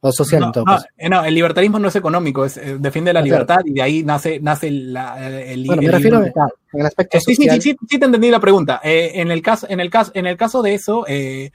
o 0.00 0.12
social 0.12 0.44
en 0.44 0.52
todo 0.52 0.64
caso. 0.64 0.86
No, 1.10 1.24
el 1.24 1.34
libertarismo 1.34 1.78
no 1.78 1.88
es 1.88 1.96
económico, 1.96 2.44
es, 2.44 2.56
eh, 2.56 2.76
defiende 2.78 3.12
la 3.12 3.20
libertad 3.20 3.60
y 3.64 3.72
de 3.72 3.82
ahí 3.82 4.02
nace, 4.02 4.40
nace 4.40 4.68
el, 4.68 4.96
el, 4.96 5.66
bueno, 5.66 5.82
me 5.82 5.90
refiero 5.90 6.18
al 6.18 6.86
aspecto 6.86 7.18
eh, 7.18 7.20
sí, 7.20 7.34
social. 7.34 7.60
Sí, 7.60 7.72
sí, 7.72 7.78
sí, 7.88 7.98
te 7.98 8.06
entendí 8.06 8.30
la 8.30 8.40
pregunta. 8.40 8.80
Eh, 8.82 9.12
en, 9.14 9.30
el 9.30 9.42
caso, 9.42 9.66
en, 9.68 9.80
el 9.80 9.90
caso, 9.90 10.10
en 10.14 10.26
el 10.26 10.36
caso 10.36 10.62
de 10.62 10.74
eso, 10.74 11.04
eh, 11.06 11.52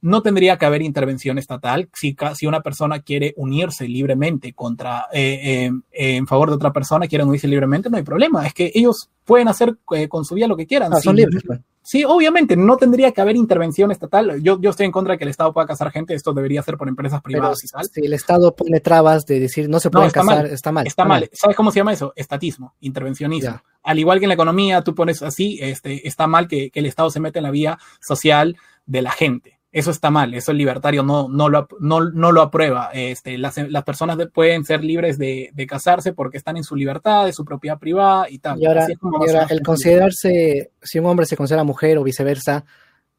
no 0.00 0.22
tendría 0.22 0.56
que 0.56 0.66
haber 0.66 0.82
intervención 0.82 1.38
estatal 1.38 1.88
si, 1.92 2.16
si 2.34 2.46
una 2.46 2.60
persona 2.60 3.00
quiere 3.00 3.34
unirse 3.36 3.88
libremente 3.88 4.52
contra, 4.52 5.06
eh, 5.12 5.70
eh, 5.92 6.16
en 6.16 6.26
favor 6.26 6.50
de 6.50 6.56
otra 6.56 6.72
persona, 6.72 7.08
quieren 7.08 7.28
unirse 7.28 7.48
libremente, 7.48 7.90
no 7.90 7.96
hay 7.96 8.04
problema. 8.04 8.46
Es 8.46 8.54
que 8.54 8.70
ellos 8.74 9.10
pueden 9.24 9.48
hacer 9.48 9.76
eh, 9.92 10.08
con 10.08 10.24
su 10.24 10.34
vida 10.34 10.46
lo 10.46 10.56
que 10.56 10.66
quieran. 10.66 10.92
Ah, 10.92 11.00
son 11.00 11.16
libres. 11.16 11.42
Pues. 11.44 11.60
Sí, 11.82 12.04
obviamente, 12.04 12.54
no 12.54 12.76
tendría 12.76 13.12
que 13.12 13.20
haber 13.22 13.34
intervención 13.34 13.90
estatal. 13.90 14.42
Yo, 14.42 14.60
yo 14.60 14.70
estoy 14.70 14.86
en 14.86 14.92
contra 14.92 15.12
de 15.14 15.18
que 15.18 15.24
el 15.24 15.30
Estado 15.30 15.54
pueda 15.54 15.66
casar 15.66 15.90
gente, 15.90 16.14
esto 16.14 16.34
debería 16.34 16.62
ser 16.62 16.76
por 16.76 16.86
empresas 16.86 17.22
privadas 17.22 17.64
y 17.64 17.68
tal. 17.68 17.86
Si 17.86 18.04
el 18.04 18.12
Estado 18.12 18.54
pone 18.54 18.80
trabas 18.80 19.24
de 19.24 19.40
decir 19.40 19.68
no 19.70 19.80
se 19.80 19.90
puede 19.90 20.10
casar, 20.10 20.46
está 20.46 20.70
mal. 20.70 20.86
Está, 20.86 21.04
mal. 21.06 21.30
¿Sabes 21.32 21.56
cómo 21.56 21.72
se 21.72 21.80
llama 21.80 21.94
eso? 21.94 22.12
Estatismo, 22.14 22.74
intervencionismo. 22.80 23.62
Al 23.82 23.98
igual 23.98 24.18
que 24.18 24.26
en 24.26 24.28
la 24.28 24.34
economía, 24.34 24.82
tú 24.82 24.94
pones 24.94 25.22
así, 25.22 25.58
este, 25.62 26.06
está 26.06 26.26
mal 26.26 26.46
que, 26.46 26.70
que 26.70 26.80
el 26.80 26.86
Estado 26.86 27.10
se 27.10 27.20
mete 27.20 27.38
en 27.38 27.44
la 27.44 27.50
vía 27.50 27.78
social 28.00 28.56
de 28.84 29.02
la 29.02 29.10
gente. 29.10 29.57
Eso 29.78 29.90
está 29.92 30.10
mal, 30.10 30.34
eso 30.34 30.50
el 30.50 30.58
libertario 30.58 31.02
no, 31.02 31.28
no, 31.28 31.48
lo, 31.48 31.68
no, 31.78 32.10
no 32.10 32.32
lo 32.32 32.42
aprueba. 32.42 32.90
Este, 32.92 33.38
las, 33.38 33.56
las 33.56 33.84
personas 33.84 34.18
pueden 34.32 34.64
ser 34.64 34.82
libres 34.82 35.18
de, 35.18 35.50
de, 35.52 35.66
casarse 35.66 36.12
porque 36.12 36.36
están 36.36 36.56
en 36.56 36.64
su 36.64 36.74
libertad, 36.74 37.26
de 37.26 37.32
su 37.32 37.44
propiedad 37.44 37.78
privada 37.78 38.28
y 38.28 38.38
tal. 38.40 38.60
Y 38.60 38.66
ahora, 38.66 38.86
y 38.90 39.30
ahora 39.30 39.46
el 39.48 39.62
considerarse, 39.62 40.72
si 40.82 40.98
un 40.98 41.06
hombre 41.06 41.26
se 41.26 41.36
considera 41.36 41.62
mujer 41.62 41.96
o 41.98 42.02
viceversa, 42.02 42.64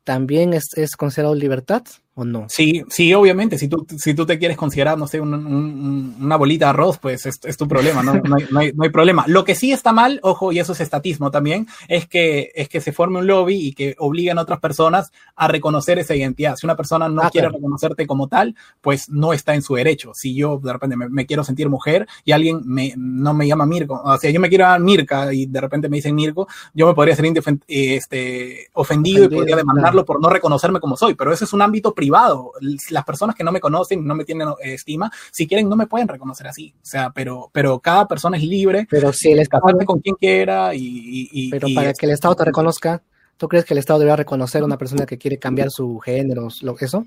¿también 0.03 0.53
es, 0.53 0.65
es 0.75 0.97
considerado 0.97 1.33
libertad 1.33 1.83
o 2.19 2.25
no? 2.25 2.45
Sí, 2.49 2.83
sí, 2.89 3.13
obviamente. 3.13 3.57
Si 3.57 3.67
tú, 3.67 3.85
si 3.97 4.13
tú 4.13 4.25
te 4.25 4.37
quieres 4.37 4.57
considerar, 4.57 4.97
no 4.97 5.07
sé, 5.07 5.19
un, 5.19 5.33
un, 5.33 6.15
una 6.19 6.35
bolita 6.35 6.65
de 6.65 6.69
arroz, 6.69 6.97
pues 6.97 7.25
es, 7.25 7.39
es 7.43 7.57
tu 7.57 7.67
problema, 7.67 8.03
¿no? 8.03 8.13
No 8.15 8.35
hay, 8.35 8.45
no, 8.51 8.59
hay, 8.59 8.73
no 8.73 8.83
hay, 8.83 8.89
problema. 8.89 9.23
Lo 9.27 9.43
que 9.43 9.55
sí 9.55 9.71
está 9.71 9.93
mal, 9.93 10.19
ojo, 10.23 10.51
y 10.51 10.59
eso 10.59 10.73
es 10.73 10.81
estatismo 10.81 11.31
también, 11.31 11.67
es 11.87 12.07
que, 12.07 12.51
es 12.55 12.69
que 12.69 12.81
se 12.81 12.91
forme 12.91 13.19
un 13.19 13.27
lobby 13.27 13.55
y 13.55 13.73
que 13.73 13.95
obliguen 13.99 14.37
a 14.37 14.41
otras 14.41 14.59
personas 14.59 15.11
a 15.35 15.47
reconocer 15.47 15.99
esa 15.99 16.15
identidad. 16.15 16.55
Si 16.57 16.65
una 16.65 16.75
persona 16.75 17.07
no 17.07 17.21
ah, 17.21 17.29
quiere 17.29 17.47
claro. 17.47 17.57
reconocerte 17.57 18.05
como 18.05 18.27
tal, 18.27 18.55
pues 18.81 19.09
no 19.09 19.33
está 19.33 19.55
en 19.55 19.61
su 19.61 19.75
derecho. 19.75 20.11
Si 20.13 20.35
yo 20.35 20.59
de 20.61 20.73
repente 20.73 20.97
me, 20.97 21.07
me, 21.09 21.25
quiero 21.25 21.43
sentir 21.43 21.69
mujer 21.69 22.07
y 22.25 22.33
alguien 22.33 22.61
me, 22.65 22.93
no 22.97 23.33
me 23.33 23.47
llama 23.47 23.65
Mirko, 23.65 24.01
o 24.03 24.17
sea, 24.17 24.29
yo 24.29 24.39
me 24.39 24.49
quiero 24.49 24.65
llamar 24.65 24.81
Mirka 24.81 25.33
y 25.33 25.45
de 25.45 25.61
repente 25.61 25.89
me 25.89 25.97
dicen 25.97 26.15
Mirko, 26.15 26.47
yo 26.73 26.87
me 26.87 26.93
podría 26.93 27.15
ser 27.15 27.25
este, 27.67 28.67
ofendido, 28.73 28.73
ofendido 28.73 29.23
y 29.25 29.29
podría 29.29 29.55
demandarlo 29.55 30.03
claro. 30.03 30.05
por 30.05 30.21
no 30.21 30.29
reconocerme 30.29 30.79
como 30.79 30.97
soy, 30.97 31.15
pero 31.15 31.31
ese 31.31 31.45
es 31.45 31.53
un 31.53 31.61
ámbito 31.61 31.93
privado 31.93 32.08
privado. 32.09 32.53
Las 32.89 33.03
personas 33.05 33.35
que 33.35 33.43
no 33.43 33.51
me 33.51 33.59
conocen, 33.59 34.05
no 34.05 34.15
me 34.15 34.25
tienen 34.25 34.47
eh, 34.63 34.73
estima, 34.73 35.11
si 35.31 35.47
quieren 35.47 35.69
no 35.69 35.75
me 35.75 35.87
pueden 35.87 36.07
reconocer 36.07 36.47
así. 36.47 36.73
O 36.81 36.85
sea, 36.85 37.11
pero, 37.11 37.49
pero 37.53 37.79
cada 37.79 38.07
persona 38.07 38.37
es 38.37 38.43
libre. 38.43 38.87
Pero 38.89 39.13
si 39.13 39.31
el 39.31 39.39
Estado 39.39 39.77
con 39.85 39.99
quien 39.99 40.15
quiera 40.15 40.73
y, 40.73 41.29
y 41.31 41.49
pero 41.49 41.67
y 41.67 41.75
para 41.75 41.93
que 41.93 42.05
el 42.05 42.13
Estado 42.13 42.35
te 42.35 42.45
reconozca, 42.45 43.03
¿tú 43.37 43.47
crees 43.47 43.65
que 43.65 43.73
el 43.73 43.77
Estado 43.77 43.99
debería 43.99 44.15
reconocer 44.15 44.63
a 44.63 44.65
una 44.65 44.77
persona 44.77 45.05
que 45.05 45.17
quiere 45.17 45.37
cambiar 45.37 45.69
su 45.69 45.99
género, 45.99 46.47
lo 46.61 46.75
eso? 46.79 47.05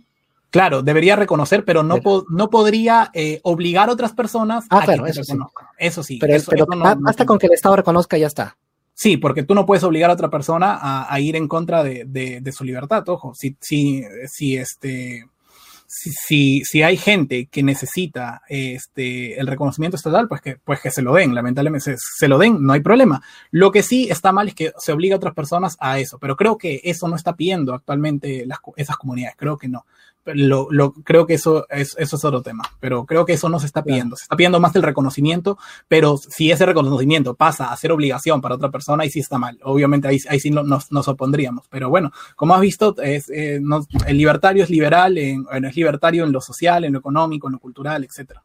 Claro, 0.51 0.83
debería 0.83 1.17
reconocer, 1.17 1.65
pero 1.65 1.83
no, 1.83 1.97
po 2.03 2.27
no 2.29 2.51
podría 2.51 3.11
eh, 3.15 3.41
obligar 3.43 3.89
a 3.89 3.93
otras 3.93 4.13
personas 4.13 4.67
ah, 4.69 4.81
a 4.81 4.85
claro, 4.85 5.05
que 5.05 5.11
eso 5.11 5.25
sí. 5.25 5.33
Eso 5.79 6.03
sí. 6.03 6.19
Pero, 6.21 6.35
eso, 6.35 6.51
pero 6.51 6.65
eso 6.65 6.77
no, 6.77 6.97
basta 7.01 7.25
no 7.25 7.27
con 7.27 7.39
que 7.39 7.47
el 7.47 7.55
Estado 7.55 7.77
reconozca 7.77 8.19
y 8.19 8.21
ya 8.21 8.27
está. 8.27 8.57
Sí, 9.03 9.17
porque 9.17 9.43
tú 9.43 9.57
no 9.57 9.67
puedes 9.67 9.83
obligar 9.83 10.11
a 10.11 10.13
otra 10.13 10.31
persona 10.31 10.79
a, 10.81 11.19
ir 11.19 11.35
en 11.35 11.49
contra 11.49 11.83
de, 11.83 12.53
su 12.57 12.63
libertad, 12.63 13.03
ojo. 13.09 13.33
Si, 13.35 14.05
este 14.57 15.25
hay 16.85 16.97
gente 16.97 17.47
que 17.47 17.65
necesita 17.65 18.43
este, 18.49 19.41
el 19.41 19.49
reconocimiento 19.49 19.97
estatal, 19.97 20.29
pues 20.29 20.41
que, 20.41 20.57
pues 20.65 20.79
que 20.81 20.93
se 20.93 21.03
lo 21.03 21.15
den, 21.15 21.35
lamentablemente 21.35 21.97
se, 21.99 22.29
lo 22.29 22.39
den, 22.39 22.63
no 22.63 22.75
hay 22.75 22.81
problema. 22.81 23.21
Lo 23.51 23.73
que 23.73 23.83
sí 23.83 24.07
está 24.09 24.31
mal 24.31 24.47
es 24.47 24.55
que 24.55 24.73
se 24.79 24.93
obliga 24.93 25.17
a 25.17 25.19
otras 25.19 25.35
personas 25.35 25.77
a 25.81 25.99
eso, 25.99 26.21
pero 26.21 26.37
creo 26.37 26.57
que 26.57 26.81
eso 26.85 27.09
no 27.09 27.17
está 27.17 27.35
pidiendo 27.35 27.75
actualmente 27.75 28.47
esas 28.77 28.97
comunidades, 28.97 29.35
creo 29.37 29.57
que 29.59 29.67
no 29.67 29.85
lo, 30.25 30.69
lo, 30.71 30.93
creo 30.93 31.27
que 31.27 31.35
eso 31.35 31.67
es, 31.69 31.97
eso 31.99 32.17
es 32.17 32.25
otro 32.25 32.43
tema, 32.43 32.65
pero 32.81 33.05
creo 33.07 33.25
que 33.25 33.33
eso 33.33 33.49
no 33.49 33.59
se 33.59 33.67
está 33.67 33.83
pidiendo. 33.83 34.17
Se 34.17 34.25
está 34.25 34.37
pidiendo 34.37 34.61
más 34.61 34.75
el 34.77 34.83
reconocimiento, 34.83 35.59
pero 35.89 36.17
si 36.17 36.51
ese 36.51 36.65
reconocimiento 36.67 37.35
pasa 37.35 37.73
a 37.73 37.77
ser 37.77 37.93
obligación 37.93 38.41
para 38.41 38.55
otra 38.55 38.71
persona, 38.71 39.03
ahí 39.03 39.11
sí 39.11 39.21
está 39.21 39.39
mal. 39.39 39.59
Obviamente 39.65 40.09
ahí, 40.09 40.19
ahí 40.29 40.39
sí 40.39 40.51
nos, 40.51 40.93
nos 40.93 41.09
opondríamos. 41.09 41.67
Pero 41.69 41.91
bueno, 41.91 42.13
como 42.37 42.55
has 42.55 42.61
visto, 42.61 42.95
es, 43.03 43.29
eh, 43.31 43.59
no, 43.61 43.85
el 44.07 44.17
libertario 44.17 44.63
es 44.63 44.71
liberal, 44.71 45.19
en, 45.19 45.45
es 45.65 45.77
libertario 45.77 46.25
en 46.25 46.33
lo 46.33 46.41
social, 46.41 46.85
en 46.85 46.93
lo 46.93 47.01
económico, 47.01 47.49
en 47.49 47.55
lo 47.55 47.59
cultural, 47.59 48.05
etcétera. 48.05 48.43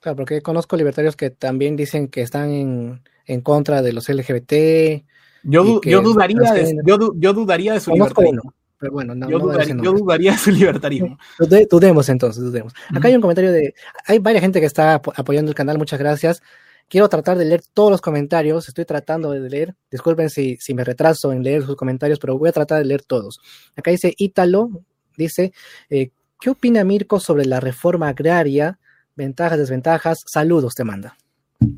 Claro, 0.00 0.16
porque 0.16 0.42
conozco 0.42 0.76
libertarios 0.76 1.16
que 1.16 1.30
también 1.30 1.76
dicen 1.76 2.08
que 2.08 2.22
están 2.22 2.50
en, 2.50 3.00
en 3.26 3.40
contra 3.40 3.82
de 3.82 3.92
los 3.92 4.08
LGBT. 4.08 5.04
Yo, 5.44 5.80
yo, 5.82 6.02
dudaría 6.02 6.52
de, 6.52 6.76
yo, 6.84 7.12
yo 7.16 7.32
dudaría 7.32 7.72
de 7.72 7.80
su 7.80 7.90
conozco 7.90 8.22
libertarismo. 8.22 8.52
Uno. 8.52 8.61
Pero 8.82 8.94
bueno, 8.94 9.14
no, 9.14 9.30
yo, 9.30 9.38
no 9.38 9.44
dudaría, 9.44 9.76
yo, 9.80 9.92
dudaría, 9.92 10.32
de 10.32 10.38
su 10.38 10.50
libertarismo. 10.50 11.16
Dudemos 11.70 12.08
entonces, 12.08 12.42
dudemos. 12.42 12.72
Acá 12.88 12.98
uh 12.98 13.00
-huh. 13.00 13.06
hay 13.06 13.14
un 13.14 13.20
comentario 13.20 13.52
de. 13.52 13.74
Hay 14.08 14.18
varias 14.18 14.42
gente 14.42 14.58
que 14.58 14.66
está 14.66 14.94
apoyando 14.94 15.52
el 15.52 15.54
canal, 15.54 15.78
muchas 15.78 16.00
gracias. 16.00 16.42
Quiero 16.88 17.08
tratar 17.08 17.38
de 17.38 17.44
leer 17.44 17.62
todos 17.72 17.92
los 17.92 18.00
comentarios, 18.00 18.66
estoy 18.66 18.84
tratando 18.84 19.30
de 19.30 19.48
leer. 19.48 19.76
Disculpen 19.88 20.30
si, 20.30 20.56
si 20.56 20.74
me 20.74 20.82
retraso 20.82 21.32
en 21.32 21.44
leer 21.44 21.62
sus 21.64 21.76
comentarios, 21.76 22.18
pero 22.18 22.36
voy 22.36 22.48
a 22.48 22.52
tratar 22.52 22.78
de 22.80 22.86
leer 22.86 23.02
todos. 23.02 23.38
Acá 23.76 23.92
dice 23.92 24.14
Ítalo, 24.16 24.68
dice: 25.16 25.52
eh, 25.88 26.10
¿Qué 26.40 26.50
opina 26.50 26.82
Mirko 26.82 27.20
sobre 27.20 27.44
la 27.44 27.60
reforma 27.60 28.08
agraria? 28.08 28.80
Ventajas, 29.14 29.58
desventajas. 29.58 30.24
Saludos, 30.26 30.74
te 30.74 30.82
manda. 30.82 31.16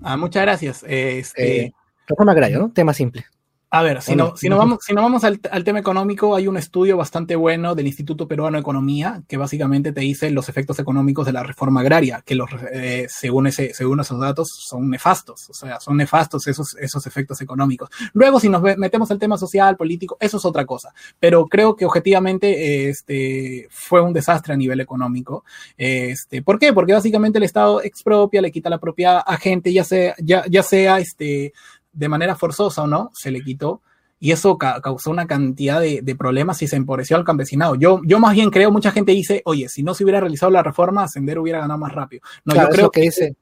Ah, 0.01 0.17
muchas 0.17 0.43
gracias. 0.43 0.83
Este... 0.89 1.67
Eh, 1.67 1.75
reforma 2.07 2.33
agraria, 2.33 2.59
¿no? 2.59 2.73
Tema 2.73 2.95
simple. 2.95 3.27
A 3.75 3.83
ver, 3.83 4.03
si 4.03 4.15
no, 4.15 4.37
si 4.37 4.49
no 4.49 4.57
vamos, 4.57 4.79
si 4.87 4.95
no 4.95 5.03
vamos 5.03 5.25
al, 5.25 5.41
tema 5.41 5.81
económico, 5.81 6.37
hay 6.37 6.47
un 6.47 6.57
estudio 6.57 6.97
bastante 6.97 7.35
bueno 7.35 7.75
del 7.75 7.89
Instituto 7.89 8.29
Peruano 8.29 8.57
de 8.57 8.61
Economía 8.61 9.25
que 9.27 9.37
básicamente 9.37 9.91
te 9.91 10.01
dice 10.01 10.31
los 10.31 10.49
efectos 10.49 10.79
económicos 10.79 11.27
de 11.27 11.33
la 11.33 11.43
reforma 11.43 11.81
agraria, 11.81 12.23
que 12.25 12.37
los, 12.37 12.49
eh, 12.73 13.07
según, 13.09 13.49
ese, 13.49 13.75
según 13.75 13.99
esos 13.99 14.21
datos 14.21 14.49
son 14.65 14.91
nefastos, 14.91 15.51
o 15.51 15.55
sea, 15.55 15.81
son 15.81 15.97
nefastos 15.97 16.47
esos, 16.47 16.77
esos 16.77 17.05
efectos 17.09 17.41
económicos. 17.41 17.91
Luego, 18.13 18.39
si 18.39 18.49
nos 18.49 18.63
metemos 18.63 19.11
al 19.11 19.19
tema 19.19 19.37
social, 19.37 19.77
político, 19.77 20.17
eso 20.21 20.37
es 20.37 20.45
otra 20.45 20.65
cosa, 20.65 20.95
pero 21.19 21.47
creo 21.47 21.75
que 21.75 21.85
objetivamente 21.85 22.89
este, 22.89 23.67
fue 23.71 24.01
un 24.01 24.13
desastre 24.13 24.55
a 24.55 24.57
nivel 24.57 24.79
económico. 24.83 25.45
Este, 25.77 26.43
¿Por 26.43 26.61
qué? 26.61 26.73
Porque 26.73 26.93
básicamente 26.93 27.39
el 27.39 27.45
Estado 27.45 27.83
expropia, 27.83 28.41
le 28.41 28.53
quita 28.53 28.71
la 28.71 28.79
propiedad 28.79 29.21
a 29.27 29.37
gente, 29.37 29.73
ya 29.73 29.83
sea, 29.83 30.15
ya, 30.19 30.45
ya 30.49 30.63
sea 30.63 31.01
este, 31.01 31.53
de 31.95 32.09
manera 32.09 32.37
forzosa 32.37 32.83
o 32.83 32.87
no, 32.87 33.11
se 33.15 33.31
le 33.31 33.43
quitó. 33.43 33.81
Y 34.21 34.33
eso 34.33 34.57
causó 34.57 35.11
una 35.11 35.27
cantidad 35.27 35.81
de, 35.81 36.17
problemas 36.17 36.63
y 36.63 36.69
se 36.69 36.77
empobreció 36.77 37.17
al 37.17 37.25
campesinado. 37.25 37.75
Yo, 37.75 38.01
yo 38.05 38.19
más 38.21 38.35
bien 38.35 38.51
creo, 38.51 38.71
mucha 38.71 38.91
gente 38.91 39.13
dice, 39.13 39.43
oye, 39.45 39.69
si 39.69 39.83
no 39.83 39.93
se 39.93 40.05
hubiera 40.05 40.21
realizado 40.21 40.51
la 40.51 40.63
reforma, 40.63 41.03
Ascender 41.03 41.39
hubiera 41.39 41.61
ganado 41.61 41.79
más 41.79 41.93
rápido. 41.93 42.23
No, 42.45 42.55
yo 42.55 42.69
creo 42.69 42.91
que, 42.91 43.03
dice, 43.03 43.37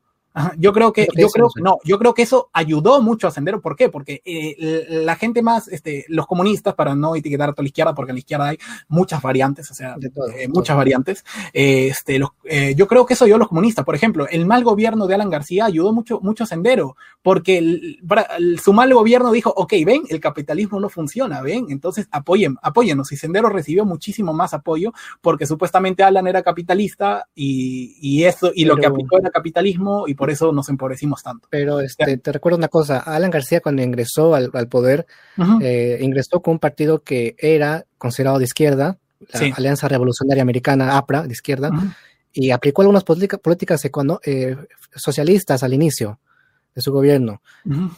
yo 0.56 0.72
creo 0.72 0.92
que, 0.92 1.06
yo 1.16 1.28
creo, 1.28 1.48
no, 1.56 1.78
yo 1.84 1.98
creo 1.98 2.14
que 2.14 2.22
eso 2.22 2.48
ayudó 2.52 3.02
mucho 3.02 3.28
a 3.28 3.30
Sendero. 3.30 3.60
¿Por 3.60 3.76
qué? 3.76 3.88
Porque 3.88 4.22
eh, 4.24 4.86
la 4.88 5.16
gente 5.16 5.42
más, 5.42 5.68
este, 5.68 6.06
los 6.08 6.26
comunistas, 6.26 6.74
para 6.74 6.94
no 6.94 7.14
etiquetar 7.14 7.50
a 7.50 7.52
toda 7.52 7.64
la 7.64 7.68
izquierda, 7.68 7.94
porque 7.94 8.12
en 8.12 8.16
la 8.16 8.20
izquierda 8.20 8.48
hay 8.48 8.58
muchas 8.88 9.20
variantes, 9.20 9.70
o 9.70 9.74
sea, 9.74 9.96
eh, 10.36 10.48
muchas 10.48 10.76
variantes. 10.76 11.24
este, 11.52 12.18
los, 12.18 12.30
eh, 12.44 12.74
yo 12.76 12.86
creo 12.88 13.04
que 13.04 13.14
eso 13.14 13.24
ayudó 13.24 13.36
a 13.36 13.40
los 13.40 13.48
comunistas. 13.48 13.84
Por 13.84 13.94
ejemplo, 13.94 14.26
el 14.30 14.46
mal 14.46 14.64
gobierno 14.64 15.06
de 15.06 15.14
Alan 15.14 15.30
García 15.30 15.66
ayudó 15.66 15.92
mucho, 15.92 16.20
mucho 16.20 16.44
a 16.44 16.46
Sendero, 16.46 16.96
porque 17.22 17.98
su 18.62 18.72
mal 18.72 18.92
gobierno 18.94 19.32
dijo, 19.32 19.52
ok, 19.54 19.74
ven, 19.84 20.02
el 20.08 20.20
capitalismo 20.20 20.80
no 20.80 20.88
funciona, 20.88 21.42
ven, 21.42 21.66
entonces 21.68 22.08
apoyen, 22.10 22.56
apóyenos. 22.62 23.12
Y 23.12 23.16
Sendero 23.16 23.48
recibió 23.48 23.84
muchísimo 23.84 24.32
más 24.32 24.54
apoyo, 24.54 24.92
porque 25.20 25.46
supuestamente 25.46 26.02
Alan 26.02 26.26
era 26.26 26.42
capitalista 26.42 27.28
y, 27.34 27.96
y 28.00 28.24
eso, 28.24 28.50
y 28.54 28.64
lo 28.64 28.76
que 28.76 28.86
aplicó 28.86 29.18
era 29.18 29.30
capitalismo 29.30 30.08
y 30.08 30.14
por 30.22 30.30
eso 30.30 30.52
nos 30.52 30.68
empobrecimos 30.68 31.20
tanto. 31.24 31.48
Pero 31.50 31.80
este, 31.80 32.16
te 32.16 32.30
recuerdo 32.30 32.56
una 32.56 32.68
cosa, 32.68 32.98
Alan 32.98 33.32
García 33.32 33.60
cuando 33.60 33.82
ingresó 33.82 34.36
al, 34.36 34.68
poder, 34.68 35.04
eh, 35.60 35.98
ingresó 36.00 36.40
con 36.40 36.52
un 36.52 36.58
partido 36.60 37.00
que 37.00 37.34
era 37.38 37.86
considerado 37.98 38.38
de 38.38 38.44
izquierda, 38.44 38.98
la 39.32 39.56
Alianza 39.56 39.88
Revolucionaria 39.88 40.42
Americana, 40.42 40.96
APRA, 40.96 41.22
de 41.24 41.32
izquierda, 41.32 41.72
y 42.32 42.52
aplicó 42.52 42.82
algunas 42.82 43.02
políticas 43.02 43.80
eh, 44.24 44.56
socialistas 44.94 45.64
al 45.64 45.74
inicio 45.74 46.20
de 46.74 46.80
su 46.80 46.92
gobierno, 46.92 47.42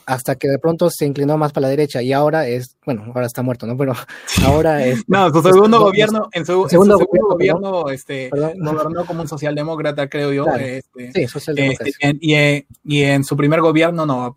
hasta 0.06 0.34
que 0.36 0.48
de 0.48 0.59
pronto 0.59 0.90
se 0.90 1.06
inclinó 1.06 1.38
más 1.38 1.52
para 1.52 1.62
la 1.62 1.68
derecha 1.68 2.02
y 2.02 2.12
ahora 2.12 2.46
es, 2.48 2.76
bueno, 2.84 3.05
ahora 3.14 3.26
está 3.26 3.42
muerto, 3.42 3.66
¿no? 3.66 3.76
Pero 3.76 3.94
ahora 4.44 4.84
es... 4.84 5.05
no, 5.06 5.30
su 5.30 5.42
segundo 5.42 5.80
gobierno, 5.80 6.28
en 6.32 6.44
su, 6.44 6.68
segundo, 6.68 6.98
gobierno, 6.98 7.88
este, 7.88 8.30
gobernó 8.30 9.06
como 9.06 9.22
un 9.22 9.28
socialdemócrata, 9.28 10.09
creo 10.09 10.32
yo. 10.32 10.46
Este, 10.55 11.12
sí, 11.12 11.28
socialdemócrata. 11.28 11.88
Este, 11.88 12.18
y, 12.20 12.66
y, 12.84 13.02
en 13.02 13.24
su 13.24 13.36
primer 13.36 13.60
gobierno, 13.60 14.06
no, 14.06 14.34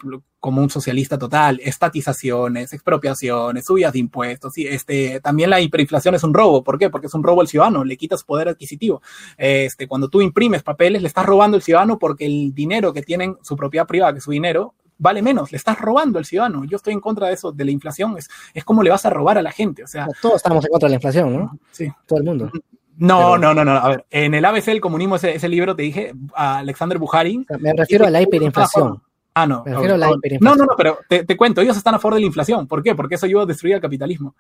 como 0.48 0.62
un 0.62 0.70
socialista 0.70 1.18
total, 1.18 1.60
estatizaciones, 1.62 2.72
expropiaciones, 2.72 3.66
subidas 3.66 3.92
de 3.92 4.00
impuestos, 4.00 4.58
y 4.58 4.66
este, 4.66 5.20
también 5.20 5.50
la 5.50 5.60
hiperinflación 5.60 6.16
es 6.16 6.24
un 6.24 6.34
robo, 6.34 6.64
¿por 6.64 6.80
qué? 6.80 6.90
Porque 6.90 7.08
es 7.08 7.14
un 7.14 7.22
robo 7.22 7.42
al 7.42 7.50
ciudadano, 7.50 7.84
le 7.84 7.98
quitas 7.98 8.24
poder 8.24 8.48
adquisitivo. 8.48 9.02
Este, 9.38 9.90
cuando 9.90 10.08
tú 10.08 10.22
imprimes 10.22 10.64
papeles, 10.64 11.02
le 11.02 11.10
estás 11.10 11.26
robando 11.26 11.58
al 11.58 11.64
ciudadano 11.64 12.00
porque 12.00 12.26
el 12.26 12.54
dinero 12.56 12.94
que 12.94 13.02
tienen, 13.02 13.36
su 13.42 13.58
propiedad 13.58 13.86
privada, 13.86 14.14
que 14.14 14.20
es 14.20 14.24
su 14.24 14.32
dinero, 14.32 14.74
vale 14.98 15.22
menos, 15.22 15.52
le 15.52 15.58
estás 15.58 15.78
robando 15.82 16.18
al 16.18 16.24
ciudadano. 16.24 16.64
Yo 16.64 16.78
estoy 16.78 16.94
en 16.94 17.02
contra 17.02 17.28
de 17.28 17.34
eso, 17.34 17.52
de 17.52 17.66
la 17.66 17.72
inflación, 17.72 18.18
es, 18.18 18.30
es 18.54 18.64
como 18.64 18.84
le 18.84 18.90
vas 18.90 19.06
a 19.06 19.10
robar 19.10 19.38
a 19.38 19.42
la 19.42 19.52
gente, 19.52 19.84
o 19.84 19.88
sea. 19.88 20.08
Todos 20.22 20.38
estamos 20.38 20.64
en 20.64 20.72
contra 20.72 20.88
de 20.88 20.92
la 20.92 20.96
inflación, 20.96 21.38
¿no? 21.38 21.60
Sí. 21.72 21.92
Todo 22.06 22.20
el 22.20 22.26
mundo. 22.26 22.50
No, 22.96 23.38
no, 23.38 23.54
no, 23.54 23.66
no. 23.66 23.72
A 23.74 23.90
ver, 23.90 24.06
en 24.12 24.34
el 24.34 24.46
ABC 24.46 24.68
del 24.68 24.80
comunismo, 24.80 25.18
ese, 25.18 25.36
ese 25.36 25.50
libro 25.50 25.76
te 25.76 25.84
dije, 25.84 26.14
a 26.34 26.60
Alexander 26.60 26.98
Bukharin. 26.98 27.46
Me 27.60 27.74
refiero 27.74 28.06
a 28.06 28.10
la 28.10 28.22
hiperinflación. 28.22 29.02
Ah, 29.40 29.46
no. 29.46 29.64
no, 29.68 30.56
no, 30.56 30.66
no, 30.66 30.68
pero 30.76 30.98
te, 31.08 31.38
cuento, 31.38 31.62
ellos 31.62 31.78
están 31.78 31.94
a 31.94 32.00
favor 32.00 32.16
de 32.16 32.22
la 32.22 32.26
inflación. 32.26 32.66
¿Por 32.66 32.82
qué? 32.82 32.96
Porque 32.96 33.16
eso 33.16 33.28
ayuda 33.28 33.44
a 33.44 33.46
destruir 33.46 33.76
el 33.76 33.82
capitalismo. 33.82 34.36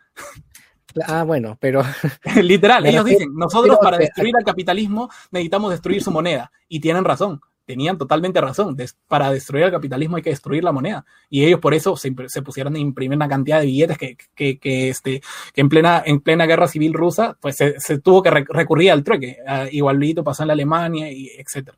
Ah, 1.05 1.21
bueno, 1.21 1.55
pero. 1.61 1.83
Literal, 2.41 2.83
ellos 2.83 3.05
dicen, 3.05 3.29
nosotros 3.35 3.77
para 3.79 3.99
destruir 3.99 4.35
al 4.35 4.43
capitalismo 4.43 5.07
necesitamos 5.29 5.69
destruir 5.69 6.01
su 6.01 6.09
moneda. 6.09 6.51
Y 6.67 6.79
tienen 6.79 7.03
razón, 7.03 7.39
tenían 7.63 7.99
totalmente 7.99 8.41
razón. 8.41 8.75
para 9.07 9.29
destruir 9.29 9.65
el 9.65 9.71
capitalismo 9.71 10.15
hay 10.15 10.23
que 10.23 10.31
destruir 10.31 10.63
la 10.63 10.71
moneda. 10.71 11.05
Y 11.29 11.45
ellos 11.45 11.59
por 11.59 11.75
eso 11.75 11.95
se, 11.95 12.11
pusieron 12.41 12.75
a 12.75 12.79
imprimir 12.79 13.17
una 13.17 13.29
cantidad 13.29 13.59
de 13.59 13.67
billetes 13.67 13.99
que, 13.99 14.17
que, 14.57 14.89
este, 14.89 15.21
que 15.53 15.61
en, 15.61 15.69
plena, 15.69 16.01
en 16.03 16.21
plena 16.21 16.47
guerra 16.47 16.67
civil 16.67 16.95
rusa, 16.95 17.37
pues 17.39 17.57
se, 17.57 17.99
tuvo 17.99 18.23
que 18.23 18.31
recurrir 18.31 18.89
al 18.89 19.03
trueque. 19.03 19.37
Uh, 19.45 19.67
igualito 19.71 20.23
pasó 20.23 20.41
en 20.41 20.47
la 20.47 20.53
Alemania, 20.53 21.11
y 21.11 21.29
etcétera. 21.37 21.77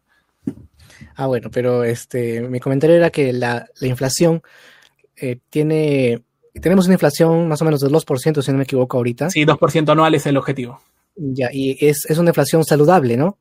Ah, 1.16 1.28
bueno, 1.28 1.50
pero 1.52 1.84
este, 1.84 2.42
mi 2.42 2.60
comentario 2.60 2.96
era 2.96 3.10
que 3.10 3.34
la, 3.34 3.68
inflación 3.82 4.42
eh, 5.16 5.38
tiene, 5.50 6.22
tenemos 6.62 6.86
una 6.86 6.96
inflación 6.96 7.48
más 7.48 7.62
o 7.62 7.66
menos 7.66 7.82
del 7.82 7.92
2%, 7.92 8.42
si 8.42 8.52
no 8.52 8.58
me 8.58 8.64
equivoco 8.64 8.98
ahorita. 8.98 9.30
Sí, 9.30 9.46
2% 9.46 9.90
anual 9.90 10.16
es 10.16 10.26
el 10.26 10.38
objetivo. 10.38 10.82
Ya, 11.16 11.50
y 11.52 11.78
es, 11.86 12.06
una 12.18 12.30
inflación 12.30 12.64
saludable, 12.64 13.18
¿no? 13.18 13.38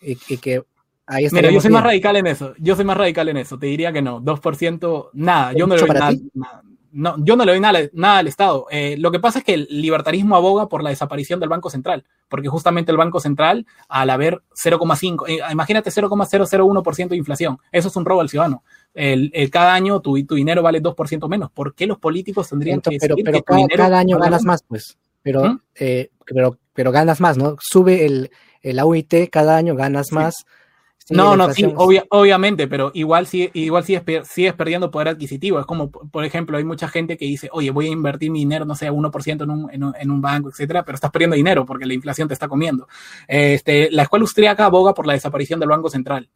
Y, 0.00 0.16
que 0.38 0.62
ahí 1.06 1.28
Mira, 1.30 1.50
yo 1.50 1.60
soy 1.60 1.70
más 1.70 1.84
radical 1.84 2.16
en 2.16 2.26
eso, 2.26 2.54
yo 2.58 2.74
soy 2.74 2.84
más 2.84 2.96
radical 2.96 3.28
en 3.28 3.36
eso, 3.36 3.58
te 3.58 3.66
diría 3.66 3.92
que 3.92 4.02
no, 4.02 4.20
2%, 4.20 5.10
nada, 5.12 5.52
yo 5.52 5.66
no 5.66 5.76
le 5.76 5.80
doy 5.80 6.30
nada, 6.34 6.62
no, 6.92 7.16
yo 7.18 7.36
no 7.36 7.44
le 7.44 7.52
doy 7.52 7.60
nada, 7.60 7.80
nada 7.92 8.18
al 8.18 8.28
Estado. 8.28 8.66
Eh, 8.70 8.96
lo 8.98 9.10
que 9.10 9.18
pasa 9.18 9.38
es 9.38 9.44
que 9.44 9.54
el 9.54 9.66
libertarismo 9.70 10.36
aboga 10.36 10.68
por 10.68 10.82
la 10.82 10.90
desaparición 10.90 11.40
del 11.40 11.48
Banco 11.48 11.70
Central, 11.70 12.04
porque 12.28 12.48
justamente 12.48 12.92
el 12.92 12.98
Banco 12.98 13.18
Central, 13.18 13.66
al 13.88 14.10
haber 14.10 14.42
0,5, 14.54 15.24
eh, 15.28 15.40
imagínate 15.50 15.90
0,001% 15.90 17.08
de 17.08 17.16
inflación, 17.16 17.58
eso 17.72 17.88
es 17.88 17.96
un 17.96 18.04
robo 18.04 18.20
al 18.20 18.28
ciudadano. 18.28 18.62
El, 18.94 19.32
cada 19.50 19.72
año 19.72 20.00
tu, 20.00 20.22
tu, 20.26 20.34
dinero 20.34 20.62
vale 20.62 20.82
2% 20.82 21.28
menos. 21.28 21.50
¿Por 21.50 21.74
qué 21.74 21.86
los 21.86 21.98
políticos 21.98 22.50
tendrían 22.50 22.80
que 22.82 22.98
pero, 23.00 23.16
pero 23.24 23.42
cada, 23.42 23.98
año 23.98 24.18
ganas 24.18 24.44
más, 24.44 24.62
pues. 24.62 24.98
Pero, 25.22 25.44
¿Mm? 25.44 25.60
eh, 25.76 26.10
pero, 26.26 26.58
pero 26.74 26.92
ganas 26.92 27.20
más, 27.20 27.38
¿no? 27.38 27.56
Sube 27.58 28.04
el, 28.04 28.30
el 28.60 28.78
AUIT, 28.78 29.30
cada 29.30 29.56
año 29.56 29.74
ganas 29.74 30.12
más 30.12 30.44
no, 31.12 31.36
no, 31.36 31.52
sí, 31.52 31.64
obviamente, 31.76 32.66
pero 32.66 32.90
igual, 32.94 33.26
sí, 33.26 33.50
igual 33.54 33.84
sigues, 33.84 34.28
sigues, 34.28 34.54
perdiendo 34.54 34.90
poder 34.90 35.08
adquisitivo. 35.08 35.60
Es 35.60 35.66
como, 35.66 35.90
por 35.90 36.24
ejemplo, 36.24 36.56
hay 36.58 36.64
mucha 36.64 36.88
gente 36.88 37.16
que 37.16 37.24
dice, 37.24 37.48
oye, 37.52 37.70
voy 37.70 37.86
a 37.86 37.90
invertir 37.90 38.30
mi 38.30 38.40
dinero, 38.40 38.64
no 38.64 38.74
sé, 38.74 38.90
1% 38.90 39.44
en 39.44 39.50
un, 39.50 39.70
en, 39.70 39.84
un, 39.84 39.94
en 39.98 40.10
un 40.10 40.20
banco, 40.20 40.48
etcétera, 40.48 40.84
pero 40.84 40.96
estás 40.96 41.10
perdiendo 41.10 41.36
dinero 41.36 41.64
porque 41.64 41.86
la 41.86 41.94
inflación 41.94 42.28
te 42.28 42.34
está 42.34 42.48
comiendo. 42.48 42.88
Este, 43.28 43.90
la 43.90 44.02
escuela 44.02 44.22
austríaca 44.22 44.64
aboga 44.64 44.94
por 44.94 45.06
la 45.06 45.12
desaparición 45.12 45.60
del 45.60 45.68
Banco 45.68 45.90
Central 45.90 46.28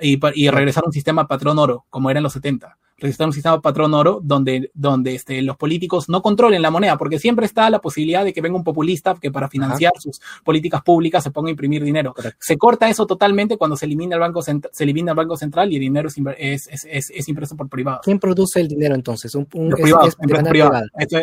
y, 0.00 0.18
y 0.34 0.48
regresar 0.50 0.84
a 0.84 0.86
un 0.86 0.92
sistema 0.92 1.26
patrón 1.26 1.58
oro, 1.58 1.84
como 1.90 2.10
era 2.10 2.18
en 2.18 2.24
los 2.24 2.32
70 2.32 2.78
registrar 3.02 3.28
un 3.28 3.32
sistema 3.32 3.60
patrón 3.60 3.92
oro 3.94 4.20
donde, 4.22 4.70
donde 4.74 5.14
este, 5.14 5.42
los 5.42 5.56
políticos 5.56 6.08
no 6.08 6.22
controlen 6.22 6.62
la 6.62 6.70
moneda, 6.70 6.96
porque 6.96 7.18
siempre 7.18 7.46
está 7.46 7.68
la 7.68 7.80
posibilidad 7.80 8.24
de 8.24 8.32
que 8.32 8.40
venga 8.40 8.56
un 8.56 8.64
populista 8.64 9.14
que 9.20 9.30
para 9.30 9.48
financiar 9.48 9.92
sus 9.98 10.20
políticas 10.44 10.82
públicas 10.82 11.22
se 11.22 11.30
ponga 11.30 11.48
a 11.48 11.50
imprimir 11.50 11.82
dinero. 11.82 12.14
Se 12.38 12.56
corta 12.56 12.88
eso 12.88 13.06
totalmente 13.06 13.56
cuando 13.56 13.76
se 13.76 13.86
elimina 13.86 14.14
el 14.14 14.20
Banco, 14.20 14.40
se 14.42 14.60
elimina 14.78 15.12
el 15.12 15.16
banco 15.16 15.36
Central 15.36 15.72
y 15.72 15.76
el 15.76 15.80
dinero 15.80 16.08
es, 16.38 16.68
es, 16.68 17.10
es, 17.10 17.28
impreso 17.28 17.56
por 17.56 17.68
privados. 17.68 18.02
¿Quién 18.04 18.18
produce 18.18 18.60
el 18.60 18.68
dinero 18.68 18.94
entonces? 18.94 19.34
Un, 19.34 19.48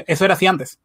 Eso, 0.07 0.25
era 0.25 0.33
así 0.33 0.45
antes. 0.45 0.77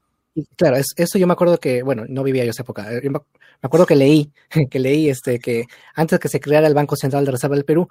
claro, 0.57 0.77
eso 0.77 1.19
yo 1.19 1.27
me 1.27 1.33
acuerdo 1.33 1.59
que, 1.59 1.83
bueno, 1.83 2.05
no 2.09 2.23
vivía 2.23 2.45
yo 2.45 2.51
esa 2.51 2.63
época. 2.63 2.89
me 3.03 3.21
acuerdo 3.63 3.87
que 3.87 3.97
leí, 3.97 4.31
que 4.71 4.79
leí 4.79 5.09
este, 5.09 5.41
que 5.41 5.65
antes 5.95 6.21
que 6.21 6.29
se 6.29 6.41
creara 6.41 6.69
el 6.69 6.75
Banco 6.75 6.95
Central 6.97 7.25
de 7.25 7.33
Reserva 7.33 7.57
del 7.57 7.65
Perú, 7.65 7.89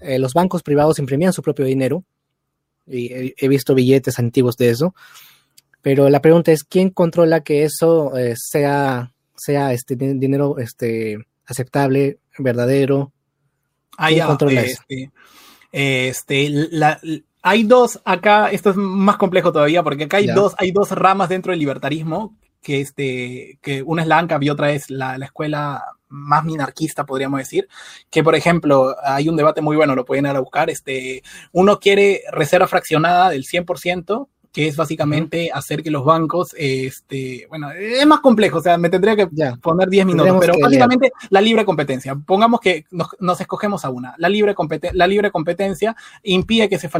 eh, 0.00 0.18
los 0.18 0.34
bancos 0.34 0.62
privados 0.62 0.98
imprimían 0.98 1.32
su 1.32 1.42
propio 1.42 1.64
dinero 1.64 2.04
y 2.90 3.34
he, 3.36 3.48
visto 3.48 3.74
billetes 3.74 4.18
antiguos 4.18 4.56
de 4.56 4.70
eso. 4.70 4.94
Pero 5.82 6.08
la 6.08 6.20
pregunta 6.20 6.52
es, 6.52 6.64
¿quién 6.64 6.90
controla 6.90 7.40
que 7.42 7.64
eso 7.64 8.16
eh, 8.16 8.34
sea, 8.36 9.12
sea 9.36 9.72
este 9.72 9.96
dinero 9.96 10.58
este, 10.58 11.18
aceptable, 11.46 12.18
verdadero? 12.38 13.12
¿Quién 13.96 14.26
controla 14.26 14.62
este, 14.62 15.10
Este, 15.72 16.52
hay 17.42 17.62
dos 17.62 18.00
acá, 18.04 18.50
esto 18.50 18.70
es 18.70 18.76
más 18.76 19.16
complejo 19.16 19.52
todavía, 19.52 19.82
porque 19.82 20.04
acá 20.04 20.18
hay 20.18 20.26
dos, 20.26 20.54
hay 20.58 20.72
dos 20.72 20.90
ramas 20.90 21.28
dentro 21.28 21.52
del 21.52 21.60
libertarismo, 21.60 22.36
que 22.62 22.80
este, 22.80 23.58
que 23.62 23.82
una 23.82 24.02
es 24.02 24.08
la 24.08 24.18
ANCAP 24.18 24.42
y 24.42 24.50
otra 24.50 24.72
es 24.72 24.90
la, 24.90 25.16
la 25.16 25.26
escuela 25.26 25.82
más 26.10 26.44
minarquista, 26.44 27.06
podríamos 27.06 27.38
decir, 27.38 27.68
que 28.10 28.22
por 28.22 28.34
ejemplo, 28.34 28.94
hay 29.02 29.28
un 29.28 29.36
debate 29.36 29.62
muy 29.62 29.76
bueno, 29.76 29.94
lo 29.94 30.04
pueden 30.04 30.26
ir 30.26 30.36
a 30.36 30.40
buscar, 30.40 30.68
este, 30.68 31.22
uno 31.52 31.80
quiere 31.80 32.22
reserva 32.32 32.68
fraccionada 32.68 33.30
del 33.30 33.44
100%, 33.44 34.28
que 34.52 34.66
es 34.66 34.76
básicamente 34.76 35.50
hacer 35.52 35.82
que 35.82 35.90
los 35.90 36.04
bancos, 36.04 36.54
este, 36.58 37.46
bueno, 37.48 37.70
es 37.70 38.04
más 38.06 38.20
complejo, 38.20 38.58
o 38.58 38.62
sea, 38.62 38.78
me 38.78 38.90
tendría 38.90 39.14
que 39.14 39.28
poner 39.62 39.88
10 39.88 40.06
minutos, 40.06 40.36
pero 40.40 40.54
básicamente 40.60 41.12
la 41.28 41.40
libre 41.40 41.64
competencia. 41.64 42.16
Pongamos 42.16 42.60
que 42.60 42.84
nos, 42.90 43.40
escogemos 43.40 43.84
a 43.84 43.90
una. 43.90 44.14
La 44.18 44.28
libre, 44.28 44.54
la 44.92 45.06
libre 45.06 45.30
competencia 45.30 45.94
impide 46.24 46.68
que 46.68 46.78
se, 46.78 46.90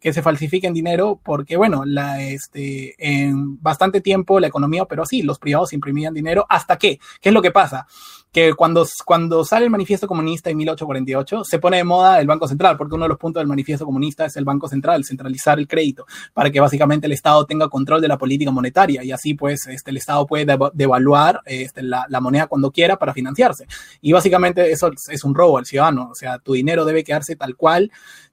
que 0.00 0.12
se 0.12 0.22
falsifiquen 0.22 0.72
dinero 0.72 1.20
porque, 1.22 1.56
bueno, 1.56 1.84
la, 1.84 2.22
este, 2.22 2.94
en 2.98 3.60
bastante 3.60 4.00
tiempo 4.00 4.38
la 4.38 4.46
economía 4.46 4.82
operó 4.82 5.02
así, 5.02 5.22
los 5.22 5.38
privados 5.38 5.72
imprimían 5.72 6.14
dinero. 6.14 6.46
¿Hasta 6.48 6.78
qué? 6.78 7.00
¿Qué 7.20 7.30
es 7.30 7.34
lo 7.34 7.42
que 7.42 7.50
pasa? 7.50 7.88
Que 8.32 8.54
cuando, 8.54 8.86
cuando 9.04 9.44
sale 9.44 9.64
el 9.64 9.70
manifiesto 9.70 10.06
comunista 10.06 10.50
en 10.50 10.56
1848, 10.58 11.44
se 11.44 11.58
pone 11.58 11.78
de 11.78 11.84
moda 11.84 12.20
el 12.20 12.26
Banco 12.26 12.46
Central, 12.46 12.76
porque 12.76 12.94
uno 12.94 13.04
de 13.04 13.08
los 13.08 13.18
puntos 13.18 13.40
del 13.40 13.48
manifiesto 13.48 13.84
comunista 13.84 14.26
es 14.26 14.36
el 14.36 14.44
Banco 14.44 14.68
Central, 14.68 15.04
centralizar 15.04 15.58
el 15.58 15.66
crédito, 15.66 16.06
para 16.32 16.50
que 16.50 16.60
básicamente 16.60 17.06
el 17.06 17.12
Estado 17.12 17.44
tenga 17.44 17.68
control 17.68 18.00
de 18.00 18.08
la 18.08 18.18
política 18.18 18.50
monetaria 18.50 19.02
y 19.02 19.10
así 19.10 19.34
pues 19.34 19.66
este, 19.66 19.90
el 19.90 19.96
Estado 19.96 20.26
puede 20.26 20.46
devaluar 20.74 21.40
este, 21.44 21.82
la, 21.82 22.06
la, 22.08 22.20
moneda 22.20 22.46
cuando 22.46 22.70
quiera 22.70 22.98
para 22.98 23.12
financiarse. 23.12 23.66
Y 24.00 24.12
básicamente 24.12 24.70
eso 24.70 24.90
es 25.08 25.24
un 25.24 25.34
robo 25.34 25.58
al 25.58 25.66
ciudadano, 25.66 26.10
o 26.10 26.14
sea, 26.14 26.38
tu 26.38 26.52
dinero 26.52 26.84
debe 26.84 27.02
quedarse 27.02 27.34
tal 27.34 27.56
cual 27.56 27.90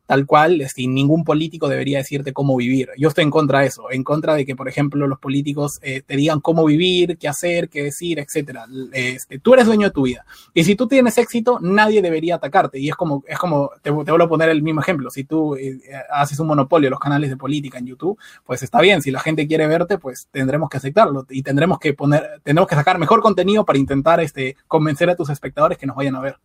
tal 0.08 0.26
cual, 0.26 0.66
sin 0.74 0.96
ningún 0.96 1.24
político 1.26 1.68
debería 1.68 1.98
decirte 2.00 2.32
cómo 2.32 2.56
vivir. 2.56 2.90
Yo 2.98 3.10
estoy 3.10 3.26
en 3.26 3.30
contra 3.30 3.60
de 3.60 3.68
eso, 3.68 3.92
en 3.92 4.04
contra 4.04 4.36
de 4.36 4.46
que, 4.46 4.56
por 4.56 4.70
ejemplo, 4.70 5.06
los 5.06 5.20
políticos 5.20 5.80
eh, 5.82 6.02
te 6.02 6.16
digan 6.16 6.40
cómo 6.40 6.66
vivir, 6.66 7.18
qué 7.18 7.28
hacer, 7.28 7.68
qué 7.68 7.84
decir, 7.84 8.18
etcétera. 8.18 8.66
Este, 8.94 9.38
tú 9.40 9.54
eres 9.54 9.66
dueño 9.66 9.88
de 9.88 9.94
tu 9.94 10.04
vida. 10.04 10.26
Y 10.54 10.64
si 10.64 10.76
tú 10.76 10.88
tienes 10.88 11.18
éxito, 11.18 11.60
nadie 11.62 12.02
debería 12.02 12.36
atacarte. 12.36 12.80
Y 12.80 12.88
es 12.88 12.96
como, 12.96 13.24
es 13.28 13.38
como 13.38 13.72
te, 13.82 13.92
vuelvo 13.92 14.24
a 14.24 14.30
poner 14.30 14.50
el 14.50 14.64
mismo 14.64 14.80
ejemplo. 14.80 15.10
Si 15.10 15.26
tú 15.26 15.56
eh, 15.58 15.78
haces 16.10 16.40
un 16.40 16.48
monopolio 16.48 16.88
en 16.88 16.92
los 16.92 17.00
canales 17.02 17.30
de 17.30 17.36
política 17.36 17.78
en 17.78 17.88
YouTube, 17.88 18.18
pues 18.46 18.64
está 18.64 18.80
bien. 18.80 19.02
Si 19.02 19.12
la 19.12 19.20
gente 19.20 19.46
quiere 19.46 19.68
verte, 19.68 19.98
pues 19.98 20.30
tendremos 20.32 20.70
que 20.70 20.78
aceptarlo 20.78 21.26
y 21.30 21.44
tendremos 21.44 21.80
que 21.80 21.94
poner, 21.94 22.42
tendremos 22.44 22.70
que 22.70 22.76
sacar 22.76 22.98
mejor 22.98 23.22
contenido 23.22 23.66
para 23.66 23.78
intentar 23.78 24.22
este, 24.22 24.56
convencer 24.68 25.10
a 25.10 25.16
tus 25.18 25.30
espectadores 25.30 25.78
que 25.78 25.86
nos 25.86 25.98
vayan 25.98 26.16
a 26.16 26.22
ver. 26.22 26.38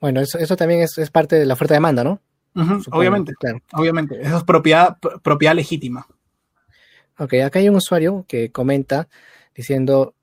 Bueno, 0.00 0.20
eso, 0.20 0.56
también 0.56 0.80
es, 0.80 0.98
es 0.98 1.10
parte 1.10 1.36
de 1.36 1.46
la 1.46 1.54
obviamente, 2.90 3.32
claro. 3.38 3.60
obviamente. 3.72 4.20
Eso 4.20 4.38
es 4.38 4.44
propiedad, 4.44 4.98
propiedad 5.22 5.54
legítima. 5.54 6.06
Ok, 7.18 7.34
acá 7.44 7.58
hay 7.58 7.68
un 7.68 7.76
usuario 7.76 8.24
que 8.28 8.50
comenta 8.52 9.08
diciendo 9.54 10.14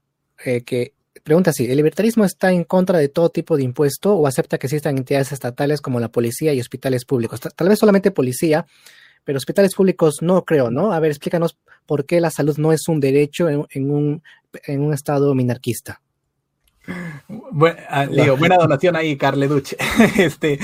eh, 0.43 0.61
que 0.61 0.93
pregunta 1.23 1.51
si 1.51 1.65
¿el 1.65 1.75
libertarismo 1.75 2.23
está 2.23 2.51
en 2.51 2.63
contra 2.63 2.99
de 2.99 3.09
todo 3.09 3.29
tipo 3.29 3.57
de 3.57 3.63
impuesto 3.63 4.15
o 4.15 4.27
acepta 4.27 4.57
que 4.57 4.67
existan 4.67 4.97
entidades 4.97 5.31
estatales 5.31 5.81
como 5.81 5.99
la 5.99 6.09
policía 6.09 6.53
y 6.53 6.61
hospitales 6.61 7.03
públicos? 7.03 7.39
Tal 7.39 7.67
vez 7.67 7.79
solamente 7.79 8.11
policía, 8.11 8.65
pero 9.23 9.37
hospitales 9.37 9.73
públicos 9.73 10.17
no 10.21 10.45
creo, 10.45 10.69
¿no? 10.69 10.93
A 10.93 10.99
ver, 10.99 11.11
explícanos 11.11 11.57
por 11.85 12.05
qué 12.05 12.21
la 12.21 12.31
salud 12.31 12.57
no 12.57 12.71
es 12.71 12.87
un 12.87 12.99
derecho 12.99 13.49
en, 13.49 13.91
un, 13.91 14.23
en 14.65 14.81
un 14.81 14.93
estado 14.93 15.33
minarquista. 15.35 16.01
Ah, 17.89 18.07
buena 18.37 18.57
donación 18.59 18.95
ahí, 18.95 19.17
Carle 19.17 19.47
Duche. 19.47 19.77
este, 20.17 20.59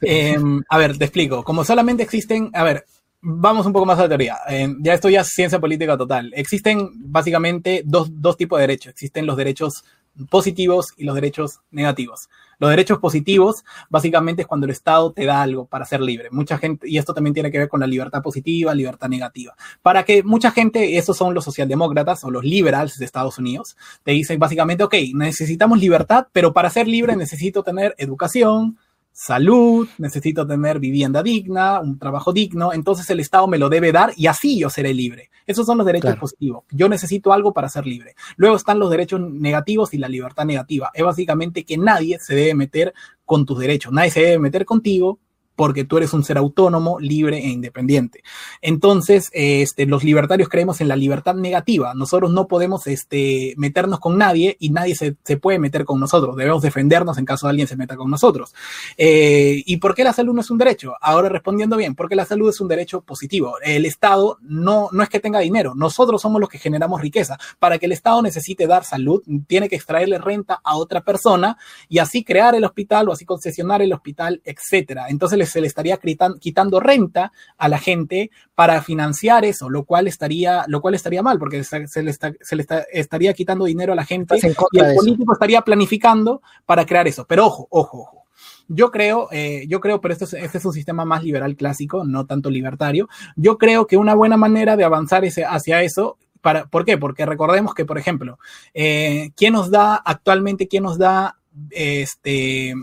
em, 0.00 0.62
a 0.68 0.78
ver, 0.78 0.98
te 0.98 1.04
explico. 1.04 1.42
Como 1.44 1.64
solamente 1.64 2.02
existen, 2.02 2.50
a 2.54 2.64
ver, 2.64 2.86
vamos 3.20 3.66
un 3.66 3.72
poco 3.72 3.86
más 3.86 3.98
a 3.98 4.02
la 4.02 4.08
teoría. 4.08 4.38
ya 4.80 4.94
esto 4.94 5.08
ya 5.08 5.20
es 5.20 5.28
ciencia 5.28 5.60
política 5.60 5.96
total. 5.96 6.32
Existen 6.34 6.90
básicamente 6.94 7.82
dos, 7.84 8.08
dos 8.20 8.36
tipos 8.36 8.58
de 8.58 8.62
derechos. 8.62 8.92
Existen 8.92 9.26
los 9.26 9.36
derechos 9.36 9.84
positivos 10.28 10.88
y 10.96 11.04
los 11.04 11.14
derechos 11.14 11.60
negativos. 11.70 12.28
Los 12.60 12.70
derechos 12.70 12.98
positivos 12.98 13.64
básicamente 13.88 14.42
es 14.42 14.48
cuando 14.48 14.66
el 14.66 14.70
Estado 14.72 15.12
te 15.12 15.24
da 15.24 15.42
algo 15.42 15.66
para 15.66 15.84
ser 15.86 16.00
libre. 16.00 16.28
Mucha 16.30 16.58
gente, 16.58 16.88
y 16.88 16.98
esto 16.98 17.14
también 17.14 17.34
tiene 17.34 17.50
que 17.50 17.58
ver 17.58 17.68
con 17.68 17.80
la 17.80 17.86
libertad 17.86 18.22
positiva, 18.22 18.74
libertad 18.74 19.08
negativa. 19.08 19.56
Para 19.82 20.04
que 20.04 20.22
mucha 20.22 20.50
gente, 20.50 20.98
esos 20.98 21.16
son 21.16 21.34
los 21.34 21.44
socialdemócratas 21.44 22.22
o 22.22 22.30
los 22.30 22.44
liberals 22.44 22.98
de 22.98 23.04
Estados 23.06 23.38
Unidos, 23.38 23.76
te 24.04 24.12
dicen 24.12 24.38
básicamente, 24.38 24.84
ok, 24.84 24.94
necesitamos 25.14 25.80
libertad, 25.80 26.26
pero 26.32 26.52
para 26.52 26.70
ser 26.70 26.86
libre 26.86 27.16
necesito 27.16 27.62
tener 27.62 27.94
educación, 27.98 28.78
salud, 29.12 29.88
necesito 29.98 30.46
tener 30.46 30.78
vivienda 30.78 31.22
digna, 31.22 31.80
un 31.80 31.98
trabajo 31.98 32.32
digno, 32.32 32.72
entonces 32.72 33.08
el 33.10 33.20
Estado 33.20 33.46
me 33.48 33.58
lo 33.58 33.68
debe 33.68 33.92
dar 33.92 34.12
y 34.16 34.26
así 34.26 34.58
yo 34.58 34.70
seré 34.70 34.94
libre. 34.94 35.30
Esos 35.46 35.66
son 35.66 35.78
los 35.78 35.86
derechos 35.86 36.16
positivos. 36.16 36.64
Yo 36.70 36.88
necesito 36.88 37.32
algo 37.32 37.52
para 37.52 37.68
ser 37.68 37.86
libre. 37.86 38.14
Luego 38.36 38.56
están 38.56 38.78
los 38.78 38.90
derechos 38.90 39.20
negativos 39.20 39.92
y 39.94 39.98
la 39.98 40.08
libertad 40.08 40.44
negativa. 40.44 40.90
Es 40.94 41.04
básicamente 41.04 41.64
que 41.64 41.76
nadie 41.76 42.18
se 42.20 42.34
debe 42.34 42.54
meter 42.54 42.94
con 43.24 43.46
tus 43.46 43.58
derechos, 43.58 43.92
nadie 43.92 44.10
se 44.10 44.20
debe 44.20 44.38
meter 44.38 44.64
contigo 44.64 45.18
porque 45.56 45.84
tú 45.84 45.98
eres 45.98 46.14
un 46.14 46.24
ser 46.24 46.38
autónomo, 46.38 46.98
libre 47.00 47.38
e 47.38 47.48
independiente. 47.48 48.22
Entonces, 48.62 49.28
este, 49.32 49.86
los 49.86 50.04
libertarios 50.04 50.48
creemos 50.48 50.80
en 50.80 50.88
la 50.88 50.96
libertad 50.96 51.34
negativa. 51.34 51.92
Nosotros 51.94 52.30
no 52.30 52.48
podemos 52.48 52.86
este, 52.86 53.54
meternos 53.56 54.00
con 54.00 54.16
nadie 54.16 54.56
y 54.58 54.70
nadie 54.70 54.94
se, 54.94 55.12
puede 55.36 55.58
meter 55.58 55.84
con 55.84 56.00
nosotros. 56.00 56.36
Debemos 56.36 56.62
defendernos 56.62 57.18
en 57.18 57.24
caso 57.24 57.46
de 57.46 57.50
alguien 57.50 57.68
se 57.68 57.76
meta 57.76 57.96
con 57.96 58.10
nosotros. 58.10 58.54
Eh, 58.96 59.62
¿Y 59.66 59.76
por 59.76 59.94
qué 59.94 60.04
la 60.04 60.12
salud 60.12 60.32
no 60.32 60.40
es 60.40 60.50
un 60.50 60.58
derecho? 60.58 60.94
Ahora 61.00 61.28
respondiendo 61.28 61.76
bien, 61.76 61.94
porque 61.94 62.16
la 62.16 62.24
salud 62.24 62.48
es 62.48 62.60
un 62.60 62.68
derecho 62.68 63.02
positivo. 63.02 63.56
El 63.62 63.84
Estado 63.84 64.38
no, 64.40 64.88
no 64.92 65.02
es 65.02 65.08
que 65.08 65.20
tenga 65.20 65.40
dinero, 65.40 65.74
nosotros 65.74 66.22
somos 66.22 66.40
los 66.40 66.48
que 66.48 66.58
generamos 66.58 67.00
riqueza. 67.00 67.38
Para 67.58 67.78
que 67.78 67.86
el 67.86 67.92
Estado 67.92 68.22
necesite 68.22 68.66
dar 68.66 68.84
salud, 68.84 69.22
tiene 69.46 69.68
que 69.68 69.76
extraerle 69.76 70.18
renta 70.18 70.60
a 70.64 70.76
otra 70.76 71.02
persona 71.02 71.58
y 71.88 71.98
así 71.98 72.24
crear 72.24 72.54
el 72.54 72.64
hospital 72.64 73.08
o 73.08 73.12
así 73.12 73.24
concesionar 73.24 73.82
el 73.82 73.92
hospital, 73.92 74.40
etcétera. 74.44 75.06
Entonces, 75.08 75.49
se 75.50 75.60
le 75.60 75.66
estaría 75.66 75.98
quitando 76.40 76.80
renta 76.80 77.32
a 77.58 77.68
la 77.68 77.78
gente 77.78 78.30
para 78.54 78.80
financiar 78.82 79.44
eso, 79.44 79.68
lo 79.68 79.84
cual 79.84 80.06
estaría, 80.06 80.64
lo 80.68 80.80
cual 80.80 80.94
estaría 80.94 81.22
mal, 81.22 81.38
porque 81.38 81.62
se 81.64 82.02
le, 82.02 82.66
estaría 82.92 83.34
quitando 83.34 83.66
dinero 83.66 83.92
a 83.92 83.96
la 83.96 84.04
gente 84.04 84.36
y 84.40 84.46
el 84.46 84.94
político 84.96 85.32
estaría 85.32 85.60
planificando 85.62 86.42
para 86.64 86.86
crear 86.86 87.06
eso. 87.08 87.26
Pero 87.26 87.46
ojo, 87.46 87.66
ojo, 87.70 87.98
ojo. 87.98 88.20
Yo 88.72 88.92
creo, 88.92 89.28
eh, 89.32 89.64
yo 89.68 89.80
creo, 89.80 90.00
pero 90.00 90.14
este 90.14 90.24
es, 90.44 90.64
un 90.64 90.72
sistema 90.72 91.04
más 91.04 91.24
liberal 91.24 91.56
clásico, 91.56 92.04
no 92.04 92.26
tanto 92.26 92.50
libertario. 92.50 93.08
Yo 93.34 93.58
creo 93.58 93.88
que 93.88 93.96
una 93.96 94.14
buena 94.14 94.36
manera 94.36 94.76
de 94.76 94.84
avanzar 94.84 95.24
ese, 95.24 95.44
hacia 95.44 95.82
eso 95.82 96.18
para, 96.40 96.66
¿Por 96.66 96.84
qué? 96.84 96.96
Porque 96.96 97.26
recordemos 97.26 97.74
que, 97.74 97.84
por 97.84 97.98
ejemplo, 97.98 98.38
eh, 98.72 99.30
¿quién 99.36 99.54
nos 99.54 99.70
da 99.70 99.96
actualmente, 99.96 100.68
quién 100.68 100.84
nos 100.84 100.98
da 100.98 101.38
este, 101.70 102.74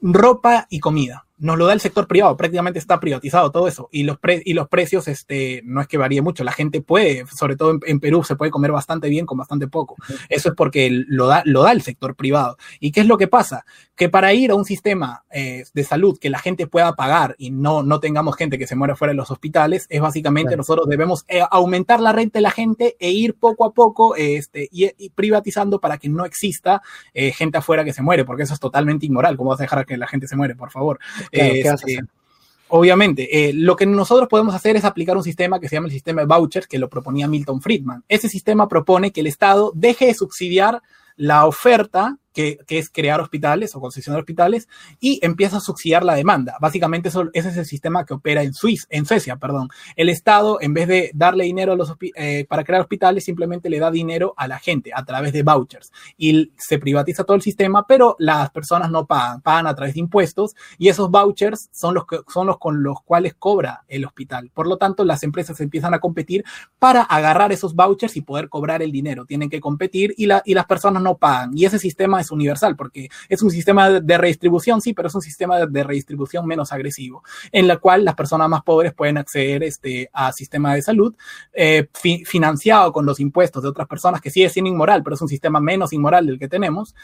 ropa 0.00 0.66
y 0.68 0.80
comida? 0.80 1.25
Nos 1.38 1.58
lo 1.58 1.66
da 1.66 1.72
el 1.72 1.80
sector 1.80 2.06
privado, 2.06 2.36
prácticamente 2.36 2.78
está 2.78 2.98
privatizado 2.98 3.50
todo 3.50 3.68
eso. 3.68 3.88
Y 3.92 4.04
los, 4.04 4.18
y 4.44 4.54
los 4.54 4.68
precios, 4.68 5.08
este, 5.08 5.62
no 5.64 5.80
es 5.80 5.86
que 5.86 5.98
varíe 5.98 6.22
mucho, 6.22 6.44
la 6.44 6.52
gente 6.52 6.80
puede, 6.80 7.24
sobre 7.26 7.56
todo 7.56 7.78
en, 7.86 8.00
Perú, 8.00 8.24
se 8.24 8.36
puede 8.36 8.50
comer 8.50 8.72
bastante 8.72 9.08
bien 9.08 9.26
con 9.26 9.38
bastante 9.38 9.68
poco. 9.68 9.96
Eso 10.28 10.50
es 10.50 10.54
porque 10.54 10.90
lo 10.90 11.26
da, 11.26 11.42
lo 11.44 11.62
da 11.62 11.72
el 11.72 11.82
sector 11.82 12.14
privado. 12.16 12.56
¿Y 12.80 12.92
qué 12.92 13.00
es 13.00 13.06
lo 13.06 13.18
que 13.18 13.28
pasa? 13.28 13.64
Que 13.96 14.08
para 14.08 14.32
ir 14.34 14.50
a 14.50 14.54
un 14.54 14.64
sistema 14.64 15.24
eh, 15.30 15.64
de 15.72 15.84
salud 15.84 16.18
que 16.18 16.30
la 16.30 16.38
gente 16.38 16.66
pueda 16.66 16.94
pagar 16.94 17.34
y 17.38 17.50
no, 17.50 17.82
no 17.82 17.98
tengamos 17.98 18.36
gente 18.36 18.58
que 18.58 18.66
se 18.66 18.76
muera 18.76 18.94
fuera 18.94 19.12
de 19.12 19.16
los 19.16 19.30
hospitales, 19.30 19.86
es 19.88 20.00
básicamente 20.00 20.56
nosotros 20.56 20.86
debemos 20.86 21.24
eh, 21.28 21.40
aumentar 21.50 22.00
la 22.00 22.12
renta 22.12 22.38
de 22.38 22.42
la 22.42 22.50
gente 22.50 22.96
e 23.00 23.10
ir 23.10 23.34
poco 23.34 23.64
a 23.64 23.72
poco 23.72 24.14
este, 24.14 24.68
y, 24.70 25.10
privatizando 25.10 25.80
para 25.80 25.98
que 25.98 26.08
no 26.08 26.24
exista 26.24 26.82
eh, 27.14 27.32
gente 27.32 27.58
afuera 27.58 27.84
que 27.84 27.92
se 27.92 28.02
muere, 28.02 28.24
porque 28.24 28.42
eso 28.42 28.54
es 28.54 28.60
totalmente 28.60 29.06
inmoral. 29.06 29.36
¿Cómo 29.36 29.50
vas 29.50 29.60
a 29.60 29.64
dejar 29.64 29.86
que 29.86 29.96
la 29.96 30.06
gente 30.06 30.28
se 30.28 30.36
muere, 30.36 30.54
por 30.54 30.70
favor? 30.70 30.98
Este, 31.32 32.00
obviamente, 32.68 33.48
eh, 33.48 33.52
lo 33.52 33.76
que 33.76 33.86
nosotros 33.86 34.28
podemos 34.28 34.54
hacer 34.54 34.76
es 34.76 34.84
aplicar 34.84 35.16
un 35.16 35.22
sistema 35.22 35.60
que 35.60 35.68
se 35.68 35.76
llama 35.76 35.86
el 35.86 35.92
sistema 35.92 36.22
de 36.22 36.26
vouchers, 36.26 36.66
que 36.66 36.78
lo 36.78 36.88
proponía 36.88 37.28
Milton 37.28 37.60
Friedman. 37.60 38.04
Ese 38.08 38.28
sistema 38.28 38.68
propone 38.68 39.12
que 39.12 39.20
el 39.20 39.26
Estado 39.26 39.72
deje 39.74 40.06
de 40.06 40.14
subsidiar 40.14 40.82
la 41.16 41.46
oferta 41.46 42.18
que, 42.36 42.58
es 42.68 42.90
crear 42.90 43.18
hospitales 43.20 43.74
o 43.74 43.80
concesionar 43.80 44.20
hospitales, 44.20 44.68
y 45.00 45.18
empieza 45.24 45.56
a 45.56 45.60
subsidiar 45.60 46.04
la 46.04 46.14
demanda. 46.14 46.56
Básicamente 46.60 47.08
eso, 47.08 47.30
ese 47.32 47.48
es 47.48 47.56
el 47.56 47.64
sistema 47.64 48.04
que 48.04 48.12
opera 48.12 48.42
en, 48.42 48.52
Suiza, 48.52 48.86
en 48.90 49.06
Suecia. 49.06 49.36
Perdón. 49.36 49.68
El 49.96 50.10
Estado, 50.10 50.58
en 50.60 50.74
vez 50.74 50.86
de 50.86 51.10
darle 51.14 51.44
dinero 51.44 51.72
a 51.72 51.76
los, 51.76 51.94
eh, 52.14 52.44
para 52.46 52.62
crear 52.62 52.82
hospitales, 52.82 53.24
simplemente 53.24 53.70
le 53.70 53.78
da 53.78 53.90
dinero 53.90 54.34
a 54.36 54.48
la 54.48 54.58
gente 54.58 54.90
a 54.94 55.02
través 55.04 55.32
de 55.32 55.42
vouchers. 55.42 55.90
Y 56.18 56.52
se 56.58 56.78
privatiza 56.78 57.24
todo 57.24 57.36
el 57.36 57.42
sistema, 57.42 57.86
pero 57.86 58.16
las 58.18 58.50
personas 58.50 58.90
no 58.90 59.06
pagan, 59.06 59.40
pagan 59.40 59.66
a 59.66 59.74
través 59.74 59.94
de 59.94 60.00
impuestos, 60.00 60.54
y 60.76 60.88
esos 60.88 61.10
vouchers 61.10 61.70
son 61.72 61.94
los, 61.94 62.06
que, 62.06 62.18
son 62.28 62.46
los 62.46 62.58
con 62.58 62.82
los 62.82 63.00
cuales 63.02 63.34
cobra 63.38 63.84
el 63.88 64.04
hospital. 64.04 64.50
Por 64.52 64.66
lo 64.66 64.76
tanto, 64.76 65.04
las 65.04 65.22
empresas 65.22 65.58
empiezan 65.60 65.94
a 65.94 66.00
competir 66.00 66.44
para 66.78 67.00
agarrar 67.02 67.50
esos 67.52 67.74
vouchers 67.74 68.14
y 68.16 68.20
poder 68.20 68.50
cobrar 68.50 68.82
el 68.82 68.92
dinero. 68.92 69.24
Tienen 69.24 69.48
que 69.48 69.60
competir 69.60 70.12
y, 70.18 70.26
la, 70.26 70.42
y 70.44 70.52
las 70.52 70.66
personas 70.66 71.02
no 71.02 71.16
pagan. 71.16 71.56
Y 71.56 71.64
ese 71.64 71.78
sistema 71.78 72.20
es 72.20 72.25
universal, 72.30 72.76
porque 72.76 73.08
es 73.28 73.42
un 73.42 73.50
sistema 73.50 74.00
de 74.00 74.18
redistribución, 74.18 74.80
sí, 74.80 74.92
pero 74.92 75.08
es 75.08 75.14
un 75.14 75.22
sistema 75.22 75.66
de 75.66 75.84
redistribución 75.84 76.46
menos 76.46 76.72
agresivo, 76.72 77.22
en 77.52 77.66
la 77.66 77.76
cual 77.78 78.04
las 78.04 78.14
personas 78.14 78.48
más 78.48 78.62
pobres 78.62 78.94
pueden 78.94 79.18
acceder 79.18 79.62
este, 79.62 80.10
a 80.12 80.32
sistema 80.32 80.74
de 80.74 80.82
salud 80.82 81.14
eh, 81.52 81.88
financiado 82.24 82.92
con 82.92 83.06
los 83.06 83.20
impuestos 83.20 83.62
de 83.62 83.68
otras 83.68 83.88
personas, 83.88 84.20
que 84.20 84.30
sigue 84.30 84.48
siendo 84.48 84.70
inmoral, 84.70 85.02
pero 85.02 85.14
es 85.14 85.22
un 85.22 85.28
sistema 85.28 85.60
menos 85.60 85.92
inmoral 85.92 86.26
del 86.26 86.38
que 86.38 86.48
tenemos, 86.48 86.94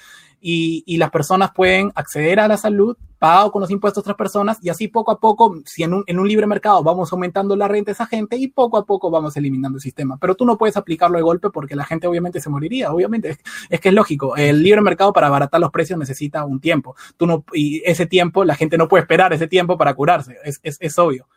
y, 0.43 0.97
las 0.97 1.11
personas 1.11 1.53
pueden 1.53 1.93
acceder 1.95 2.41
a 2.41 2.49
la 2.49 2.57
salud 2.57 2.97
pagado 3.19 3.53
con 3.53 3.61
los 3.61 3.71
impuestos 3.71 4.03
de 4.03 4.11
otras 4.11 4.17
personas 4.17 4.59
y 4.61 4.69
así 4.69 4.89
poco 4.89 5.13
a 5.13 5.21
poco, 5.21 5.55
si 5.65 5.85
en 5.85 5.95
un, 5.95 6.05
en 6.09 6.19
un 6.19 6.27
libre 6.27 6.47
mercado 6.47 6.83
vamos 6.83 7.13
aumentando 7.13 7.55
la 7.55 7.69
renta 7.69 7.93
a 7.93 7.95
esa 7.95 8.07
gente 8.07 8.37
y 8.37 8.49
poco 8.49 8.77
a 8.77 8.85
poco 8.85 9.11
vamos 9.11 9.37
eliminando 9.37 9.77
el 9.77 9.83
sistema. 9.83 10.19
Pero 10.19 10.35
tú 10.35 10.45
no 10.45 10.59
puedes 10.59 10.77
aplicarlo 10.77 11.17
de 11.19 11.23
golpe 11.23 11.51
porque 11.51 11.77
la 11.77 11.85
gente 11.85 12.09
obviamente 12.09 12.41
se 12.41 12.51
moriría, 12.51 12.93
obviamente. 12.93 13.39
Es, 13.71 13.81
que 13.81 13.91
es 13.91 13.95
lógico, 13.95 14.37
el 14.37 14.63
libre 14.63 14.81
mercado 14.81 15.13
para 15.13 15.29
abaratar 15.29 15.61
los 15.61 15.71
precios 15.71 15.99
necesita 15.99 16.45
un 16.45 16.61
tiempo. 16.61 16.97
Tú 17.17 17.27
no, 17.27 17.45
y 17.53 17.81
ese 17.85 18.07
tiempo, 18.07 18.45
la 18.45 18.57
gente 18.57 18.77
no 18.77 18.89
puede 18.89 19.03
esperar 19.03 19.33
ese 19.33 19.47
tiempo 19.47 19.79
para 19.79 19.95
curarse, 19.95 20.37
es, 20.45 20.59
es, 20.65 20.77
es 20.81 20.99
obvio. 20.99 21.29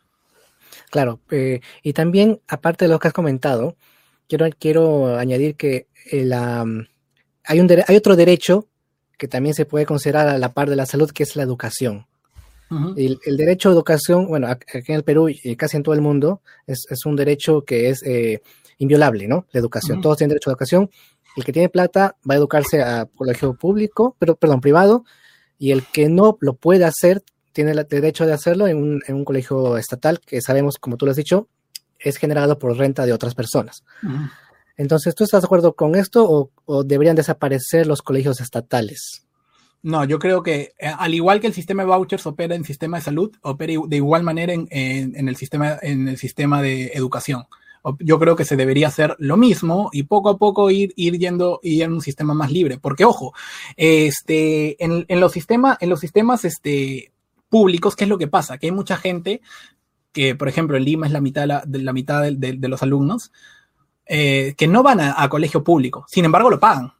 Claro, 0.90 1.20
eh, 1.30 1.60
y 1.82 1.92
también, 1.92 2.40
aparte 2.48 2.86
de 2.86 2.90
lo 2.90 2.98
que 2.98 3.08
has 3.08 3.14
comentado, 3.14 3.76
quiero, 4.28 4.46
quiero 4.58 5.16
añadir 5.16 5.56
que 5.56 5.86
la, 6.10 6.64
hay, 7.44 7.60
un, 7.60 7.68
hay 7.86 7.96
otro 7.96 8.16
derecho 8.16 8.66
que 9.16 9.28
también 9.28 9.54
se 9.54 9.64
puede 9.64 9.86
considerar 9.86 10.28
a 10.28 10.38
la 10.38 10.52
par 10.52 10.68
de 10.68 10.76
la 10.76 10.86
salud, 10.86 11.10
que 11.10 11.22
es 11.22 11.36
la 11.36 11.42
educación. 11.42 12.06
el, 12.96 13.36
derecho 13.36 13.68
a 13.68 13.72
educación, 13.72 14.26
bueno, 14.26 14.48
aquí 14.48 14.66
en 14.88 14.96
el 14.96 15.04
Perú 15.04 15.28
y 15.28 15.56
casi 15.56 15.76
en 15.76 15.82
todo 15.82 15.94
el 15.94 16.00
mundo, 16.00 16.42
es, 16.66 16.84
un 17.04 17.16
derecho 17.16 17.62
que 17.62 17.90
es 17.90 18.02
eh, 18.02 18.42
inviolable, 18.78 19.28
¿no? 19.28 19.46
La 19.52 19.60
educación. 19.60 20.00
Todos 20.00 20.18
tienen 20.18 20.30
derecho 20.30 20.50
a 20.50 20.52
educación. 20.52 20.90
El 21.36 21.44
que 21.44 21.52
tiene 21.52 21.68
plata 21.68 22.16
va 22.28 22.34
a 22.34 22.38
educarse 22.38 22.82
a 22.82 23.06
colegio 23.06 23.54
público, 23.54 24.16
pero, 24.18 24.36
perdón, 24.36 24.60
privado, 24.60 25.04
y 25.58 25.70
el 25.70 25.84
que 25.84 26.08
no 26.08 26.36
lo 26.40 26.54
puede 26.54 26.84
hacer 26.84 27.22
tiene 27.52 27.70
el 27.70 27.86
derecho 27.88 28.26
de 28.26 28.34
hacerlo 28.34 28.66
en 28.66 28.76
un, 28.76 29.02
en 29.06 29.14
un 29.14 29.24
colegio 29.24 29.78
estatal, 29.78 30.20
que 30.20 30.42
sabemos, 30.42 30.76
como 30.76 30.96
tú 30.96 31.06
lo 31.06 31.12
has 31.12 31.16
dicho, 31.16 31.48
es 31.98 32.16
generado 32.16 32.58
por 32.58 32.76
renta 32.76 33.06
de 33.06 33.12
otras 33.12 33.34
personas. 33.34 33.82
Entonces, 34.76 35.14
¿tú 35.14 35.24
estás 35.24 35.42
de 35.42 35.46
acuerdo 35.46 35.74
con 35.74 35.94
esto 35.94 36.50
o, 36.66 36.84
deberían 36.84 37.16
desaparecer 37.16 37.86
los 37.86 38.02
colegios 38.02 38.40
estatales? 38.40 39.26
No, 39.82 40.04
yo 40.04 40.18
creo 40.18 40.42
que 40.42 40.74
eh, 40.78 40.92
al 40.98 41.14
igual 41.14 41.40
que 41.40 41.46
el 41.46 41.54
sistema 41.54 41.82
de 41.82 41.88
vouchers 41.88 42.26
opera 42.26 42.54
en 42.54 42.64
sistema 42.64 42.98
de 42.98 43.04
salud, 43.04 43.30
opera 43.42 43.72
de 43.86 43.96
igual 43.96 44.22
manera 44.22 44.52
en, 44.52 44.68
el, 44.70 45.36
sistema, 45.36 45.78
en 45.80 46.08
el 46.08 46.18
sistema 46.18 46.60
de 46.60 46.86
educación. 46.94 47.44
Yo 48.00 48.18
creo 48.18 48.34
que 48.34 48.44
se 48.44 48.56
debería 48.56 48.88
hacer 48.88 49.14
lo 49.20 49.36
mismo 49.36 49.90
y 49.92 50.02
poco 50.02 50.30
a 50.30 50.38
poco 50.38 50.70
ir, 50.72 50.92
ir 50.96 51.18
yendo 51.18 51.60
y 51.62 51.82
en 51.82 51.92
un 51.92 52.00
sistema 52.00 52.34
más 52.34 52.50
libre. 52.50 52.78
Porque, 52.78 53.04
ojo, 53.04 53.32
este, 53.76 54.82
en, 54.82 55.20
los 55.20 55.30
sistemas, 55.30 55.78
en 55.80 55.90
los 55.90 56.00
sistemas 56.00 56.44
este, 56.44 57.12
públicos, 57.48 57.94
¿qué 57.94 58.04
es 58.04 58.10
lo 58.10 58.18
que 58.18 58.26
pasa? 58.26 58.58
Que 58.58 58.66
hay 58.66 58.72
mucha 58.72 58.96
gente 58.96 59.40
que, 60.10 60.34
por 60.34 60.48
ejemplo, 60.48 60.76
en 60.76 60.84
Lima 60.84 61.06
es 61.06 61.12
la 61.12 61.20
mitad 61.20 61.42
de 61.64 61.78
la, 61.78 61.92
mitad 61.92 62.22
de 62.24 62.68
los 62.68 62.82
alumnos, 62.82 63.30
eh, 64.06 64.54
que 64.56 64.66
no 64.68 64.82
van 64.82 65.00
a, 65.00 65.28
colegio 65.28 65.64
público, 65.64 66.04
sin 66.08 66.24
embargo 66.24 66.50
lo 66.50 66.60
pagan. 66.60 66.92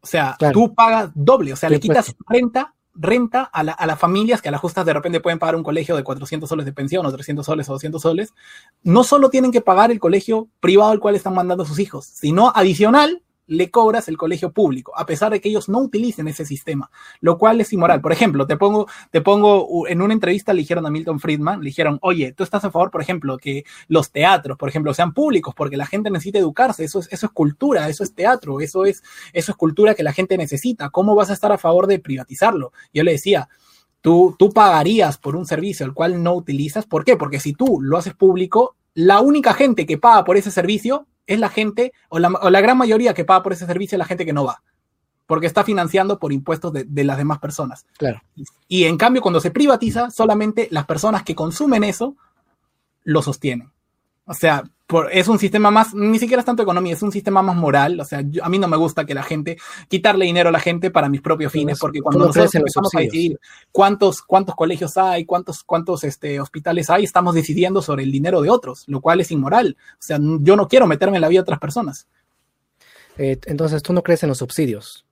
O 0.00 0.06
sea, 0.06 0.36
tú 0.52 0.74
pagas 0.74 1.10
doble, 1.14 1.52
o 1.52 1.56
sea, 1.56 1.68
le 1.68 1.80
quitas 1.80 2.14
renta, 2.28 2.74
renta 2.94 3.42
a, 3.42 3.62
las 3.64 3.98
familias 3.98 4.40
que 4.40 4.48
a 4.48 4.52
las 4.52 4.60
justas 4.60 4.86
de 4.86 4.92
repente 4.92 5.20
pueden 5.20 5.38
pagar 5.38 5.56
un 5.56 5.62
colegio 5.62 5.96
de 5.96 6.04
400 6.04 6.48
soles 6.48 6.64
de 6.64 6.72
pensión 6.72 7.04
o 7.04 7.12
300 7.12 7.44
soles 7.44 7.68
o 7.68 7.72
200 7.72 8.00
soles. 8.00 8.34
No 8.82 9.02
solo 9.02 9.30
tienen 9.30 9.50
que 9.50 9.60
pagar 9.60 9.90
el 9.90 9.98
colegio 9.98 10.48
privado 10.60 10.92
al 10.92 11.00
cual 11.00 11.16
están 11.16 11.34
mandando 11.34 11.64
a 11.64 11.66
sus 11.66 11.78
hijos, 11.78 12.06
sino 12.06 12.52
adicional 12.54 13.22
le 13.46 13.70
cobras 13.70 14.08
el 14.08 14.16
colegio 14.16 14.52
público, 14.52 14.92
a 14.96 15.06
pesar 15.06 15.30
de 15.30 15.40
que 15.40 15.48
ellos 15.48 15.68
no 15.68 15.78
utilicen 15.78 16.28
ese 16.28 16.44
sistema, 16.44 16.90
lo 17.20 17.38
cual 17.38 17.60
es 17.60 17.72
inmoral. 17.72 18.00
Por 18.00 18.12
ejemplo, 18.12 18.46
te 18.46 18.56
pongo, 18.56 18.88
te 19.10 19.20
pongo, 19.20 19.86
en 19.86 20.02
una 20.02 20.14
entrevista 20.14 20.52
le 20.52 20.60
dijeron 20.60 20.86
a 20.86 20.90
Milton 20.90 21.20
Friedman, 21.20 21.60
le 21.60 21.66
dijeron, 21.66 21.98
oye, 22.02 22.32
tú 22.32 22.42
estás 22.42 22.64
a 22.64 22.70
favor, 22.70 22.90
por 22.90 23.02
ejemplo, 23.02 23.38
que 23.38 23.64
los 23.88 24.10
teatros, 24.10 24.58
por 24.58 24.68
ejemplo, 24.68 24.92
sean 24.94 25.12
públicos, 25.12 25.54
porque 25.54 25.76
la 25.76 25.86
gente 25.86 26.10
necesita 26.10 26.38
educarse, 26.38 26.84
eso 26.84 27.00
es, 27.00 27.08
eso 27.12 27.26
es 27.26 27.32
cultura, 27.32 27.88
eso 27.88 28.02
es 28.02 28.14
teatro, 28.14 28.60
eso 28.60 28.84
es, 28.84 29.02
eso 29.32 29.52
es 29.52 29.56
cultura 29.56 29.94
que 29.94 30.02
la 30.02 30.12
gente 30.12 30.36
necesita. 30.36 30.90
¿Cómo 30.90 31.14
vas 31.14 31.30
a 31.30 31.34
estar 31.34 31.52
a 31.52 31.58
favor 31.58 31.86
de 31.86 31.98
privatizarlo? 31.98 32.72
Yo 32.92 33.04
le 33.04 33.12
decía, 33.12 33.48
tú, 34.00 34.34
tú 34.38 34.50
pagarías 34.50 35.18
por 35.18 35.36
un 35.36 35.46
servicio 35.46 35.86
al 35.86 35.94
cual 35.94 36.22
no 36.22 36.34
utilizas, 36.34 36.86
¿por 36.86 37.04
qué? 37.04 37.16
Porque 37.16 37.40
si 37.40 37.52
tú 37.52 37.80
lo 37.80 37.96
haces 37.96 38.14
público, 38.14 38.76
la 38.94 39.20
única 39.20 39.52
gente 39.52 39.84
que 39.84 39.98
paga 39.98 40.24
por 40.24 40.36
ese 40.36 40.50
servicio 40.50 41.06
es 41.26 41.38
la 41.38 41.48
gente, 41.48 41.92
o 42.08 42.18
la, 42.18 42.60
gran 42.60 42.78
mayoría 42.78 43.14
que 43.14 43.24
paga 43.24 43.42
por 43.42 43.52
ese 43.52 43.66
servicio 43.66 43.96
es 43.96 43.98
la 43.98 44.04
gente 44.04 44.24
que 44.24 44.32
no 44.32 44.44
va, 44.44 44.62
porque 45.26 45.46
está 45.46 45.64
financiando 45.64 46.18
por 46.18 46.32
impuestos 46.32 46.72
de, 46.72 47.04
las 47.04 47.18
demás 47.18 47.38
personas. 47.38 47.86
Claro. 47.98 48.22
Y, 48.68 48.84
en 48.84 48.96
cambio, 48.96 49.22
cuando 49.22 49.40
se 49.40 49.50
privatiza, 49.50 50.10
solamente 50.10 50.68
las 50.70 50.86
personas 50.86 51.22
que 51.22 51.34
consumen 51.34 51.84
eso 51.84 52.16
lo 53.02 53.22
sostienen. 53.22 53.72
O 54.24 54.34
sea, 54.34 54.64
es 55.10 55.26
un 55.26 55.38
sistema 55.38 55.70
más, 55.70 55.94
ni 55.94 56.18
siquiera 56.18 56.40
es 56.40 56.46
tanto 56.46 56.62
economía, 56.62 56.94
es 56.94 57.02
un 57.02 57.10
sistema 57.10 57.42
más 57.42 57.56
moral. 57.56 57.98
O 58.00 58.04
sea, 58.04 58.22
a 58.42 58.48
mí 58.48 58.58
no 58.58 58.68
me 58.68 58.76
gusta 58.76 59.04
que 59.04 59.14
la 59.14 59.22
gente, 59.22 59.58
quitarle 59.88 60.26
dinero 60.26 60.48
a 60.48 60.52
la 60.52 60.60
gente 60.60 60.90
para 60.90 61.08
mis 61.08 61.20
propios 61.20 61.52
fines, 61.52 61.78
porque 61.78 62.00
cuando 62.00 62.26
nosotros 62.26 62.54
empezamos 62.54 62.94
a 62.94 63.00
decidir 63.00 63.40
cuántos, 63.72 64.22
cuántos 64.22 64.54
colegios 64.54 64.96
hay, 64.96 65.24
cuántos, 65.24 65.64
cuántos 65.64 66.04
este, 66.04 66.40
hospitales 66.40 66.88
hay, 66.90 67.04
estamos 67.04 67.34
decidiendo 67.34 67.82
sobre 67.82 68.04
el 68.04 68.12
dinero 68.12 68.40
de 68.42 68.50
otros, 68.50 68.84
lo 68.86 69.00
cual 69.00 69.20
es 69.20 69.30
inmoral. 69.30 69.76
O 69.94 70.02
sea, 70.02 70.18
yo 70.20 70.56
no 70.56 70.68
quiero 70.68 70.86
meterme 70.86 71.16
en 71.16 71.22
la 71.22 71.28
vida 71.28 71.38
de 71.38 71.42
otras 71.42 71.58
personas. 71.58 72.06
Eh, 73.18 73.38
entonces, 73.46 73.82
¿tú 73.82 73.92
no 73.92 74.02
crees 74.02 74.22
en 74.22 74.28
los 74.28 74.38
subsidios? 74.38 75.04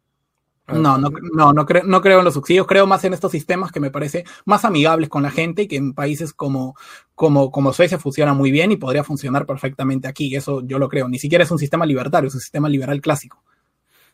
Ah, 0.66 0.78
no, 0.78 0.96
no, 0.96 1.10
no, 1.34 1.52
no, 1.52 1.66
creo, 1.66 1.82
no 1.84 2.00
creo 2.00 2.20
en 2.20 2.24
los 2.24 2.32
subsidios, 2.32 2.66
creo 2.66 2.86
más 2.86 3.04
en 3.04 3.12
estos 3.12 3.32
sistemas 3.32 3.70
que 3.70 3.80
me 3.80 3.90
parece 3.90 4.24
más 4.46 4.64
amigables 4.64 5.10
con 5.10 5.22
la 5.22 5.30
gente 5.30 5.62
y 5.62 5.68
que 5.68 5.76
en 5.76 5.92
países 5.92 6.32
como, 6.32 6.74
como, 7.14 7.50
como 7.50 7.74
Suecia 7.74 7.98
funciona 7.98 8.32
muy 8.32 8.50
bien 8.50 8.72
y 8.72 8.78
podría 8.78 9.04
funcionar 9.04 9.44
perfectamente 9.44 10.08
aquí. 10.08 10.34
Eso 10.34 10.62
yo 10.64 10.78
lo 10.78 10.88
creo. 10.88 11.06
Ni 11.08 11.18
siquiera 11.18 11.44
es 11.44 11.50
un 11.50 11.58
sistema 11.58 11.84
libertario, 11.84 12.28
es 12.28 12.34
un 12.34 12.40
sistema 12.40 12.70
liberal 12.70 13.02
clásico. 13.02 13.42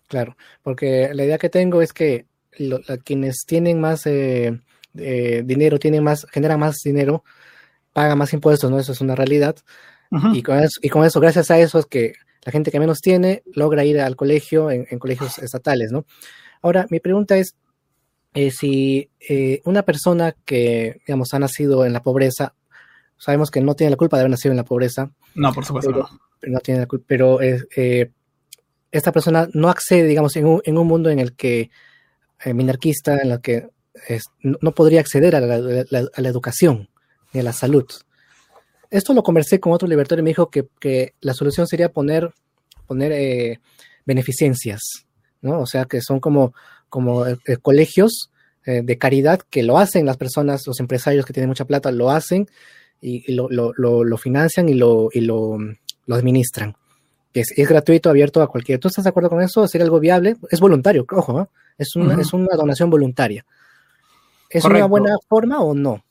Claro, 0.08 0.36
porque 0.64 1.10
la 1.14 1.24
idea 1.24 1.38
que 1.38 1.50
tengo 1.50 1.82
es 1.82 1.92
que 1.92 2.26
quienes 3.04 3.44
tienen 3.46 3.80
más 3.80 4.04
eh, 4.06 4.60
eh, 4.96 5.42
dinero, 5.44 5.78
tienen 5.78 6.02
más, 6.02 6.26
generan 6.32 6.58
más 6.58 6.78
dinero, 6.82 7.22
pagan 7.92 8.18
más 8.18 8.32
impuestos, 8.32 8.68
¿no? 8.72 8.80
Eso 8.80 8.90
es 8.90 9.00
una 9.00 9.14
realidad. 9.14 9.54
y, 10.32 10.42
con 10.42 10.58
eso, 10.58 10.80
y 10.82 10.88
con 10.88 11.04
eso, 11.04 11.20
gracias 11.20 11.48
a 11.52 11.60
eso 11.60 11.78
es 11.78 11.86
que 11.86 12.14
la 12.42 12.50
gente 12.50 12.72
que 12.72 12.80
menos 12.80 13.00
tiene 13.00 13.44
logra 13.54 13.84
ir 13.84 14.00
al 14.00 14.16
colegio 14.16 14.72
en 14.72 14.98
colegios 14.98 15.38
estatales, 15.38 15.92
¿no? 15.92 16.04
Ahora, 16.62 16.86
mi 16.90 17.00
pregunta 17.00 17.36
es, 17.36 17.54
eh, 18.34 18.50
si 18.50 19.10
eh, 19.28 19.60
una 19.64 19.82
persona 19.82 20.36
que, 20.44 21.00
digamos, 21.06 21.32
ha 21.34 21.38
nacido 21.38 21.84
en 21.84 21.92
la 21.92 22.02
pobreza, 22.02 22.54
sabemos 23.16 23.50
que 23.50 23.60
no 23.60 23.74
tiene 23.74 23.90
la 23.90 23.96
culpa 23.96 24.16
de 24.16 24.22
haber 24.22 24.30
nacido 24.30 24.52
en 24.52 24.58
la 24.58 24.64
pobreza. 24.64 25.10
No, 25.34 25.52
por 25.52 25.64
supuesto. 25.64 25.90
Pero, 26.40 26.52
no. 26.52 26.60
tiene 26.60 26.80
la 26.80 26.86
culpa, 26.86 27.04
pero 27.08 27.40
eh, 27.40 28.10
esta 28.92 29.12
persona 29.12 29.48
no 29.52 29.68
accede, 29.68 30.04
digamos, 30.04 30.36
en 30.36 30.46
un, 30.46 30.60
en 30.64 30.78
un 30.78 30.86
mundo 30.86 31.10
en 31.10 31.18
el 31.18 31.34
que 31.34 31.70
minarquista, 32.46 33.18
en 33.20 33.32
el 33.32 33.40
que 33.40 33.68
no, 34.42 34.72
podría 34.72 35.00
acceder 35.00 35.36
a 35.36 35.40
la, 35.40 35.54
a 35.54 36.20
la, 36.20 36.28
educación 36.28 36.88
ni 37.32 37.40
a 37.40 37.42
la 37.42 37.52
salud. 37.52 37.84
Esto 38.88 39.12
lo 39.12 39.22
conversé 39.22 39.60
con 39.60 39.72
otro 39.72 39.86
libertario 39.86 40.22
y 40.22 40.24
me 40.24 40.30
dijo 40.30 40.50
que, 40.50 40.66
que 40.80 41.14
la 41.20 41.34
solución 41.34 41.66
sería 41.66 41.92
poner, 41.92 42.32
poner 42.86 43.60
beneficencias 44.06 45.06
¿no? 45.42 45.60
O 45.60 45.66
sea, 45.66 45.84
que 45.84 46.00
son 46.00 46.20
como, 46.20 46.54
como 46.88 47.26
eh, 47.26 47.38
eh, 47.46 47.56
colegios 47.56 48.30
eh, 48.66 48.82
de 48.84 48.98
caridad 48.98 49.40
que 49.48 49.62
lo 49.62 49.78
hacen 49.78 50.06
las 50.06 50.16
personas, 50.16 50.66
los 50.66 50.80
empresarios 50.80 51.24
que 51.24 51.32
tienen 51.32 51.48
mucha 51.48 51.64
plata, 51.64 51.90
lo 51.90 52.10
hacen 52.10 52.48
y, 53.00 53.32
lo, 53.32 53.48
lo, 53.50 53.72
lo, 54.04 54.16
financian 54.18 54.68
y 54.68 54.74
lo, 54.74 55.08
y 55.12 55.22
lo, 55.22 55.58
lo 56.06 56.14
administran. 56.14 56.76
Es, 57.32 57.52
es, 57.56 57.68
gratuito, 57.68 58.10
abierto 58.10 58.42
a 58.42 58.48
cualquiera. 58.48 58.78
¿Tú 58.78 58.88
estás 58.88 59.04
de 59.04 59.10
acuerdo 59.10 59.30
con 59.30 59.40
eso? 59.40 59.66
¿Sería 59.66 59.84
algo 59.84 60.00
viable? 60.00 60.36
Es 60.50 60.60
voluntario, 60.60 61.06
ojo, 61.10 61.48
es, 61.78 61.96
una, 61.96 62.20
es 62.20 62.32
una 62.32 62.54
donación 62.56 62.90
voluntaria. 62.90 63.46
¿Es 64.50 64.64
una 64.64 64.86
buena 64.86 65.16
forma 65.28 65.60
o 65.60 65.74
no? 65.74 66.04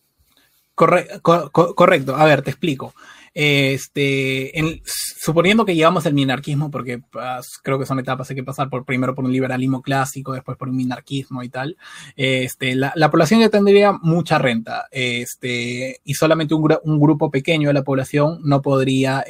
correcto. 0.73 2.15
A 2.15 2.23
ver, 2.23 2.41
te 2.41 2.51
explico. 2.51 2.93
Este, 3.34 4.51
suponiendo 4.85 5.65
que 5.65 5.76
llegamos 5.76 6.06
al 6.06 6.14
minarquismo, 6.14 6.72
porque 6.72 6.99
pues, 7.11 7.60
creo 7.64 7.80
que 7.80 7.85
son 7.85 7.99
etapas, 7.99 8.30
hay 8.30 8.35
que 8.35 8.43
pasar 8.43 8.69
por 8.69 8.85
primero 8.85 9.15
por 9.15 9.26
un 9.26 9.31
liberalismo 9.31 9.81
clásico, 9.81 10.34
después 10.34 10.57
por 10.57 10.69
un 10.69 10.77
minarquismo 10.77 11.43
y 11.43 11.49
tal, 11.49 11.77
este, 12.15 12.76
la, 12.76 12.93
población 13.11 13.39
ya 13.39 13.49
tendría 13.49 13.91
mucha 13.91 14.38
renta, 14.38 14.88
este, 14.91 15.99
y 16.03 16.14
solamente 16.14 16.53
un, 16.53 16.99
grupo 16.99 17.31
pequeño 17.31 17.69
de 17.69 17.73
la 17.73 17.84
población 17.84 18.39
no 18.43 18.61
podría 18.61 19.23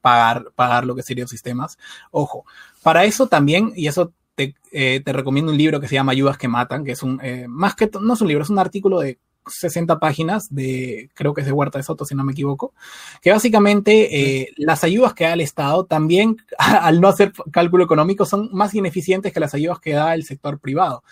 pagar, 0.00 0.52
pagar 0.54 0.84
lo 0.84 0.94
que 0.94 1.02
serían 1.02 1.28
sistemas. 1.28 1.78
Ojo, 2.10 2.44
para 2.82 3.04
eso 3.04 3.26
también, 3.26 3.72
y 3.76 3.88
eso 3.88 4.12
te, 4.34 4.54
eh, 4.72 5.02
recomiendo 5.04 5.52
un 5.52 5.58
libro 5.58 5.80
que 5.80 5.88
se 5.88 5.94
llama 5.94 6.12
Ayudas 6.12 6.38
que 6.38 6.48
Matan, 6.48 6.84
que 6.84 6.92
es 6.92 7.02
un, 7.02 7.20
eh, 7.22 7.46
más 7.48 7.74
que, 7.74 7.90
no 8.00 8.14
es 8.14 8.20
un 8.20 8.28
libro, 8.28 8.44
es 8.44 8.50
un 8.50 8.58
artículo 8.58 9.00
de 9.00 9.18
60 9.50 9.98
páginas 9.98 10.48
de, 10.50 11.10
creo 11.14 11.34
que 11.34 11.42
es 11.42 11.46
de 11.46 11.52
Huerta 11.52 11.78
de 11.78 11.84
Soto, 11.84 12.04
si 12.04 12.14
no 12.14 12.24
me 12.24 12.32
equivoco, 12.32 12.72
que 13.20 13.30
básicamente 13.30 14.40
eh, 14.40 14.48
las 14.56 14.84
ayudas 14.84 15.14
que 15.14 15.24
da 15.24 15.32
el 15.32 15.40
Estado 15.40 15.84
también, 15.84 16.36
al 16.58 17.00
no 17.00 17.08
hacer 17.08 17.32
cálculo 17.50 17.84
económico, 17.84 18.24
son 18.24 18.48
más 18.52 18.74
ineficientes 18.74 19.32
que 19.32 19.40
las 19.40 19.54
ayudas 19.54 19.80
que 19.80 19.92
da 19.92 20.14
el 20.14 20.24
sector 20.24 20.58
privado. 20.58 21.02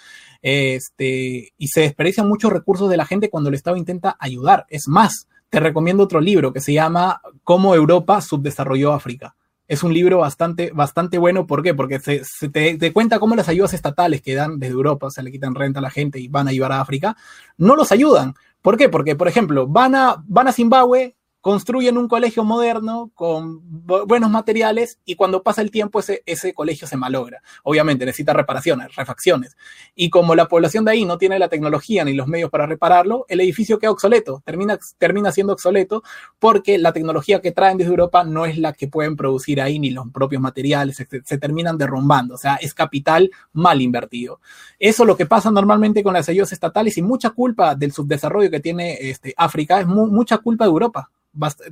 Este, 0.40 1.52
y 1.58 1.68
se 1.68 1.80
desperdician 1.80 2.28
muchos 2.28 2.52
recursos 2.52 2.88
de 2.88 2.96
la 2.96 3.06
gente 3.06 3.30
cuando 3.30 3.48
el 3.48 3.54
Estado 3.54 3.76
intenta 3.76 4.16
ayudar. 4.20 4.66
Es 4.68 4.88
más, 4.88 5.26
te 5.50 5.60
recomiendo 5.60 6.04
otro 6.04 6.20
libro 6.20 6.52
que 6.52 6.60
se 6.60 6.72
llama 6.72 7.20
Cómo 7.42 7.74
Europa 7.74 8.20
subdesarrolló 8.20 8.92
África 8.92 9.34
Es 9.68 9.82
un 9.82 9.92
libro 9.92 10.18
bastante, 10.18 10.70
bastante 10.74 11.18
bueno. 11.18 11.46
¿Por 11.46 11.62
qué? 11.62 11.74
Porque 11.74 12.00
se, 12.00 12.48
te, 12.48 12.92
cuenta 12.92 13.20
cómo 13.20 13.36
las 13.36 13.50
ayudas 13.50 13.74
estatales 13.74 14.22
que 14.22 14.34
dan 14.34 14.58
desde 14.58 14.72
Europa, 14.72 15.10
se 15.10 15.22
le 15.22 15.30
quitan 15.30 15.54
renta 15.54 15.80
a 15.80 15.82
la 15.82 15.90
gente 15.90 16.18
y 16.18 16.28
van 16.28 16.46
a 16.46 16.50
ayudar 16.50 16.72
a 16.72 16.80
África, 16.80 17.16
no 17.58 17.76
los 17.76 17.92
ayudan. 17.92 18.34
¿Por 18.62 18.78
qué? 18.78 18.88
Porque, 18.88 19.14
por 19.14 19.28
ejemplo, 19.28 19.66
van 19.66 19.94
a, 19.94 20.24
van 20.26 20.48
a 20.48 20.52
Zimbabue, 20.52 21.17
construyen 21.40 21.96
un 21.96 22.08
colegio 22.08 22.44
moderno 22.44 23.10
con 23.14 23.60
buenos 23.62 24.30
materiales 24.30 24.98
y 25.04 25.14
cuando 25.14 25.42
pasa 25.42 25.62
el 25.62 25.70
tiempo 25.70 26.00
ese, 26.00 26.54
colegio 26.54 26.86
se 26.86 26.96
malogra. 26.96 27.42
Obviamente 27.62 28.04
necesita 28.04 28.32
reparaciones, 28.32 28.94
refacciones. 28.96 29.56
Y 29.94 30.10
como 30.10 30.34
la 30.34 30.48
población 30.48 30.84
de 30.84 30.92
ahí 30.92 31.04
no 31.04 31.16
tiene 31.16 31.38
la 31.38 31.48
tecnología 31.48 32.04
ni 32.04 32.14
los 32.14 32.26
medios 32.26 32.50
para 32.50 32.66
repararlo, 32.66 33.24
el 33.28 33.40
edificio 33.40 33.78
queda 33.78 33.92
obsoleto, 33.92 34.42
termina, 34.44 34.78
termina 34.98 35.30
siendo 35.30 35.52
obsoleto 35.52 36.02
porque 36.38 36.76
la 36.78 36.92
tecnología 36.92 37.40
que 37.40 37.52
traen 37.52 37.78
desde 37.78 37.90
Europa 37.90 38.24
no 38.24 38.44
es 38.44 38.58
la 38.58 38.72
que 38.72 38.88
pueden 38.88 39.16
producir 39.16 39.60
ahí 39.60 39.78
ni 39.78 39.90
los 39.90 40.08
propios 40.10 40.42
materiales, 40.42 40.96
se, 40.96 41.06
se 41.24 41.38
terminan 41.38 41.78
derrumbando. 41.78 42.34
O 42.34 42.38
sea, 42.38 42.56
es 42.56 42.74
capital 42.74 43.30
mal 43.52 43.80
invertido. 43.80 44.40
Eso 44.78 45.04
es 45.04 45.06
lo 45.06 45.16
que 45.16 45.26
pasa 45.26 45.50
normalmente 45.50 46.02
con 46.02 46.14
las 46.14 46.28
ayudas 46.28 46.52
estatales 46.52 46.98
y 46.98 47.02
mucha 47.02 47.30
culpa 47.30 47.76
del 47.76 47.92
subdesarrollo 47.92 48.50
que 48.50 48.60
tiene 48.60 48.98
este, 49.00 49.34
África 49.36 49.80
es 49.80 49.86
mucha 49.86 50.38
culpa 50.38 50.64
de 50.64 50.70
Europa 50.70 51.10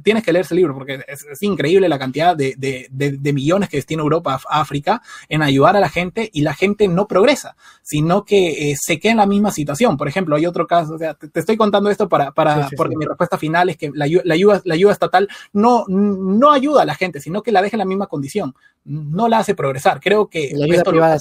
tienes 0.03 0.23
que 0.25 0.33
leer 0.33 0.45
ese 0.45 0.55
libro 0.55 0.75
porque 0.75 1.05
es, 1.07 1.43
increíble 1.43 1.89
la 1.89 1.99
cantidad 1.99 2.37
de, 2.37 3.33
millones 3.35 3.69
que 3.69 3.77
destina 3.77 4.03
Europa 4.03 4.41
a 4.49 4.61
África 4.61 5.03
en 5.29 5.43
ayudar 5.43 5.77
a 5.77 5.81
la 5.81 5.89
gente 5.89 6.31
y 6.33 6.43
la 6.43 6.55
gente 6.55 6.89
no 6.89 7.07
progresa, 7.07 7.57
sino 7.83 8.25
que 8.25 8.71
eh, 8.71 8.77
se 8.81 8.99
queda 8.99 9.13
en 9.13 9.19
la 9.19 9.27
misma 9.27 9.51
situación. 9.51 9.97
Por 9.97 10.09
ejemplo, 10.09 10.37
hay 10.37 10.47
otro 10.47 10.67
caso, 10.67 10.97
te, 10.99 11.39
estoy 11.39 11.57
contando 11.57 11.91
esto 11.91 12.09
para, 12.09 12.33
para 12.33 12.69
porque 12.77 12.97
mi 12.97 13.05
respuesta 13.05 13.39
final 13.39 13.69
es 13.69 13.77
que 13.77 13.91
la, 13.95 14.05
ayuda, 14.05 14.63
la 14.65 14.75
ayuda 14.75 14.93
estatal 14.93 15.29
no, 15.53 15.85
no 15.89 16.51
ayuda 16.53 16.83
a 16.83 16.87
la 16.87 16.95
gente, 16.95 17.21
sino 17.21 17.43
que 17.43 17.53
la 17.53 17.63
deja 17.63 17.77
en 17.77 17.81
la 17.81 17.85
misma 17.85 18.07
condición, 18.07 18.55
no 18.85 19.29
la 19.29 19.39
hace 19.39 19.55
progresar. 19.55 20.01
Creo 20.01 20.29
que 20.29 20.53
esto 20.69 20.91
privada, 20.91 21.19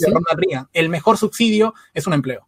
el 0.74 0.90
mejor 0.90 1.18
subsidio 1.18 1.74
es 1.94 2.08
un 2.08 2.14
empleo. 2.14 2.48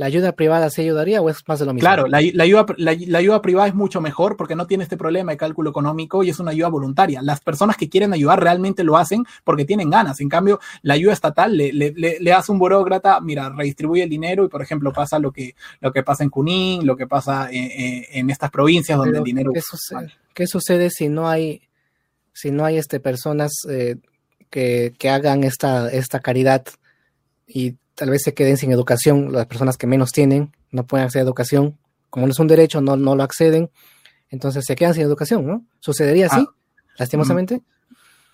¿La 0.00 0.06
ayuda 0.06 0.32
privada 0.32 0.70
se 0.70 0.80
ayudaría 0.80 1.20
o 1.20 1.28
es 1.28 1.46
más 1.46 1.58
de 1.58 1.66
lo 1.66 1.74
mismo? 1.74 1.86
Claro, 1.86 2.06
la, 2.06 2.16
ayuda, 2.16 2.64
la, 2.78 3.18
ayuda, 3.18 3.42
privada 3.42 3.68
es 3.68 3.74
mucho 3.74 4.00
mejor 4.00 4.34
porque 4.34 4.56
no 4.56 4.66
tiene 4.66 4.84
este 4.84 4.96
problema 4.96 5.32
de 5.32 5.36
cálculo 5.36 5.68
económico 5.68 6.24
y 6.24 6.30
es 6.30 6.40
una 6.40 6.52
ayuda 6.52 6.68
voluntaria. 6.68 7.20
Las 7.20 7.42
personas 7.42 7.76
que 7.76 7.90
quieren 7.90 8.14
ayudar 8.14 8.42
realmente 8.42 8.82
lo 8.82 8.96
hacen 8.96 9.26
porque 9.44 9.66
tienen 9.66 9.90
ganas. 9.90 10.18
En 10.20 10.30
cambio, 10.30 10.58
la 10.80 10.94
ayuda 10.94 11.12
estatal 11.12 11.54
le, 11.54 11.70
le, 11.74 12.32
hace 12.32 12.50
un 12.50 12.58
burócrata, 12.58 13.20
mira, 13.20 13.50
redistribuye 13.50 14.04
el 14.04 14.08
dinero 14.08 14.42
y, 14.42 14.48
por 14.48 14.62
ejemplo, 14.62 14.90
pasa 14.90 15.18
lo 15.18 15.32
que, 15.32 15.54
lo 15.82 15.92
que 15.92 16.02
pasa 16.02 16.24
en 16.24 16.30
Cunín, 16.30 16.86
lo 16.86 16.96
que 16.96 17.06
pasa 17.06 17.50
en, 17.52 18.30
estas 18.30 18.50
provincias 18.50 18.96
donde 18.96 19.18
el 19.18 19.24
dinero... 19.24 19.52
¿qué 19.52 19.60
sucede, 19.60 20.14
¿qué 20.32 20.46
sucede, 20.46 20.88
si 20.88 21.10
no 21.10 21.28
hay, 21.28 21.60
si 22.32 22.50
no 22.50 22.64
hay 22.64 22.78
este, 22.78 23.00
personas 23.00 23.52
eh, 23.68 23.96
que, 24.48 24.94
que 24.98 25.10
hagan 25.10 25.44
esta, 25.44 25.90
esta 25.90 26.20
caridad 26.20 26.64
y 27.46 27.74
tal 28.00 28.08
vez 28.08 28.22
se 28.22 28.32
queden 28.32 28.56
sin 28.56 28.72
educación, 28.72 29.30
las 29.30 29.44
personas 29.44 29.76
que 29.76 29.86
menos 29.86 30.10
tienen 30.10 30.52
no 30.70 30.86
pueden 30.86 31.04
acceder 31.04 31.20
a 31.20 31.26
educación, 31.26 31.76
como 32.08 32.26
no 32.26 32.32
es 32.32 32.38
un 32.38 32.46
derecho, 32.46 32.80
no, 32.80 32.96
no 32.96 33.14
lo 33.14 33.22
acceden, 33.22 33.70
entonces 34.30 34.64
se 34.64 34.74
quedan 34.74 34.94
sin 34.94 35.02
educación, 35.02 35.46
¿no? 35.46 35.66
¿Sucedería 35.80 36.28
así, 36.28 36.40
ah, 36.48 36.54
lastimosamente? 36.96 37.60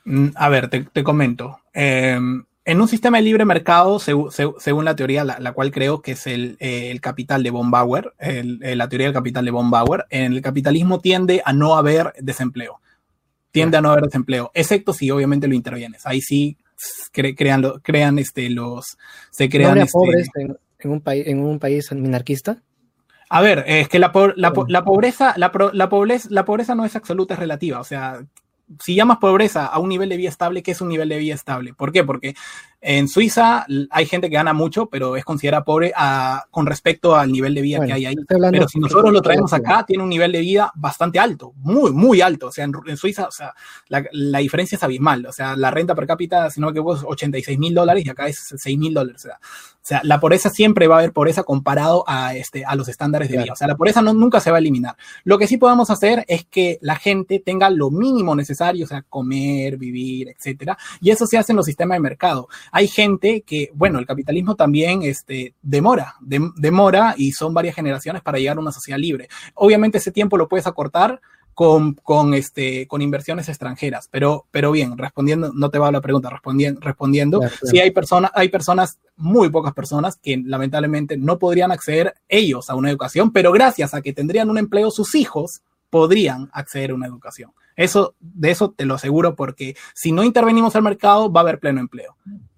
Mm, 0.04 0.20
mm, 0.20 0.32
a 0.36 0.48
ver, 0.50 0.68
te, 0.68 1.02
comento. 1.02 1.58
Em, 1.72 2.44
en 2.64 2.80
un 2.80 2.86
sistema 2.86 3.16
de 3.16 3.24
libre 3.24 3.44
mercado, 3.44 3.98
según 3.98 4.84
la 4.84 4.94
teoría, 4.94 5.24
la, 5.24 5.52
cual 5.52 5.72
creo 5.72 6.00
que 6.00 6.12
es 6.12 6.28
el, 6.28 6.56
capital 7.00 7.42
de 7.42 7.50
von 7.50 7.72
Bauer, 7.72 8.12
la 8.20 8.88
teoría 8.88 9.08
del 9.08 9.14
capital 9.14 9.44
de 9.46 9.50
von 9.50 9.68
Bauer, 9.68 10.06
en 10.10 10.32
el 10.32 10.42
capitalismo 10.42 11.00
tiende 11.00 11.42
a 11.44 11.52
no 11.52 11.74
haber 11.74 12.12
desempleo. 12.20 12.80
Tiende 13.50 13.78
a 13.78 13.80
no 13.80 13.90
haber 13.90 14.04
desempleo, 14.04 14.52
excepto 14.54 14.92
si 14.92 15.10
obviamente 15.10 15.48
lo 15.48 15.56
intervienes. 15.56 16.06
Ahí 16.06 16.20
sí 16.20 16.56
crean, 17.12 17.62
crean 17.82 18.18
este, 18.18 18.50
los, 18.50 18.96
se 19.30 19.48
crean... 19.48 19.78
Este, 19.78 19.92
pobres 19.92 20.28
en, 20.36 20.90
un 20.90 21.00
país, 21.00 21.26
en 21.26 21.40
un 21.40 21.58
país 21.58 21.90
minarquista? 21.92 22.62
A 23.28 23.40
ver, 23.40 23.64
es 23.66 23.88
que 23.88 23.98
la, 23.98 24.12
la, 24.36 24.52
la 24.68 24.84
pobreza, 24.84 25.34
la, 25.36 25.50
la, 25.72 25.88
pobreza, 25.88 26.28
la 26.30 26.44
pobreza 26.44 26.74
no 26.74 26.84
es 26.84 26.94
absoluta, 26.94 27.34
es 27.34 27.40
relativa. 27.40 27.80
O 27.80 27.84
sea, 27.84 28.20
si 28.80 28.94
llamas 28.94 29.18
pobreza 29.18 29.66
a 29.66 29.78
un 29.78 29.88
nivel 29.88 30.08
de 30.08 30.16
vida 30.16 30.28
estable, 30.28 30.62
¿qué 30.62 30.72
es 30.72 30.80
un 30.80 30.88
nivel 30.88 31.08
de 31.08 31.18
vida 31.18 31.34
estable? 31.34 31.74
¿Por 31.74 31.92
qué? 31.92 32.04
Porque 32.04 32.34
en 32.88 33.08
Suiza 33.08 33.66
hay 33.90 34.06
gente 34.06 34.30
que 34.30 34.36
gana 34.36 34.52
mucho, 34.52 34.86
pero 34.86 35.16
es 35.16 35.24
considerada 35.24 35.64
pobre 35.64 35.92
a, 35.96 36.44
con 36.52 36.66
respecto 36.66 37.16
al 37.16 37.32
nivel 37.32 37.52
de 37.52 37.60
vida 37.60 37.84
que 37.84 37.92
hay 37.92 38.06
ahí. 38.06 38.14
Pero 38.28 38.68
si 38.68 38.78
nosotros 38.78 39.12
lo 39.12 39.20
traemos 39.20 39.52
acá, 39.52 39.84
tiene 39.84 40.04
un 40.04 40.08
nivel 40.08 40.30
de 40.30 40.38
vida 40.38 40.70
bastante 40.76 41.18
alto, 41.18 41.52
muy, 41.56 41.90
muy 41.90 42.20
alto. 42.20 42.46
O 42.46 42.52
sea, 42.52 42.64
en, 42.64 42.96
Suiza, 42.96 43.26
o 43.26 43.32
sea, 43.32 43.54
la, 43.88 44.38
diferencia 44.38 44.76
es 44.76 44.84
abismal. 44.84 45.26
O 45.26 45.32
sea, 45.32 45.56
la 45.56 45.72
renta 45.72 45.96
per 45.96 46.06
cápita, 46.06 46.48
si 46.48 46.60
no 46.60 46.68
me 46.68 46.70
equivoco, 46.70 46.94
es 46.94 47.02
86 47.02 47.58
mil 47.58 47.74
dólares 47.74 48.06
y 48.06 48.08
acá 48.08 48.28
es 48.28 48.54
6 48.56 48.78
mil 48.78 48.94
dólares. 48.94 49.24
O 49.24 49.28
sea, 49.30 49.40
o 49.86 49.88
sea, 49.88 50.00
la 50.02 50.18
pobreza 50.18 50.50
siempre 50.50 50.88
va 50.88 50.96
a 50.96 50.98
haber 50.98 51.12
pobreza 51.12 51.44
comparado 51.44 52.02
a, 52.08 52.34
este, 52.34 52.64
a 52.64 52.74
los 52.74 52.88
estándares 52.88 53.28
de 53.28 53.38
vida. 53.38 53.52
O 53.52 53.56
sea, 53.56 53.68
la 53.68 53.76
pobreza 53.76 54.02
no, 54.02 54.12
nunca 54.14 54.40
se 54.40 54.50
va 54.50 54.56
a 54.56 54.58
eliminar. 54.58 54.96
Lo 55.22 55.38
que 55.38 55.46
sí 55.46 55.58
podemos 55.58 55.90
hacer 55.90 56.24
es 56.26 56.44
que 56.44 56.78
la 56.80 56.96
gente 56.96 57.38
tenga 57.38 57.70
lo 57.70 57.92
mínimo 57.92 58.34
necesario, 58.34 58.84
o 58.84 58.88
sea, 58.88 59.02
comer, 59.02 59.76
vivir, 59.76 60.28
etcétera. 60.28 60.76
Y 61.00 61.10
eso 61.10 61.24
se 61.28 61.38
hace 61.38 61.52
en 61.52 61.56
los 61.58 61.66
sistemas 61.66 61.94
de 61.94 62.00
mercado 62.00 62.48
hay 62.72 62.88
gente 62.88 63.42
que, 63.42 63.70
bueno, 63.74 64.00
el 64.00 64.06
capitalismo 64.06 64.56
también 64.56 65.02
este, 65.02 65.54
demora, 65.62 66.16
demora 66.20 67.14
y 67.16 67.30
son 67.30 67.54
varias 67.54 67.76
generaciones 67.76 68.22
para 68.22 68.38
llegar 68.38 68.56
a 68.56 68.60
una 68.60 68.72
sociedad 68.72 68.98
libre. 68.98 69.28
Obviamente 69.54 69.98
ese 69.98 70.10
tiempo 70.10 70.36
lo 70.36 70.48
puedes 70.48 70.66
acortar 70.66 71.20
con, 71.56 71.94
con, 71.94 72.34
este, 72.34 72.86
con 72.86 73.00
inversiones 73.00 73.48
extranjeras. 73.48 74.10
Pero, 74.10 74.44
pero 74.50 74.70
bien, 74.72 74.98
respondiendo, 74.98 75.52
no 75.54 75.70
te 75.70 75.78
va 75.78 75.88
a 75.88 75.90
la 75.90 76.02
pregunta, 76.02 76.28
respondiendo, 76.28 76.82
respondiendo 76.82 77.40
sí 77.62 77.80
hay, 77.80 77.92
personas 77.92 78.30
hay 78.34 78.50
personas, 78.50 78.98
muy 79.16 79.48
pocas 79.48 79.72
personas, 79.72 80.18
que 80.22 80.36
lamentablemente 80.36 81.16
no 81.16 81.38
podrían 81.38 81.72
acceder 81.72 82.12
ellos 82.28 82.68
a 82.68 82.74
una 82.74 82.90
educación, 82.90 83.32
pero 83.32 83.52
gracias 83.52 83.94
a 83.94 84.02
que 84.02 84.12
tendrían 84.12 84.50
un 84.50 84.58
empleo, 84.58 84.90
sus 84.90 85.14
hijos 85.14 85.62
podrían 85.88 86.50
acceder 86.52 86.90
a 86.90 86.94
una 86.94 87.06
educación. 87.06 87.52
Eso, 87.74 88.14
de 88.20 88.50
eso 88.50 88.72
te 88.72 88.84
lo 88.84 88.96
aseguro, 88.96 89.34
porque 89.34 89.76
si 89.94 90.12
no 90.12 90.24
intervenimos 90.24 90.76
al 90.76 90.82
mercado, 90.82 91.32
va 91.32 91.40
a 91.40 91.44
haber 91.44 91.58
pleno 91.58 91.80
empleo 91.80 92.16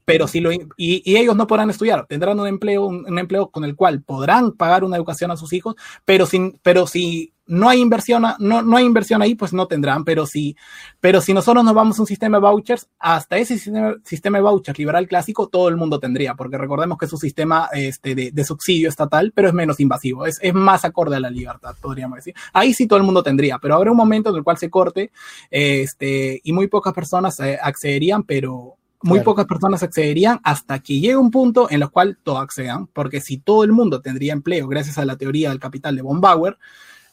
pero 0.09 0.27
si 0.27 0.41
lo, 0.41 0.51
y, 0.51 1.03
ellos 1.05 1.37
no 1.37 1.47
podrán 1.47 1.69
estudiar, 1.69 2.07
tendrán 2.07 2.41
un 2.41 2.47
empleo, 2.47 2.87
un, 2.87 3.19
empleo 3.19 3.51
con 3.51 3.66
el 3.66 3.77
cual 3.77 4.03
podrán 4.03 4.53
pagar 4.53 4.83
una 4.83 4.97
educación 4.97 5.31
a 5.31 5.37
sus 5.37 5.53
hijos, 5.53 5.75
pero, 6.07 6.25
sin, 6.25 6.59
pero 6.62 6.87
si 6.87 7.35
no 7.49 7.69
hay 7.69 7.81
inversión, 7.81 8.23
no, 8.39 8.62
no 8.62 8.77
hay 8.77 8.85
inversión 8.85 9.23
ahí, 9.23 9.35
pues 9.35 9.53
no 9.53 9.66
tendrán, 9.66 10.05
pero 10.05 10.27
si, 10.27 10.55
pero 11.01 11.20
si 11.20 11.33
nosotros 11.33 11.65
nos 11.65 11.75
vamos 11.75 11.99
a 11.99 12.03
un 12.03 12.07
sistema 12.07 12.37
de 12.37 12.43
vouchers, 12.43 12.89
hasta 12.99 13.39
ese 13.39 13.55
sistema, 13.59 13.95
sistema 14.05 14.39
de 14.39 14.43
vouchers 14.43 14.79
liberal 14.79 15.09
clásico, 15.09 15.49
todo 15.49 15.69
el 15.69 15.77
mundo 15.77 15.99
tendría, 15.99 16.35
porque 16.35 16.59
recordemos 16.59 16.99
que 16.99 17.07
es 17.07 17.12
un 17.12 17.19
sistema 17.19 17.69
este, 17.73 18.15
de, 18.15 18.45
subsidio 18.45 18.89
estatal, 18.89 19.33
pero 19.35 19.49
es 19.49 19.55
menos 19.55 19.81
invasivo, 19.81 20.27
es, 20.27 20.39
es, 20.43 20.55
más 20.55 20.85
acorde 20.85 21.16
a 21.16 21.20
la 21.20 21.31
libertad, 21.31 21.75
podríamos 21.81 22.16
decir. 22.16 22.35
Ahí 22.53 22.75
sí 22.75 22.87
todo 22.87 22.99
el 22.99 23.05
mundo 23.05 23.23
tendría, 23.23 23.59
pero 23.59 23.75
habrá 23.75 23.91
un 23.91 23.97
momento 23.97 24.31
en 24.31 24.37
el 24.37 24.45
cual 24.45 24.59
se 24.59 24.69
corte, 24.69 25.11
este, 25.51 26.41
y 26.45 26.53
muy 26.53 26.69
pocas 26.69 26.93
personas 26.93 27.41
eh, 27.41 27.59
accederían, 27.61 28.23
pero, 28.25 28.77
muy 29.01 29.20
pocas 29.20 29.47
personas 29.47 29.83
accederían 29.83 30.41
hasta 30.43 30.81
que 30.81 30.95
llegue 30.95 31.16
un 31.16 31.31
punto 31.31 31.70
en 31.70 31.83
el 31.83 31.89
cual 31.89 32.19
todos 32.23 32.41
accedan, 32.41 32.89
porque 32.89 33.20
si 33.20 33.39
todo 33.39 33.62
el 33.65 33.73
mundo 33.73 34.01
tendría 34.01 34.33
empleo 34.33 34.66
gracias 34.66 34.99
a 34.99 35.05
la 35.05 35.16
teoría 35.16 35.51
del 35.51 35.61
capital 35.61 35.95
de 35.95 36.03
von 36.03 36.20
Bauer, 36.20 36.59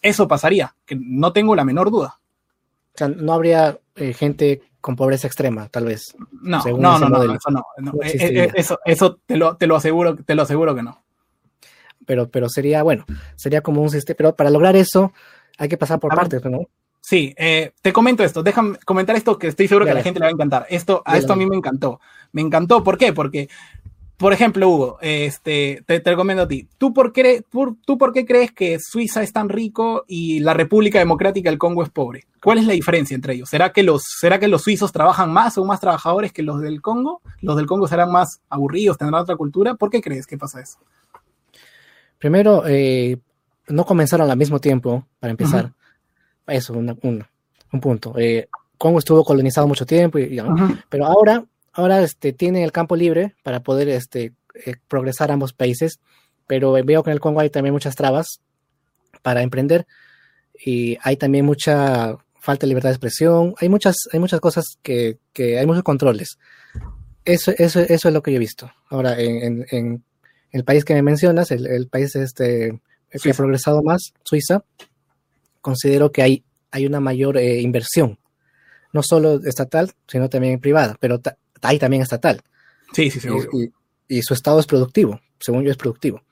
eso 0.06 0.28
pasaría, 0.28 0.76
que 0.86 0.96
no 1.00 1.34
tengo 1.34 1.56
la 1.56 1.66
menor 1.66 1.92
duda. 1.92 2.20
O 2.94 2.98
sea, 2.98 3.08
no 3.10 3.34
habría 3.34 3.80
eh, 3.96 4.14
gente 4.14 4.62
con 4.80 4.96
pobreza 4.96 5.28
extrema, 5.28 5.68
tal 5.68 5.86
vez. 5.86 6.16
No, 6.42 6.64
no, 6.64 7.00
no, 7.00 7.34
eso 7.34 7.50
no. 7.50 7.66
Eh, 8.04 8.14
eh, 8.14 8.52
eso, 8.54 8.80
eso 8.86 9.20
te 9.26 9.36
lo, 9.36 9.58
te 9.58 9.68
lo 9.68 9.76
aseguro, 9.76 10.16
te 10.16 10.36
lo 10.36 10.44
aseguro 10.44 10.76
que 10.76 10.84
no. 10.84 11.04
Pero, 12.06 12.30
pero 12.30 12.50
sería, 12.50 12.84
bueno, 12.84 13.04
sería 13.36 13.62
como 13.62 13.82
un 13.82 13.90
sistema, 13.90 14.16
pero 14.16 14.36
para 14.36 14.52
lograr 14.52 14.76
eso 14.76 15.12
hay 15.58 15.70
que 15.70 15.78
pasar 15.78 16.00
por 16.00 16.14
partes, 16.14 16.46
¿no? 16.46 16.70
Sí, 17.02 17.34
eh, 17.38 17.72
te 17.82 17.94
comento 17.94 18.24
esto, 18.24 18.42
déjame 18.42 18.78
comentar 18.86 19.16
esto 19.16 19.38
que 19.38 19.48
estoy 19.48 19.68
seguro 19.68 19.86
que 19.86 19.92
a 19.92 19.96
la 19.96 20.04
gente 20.04 20.20
le 20.20 20.26
va 20.26 20.30
a 20.30 20.34
encantar. 20.34 20.66
Esto, 20.70 21.02
a 21.06 21.18
esto 21.18 21.34
a 21.34 21.36
mí 21.36 21.46
me 21.46 21.56
encantó. 21.56 22.00
Me 22.32 22.42
encantó, 22.42 22.84
¿por 22.84 22.98
qué? 22.98 23.14
Porque, 23.14 23.48
por 24.18 24.32
ejemplo, 24.32 24.70
Hugo, 24.70 24.98
este, 25.02 25.84
te, 25.86 26.00
te 26.00 26.10
recomiendo 26.10 26.44
a 26.44 26.48
ti. 26.48 26.70
¿Tú 26.78 26.94
por, 26.94 27.12
qué, 27.12 27.44
¿Tú 27.50 27.98
por 27.98 28.14
qué 28.14 28.26
crees 28.26 28.52
que 28.52 28.80
Suiza 28.80 29.22
es 29.22 29.34
tan 29.34 29.50
rico 29.50 30.06
y 30.08 30.40
la 30.40 30.54
República 30.54 31.00
Democrática 31.00 31.50
del 31.50 31.60
Congo 31.60 31.84
es 31.84 31.90
pobre? 31.90 32.26
¿Cuál 32.42 32.60
es 32.60 32.66
la 32.66 32.74
diferencia 32.74 33.14
entre 33.14 33.34
ellos? 33.34 33.50
¿Será 33.50 33.74
que 33.74 33.84
los, 33.84 34.04
será 34.20 34.40
que 34.40 34.48
los 34.48 34.62
suizos 34.62 34.94
trabajan 34.94 35.34
más 35.34 35.58
o 35.58 35.66
más 35.66 35.82
trabajadores 35.82 36.32
que 36.32 36.44
los 36.44 36.62
del 36.62 36.82
Congo? 36.82 37.22
¿Los 37.42 37.58
del 37.58 37.66
Congo 37.66 37.88
serán 37.88 38.12
más 38.12 38.40
aburridos, 38.50 38.98
tendrán 38.98 39.24
otra 39.24 39.36
cultura? 39.36 39.76
¿Por 39.76 39.90
qué 39.90 40.02
crees 40.02 40.26
que 40.26 40.38
pasa 40.38 40.62
eso? 40.62 40.80
Primero, 42.18 42.64
eh, 42.66 43.18
no 43.68 43.86
comenzaron 43.86 44.30
al 44.32 44.38
mismo 44.38 44.60
tiempo, 44.60 45.06
para 45.20 45.32
empezar. 45.32 45.74
Eso, 46.48 46.74
un, 46.74 47.26
punto. 47.82 48.14
Eh, 48.18 48.48
Congo 48.78 49.00
estuvo 49.00 49.26
colonizado 49.26 49.68
mucho 49.68 49.86
tiempo, 49.86 50.20
y, 50.20 50.40
pero 50.88 51.06
ahora, 51.06 51.44
ahora 51.76 52.02
este, 52.02 52.34
tiene 52.34 52.64
el 52.64 52.72
campo 52.72 52.96
libre 52.96 53.36
para 53.44 53.62
poder 53.62 53.90
este, 53.90 54.34
eh, 54.66 54.76
progresar 54.88 55.32
ambos 55.32 55.54
países, 55.54 56.00
pero 56.48 56.72
veo 56.72 57.04
que 57.04 57.10
en 57.12 57.14
el 57.14 57.20
Congo 57.20 57.42
hay 57.42 57.50
también 57.50 57.74
muchas 57.74 57.96
trabas 57.96 58.40
para 59.22 59.42
emprender 59.42 59.86
y 60.54 60.98
hay 61.02 61.18
también 61.18 61.46
mucha 61.46 62.18
falta 62.40 62.66
de 62.66 62.68
libertad 62.68 62.90
de 62.90 62.94
expresión, 62.94 63.56
hay 63.60 63.70
muchas, 63.70 63.96
hay 64.12 64.20
muchas 64.20 64.40
cosas 64.40 64.66
que, 64.82 65.18
que 65.34 65.60
hay 65.60 65.66
muchos 65.66 65.84
controles. 65.84 66.38
Eso, 67.26 67.52
eso, 67.58 67.80
eso 67.82 68.08
es 68.08 68.14
lo 68.14 68.22
que 68.22 68.32
yo 68.32 68.38
he 68.38 68.40
visto. 68.40 68.72
Ahora, 68.90 69.20
en, 69.20 69.66
en, 69.72 70.04
el 70.52 70.64
país 70.64 70.86
que 70.86 70.94
me 70.94 71.02
mencionas, 71.02 71.52
el, 71.52 71.66
el 71.68 71.88
país 71.90 72.16
este, 72.16 72.80
que 73.10 73.32
ha 73.32 73.34
progresado 73.34 73.84
más, 73.84 74.14
Suiza, 74.24 74.64
considero 75.60 76.12
que 76.12 76.22
hay, 76.22 76.46
hay 76.72 76.86
una 76.86 77.00
mayor 77.02 77.38
eh, 77.38 77.60
inversión, 77.60 78.20
no 78.94 79.02
solo 79.04 79.42
estatal, 79.44 79.92
sino 80.08 80.30
también 80.30 80.60
privada, 80.60 80.96
pero 81.00 81.20
hay 81.68 81.80
también 81.80 82.02
estatal. 82.02 82.42
Sí, 82.94 83.10
sí, 83.12 83.20
sí. 83.20 83.30
Y, 84.08 84.18
y, 84.18 84.22
su 84.22 84.34
estado 84.34 84.60
es 84.60 84.68
productivo, 84.68 85.20
según 85.40 85.64
yo 85.64 85.72
es 85.72 85.78
productivo. 85.78 86.24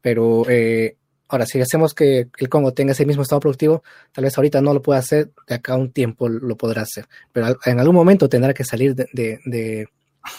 Pero 0.00 0.48
eh, 0.48 0.96
ahora, 1.28 1.46
si 1.46 1.60
hacemos 1.60 1.94
que 1.94 2.28
el 2.38 2.48
Congo 2.48 2.72
tenga 2.72 2.92
ese 2.92 3.06
mismo 3.06 3.22
estado 3.22 3.40
productivo, 3.40 3.82
tal 4.12 4.24
vez 4.24 4.36
ahorita 4.36 4.60
no 4.60 4.74
lo 4.74 4.82
pueda 4.82 5.00
hacer, 5.00 5.30
de 5.46 5.54
acá 5.54 5.74
a 5.74 5.76
un 5.76 5.90
tiempo 5.90 6.28
lo 6.28 6.56
podrá 6.56 6.82
hacer. 6.82 7.06
Pero 7.32 7.58
en 7.64 7.80
algún 7.80 7.94
momento 7.94 8.28
tendrá 8.28 8.52
que 8.52 8.64
salir 8.64 8.94
de, 8.94 9.06
de, 9.12 9.40
de, 9.44 9.88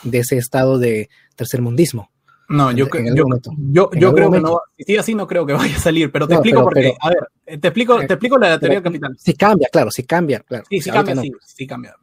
de 0.03 0.17
ese 0.19 0.37
estado 0.37 0.77
de 0.79 1.09
tercermundismo. 1.35 2.11
No, 2.49 2.71
yo, 2.71 2.87
yo, 2.91 3.25
yo, 3.57 3.89
yo 3.93 4.13
creo 4.13 4.31
que 4.31 4.39
no. 4.41 4.61
Si 4.77 4.97
así, 4.97 5.15
no 5.15 5.25
creo 5.25 5.45
que 5.45 5.53
vaya 5.53 5.75
a 5.75 5.79
salir, 5.79 6.11
pero 6.11 6.27
te 6.27 6.35
explico 6.35 6.63
por 6.63 6.73
qué. 6.73 6.93
A 6.99 7.09
ver, 7.09 7.59
te 7.59 7.67
explico, 7.67 7.97
te 7.99 8.13
explico 8.13 8.37
la 8.37 8.59
teoría 8.59 8.81
capital. 8.81 9.15
Si 9.17 9.33
cambia, 9.33 9.69
claro, 9.71 9.91
si 9.91 10.03
cambia, 10.03 10.39
claro. 10.41 10.63
Sí, 10.69 10.81
sí 10.81 10.89
cambia, 10.89 11.15
sí, 11.15 11.31
sí 11.45 11.67
cambia. 11.67 11.95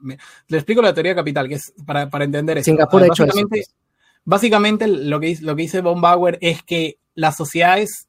Le 0.48 0.56
explico 0.56 0.82
la 0.82 0.94
teoría 0.94 1.14
capital, 1.14 1.48
que 1.48 1.54
es 1.54 1.72
para, 1.86 2.08
para 2.08 2.24
entender 2.24 2.58
eso. 2.58 2.64
Singapur 2.64 3.02
ha 3.02 3.06
hecho 3.06 3.24
eso. 3.24 3.48
Pues. 3.48 3.74
Básicamente, 4.24 4.86
lo 4.88 5.20
que, 5.20 5.36
lo 5.40 5.56
que 5.56 5.62
dice 5.62 5.80
Von 5.80 6.00
Bauer 6.00 6.38
es 6.40 6.62
que 6.62 6.98
las 7.14 7.36
sociedades 7.36 8.08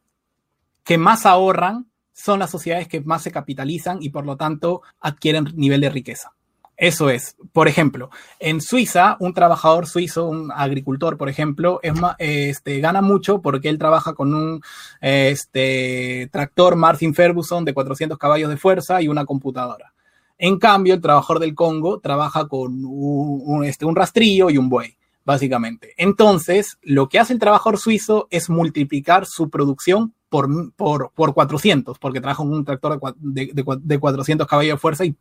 que 0.83 0.97
más 0.97 1.25
ahorran 1.25 1.91
son 2.13 2.39
las 2.39 2.51
sociedades 2.51 2.87
que 2.87 3.01
más 3.01 3.23
se 3.23 3.31
capitalizan 3.31 3.99
y 4.01 4.09
por 4.09 4.25
lo 4.25 4.37
tanto 4.37 4.81
adquieren 4.99 5.49
nivel 5.55 5.81
de 5.81 5.89
riqueza. 5.89 6.33
Eso 6.77 7.09
es. 7.09 7.35
Por 7.53 7.67
ejemplo, 7.67 8.09
en 8.39 8.59
Suiza, 8.59 9.17
un 9.19 9.33
trabajador 9.33 9.87
suizo, 9.87 10.25
un 10.25 10.51
agricultor, 10.51 11.17
por 11.17 11.29
ejemplo, 11.29 11.79
es 11.83 11.93
este, 12.17 12.79
gana 12.79 13.01
mucho 13.01 13.41
porque 13.41 13.69
él 13.69 13.77
trabaja 13.77 14.13
con 14.13 14.33
un 14.33 14.61
este, 14.99 16.27
tractor 16.31 16.75
Martin 16.75 17.13
Ferguson 17.13 17.65
de 17.65 17.73
400 17.73 18.17
caballos 18.17 18.49
de 18.49 18.57
fuerza 18.57 19.01
y 19.01 19.07
una 19.07 19.25
computadora. 19.25 19.93
En 20.39 20.57
cambio, 20.57 20.95
el 20.95 21.01
trabajador 21.01 21.39
del 21.39 21.53
Congo 21.53 21.99
trabaja 21.99 22.47
con 22.47 22.83
un, 22.83 23.63
este, 23.63 23.85
un 23.85 23.95
rastrillo 23.95 24.49
y 24.49 24.57
un 24.57 24.69
buey 24.69 24.97
básicamente. 25.23 25.93
Entonces, 25.97 26.79
lo 26.81 27.09
que 27.09 27.19
hace 27.19 27.33
el 27.33 27.39
trabajador 27.39 27.77
suizo 27.77 28.27
es 28.31 28.49
multiplicar 28.49 29.27
su 29.27 29.51
producción 29.51 30.15
por, 30.31 30.47
por, 30.75 31.11
por 31.13 31.33
400, 31.33 31.99
porque 31.99 32.21
trabaja 32.21 32.41
un 32.41 32.63
tractor 32.63 33.01
de, 33.17 33.51
de, 33.53 33.65
de 33.81 33.99
400 33.99 34.47
caballos 34.47 34.75
de 34.75 34.77
fuerza 34.77 35.03
y 35.03 35.13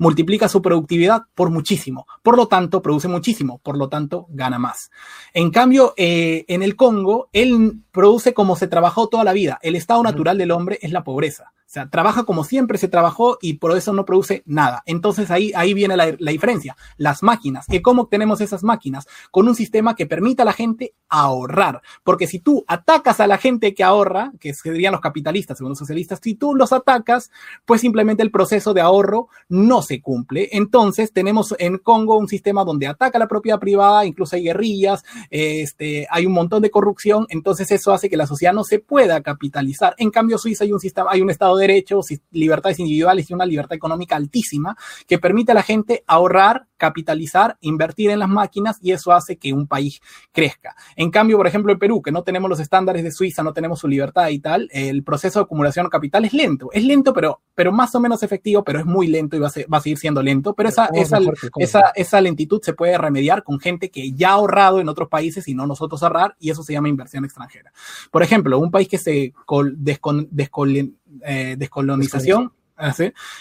multiplica 0.00 0.48
su 0.48 0.60
productividad 0.60 1.22
por 1.36 1.50
muchísimo. 1.50 2.08
Por 2.24 2.36
lo 2.36 2.48
tanto, 2.48 2.82
produce 2.82 3.06
muchísimo, 3.06 3.60
por 3.62 3.78
lo 3.78 3.88
tanto, 3.88 4.26
gana 4.30 4.58
más. 4.58 4.90
En 5.32 5.52
cambio, 5.52 5.94
eh, 5.96 6.44
en 6.48 6.64
el 6.64 6.74
Congo, 6.74 7.28
él 7.32 7.84
produce 7.92 8.34
como 8.34 8.56
se 8.56 8.66
trabajó 8.66 9.06
toda 9.06 9.22
la 9.22 9.32
vida. 9.32 9.60
El 9.62 9.76
estado 9.76 10.02
natural 10.02 10.36
del 10.38 10.50
hombre 10.50 10.80
es 10.82 10.90
la 10.90 11.04
pobreza. 11.04 11.52
O 11.72 11.74
sea, 11.74 11.88
trabaja 11.88 12.24
como 12.24 12.44
siempre 12.44 12.76
se 12.76 12.88
trabajó 12.88 13.38
y 13.40 13.54
por 13.54 13.74
eso 13.74 13.94
no 13.94 14.04
produce 14.04 14.42
nada. 14.44 14.82
Entonces 14.84 15.30
ahí, 15.30 15.52
ahí 15.56 15.72
viene 15.72 15.96
la, 15.96 16.14
la 16.18 16.30
diferencia. 16.30 16.76
Las 16.98 17.22
máquinas. 17.22 17.64
¿Y 17.70 17.80
cómo 17.80 18.02
obtenemos 18.02 18.42
esas 18.42 18.62
máquinas? 18.62 19.08
Con 19.30 19.48
un 19.48 19.54
sistema 19.54 19.96
que 19.96 20.04
permita 20.04 20.42
a 20.42 20.44
la 20.44 20.52
gente 20.52 20.92
ahorrar. 21.08 21.80
Porque 22.04 22.26
si 22.26 22.40
tú 22.40 22.62
atacas 22.68 23.20
a 23.20 23.26
la 23.26 23.38
gente 23.38 23.72
que 23.72 23.84
ahorra, 23.84 24.32
que 24.38 24.52
serían 24.52 24.92
los 24.92 25.00
capitalistas 25.00 25.56
según 25.56 25.70
los 25.70 25.78
socialistas, 25.78 26.20
si 26.22 26.34
tú 26.34 26.54
los 26.54 26.74
atacas, 26.74 27.30
pues 27.64 27.80
simplemente 27.80 28.22
el 28.22 28.30
proceso 28.30 28.74
de 28.74 28.82
ahorro 28.82 29.28
no 29.48 29.80
se 29.80 30.02
cumple. 30.02 30.50
Entonces 30.52 31.10
tenemos 31.10 31.54
en 31.58 31.78
Congo 31.78 32.18
un 32.18 32.28
sistema 32.28 32.64
donde 32.64 32.86
ataca 32.86 33.18
la 33.18 33.28
propiedad 33.28 33.58
privada, 33.58 34.04
incluso 34.04 34.36
hay 34.36 34.42
guerrillas, 34.42 35.04
este, 35.30 36.06
hay 36.10 36.26
un 36.26 36.34
montón 36.34 36.60
de 36.60 36.70
corrupción. 36.70 37.24
Entonces 37.30 37.70
eso 37.70 37.94
hace 37.94 38.10
que 38.10 38.18
la 38.18 38.26
sociedad 38.26 38.52
no 38.52 38.62
se 38.62 38.78
pueda 38.78 39.22
capitalizar. 39.22 39.94
En 39.96 40.10
cambio, 40.10 40.36
Suiza 40.36 40.64
hay 40.64 40.72
un 40.72 40.80
sistema, 40.80 41.10
hay 41.10 41.22
un 41.22 41.30
estado 41.30 41.56
de 41.56 41.61
derechos, 41.62 42.08
libertades 42.30 42.78
individuales 42.78 43.30
y 43.30 43.34
una 43.34 43.46
libertad 43.46 43.76
económica 43.76 44.16
altísima 44.16 44.76
que 45.06 45.18
permite 45.18 45.52
a 45.52 45.54
la 45.54 45.62
gente 45.62 46.04
ahorrar, 46.06 46.66
capitalizar, 46.76 47.56
invertir 47.60 48.10
en 48.10 48.18
las 48.18 48.28
máquinas 48.28 48.78
y 48.80 48.92
eso 48.92 49.12
hace 49.12 49.36
que 49.36 49.52
un 49.52 49.66
país 49.66 50.00
crezca. 50.32 50.74
En 50.96 51.10
cambio, 51.10 51.36
por 51.36 51.46
ejemplo, 51.46 51.72
en 51.72 51.78
Perú, 51.78 52.02
que 52.02 52.12
no 52.12 52.22
tenemos 52.22 52.50
los 52.50 52.60
estándares 52.60 53.04
de 53.04 53.12
Suiza, 53.12 53.42
no 53.42 53.52
tenemos 53.52 53.80
su 53.80 53.88
libertad 53.88 54.28
y 54.28 54.40
tal, 54.40 54.68
el 54.72 55.02
proceso 55.04 55.38
de 55.38 55.44
acumulación 55.44 55.86
de 55.86 55.90
capital 55.90 56.24
es 56.24 56.32
lento. 56.32 56.70
Es 56.72 56.84
lento, 56.84 57.12
pero, 57.12 57.40
pero 57.54 57.72
más 57.72 57.94
o 57.94 58.00
menos 58.00 58.22
efectivo, 58.22 58.64
pero 58.64 58.80
es 58.80 58.86
muy 58.86 59.06
lento 59.06 59.36
y 59.36 59.40
va 59.40 59.48
a, 59.48 59.72
va 59.72 59.78
a 59.78 59.80
seguir 59.80 59.98
siendo 59.98 60.22
lento. 60.22 60.54
Pero 60.54 60.68
esa, 60.68 60.86
esa, 60.94 61.18
esa, 61.56 61.92
esa 61.94 62.20
lentitud 62.20 62.60
se 62.62 62.72
puede 62.72 62.98
remediar 62.98 63.42
con 63.44 63.60
gente 63.60 63.90
que 63.90 64.12
ya 64.12 64.30
ha 64.30 64.32
ahorrado 64.32 64.80
en 64.80 64.88
otros 64.88 65.08
países 65.08 65.46
y 65.48 65.54
no 65.54 65.66
nosotros 65.66 66.02
ahorrar, 66.02 66.36
y 66.38 66.50
eso 66.50 66.62
se 66.62 66.72
llama 66.72 66.88
inversión 66.88 67.24
extranjera. 67.24 67.72
Por 68.10 68.22
ejemplo, 68.22 68.58
un 68.58 68.70
país 68.70 68.88
que 68.88 68.98
se 68.98 69.32
descon, 69.76 70.28
descon, 70.30 70.98
eh, 71.24 71.56
descolonización, 71.58 72.52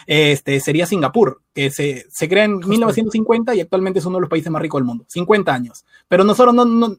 este, 0.05 0.59
sería 0.59 0.85
Singapur, 0.85 1.41
que 1.53 1.69
se, 1.69 2.05
se 2.09 2.29
crea 2.29 2.45
en 2.45 2.59
1950 2.59 3.55
y 3.55 3.61
actualmente 3.61 3.99
es 3.99 4.05
uno 4.05 4.17
de 4.17 4.21
los 4.21 4.29
países 4.29 4.51
más 4.51 4.61
ricos 4.61 4.79
del 4.79 4.85
mundo. 4.85 5.05
50 5.07 5.53
años. 5.53 5.85
Pero 6.07 6.23
nosotros 6.23 6.53
no, 6.53 6.65
no, 6.65 6.95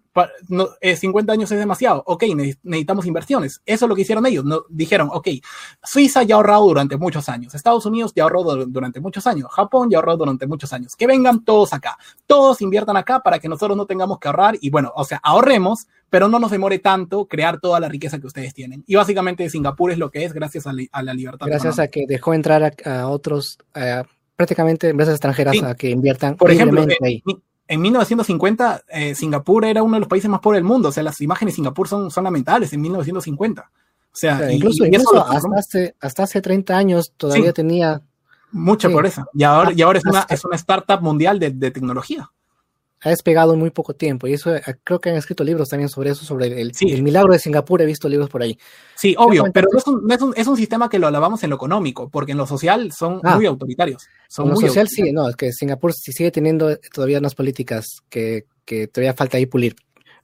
no 0.49 0.69
50 0.81 1.32
eh, 1.32 1.35
años 1.35 1.51
es 1.53 1.59
demasiado. 1.59 2.03
Ok, 2.07 2.24
necesitamos 2.35 3.07
inversiones. 3.07 3.62
Eso 3.65 3.85
es 3.85 3.89
lo 3.89 3.94
que 3.94 4.03
hicieron 4.03 4.27
ellos. 4.27 4.44
No, 4.44 4.62
dijeron, 4.69 5.09
ok, 5.12 5.28
Suiza 5.82 6.23
ya 6.23 6.35
ha 6.35 6.39
ahorrado 6.39 6.65
durante 6.65 6.97
muchos 6.97 7.28
años. 7.28 7.55
Estados 7.55 7.86
Unidos 7.86 8.12
ya 8.15 8.24
ahorró 8.24 8.43
durante 8.66 9.01
muchos 9.01 9.27
años. 9.27 9.49
Japón 9.53 9.90
ya 9.90 9.99
ahorró 9.99 10.16
durante 10.16 10.47
muchos 10.47 10.73
años. 10.73 10.97
Que 10.97 11.07
vengan 11.07 11.44
todos 11.44 11.73
acá. 11.73 11.97
Todos 12.27 12.61
inviertan 12.61 12.97
acá 12.97 13.20
para 13.20 13.39
que 13.39 13.49
nosotros 13.49 13.77
no 13.77 13.86
tengamos 13.86 14.19
que 14.19 14.28
ahorrar. 14.28 14.57
Y 14.61 14.70
bueno, 14.70 14.93
o 14.94 15.05
sea, 15.05 15.20
ahorremos, 15.23 15.86
pero 16.13 16.29
no 16.29 16.39
nos 16.39 16.51
demore 16.51 16.79
tanto 16.79 17.25
crear 17.25 17.59
toda 17.59 17.81
la 17.81 17.89
riqueza 17.89 18.19
que 18.19 18.27
ustedes 18.27 18.53
tienen. 18.53 18.85
Y 18.87 18.97
básicamente 18.97 19.49
Singapur 19.49 19.93
es 19.93 19.97
lo 19.97 20.11
que 20.11 20.27
es 20.27 20.35
gracias 20.35 20.67
a, 20.67 20.75
la 20.75 21.15
libertad. 21.15 21.47
Gracias 21.47 21.79
a 21.79 21.89
que 21.89 22.05
dejó 22.07 22.35
entrar 22.35 22.75
a, 22.85 23.09
otros, 23.09 23.57
prácticamente 24.37 24.91
empresas 24.91 25.15
extranjeras 25.15 25.63
a 25.63 25.75
que 25.75 25.89
inviertan. 25.89 26.37
Por 26.37 26.51
ejemplo, 26.51 26.85
en, 27.67 27.81
1950 27.81 28.83
eh, 28.89 29.15
Singapur 29.15 29.65
era 29.65 29.83
uno 29.83 29.95
de 29.95 30.01
los 30.01 30.09
países 30.09 30.29
más 30.29 30.41
pobres 30.41 30.59
del 30.59 30.65
mundo. 30.65 30.91
O 30.91 30.93
sea, 30.93 31.03
las 31.03 31.19
imágenes 31.23 31.55
de 31.55 31.57
Singapur 31.57 31.89
son, 31.89 32.11
son 32.11 32.25
lamentables 32.25 32.71
en 32.75 32.83
1950. 32.83 33.63
O 33.63 34.15
sea, 34.15 34.53
incluso, 34.53 34.85
hasta, 34.85 35.49
hace, 35.57 35.95
hasta 35.99 36.25
hace 36.25 36.43
30 36.43 36.77
años 36.77 37.15
todavía 37.17 37.55
tenía 37.55 38.03
mucha 38.51 38.91
pobreza. 38.91 39.25
Y 39.33 39.45
ahora, 39.45 39.73
y 39.75 39.81
ahora 39.81 39.99
es, 39.99 40.05
una, 40.05 40.27
es 40.29 40.45
una 40.45 40.57
startup 40.57 41.01
mundial 41.01 41.39
de, 41.39 41.53
de 41.53 41.71
tecnología 41.71 42.31
ha 43.03 43.11
despegado 43.11 43.55
en 43.55 43.59
muy 43.59 43.70
poco 43.70 43.95
tiempo. 43.95 44.27
Y 44.27 44.35
eso 44.35 44.55
eh, 44.55 44.62
creo 44.85 45.01
que 45.01 45.11
han 45.11 45.16
escrito 45.16 45.43
libros 45.45 45.69
también 45.69 45.89
sobre 45.89 46.11
eso, 46.11 46.24
sobre 46.24 46.61
el, 46.61 46.73
el 46.81 47.03
milagro 47.03 47.33
de 47.33 47.39
Singapur. 47.39 47.83
He 47.83 47.87
visto 47.87 48.09
libros 48.09 48.31
por 48.31 48.43
ahí. 48.43 48.59
Sí, 48.95 49.15
obvio, 49.19 49.45
pero 49.53 49.69
no 49.73 49.79
es, 49.79 49.87
un, 49.87 50.11
es, 50.11 50.23
un, 50.23 50.35
es, 50.37 50.47
un, 50.47 50.57
sistema 50.57 50.89
que 50.89 50.99
lo 50.99 51.09
alabamos 51.09 51.43
en 51.43 51.51
lo 51.51 51.57
económico, 51.57 52.09
porque 52.09 52.33
en 52.33 52.39
lo 52.39 52.47
social 52.47 52.93
son 52.97 53.20
ah. 53.24 53.37
muy 53.37 53.47
autoritarios. 53.47 54.07
Son 54.29 54.47
en 54.47 54.51
lo 54.53 54.57
social 54.57 54.89
sí, 54.89 55.12
no, 55.12 55.29
es 55.29 55.37
que 55.37 55.53
Singapur 55.53 55.93
sigue 55.93 56.31
teniendo 56.31 56.77
todavía 56.95 57.19
unas 57.19 57.35
políticas 57.35 57.87
que, 58.09 58.47
que 58.65 58.87
todavía 58.87 59.15
falta 59.15 59.37
ahí 59.37 59.47
pulir. 59.47 59.74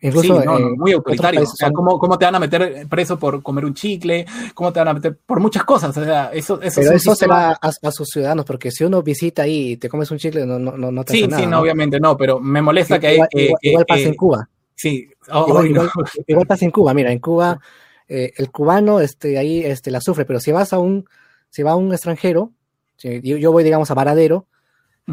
Incluso 0.00 0.40
muy 0.76 0.92
autoritario. 0.92 1.42
O 1.42 1.46
sea, 1.46 1.70
¿cómo, 1.72 1.98
¿cómo, 1.98 2.16
te 2.16 2.24
van 2.24 2.36
a 2.36 2.38
meter 2.38 2.86
preso 2.88 3.18
por 3.18 3.42
comer 3.42 3.64
un 3.64 3.74
chicle? 3.74 4.26
¿Cómo 4.54 4.72
te 4.72 4.78
van 4.78 4.88
a 4.88 4.94
meter 4.94 5.18
por 5.26 5.40
muchas 5.40 5.64
cosas? 5.64 5.96
O 5.96 6.04
sea, 6.04 6.30
eso, 6.32 6.60
eso 6.62 6.80
Pero 6.80 6.92
eso 6.92 7.14
se 7.16 7.26
va 7.26 7.58
a, 7.60 7.90
sus 7.90 8.08
ciudadanos, 8.08 8.44
porque 8.44 8.70
si 8.70 8.84
uno 8.84 9.02
visita 9.02 9.42
ahí 9.42 9.72
y 9.72 9.76
te 9.76 9.88
comes 9.88 10.10
un 10.10 10.18
chicle, 10.18 10.46
no, 10.46 10.58
no, 10.58 10.76
no 10.76 11.04
te 11.04 11.14
Sí, 11.14 11.24
hace 11.24 11.42
sí, 11.42 11.46
no, 11.46 11.60
obviamente 11.60 11.98
no, 11.98 12.16
pero 12.16 12.38
me 12.38 12.62
molesta 12.62 13.00
que 13.00 13.08
hay. 13.08 13.20
Igual, 13.62 13.86
pasa 13.86 14.02
en 14.02 14.14
Cuba. 14.14 14.48
Sí, 14.74 15.08
igual, 16.26 16.46
pasa 16.46 16.64
en 16.64 16.70
Cuba. 16.70 16.94
Mira, 16.94 17.10
en 17.10 17.18
Cuba, 17.18 17.60
eh, 18.06 18.32
el 18.36 18.52
cubano 18.52 19.00
este, 19.00 19.36
ahí 19.36 19.64
este, 19.64 19.90
la 19.90 20.00
sufre, 20.00 20.24
pero 20.24 20.38
si 20.38 20.52
vas 20.52 20.72
a 20.72 20.78
un, 20.78 21.06
si 21.50 21.64
va 21.64 21.72
a 21.72 21.76
un 21.76 21.92
extranjero, 21.92 22.52
yo, 22.98 23.36
yo 23.36 23.50
voy, 23.50 23.64
digamos, 23.64 23.90
a 23.90 23.94
Varadero, 23.94 24.46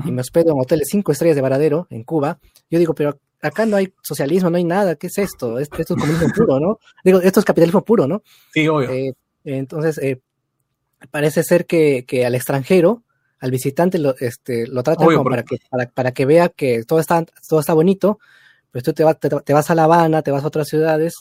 y 0.03 0.11
me 0.11 0.21
hospedo 0.21 0.51
en 0.51 0.59
hoteles 0.59 0.89
cinco 0.91 1.11
estrellas 1.13 1.37
de 1.37 1.41
Varadero, 1.41 1.87
en 1.89 2.03
Cuba, 2.03 2.37
yo 2.69 2.77
digo, 2.79 2.93
pero 2.93 3.17
acá 3.45 3.65
no 3.65 3.77
hay 3.77 3.93
socialismo, 4.01 4.49
no 4.49 4.57
hay 4.57 4.63
nada, 4.63 4.95
¿qué 4.95 5.07
es 5.07 5.17
esto? 5.17 5.59
Esto, 5.59 5.77
es 5.81 5.87
comunismo 5.87 6.27
puro, 6.35 6.59
¿no? 6.59 6.79
Digo, 7.03 7.19
esto 7.21 7.39
es 7.39 7.45
capitalismo 7.45 7.83
puro, 7.83 8.07
¿no? 8.07 8.23
Sí, 8.53 8.67
obvio. 8.67 8.89
Eh, 8.91 9.13
entonces, 9.43 9.97
eh, 9.99 10.21
parece 11.11 11.43
ser 11.43 11.65
que, 11.65 12.05
que, 12.07 12.25
al 12.25 12.35
extranjero, 12.35 13.03
al 13.39 13.51
visitante, 13.51 13.99
lo, 13.99 14.15
este, 14.19 14.67
lo 14.67 14.83
tratan 14.83 15.07
como 15.07 15.23
para, 15.29 15.43
que, 15.43 15.57
para, 15.69 15.87
para, 15.87 16.11
que 16.11 16.25
vea 16.25 16.49
que 16.49 16.83
todo 16.83 16.99
está, 16.99 17.25
todo 17.47 17.59
está 17.59 17.73
bonito, 17.73 18.19
pues 18.71 18.83
tú 18.83 18.93
te, 18.93 19.03
vas 19.03 19.17
te, 19.19 19.53
vas 19.53 19.69
a 19.69 19.75
La 19.75 19.83
Habana, 19.83 20.21
te 20.21 20.31
vas 20.31 20.43
a 20.43 20.47
otras 20.47 20.67
ciudades, 20.67 21.13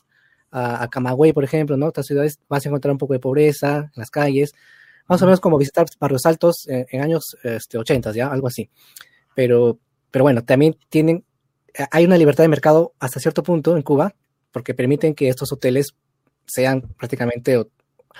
a, 0.51 0.83
a, 0.83 0.89
Camagüey, 0.89 1.33
por 1.33 1.45
ejemplo, 1.45 1.77
¿no? 1.77 1.87
Otras 1.87 2.07
ciudades 2.07 2.39
vas 2.49 2.65
a 2.65 2.69
encontrar 2.69 2.93
un 2.93 2.99
poco 2.99 3.13
de 3.13 3.21
pobreza 3.21 3.77
en 3.77 3.93
las 3.95 4.11
calles, 4.11 4.53
más 5.07 5.21
o 5.21 5.27
menos 5.27 5.41
como 5.41 5.59
visitar 5.59 5.87
barrios 6.01 6.25
altos 6.25 6.67
en, 6.69 6.87
en 6.91 7.03
años 7.03 7.37
este, 7.43 7.77
80, 7.77 8.13
¿ya? 8.13 8.29
Algo 8.29 8.49
así. 8.49 8.71
Pero, 9.35 9.79
pero 10.11 10.23
bueno, 10.23 10.43
también 10.45 10.77
tienen 10.89 11.25
hay 11.91 12.05
una 12.05 12.19
libertad 12.19 12.45
de 12.45 12.49
mercado 12.49 12.95
hasta 12.99 13.21
cierto 13.21 13.43
punto 13.43 13.77
en 13.77 13.83
Cuba, 13.83 14.15
porque 14.53 14.75
permiten 14.75 15.15
que 15.15 15.29
estos 15.29 15.53
hoteles 15.53 15.95
sean 16.47 16.83
prácticamente 16.97 17.65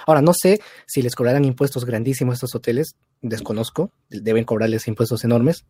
Ahora, 0.07 0.21
no 0.23 0.33
sé 0.35 0.61
si 0.87 1.03
les 1.03 1.15
cobrarán 1.15 1.45
impuestos 1.45 1.85
grandísimos 1.85 2.33
a 2.33 2.37
estos 2.37 2.55
hoteles, 2.55 2.97
desconozco, 3.23 3.93
deben 4.09 4.45
cobrarles 4.45 4.89
impuestos 4.89 5.25
enormes, 5.25 5.65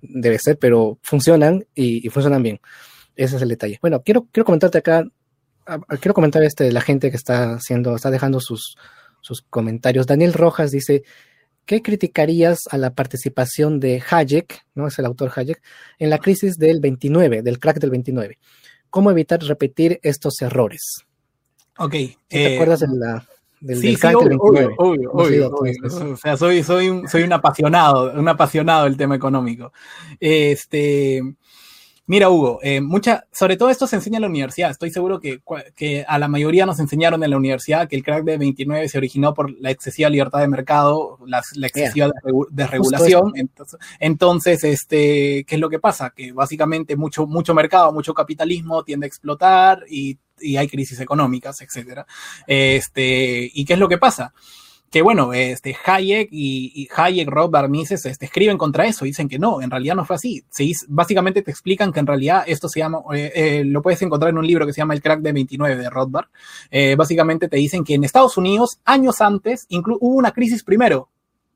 debe 0.00 0.38
ser, 0.38 0.58
pero 0.58 0.98
funcionan 1.02 1.66
y, 1.74 2.08
funcionan 2.10 2.42
bien. 2.42 2.60
Ese 3.16 3.36
es 3.36 3.42
el 3.42 3.48
detalle. 3.48 3.78
Bueno, 3.82 4.02
quiero, 4.02 4.28
quiero 4.30 4.44
comentarte 4.44 4.78
acá, 4.78 5.04
quiero 6.00 6.14
comentar 6.14 6.42
este 6.42 6.70
la 6.72 6.80
gente 6.80 7.10
que 7.10 7.16
está 7.16 7.54
haciendo, 7.54 7.96
está 7.96 8.10
dejando 8.10 8.40
sus, 8.40 8.76
sus 9.20 9.42
comentarios. 9.42 10.06
Daniel 10.06 10.32
Rojas 10.32 10.70
dice, 10.70 11.02
¿qué 11.70 11.82
criticarías 11.82 12.62
a 12.72 12.78
la 12.78 12.96
participación 12.96 13.78
de 13.78 14.02
Hayek, 14.10 14.66
no 14.74 14.88
es 14.88 14.98
el 14.98 15.04
autor 15.04 15.30
Hayek, 15.36 15.62
en 16.00 16.10
la 16.10 16.18
crisis 16.18 16.58
del 16.58 16.80
29, 16.80 17.42
del 17.42 17.60
crack 17.60 17.78
del 17.78 17.90
29? 17.90 18.38
¿Cómo 18.90 19.12
evitar 19.12 19.40
repetir 19.40 20.00
estos 20.02 20.42
errores? 20.42 21.04
Ok. 21.78 21.94
¿Te 22.26 22.54
acuerdas 22.54 22.80
de 22.80 22.88
la, 22.88 23.24
del, 23.60 23.80
sí, 23.80 23.94
crack 23.94 24.18
del 24.18 24.30
29? 24.30 24.74
Obvio, 24.78 25.12
obvio, 25.12 25.50
O 25.52 26.16
sea, 26.16 26.36
soy, 26.36 26.64
soy, 26.64 26.88
un, 26.88 27.06
soy 27.06 27.22
un 27.22 27.32
apasionado, 27.34 28.14
un 28.18 28.28
apasionado 28.28 28.86
del 28.86 28.96
tema 28.96 29.14
económico. 29.14 29.72
Este, 30.18 31.22
Mira, 32.06 32.28
Hugo, 32.28 32.58
eh, 32.62 32.80
mucha, 32.80 33.24
sobre 33.30 33.56
todo 33.56 33.70
esto 33.70 33.86
se 33.86 33.96
enseña 33.96 34.16
en 34.16 34.22
la 34.22 34.28
universidad. 34.28 34.70
Estoy 34.70 34.90
seguro 34.90 35.20
que, 35.20 35.40
que, 35.76 36.04
a 36.08 36.18
la 36.18 36.26
mayoría 36.26 36.66
nos 36.66 36.80
enseñaron 36.80 37.22
en 37.22 37.30
la 37.30 37.36
universidad 37.36 37.88
que 37.88 37.94
el 37.94 38.02
crack 38.02 38.24
de 38.24 38.36
29 38.36 38.88
se 38.88 38.98
originó 38.98 39.32
por 39.32 39.50
la 39.60 39.70
excesiva 39.70 40.10
libertad 40.10 40.40
de 40.40 40.48
mercado, 40.48 41.18
la, 41.26 41.38
excesiva 41.38 42.10
desregulación. 42.50 43.32
Entonces, 43.36 43.78
entonces, 44.00 44.64
este, 44.64 45.44
¿qué 45.46 45.54
es 45.54 45.60
lo 45.60 45.70
que 45.70 45.78
pasa? 45.78 46.10
Que 46.10 46.32
básicamente 46.32 46.96
mucho, 46.96 47.26
mucho 47.26 47.54
mercado, 47.54 47.92
mucho 47.92 48.12
capitalismo 48.12 48.82
tiende 48.82 49.06
a 49.06 49.08
explotar 49.08 49.84
y, 49.88 50.18
y 50.40 50.56
hay 50.56 50.66
crisis 50.66 50.98
económicas, 51.00 51.60
etcétera. 51.60 52.06
Este, 52.46 53.48
¿y 53.52 53.64
qué 53.64 53.74
es 53.74 53.78
lo 53.78 53.88
que 53.88 53.98
pasa? 53.98 54.32
Que 54.90 55.02
bueno, 55.02 55.32
este 55.32 55.76
Hayek 55.84 56.28
y, 56.32 56.88
Hayek, 56.94 57.28
Rob 57.28 57.50
Barnices 57.50 58.04
este, 58.06 58.24
escriben 58.24 58.58
contra 58.58 58.86
eso, 58.86 59.04
dicen 59.04 59.28
que 59.28 59.38
no, 59.38 59.62
en 59.62 59.70
realidad 59.70 59.94
no 59.94 60.04
fue 60.04 60.16
así. 60.16 60.44
Básicamente 60.88 61.42
te 61.42 61.50
explican 61.52 61.92
que 61.92 62.00
en 62.00 62.08
realidad 62.08 62.42
esto 62.46 62.68
se 62.68 62.80
llama, 62.80 62.98
eh, 63.14 63.30
eh, 63.34 63.64
lo 63.64 63.82
puedes 63.82 64.02
encontrar 64.02 64.30
en 64.30 64.38
un 64.38 64.46
libro 64.46 64.66
que 64.66 64.72
se 64.72 64.78
llama 64.78 64.94
El 64.94 65.02
crack 65.02 65.20
de 65.20 65.32
29 65.32 65.76
de 65.76 65.90
Rothbard. 65.90 66.26
Eh, 66.72 66.96
básicamente 66.96 67.48
te 67.48 67.56
dicen 67.56 67.84
que 67.84 67.94
en 67.94 68.02
Estados 68.02 68.36
Unidos, 68.36 68.80
años 68.84 69.20
antes, 69.20 69.66
hubo 69.70 70.16
una 70.16 70.32
crisis 70.32 70.64
primero. 70.64 71.08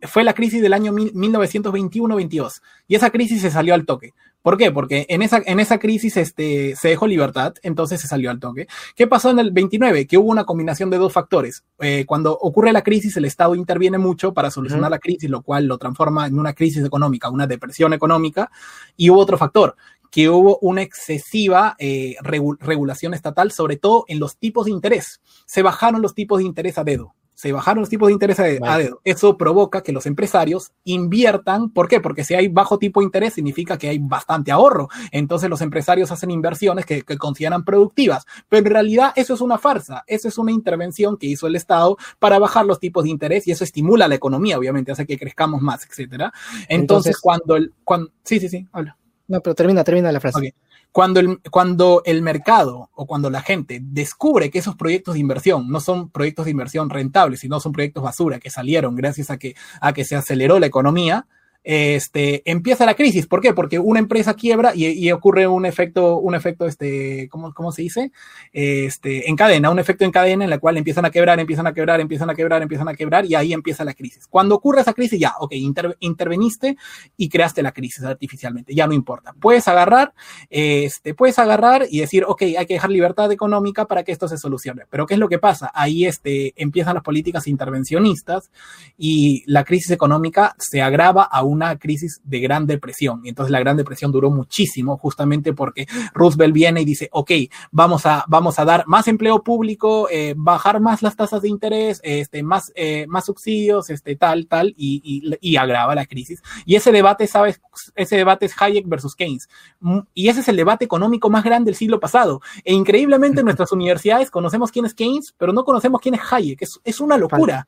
Fue 0.02 0.22
la 0.22 0.34
crisis 0.34 0.62
del 0.62 0.74
año 0.74 0.92
1921-22 0.92 2.60
y 2.86 2.94
esa 2.94 3.10
crisis 3.10 3.40
se 3.40 3.50
salió 3.50 3.74
al 3.74 3.86
toque. 3.86 4.12
¿Por 4.44 4.58
qué? 4.58 4.70
Porque 4.70 5.06
en 5.08 5.22
esa, 5.22 5.40
en 5.46 5.58
esa 5.58 5.78
crisis 5.78 6.18
este, 6.18 6.76
se 6.76 6.88
dejó 6.88 7.06
libertad, 7.06 7.54
entonces 7.62 7.98
se 7.98 8.08
salió 8.08 8.30
al 8.30 8.40
toque. 8.40 8.66
¿Qué 8.94 9.06
pasó 9.06 9.30
en 9.30 9.38
el 9.38 9.52
29? 9.52 10.06
Que 10.06 10.18
hubo 10.18 10.30
una 10.30 10.44
combinación 10.44 10.90
de 10.90 10.98
dos 10.98 11.14
factores. 11.14 11.64
Eh, 11.78 12.04
cuando 12.06 12.36
ocurre 12.38 12.70
la 12.70 12.82
crisis, 12.82 13.16
el 13.16 13.24
Estado 13.24 13.54
interviene 13.54 13.96
mucho 13.96 14.34
para 14.34 14.50
solucionar 14.50 14.90
la 14.90 14.98
crisis, 14.98 15.30
lo 15.30 15.40
cual 15.40 15.64
lo 15.64 15.78
transforma 15.78 16.26
en 16.26 16.38
una 16.38 16.52
crisis 16.52 16.84
económica, 16.84 17.30
una 17.30 17.46
depresión 17.46 17.94
económica. 17.94 18.50
Y 18.98 19.08
hubo 19.08 19.20
otro 19.20 19.38
factor, 19.38 19.76
que 20.10 20.28
hubo 20.28 20.58
una 20.58 20.82
excesiva 20.82 21.74
eh, 21.78 22.16
regulación 22.20 23.14
estatal, 23.14 23.50
sobre 23.50 23.78
todo 23.78 24.04
en 24.08 24.20
los 24.20 24.36
tipos 24.36 24.66
de 24.66 24.72
interés. 24.72 25.22
Se 25.46 25.62
bajaron 25.62 26.02
los 26.02 26.14
tipos 26.14 26.40
de 26.40 26.44
interés 26.44 26.76
a 26.76 26.84
dedo 26.84 27.14
se 27.34 27.52
bajaron 27.52 27.80
los 27.80 27.88
tipos 27.88 28.06
de 28.08 28.12
interés 28.12 28.38
a, 28.40 28.44
dedo. 28.44 29.00
Eso 29.04 29.36
provoca 29.36 29.82
que 29.82 29.92
los 29.92 30.06
empresarios 30.06 30.72
inviertan. 30.84 31.70
¿Por 31.70 31.88
qué? 31.88 32.00
Porque 32.00 32.24
si 32.24 32.34
hay 32.34 32.48
bajo 32.48 32.78
tipo 32.78 33.00
de 33.00 33.04
interés 33.04 33.34
significa 33.34 33.76
que 33.76 33.88
hay 33.88 33.98
bastante 33.98 34.52
ahorro. 34.52 34.88
Entonces 35.10 35.50
los 35.50 35.60
empresarios 35.60 36.10
hacen 36.12 36.30
inversiones 36.30 36.86
que, 36.86 37.04
consideran 37.18 37.64
productivas. 37.64 38.24
Pero 38.48 38.66
en 38.66 38.72
realidad 38.72 39.12
eso 39.16 39.34
es 39.34 39.40
una 39.40 39.58
farsa. 39.58 40.04
Eso 40.06 40.28
es 40.28 40.38
una 40.38 40.52
intervención 40.52 41.16
que 41.16 41.26
hizo 41.26 41.46
el 41.46 41.56
Estado 41.56 41.96
para 42.18 42.38
bajar 42.38 42.66
los 42.66 42.78
tipos 42.78 43.04
de 43.04 43.10
interés 43.10 43.46
y 43.46 43.50
eso 43.50 43.64
estimula 43.64 44.08
la 44.08 44.14
economía, 44.14 44.58
obviamente, 44.58 44.92
hace 44.92 45.06
que 45.06 45.18
crezcamos 45.18 45.60
más, 45.60 45.84
etcétera. 45.86 46.32
Entonces, 46.68 47.18
cuando 47.20 47.56
el... 47.56 47.72
Cuando, 47.84 48.10
sí, 48.22 48.40
sí, 48.40 48.48
sí, 48.48 48.66
habla. 48.72 48.96
No, 49.26 49.40
pero 49.40 49.54
termina, 49.54 49.82
termina 49.84 50.12
la 50.12 50.20
frase. 50.20 50.54
Cuando 50.94 51.18
el, 51.18 51.40
cuando 51.50 52.02
el 52.04 52.22
mercado 52.22 52.88
o 52.94 53.04
cuando 53.04 53.28
la 53.28 53.42
gente 53.42 53.80
descubre 53.82 54.48
que 54.48 54.60
esos 54.60 54.76
proyectos 54.76 55.14
de 55.14 55.20
inversión 55.20 55.68
no 55.68 55.80
son 55.80 56.08
proyectos 56.08 56.44
de 56.44 56.52
inversión 56.52 56.88
rentables, 56.88 57.40
sino 57.40 57.58
son 57.58 57.72
proyectos 57.72 58.04
basura 58.04 58.38
que 58.38 58.48
salieron 58.48 58.94
gracias 58.94 59.28
a 59.28 59.36
que, 59.36 59.56
a 59.80 59.92
que 59.92 60.04
se 60.04 60.14
aceleró 60.14 60.60
la 60.60 60.66
economía, 60.66 61.26
este, 61.64 62.42
empieza 62.50 62.84
la 62.84 62.94
crisis. 62.94 63.26
¿Por 63.26 63.40
qué? 63.40 63.54
Porque 63.54 63.78
una 63.78 63.98
empresa 63.98 64.34
quiebra 64.34 64.72
y, 64.74 65.10
ocurre 65.10 65.46
un 65.46 65.64
efecto, 65.64 66.18
un 66.18 66.34
efecto, 66.34 66.66
este, 66.66 67.28
¿cómo, 67.30 67.54
¿cómo, 67.54 67.72
se 67.72 67.82
dice? 67.82 68.12
Este, 68.52 69.28
en 69.28 69.36
cadena, 69.36 69.70
un 69.70 69.78
efecto 69.78 70.04
en 70.04 70.10
cadena 70.10 70.44
en 70.44 70.50
la 70.50 70.58
cual 70.58 70.76
empiezan 70.76 71.06
a 71.06 71.10
quebrar, 71.10 71.40
empiezan 71.40 71.66
a 71.66 71.72
quebrar, 71.72 72.00
empiezan 72.00 72.30
a 72.30 72.34
quebrar, 72.34 72.62
empiezan 72.62 72.88
a 72.88 72.94
quebrar 72.94 73.24
y 73.24 73.34
ahí 73.34 73.52
empieza 73.54 73.84
la 73.84 73.94
crisis. 73.94 74.26
Cuando 74.26 74.54
ocurre 74.54 74.82
esa 74.82 74.92
crisis, 74.92 75.18
ya, 75.18 75.34
ok, 75.40 75.52
interveniste 76.00 76.76
y 77.16 77.28
creaste 77.30 77.62
la 77.62 77.72
crisis 77.72 78.04
artificialmente, 78.04 78.74
ya 78.74 78.86
no 78.86 78.92
importa. 78.92 79.32
Puedes 79.40 79.66
agarrar, 79.66 80.12
este, 80.50 81.14
puedes 81.14 81.38
agarrar 81.38 81.86
y 81.90 82.00
decir, 82.00 82.24
ok, 82.26 82.42
hay 82.58 82.66
que 82.66 82.74
dejar 82.74 82.90
libertad 82.90 83.32
económica 83.32 83.86
para 83.86 84.02
que 84.02 84.12
esto 84.12 84.28
se 84.28 84.36
solucione. 84.36 84.82
Pero 84.90 85.06
¿qué 85.06 85.14
es 85.14 85.20
lo 85.20 85.28
que 85.28 85.38
pasa? 85.38 85.70
Ahí 85.74 86.04
este, 86.04 86.52
empiezan 86.56 86.94
las 86.94 87.02
políticas 87.02 87.46
intervencionistas 87.46 88.50
y 88.98 89.44
la 89.46 89.64
crisis 89.64 89.90
económica 89.92 90.54
se 90.58 90.82
agrava 90.82 91.22
aún 91.22 91.53
una 91.54 91.78
crisis 91.78 92.20
de 92.24 92.40
gran 92.40 92.66
depresión. 92.66 93.20
Y 93.24 93.30
entonces 93.30 93.50
la 93.50 93.60
gran 93.60 93.76
depresión 93.76 94.12
duró 94.12 94.30
muchísimo 94.30 94.98
justamente 94.98 95.52
porque 95.52 95.86
Roosevelt 96.12 96.52
viene 96.52 96.82
y 96.82 96.84
dice, 96.84 97.08
ok, 97.12 97.30
vamos 97.70 98.06
a, 98.06 98.24
vamos 98.28 98.58
a 98.58 98.64
dar 98.64 98.84
más 98.86 99.08
empleo 99.08 99.42
público, 99.42 100.08
eh, 100.10 100.34
bajar 100.36 100.80
más 100.80 101.02
las 101.02 101.16
tasas 101.16 101.42
de 101.42 101.48
interés, 101.48 102.00
este, 102.02 102.42
más, 102.42 102.72
eh, 102.74 103.06
más 103.08 103.26
subsidios, 103.26 103.90
este, 103.90 104.16
tal, 104.16 104.46
tal, 104.46 104.74
y, 104.76 105.22
y, 105.40 105.56
agrava 105.56 105.94
la 105.94 106.06
crisis. 106.06 106.42
Y 106.66 106.74
ese 106.74 106.92
debate, 106.92 107.26
¿sabes? 107.26 107.60
Ese 107.94 108.16
debate 108.16 108.46
es 108.46 108.60
Hayek 108.60 108.88
versus 108.88 109.14
Keynes. 109.14 109.48
Mm, 109.80 110.00
y 110.14 110.28
ese 110.28 110.40
es 110.40 110.48
el 110.48 110.56
debate 110.56 110.84
económico 110.84 111.30
más 111.30 111.44
grande 111.44 111.70
del 111.70 111.76
siglo 111.76 112.00
pasado. 112.00 112.40
E 112.64 112.72
increíblemente 112.72 113.40
en 113.40 113.44
nuestras 113.46 113.72
universidades 113.72 114.30
conocemos 114.30 114.70
quién 114.70 114.84
es 114.84 114.94
Keynes, 114.94 115.34
pero 115.38 115.52
no 115.52 115.64
conocemos 115.64 116.00
quién 116.00 116.14
es 116.14 116.20
Hayek. 116.30 116.62
Es, 116.62 116.80
es 116.84 117.00
una 117.00 117.16
locura. 117.16 117.66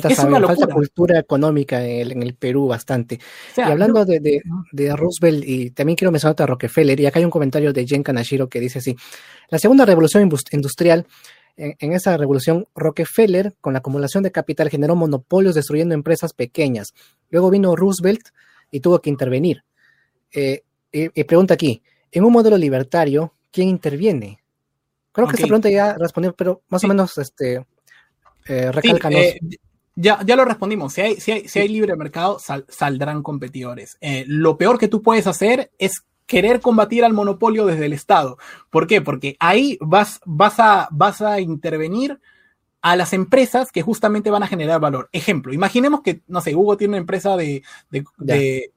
Falta 0.00 0.14
saber, 0.14 0.44
falta 0.44 0.66
cultura 0.66 1.18
económica 1.20 1.84
en 1.84 2.22
el, 2.22 2.34
Perú 2.34 2.66
bastante. 2.66 3.20
y 3.56 3.60
hablando 3.60 4.04
de, 4.04 4.42
Roosevelt, 4.96 5.44
y 5.46 5.70
también 5.70 5.96
quiero 5.96 6.10
mencionar 6.10 6.34
a 6.40 6.46
Rockefeller, 6.46 6.98
y 6.98 7.06
acá 7.06 7.20
hay 7.20 7.24
un 7.24 7.30
comentario 7.30 7.72
de 7.72 7.86
Jen 7.86 8.02
Kanashiro 8.02 8.48
que 8.48 8.58
dice 8.58 8.80
así: 8.80 8.96
La 9.50 9.58
segunda 9.58 9.84
revolución 9.84 10.28
industrial, 10.50 11.06
en, 11.56 11.92
esa 11.92 12.16
revolución, 12.16 12.66
Rockefeller, 12.74 13.54
con 13.60 13.74
la 13.74 13.78
acumulación 13.78 14.24
de 14.24 14.32
capital, 14.32 14.68
generó 14.68 14.96
monopolios 14.96 15.54
destruyendo 15.54 15.94
empresas 15.94 16.32
pequeñas. 16.32 16.88
Luego 17.30 17.50
vino 17.50 17.76
Roosevelt 17.76 18.28
y 18.72 18.80
tuvo 18.80 19.00
que 19.00 19.10
intervenir. 19.10 19.62
Eh, 20.32 20.62
y, 20.90 21.24
pregunta 21.24 21.54
aquí: 21.54 21.82
en 22.10 22.24
un 22.24 22.32
modelo 22.32 22.58
libertario, 22.58 23.34
¿quién 23.52 23.68
interviene? 23.68 24.40
Creo 25.12 25.28
que 25.28 25.36
esta 25.36 25.46
pregunta 25.46 25.70
ya 25.70 25.94
respondió, 25.96 26.34
pero 26.34 26.62
más 26.68 26.82
o 26.82 26.88
menos 26.88 27.16
este, 27.18 27.64
eh, 28.48 28.70
eh 28.72 29.38
ya, 29.94 30.20
ya 30.24 30.36
lo 30.36 30.44
respondimos. 30.44 30.92
Si 30.92 31.00
hay, 31.00 31.16
si 31.20 31.32
hay, 31.32 31.48
si 31.48 31.58
hay 31.60 31.68
libre 31.68 31.96
mercado, 31.96 32.38
saldrán 32.38 33.22
competidores. 33.22 33.96
Eh, 34.00 34.24
lo 34.26 34.56
peor 34.58 34.78
que 34.78 34.88
tú 34.88 35.02
puedes 35.02 35.26
hacer 35.26 35.70
es 35.78 36.04
querer 36.26 36.60
combatir 36.60 37.04
al 37.04 37.12
monopolio 37.12 37.66
desde 37.66 37.86
el 37.86 37.92
Estado. 37.92 38.38
¿Por 38.70 38.86
qué? 38.86 39.00
Porque 39.00 39.36
ahí 39.38 39.78
vas, 39.80 40.20
vas, 40.24 40.58
a, 40.58 40.88
vas 40.90 41.20
a 41.22 41.40
intervenir 41.40 42.20
a 42.84 42.96
las 42.96 43.14
empresas 43.14 43.72
que 43.72 43.80
justamente 43.80 44.28
van 44.28 44.42
a 44.42 44.46
generar 44.46 44.78
valor. 44.78 45.08
Ejemplo, 45.10 45.54
imaginemos 45.54 46.02
que, 46.02 46.20
no 46.28 46.42
sé, 46.42 46.54
Hugo 46.54 46.76
tiene 46.76 46.90
una 46.90 46.98
empresa 46.98 47.34
de, 47.34 47.62
de, 47.90 48.04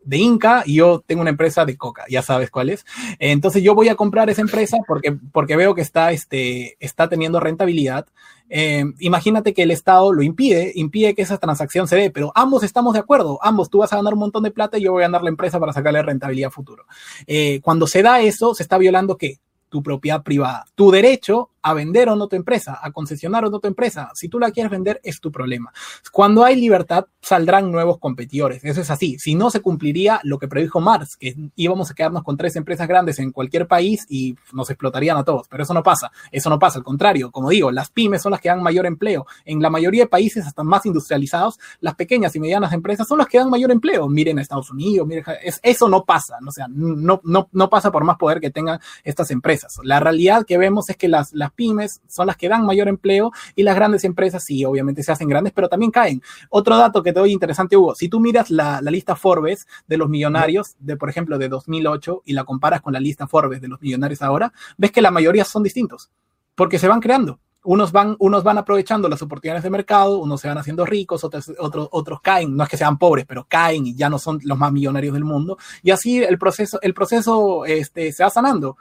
de, 0.01 0.17
Inca 0.17 0.63
y 0.65 0.75
yo 0.75 1.03
tengo 1.05 1.19
una 1.19 1.29
empresa 1.29 1.65
de 1.65 1.75
Coca, 1.75 2.05
ya 2.09 2.21
sabes 2.21 2.49
cuál 2.49 2.69
es. 2.69 2.85
Entonces 3.19 3.63
yo 3.63 3.75
voy 3.75 3.89
a 3.89 3.95
comprar 3.95 4.29
esa 4.29 4.39
empresa 4.39 4.77
porque, 4.87 5.17
porque 5.33 5.57
veo 5.57 5.75
que 5.75 5.81
está, 5.81 6.13
este, 6.13 6.77
está 6.79 7.09
teniendo 7.09 7.41
rentabilidad. 7.41 8.07
Eh, 8.47 8.85
imagínate 8.99 9.53
que 9.53 9.63
el 9.63 9.71
Estado 9.71 10.13
lo 10.13 10.23
impide, 10.23 10.71
impide 10.75 11.13
que 11.13 11.23
esa 11.23 11.37
transacción 11.37 11.89
se 11.89 11.97
dé, 11.97 12.09
pero 12.09 12.31
ambos 12.33 12.63
estamos 12.63 12.93
de 12.93 13.01
acuerdo, 13.01 13.39
ambos, 13.41 13.69
tú 13.69 13.79
vas 13.79 13.91
a 13.91 13.97
ganar 13.97 14.13
un 14.13 14.19
montón 14.19 14.43
de 14.43 14.51
plata 14.51 14.77
y 14.77 14.83
yo 14.83 14.93
voy 14.93 15.03
a 15.03 15.07
ganar 15.07 15.21
la 15.21 15.31
empresa 15.31 15.59
para 15.59 15.73
sacarle 15.73 16.01
rentabilidad 16.01 16.49
futuro. 16.49 16.85
Eh, 17.25 17.59
cuando 17.61 17.87
se 17.87 18.03
da 18.03 18.21
eso, 18.21 18.55
se 18.55 18.63
está 18.63 18.77
violando 18.77 19.17
qué? 19.17 19.39
Tu 19.67 19.83
propiedad 19.83 20.23
privada, 20.23 20.65
tu 20.75 20.91
derecho 20.91 21.49
a 21.61 21.73
vender 21.73 22.09
o 22.09 22.15
no 22.15 22.27
tu 22.27 22.35
empresa, 22.35 22.79
a 22.81 22.91
concesionar 22.91 23.45
o 23.45 23.49
no 23.49 23.59
tu 23.59 23.67
empresa. 23.67 24.09
Si 24.13 24.29
tú 24.29 24.39
la 24.39 24.51
quieres 24.51 24.71
vender, 24.71 24.99
es 25.03 25.19
tu 25.19 25.31
problema. 25.31 25.71
Cuando 26.11 26.43
hay 26.43 26.55
libertad, 26.55 27.05
saldrán 27.21 27.71
nuevos 27.71 27.99
competidores. 27.99 28.63
Eso 28.63 28.81
es 28.81 28.89
así. 28.89 29.19
Si 29.19 29.35
no, 29.35 29.49
se 29.49 29.61
cumpliría 29.61 30.19
lo 30.23 30.39
que 30.39 30.47
predijo 30.47 30.79
Marx, 30.79 31.17
que 31.17 31.35
íbamos 31.55 31.91
a 31.91 31.93
quedarnos 31.93 32.23
con 32.23 32.37
tres 32.37 32.55
empresas 32.55 32.87
grandes 32.87 33.19
en 33.19 33.31
cualquier 33.31 33.67
país 33.67 34.05
y 34.09 34.35
nos 34.53 34.69
explotarían 34.69 35.17
a 35.17 35.23
todos. 35.23 35.47
Pero 35.47 35.63
eso 35.63 35.73
no 35.73 35.83
pasa. 35.83 36.11
Eso 36.31 36.49
no 36.49 36.59
pasa. 36.59 36.79
Al 36.79 36.83
contrario, 36.83 37.31
como 37.31 37.49
digo, 37.49 37.71
las 37.71 37.89
pymes 37.89 38.21
son 38.21 38.31
las 38.31 38.41
que 38.41 38.49
dan 38.49 38.61
mayor 38.63 38.85
empleo. 38.85 39.25
En 39.45 39.61
la 39.61 39.69
mayoría 39.69 40.03
de 40.03 40.09
países, 40.09 40.45
hasta 40.45 40.63
más 40.63 40.85
industrializados, 40.85 41.59
las 41.79 41.95
pequeñas 41.95 42.35
y 42.35 42.39
medianas 42.39 42.73
empresas 42.73 43.07
son 43.07 43.17
las 43.17 43.27
que 43.27 43.37
dan 43.37 43.49
mayor 43.49 43.71
empleo. 43.71 44.07
Miren 44.07 44.39
a 44.39 44.41
Estados 44.41 44.71
Unidos, 44.71 45.07
miren, 45.07 45.23
eso 45.63 45.89
no 45.89 46.05
pasa. 46.05 46.37
Sea, 46.49 46.67
no, 46.69 47.19
no, 47.23 47.49
no 47.51 47.69
pasa 47.69 47.91
por 47.91 48.03
más 48.03 48.17
poder 48.17 48.39
que 48.39 48.51
tengan 48.51 48.79
estas 49.03 49.31
empresas. 49.31 49.79
La 49.83 49.99
realidad 49.99 50.45
que 50.45 50.57
vemos 50.57 50.89
es 50.89 50.97
que 50.97 51.07
las 51.07 51.46
pymes 51.51 52.01
son 52.07 52.27
las 52.27 52.37
que 52.37 52.49
dan 52.49 52.65
mayor 52.65 52.87
empleo 52.87 53.31
y 53.55 53.63
las 53.63 53.75
grandes 53.75 54.03
empresas 54.03 54.43
sí, 54.43 54.65
obviamente 54.65 55.03
se 55.03 55.11
hacen 55.11 55.27
grandes, 55.27 55.53
pero 55.53 55.69
también 55.69 55.91
caen. 55.91 56.21
Otro 56.49 56.77
dato 56.77 57.03
que 57.03 57.13
te 57.13 57.19
doy 57.19 57.31
interesante, 57.31 57.77
Hugo, 57.77 57.95
si 57.95 58.09
tú 58.09 58.19
miras 58.19 58.49
la, 58.49 58.81
la 58.81 58.91
lista 58.91 59.15
Forbes 59.15 59.67
de 59.87 59.97
los 59.97 60.09
millonarios, 60.09 60.75
de 60.79 60.97
por 60.97 61.09
ejemplo 61.09 61.37
de 61.37 61.49
2008, 61.49 62.23
y 62.25 62.33
la 62.33 62.43
comparas 62.43 62.81
con 62.81 62.93
la 62.93 62.99
lista 62.99 63.27
Forbes 63.27 63.61
de 63.61 63.67
los 63.67 63.81
millonarios 63.81 64.21
ahora, 64.21 64.53
ves 64.77 64.91
que 64.91 65.01
la 65.01 65.11
mayoría 65.11 65.45
son 65.45 65.63
distintos, 65.63 66.09
porque 66.55 66.79
se 66.79 66.87
van 66.87 66.99
creando 66.99 67.39
unos 67.67 67.91
van, 67.91 68.15
unos 68.19 68.45
van 68.45 68.57
aprovechando 68.57 69.09
las 69.09 69.21
oportunidades 69.21 69.61
de 69.61 69.69
mercado, 69.69 70.19
unos 70.19 70.39
se 70.39 70.47
van 70.47 70.57
haciendo 70.57 70.85
ricos, 70.85 71.25
otros, 71.25 71.51
otros, 71.59 71.89
otros 71.91 72.21
caen, 72.21 72.55
no 72.55 72.63
es 72.63 72.69
que 72.69 72.77
sean 72.77 72.97
pobres, 72.97 73.25
pero 73.27 73.45
caen 73.45 73.87
y 73.87 73.93
ya 73.93 74.09
no 74.09 74.19
son 74.19 74.39
los 74.43 74.57
más 74.57 74.71
millonarios 74.71 75.13
del 75.13 75.25
mundo. 75.25 75.57
Y 75.83 75.91
así 75.91 76.23
el 76.23 76.37
proceso, 76.37 76.79
el 76.81 76.93
proceso 76.93 77.65
este, 77.65 78.13
se 78.13 78.23
va 78.23 78.29
sanando 78.29 78.77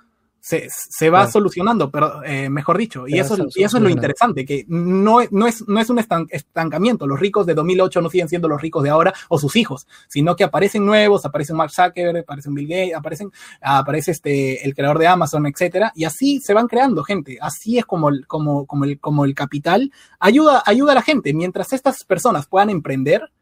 se, 0.47 0.69
se 0.71 1.11
va 1.11 1.29
solucionando, 1.29 1.91
pero 1.91 2.23
eh, 2.23 2.49
mejor 2.49 2.79
dicho, 2.79 3.09
y 3.09 3.19
eso, 3.19 3.37
y 3.57 3.65
eso 3.65 3.79
es 3.79 3.83
lo 3.83 3.89
interesante, 3.89 4.45
que 4.45 4.65
no, 4.69 5.19
no, 5.33 5.49
es, 5.49 5.67
no 5.67 5.81
es 5.81 5.91
un 5.91 5.99
estancamiento, 5.99 7.09
los 7.09 7.19
ricos 7.19 7.47
de 7.47 7.55
2008 7.55 8.01
no 8.01 8.09
siguen 8.09 8.29
siendo 8.29 8.47
los 8.47 8.63
ricos 8.63 8.85
de 8.85 8.91
ahora 8.91 9.13
o 9.29 9.41
sus 9.41 9.57
hijos, 9.57 9.89
sino 10.07 10.37
que 10.37 10.45
aparecen 10.45 10.87
nuevos, 10.87 11.27
aparecen 11.27 11.57
Mark 11.57 11.73
Zuckerberg, 11.73 12.19
aparecen 12.19 12.55
Bill 12.55 12.69
Gates, 12.69 12.95
aparecen, 12.95 13.33
aparece 13.61 14.13
este, 14.13 14.65
el 14.65 14.73
creador 14.77 15.01
de 15.01 15.09
Amazon, 15.09 15.47
etcétera, 15.47 15.91
y 15.97 16.05
así 16.05 16.39
se 16.39 16.55
van 16.55 16.69
creando 16.69 17.03
gente, 17.03 17.39
así 17.41 17.79
es 17.79 17.85
como 17.85 18.09
el, 18.09 18.25
como, 18.29 18.67
como 18.67 18.85
el, 18.85 19.01
como 19.01 19.25
el 19.25 19.35
capital 19.35 19.91
ayuda, 20.21 20.63
ayuda 20.65 20.93
a 20.93 20.95
la 20.95 21.03
gente, 21.03 21.35
mientras 21.35 21.73
estas 21.73 22.05
personas 22.05 22.47
puedan 22.47 22.71
emprender, 22.71 23.33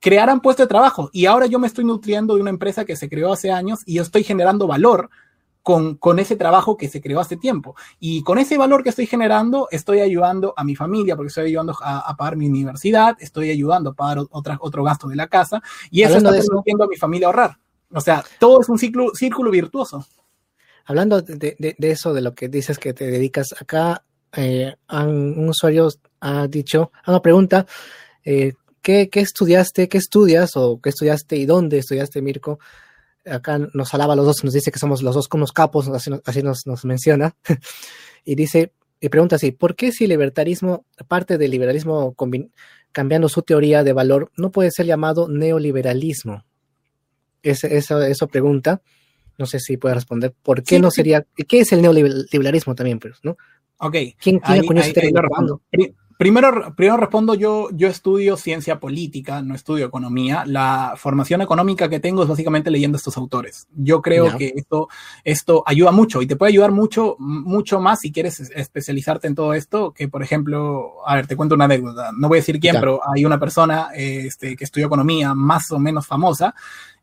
crearán 0.00 0.40
puestos 0.40 0.64
de 0.64 0.68
trabajo. 0.68 1.10
Y 1.12 1.26
ahora 1.26 1.46
yo 1.46 1.60
me 1.60 1.68
estoy 1.68 1.84
nutriendo 1.84 2.34
de 2.34 2.40
una 2.40 2.50
empresa 2.50 2.84
que 2.84 2.96
se 2.96 3.08
creó 3.08 3.32
hace 3.32 3.52
años 3.52 3.80
y 3.86 3.94
yo 3.94 4.02
estoy 4.02 4.24
generando 4.24 4.66
valor 4.66 5.10
con, 5.62 5.96
con, 5.96 6.18
ese 6.18 6.36
trabajo 6.36 6.76
que 6.76 6.88
se 6.88 7.00
creó 7.00 7.20
hace 7.20 7.36
tiempo. 7.36 7.74
Y 7.98 8.22
con 8.22 8.38
ese 8.38 8.56
valor 8.56 8.82
que 8.82 8.88
estoy 8.90 9.06
generando, 9.06 9.68
estoy 9.70 10.00
ayudando 10.00 10.54
a 10.56 10.64
mi 10.64 10.76
familia, 10.76 11.16
porque 11.16 11.28
estoy 11.28 11.46
ayudando 11.46 11.76
a, 11.82 12.16
pagar 12.16 12.36
mi 12.36 12.46
universidad, 12.46 13.16
estoy 13.20 13.50
ayudando 13.50 13.90
a 13.90 13.94
pagar 13.94 14.24
otra, 14.30 14.58
otro 14.60 14.84
gasto 14.84 15.08
de 15.08 15.16
la 15.16 15.28
casa, 15.28 15.62
y 15.90 16.02
eso 16.02 16.16
está 16.16 16.30
permitiendo 16.30 16.84
a 16.84 16.88
mi 16.88 16.96
familia 16.96 17.26
ahorrar. 17.26 17.58
O 17.92 18.00
sea, 18.00 18.24
todo 18.38 18.60
es 18.60 18.68
un 18.68 18.78
ciclo, 18.78 19.10
círculo 19.14 19.50
virtuoso. 19.50 20.06
Hablando 20.86 21.20
de, 21.22 21.56
de, 21.58 21.76
de, 21.76 21.90
eso, 21.90 22.14
de 22.14 22.20
lo 22.20 22.34
que 22.34 22.48
dices 22.48 22.78
que 22.78 22.94
te 22.94 23.10
dedicas, 23.10 23.48
acá 23.60 24.02
eh, 24.36 24.74
un 24.90 25.48
usuario 25.48 25.88
ha 26.20 26.46
dicho, 26.46 26.92
una 27.06 27.20
pregunta, 27.20 27.66
eh, 28.24 28.54
¿qué, 28.80 29.08
¿qué 29.08 29.20
estudiaste, 29.20 29.88
qué 29.88 29.98
estudias 29.98 30.56
o 30.56 30.80
qué 30.80 30.90
estudiaste 30.90 31.36
y 31.36 31.46
dónde 31.46 31.78
estudiaste, 31.78 32.22
Mirko? 32.22 32.58
Acá 33.26 33.58
nos 33.58 33.94
alaba 33.94 34.14
a 34.14 34.16
los 34.16 34.26
dos, 34.26 34.44
nos 34.44 34.54
dice 34.54 34.70
que 34.70 34.78
somos 34.78 35.02
los 35.02 35.14
dos 35.14 35.28
como 35.28 35.42
unos 35.42 35.52
capos, 35.52 35.88
así, 35.88 36.10
así 36.24 36.42
nos, 36.42 36.66
nos, 36.66 36.84
menciona, 36.84 37.34
y 38.24 38.34
dice, 38.34 38.72
y 39.00 39.08
pregunta 39.08 39.36
así, 39.36 39.52
¿por 39.52 39.76
qué 39.76 39.92
si 39.92 40.04
el 40.04 40.10
libertarismo, 40.10 40.84
parte 41.08 41.38
del 41.38 41.50
liberalismo 41.50 42.14
cambiando 42.92 43.28
su 43.28 43.42
teoría 43.42 43.82
de 43.82 43.92
valor, 43.92 44.30
no 44.36 44.50
puede 44.50 44.70
ser 44.70 44.86
llamado 44.86 45.28
neoliberalismo? 45.28 46.44
Eso 47.42 48.28
pregunta, 48.28 48.82
no 49.38 49.46
sé 49.46 49.58
si 49.58 49.78
puede 49.78 49.94
responder, 49.94 50.34
¿por 50.42 50.62
qué 50.62 50.76
sí, 50.76 50.80
no 50.82 50.90
sería, 50.90 51.26
qué 51.48 51.60
es 51.60 51.72
el 51.72 51.80
neoliberalismo 51.80 52.74
también, 52.74 52.98
pues, 52.98 53.18
¿no? 53.22 53.38
Ok. 53.80 53.92
¿Quién, 53.92 54.38
quién 54.38 54.40
ahí, 54.44 54.60
ahí, 54.68 55.12
ahí 55.72 55.94
Primero, 56.20 56.74
primero 56.76 56.98
respondo, 56.98 57.32
yo, 57.32 57.70
yo 57.72 57.88
estudio 57.88 58.36
ciencia 58.36 58.78
política, 58.78 59.40
no 59.40 59.54
estudio 59.54 59.86
economía. 59.86 60.44
La 60.44 60.92
formación 60.98 61.40
económica 61.40 61.88
que 61.88 61.98
tengo 61.98 62.22
es 62.22 62.28
básicamente 62.28 62.70
leyendo 62.70 62.98
estos 62.98 63.16
autores. 63.16 63.68
Yo 63.74 64.02
creo 64.02 64.26
yeah. 64.26 64.36
que 64.36 64.52
esto, 64.54 64.90
esto 65.24 65.62
ayuda 65.64 65.92
mucho 65.92 66.20
y 66.20 66.26
te 66.26 66.36
puede 66.36 66.52
ayudar 66.52 66.72
mucho, 66.72 67.16
mucho 67.18 67.80
más 67.80 68.00
si 68.00 68.12
quieres 68.12 68.38
especializarte 68.38 69.28
en 69.28 69.34
todo 69.34 69.54
esto, 69.54 69.94
que 69.94 70.08
por 70.08 70.22
ejemplo, 70.22 70.96
a 71.06 71.16
ver, 71.16 71.26
te 71.26 71.36
cuento 71.36 71.54
una 71.54 71.64
anécdota. 71.64 72.10
No 72.14 72.28
voy 72.28 72.36
a 72.36 72.42
decir 72.42 72.60
quién, 72.60 72.74
yeah. 72.74 72.80
pero 72.82 73.00
hay 73.10 73.24
una 73.24 73.40
persona 73.40 73.88
este, 73.94 74.56
que 74.56 74.64
estudió 74.64 74.88
economía 74.88 75.32
más 75.32 75.70
o 75.70 75.78
menos 75.78 76.06
famosa 76.06 76.54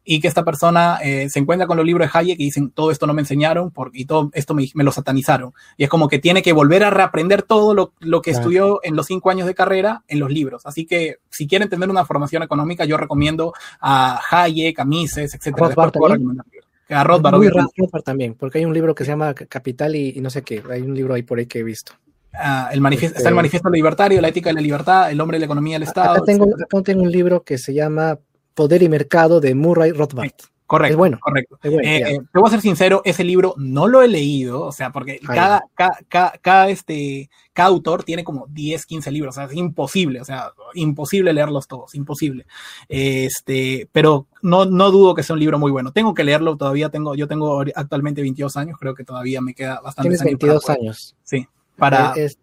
y 0.09 0.21
que 0.21 0.29
esta 0.29 0.45
persona 0.45 0.99
eh, 1.03 1.29
se 1.29 1.39
encuentra 1.39 1.67
con 1.67 1.75
los 1.75 1.85
libros 1.85 2.09
de 2.09 2.17
Hayek 2.17 2.39
y 2.39 2.45
dicen, 2.45 2.71
todo 2.71 2.91
esto 2.91 3.05
no 3.07 3.13
me 3.13 3.21
enseñaron 3.21 3.71
porque, 3.71 3.99
y 3.99 4.05
todo 4.05 4.29
esto 4.33 4.53
me, 4.53 4.65
me, 4.73 4.85
lo 4.85 4.93
satanizaron. 4.93 5.53
Y 5.75 5.83
es 5.83 5.89
como 5.89 6.07
que 6.07 6.17
tiene 6.17 6.41
que 6.41 6.53
volver 6.53 6.85
a 6.85 6.89
reaprender 6.89 7.43
todo 7.43 7.73
lo, 7.73 7.91
lo 7.99 8.21
que 8.21 8.31
claro. 8.31 8.41
estudió 8.41 8.79
en 8.83 8.95
los 8.95 9.05
cinco 9.05 9.29
años 9.31 9.47
de 9.47 9.53
carrera 9.53 10.03
en 10.07 10.19
los 10.19 10.31
libros. 10.31 10.65
Así 10.65 10.85
que 10.85 11.17
si 11.29 11.45
quieren 11.45 11.67
tener 11.67 11.89
una 11.89 12.05
formación 12.05 12.41
económica, 12.41 12.85
yo 12.85 12.95
recomiendo 12.95 13.53
a 13.81 14.21
Hayek, 14.31 14.79
a 14.79 14.85
Mises, 14.85 15.35
etcétera. 15.35 15.67
A 15.67 17.03
Rothbard. 17.03 17.35
Muy 17.35 17.49
Rothbard 17.49 18.03
también, 18.05 18.35
porque 18.35 18.59
hay 18.59 18.65
un 18.65 18.73
libro 18.73 18.95
que 18.95 19.03
se 19.03 19.11
llama 19.11 19.33
Capital 19.33 19.93
y, 19.93 20.13
y, 20.15 20.21
no 20.21 20.29
sé 20.29 20.41
qué, 20.41 20.63
hay 20.71 20.83
un 20.83 20.95
libro 20.95 21.15
ahí 21.15 21.23
por 21.23 21.37
ahí 21.37 21.47
que 21.47 21.59
he 21.59 21.63
visto. 21.63 21.91
Uh, 22.33 22.71
el 22.71 22.79
manifiesto, 22.79 23.15
este... 23.15 23.19
Está 23.19 23.29
el 23.29 23.35
manifiesto 23.35 23.69
libertario, 23.69 24.21
la 24.21 24.29
ética 24.29 24.51
de 24.51 24.55
la 24.55 24.61
libertad, 24.61 25.11
el 25.11 25.19
hombre 25.19 25.35
de 25.35 25.39
la 25.39 25.45
economía 25.47 25.75
del 25.75 25.83
Estado. 25.83 26.11
Acá 26.11 26.21
tengo, 26.25 26.45
acá 26.45 26.81
tengo 26.81 27.01
un 27.01 27.11
libro 27.11 27.43
que 27.43 27.57
se 27.57 27.73
llama 27.73 28.19
Poder 28.57 28.81
y 28.81 28.89
Mercado 28.89 29.39
de 29.39 29.53
Murray 29.53 29.91
Rothbard. 29.91 30.31
Correcto. 30.65 30.91
Es 30.91 30.97
bueno. 30.97 31.19
Correcto. 31.21 31.59
Es 31.61 31.71
bueno, 31.71 31.87
eh, 31.87 32.19
te 32.33 32.39
voy 32.39 32.47
a 32.47 32.51
ser 32.51 32.61
sincero, 32.61 33.03
ese 33.05 33.23
libro 33.23 33.53
no 33.55 33.87
lo 33.87 34.01
he 34.01 34.07
leído, 34.07 34.63
o 34.63 34.71
sea, 34.71 34.91
porque 34.91 35.19
cada, 35.19 35.63
cada, 35.75 35.99
cada, 36.09 36.31
cada, 36.41 36.69
este, 36.69 37.29
cada 37.53 37.69
autor 37.69 38.03
tiene 38.03 38.23
como 38.23 38.47
10, 38.49 38.87
15 38.87 39.11
libros, 39.11 39.35
o 39.35 39.39
sea, 39.39 39.45
es 39.45 39.55
imposible, 39.55 40.19
o 40.19 40.25
sea, 40.25 40.51
imposible 40.73 41.31
leerlos 41.33 41.67
todos, 41.67 41.93
imposible. 41.93 42.47
Este, 42.89 43.87
pero 43.91 44.25
no, 44.41 44.65
no 44.65 44.89
dudo 44.89 45.13
que 45.13 45.21
sea 45.21 45.35
un 45.35 45.39
libro 45.39 45.59
muy 45.59 45.71
bueno. 45.71 45.93
Tengo 45.93 46.15
que 46.15 46.23
leerlo 46.23 46.57
todavía, 46.57 46.89
tengo, 46.89 47.13
yo 47.13 47.27
tengo 47.27 47.63
actualmente 47.75 48.21
22 48.21 48.57
años, 48.57 48.77
creo 48.79 48.95
que 48.95 49.03
todavía 49.03 49.39
me 49.39 49.53
queda 49.53 49.79
bastante. 49.81 50.09
Tienes 50.09 50.23
22 50.23 50.69
años. 50.71 51.15
Sí, 51.23 51.47
para... 51.77 52.13
Es, 52.13 52.39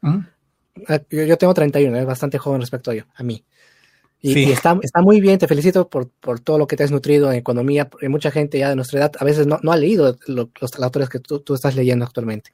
¿Mm? 0.00 0.18
Yo 1.08 1.38
tengo 1.38 1.54
31, 1.54 1.96
es 1.96 2.06
bastante 2.06 2.38
joven 2.38 2.60
respecto 2.60 2.90
a 2.90 2.94
yo, 2.94 3.04
a 3.14 3.22
mí. 3.22 3.44
Y, 4.24 4.32
sí. 4.32 4.44
y, 4.44 4.52
está, 4.52 4.78
está 4.80 5.02
muy 5.02 5.20
bien, 5.20 5.38
te 5.38 5.46
felicito 5.46 5.86
por, 5.90 6.08
por, 6.08 6.40
todo 6.40 6.56
lo 6.56 6.66
que 6.66 6.76
te 6.76 6.82
has 6.82 6.90
nutrido 6.90 7.30
en 7.30 7.36
economía. 7.36 7.90
Mucha 8.08 8.30
gente 8.30 8.58
ya 8.58 8.70
de 8.70 8.74
nuestra 8.74 9.00
edad 9.00 9.12
a 9.18 9.22
veces 9.24 9.46
no, 9.46 9.60
no 9.62 9.70
ha 9.70 9.76
leído 9.76 10.16
lo, 10.26 10.48
los, 10.58 10.80
autores 10.80 11.10
que 11.10 11.20
tú, 11.20 11.40
tú, 11.40 11.52
estás 11.52 11.76
leyendo 11.76 12.06
actualmente. 12.06 12.50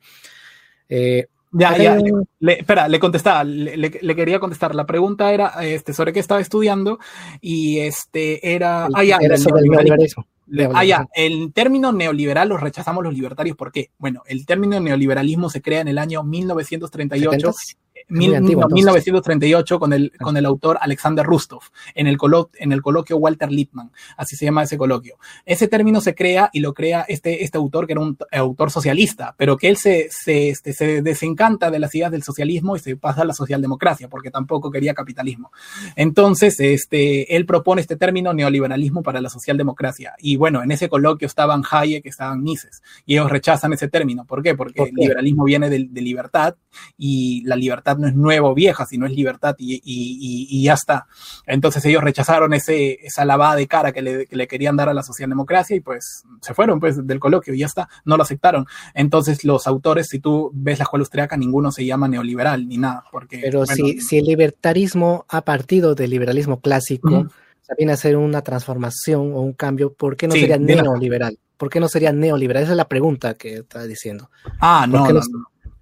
Eh, 0.88 1.28
ya, 1.52 1.78
ya, 1.78 1.94
le, 1.94 2.10
le, 2.40 2.52
espera, 2.58 2.88
le 2.88 2.98
contestaba, 2.98 3.44
le, 3.44 3.76
le, 3.76 4.16
quería 4.16 4.40
contestar. 4.40 4.74
La 4.74 4.84
pregunta 4.84 5.32
era 5.32 5.52
este, 5.62 5.92
sobre 5.92 6.12
qué 6.12 6.18
estaba 6.18 6.40
estudiando 6.40 6.98
y 7.40 7.78
este 7.78 8.52
era. 8.52 8.86
El, 8.86 8.94
ah, 8.96 9.04
ya, 9.04 9.18
era 9.20 9.36
sobre 9.36 9.62
el 9.62 9.68
neoliberalismo. 9.68 10.26
Ah, 10.74 10.84
ya, 10.84 11.06
el 11.14 11.52
término 11.52 11.92
neoliberal 11.92 12.48
lo 12.48 12.56
rechazamos 12.56 13.04
los 13.04 13.14
libertarios. 13.14 13.56
¿Por 13.56 13.70
qué? 13.70 13.92
Bueno, 13.96 14.24
el 14.26 14.44
término 14.44 14.80
neoliberalismo 14.80 15.48
se 15.48 15.62
crea 15.62 15.82
en 15.82 15.88
el 15.88 15.98
año 15.98 16.24
1938. 16.24 17.52
70 17.52 17.79
mil, 18.10 18.34
antiguo, 18.34 18.68
1938 18.68 19.78
con 19.78 19.92
el, 19.92 20.12
con 20.20 20.36
el 20.36 20.46
autor 20.46 20.78
Alexander 20.80 21.24
Rustov, 21.24 21.62
en 21.94 22.06
el, 22.06 22.16
colo, 22.18 22.50
en 22.54 22.72
el 22.72 22.82
coloquio 22.82 23.16
Walter 23.16 23.50
Lippmann, 23.50 23.90
así 24.16 24.36
se 24.36 24.44
llama 24.44 24.62
ese 24.62 24.76
coloquio. 24.76 25.16
Ese 25.46 25.68
término 25.68 26.00
se 26.00 26.14
crea 26.14 26.50
y 26.52 26.60
lo 26.60 26.74
crea 26.74 27.04
este, 27.08 27.44
este 27.44 27.58
autor 27.58 27.86
que 27.86 27.92
era 27.92 28.00
un 28.00 28.18
autor 28.32 28.70
socialista, 28.70 29.34
pero 29.36 29.56
que 29.56 29.68
él 29.68 29.76
se, 29.76 30.08
se, 30.10 30.50
este, 30.50 30.72
se 30.72 31.02
desencanta 31.02 31.70
de 31.70 31.78
las 31.78 31.94
ideas 31.94 32.10
del 32.10 32.22
socialismo 32.22 32.76
y 32.76 32.80
se 32.80 32.96
pasa 32.96 33.22
a 33.22 33.24
la 33.24 33.34
socialdemocracia, 33.34 34.08
porque 34.08 34.30
tampoco 34.30 34.70
quería 34.70 34.94
capitalismo. 34.94 35.52
Entonces, 35.96 36.58
este, 36.60 37.36
él 37.36 37.46
propone 37.46 37.80
este 37.80 37.96
término 37.96 38.32
neoliberalismo 38.32 39.02
para 39.02 39.20
la 39.20 39.30
socialdemocracia. 39.30 40.14
Y 40.18 40.36
bueno, 40.36 40.62
en 40.62 40.70
ese 40.70 40.88
coloquio 40.88 41.26
estaban 41.26 41.62
Hayek, 41.68 42.06
estaban 42.06 42.42
Mises, 42.42 42.82
y 43.06 43.14
ellos 43.14 43.30
rechazan 43.30 43.72
ese 43.72 43.88
término. 43.88 44.24
¿Por 44.24 44.42
qué? 44.42 44.54
Porque 44.54 44.74
¿Por 44.76 44.86
qué? 44.86 44.90
el 44.90 44.96
liberalismo 44.96 45.44
viene 45.44 45.70
de, 45.70 45.86
de 45.90 46.00
libertad 46.00 46.56
y 46.98 47.42
la 47.44 47.56
libertad 47.56 47.96
no 48.00 48.08
es 48.08 48.14
nueva 48.14 48.48
o 48.48 48.54
vieja, 48.54 48.86
sino 48.86 49.06
es 49.06 49.12
libertad 49.12 49.54
y, 49.58 49.74
y, 49.74 49.80
y, 49.84 50.46
y, 50.50 50.64
ya 50.64 50.74
está. 50.74 51.06
Entonces 51.46 51.84
ellos 51.84 52.02
rechazaron 52.02 52.52
ese, 52.54 52.98
esa 53.06 53.24
lavada 53.24 53.56
de 53.56 53.66
cara 53.66 53.92
que 53.92 54.02
le, 54.02 54.26
que 54.26 54.36
le, 54.36 54.48
querían 54.48 54.76
dar 54.76 54.88
a 54.88 54.94
la 54.94 55.02
socialdemocracia 55.02 55.76
y 55.76 55.80
pues 55.80 56.24
se 56.40 56.54
fueron 56.54 56.80
pues 56.80 57.06
del 57.06 57.20
coloquio 57.20 57.54
y 57.54 57.58
ya 57.58 57.66
está, 57.66 57.88
no 58.04 58.16
lo 58.16 58.22
aceptaron. 58.22 58.66
Entonces 58.94 59.44
los 59.44 59.66
autores, 59.66 60.08
si 60.08 60.18
tú 60.18 60.50
ves 60.54 60.78
la 60.78 60.84
escuela 60.84 61.02
austriaca, 61.02 61.36
ninguno 61.36 61.70
se 61.72 61.84
llama 61.84 62.08
neoliberal 62.08 62.66
ni 62.66 62.78
nada. 62.78 63.04
Porque, 63.12 63.38
Pero 63.38 63.64
bueno, 63.64 63.74
si, 63.74 64.00
si 64.00 64.18
el 64.18 64.24
libertarismo 64.24 65.26
ha 65.28 65.42
partido 65.42 65.94
del 65.94 66.10
liberalismo 66.10 66.60
clásico, 66.60 67.10
uh 67.10 67.24
-huh. 67.24 67.76
viene 67.76 67.92
a 67.92 67.96
ser 67.96 68.16
una 68.16 68.42
transformación 68.42 69.32
o 69.34 69.40
un 69.40 69.52
cambio, 69.52 69.92
¿por 69.92 70.16
qué 70.16 70.26
no 70.26 70.34
sí, 70.34 70.40
sería 70.40 70.58
neoliberal? 70.58 71.38
¿Por 71.56 71.68
qué 71.68 71.78
no 71.78 71.88
sería 71.88 72.10
neoliberal? 72.10 72.62
Esa 72.62 72.72
es 72.72 72.76
la 72.78 72.88
pregunta 72.88 73.34
que 73.34 73.56
está 73.56 73.84
diciendo. 73.84 74.30
Ah, 74.60 74.86
no, 74.88 75.06
no, 75.06 75.20
no, 75.20 75.20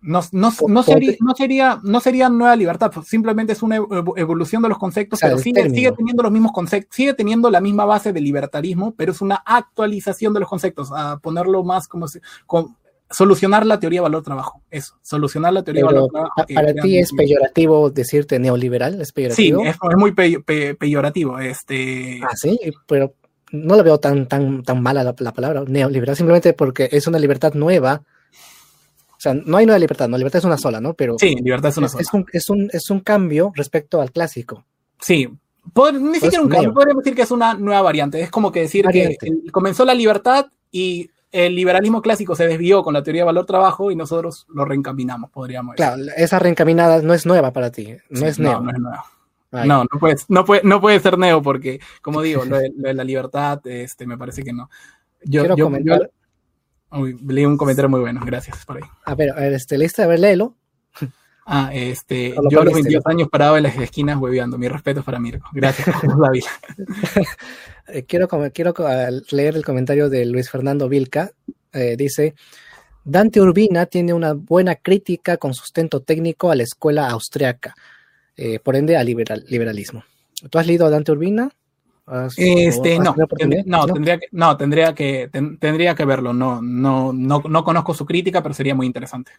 no, 0.00 0.20
no, 0.32 0.52
no, 0.68 0.82
sería, 0.82 1.16
no, 1.20 1.34
sería, 1.34 1.80
no 1.82 2.00
sería 2.00 2.28
nueva 2.28 2.54
libertad, 2.54 2.92
simplemente 3.04 3.52
es 3.52 3.62
una 3.62 3.76
evolución 4.16 4.62
de 4.62 4.68
los 4.68 4.78
conceptos, 4.78 5.18
pero 5.20 5.38
sigue, 5.38 5.68
sigue, 5.70 5.92
teniendo 5.92 6.22
los 6.22 6.30
mismos 6.30 6.52
conceptos, 6.52 6.94
sigue 6.94 7.14
teniendo 7.14 7.50
la 7.50 7.60
misma 7.60 7.84
base 7.84 8.12
de 8.12 8.20
libertarismo, 8.20 8.94
pero 8.96 9.12
es 9.12 9.20
una 9.20 9.42
actualización 9.44 10.32
de 10.34 10.40
los 10.40 10.48
conceptos, 10.48 10.90
a 10.94 11.18
ponerlo 11.18 11.64
más 11.64 11.88
como 11.88 12.06
si, 12.06 12.20
solucionar 13.10 13.66
la 13.66 13.80
teoría 13.80 14.02
valor-trabajo, 14.02 14.62
eso, 14.70 14.94
solucionar 15.02 15.52
la 15.52 15.64
teoría 15.64 15.84
valor-trabajo. 15.84 16.46
Para 16.54 16.74
ti 16.74 16.98
es 16.98 17.12
peyorativo 17.12 17.90
decirte 17.90 18.38
neoliberal, 18.38 19.00
es 19.00 19.12
peyorativo. 19.12 19.62
Sí, 19.62 19.68
es, 19.68 19.76
es 19.76 19.96
muy 19.96 20.12
pe 20.12 20.40
pe 20.40 20.74
peyorativo, 20.74 21.38
este. 21.40 22.20
Ah, 22.22 22.36
sí, 22.36 22.58
pero 22.86 23.14
no 23.50 23.76
lo 23.76 23.82
veo 23.82 23.98
tan, 23.98 24.28
tan, 24.28 24.62
tan 24.62 24.80
mala 24.82 25.02
la, 25.02 25.14
la 25.18 25.32
palabra 25.32 25.64
neoliberal, 25.66 26.14
simplemente 26.14 26.52
porque 26.52 26.88
es 26.92 27.06
una 27.06 27.18
libertad 27.18 27.54
nueva 27.54 28.02
O 29.19 29.20
sea, 29.20 29.35
no 29.35 29.57
hay 29.57 29.66
nueva 29.66 29.81
libertad, 29.81 30.09
no, 30.09 30.16
libertad 30.16 30.39
es 30.39 30.45
una 30.45 30.59
sola, 30.59 30.81
¿no? 30.81 30.95
Pero 30.95 31.16
sí, 31.19 31.35
libertad 31.43 31.70
es 31.70 31.77
una 31.77 31.89
sola. 31.89 32.03
Es 32.03 32.15
un, 32.15 32.27
es, 32.32 32.49
un, 32.49 32.70
es 32.73 32.89
un 32.89 33.01
cambio 33.01 33.51
respecto 33.57 34.01
al 34.01 34.12
clásico. 34.12 34.65
Sí, 35.01 35.28
ni 36.01 36.20
siquiera 36.20 36.43
un 36.43 36.49
cambio, 36.49 36.73
podríamos 36.73 37.05
decir 37.05 37.16
que 37.16 37.23
es 37.23 37.31
una 37.31 37.55
nueva 37.55 37.82
variante. 37.82 38.20
Es 38.20 38.31
como 38.31 38.53
que 38.53 38.61
decir 38.61 38.86
que 38.86 39.16
comenzó 39.53 39.85
la 39.85 39.95
libertad 39.95 40.47
y 40.70 41.11
el 41.31 41.55
liberalismo 41.55 42.01
clásico 42.01 42.35
se 42.35 42.47
desvió 42.47 42.82
con 42.82 42.95
la 42.95 43.03
teoría 43.03 43.23
de 43.23 43.27
valor-trabajo 43.27 43.90
y 43.90 43.97
nosotros 43.97 44.47
lo 44.55 44.65
reencaminamos, 44.65 45.31
podríamos 45.31 45.77
decir. 45.77 45.95
Claro, 45.95 46.12
esa 46.16 46.39
reencaminada 46.39 47.03
no 47.03 47.12
es 47.12 47.27
nueva 47.27 47.53
para 47.53 47.70
ti, 47.70 47.97
no 48.09 48.27
es 48.27 48.39
neo. 48.39 48.55
No, 48.55 48.61
no 48.61 48.70
es 48.70 48.78
nueva. 48.78 49.05
No, 49.51 49.85
no 49.85 49.99
puede, 49.99 50.16
no, 50.28 50.45
puede, 50.45 50.62
no 50.62 50.81
puede 50.81 51.01
ser 51.01 51.19
neo 51.19 51.43
porque, 51.43 51.81
como 52.03 52.23
digo, 52.23 52.45
lo 52.47 52.59
de, 52.59 52.95
la 52.95 53.05
libertad, 53.05 53.61
este, 53.66 54.07
me 54.07 54.16
parece 54.16 54.43
que 54.43 54.53
no. 54.53 54.70
Yo, 55.24 55.43
Quiero 55.43 55.57
comentar... 55.57 56.11
leí 57.27 57.44
un 57.44 57.56
comentario 57.56 57.89
muy 57.89 58.01
bueno, 58.01 58.20
gracias 58.24 58.65
por 58.65 58.78
ahí. 58.78 58.82
A 59.05 59.15
ver, 59.15 59.31
a 59.31 59.40
ver 59.40 59.52
este, 59.52 59.78
¿leíste? 59.78 60.02
A 60.02 60.06
ver, 60.06 60.20
léelo. 60.20 60.55
Ah, 61.51 61.70
este, 61.73 62.35
yo 62.51 62.60
a 62.60 62.65
los 62.66 62.74
22 62.74 63.06
años 63.06 63.28
parado 63.31 63.56
en 63.56 63.62
las 63.62 63.74
esquinas 63.78 64.19
hueveando. 64.19 64.59
Mi 64.59 64.69
respeto 64.69 65.02
para 65.02 65.19
Mirko. 65.19 65.48
Gracias, 65.55 65.89
David. 66.02 66.44
Eh, 67.90 68.05
quiero, 68.05 68.28
quiero 68.52 68.74
leer 69.31 69.56
el 69.56 69.65
comentario 69.65 70.10
de 70.10 70.27
Luis 70.27 70.51
Fernando 70.51 70.90
Vilca. 70.90 71.31
Eh, 71.73 71.97
dice, 71.97 72.35
Dante 73.02 73.40
Urbina 73.40 73.86
tiene 73.86 74.12
una 74.12 74.35
buena 74.35 74.74
crítica 74.74 75.39
con 75.39 75.55
sustento 75.55 76.01
técnico 76.01 76.51
a 76.51 76.55
la 76.55 76.65
escuela 76.65 77.09
austriaca, 77.09 77.74
eh, 78.36 78.59
por 78.59 78.77
ende 78.77 78.98
al 78.98 79.06
liberalismo. 79.06 80.05
¿Tú 80.51 80.59
has 80.59 80.66
leído 80.66 80.85
a 80.85 80.90
Dante 80.90 81.12
Urbina? 81.12 81.51
Este, 82.36 82.98
no, 82.98 83.14
no, 83.66 83.86
tendría 83.86 84.18
que, 84.18 84.28
no, 84.32 84.56
tendría 84.56 84.94
que, 84.94 85.28
tendría 85.30 85.94
que 85.94 86.05
verlo. 86.05 86.32
No, 86.32 86.62
no, 86.62 87.12
no, 87.12 87.43
no 87.48 87.64
conozco 87.64 87.94
su 87.94 88.06
crítica, 88.06 88.43
pero 88.43 88.55
sería 88.55 88.74
muy 88.74 88.86
interesante 88.86 89.32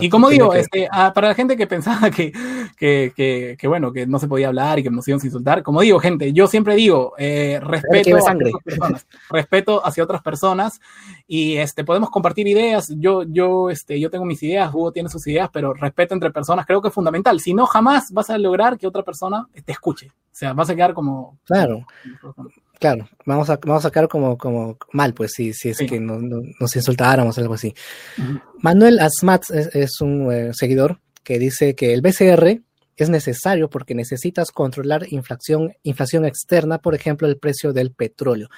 y 0.00 0.08
como 0.08 0.28
digo, 0.28 0.54
este, 0.54 0.88
ah, 0.90 1.12
para 1.14 1.28
la 1.28 1.34
gente 1.34 1.56
que 1.56 1.66
pensaba 1.66 2.10
que, 2.10 2.32
que, 2.76 3.56
que, 3.58 3.68
bueno, 3.68 3.92
que 3.92 4.06
no 4.06 4.18
se 4.18 4.28
podía 4.28 4.48
hablar 4.48 4.78
y 4.78 4.82
que 4.82 4.90
nos 4.90 5.06
íbamos 5.08 5.24
a 5.24 5.26
insultar, 5.26 5.62
como 5.62 5.80
digo, 5.80 5.98
gente, 5.98 6.32
yo 6.32 6.46
siempre 6.46 6.74
digo, 6.74 7.14
eh, 7.18 7.60
respeto, 7.62 8.16
hacia 8.16 8.36
respeto 9.30 9.84
hacia 9.84 10.04
otras 10.04 10.22
personas 10.22 10.80
y 11.26 11.56
este, 11.56 11.84
podemos 11.84 12.10
compartir 12.10 12.46
ideas. 12.46 12.92
Yo, 12.96 13.22
yo, 13.22 13.70
este, 13.70 13.98
yo 14.00 14.10
tengo 14.10 14.24
mis 14.24 14.42
ideas, 14.42 14.72
Hugo 14.72 14.92
tiene 14.92 15.08
sus 15.08 15.26
ideas, 15.26 15.50
pero 15.52 15.74
respeto 15.74 16.14
entre 16.14 16.30
personas 16.30 16.66
creo 16.66 16.82
que 16.82 16.88
es 16.88 16.94
fundamental. 16.94 17.40
Si 17.40 17.54
no, 17.54 17.66
jamás 17.66 18.12
vas 18.12 18.30
a 18.30 18.38
lograr 18.38 18.78
que 18.78 18.86
otra 18.86 19.02
persona 19.02 19.46
te 19.64 19.72
escuche. 19.72 20.08
O 20.08 20.38
sea, 20.38 20.52
vas 20.52 20.70
a 20.70 20.74
quedar 20.74 20.94
como... 20.94 21.38
Claro. 21.44 21.84
Claro, 22.78 23.08
vamos 23.26 23.50
a, 23.50 23.56
vamos 23.56 23.84
a 23.84 23.88
sacar 23.88 24.08
como, 24.08 24.38
como 24.38 24.78
mal, 24.92 25.12
pues, 25.12 25.32
si, 25.34 25.52
si 25.52 25.70
es 25.70 25.78
que 25.78 25.98
no, 25.98 26.18
nos 26.20 26.76
insultáramos 26.76 27.36
o 27.36 27.40
algo 27.40 27.54
así. 27.54 27.74
Manuel 28.60 29.00
Asmat 29.00 29.50
es, 29.50 30.00
un 30.00 30.32
eh, 30.32 30.50
seguidor 30.54 31.00
que 31.24 31.38
dice 31.38 31.74
que 31.74 31.92
el 31.92 32.02
BCR 32.02 32.60
es 32.96 33.10
necesario 33.10 33.68
porque 33.68 33.94
necesitas 33.94 34.52
controlar 34.52 35.12
inflación, 35.12 35.74
inflación 35.82 36.24
externa, 36.24 36.78
por 36.78 36.94
ejemplo, 36.94 37.26
el 37.26 37.36
precio 37.36 37.72
del 37.72 37.90
petróleo. 37.90 38.48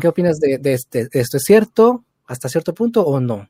¿Qué 0.00 0.08
opinas 0.08 0.38
de, 0.38 0.60
este, 0.72 1.08
esto? 1.12 1.36
¿Es 1.36 1.42
cierto 1.44 2.04
hasta 2.26 2.48
cierto 2.48 2.72
punto 2.72 3.02
o 3.02 3.20
no? 3.20 3.48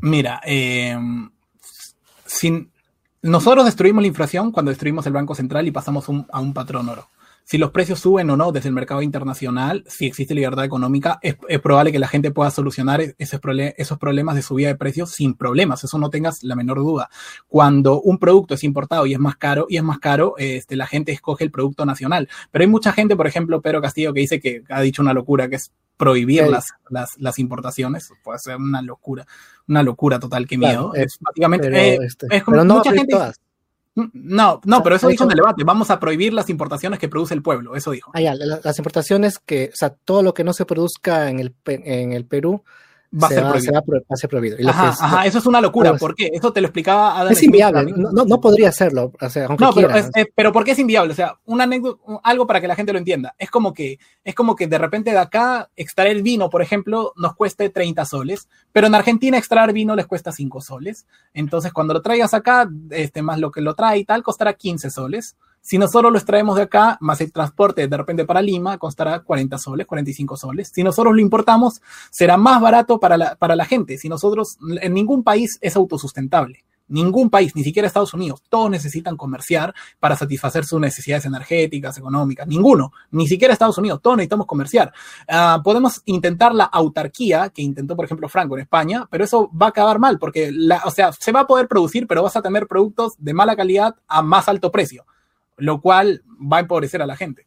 Mira, 0.00 0.40
em, 0.44 1.30
sin, 2.26 2.70
nosotros 3.22 3.64
destruimos 3.64 4.02
la 4.02 4.08
inflación 4.08 4.52
cuando 4.52 4.70
destruimos 4.70 5.06
el 5.06 5.14
Banco 5.14 5.34
Central 5.34 5.66
y 5.66 5.70
pasamos 5.70 6.06
a 6.30 6.40
un 6.40 6.52
patrón 6.52 6.90
oro 6.90 7.08
si 7.44 7.58
los 7.58 7.70
precios 7.70 8.00
suben 8.00 8.30
o 8.30 8.36
no 8.36 8.52
desde 8.52 8.68
el 8.68 8.74
mercado 8.74 9.02
internacional, 9.02 9.84
si 9.86 10.06
existe 10.06 10.34
libertad 10.34 10.64
económica, 10.64 11.18
es, 11.22 11.36
probable 11.60 11.92
que 11.92 11.98
la 11.98 12.08
gente 12.08 12.30
pueda 12.30 12.50
solucionar 12.50 13.00
e-, 13.02 13.14
esos, 13.18 13.40
esos 13.76 13.98
problemas 13.98 14.34
de 14.34 14.42
subida 14.42 14.68
de 14.68 14.76
precios 14.76 15.10
sin 15.10 15.34
problemas. 15.34 15.84
Eso 15.84 15.98
no 15.98 16.08
tengas 16.08 16.42
la 16.42 16.56
menor 16.56 16.78
duda. 16.78 17.10
Cuando 17.46 18.00
un 18.00 18.18
producto 18.18 18.54
es 18.54 18.64
importado 18.64 19.04
y 19.06 19.12
es 19.12 19.20
más 19.20 19.36
caro, 19.36 19.66
y 19.68 19.76
es 19.76 19.82
más 19.82 19.98
caro, 19.98 20.34
este, 20.38 20.74
la 20.74 20.86
gente 20.86 21.12
escoge 21.12 21.44
el 21.44 21.50
producto 21.50 21.84
nacional. 21.84 22.28
Pero 22.50 22.62
hay 22.62 22.68
mucha 22.68 22.92
gente, 22.92 23.14
por 23.14 23.26
ejemplo, 23.26 23.60
Pedro 23.60 23.82
Castillo, 23.82 24.14
que 24.14 24.20
dice 24.20 24.40
que 24.40 24.62
ha 24.70 24.80
dicho 24.80 25.02
una 25.02 25.12
locura, 25.12 25.48
que 25.48 25.56
es 25.56 25.70
prohibir 25.98 26.46
las, 26.48 26.66
las, 27.18 27.38
importaciones. 27.38 28.10
Puede 28.24 28.38
ser 28.38 28.56
una 28.56 28.82
locura, 28.82 29.26
una 29.68 29.82
locura 29.82 30.18
total, 30.18 30.46
qué 30.46 30.56
miedo. 30.58 30.94
es, 30.94 31.18
básicamente, 31.20 31.68
eh, 31.68 31.98
este, 32.02 32.26
es 32.30 32.42
como 32.42 32.64
mucha 32.64 32.92
gente. 32.92 33.16
No, 33.94 34.60
no, 34.64 34.82
pero 34.82 34.96
eso 34.96 35.08
dijo 35.08 35.24
en 35.24 35.30
el 35.30 35.36
debate. 35.36 35.62
Vamos 35.64 35.90
a 35.90 36.00
prohibir 36.00 36.32
las 36.32 36.50
importaciones 36.50 36.98
que 36.98 37.08
produce 37.08 37.34
el 37.34 37.42
pueblo, 37.42 37.76
eso 37.76 37.92
dijo. 37.92 38.10
Ah, 38.14 38.20
ya, 38.20 38.34
las 38.34 38.78
importaciones 38.78 39.38
que, 39.38 39.70
o 39.72 39.76
sea, 39.76 39.90
todo 39.90 40.22
lo 40.22 40.34
que 40.34 40.42
no 40.42 40.52
se 40.52 40.66
produzca 40.66 41.30
en 41.30 41.38
el, 41.38 41.54
en 41.66 42.12
el 42.12 42.24
Perú 42.24 42.64
va, 43.22 43.28
a 43.28 44.16
ser 44.16 44.28
prohibido. 44.28 44.56
ajá, 44.68 44.88
ajá, 44.98 45.26
eso 45.26 45.38
es 45.38 45.46
una 45.46 45.60
locura. 45.60 45.96
¿Por 45.96 46.14
qué? 46.14 46.30
Eso 46.32 46.52
te 46.52 46.60
lo 46.60 46.66
explicaba 46.66 47.18
Adam 47.18 47.32
Es 47.32 47.42
inviable, 47.42 47.92
no, 47.96 48.24
no, 48.24 48.40
podría 48.40 48.68
hacerlo, 48.68 49.12
o 49.20 49.30
sea, 49.30 49.46
aunque 49.46 49.64
no, 49.64 49.72
pero, 49.72 49.88
pero 50.34 50.52
¿por 50.52 50.64
qué 50.64 50.72
es 50.72 50.78
inviable? 50.78 51.12
O 51.12 51.16
sea, 51.16 51.38
una 51.44 51.64
anécdota, 51.64 52.00
algo 52.22 52.46
para 52.46 52.60
que 52.60 52.68
la 52.68 52.76
gente 52.76 52.92
lo 52.92 52.98
entienda. 52.98 53.34
Es 53.38 53.50
como 53.50 53.72
que, 53.72 53.98
es 54.24 54.34
como 54.34 54.56
que 54.56 54.66
de 54.66 54.78
repente 54.78 55.10
de 55.10 55.18
acá 55.18 55.70
extraer 55.76 56.22
vino, 56.22 56.50
por 56.50 56.62
ejemplo, 56.62 57.12
nos 57.16 57.34
cueste 57.34 57.68
30 57.70 58.04
soles, 58.04 58.48
pero 58.72 58.86
en 58.86 58.94
Argentina 58.94 59.38
extraer 59.38 59.72
vino 59.72 59.96
les 59.96 60.06
cuesta 60.06 60.32
5 60.32 60.60
soles. 60.60 61.06
Entonces, 61.32 61.72
cuando 61.72 61.94
lo 61.94 62.02
traigas 62.02 62.34
acá, 62.34 62.68
este, 62.90 63.22
más 63.22 63.38
lo 63.38 63.50
que 63.50 63.60
lo 63.60 63.74
trae 63.74 63.98
y 63.98 64.04
tal, 64.04 64.22
costará 64.22 64.54
15 64.54 64.90
soles. 64.90 65.36
Si 65.66 65.78
nosotros 65.78 66.12
lo 66.12 66.18
extraemos 66.18 66.56
de 66.56 66.62
acá, 66.64 66.98
más 67.00 67.22
el 67.22 67.32
transporte 67.32 67.88
de 67.88 67.96
repente 67.96 68.26
para 68.26 68.42
Lima, 68.42 68.76
costará 68.76 69.20
40 69.20 69.56
soles, 69.56 69.86
45 69.86 70.36
soles. 70.36 70.70
Si 70.70 70.82
nosotros 70.82 71.14
lo 71.14 71.22
importamos, 71.22 71.80
será 72.10 72.36
más 72.36 72.60
barato 72.60 73.00
para 73.00 73.16
la, 73.16 73.34
para 73.36 73.56
la 73.56 73.64
gente. 73.64 73.96
Si 73.96 74.10
nosotros, 74.10 74.58
en 74.82 74.92
ningún 74.92 75.24
país 75.24 75.56
es 75.62 75.74
autosustentable. 75.74 76.66
Ningún 76.86 77.30
país, 77.30 77.56
ni 77.56 77.64
siquiera 77.64 77.88
Estados 77.88 78.12
Unidos, 78.12 78.42
todos 78.50 78.68
necesitan 78.68 79.16
comerciar 79.16 79.74
para 80.00 80.16
satisfacer 80.16 80.66
sus 80.66 80.78
necesidades 80.78 81.24
energéticas, 81.24 81.96
económicas. 81.96 82.46
Ninguno, 82.46 82.92
ni 83.10 83.26
siquiera 83.26 83.54
Estados 83.54 83.78
Unidos, 83.78 84.02
todos 84.02 84.18
necesitamos 84.18 84.44
comerciar. 84.44 84.92
Ah, 85.26 85.62
podemos 85.64 86.02
intentar 86.04 86.54
la 86.54 86.64
autarquía 86.64 87.48
que 87.48 87.62
intentó, 87.62 87.96
por 87.96 88.04
ejemplo, 88.04 88.28
Franco 88.28 88.54
en 88.56 88.64
España, 88.64 89.08
pero 89.10 89.24
eso 89.24 89.50
va 89.50 89.64
a 89.64 89.68
acabar 89.70 89.98
mal 89.98 90.18
porque, 90.18 90.52
la, 90.52 90.82
o 90.84 90.90
sea, 90.90 91.10
se 91.12 91.32
va 91.32 91.40
a 91.40 91.46
poder 91.46 91.68
producir, 91.68 92.06
pero 92.06 92.22
vas 92.22 92.36
a 92.36 92.42
tener 92.42 92.66
productos 92.66 93.14
de 93.16 93.32
mala 93.32 93.56
calidad 93.56 93.96
a 94.06 94.20
más 94.20 94.46
alto 94.46 94.70
precio 94.70 95.06
lo 95.56 95.80
cual 95.80 96.22
va 96.26 96.58
a 96.58 96.60
empobrecer 96.60 97.02
a 97.02 97.06
la 97.06 97.16
gente. 97.16 97.46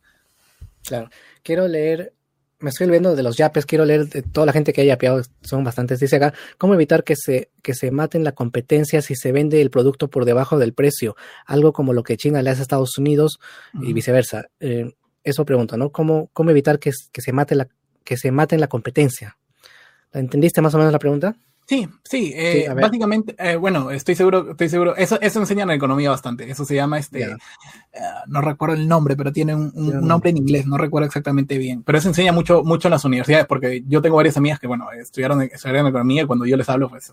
Claro. 0.85 1.09
Quiero 1.43 1.67
leer, 1.67 2.13
me 2.59 2.69
estoy 2.69 2.89
viendo 2.89 3.15
de 3.15 3.23
los 3.23 3.37
yapes, 3.37 3.65
quiero 3.65 3.85
leer 3.85 4.07
de 4.07 4.21
toda 4.21 4.45
la 4.45 4.53
gente 4.53 4.73
que 4.73 4.81
haya 4.81 4.93
yapeado, 4.93 5.21
son 5.41 5.63
bastantes. 5.63 5.99
Dice 5.99 6.15
acá, 6.15 6.33
¿cómo 6.57 6.73
evitar 6.73 7.03
que 7.03 7.15
se, 7.15 7.51
que 7.61 7.73
se 7.73 7.91
maten 7.91 8.23
la 8.23 8.31
competencia 8.31 9.01
si 9.01 9.15
se 9.15 9.31
vende 9.31 9.61
el 9.61 9.69
producto 9.69 10.09
por 10.09 10.25
debajo 10.25 10.57
del 10.57 10.73
precio? 10.73 11.15
Algo 11.45 11.73
como 11.73 11.93
lo 11.93 12.03
que 12.03 12.17
China 12.17 12.41
le 12.41 12.49
hace 12.49 12.61
a 12.61 12.63
Estados 12.63 12.97
Unidos 12.97 13.39
y 13.81 13.93
viceversa. 13.93 14.45
Eh, 14.59 14.93
eso 15.23 15.45
pregunto, 15.45 15.75
¿no? 15.77 15.91
¿Cómo, 15.91 16.29
cómo 16.31 16.51
evitar 16.51 16.79
que, 16.79 16.91
que, 17.11 17.21
se 17.21 17.33
mate 17.33 17.55
la, 17.55 17.67
que 18.03 18.17
se 18.17 18.31
maten 18.31 18.61
la 18.61 18.67
competencia? 18.67 19.37
¿Entendiste 20.13 20.61
más 20.61 20.73
o 20.73 20.77
menos 20.77 20.93
la 20.93 20.99
pregunta? 20.99 21.35
Sí, 21.67 21.85
sí, 22.03 22.31
eh, 22.33 22.73
básicamente, 22.73 23.35
eh, 23.37 23.57
bueno, 23.57 23.91
estoy 23.91 24.15
seguro, 24.15 24.51
estoy 24.51 24.69
seguro, 24.69 24.95
eso, 24.95 25.19
eso 25.19 25.39
enseña 25.39 25.63
en 25.63 25.71
economía 25.71 26.09
bastante, 26.09 26.49
eso 26.49 26.63
se 26.63 26.75
llama 26.75 26.97
este, 26.97 27.23
eh, 27.23 27.35
no 28.27 28.39
recuerdo 28.39 28.75
el 28.75 28.87
nombre, 28.87 29.17
pero 29.17 29.33
tiene 29.33 29.53
un, 29.53 29.73
nombre 30.07 30.29
en 30.29 30.37
inglés, 30.37 30.65
no 30.65 30.77
recuerdo 30.77 31.07
exactamente 31.07 31.57
bien, 31.57 31.83
pero 31.83 31.97
eso 31.97 32.07
enseña 32.07 32.31
mucho, 32.31 32.63
mucho 32.63 32.87
en 32.87 32.93
las 32.93 33.03
universidades, 33.03 33.47
porque 33.47 33.83
yo 33.85 34.01
tengo 34.01 34.15
varias 34.15 34.37
amigas 34.37 34.59
que, 34.59 34.67
bueno, 34.67 34.89
estudiaron, 34.93 35.41
estudiaron 35.41 35.87
economía 35.87 36.21
y 36.21 36.25
cuando 36.25 36.45
yo 36.45 36.55
les 36.55 36.69
hablo, 36.69 36.89
pues, 36.89 37.11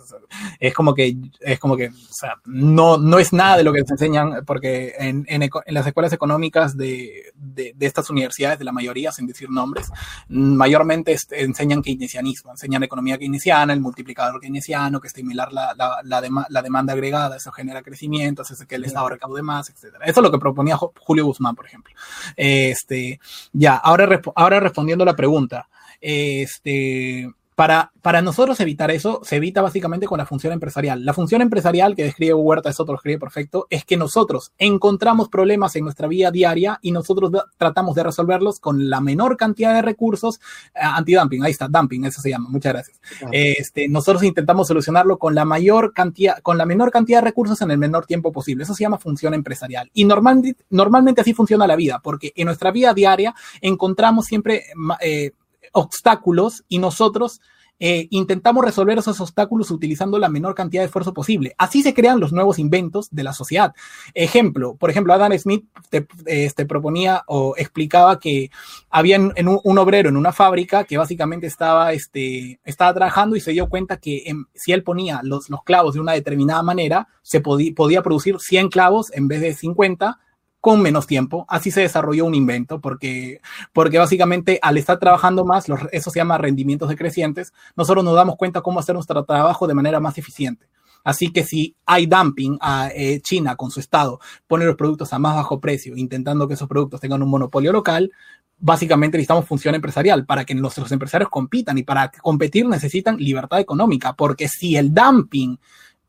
es 0.60 0.72
como 0.72 0.94
que, 0.94 1.16
es 1.40 1.58
como 1.58 1.76
que, 1.76 1.88
o 1.88 2.12
sea, 2.12 2.36
no, 2.44 2.96
no 2.96 3.18
es 3.18 3.32
nada 3.32 3.56
de 3.56 3.64
lo 3.64 3.72
que 3.72 3.80
les 3.80 3.90
enseñan, 3.90 4.44
porque 4.46 4.94
en, 5.00 5.26
en, 5.26 5.42
en 5.42 5.74
las 5.74 5.84
escuelas 5.84 6.12
económicas 6.12 6.76
de, 6.76 7.32
de, 7.34 7.72
de, 7.74 7.86
estas 7.86 8.08
universidades, 8.08 8.60
de 8.60 8.64
la 8.64 8.72
mayoría, 8.72 9.10
sin 9.10 9.26
decir 9.26 9.50
nombres, 9.50 9.90
mayormente 10.28 11.10
este, 11.10 11.42
enseñan 11.42 11.82
keynesianismo, 11.82 12.52
enseñan 12.52 12.84
economía 12.84 13.18
keynesiana, 13.18 13.72
el 13.72 13.80
multiplicador 13.80 14.43
keynesiano, 14.44 15.00
que 15.00 15.08
estimular 15.08 15.52
la, 15.52 15.74
la, 15.74 16.46
la, 16.48 16.62
demanda 16.62 16.92
agregada, 16.92 17.36
eso 17.36 17.50
genera 17.50 17.82
crecimiento, 17.82 18.42
hace 18.42 18.66
que 18.66 18.74
el 18.74 18.84
Estado 18.84 19.08
recaude 19.08 19.42
más, 19.42 19.70
etc. 19.70 19.96
Eso 20.04 20.20
es 20.20 20.22
lo 20.22 20.30
que 20.30 20.38
proponía 20.38 20.76
Julio 20.76 21.24
Guzmán, 21.24 21.54
por 21.56 21.66
ejemplo. 21.66 21.94
Este, 22.36 23.20
ya, 23.52 23.76
ahora, 23.76 24.20
ahora 24.34 24.60
respondiendo 24.60 25.02
a 25.02 25.06
la 25.06 25.16
pregunta, 25.16 25.68
este, 26.00 27.32
para, 27.54 27.92
para 28.02 28.20
nosotros 28.20 28.58
evitar 28.60 28.90
eso, 28.90 29.20
se 29.22 29.36
evita 29.36 29.62
básicamente 29.62 30.06
con 30.06 30.18
la 30.18 30.26
función 30.26 30.52
empresarial. 30.52 31.04
La 31.04 31.14
función 31.14 31.40
empresarial 31.40 31.94
que 31.94 32.04
describe 32.04 32.34
Huerta, 32.34 32.70
eso 32.70 32.84
lo 32.84 32.96
escribe 32.96 33.18
perfecto, 33.18 33.66
es 33.70 33.84
que 33.84 33.96
nosotros 33.96 34.52
encontramos 34.58 35.28
problemas 35.28 35.76
en 35.76 35.84
nuestra 35.84 36.08
vida 36.08 36.30
diaria 36.30 36.78
y 36.82 36.90
nosotros 36.90 37.30
tratamos 37.56 37.94
de 37.94 38.02
resolverlos 38.02 38.58
con 38.58 38.90
la 38.90 39.00
menor 39.00 39.36
cantidad 39.36 39.72
de 39.72 39.82
recursos 39.82 40.40
eh, 40.74 40.80
anti-dumping. 40.82 41.44
Ahí 41.44 41.52
está, 41.52 41.68
dumping, 41.68 42.04
eso 42.04 42.20
se 42.20 42.30
llama. 42.30 42.48
Muchas 42.48 42.72
gracias. 42.72 43.00
Este, 43.30 43.88
nosotros 43.88 44.24
intentamos 44.24 44.68
solucionarlo 44.68 45.18
con 45.18 45.34
la 45.34 45.44
mayor 45.44 45.92
cantidad, 45.92 46.38
con 46.40 46.58
la 46.58 46.66
menor 46.66 46.90
cantidad 46.90 47.18
de 47.18 47.26
recursos 47.26 47.60
en 47.62 47.70
el 47.70 47.78
menor 47.78 48.06
tiempo 48.06 48.32
posible. 48.32 48.64
Eso 48.64 48.74
se 48.74 48.82
llama 48.82 48.98
función 48.98 49.32
empresarial. 49.32 49.90
Y 49.94 50.04
normalmente, 50.04 50.64
normalmente 50.70 51.20
así 51.20 51.34
funciona 51.34 51.66
la 51.66 51.76
vida, 51.76 52.00
porque 52.02 52.32
en 52.34 52.46
nuestra 52.46 52.72
vida 52.72 52.94
diaria 52.94 53.34
encontramos 53.60 54.26
siempre 54.26 54.64
eh, 55.00 55.32
obstáculos 55.74 56.64
y 56.68 56.78
nosotros 56.78 57.40
eh, 57.80 58.06
intentamos 58.10 58.64
resolver 58.64 58.98
esos 58.98 59.20
obstáculos 59.20 59.72
utilizando 59.72 60.18
la 60.18 60.28
menor 60.28 60.54
cantidad 60.54 60.82
de 60.82 60.86
esfuerzo 60.86 61.12
posible. 61.12 61.54
Así 61.58 61.82
se 61.82 61.92
crean 61.92 62.20
los 62.20 62.32
nuevos 62.32 62.60
inventos 62.60 63.08
de 63.10 63.24
la 63.24 63.32
sociedad. 63.32 63.74
Ejemplo, 64.14 64.76
por 64.76 64.90
ejemplo, 64.90 65.12
Adam 65.12 65.36
Smith 65.36 65.66
te, 65.90 66.06
este, 66.26 66.66
proponía 66.66 67.24
o 67.26 67.54
explicaba 67.56 68.20
que 68.20 68.50
había 68.90 69.16
en 69.16 69.48
un, 69.48 69.78
obrero 69.78 70.08
en 70.08 70.16
una 70.16 70.32
fábrica 70.32 70.84
que 70.84 70.98
básicamente 70.98 71.48
estaba, 71.48 71.92
este, 71.92 72.60
estaba 72.64 72.94
trabajando 72.94 73.34
y 73.34 73.40
se 73.40 73.50
dio 73.50 73.68
cuenta 73.68 73.96
que 73.96 74.24
si 74.54 74.72
él 74.72 74.84
ponía 74.84 75.20
los, 75.24 75.48
clavos 75.64 75.94
de 75.94 76.00
una 76.00 76.12
determinada 76.12 76.62
manera, 76.62 77.08
se 77.22 77.40
podía 77.40 78.02
producir 78.02 78.38
100 78.38 78.68
clavos 78.68 79.12
en 79.12 79.26
vez 79.26 79.40
de 79.40 79.52
50 79.52 80.20
con 80.64 80.80
menos 80.80 81.06
tiempo. 81.06 81.44
Así 81.46 81.70
se 81.70 81.82
desarrolló 81.82 82.24
un 82.24 82.34
invento, 82.34 82.80
porque, 82.80 83.42
porque 83.74 83.98
básicamente 83.98 84.58
al 84.62 84.78
estar 84.78 84.98
trabajando 84.98 85.44
más, 85.44 85.66
eso 85.92 86.10
se 86.10 86.18
llama 86.18 86.38
rendimientos 86.38 86.88
decrecientes, 86.88 87.52
nosotros 87.76 88.02
nos 88.02 88.14
damos 88.14 88.36
cuenta 88.36 88.62
cómo 88.62 88.80
hacer 88.80 88.94
nuestro 88.94 89.22
trabajo 89.26 89.66
de 89.66 89.74
manera 89.74 90.00
más 90.00 90.16
eficiente. 90.16 90.66
Así 91.04 91.30
que 91.30 91.44
si 91.44 91.76
hay 91.84 92.06
dumping 92.06 92.56
a 92.62 92.88
eh, 92.94 93.20
China 93.20 93.56
con 93.56 93.70
su 93.70 93.78
Estado, 93.78 94.20
pone 94.46 94.64
los 94.64 94.76
productos 94.76 95.12
a 95.12 95.18
más 95.18 95.36
bajo 95.36 95.60
precio, 95.60 95.98
intentando 95.98 96.48
que 96.48 96.54
esos 96.54 96.66
productos 96.66 96.98
tengan 96.98 97.22
un 97.22 97.28
monopolio 97.28 97.70
local, 97.70 98.10
básicamente 98.56 99.18
necesitamos 99.18 99.44
función 99.44 99.74
empresarial 99.74 100.24
para 100.24 100.46
que 100.46 100.54
nuestros 100.54 100.90
empresarios 100.92 101.28
compitan 101.28 101.76
y 101.76 101.82
para 101.82 102.10
competir 102.22 102.66
necesitan 102.66 103.18
libertad 103.18 103.60
económica, 103.60 104.14
porque 104.14 104.48
si 104.48 104.76
el 104.76 104.94
dumping 104.94 105.58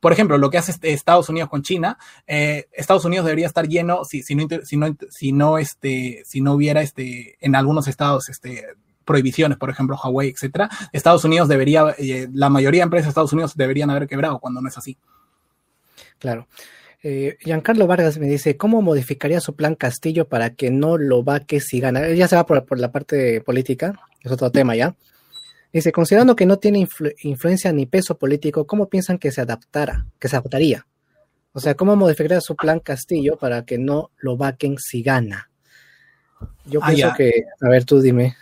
por 0.05 0.13
ejemplo, 0.13 0.37
lo 0.37 0.51
que 0.51 0.59
hace 0.59 0.69
este 0.69 0.93
Estados 0.93 1.29
Unidos 1.29 1.49
con 1.49 1.63
China, 1.63 1.97
eh, 2.27 2.67
Estados 2.73 3.05
Unidos 3.05 3.25
debería 3.25 3.47
estar 3.47 3.67
lleno, 3.67 4.05
si, 4.05 4.19
no, 4.35 4.47
si, 4.63 4.77
no, 4.77 4.95
si, 5.09 5.31
no, 5.31 5.57
este, 5.57 6.21
si 6.25 6.41
no 6.41 6.53
hubiera 6.53 6.83
este, 6.83 7.43
en 7.43 7.55
algunos 7.55 7.87
estados 7.87 8.29
este, 8.29 8.65
prohibiciones, 9.03 9.57
por 9.57 9.71
ejemplo, 9.71 9.97
Huawei, 9.97 10.29
etcétera, 10.29 10.69
Estados 10.93 11.25
Unidos 11.25 11.47
debería, 11.47 11.95
eh, 11.97 12.27
la 12.31 12.49
mayoría 12.49 12.81
de 12.81 12.83
empresas 12.83 13.07
de 13.07 13.09
Estados 13.09 13.33
Unidos 13.33 13.57
deberían 13.57 13.89
haber 13.89 14.07
quebrado 14.07 14.37
cuando 14.37 14.61
no 14.61 14.69
es 14.69 14.77
así. 14.77 14.95
Claro. 16.19 16.47
Eh, 17.01 17.37
Giancarlo 17.39 17.87
Vargas 17.87 18.19
me 18.19 18.27
dice, 18.27 18.57
¿cómo 18.57 18.83
modificaría 18.83 19.41
su 19.41 19.55
plan 19.55 19.73
Castillo 19.73 20.27
para 20.27 20.51
que 20.51 20.69
no 20.69 20.99
lo 20.99 21.23
vaque 21.23 21.59
si 21.59 21.79
gana? 21.79 22.07
Ya 22.09 22.27
se 22.27 22.35
va 22.35 22.45
por, 22.45 22.63
por 22.65 22.79
la 22.79 22.91
parte 22.91 23.41
política, 23.41 23.99
es 24.21 24.31
otro 24.31 24.51
tema 24.51 24.75
ya. 24.75 24.95
Dice, 25.75 25.91
considerando 25.91 26.37
que 26.37 26.45
no 26.45 26.57
tiene 26.57 26.87
influencia 27.23 27.73
ni 27.73 27.85
peso 27.85 28.17
político, 28.17 28.65
¿cómo 28.65 28.87
piensan 28.87 29.17
que 29.17 29.29
se 29.29 29.41
adaptara, 29.41 30.05
que 30.17 30.29
se 30.29 30.37
adaptaría? 30.37 30.87
O 31.51 31.59
sea, 31.59 31.75
¿cómo 31.75 31.97
modificaría 31.97 32.39
su 32.39 32.55
plan 32.55 32.79
Castillo 32.79 33.35
para 33.35 33.65
que 33.65 33.77
no 33.77 34.09
lo 34.15 34.37
vaquen 34.37 34.77
si 34.77 35.03
gana? 35.03 35.49
Yo 36.63 36.79
ah, 36.81 36.87
pienso 36.87 37.13
que, 37.17 37.43
a 37.59 37.67
ver, 37.67 37.83
tú 37.83 37.99
dime. 37.99 38.37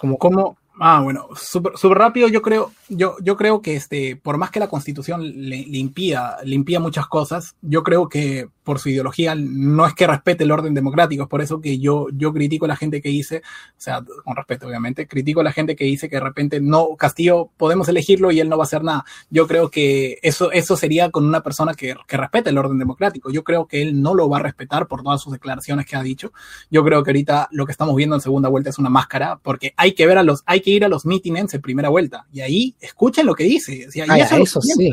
¿Cómo, 0.00 0.18
cómo, 0.18 0.58
Ah, 0.82 1.02
bueno, 1.04 1.28
súper 1.36 1.98
rápido, 1.98 2.26
yo 2.26 2.42
creo, 2.42 2.72
yo, 2.90 3.16
yo 3.22 3.36
creo 3.36 3.62
que 3.62 3.76
este, 3.76 4.16
por 4.16 4.36
más 4.36 4.50
que 4.50 4.60
la 4.60 4.68
constitución 4.68 5.22
le, 5.22 5.64
le, 5.64 5.78
impida, 5.78 6.38
muchas 6.80 7.06
cosas, 7.06 7.54
yo 7.62 7.82
creo 7.82 8.08
que 8.08 8.48
por 8.64 8.78
su 8.78 8.88
ideología 8.88 9.34
no 9.34 9.86
es 9.86 9.94
que 9.94 10.06
respete 10.06 10.44
el 10.44 10.50
orden 10.50 10.74
democrático, 10.74 11.22
es 11.22 11.28
por 11.28 11.40
eso 11.40 11.60
que 11.60 11.78
yo, 11.78 12.08
yo 12.12 12.32
critico 12.32 12.64
a 12.64 12.68
la 12.68 12.76
gente 12.76 13.00
que 13.00 13.08
dice, 13.08 13.38
o 13.38 13.80
sea, 13.80 14.02
con 14.24 14.36
respeto 14.36 14.66
obviamente, 14.66 15.06
critico 15.06 15.40
a 15.40 15.44
la 15.44 15.52
gente 15.52 15.76
que 15.76 15.84
dice 15.84 16.08
que 16.08 16.16
de 16.16 16.22
repente 16.22 16.60
no, 16.60 16.96
Castillo 16.96 17.50
podemos 17.56 17.88
elegirlo 17.88 18.30
y 18.32 18.40
él 18.40 18.48
no 18.48 18.58
va 18.58 18.64
a 18.64 18.66
hacer 18.66 18.84
nada. 18.84 19.04
Yo 19.30 19.46
creo 19.46 19.70
que 19.70 20.18
eso, 20.22 20.52
eso 20.52 20.76
sería 20.76 21.10
con 21.10 21.24
una 21.24 21.42
persona 21.42 21.74
que, 21.74 21.94
que 22.06 22.16
respete 22.16 22.50
el 22.50 22.58
orden 22.58 22.78
democrático. 22.78 23.30
Yo 23.30 23.44
creo 23.44 23.66
que 23.66 23.82
él 23.82 24.02
no 24.02 24.14
lo 24.14 24.28
va 24.28 24.38
a 24.38 24.42
respetar 24.42 24.88
por 24.88 25.02
todas 25.02 25.20
sus 25.20 25.32
declaraciones 25.32 25.86
que 25.86 25.96
ha 25.96 26.02
dicho. 26.02 26.32
Yo 26.70 26.84
creo 26.84 27.02
que 27.02 27.10
ahorita 27.10 27.48
lo 27.52 27.66
que 27.66 27.72
estamos 27.72 27.94
viendo 27.96 28.16
en 28.16 28.20
segunda 28.20 28.48
vuelta 28.48 28.70
es 28.70 28.78
una 28.78 28.90
máscara, 28.90 29.38
porque 29.42 29.74
hay 29.76 29.92
que 29.92 30.06
ver 30.06 30.18
a 30.18 30.22
los, 30.22 30.42
hay 30.46 30.60
que 30.60 30.70
ir 30.70 30.84
a 30.84 30.88
los 30.88 31.06
mítines 31.06 31.52
en 31.54 31.60
primera 31.60 31.88
vuelta. 31.88 32.26
Y 32.32 32.40
ahí 32.40 32.74
escuchen 32.80 33.26
lo 33.26 33.34
que 33.34 33.44
dice. 33.44 33.88
eso, 33.94 34.60
sí. 34.60 34.92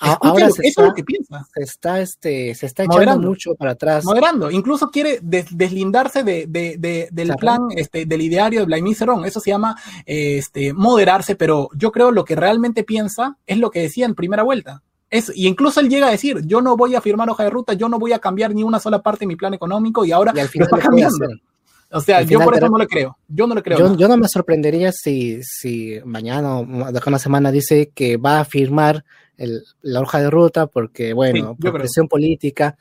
Ahora 0.00 0.50
se 0.50 0.66
está, 0.66 0.86
lo 0.86 0.94
que 0.94 1.04
piensa. 1.04 1.46
Se 1.54 1.62
está, 1.62 2.00
este, 2.00 2.54
se 2.54 2.66
está 2.66 2.84
echando 2.84 3.18
mucho 3.18 3.54
para 3.54 3.72
atrás. 3.72 4.04
Moderando. 4.04 4.50
Incluso 4.50 4.90
quiere 4.90 5.18
deslindarse 5.22 6.22
de, 6.22 6.46
del 7.10 7.34
plan, 7.36 7.68
este, 7.76 8.06
del 8.06 8.22
ideario 8.22 8.60
de 8.60 8.66
Vladimir 8.66 8.96
Cerrón. 8.96 9.26
Eso 9.26 9.40
se 9.40 9.50
llama 9.50 9.76
este, 10.06 10.72
moderarse, 10.72 11.36
pero 11.36 11.68
yo 11.74 11.92
creo 11.92 12.12
lo 12.12 12.24
que 12.24 12.34
realmente 12.34 12.82
piensa 12.82 13.36
es 13.46 13.58
lo 13.58 13.70
que 13.70 13.82
decía 13.82 14.06
en 14.06 14.14
primera 14.14 14.42
vuelta. 14.42 14.82
Es, 15.10 15.30
y 15.34 15.46
incluso 15.48 15.80
él 15.80 15.88
llega 15.88 16.06
a 16.06 16.12
decir, 16.12 16.40
yo 16.46 16.62
no 16.62 16.76
voy 16.76 16.94
a 16.94 17.00
firmar 17.00 17.28
hoja 17.28 17.42
de 17.42 17.50
ruta, 17.50 17.72
yo 17.74 17.88
no 17.88 17.98
voy 17.98 18.12
a 18.12 18.20
cambiar 18.20 18.54
ni 18.54 18.62
una 18.62 18.78
sola 18.78 19.02
parte 19.02 19.20
de 19.20 19.26
mi 19.26 19.36
plan 19.36 19.52
económico 19.52 20.04
y 20.04 20.12
ahora 20.12 20.32
y 20.34 20.38
al 20.38 20.48
final 20.48 20.68
está 20.70 20.78
cambiando. 20.78 21.26
O 21.92 22.00
sea, 22.00 22.22
yo 22.22 22.40
por 22.40 22.56
eso 22.56 22.68
no 22.68 22.78
le 22.78 22.86
creo. 22.86 23.18
Yo 23.28 23.46
no 23.46 23.54
le 23.54 23.62
creo. 23.62 23.96
Yo, 23.96 24.08
no 24.08 24.16
me 24.16 24.28
sorprendería 24.28 24.92
si, 24.92 25.42
si 25.42 25.98
mañana 26.04 26.58
o 26.58 26.64
de 26.64 27.00
una 27.06 27.18
semana 27.18 27.50
dice 27.50 27.90
que 27.94 28.16
va 28.16 28.40
a 28.40 28.44
firmar 28.44 29.04
el, 29.36 29.62
la 29.82 30.00
hoja 30.00 30.20
de 30.20 30.30
ruta 30.30 30.66
porque, 30.66 31.12
bueno, 31.12 31.56
por 31.60 31.72
presión 31.72 32.08
política. 32.08 32.76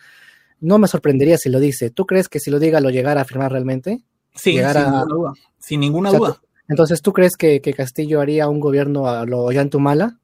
No 0.61 0.77
me 0.77 0.87
sorprendería 0.87 1.37
si 1.37 1.49
lo 1.49 1.59
dice. 1.59 1.89
¿Tú 1.89 2.05
crees 2.05 2.27
que 2.27 2.39
si 2.39 2.51
lo 2.51 2.59
diga 2.59 2.81
lo 2.81 2.89
llegara 2.89 3.21
a 3.21 3.25
firmar 3.25 3.51
realmente? 3.51 4.01
Sí, 4.35 4.51
sin 4.51 4.63
ninguna 4.63 5.05
duda. 5.05 5.33
Sin 5.57 5.79
ninguna 5.79 6.11
duda. 6.11 6.41
Entonces, 6.67 7.01
¿tú 7.01 7.13
crees 7.13 7.35
que, 7.35 7.61
que, 7.61 7.73
Castillo 7.73 8.21
haría 8.21 8.47
un 8.47 8.59
gobierno 8.59 9.07
a 9.07 9.25
lo 9.25 9.39
Ollantumala? 9.39 10.19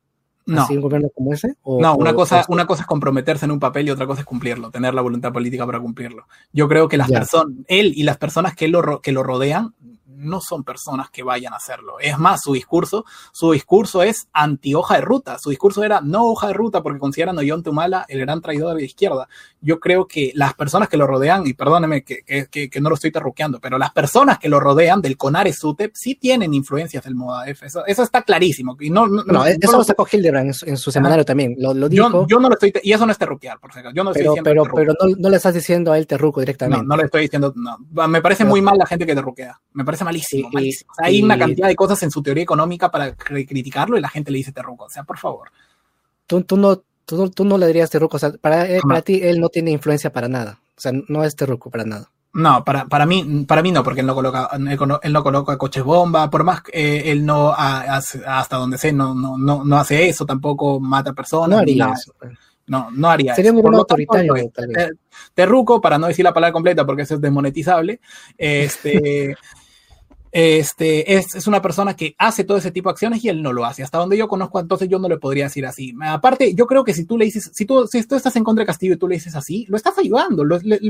No. 0.45 0.67
un 0.69 0.81
gobierno 0.81 1.09
como 1.09 1.33
ese? 1.33 1.55
no, 1.65 1.95
una, 1.95 2.13
cosa, 2.13 2.45
una 2.49 2.67
cosa 2.67 2.83
es 2.83 2.87
comprometerse 2.87 3.45
en 3.45 3.51
un 3.51 3.59
papel 3.59 3.87
y 3.87 3.89
otra 3.89 4.05
cosa 4.05 4.21
es 4.21 4.25
cumplirlo, 4.25 4.69
tener 4.69 4.93
la 4.93 5.01
voluntad 5.01 5.33
política 5.33 5.65
para 5.65 5.79
cumplirlo. 5.79 6.27
Yo 6.53 6.67
creo 6.67 6.87
que 6.87 6.97
las 6.97 7.09
personas, 7.09 7.55
él 7.67 7.93
y 7.95 8.03
las 8.03 8.17
personas 8.17 8.55
que 8.55 8.67
lo, 8.67 9.01
que 9.01 9.11
lo 9.11 9.23
rodean 9.23 9.73
no 10.15 10.41
son 10.41 10.63
personas 10.63 11.09
que 11.09 11.23
vayan 11.23 11.53
a 11.53 11.57
hacerlo. 11.57 11.99
Es 11.99 12.17
más, 12.17 12.41
su 12.41 12.53
discurso, 12.53 13.05
su 13.31 13.51
discurso 13.51 14.03
es 14.03 14.27
anti 14.33 14.73
hoja 14.73 14.95
de 14.95 15.01
ruta. 15.01 15.37
Su 15.39 15.49
discurso 15.49 15.83
era 15.83 16.01
no 16.01 16.25
hoja 16.25 16.47
de 16.47 16.53
ruta 16.53 16.81
porque 16.81 16.99
consideran 16.99 17.37
a 17.39 17.41
John 17.47 17.63
Tumala 17.63 18.05
el 18.07 18.19
gran 18.19 18.41
traidor 18.41 18.75
de 18.75 18.81
la 18.81 18.85
izquierda. 18.85 19.27
Yo 19.61 19.79
creo 19.79 20.07
que 20.07 20.31
las 20.35 20.53
personas 20.53 20.89
que 20.89 20.97
lo 20.97 21.07
rodean, 21.07 21.45
y 21.47 21.53
perdóneme 21.53 22.03
que, 22.03 22.23
que, 22.23 22.81
no 22.81 22.89
lo 22.89 22.95
estoy 22.95 23.11
terruqueando, 23.11 23.59
pero 23.59 23.77
las 23.77 23.91
personas 23.91 24.39
que 24.39 24.49
lo 24.49 24.59
rodean 24.59 25.01
del 25.01 25.17
CONARE 25.17 25.53
SUTEP 25.53 25.91
sí 25.95 26.15
tienen 26.15 26.53
influencias 26.53 27.03
del 27.03 27.15
MODAF. 27.15 27.63
Eso, 27.63 27.85
eso 27.85 28.03
está 28.03 28.21
clarísimo. 28.21 28.77
Y 28.79 28.89
no, 28.89 29.07
no, 29.07 29.45
eso 29.45 29.77
lo 29.77 29.83
sacó 29.83 30.07
Hildebrand 30.09 30.55
en 30.65 30.77
su, 30.77 30.91
semanario 30.91 31.25
también. 31.25 31.55
Lo, 31.57 31.73
dijo. 31.89 32.27
Yo, 32.27 32.39
no 32.39 32.49
lo 32.49 32.55
estoy, 32.55 32.73
y 32.83 32.93
eso 32.93 33.05
no 33.05 33.11
es 33.11 33.17
terruquear, 33.17 33.59
por 33.59 33.71
ejemplo. 33.71 33.91
Yo 33.93 34.03
no 34.03 34.11
pero, 34.13 34.35
pero, 34.43 34.63
pero 34.73 34.93
no, 35.17 35.29
le 35.29 35.37
estás 35.37 35.53
diciendo 35.53 35.91
a 35.91 35.97
él 35.97 36.07
terruco 36.07 36.39
directamente. 36.39 36.83
No, 36.83 36.89
no 36.89 36.97
le 36.97 37.05
estoy 37.05 37.23
diciendo, 37.23 37.53
no. 37.55 38.07
Me 38.07 38.21
parece 38.21 38.45
muy 38.45 38.61
mal 38.61 38.77
la 38.77 38.85
gente 38.85 39.05
que 39.05 39.15
terruquea. 39.15 39.59
Me 39.73 39.83
parece 39.83 40.04
malísimo, 40.05 40.49
malísimo. 40.51 40.91
hay 40.97 41.21
una 41.21 41.37
cantidad 41.37 41.67
de 41.67 41.75
cosas 41.75 42.01
en 42.03 42.11
su 42.11 42.21
teoría 42.23 42.43
económica 42.43 42.89
para 42.89 43.13
criticarlo 43.15 43.97
y 43.97 44.01
la 44.01 44.09
gente 44.09 44.31
le 44.31 44.37
dice 44.37 44.51
terruco. 44.51 44.85
O 44.85 44.89
sea, 44.89 45.03
por 45.03 45.17
favor. 45.17 45.49
Tú, 46.27 46.41
tú 46.43 46.57
no, 46.57 46.81
tú, 47.05 47.29
tú, 47.29 47.43
no 47.43 47.57
le 47.57 47.67
dirías 47.67 47.89
terruco. 47.89 48.17
O 48.17 48.19
sea, 48.19 48.31
para, 48.31 48.69
eh, 48.69 48.79
para 48.87 49.01
ti 49.01 49.19
él 49.21 49.39
no 49.39 49.49
tiene 49.49 49.71
influencia 49.71 50.11
para 50.11 50.27
nada. 50.27 50.59
O 50.77 50.81
sea, 50.81 50.91
no 51.07 51.23
es 51.23 51.35
terruco 51.35 51.69
para 51.69 51.83
nada. 51.83 52.09
No, 52.33 52.65
para, 52.65 52.85
para 52.85 53.05
mí, 53.05 53.45
para 53.47 53.61
mí 53.61 53.71
no, 53.71 53.81
porque 53.81 54.01
él 54.01 54.07
no 54.07 54.13
coloca, 54.13 54.49
él 54.53 55.13
no 55.13 55.23
coloca 55.23 55.57
coches 55.57 55.83
bomba, 55.85 56.29
por 56.29 56.43
más 56.43 56.63
que 56.63 56.71
eh, 56.73 57.11
él 57.11 57.25
no 57.25 57.53
hasta 57.53 58.57
donde 58.57 58.77
sé, 58.77 58.91
no, 58.91 59.15
no, 59.15 59.37
no, 59.37 59.63
no 59.63 59.77
hace 59.77 60.09
eso, 60.09 60.25
tampoco 60.25 60.81
mata 60.81 61.13
personas. 61.13 61.49
No 61.49 61.57
haría 61.59 61.93
eso. 61.93 62.13
Pues. 62.19 62.37
No, 62.67 62.89
no 62.91 63.09
haría 63.09 63.35
Sería 63.35 63.51
un 63.51 63.75
autoritario. 63.75 64.33
terruco, 65.33 65.79
para 65.79 65.97
no 65.97 66.07
decir 66.07 66.25
la 66.25 66.33
palabra 66.33 66.51
completa 66.51 66.85
porque 66.85 67.03
eso 67.03 67.15
es 67.15 67.21
desmonetizable. 67.21 67.99
Este, 68.37 69.35
este, 70.37 71.15
es, 71.15 71.33
es, 71.33 71.47
una 71.47 71.61
persona 71.61 71.95
que 71.95 72.13
hace 72.17 72.43
todo 72.43 72.57
ese 72.57 72.69
tipo 72.69 72.89
de 72.89 72.91
acciones 72.91 73.23
y 73.23 73.29
él 73.29 73.41
no 73.41 73.53
lo 73.53 73.63
hace. 73.63 73.83
Hasta 73.83 73.99
donde 73.99 74.17
yo 74.17 74.27
conozco, 74.27 74.59
entonces 74.59 74.89
yo 74.89 74.99
no 74.99 75.07
le 75.07 75.17
podría 75.17 75.45
decir 75.45 75.65
así. 75.65 75.95
Aparte, 76.01 76.53
yo 76.53 76.67
creo 76.67 76.83
que 76.83 76.93
si 76.93 77.05
tú 77.05 77.17
le 77.17 77.23
dices, 77.23 77.51
si 77.53 77.65
tú, 77.65 77.87
si 77.87 78.03
tú 78.03 78.15
estás 78.15 78.35
en 78.35 78.43
contra 78.43 78.63
de 78.63 78.65
Castillo 78.65 78.95
y 78.95 78.97
tú 78.97 79.07
le 79.07 79.15
dices 79.15 79.33
así, 79.33 79.65
lo 79.69 79.77
estás 79.77 79.97
ayudando, 79.97 80.43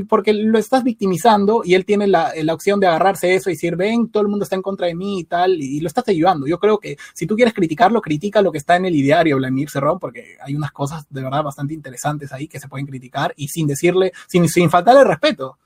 porque 0.08 0.32
lo 0.32 0.58
estás 0.58 0.82
victimizando 0.82 1.62
y 1.64 1.74
él 1.74 1.84
tiene 1.84 2.08
la, 2.08 2.32
la, 2.42 2.54
opción 2.54 2.80
de 2.80 2.88
agarrarse 2.88 3.36
eso 3.36 3.48
y 3.48 3.52
decir, 3.52 3.76
ven, 3.76 4.08
todo 4.08 4.24
el 4.24 4.28
mundo 4.28 4.42
está 4.42 4.56
en 4.56 4.62
contra 4.62 4.88
de 4.88 4.96
mí 4.96 5.20
y 5.20 5.24
tal, 5.24 5.62
y, 5.62 5.78
lo 5.78 5.86
estás 5.86 6.08
ayudando. 6.08 6.48
Yo 6.48 6.58
creo 6.58 6.80
que 6.80 6.96
si 7.14 7.28
tú 7.28 7.36
quieres 7.36 7.54
criticarlo, 7.54 8.02
critica 8.02 8.42
lo 8.42 8.50
que 8.50 8.58
está 8.58 8.74
en 8.74 8.86
el 8.86 8.96
ideario 8.96 9.36
Vladimir 9.36 9.70
Cerrón, 9.70 10.00
porque 10.00 10.38
hay 10.44 10.56
unas 10.56 10.72
cosas 10.72 11.06
de 11.08 11.22
verdad 11.22 11.44
bastante 11.44 11.72
interesantes 11.72 12.32
ahí 12.32 12.48
que 12.48 12.58
se 12.58 12.66
pueden 12.66 12.86
criticar 12.86 13.32
y 13.36 13.46
sin 13.46 13.68
decirle, 13.68 14.12
sin, 14.26 14.48
sin 14.48 14.70
faltarle 14.70 15.04
respeto 15.04 15.56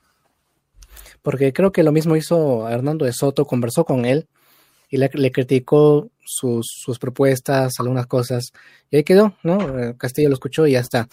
porque 1.21 1.53
creo 1.53 1.71
que 1.71 1.83
lo 1.83 1.91
mismo 1.91 2.15
hizo 2.15 2.67
Hernando 2.69 3.05
de 3.05 3.13
Soto, 3.13 3.45
conversó 3.45 3.85
con 3.85 4.05
él 4.05 4.27
y 4.89 4.97
le, 4.97 5.31
criticó 5.31 6.09
sus, 6.25 6.99
propuestas, 6.99 7.73
algunas 7.79 8.07
cosas, 8.07 8.51
y 8.89 8.97
ahí 8.97 9.03
quedó, 9.03 9.37
¿no? 9.41 9.79
Eh, 9.79 9.95
Castillo 9.97 10.27
lo 10.27 10.33
escuchó 10.33 10.67
y 10.67 10.73
ya 10.73 10.81
está. 10.81 11.07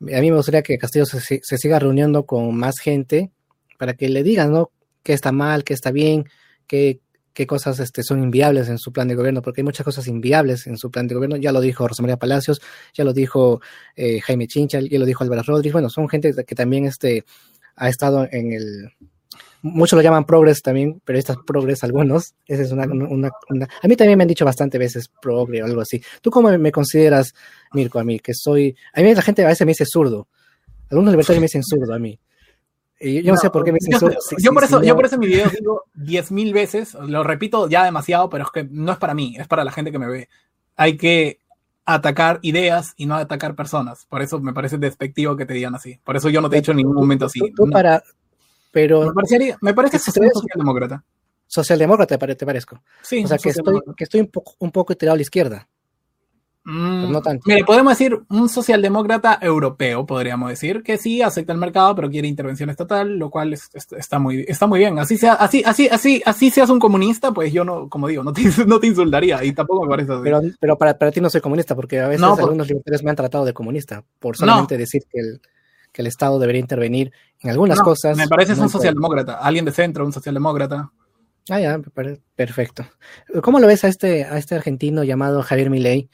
A 0.00 0.20
mí 0.20 0.30
me 0.30 0.36
gustaría 0.36 0.62
que 0.62 0.78
Castillo 0.78 1.04
se, 1.04 1.40
siga 1.42 1.78
reuniendo 1.78 2.24
con 2.24 2.56
más 2.56 2.78
gente 2.78 3.30
para 3.78 3.94
que 3.94 4.08
le 4.08 4.22
digan, 4.22 4.52
¿no? 4.52 4.70
Qué 5.02 5.12
está 5.12 5.30
mal, 5.30 5.62
qué 5.62 5.74
está 5.74 5.90
bien, 5.90 6.24
qué, 6.66 7.00
qué 7.34 7.46
cosas 7.46 7.80
este, 7.80 8.02
son 8.02 8.22
inviables 8.22 8.68
en 8.68 8.78
su 8.78 8.92
plan 8.92 9.08
de 9.08 9.14
gobierno, 9.14 9.42
porque 9.42 9.60
hay 9.60 9.64
muchas 9.64 9.84
cosas 9.84 10.06
inviables 10.06 10.66
en 10.66 10.78
su 10.78 10.90
plan 10.90 11.06
de 11.06 11.14
gobierno. 11.14 11.36
Ya 11.36 11.52
lo 11.52 11.60
dijo 11.60 11.86
Rosa 11.86 12.02
María 12.02 12.16
Palacios, 12.16 12.62
ya 12.94 13.04
lo 13.04 13.12
dijo 13.12 13.60
eh, 13.94 14.20
Jaime 14.20 14.46
Chincha, 14.46 14.80
ya 14.80 14.98
lo 14.98 15.04
dijo 15.04 15.22
Álvaro 15.22 15.42
Rodríguez. 15.42 15.74
Bueno, 15.74 15.90
son 15.90 16.08
gente 16.08 16.32
que 16.46 16.54
también 16.54 16.86
este, 16.86 17.24
ha 17.76 17.90
estado 17.90 18.26
en 18.30 18.52
el, 18.52 18.92
muchos 19.62 19.96
lo 19.96 20.02
llaman 20.02 20.24
progres 20.24 20.60
también, 20.60 21.00
pero 21.04 21.18
estas 21.18 21.36
progres 21.46 21.82
algunos, 21.84 22.34
esa 22.46 22.62
es 22.62 22.72
una, 22.72 22.84
una, 22.84 23.28
A 23.82 23.88
mí 23.88 23.96
también 23.96 24.18
me 24.18 24.24
han 24.24 24.28
dicho 24.28 24.44
bastante 24.44 24.76
veces 24.76 25.08
progre 25.20 25.62
o 25.62 25.66
algo 25.66 25.80
así. 25.80 26.02
¿Tú 26.20 26.30
cómo 26.30 26.56
me 26.58 26.72
consideras, 26.72 27.34
Mirko, 27.72 27.98
a 27.98 28.04
mí? 28.04 28.18
Que 28.18 28.34
soy... 28.34 28.76
A 28.92 29.00
mí 29.00 29.14
la 29.14 29.22
gente 29.22 29.44
a 29.44 29.48
veces 29.48 29.64
me 29.64 29.70
dice 29.70 29.86
zurdo. 29.86 30.28
Algunos 30.90 31.12
libertarios 31.12 31.40
me 31.40 31.46
dicen 31.46 31.62
zurdo 31.62 31.94
a 31.94 31.98
mí. 31.98 32.18
yo 33.00 33.32
no, 33.32 33.38
sé 33.38 33.50
por 33.50 33.64
qué 33.64 33.72
me 33.72 33.78
dicen 33.80 33.98
zurdo. 33.98 34.18
Yo, 34.38 34.52
por 34.52 34.64
eso, 34.64 34.82
yo 34.82 34.94
por 34.96 35.06
eso 35.06 35.14
en 35.14 35.20
mi 35.20 35.28
video 35.28 35.48
digo 35.48 35.84
10.000 35.96 36.52
veces, 36.52 36.94
lo 36.94 37.22
repito 37.22 37.68
ya 37.68 37.84
demasiado, 37.84 38.28
pero 38.28 38.44
es 38.44 38.50
que 38.50 38.64
no 38.64 38.92
es 38.92 38.98
para 38.98 39.14
mí, 39.14 39.36
es 39.38 39.46
para 39.46 39.64
la 39.64 39.72
gente 39.72 39.92
que 39.92 39.98
me 39.98 40.08
ve. 40.08 40.28
Hay 40.76 40.96
que 40.96 41.38
atacar 41.84 42.38
ideas 42.42 42.94
y 42.96 43.06
no 43.06 43.14
atacar 43.14 43.54
personas. 43.54 44.06
Por 44.06 44.22
eso 44.22 44.40
me 44.40 44.52
parece 44.52 44.78
despectivo 44.78 45.36
que 45.36 45.46
te 45.46 45.54
digan 45.54 45.74
así. 45.74 45.98
Por 46.04 46.16
eso 46.16 46.28
yo 46.28 46.40
no 46.40 46.50
te 46.50 46.56
he 46.56 46.60
dicho 46.60 46.72
en 46.72 46.78
ningún 46.78 46.94
momento 46.94 47.26
así. 47.26 47.40
para, 47.70 48.02
pero 48.72 49.06
me, 49.06 49.12
parecería, 49.12 49.56
me 49.60 49.74
parece 49.74 49.98
que 49.98 50.10
soy 50.10 50.28
socialdemócrata. 50.32 51.04
Socialdemócrata, 51.46 52.18
te 52.18 52.46
parezco. 52.46 52.82
Sí, 53.02 53.22
o 53.24 53.28
sea, 53.28 53.36
que 53.36 53.50
estoy, 53.50 53.80
que 53.96 54.04
estoy 54.04 54.20
un 54.20 54.28
poco, 54.28 54.54
un 54.58 54.72
poco 54.72 54.96
tirado 54.96 55.14
a 55.14 55.16
la 55.16 55.22
izquierda. 55.22 55.68
Mm, 56.64 57.10
no 57.10 57.20
tanto. 57.20 57.42
Mire, 57.46 57.64
podemos 57.64 57.92
decir 57.92 58.18
un 58.30 58.48
socialdemócrata 58.48 59.38
europeo, 59.42 60.06
podríamos 60.06 60.48
decir, 60.48 60.82
que 60.82 60.96
sí 60.96 61.20
acepta 61.20 61.52
el 61.52 61.58
mercado, 61.58 61.94
pero 61.96 62.08
quiere 62.08 62.28
intervención 62.28 62.70
estatal, 62.70 63.18
lo 63.18 63.30
cual 63.30 63.52
está, 63.52 64.18
muy, 64.18 64.44
está 64.46 64.66
muy 64.66 64.78
bien. 64.78 64.98
Así 64.98 65.18
sea, 65.18 65.34
así, 65.34 65.62
así, 65.66 65.88
así, 65.88 66.22
así 66.24 66.50
seas 66.50 66.70
un 66.70 66.78
comunista, 66.78 67.32
pues 67.32 67.52
yo 67.52 67.64
no, 67.64 67.88
como 67.88 68.06
digo, 68.06 68.22
no 68.22 68.32
te, 68.32 68.42
no 68.66 68.78
te 68.78 68.86
insultaría 68.86 69.44
y 69.44 69.52
tampoco 69.52 69.84
me 69.84 69.90
parece 69.90 70.12
así. 70.12 70.22
Pero, 70.22 70.40
pero 70.60 70.78
para, 70.78 70.96
para 70.96 71.10
ti 71.10 71.20
no 71.20 71.28
soy 71.28 71.40
comunista, 71.40 71.74
porque 71.74 72.00
a 72.00 72.08
veces 72.08 72.22
algunos 72.22 72.68
libertarios 72.68 73.02
me 73.02 73.10
han 73.10 73.16
tratado 73.16 73.44
de 73.44 73.52
comunista, 73.52 74.04
por 74.20 74.36
solamente 74.36 74.78
decir 74.78 75.02
que 75.10 75.18
el, 75.18 75.40
que 75.92 76.02
el 76.02 76.08
Estado 76.08 76.38
debería 76.38 76.60
intervenir 76.60 77.12
en 77.40 77.50
algunas 77.50 77.80
cosas. 77.80 78.16
Me 78.16 78.28
parece 78.28 78.54
un 78.54 78.68
socialdemócrata, 78.68 79.38
alguien 79.38 79.64
de 79.64 79.72
centro, 79.72 80.04
un 80.04 80.12
socialdemócrata. 80.12 80.90
Ah, 81.50 81.60
ya, 81.60 81.80
perfecto. 82.36 82.86
¿Cómo 83.42 83.58
lo 83.58 83.66
ves 83.66 83.84
a 83.84 83.88
este, 83.88 84.24
a 84.24 84.38
este 84.38 84.54
argentino 84.54 85.02
llamado 85.02 85.42
Javier 85.42 85.70
Milei? 85.70 86.08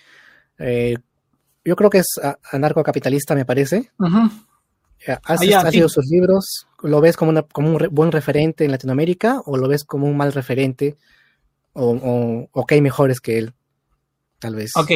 Eh, 0.59 0.97
yo 1.65 1.77
creo 1.77 1.91
que 1.91 1.99
es 1.99 2.19
anarcocapitalista, 2.51 3.35
me 3.35 3.45
parece. 3.45 3.91
Eh, 5.07 5.17
¿Has, 5.25 5.41
leído 5.41 5.89
sus 5.89 6.07
libros? 6.07 6.67
¿Lo 6.83 7.01
ves 7.01 7.17
como, 7.17 7.47
como 7.49 7.77
un 7.77 7.89
buen 7.91 8.11
referente 8.11 8.65
en 8.65 8.71
Latinoamérica 8.71 9.43
o 9.45 9.57
lo 9.57 9.69
ves 9.69 9.85
como 9.85 10.07
un 10.07 10.17
mal 10.17 10.33
referente? 10.33 10.97
¿O, 11.75 12.49
o, 12.53 12.67
que 12.67 12.77
hay 12.77 12.81
mejores 12.81 13.21
que 13.21 13.39
él? 13.39 13.53
Tal 14.39 14.55
vez. 14.55 14.73
Ok, 14.77 14.91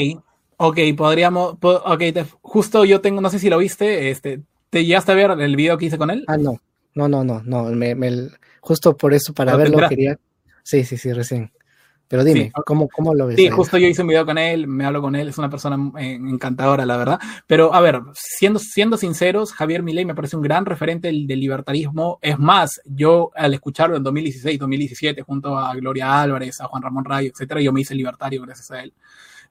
ok, 0.57 0.79
podríamos. 0.97 1.57
Ok, 1.61 2.03
justo 2.41 2.85
yo 2.85 3.01
tengo, 3.01 3.21
no 3.21 3.31
sé 3.31 3.39
si 3.39 3.51
lo 3.51 3.59
viste, 3.59 4.11
este, 4.11 4.43
¿te 4.73 4.87
llegaste 4.87 5.13
a 5.13 5.15
ver 5.15 5.31
el 5.33 5.55
video 5.55 5.77
que 5.77 5.85
hice 5.85 5.99
con 5.99 6.11
él? 6.11 6.25
Ah, 6.27 6.39
no, 6.39 6.59
no, 6.95 7.07
no, 7.07 7.23
no, 7.23 7.43
no, 7.45 7.65
me, 7.65 7.95
justo 8.61 8.97
por 8.97 9.13
eso, 9.13 9.35
para 9.35 9.55
verlo, 9.55 9.87
quería. 9.87 10.19
Sí, 10.63 10.83
sí, 10.85 10.97
sí, 10.97 11.13
recién. 11.13 11.53
Pero 12.09 12.25
dime, 12.25 12.51
¿cómo, 12.65 12.89
¿cómo, 12.89 13.15
lo 13.15 13.27
ves? 13.27 13.37
Sí, 13.37 13.51
justo 13.51 13.77
yo 13.77 13.87
hice 13.87 14.01
un 14.01 14.09
video 14.09 14.25
con 14.25 14.39
él, 14.39 14.67
me 14.67 14.87
hablo 14.87 15.03
con 15.03 15.15
él, 15.15 15.29
es 15.29 15.37
una 15.37 15.51
persona 15.51 15.77
eh, 15.99 16.15
encantadora, 16.15 16.87
la 16.87 16.97
verdad. 16.97 17.21
Pero 17.47 17.75
a 17.75 17.81
ver, 17.81 18.01
siendo, 18.15 18.59
siendo 18.59 18.97
sinceros, 18.97 19.53
Javier 19.53 19.83
Milei 19.83 20.07
me 20.07 20.15
parece 20.15 20.37
un 20.37 20.43
gran 20.43 20.65
referente 20.65 21.09
del, 21.09 21.27
libertarismo. 21.27 22.19
Es 22.23 22.39
más, 22.39 22.81
yo 22.87 23.31
al 23.35 23.53
escucharlo 23.53 23.97
en 23.97 24.03
2016, 24.03 24.59
2017, 24.59 25.23
junto 25.23 25.59
a 25.59 25.75
Gloria 25.75 26.21
Álvarez, 26.23 26.61
a 26.61 26.67
Juan 26.67 26.83
Ramón 26.83 27.05
Rayo, 27.05 27.31
etcétera, 27.31 27.61
yo 27.61 27.73
me 27.73 27.83
hice 27.83 27.95
libertario 27.95 28.41
gracias 28.43 28.71
a 28.71 28.83
él. 28.83 28.93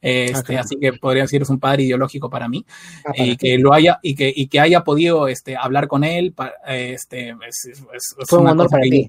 Este, 0.02 0.58
Así 0.58 0.78
que 0.78 0.94
podría 0.94 1.24
decir 1.24 1.44
es 1.44 1.50
un 1.50 1.60
padre 1.60 1.84
ideológico 1.84 2.30
para 2.30 2.50
mí 2.50 2.66
ah, 3.06 3.12
y 3.16 3.38
que 3.38 3.60
lo 3.60 3.72
haya 3.72 4.00
y 4.02 4.16
que, 4.16 4.34
y 4.36 4.48
que 4.48 4.60
haya 4.60 4.84
podido 4.84 5.28
este, 5.28 5.56
hablar 5.56 5.88
con 5.88 6.04
él 6.04 6.34
este, 6.68 7.36
es, 7.48 7.84
Fue 8.28 8.40
un 8.40 8.48
honor 8.48 8.70
para 8.70 8.84
ti. 8.84 9.08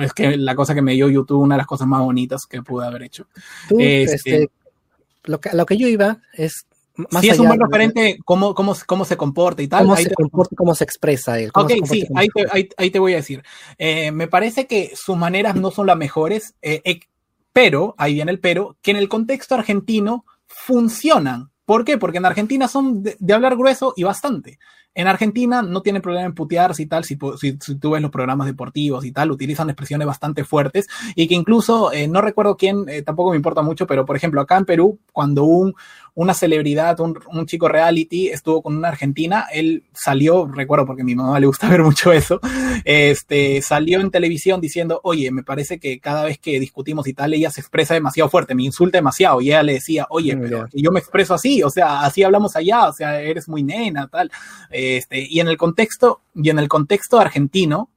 Es 0.00 0.12
que 0.12 0.36
la 0.36 0.54
cosa 0.54 0.74
que 0.74 0.82
me 0.82 0.92
dio 0.92 1.08
YouTube, 1.08 1.40
una 1.40 1.56
de 1.56 1.58
las 1.58 1.66
cosas 1.66 1.86
más 1.86 2.00
bonitas 2.00 2.46
que 2.48 2.62
pude 2.62 2.86
haber 2.86 3.02
hecho. 3.02 3.26
Este, 3.70 4.14
este, 4.14 4.50
lo, 5.24 5.40
que, 5.40 5.50
lo 5.52 5.66
que 5.66 5.76
yo 5.76 5.88
iba 5.88 6.18
es 6.32 6.64
si 7.20 7.28
es 7.28 7.38
un 7.38 7.48
buen 7.48 7.60
referente, 7.60 8.18
cómo, 8.24 8.54
cómo, 8.54 8.74
cómo 8.86 9.04
se 9.04 9.16
comporta 9.16 9.62
y 9.62 9.68
tal. 9.68 9.84
Cómo 9.84 9.96
se 9.96 10.12
comporta 10.12 10.56
cómo 10.56 10.74
se 10.74 10.84
expresa 10.84 11.38
él. 11.38 11.50
Ok, 11.54 11.72
sí, 11.84 12.06
ahí 12.14 12.28
te, 12.28 12.46
ahí, 12.76 12.90
te, 12.90 12.98
voy 12.98 13.14
a 13.14 13.16
decir. 13.16 13.42
Eh, 13.78 14.10
me 14.12 14.28
parece 14.28 14.66
que 14.66 14.92
sus 14.94 15.16
maneras 15.16 15.54
no 15.56 15.70
son 15.70 15.86
las 15.86 15.96
mejores, 15.96 16.54
eh, 16.62 16.82
eh, 16.84 17.00
pero, 17.52 17.94
ahí 17.98 18.14
viene 18.14 18.32
el 18.32 18.40
pero, 18.40 18.76
que 18.82 18.90
en 18.90 18.96
el 18.96 19.08
contexto 19.08 19.54
argentino 19.54 20.24
funcionan. 20.64 21.50
¿Por 21.64 21.84
qué? 21.84 21.98
Porque 21.98 22.18
en 22.18 22.26
Argentina 22.26 22.68
son 22.68 23.02
de 23.02 23.34
hablar 23.34 23.56
grueso 23.56 23.94
y 23.96 24.02
bastante. 24.02 24.58
En 24.94 25.06
Argentina 25.06 25.62
no 25.62 25.82
tiene 25.82 26.00
problema 26.00 26.26
en 26.26 26.34
putearse 26.34 26.82
y 26.82 26.86
tal, 26.86 27.04
si, 27.04 27.16
si, 27.38 27.56
tú 27.76 27.90
ves 27.90 28.02
los 28.02 28.10
programas 28.10 28.48
deportivos 28.48 29.04
y 29.04 29.12
tal, 29.12 29.30
utilizan 29.30 29.70
expresiones 29.70 30.06
bastante 30.06 30.44
fuertes 30.44 30.88
y 31.14 31.28
que 31.28 31.34
incluso, 31.36 31.92
eh, 31.92 32.08
no 32.08 32.20
recuerdo 32.20 32.56
quién, 32.56 32.88
eh, 32.88 33.02
tampoco 33.02 33.30
me 33.30 33.36
importa 33.36 33.62
mucho, 33.62 33.86
pero 33.86 34.04
por 34.04 34.16
ejemplo, 34.16 34.40
acá 34.40 34.56
en 34.56 34.64
Perú, 34.64 34.98
cuando 35.12 35.44
un, 35.44 35.74
una 36.14 36.34
celebridad, 36.34 36.98
un, 37.00 37.18
un, 37.32 37.46
chico 37.46 37.68
reality 37.68 38.28
estuvo 38.28 38.62
con 38.62 38.76
una 38.76 38.88
argentina, 38.88 39.46
él 39.52 39.84
salió, 39.92 40.46
recuerdo 40.46 40.86
porque 40.86 41.02
a 41.02 41.04
mi 41.04 41.14
mamá 41.14 41.38
le 41.38 41.46
gusta 41.46 41.68
ver 41.70 41.82
mucho 41.82 42.12
eso, 42.12 42.40
este, 42.84 43.62
salió 43.62 44.00
en 44.00 44.10
televisión 44.10 44.60
diciendo, 44.60 45.00
oye, 45.04 45.30
me 45.30 45.44
parece 45.44 45.78
que 45.78 46.00
cada 46.00 46.24
vez 46.24 46.38
que 46.38 46.58
discutimos 46.58 47.06
y 47.06 47.14
tal, 47.14 47.32
ella 47.32 47.50
se 47.50 47.60
expresa 47.60 47.94
demasiado 47.94 48.28
fuerte, 48.28 48.56
me 48.56 48.64
insulta 48.64 48.98
demasiado, 48.98 49.40
y 49.40 49.48
ella 49.48 49.62
le 49.62 49.74
decía, 49.74 50.06
oye, 50.10 50.36
pero 50.36 50.66
yo 50.72 50.90
me 50.90 50.98
expreso 50.98 51.34
así, 51.34 51.62
o 51.62 51.70
sea, 51.70 52.02
así 52.02 52.22
hablamos 52.24 52.56
allá, 52.56 52.88
o 52.88 52.92
sea, 52.92 53.20
eres 53.20 53.48
muy 53.48 53.62
nena, 53.62 54.08
tal. 54.08 54.30
Este, 54.80 55.26
y 55.28 55.40
en 55.40 55.48
el 55.48 55.56
contexto, 55.56 56.20
y 56.34 56.50
en 56.50 56.58
el 56.58 56.68
contexto 56.68 57.18
argentino, 57.18 57.90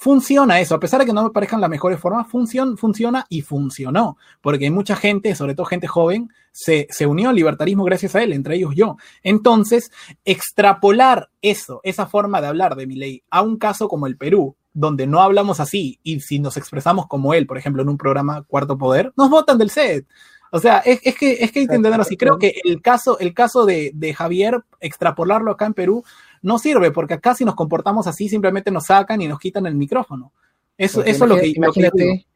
funciona 0.00 0.60
eso, 0.60 0.74
a 0.74 0.80
pesar 0.80 1.00
de 1.00 1.06
que 1.06 1.12
no 1.12 1.24
me 1.24 1.30
parezcan 1.30 1.60
las 1.60 1.68
mejores 1.68 2.00
formas, 2.00 2.26
funciona 2.26 3.26
y 3.28 3.42
funcionó, 3.42 4.16
porque 4.40 4.70
mucha 4.70 4.96
gente, 4.96 5.34
sobre 5.34 5.54
todo 5.54 5.66
gente 5.66 5.86
joven, 5.86 6.30
se, 6.52 6.86
se, 6.88 7.06
unió 7.06 7.28
al 7.28 7.36
libertarismo 7.36 7.84
gracias 7.84 8.14
a 8.14 8.22
él, 8.22 8.32
entre 8.32 8.56
ellos 8.56 8.74
yo. 8.74 8.96
Entonces, 9.22 9.92
extrapolar 10.24 11.28
eso, 11.42 11.80
esa 11.82 12.06
forma 12.06 12.40
de 12.40 12.46
hablar 12.46 12.76
de 12.76 12.86
mi 12.86 12.96
ley 12.96 13.22
a 13.28 13.42
un 13.42 13.58
caso 13.58 13.88
como 13.88 14.06
el 14.06 14.16
Perú, 14.16 14.56
donde 14.72 15.06
no 15.06 15.20
hablamos 15.20 15.60
así, 15.60 15.98
y 16.02 16.20
si 16.20 16.38
nos 16.38 16.56
expresamos 16.56 17.06
como 17.06 17.34
él, 17.34 17.46
por 17.46 17.58
ejemplo, 17.58 17.82
en 17.82 17.90
un 17.90 17.98
programa 17.98 18.42
Cuarto 18.44 18.78
Poder, 18.78 19.12
nos 19.18 19.28
votan 19.28 19.58
del 19.58 19.68
set. 19.68 20.06
O 20.50 20.58
sea, 20.58 20.78
es, 20.78 21.00
que, 21.00 21.10
es 21.10 21.16
que 21.52 21.60
hay 21.60 21.66
que 21.66 21.74
entenderlo 21.74 22.02
así. 22.02 22.16
Creo 22.16 22.38
que 22.38 22.60
el 22.64 22.82
caso, 22.82 23.18
el 23.20 23.34
caso 23.34 23.66
de, 23.66 23.92
de, 23.94 24.14
Javier, 24.14 24.64
extrapolarlo 24.80 25.52
acá 25.52 25.66
en 25.66 25.74
Perú, 25.74 26.04
no 26.42 26.58
sirve, 26.58 26.90
porque 26.90 27.14
acá 27.14 27.34
si 27.34 27.44
nos 27.44 27.54
comportamos 27.54 28.06
así, 28.06 28.28
simplemente 28.28 28.70
nos 28.70 28.86
sacan 28.86 29.20
y 29.22 29.28
nos 29.28 29.38
quitan 29.38 29.66
el 29.66 29.74
micrófono. 29.74 30.32
Eso, 30.76 31.04
eso 31.04 31.24
es 31.24 31.30
lo 31.30 31.36
que. 31.36 31.48
Imagínate, 31.48 32.26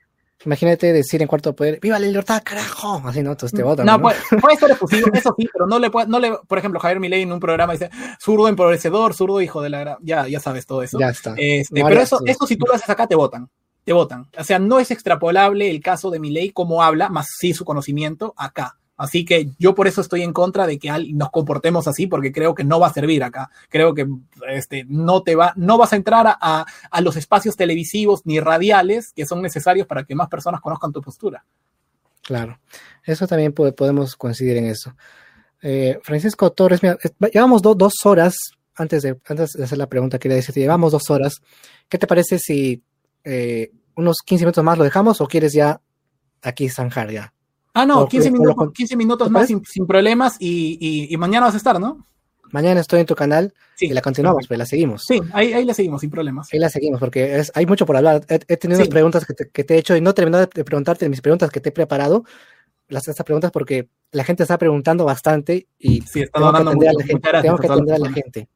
imagínate 0.44 0.92
decir 0.92 1.22
en 1.22 1.28
cuarto 1.28 1.54
poder, 1.54 1.80
¡Viva 1.80 1.98
la 1.98 2.06
libertad, 2.06 2.42
carajo! 2.44 3.02
Así, 3.04 3.22
¿no? 3.22 3.32
Entonces 3.32 3.56
te 3.56 3.62
votan. 3.62 3.86
No, 3.86 4.00
Puede, 4.00 4.16
puede, 4.40 4.56
ser 4.56 4.70
efusivo, 4.70 5.08
eso 5.12 5.34
sí, 5.38 5.48
pero 5.52 5.66
no 5.66 5.78
le 5.78 5.90
puede, 5.90 6.06
no 6.08 6.18
le, 6.18 6.32
por 6.46 6.58
ejemplo, 6.58 6.80
Javier 6.80 7.00
Milei 7.00 7.22
en 7.22 7.32
un 7.32 7.40
programa 7.40 7.72
dice, 7.72 7.90
zurdo 8.20 8.48
empobrecedor, 8.48 9.14
zurdo 9.14 9.40
hijo 9.40 9.62
de 9.62 9.70
la. 9.70 9.98
Ya, 10.02 10.28
ya 10.28 10.40
sabes 10.40 10.66
todo 10.66 10.82
eso. 10.82 10.98
Ya 10.98 11.08
está. 11.08 11.34
Este, 11.36 11.82
pero 11.82 12.00
eso, 12.00 12.20
eso 12.26 12.46
si 12.46 12.56
tú 12.56 12.66
lo 12.66 12.74
haces 12.74 12.90
acá, 12.90 13.06
te 13.06 13.14
votan 13.14 13.48
te 13.84 13.92
votan. 13.92 14.26
O 14.36 14.44
sea, 14.44 14.58
no 14.58 14.80
es 14.80 14.90
extrapolable 14.90 15.70
el 15.70 15.80
caso 15.80 16.10
de 16.10 16.18
Milei 16.18 16.50
como 16.50 16.82
habla, 16.82 17.10
más 17.10 17.28
sí 17.38 17.52
su 17.52 17.64
conocimiento 17.64 18.34
acá. 18.36 18.78
Así 18.96 19.24
que 19.24 19.50
yo 19.58 19.74
por 19.74 19.88
eso 19.88 20.00
estoy 20.00 20.22
en 20.22 20.32
contra 20.32 20.66
de 20.66 20.78
que 20.78 20.90
nos 21.12 21.30
comportemos 21.30 21.88
así, 21.88 22.06
porque 22.06 22.32
creo 22.32 22.54
que 22.54 22.64
no 22.64 22.78
va 22.78 22.88
a 22.88 22.92
servir 22.92 23.24
acá. 23.24 23.50
Creo 23.68 23.94
que 23.94 24.06
este, 24.48 24.84
no 24.88 25.22
te 25.22 25.34
va, 25.34 25.52
no 25.56 25.78
vas 25.78 25.92
a 25.92 25.96
entrar 25.96 26.26
a, 26.28 26.64
a 26.90 27.00
los 27.00 27.16
espacios 27.16 27.56
televisivos 27.56 28.22
ni 28.24 28.38
radiales 28.38 29.12
que 29.12 29.26
son 29.26 29.42
necesarios 29.42 29.86
para 29.86 30.04
que 30.04 30.14
más 30.14 30.28
personas 30.28 30.60
conozcan 30.60 30.92
tu 30.92 31.00
postura. 31.00 31.44
Claro, 32.22 32.58
eso 33.04 33.26
también 33.26 33.52
podemos 33.52 34.16
coincidir 34.16 34.56
en 34.56 34.66
eso. 34.66 34.96
Eh, 35.60 35.98
Francisco 36.02 36.50
Torres, 36.52 36.82
mira, 36.82 36.96
llevamos 37.32 37.60
dos 37.60 37.92
horas, 38.04 38.34
antes 38.74 39.02
de, 39.02 39.18
antes 39.26 39.52
de 39.52 39.64
hacer 39.64 39.76
la 39.76 39.88
pregunta, 39.88 40.18
quería 40.18 40.36
decirte, 40.36 40.60
llevamos 40.60 40.92
dos 40.92 41.10
horas. 41.10 41.42
¿Qué 41.88 41.98
te 41.98 42.06
parece 42.06 42.38
si 42.38 42.82
eh, 43.24 43.72
unos 43.94 44.16
15 44.24 44.44
minutos 44.44 44.64
más 44.64 44.78
lo 44.78 44.84
dejamos 44.84 45.20
o 45.20 45.26
quieres 45.26 45.52
ya 45.52 45.80
aquí 46.42 46.70
zanjar 46.70 47.10
ya? 47.10 47.33
Ah, 47.74 47.84
no, 47.84 48.06
15 48.06 48.30
minutos, 48.30 48.72
15 48.72 48.96
minutos 48.96 49.30
más 49.30 49.48
sin, 49.48 49.86
problemas 49.86 50.36
y, 50.38 51.12
mañana 51.18 51.46
vas 51.46 51.54
a 51.54 51.58
estar, 51.58 51.80
¿no? 51.80 52.06
Mañana 52.52 52.80
estoy 52.80 53.00
en 53.00 53.06
tu 53.06 53.16
canal 53.16 53.52
y 53.80 53.88
la 53.88 54.00
continuamos, 54.00 54.46
pues 54.46 54.56
la 54.56 54.64
seguimos. 54.64 55.02
Sí, 55.02 55.20
ahí, 55.32 55.52
ahí 55.52 55.64
la 55.64 55.74
seguimos 55.74 56.00
sin 56.00 56.10
problemas. 56.10 56.48
Ahí 56.52 56.60
la 56.60 56.70
seguimos 56.70 57.00
porque 57.00 57.42
hay 57.52 57.66
mucho 57.66 57.84
por 57.84 57.96
hablar. 57.96 58.24
He, 58.28 58.56
tenido 58.56 58.78
unas 58.78 58.88
preguntas 58.88 59.26
que 59.26 59.64
te, 59.64 59.74
he 59.74 59.78
hecho 59.78 59.96
y 59.96 60.00
no 60.00 60.10
he 60.10 60.14
terminado 60.14 60.46
de 60.46 60.64
preguntarte 60.64 61.08
mis 61.08 61.20
preguntas 61.20 61.50
que 61.50 61.58
te 61.58 61.70
he 61.70 61.72
preparado. 61.72 62.24
Las, 62.86 63.08
estas 63.08 63.24
preguntas 63.24 63.50
porque 63.50 63.88
la 64.12 64.22
gente 64.22 64.44
está 64.44 64.56
preguntando 64.56 65.04
bastante 65.04 65.66
y 65.78 66.00
tengo, 66.02 66.52
que 66.52 66.58
atender, 66.58 66.88
a 66.90 66.92
la 66.92 67.04
gente, 67.04 67.30
tengo 67.42 67.58
que 67.58 67.66
atender 67.66 67.94
a 67.94 67.98
la 67.98 68.12
gente. 68.12 68.48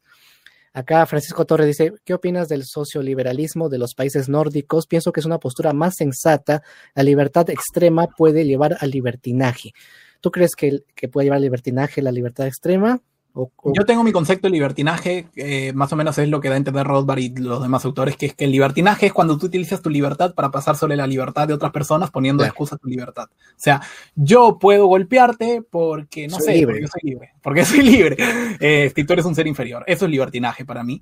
Acá 0.78 1.04
Francisco 1.06 1.44
Torres 1.44 1.66
dice, 1.66 1.92
¿qué 2.04 2.14
opinas 2.14 2.46
del 2.46 2.64
socioliberalismo 2.64 3.68
de 3.68 3.78
los 3.78 3.94
países 3.94 4.28
nórdicos? 4.28 4.86
Pienso 4.86 5.10
que 5.10 5.18
es 5.18 5.26
una 5.26 5.40
postura 5.40 5.72
más 5.72 5.96
sensata. 5.96 6.62
La 6.94 7.02
libertad 7.02 7.50
extrema 7.50 8.06
puede 8.06 8.44
llevar 8.44 8.76
al 8.78 8.90
libertinaje. 8.90 9.72
¿Tú 10.20 10.30
crees 10.30 10.54
que, 10.54 10.84
que 10.94 11.08
puede 11.08 11.24
llevar 11.24 11.38
al 11.38 11.42
libertinaje 11.42 12.00
la 12.00 12.12
libertad 12.12 12.46
extrema? 12.46 13.00
Yo 13.34 13.84
tengo 13.86 14.02
mi 14.02 14.10
concepto 14.10 14.48
de 14.48 14.52
libertinaje, 14.52 15.28
eh, 15.36 15.72
más 15.72 15.92
o 15.92 15.96
menos 15.96 16.18
es 16.18 16.28
lo 16.28 16.40
que 16.40 16.48
da 16.48 16.54
a 16.54 16.58
entender 16.58 16.84
Rothbard 16.84 17.18
y 17.18 17.28
los 17.36 17.62
demás 17.62 17.84
autores, 17.84 18.16
que 18.16 18.26
es 18.26 18.34
que 18.34 18.46
el 18.46 18.50
libertinaje 18.50 19.06
es 19.06 19.12
cuando 19.12 19.38
tú 19.38 19.46
utilizas 19.46 19.80
tu 19.80 19.90
libertad 19.90 20.34
para 20.34 20.50
pasar 20.50 20.76
sobre 20.76 20.96
la 20.96 21.06
libertad 21.06 21.46
de 21.46 21.54
otras 21.54 21.70
personas 21.70 22.10
poniendo 22.10 22.42
de 22.42 22.48
excusa 22.48 22.76
tu 22.76 22.88
libertad. 22.88 23.26
O 23.30 23.54
sea, 23.56 23.80
yo 24.16 24.58
puedo 24.58 24.86
golpearte 24.86 25.62
porque, 25.62 26.26
no 26.26 26.38
sé, 26.38 26.62
porque 26.64 26.86
soy 26.88 27.00
libre, 27.02 27.32
porque 27.42 27.64
soy 27.64 27.82
libre. 27.82 28.16
Eh, 28.58 28.92
tú 29.06 29.12
eres 29.12 29.24
un 29.24 29.34
ser 29.34 29.46
inferior. 29.46 29.84
Eso 29.86 30.06
es 30.06 30.10
libertinaje 30.10 30.64
para 30.64 30.82
mí. 30.82 31.00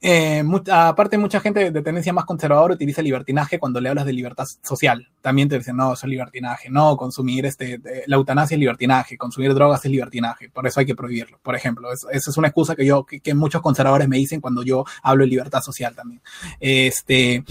Eh, 0.00 0.42
aparte, 0.70 1.16
mucha 1.16 1.40
gente 1.40 1.70
de 1.70 1.82
tendencia 1.82 2.12
más 2.12 2.26
conservadora 2.26 2.74
utiliza 2.74 3.00
libertinaje 3.00 3.58
cuando 3.58 3.80
le 3.80 3.88
hablas 3.88 4.04
de 4.04 4.12
libertad 4.12 4.44
social. 4.62 5.08
También 5.22 5.48
te 5.48 5.56
dicen, 5.56 5.76
no, 5.76 5.94
eso 5.94 6.06
es 6.06 6.10
libertinaje. 6.10 6.68
No, 6.68 6.96
consumir 6.96 7.46
este, 7.46 7.80
la 8.06 8.16
eutanasia 8.16 8.54
es 8.54 8.60
libertinaje, 8.60 9.16
consumir 9.16 9.54
drogas 9.54 9.84
es 9.84 9.90
libertinaje. 9.90 10.50
Por 10.50 10.66
eso 10.66 10.80
hay 10.80 10.86
que 10.86 10.94
prohibirlo, 10.94 11.38
por 11.42 11.56
ejemplo. 11.56 11.90
esa 11.92 12.08
es 12.12 12.36
una 12.36 12.48
excusa 12.48 12.76
que 12.76 12.84
yo, 12.84 13.04
que, 13.04 13.34
muchos 13.34 13.62
conservadores 13.62 14.08
me 14.08 14.18
dicen 14.18 14.40
cuando 14.40 14.62
yo 14.62 14.84
hablo 15.02 15.24
de 15.24 15.30
libertad 15.30 15.62
social 15.62 15.94
también. 15.94 16.20
Este. 16.60 17.42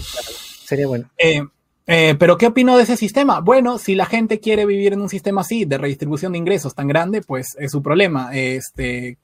Sería 0.64 0.86
bueno. 0.86 1.10
Eh, 1.18 1.42
eh, 1.86 2.14
pero 2.18 2.38
¿qué 2.38 2.46
opino 2.46 2.76
de 2.76 2.84
ese 2.84 2.96
sistema? 2.96 3.40
Bueno, 3.40 3.78
si 3.78 3.94
la 3.94 4.06
gente 4.06 4.40
quiere 4.40 4.64
vivir 4.64 4.94
en 4.94 5.02
un 5.02 5.08
sistema 5.08 5.42
así 5.42 5.64
de 5.64 5.76
redistribución 5.76 6.32
de 6.32 6.38
ingresos 6.38 6.74
tan 6.74 6.88
grande, 6.88 7.20
pues 7.20 7.56
es 7.58 7.72
su 7.72 7.82
problema. 7.82 8.30
Este, 8.32 9.18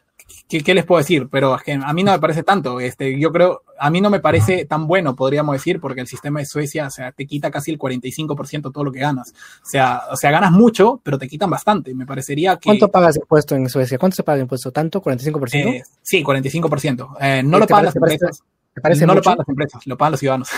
¿qué, 0.48 0.74
les 0.74 0.84
puedo 0.84 0.98
decir? 0.98 1.28
Pero 1.30 1.56
es 1.56 1.62
que 1.62 1.72
a 1.72 1.92
mí 1.92 2.02
no 2.02 2.12
me 2.12 2.18
parece 2.18 2.42
tanto. 2.42 2.80
Este, 2.80 3.18
yo 3.18 3.30
creo, 3.32 3.62
a 3.78 3.90
mí 3.90 4.00
no 4.00 4.10
me 4.10 4.20
parece 4.20 4.64
tan 4.64 4.86
bueno, 4.86 5.14
podríamos 5.14 5.54
decir, 5.54 5.80
porque 5.80 6.00
el 6.00 6.06
sistema 6.06 6.40
de 6.40 6.46
Suecia, 6.46 6.86
o 6.86 6.90
sea, 6.90 7.12
te 7.12 7.26
quita 7.26 7.50
casi 7.50 7.70
el 7.70 7.78
45% 7.78 8.62
de 8.62 8.72
todo 8.72 8.84
lo 8.84 8.92
que 8.92 9.00
ganas. 9.00 9.32
O 9.62 9.66
sea, 9.66 10.02
o 10.10 10.16
sea, 10.16 10.30
ganas 10.30 10.52
mucho, 10.52 11.00
pero 11.02 11.18
te 11.18 11.28
quitan 11.28 11.50
bastante. 11.50 11.94
Me 11.94 12.06
parecería 12.06 12.56
que... 12.56 12.66
¿Cuánto 12.66 12.88
pagas 12.88 13.14
de 13.14 13.20
impuesto 13.20 13.54
en 13.54 13.68
Suecia? 13.68 13.98
¿Cuánto 13.98 14.16
se 14.16 14.22
paga 14.22 14.36
de 14.36 14.42
impuesto? 14.42 14.72
¿Tanto? 14.72 15.02
¿45%? 15.02 15.54
Eh, 15.54 15.82
sí, 16.02 16.24
45%. 16.24 17.16
Eh, 17.20 17.42
no 17.44 17.58
lo 17.58 17.66
pagan 17.66 17.86
las 17.86 17.96
empresas. 17.96 18.42
¿Te 18.74 18.80
parece 18.80 19.06
no 19.06 19.14
lo 19.14 19.22
pagan 19.22 19.38
las 19.38 19.48
empresas, 19.48 19.86
lo 19.86 19.96
pagan 19.96 20.12
los 20.12 20.20
ciudadanos. 20.20 20.48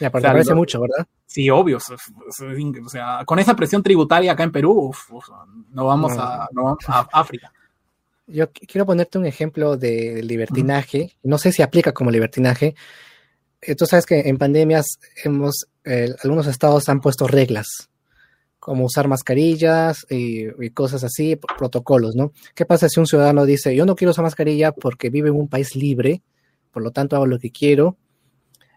Ya, 0.00 0.10
pero 0.10 0.22
te 0.22 0.28
parece 0.28 0.54
mucho, 0.54 0.80
¿verdad? 0.80 1.06
Sí, 1.26 1.50
obvio. 1.50 1.78
O 1.78 2.88
sea, 2.88 3.22
con 3.24 3.38
esa 3.38 3.54
presión 3.54 3.82
tributaria 3.82 4.32
acá 4.32 4.44
en 4.44 4.52
Perú, 4.52 4.92
no 5.70 5.86
vamos, 5.86 6.16
a, 6.18 6.48
no 6.52 6.64
vamos 6.64 6.84
a 6.88 7.08
África. 7.12 7.52
Yo 8.28 8.50
quiero 8.52 8.84
ponerte 8.84 9.16
un 9.16 9.24
ejemplo 9.24 9.76
de 9.78 10.22
libertinaje. 10.22 11.16
No 11.22 11.38
sé 11.38 11.50
si 11.50 11.62
aplica 11.62 11.92
como 11.92 12.10
libertinaje. 12.10 12.74
Eh, 13.60 13.74
tú 13.74 13.86
sabes 13.86 14.06
que 14.06 14.20
en 14.20 14.38
pandemias 14.38 14.86
hemos, 15.24 15.66
eh, 15.84 16.14
algunos 16.22 16.46
estados 16.46 16.88
han 16.88 17.00
puesto 17.00 17.26
reglas, 17.26 17.88
como 18.60 18.84
usar 18.84 19.08
mascarillas 19.08 20.06
y, 20.08 20.70
cosas 20.70 21.02
así, 21.04 21.36
protocolos, 21.36 22.14
¿no? 22.14 22.32
¿Qué 22.54 22.66
pasa 22.66 22.88
si 22.88 23.00
un 23.00 23.06
ciudadano 23.06 23.46
dice, 23.46 23.74
yo 23.74 23.84
no 23.86 23.96
quiero 23.96 24.12
usar 24.12 24.22
mascarilla 24.22 24.72
porque 24.72 25.10
vive 25.10 25.30
en 25.30 25.36
un 25.36 25.48
país 25.48 25.74
libre, 25.74 26.22
por 26.70 26.82
lo 26.82 26.92
tanto 26.92 27.16
hago 27.16 27.26
lo 27.26 27.38
que 27.38 27.50
quiero? 27.50 27.96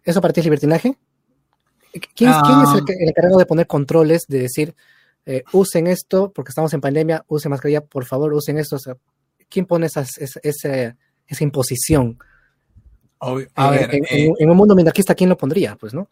¿Eso 0.04 0.22
para 0.22 0.34
ti 0.34 0.40
es 0.40 0.46
libertinaje? 0.46 0.98
¿Quién, 2.16 2.32
es 2.32 2.38
ah. 2.40 2.80
el, 2.88 3.10
encargado 3.10 3.38
de 3.38 3.46
poner 3.46 3.68
controles, 3.68 4.24
de 4.28 4.40
decir, 4.40 4.74
eh, 5.26 5.44
usen 5.52 5.88
esto 5.88 6.32
porque 6.34 6.50
estamos 6.50 6.74
en 6.74 6.82
pandemia, 6.82 7.24
usen 7.28 7.52
mascarilla, 7.52 7.82
por 7.82 8.06
favor, 8.06 8.34
usen 8.34 8.58
esto? 8.58 8.78
¿Quién 9.52 9.66
pone 9.66 9.86
esa, 9.86 10.06
esa, 10.18 10.96
imposición? 11.44 12.18
Eh, 13.38 14.36
en, 14.40 14.50
un 14.50 14.58
mundo 14.58 14.74
minarquista, 14.74 15.14
¿quién 15.14 15.30
lo 15.30 15.38
pondría? 15.38 15.76
Pues, 15.76 15.94
¿no? 15.94 16.10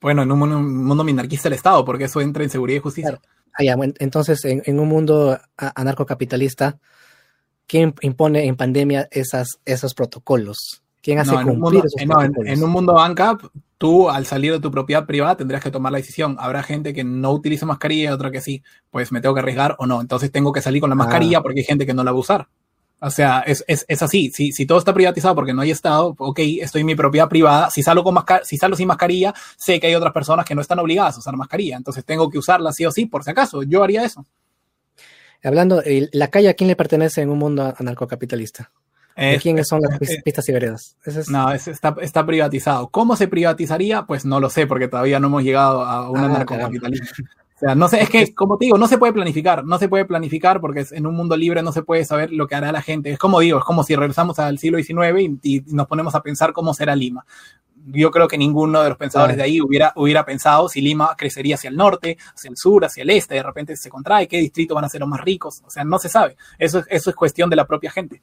Bueno, 0.00 0.22
en 0.22 0.30
un 0.30 0.38
mundo, 0.38 1.04
minarquista 1.04 1.48
el 1.48 1.54
Estado, 1.54 1.84
porque 1.84 2.04
eso 2.04 2.20
entra 2.20 2.44
en 2.44 2.50
seguridad 2.50 2.78
y 2.78 2.82
justicia. 2.82 3.20
Ah, 3.58 3.76
entonces, 3.98 4.44
en, 4.44 4.78
un 4.78 4.88
mundo 4.88 5.38
anarcocapitalista, 5.56 6.78
¿quién 7.66 7.94
impone 8.02 8.44
en 8.46 8.56
pandemia 8.56 9.08
esas, 9.10 9.48
esos 9.64 9.94
protocolos? 9.94 10.82
¿Quién 11.08 11.20
hace 11.20 11.32
cumplir 11.32 11.86
esos 11.86 12.04
protocolos? 12.04 12.46
En, 12.46 12.62
un 12.62 12.70
mundo 12.70 12.98
ANCAP, 13.00 13.40
tú 13.78 14.10
al 14.10 14.26
salir 14.26 14.52
de 14.52 14.60
tu 14.60 14.70
propiedad 14.70 15.06
privada 15.06 15.38
tendrías 15.38 15.62
que 15.62 15.70
tomar 15.70 15.90
la 15.90 15.96
decisión. 15.96 16.36
Habrá 16.38 16.62
gente 16.62 16.92
que 16.92 17.02
no 17.02 17.32
utiliza 17.32 17.64
mascarilla 17.64 18.10
y 18.10 18.12
otra 18.12 18.30
que 18.30 18.42
sí. 18.42 18.62
Pues 18.90 19.10
me 19.10 19.22
tengo 19.22 19.34
que 19.34 19.40
arriesgar 19.40 19.74
o 19.78 19.86
no. 19.86 20.02
Entonces 20.02 20.30
tengo 20.30 20.52
que 20.52 20.60
salir 20.60 20.82
con 20.82 20.90
la 20.90 20.94
ah. 20.94 20.96
mascarilla 20.96 21.40
porque 21.40 21.60
hay 21.60 21.64
gente 21.64 21.86
que 21.86 21.94
no 21.94 22.04
la 22.04 22.12
va 22.12 22.18
a 22.18 22.20
usar. 22.20 22.48
O 23.00 23.08
sea, 23.08 23.40
es, 23.46 23.64
así. 24.02 24.30
Si, 24.34 24.52
si, 24.52 24.66
todo 24.66 24.76
está 24.76 24.92
privatizado 24.92 25.34
porque 25.34 25.54
no 25.54 25.62
hay 25.62 25.70
Estado, 25.70 26.14
ok, 26.18 26.40
estoy 26.60 26.82
en 26.82 26.88
mi 26.88 26.94
propiedad 26.94 27.26
privada. 27.26 27.70
Si 27.70 27.82
salgo, 27.82 28.04
con 28.04 28.22
si 28.44 28.58
salgo 28.58 28.76
sin 28.76 28.88
mascarilla, 28.88 29.32
sé 29.56 29.80
que 29.80 29.86
hay 29.86 29.94
otras 29.94 30.12
personas 30.12 30.44
que 30.44 30.54
no 30.54 30.60
están 30.60 30.78
obligadas 30.78 31.16
a 31.16 31.20
usar 31.20 31.34
mascarilla. 31.38 31.78
Entonces 31.78 32.04
tengo 32.04 32.28
que 32.28 32.36
usarla 32.36 32.70
sí 32.70 32.84
o 32.84 32.90
sí, 32.90 33.06
por 33.06 33.24
si 33.24 33.30
acaso. 33.30 33.62
Yo 33.62 33.82
haría 33.82 34.04
eso. 34.04 34.26
Hablando, 35.42 35.82
¿la 36.12 36.28
calle 36.28 36.50
a 36.50 36.54
quién 36.54 36.68
le 36.68 36.76
pertenece 36.76 37.22
en 37.22 37.30
un 37.30 37.38
mundo 37.38 37.74
anarcocapitalista? 37.78 38.72
¿De 39.18 39.38
quiénes 39.40 39.66
son 39.66 39.80
las 39.80 39.98
pistas 39.98 40.48
y 40.48 40.52
veredas? 40.52 40.96
No, 41.28 41.50
está, 41.52 41.96
está, 42.00 42.24
privatizado. 42.24 42.88
¿Cómo 42.88 43.16
se 43.16 43.26
privatizaría? 43.26 44.06
Pues 44.06 44.24
no 44.24 44.38
lo 44.38 44.48
sé, 44.48 44.68
porque 44.68 44.86
todavía 44.86 45.18
no 45.18 45.26
hemos 45.26 45.42
llegado 45.42 45.82
a 45.82 46.08
un 46.08 46.18
ah, 46.18 46.46
O 46.48 47.58
sea, 47.58 47.74
no 47.74 47.88
sé, 47.88 48.00
es 48.00 48.10
que, 48.10 48.32
como 48.32 48.58
te 48.58 48.66
digo, 48.66 48.78
no 48.78 48.86
se 48.86 48.96
puede 48.96 49.12
planificar, 49.12 49.64
no 49.64 49.76
se 49.78 49.88
puede 49.88 50.04
planificar 50.04 50.60
porque 50.60 50.86
en 50.92 51.04
un 51.04 51.16
mundo 51.16 51.36
libre 51.36 51.62
no 51.62 51.72
se 51.72 51.82
puede 51.82 52.04
saber 52.04 52.30
lo 52.32 52.46
que 52.46 52.54
hará 52.54 52.70
la 52.70 52.80
gente. 52.80 53.10
Es 53.10 53.18
como 53.18 53.40
digo, 53.40 53.58
es 53.58 53.64
como 53.64 53.82
si 53.82 53.96
regresamos 53.96 54.38
al 54.38 54.58
siglo 54.58 54.78
XIX 54.78 55.40
y, 55.42 55.62
nos 55.66 55.88
ponemos 55.88 56.14
a 56.14 56.22
pensar 56.22 56.52
cómo 56.52 56.72
será 56.72 56.94
Lima. 56.94 57.26
Yo 57.86 58.12
creo 58.12 58.28
que 58.28 58.38
ninguno 58.38 58.82
de 58.82 58.90
los 58.90 58.98
pensadores 58.98 59.36
de 59.36 59.42
ahí 59.42 59.60
hubiera, 59.60 59.92
hubiera 59.96 60.24
pensado 60.24 60.68
si 60.68 60.80
Lima 60.80 61.16
crecería 61.18 61.56
hacia 61.56 61.70
el 61.70 61.76
norte, 61.76 62.18
hacia 62.36 62.50
el 62.50 62.56
sur, 62.56 62.84
hacia 62.84 63.02
el 63.02 63.10
este, 63.10 63.34
de 63.34 63.42
repente 63.42 63.76
se 63.76 63.90
contrae, 63.90 64.28
qué 64.28 64.38
distritos 64.38 64.76
van 64.76 64.84
a 64.84 64.88
ser 64.88 65.00
los 65.00 65.08
más 65.08 65.22
ricos. 65.22 65.60
O 65.66 65.70
sea, 65.70 65.82
no 65.82 65.98
se 65.98 66.08
sabe. 66.08 66.36
Eso, 66.56 66.84
eso 66.88 67.10
es 67.10 67.16
cuestión 67.16 67.50
de 67.50 67.56
la 67.56 67.66
propia 67.66 67.90
gente. 67.90 68.22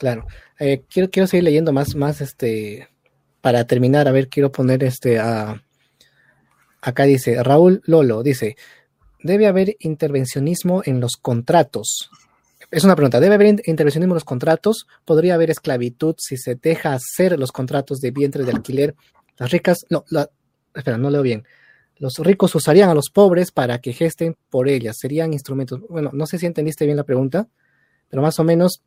Claro. 0.00 0.26
Eh, 0.58 0.82
quiero, 0.88 1.10
quiero 1.10 1.26
seguir 1.26 1.44
leyendo 1.44 1.74
más, 1.74 1.94
más, 1.94 2.22
este, 2.22 2.88
para 3.42 3.66
terminar, 3.66 4.08
a 4.08 4.12
ver, 4.12 4.28
quiero 4.28 4.50
poner 4.50 4.82
este 4.82 5.18
a. 5.18 5.62
Acá 6.80 7.04
dice, 7.04 7.42
Raúl 7.42 7.82
Lolo 7.84 8.22
dice, 8.22 8.56
debe 9.22 9.46
haber 9.46 9.76
intervencionismo 9.78 10.80
en 10.86 11.00
los 11.00 11.18
contratos. 11.20 12.10
Es 12.70 12.82
una 12.82 12.96
pregunta, 12.96 13.20
¿debe 13.20 13.34
haber 13.34 13.60
intervencionismo 13.66 14.14
en 14.14 14.16
los 14.16 14.24
contratos? 14.24 14.86
¿Podría 15.04 15.34
haber 15.34 15.50
esclavitud 15.50 16.14
si 16.16 16.38
se 16.38 16.54
deja 16.54 16.94
hacer 16.94 17.38
los 17.38 17.52
contratos 17.52 18.00
de 18.00 18.10
vientre 18.10 18.44
de 18.44 18.52
alquiler? 18.52 18.94
Las 19.36 19.50
ricas, 19.50 19.84
no, 19.90 20.06
la, 20.08 20.30
espera, 20.74 20.96
no 20.96 21.10
leo 21.10 21.20
bien. 21.20 21.44
Los 21.98 22.16
ricos 22.20 22.54
usarían 22.54 22.88
a 22.88 22.94
los 22.94 23.10
pobres 23.10 23.52
para 23.52 23.82
que 23.82 23.92
gesten 23.92 24.34
por 24.48 24.66
ellas, 24.66 24.96
serían 24.98 25.34
instrumentos. 25.34 25.78
Bueno, 25.90 26.08
no 26.14 26.24
sé 26.24 26.38
si 26.38 26.46
entendiste 26.46 26.86
bien 26.86 26.96
la 26.96 27.04
pregunta, 27.04 27.48
pero 28.08 28.22
más 28.22 28.38
o 28.38 28.44
menos 28.44 28.82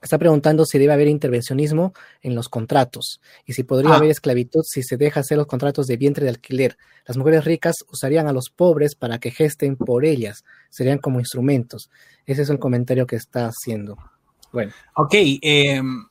Está 0.00 0.18
preguntando 0.18 0.64
si 0.66 0.78
debe 0.78 0.92
haber 0.92 1.08
intervencionismo 1.08 1.94
en 2.22 2.34
los 2.34 2.48
contratos 2.48 3.20
y 3.44 3.54
si 3.54 3.62
podría 3.62 3.92
ah. 3.92 3.96
haber 3.96 4.10
esclavitud 4.10 4.62
si 4.62 4.82
se 4.82 4.96
deja 4.96 5.20
hacer 5.20 5.38
los 5.38 5.46
contratos 5.46 5.86
de 5.86 5.96
vientre 5.96 6.24
de 6.24 6.30
alquiler. 6.30 6.76
Las 7.06 7.16
mujeres 7.16 7.44
ricas 7.44 7.76
usarían 7.90 8.28
a 8.28 8.32
los 8.32 8.50
pobres 8.50 8.94
para 8.94 9.18
que 9.18 9.30
gesten 9.30 9.76
por 9.76 10.04
ellas, 10.04 10.44
serían 10.70 10.98
como 10.98 11.20
instrumentos. 11.20 11.90
Ese 12.26 12.42
es 12.42 12.50
el 12.50 12.58
comentario 12.58 13.06
que 13.06 13.16
está 13.16 13.46
haciendo. 13.46 13.96
Bueno. 14.52 14.72
Ok, 14.94 15.14
em, 15.14 16.06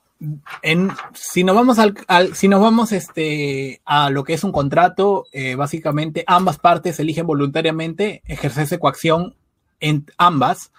en, 0.62 0.90
si 1.14 1.44
nos 1.44 1.56
vamos 1.56 1.78
al, 1.80 1.96
si 2.36 2.48
nos 2.48 2.62
vamos 2.62 2.92
este, 2.92 3.82
a 3.86 4.10
lo 4.10 4.24
que 4.24 4.34
es 4.34 4.44
un 4.44 4.52
contrato, 4.52 5.26
eh, 5.32 5.56
básicamente 5.56 6.24
ambas 6.28 6.58
partes 6.58 7.00
eligen 7.00 7.28
voluntariamente 7.28 8.24
ejercerse 8.26 8.80
coacción 8.80 9.36
en 9.80 10.06
ambas 10.18 10.72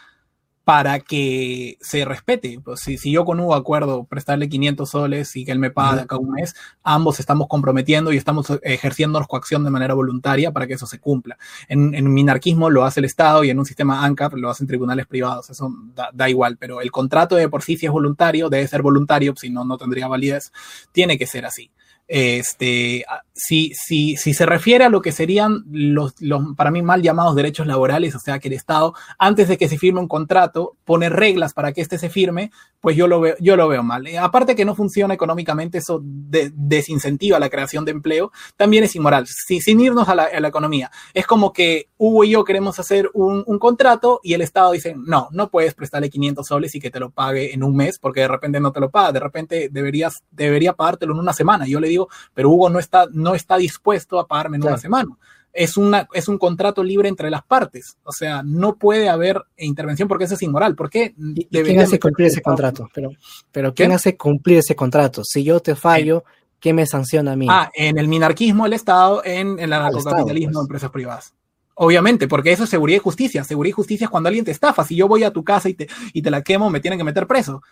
para 0.67 0.99
que 0.99 1.79
se 1.81 2.05
respete. 2.05 2.59
Pues 2.63 2.81
si, 2.81 2.99
si 2.99 3.13
yo 3.13 3.25
con 3.25 3.39
Hugo 3.39 3.55
acuerdo 3.55 4.03
prestarle 4.03 4.49
500 4.49 4.91
soles 4.91 5.37
y 5.37 5.45
que 5.45 5.53
él 5.53 5.61
me 5.61 5.71
paga 5.71 6.03
acá 6.03 6.17
un 6.17 6.33
mes, 6.33 6.57
ambos 6.83 7.21
estamos 7.21 7.47
comprometiendo 7.47 8.13
y 8.13 8.17
estamos 8.17 8.47
ejerciendo 8.65 9.17
coacción 9.29 9.63
de 9.63 9.71
manera 9.71 9.95
voluntaria 9.95 10.51
para 10.51 10.67
que 10.67 10.75
eso 10.75 10.87
se 10.87 10.99
cumpla. 10.99 11.39
En, 11.69 11.95
en 11.95 12.13
minarquismo 12.13 12.69
lo 12.69 12.85
hace 12.85 12.99
el 12.99 13.07
Estado 13.07 13.45
y 13.45 13.51
en 13.51 13.61
un 13.61 13.65
sistema 13.65 14.05
ANCAP 14.05 14.35
lo 14.35 14.51
hacen 14.51 14.67
tribunales 14.67 15.07
privados, 15.07 15.51
eso 15.51 15.73
da, 15.95 16.11
da, 16.13 16.29
igual, 16.29 16.57
pero 16.57 16.81
el 16.81 16.91
contrato 16.91 17.37
de 17.37 17.49
por 17.49 17.63
sí 17.63 17.77
si 17.77 17.87
es 17.87 17.93
voluntario, 17.93 18.49
debe 18.49 18.67
ser 18.67 18.83
voluntario, 18.83 19.35
si 19.37 19.51
no, 19.51 19.65
no 19.65 19.79
tendría 19.79 20.09
validez, 20.09 20.53
tiene 20.91 21.17
que 21.17 21.29
ser 21.29 21.47
así. 21.47 21.71
Este, 22.09 23.05
si, 23.35 23.73
si, 23.75 24.17
si 24.17 24.33
se 24.33 24.47
refiere 24.47 24.85
a 24.85 24.89
lo 24.89 25.03
que 25.03 25.13
serían 25.13 25.65
los, 25.71 26.15
los, 26.21 26.43
para 26.57 26.71
mí, 26.71 26.81
mal 26.81 27.03
llamados 27.03 27.35
derechos 27.35 27.67
laborales, 27.67 28.15
o 28.15 28.19
sea, 28.19 28.39
que 28.39 28.49
el 28.49 28.55
Estado, 28.55 28.95
antes 29.19 29.49
de 29.49 29.59
que 29.59 29.69
se 29.69 29.77
firme 29.77 30.01
un 30.01 30.09
contrato, 30.09 30.77
pone 30.85 31.09
reglas 31.09 31.53
para 31.53 31.73
que 31.73 31.81
éste 31.81 31.99
se 31.99 32.09
firme, 32.09 32.51
pues 32.81 32.97
yo 32.97 33.09
lo 33.09 33.21
veo, 33.21 33.35
yo 33.41 33.57
lo 33.57 33.67
veo 33.69 33.83
mal. 33.83 34.07
Eh, 34.07 34.19
aparte 34.19 34.55
que 34.55 34.65
no 34.65 34.75
funciona 34.75 35.15
económicamente, 35.15 35.79
eso 35.79 36.01
desincentiva 36.03 37.41
la 37.41 37.51
creación 37.51 37.85
de 37.85 37.91
empleo, 37.91 38.31
también 38.57 38.85
es 38.85 38.95
inmoral. 38.95 39.27
Si, 39.27 39.61
sin 39.61 39.81
irnos 39.81 40.09
a 40.09 40.15
la, 40.15 40.25
a 40.25 40.41
la, 40.41 40.49
economía, 40.49 40.91
es 41.13 41.27
como 41.27 41.53
que 41.53 41.89
Hugo 41.99 42.25
y 42.25 42.31
yo 42.31 42.45
queremos 42.45 42.79
hacer 42.79 43.11
un, 43.15 43.43
un, 43.47 43.59
contrato 43.59 44.21
y 44.23 44.35
el 44.35 44.43
Estado 44.43 44.73
dice, 44.73 44.95
no, 44.97 45.29
no 45.33 45.51
puedes 45.51 45.75
prestarle 45.75 46.09
500 46.09 46.47
soles 46.47 46.75
y 46.75 46.81
que 46.81 46.91
te 46.91 47.01
lo 47.01 47.11
pague 47.11 47.53
en 47.53 47.65
un 47.65 47.75
mes 47.75 47.99
porque 47.99 48.21
de 48.21 48.29
repente 48.29 48.61
no 48.61 48.71
te 48.71 48.81
lo 48.81 48.91
paga, 48.91 49.13
de 49.13 49.21
repente 49.21 49.69
deberías, 49.71 50.23
debería 50.31 50.75
pagártelo 50.75 51.13
en 51.13 51.19
una 51.19 51.33
semana. 51.33 51.67
Yo 51.67 51.81
le 51.81 51.89
digo, 51.89 51.96
pero 52.35 52.51
Hugo 52.51 52.71
no 52.71 52.79
está, 52.79 53.07
no 53.13 53.35
está 53.35 53.57
dispuesto 53.57 54.19
a 54.19 54.27
pagarme 54.27 54.57
en 54.57 54.65
una 54.65 54.79
semana. 54.79 55.17
es, 55.57 55.77
una, 55.77 56.07
es 56.13 56.29
un 56.29 56.39
contrato 56.39 56.85
libre 56.85 57.09
entre 57.09 57.31
las 57.31 57.43
partes. 57.43 57.97
O 58.05 58.13
sea, 58.13 58.43
no 58.45 58.77
puede 58.77 59.09
haber 59.09 59.43
intervención 59.57 60.07
porque 60.07 60.25
eso 60.25 60.35
es 60.35 60.43
inmoral. 60.43 60.77
¿Por 60.77 60.91
qué? 60.91 61.15
¿Quién 61.51 61.81
hace 61.81 61.99
cumplir 61.99 62.29
ese 62.29 62.43
contrato? 62.43 62.89
Pero, 62.95 63.11
pero 63.51 63.75
¿quién, 63.75 63.93
hace 63.93 64.17
cumplir 64.17 64.59
ese 64.59 64.77
contrato? 64.77 65.23
Si 65.25 65.43
yo 65.43 65.61
te 65.61 65.75
fallo, 65.75 66.25
¿qué 66.61 66.73
me 66.73 66.87
sanciona 66.87 67.33
a 67.33 67.37
mí? 67.37 67.47
Ah, 67.49 67.71
en 67.75 67.99
el 67.99 68.07
minarquismo 68.07 68.67
el 68.67 68.75
Estado, 68.75 69.23
en, 69.25 69.59
el 69.59 69.73
anarcocapitalismo 69.73 70.53
pues. 70.53 70.65
empresas 70.65 70.91
privadas. 70.91 71.35
Obviamente, 71.79 72.27
porque 72.27 72.53
eso 72.53 72.65
es 72.65 72.71
seguridad 72.71 72.97
y 72.97 73.01
justicia. 73.01 73.45
Seguridad 73.45 73.71
y 73.71 73.73
justicia 73.73 74.05
es 74.07 74.11
cuando 74.11 74.29
alguien 74.29 74.45
te 74.45 74.51
estafa. 74.51 74.85
Si 74.85 74.97
yo 74.97 75.09
voy 75.09 75.25
a 75.25 75.31
tu 75.31 75.45
casa 75.45 75.69
y 75.69 75.75
te, 75.75 75.89
y 76.13 76.23
te 76.23 76.31
la 76.31 76.43
quemo, 76.43 76.71
me 76.71 76.81
tienen 76.81 76.99
que 76.99 77.05
meter 77.05 77.27
preso. 77.27 77.63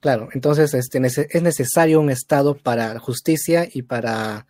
Claro, 0.00 0.28
entonces 0.32 0.74
este, 0.74 1.00
es 1.04 1.42
necesario 1.42 2.00
un 2.00 2.10
Estado 2.10 2.54
para 2.54 2.98
justicia 2.98 3.68
y 3.72 3.82
para 3.82 4.46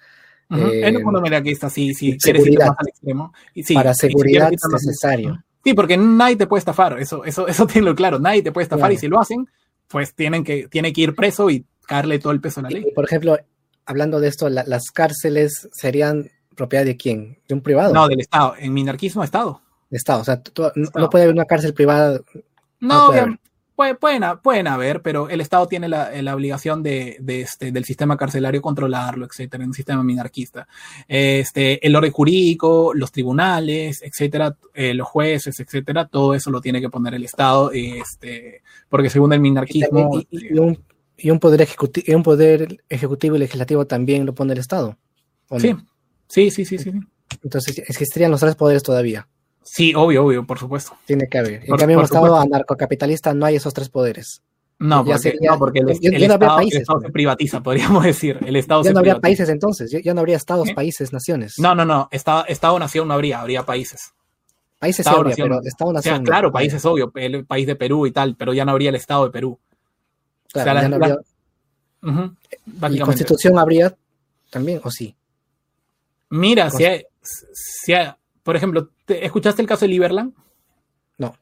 Uh 0.48 0.55
-huh. 0.55 0.73
eh, 0.73 1.44
es 1.44 1.52
está, 1.55 1.70
sí, 1.70 1.93
sí, 1.94 2.16
seguridad. 2.20 2.68
Más 2.68 2.77
al 2.78 2.89
extremo. 2.89 3.32
Y 3.55 3.62
sí, 3.64 3.74
para 3.74 3.94
seguridad 3.94 4.52
es 4.52 4.60
necesario. 4.70 5.43
Sí, 5.64 5.74
porque 5.74 5.97
nadie 5.97 6.36
te 6.36 6.47
puede 6.47 6.60
estafar, 6.60 7.01
eso, 7.01 7.24
eso, 7.24 7.48
eso 7.48 7.66
tiene 7.66 7.94
claro, 7.94 8.20
nadie 8.20 8.43
te 8.43 8.52
puede 8.52 8.62
estafar 8.62 8.90
claro. 8.90 8.94
y 8.94 8.98
si 8.98 9.09
lo 9.09 9.18
hacen, 9.18 9.48
pues 9.89 10.14
tienen 10.14 10.44
que, 10.44 10.68
tiene 10.68 10.93
que 10.93 11.01
ir 11.01 11.14
preso 11.14 11.51
y 11.51 11.64
caerle 11.86 12.20
todo 12.20 12.32
el 12.32 12.40
peso 12.40 12.60
a 12.60 12.64
la 12.64 12.70
ley. 12.70 12.85
Y, 12.89 12.93
por 12.93 13.05
ejemplo, 13.05 13.36
hablando 13.85 14.20
de 14.20 14.28
esto, 14.28 14.48
la, 14.48 14.62
las 14.64 14.90
cárceles 14.93 15.68
serían 15.73 16.31
propiedad 16.55 16.85
de 16.85 16.97
quién? 16.97 17.39
¿De 17.48 17.55
un 17.55 17.60
privado? 17.60 17.93
No, 17.93 18.06
del 18.06 18.20
Estado. 18.20 18.55
En 18.59 18.73
minarquismo, 18.73 19.24
Estado. 19.24 19.60
Estado, 19.90 20.20
o 20.20 20.24
sea, 20.24 20.40
tú, 20.40 20.66
Estado. 20.66 20.90
no 20.94 21.10
puede 21.10 21.24
haber 21.24 21.35
una 21.35 21.44
cárcel 21.44 21.74
privada. 21.74 22.20
No, 22.81 23.12
no 23.12 23.39
pueden, 23.76 24.22
pueden 24.42 24.66
haber, 24.66 25.02
pero 25.02 25.28
el 25.28 25.40
Estado 25.40 25.68
tiene 25.68 25.88
la, 25.88 26.10
la 26.22 26.34
obligación 26.34 26.82
de, 26.82 27.18
de, 27.20 27.42
este, 27.42 27.70
del 27.70 27.84
sistema 27.84 28.16
carcelario 28.16 28.62
controlarlo, 28.62 29.26
etcétera, 29.26 29.62
en 29.62 29.70
un 29.70 29.74
sistema 29.74 30.02
minarquista. 30.02 30.66
Este, 31.06 31.86
el 31.86 31.94
orden 31.94 32.10
jurídico, 32.10 32.92
los 32.94 33.12
tribunales, 33.12 34.02
etcétera, 34.02 34.56
eh, 34.74 34.94
los 34.94 35.06
jueces, 35.06 35.60
etcétera, 35.60 36.06
todo 36.06 36.34
eso 36.34 36.50
lo 36.50 36.60
tiene 36.60 36.80
que 36.80 36.88
poner 36.88 37.14
el 37.14 37.24
Estado, 37.24 37.70
este, 37.72 38.62
porque 38.88 39.10
según 39.10 39.32
el 39.34 39.40
minarquismo. 39.40 40.20
Y, 40.30 40.36
y, 40.36 40.54
y, 40.54 40.58
un, 40.58 40.82
y 41.18 41.30
un, 41.30 41.38
poder 41.38 41.60
ejecutivo, 41.62 42.16
un 42.16 42.22
poder 42.22 42.82
ejecutivo 42.88 43.36
y 43.36 43.40
legislativo 43.40 43.86
también 43.86 44.24
lo 44.24 44.34
pone 44.34 44.54
el 44.54 44.58
Estado. 44.58 44.96
No? 45.50 45.60
sí, 45.60 45.76
sí, 46.28 46.50
sí, 46.50 46.64
sí, 46.64 46.78
sí. 46.78 46.92
Entonces 47.42 47.78
existirían 47.86 48.30
los 48.30 48.40
tres 48.40 48.54
poderes 48.54 48.82
todavía. 48.82 49.28
Sí, 49.66 49.94
obvio, 49.94 50.24
obvio, 50.24 50.47
por 50.47 50.59
supuesto. 50.59 50.97
Tiene 51.05 51.28
que 51.28 51.38
haber. 51.38 51.62
En 51.62 51.66
por, 51.66 51.78
cambio, 51.78 51.94
en 51.94 51.98
un 51.98 52.05
Estado 52.05 52.36
anarcocapitalista 52.36 53.34
no 53.34 53.47
hay 53.47 53.56
esos 53.56 53.74
tres 53.74 53.88
poderes. 53.88 54.40
No, 54.78 55.05
porque, 55.05 55.18
sería, 55.18 55.51
no, 55.52 55.59
porque 55.59 55.80
el, 55.80 55.90
Estado, 55.90 56.38
países, 56.38 56.74
el 56.74 56.80
Estado 56.82 57.01
se 57.01 57.10
privatiza, 57.10 57.62
podríamos 57.62 58.05
decir. 58.05 58.38
El 58.47 58.56
Estado 58.56 58.82
ya 58.82 58.88
se 58.88 58.93
no 58.93 59.01
habría 59.01 59.14
privatiza. 59.14 59.26
países 59.26 59.48
entonces, 59.48 59.90
ya, 59.90 60.01
ya, 60.01 60.14
no 60.14 60.20
habría 60.20 60.36
estados, 60.36 60.68
¿Eh? 60.68 60.74
países, 60.74 61.12
naciones. 61.12 61.59
No, 61.59 61.74
no, 61.74 61.84
no, 61.84 62.09
Estado, 62.12 62.44
Estado 62.47 62.78
nación 62.78 63.09
no 63.09 63.14
habría, 63.14 63.40
habría 63.40 63.64
países. 63.64 64.12
Países 64.78 65.01
Estado, 65.01 65.18
habría, 65.18 65.30
nación, 65.30 65.48
pero 65.48 65.60
Estado 65.64 65.93
nación. 65.93 66.14
O 66.14 66.16
sea, 66.18 66.24
claro, 66.24 66.52
países 66.52 66.84
obvio, 66.84 67.10
el 67.14 67.44
país 67.44 67.66
de 67.66 67.74
Perú 67.74 68.06
y 68.06 68.12
tal, 68.12 68.36
pero 68.36 68.55
ya 68.55 68.64
no 68.64 68.72
habría 68.72 68.90
el 68.90 68.97
Estado 68.97 69.24
de 69.24 69.30
Perú. 69.30 69.59
Claro, 70.52 70.70
o 70.70 70.74
sea, 70.74 70.82
ya 70.82 70.88
la, 70.88 70.88
no 70.88 70.97
habría... 70.97 71.16
La, 72.02 72.10
uh 72.10 72.34
-huh, 72.80 72.94
¿Y 72.94 72.98
constitución 73.01 73.59
habría 73.59 73.97
también, 74.51 74.80
o 74.84 74.90
sí? 74.90 75.16
Mira, 76.28 76.70
si 76.70 76.84
hay, 76.84 77.05
si 77.22 77.94
hay, 77.94 78.12
por 78.47 78.55
ejemplo, 78.55 78.90
¿escuchaste 79.09 79.60
el 79.60 79.66
caso 79.66 79.86
de 79.86 79.89
Liberland? 79.89 80.32
No. 81.18 81.35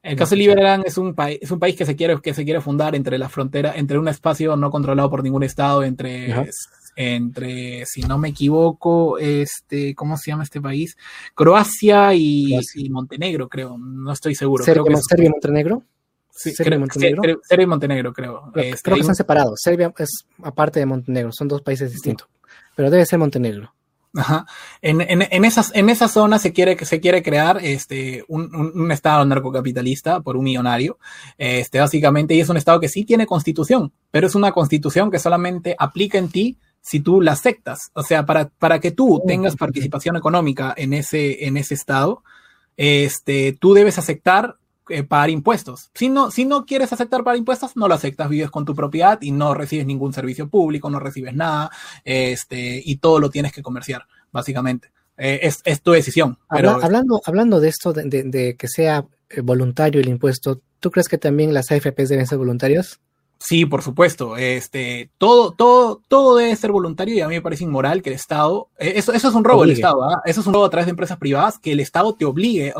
El 0.00 0.16
caso 0.16 0.30
de 0.30 0.36
Liberland 0.36 0.84
es 0.86 0.96
un, 0.96 1.12
país, 1.12 1.40
es 1.42 1.50
un 1.50 1.58
país 1.58 1.74
que 1.74 1.84
se, 1.84 1.96
quiere, 1.96 2.20
que 2.22 2.34
se 2.34 2.44
quiere 2.44 2.60
fundar 2.60 2.94
entre 2.94 3.18
la 3.18 3.28
frontera, 3.28 3.74
entre 3.74 3.98
un 3.98 4.06
espacio 4.06 4.54
no 4.54 4.70
controlado 4.70 5.10
por 5.10 5.24
ningún 5.24 5.42
estado, 5.42 5.82
entre, 5.82 6.48
entre 6.94 7.84
si 7.84 8.02
no 8.02 8.16
me 8.16 8.28
equivoco, 8.28 9.18
este, 9.18 9.96
¿cómo 9.96 10.16
se 10.16 10.30
llama 10.30 10.44
este 10.44 10.60
país? 10.60 10.96
Croacia 11.34 12.14
y, 12.14 12.50
Croacia. 12.50 12.80
y 12.80 12.90
Montenegro, 12.90 13.48
creo, 13.48 13.76
no 13.76 14.12
estoy 14.12 14.36
seguro. 14.36 14.62
¿Serbia, 14.62 14.84
creo 14.84 14.96
que 14.98 15.02
Serbia 15.02 15.26
y 15.26 15.30
Montenegro? 15.30 15.82
Sí, 16.30 16.52
Serbia, 16.52 16.70
creo, 16.70 16.80
Montenegro. 16.80 17.22
Serbia, 17.22 17.38
Serbia 17.42 17.64
y 17.64 17.66
Montenegro, 17.66 18.12
creo. 18.12 18.50
Creo, 18.52 18.64
este, 18.66 18.82
creo 18.84 18.94
que 18.94 19.00
están 19.00 19.16
separados. 19.16 19.58
Serbia 19.60 19.92
es 19.98 20.24
aparte 20.44 20.78
de 20.78 20.86
Montenegro, 20.86 21.32
son 21.32 21.48
dos 21.48 21.60
países 21.60 21.90
distintos. 21.90 22.28
Sí. 22.30 22.50
Pero 22.76 22.88
debe 22.88 23.04
ser 23.04 23.18
Montenegro. 23.18 23.74
Ajá. 24.14 24.44
En, 24.82 25.00
en, 25.00 25.22
en, 25.30 25.44
esas, 25.44 25.70
en 25.74 25.88
esa 25.88 26.08
zona 26.08 26.38
se 26.38 26.52
quiere, 26.52 26.84
se 26.84 27.00
quiere 27.00 27.22
crear 27.22 27.58
este, 27.62 28.24
un, 28.26 28.54
un, 28.54 28.72
un, 28.74 28.92
estado 28.92 29.24
narcocapitalista 29.24 30.20
por 30.20 30.36
un 30.36 30.44
millonario, 30.44 30.98
este, 31.38 31.78
básicamente, 31.78 32.34
y 32.34 32.40
es 32.40 32.48
un 32.48 32.56
estado 32.56 32.80
que 32.80 32.88
sí 32.88 33.04
tiene 33.04 33.26
constitución, 33.26 33.92
pero 34.10 34.26
es 34.26 34.34
una 34.34 34.50
constitución 34.50 35.10
que 35.10 35.20
solamente 35.20 35.76
aplica 35.78 36.18
en 36.18 36.28
ti 36.28 36.58
si 36.80 37.00
tú 37.00 37.20
la 37.20 37.32
aceptas. 37.32 37.90
O 37.94 38.02
sea, 38.02 38.26
para, 38.26 38.48
para 38.48 38.80
que 38.80 38.90
tú 38.90 39.22
tengas 39.26 39.56
participación 39.56 40.16
económica 40.16 40.74
en 40.76 40.92
ese, 40.92 41.46
en 41.46 41.56
ese 41.56 41.74
estado, 41.74 42.24
este, 42.76 43.56
tú 43.60 43.74
debes 43.74 43.98
aceptar 43.98 44.56
eh, 44.90 45.04
pagar 45.04 45.30
impuestos. 45.30 45.90
Si 45.94 46.08
no, 46.08 46.30
si 46.30 46.44
no 46.44 46.66
quieres 46.66 46.92
aceptar 46.92 47.24
pagar 47.24 47.38
impuestos, 47.38 47.76
no 47.76 47.88
lo 47.88 47.94
aceptas, 47.94 48.28
vives 48.28 48.50
con 48.50 48.64
tu 48.64 48.74
propiedad 48.74 49.18
y 49.22 49.30
no 49.32 49.54
recibes 49.54 49.86
ningún 49.86 50.12
servicio 50.12 50.48
público, 50.48 50.90
no 50.90 51.00
recibes 51.00 51.34
nada, 51.34 51.70
este, 52.04 52.82
y 52.84 52.96
todo 52.96 53.18
lo 53.20 53.30
tienes 53.30 53.52
que 53.52 53.62
comerciar, 53.62 54.06
básicamente. 54.32 54.92
Eh, 55.16 55.40
es, 55.42 55.60
es, 55.64 55.82
tu 55.82 55.92
decisión. 55.92 56.38
Habla, 56.48 56.74
pero... 56.74 56.84
hablando, 56.84 57.20
hablando 57.24 57.60
de 57.60 57.68
esto, 57.68 57.92
de, 57.92 58.04
de, 58.04 58.22
de, 58.24 58.56
que 58.56 58.68
sea 58.68 59.06
eh, 59.28 59.40
voluntario 59.42 60.00
el 60.00 60.08
impuesto, 60.08 60.62
¿tú 60.80 60.90
crees 60.90 61.08
que 61.08 61.18
también 61.18 61.52
las 61.52 61.70
AFPs 61.70 62.08
deben 62.08 62.26
ser 62.26 62.38
voluntarias? 62.38 63.00
Sí, 63.42 63.64
por 63.64 63.82
supuesto. 63.82 64.36
Este, 64.36 65.10
todo, 65.16 65.52
todo, 65.52 66.02
todo 66.08 66.36
debe 66.36 66.54
ser 66.56 66.72
voluntario 66.72 67.14
y 67.14 67.20
a 67.20 67.28
mí 67.28 67.36
me 67.36 67.40
parece 67.40 67.64
inmoral 67.64 68.02
que 68.02 68.10
el 68.10 68.16
Estado, 68.16 68.68
eh, 68.78 68.92
eso, 68.96 69.14
eso 69.14 69.28
es 69.28 69.34
un 69.34 69.44
robo 69.44 69.62
del 69.62 69.70
Estado, 69.70 70.04
¿ah? 70.04 70.20
eso 70.26 70.42
es 70.42 70.46
un 70.46 70.52
robo 70.52 70.66
a 70.66 70.70
través 70.70 70.84
de 70.84 70.90
empresas 70.90 71.16
privadas, 71.16 71.58
que 71.58 71.72
el 71.72 71.80
Estado 71.80 72.14
te 72.14 72.26
obligue, 72.26 72.74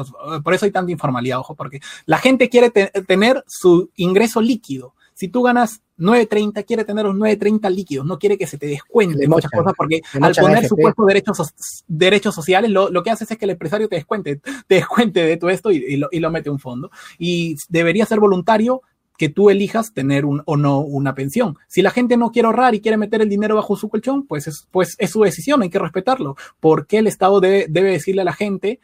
por 0.45 0.53
eso 0.53 0.66
hay 0.66 0.70
tanta 0.70 0.93
informalidad, 0.93 1.39
ojo, 1.39 1.55
porque 1.55 1.81
la 2.05 2.19
gente 2.19 2.51
quiere 2.51 2.69
te 2.70 2.89
tener 3.07 3.43
su 3.47 3.91
ingreso 3.97 4.43
líquido. 4.43 4.95
Si 5.15 5.28
tú 5.28 5.43
ganas 5.43 5.81
9.30, 5.99 6.65
quiere 6.66 6.85
tener 6.85 7.07
los 7.07 7.15
9.30 7.15 7.70
líquidos, 7.70 8.07
no 8.07 8.19
quiere 8.19 8.37
que 8.37 8.47
se 8.47 8.59
te 8.59 8.66
descuente 8.66 9.19
de 9.19 9.28
muchas 9.28 9.51
cosas, 9.51 9.73
porque 9.77 10.03
al 10.20 10.35
poner 10.35 10.66
supuestos 10.69 11.07
derechos, 11.07 11.55
derechos 11.89 12.35
sociales, 12.35 12.70
lo, 12.70 12.91
lo, 12.91 13.03
que 13.03 13.11
haces 13.11 13.31
es 13.31 13.39
que 13.39 13.45
el 13.47 13.53
empresario 13.53 13.89
te 13.89 13.97
descuente, 13.97 14.41
te 14.66 14.74
descuente 14.74 15.24
de 15.24 15.37
todo 15.39 15.51
esto 15.51 15.70
y, 15.70 15.77
y, 15.77 15.97
lo, 15.97 16.09
y 16.11 16.20
lo 16.20 16.31
mete 16.31 16.51
a 16.51 16.53
un 16.53 16.59
fondo. 16.59 16.91
Y 17.19 17.57
debería 17.69 18.05
ser 18.05 18.20
voluntario 18.20 18.82
que 19.21 19.29
tú 19.29 19.51
elijas 19.51 19.93
tener 19.93 20.25
un, 20.25 20.43
o 20.47 20.57
no 20.57 20.81
una 20.81 21.15
pensión. 21.15 21.59
Si 21.69 21.83
la 21.83 21.91
gente 21.91 22.17
no 22.17 22.31
quiere 22.31 22.47
ahorrar 22.47 22.75
y 22.75 22.81
quiere 22.81 22.97
meter 22.97 23.21
el 23.21 23.29
dinero 23.29 23.55
bajo 23.55 23.77
su 23.77 23.91
colchón, 23.91 24.27
pues 24.27 24.47
es, 24.47 24.67
pues 24.71 24.97
es 24.99 25.11
su 25.11 25.23
decisión, 25.23 25.61
hay 25.61 25.69
que 25.69 25.79
respetarlo. 25.79 26.37
¿Por 26.59 26.87
qué 26.87 26.97
el 27.01 27.07
Estado 27.07 27.39
debe, 27.39 27.67
debe 27.69 27.91
decirle 27.91 28.23
a 28.23 28.25
la 28.25 28.33
gente 28.33 28.81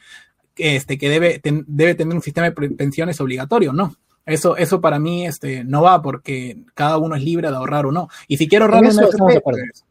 que, 0.54 0.76
este, 0.76 0.98
que 0.98 1.08
debe, 1.08 1.38
ten, 1.38 1.64
debe 1.66 1.94
tener 1.94 2.14
un 2.14 2.20
sistema 2.20 2.50
de 2.50 2.68
pensiones 2.68 3.18
obligatorio? 3.18 3.72
No. 3.72 3.96
Eso, 4.26 4.58
eso 4.58 4.78
para 4.78 4.98
mí 4.98 5.26
este, 5.26 5.64
no 5.64 5.80
va 5.80 6.02
porque 6.02 6.58
cada 6.74 6.98
uno 6.98 7.16
es 7.16 7.22
libre 7.22 7.48
de 7.48 7.56
ahorrar 7.56 7.86
o 7.86 7.92
no. 7.92 8.10
Y 8.28 8.36
si 8.36 8.46
quiero 8.46 8.66
ahorrar 8.66 8.84
en, 8.84 8.90
eso, 8.90 9.08
FP, 9.08 9.40
pues, 9.40 9.86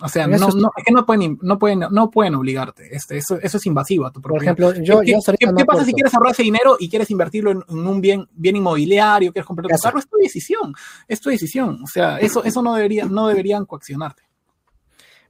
o 0.00 0.08
sea, 0.08 0.28
no, 0.28 0.48
no, 0.50 0.70
es 0.76 0.84
que 0.84 0.92
no 0.92 1.04
pueden, 1.04 1.38
no 1.42 1.58
pueden, 1.58 1.80
no 1.90 2.10
pueden 2.10 2.36
obligarte. 2.36 2.94
Este, 2.94 3.16
eso, 3.16 3.36
eso 3.42 3.56
es 3.56 3.66
invasivo 3.66 4.06
a 4.06 4.12
tu 4.12 4.20
Por 4.20 4.40
ejemplo, 4.40 4.72
yo, 4.74 5.00
¿Qué, 5.00 5.10
yo 5.10 5.18
¿qué, 5.38 5.46
¿qué 5.56 5.64
pasa 5.64 5.84
si 5.84 5.92
quieres 5.92 6.14
ahorrar 6.14 6.32
ese 6.32 6.44
dinero 6.44 6.76
y 6.78 6.88
quieres 6.88 7.10
invertirlo 7.10 7.50
en, 7.50 7.64
en 7.68 7.86
un 7.86 8.00
bien, 8.00 8.28
bien 8.32 8.54
inmobiliario, 8.54 9.32
quieres 9.32 9.46
comprar 9.46 9.66
tu 9.66 9.76
carro? 9.76 9.98
Es 9.98 10.08
tu 10.08 10.16
decisión, 10.16 10.72
es 11.08 11.20
tu 11.20 11.30
decisión. 11.30 11.82
O 11.82 11.86
sea, 11.88 12.18
eso, 12.18 12.44
eso 12.44 12.62
no 12.62 12.74
debería, 12.74 13.06
no 13.06 13.26
deberían 13.26 13.64
coaccionarte. 13.64 14.22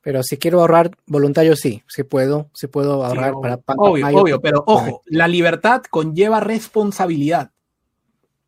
Pero 0.03 0.23
si 0.23 0.37
quiero 0.37 0.61
ahorrar 0.61 0.97
voluntario, 1.07 1.57
sí, 1.57 1.83
sí 1.87 2.03
puedo, 2.03 2.51
sí 2.53 2.67
puedo 2.67 3.05
ahorrar 3.05 3.35
sí, 3.35 3.41
para, 3.41 3.57
para, 3.57 3.79
Obvio, 3.79 4.05
para 4.05 4.17
obvio, 4.19 4.41
pero 4.41 4.65
ojo, 4.67 5.03
la 5.07 5.29
libertad 5.29 5.83
conlleva 5.89 6.41
responsabilidad. 6.41 7.53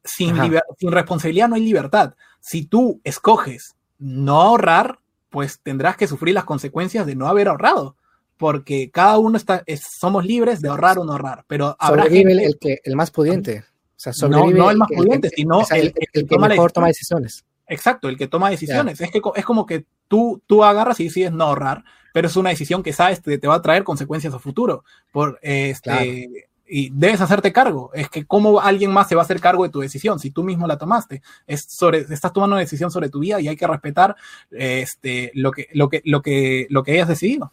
Sin, 0.05 0.39
liber, 0.39 0.63
sin 0.79 0.93
responsabilidad 0.93 1.49
no 1.49 1.57
hay 1.57 1.63
libertad. 1.63 2.15
Si 2.41 2.65
tú 2.65 3.01
escoges 3.05 3.77
no 3.99 4.41
ahorrar, 4.41 5.01
pues 5.31 5.61
tendrás 5.63 5.97
que 5.97 6.07
sufrir 6.07 6.35
las 6.35 6.45
consecuencias 6.45 7.07
de 7.07 7.15
no 7.15 7.27
haber 7.27 7.49
ahorrado. 7.49 7.97
Porque 8.37 8.91
cada 8.91 9.19
uno 9.19 9.37
está, 9.37 9.63
es, 9.67 9.83
somos 9.99 10.25
libres 10.25 10.61
de 10.61 10.69
ahorrar 10.69 10.99
o 10.99 11.05
no 11.05 11.13
ahorrar. 11.13 11.45
Pero 11.47 11.77
habrá 11.79 12.05
sobrevive 12.05 12.31
gente, 12.31 12.47
el, 12.47 12.59
que, 12.59 12.81
el 12.85 12.97
más 12.97 13.11
pudiente. 13.11 13.61
O 13.61 13.65
sea, 13.97 14.13
sobrevive 14.13 14.59
no, 14.59 14.65
no 14.65 14.71
el 14.71 14.79
más 14.79 14.89
pudiente, 14.89 15.29
el, 15.29 15.35
sino 15.35 15.63
el, 15.71 15.93
que 15.93 16.25
toma 16.25 16.49
mejor 16.49 16.73
toma 16.73 16.87
decisiones. 16.87 17.45
Exacto, 17.67 18.09
el 18.09 18.17
que 18.17 18.29
toma 18.29 18.51
decisiones. 18.51 18.99
Yeah. 18.99 19.07
Es, 19.07 19.13
que, 19.13 19.21
es 19.37 19.45
como 19.45 19.67
que 19.67 19.85
tú, 20.09 20.43
tú 20.47 20.65
agarras 20.65 20.99
y 21.01 21.05
decides 21.05 21.33
no 21.33 21.45
ahorrar, 21.45 21.85
pero 22.15 22.29
es 22.29 22.37
una 22.37 22.51
decisión 22.51 22.83
que 22.83 22.93
sabes 22.93 23.21
que 23.21 23.39
te 23.39 23.47
va 23.47 23.57
a 23.57 23.63
traer 23.63 23.85
consecuencias 23.85 24.33
a 24.33 24.39
futuro. 24.39 24.85
Por, 25.13 25.39
este, 25.43 25.91
claro 25.91 26.50
y 26.71 26.91
debes 26.91 27.21
hacerte 27.21 27.53
cargo. 27.53 27.91
Es 27.93 28.09
que 28.09 28.25
cómo 28.25 28.61
alguien 28.61 28.93
más 28.93 29.09
se 29.09 29.17
va 29.17 29.23
a 29.23 29.25
hacer 29.25 29.41
cargo 29.41 29.65
de 29.65 29.71
tu 29.71 29.81
decisión 29.81 30.21
si 30.21 30.31
tú 30.31 30.45
mismo 30.45 30.67
la 30.67 30.79
tomaste. 30.79 31.21
Es 31.47 31.65
sobre, 31.69 32.01
estás 32.01 32.33
tomando 32.33 32.55
una 32.55 32.61
decisión 32.61 32.91
sobre 32.91 33.09
tu 33.09 33.19
vida 33.19 33.41
y 33.41 33.49
hay 33.49 33.57
que 33.57 33.67
respetar 33.67 34.15
este, 34.51 35.33
lo, 35.35 35.51
que, 35.51 35.67
lo, 35.73 35.89
que, 35.89 36.01
lo, 36.05 36.23
que, 36.23 36.67
lo 36.71 36.85
que 36.85 36.93
hayas 36.93 37.09
decidido. 37.09 37.53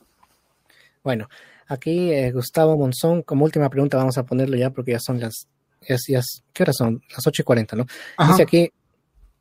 Bueno, 1.03 1.27
aquí 1.67 2.11
eh, 2.11 2.31
Gustavo 2.31 2.77
Monzón, 2.77 3.23
como 3.23 3.45
última 3.45 3.69
pregunta, 3.69 3.97
vamos 3.97 4.17
a 4.17 4.23
ponerlo 4.23 4.55
ya 4.55 4.69
porque 4.69 4.91
ya 4.91 4.99
son 4.99 5.19
las. 5.19 5.47
Ya, 5.87 5.95
ya, 6.07 6.21
¿Qué 6.53 6.63
horas 6.63 6.75
son? 6.77 7.01
Las 7.09 7.25
8 7.25 7.41
y 7.41 7.45
40, 7.45 7.75
¿no? 7.75 7.85
Ajá. 8.17 8.31
Dice 8.31 8.43
aquí. 8.43 8.71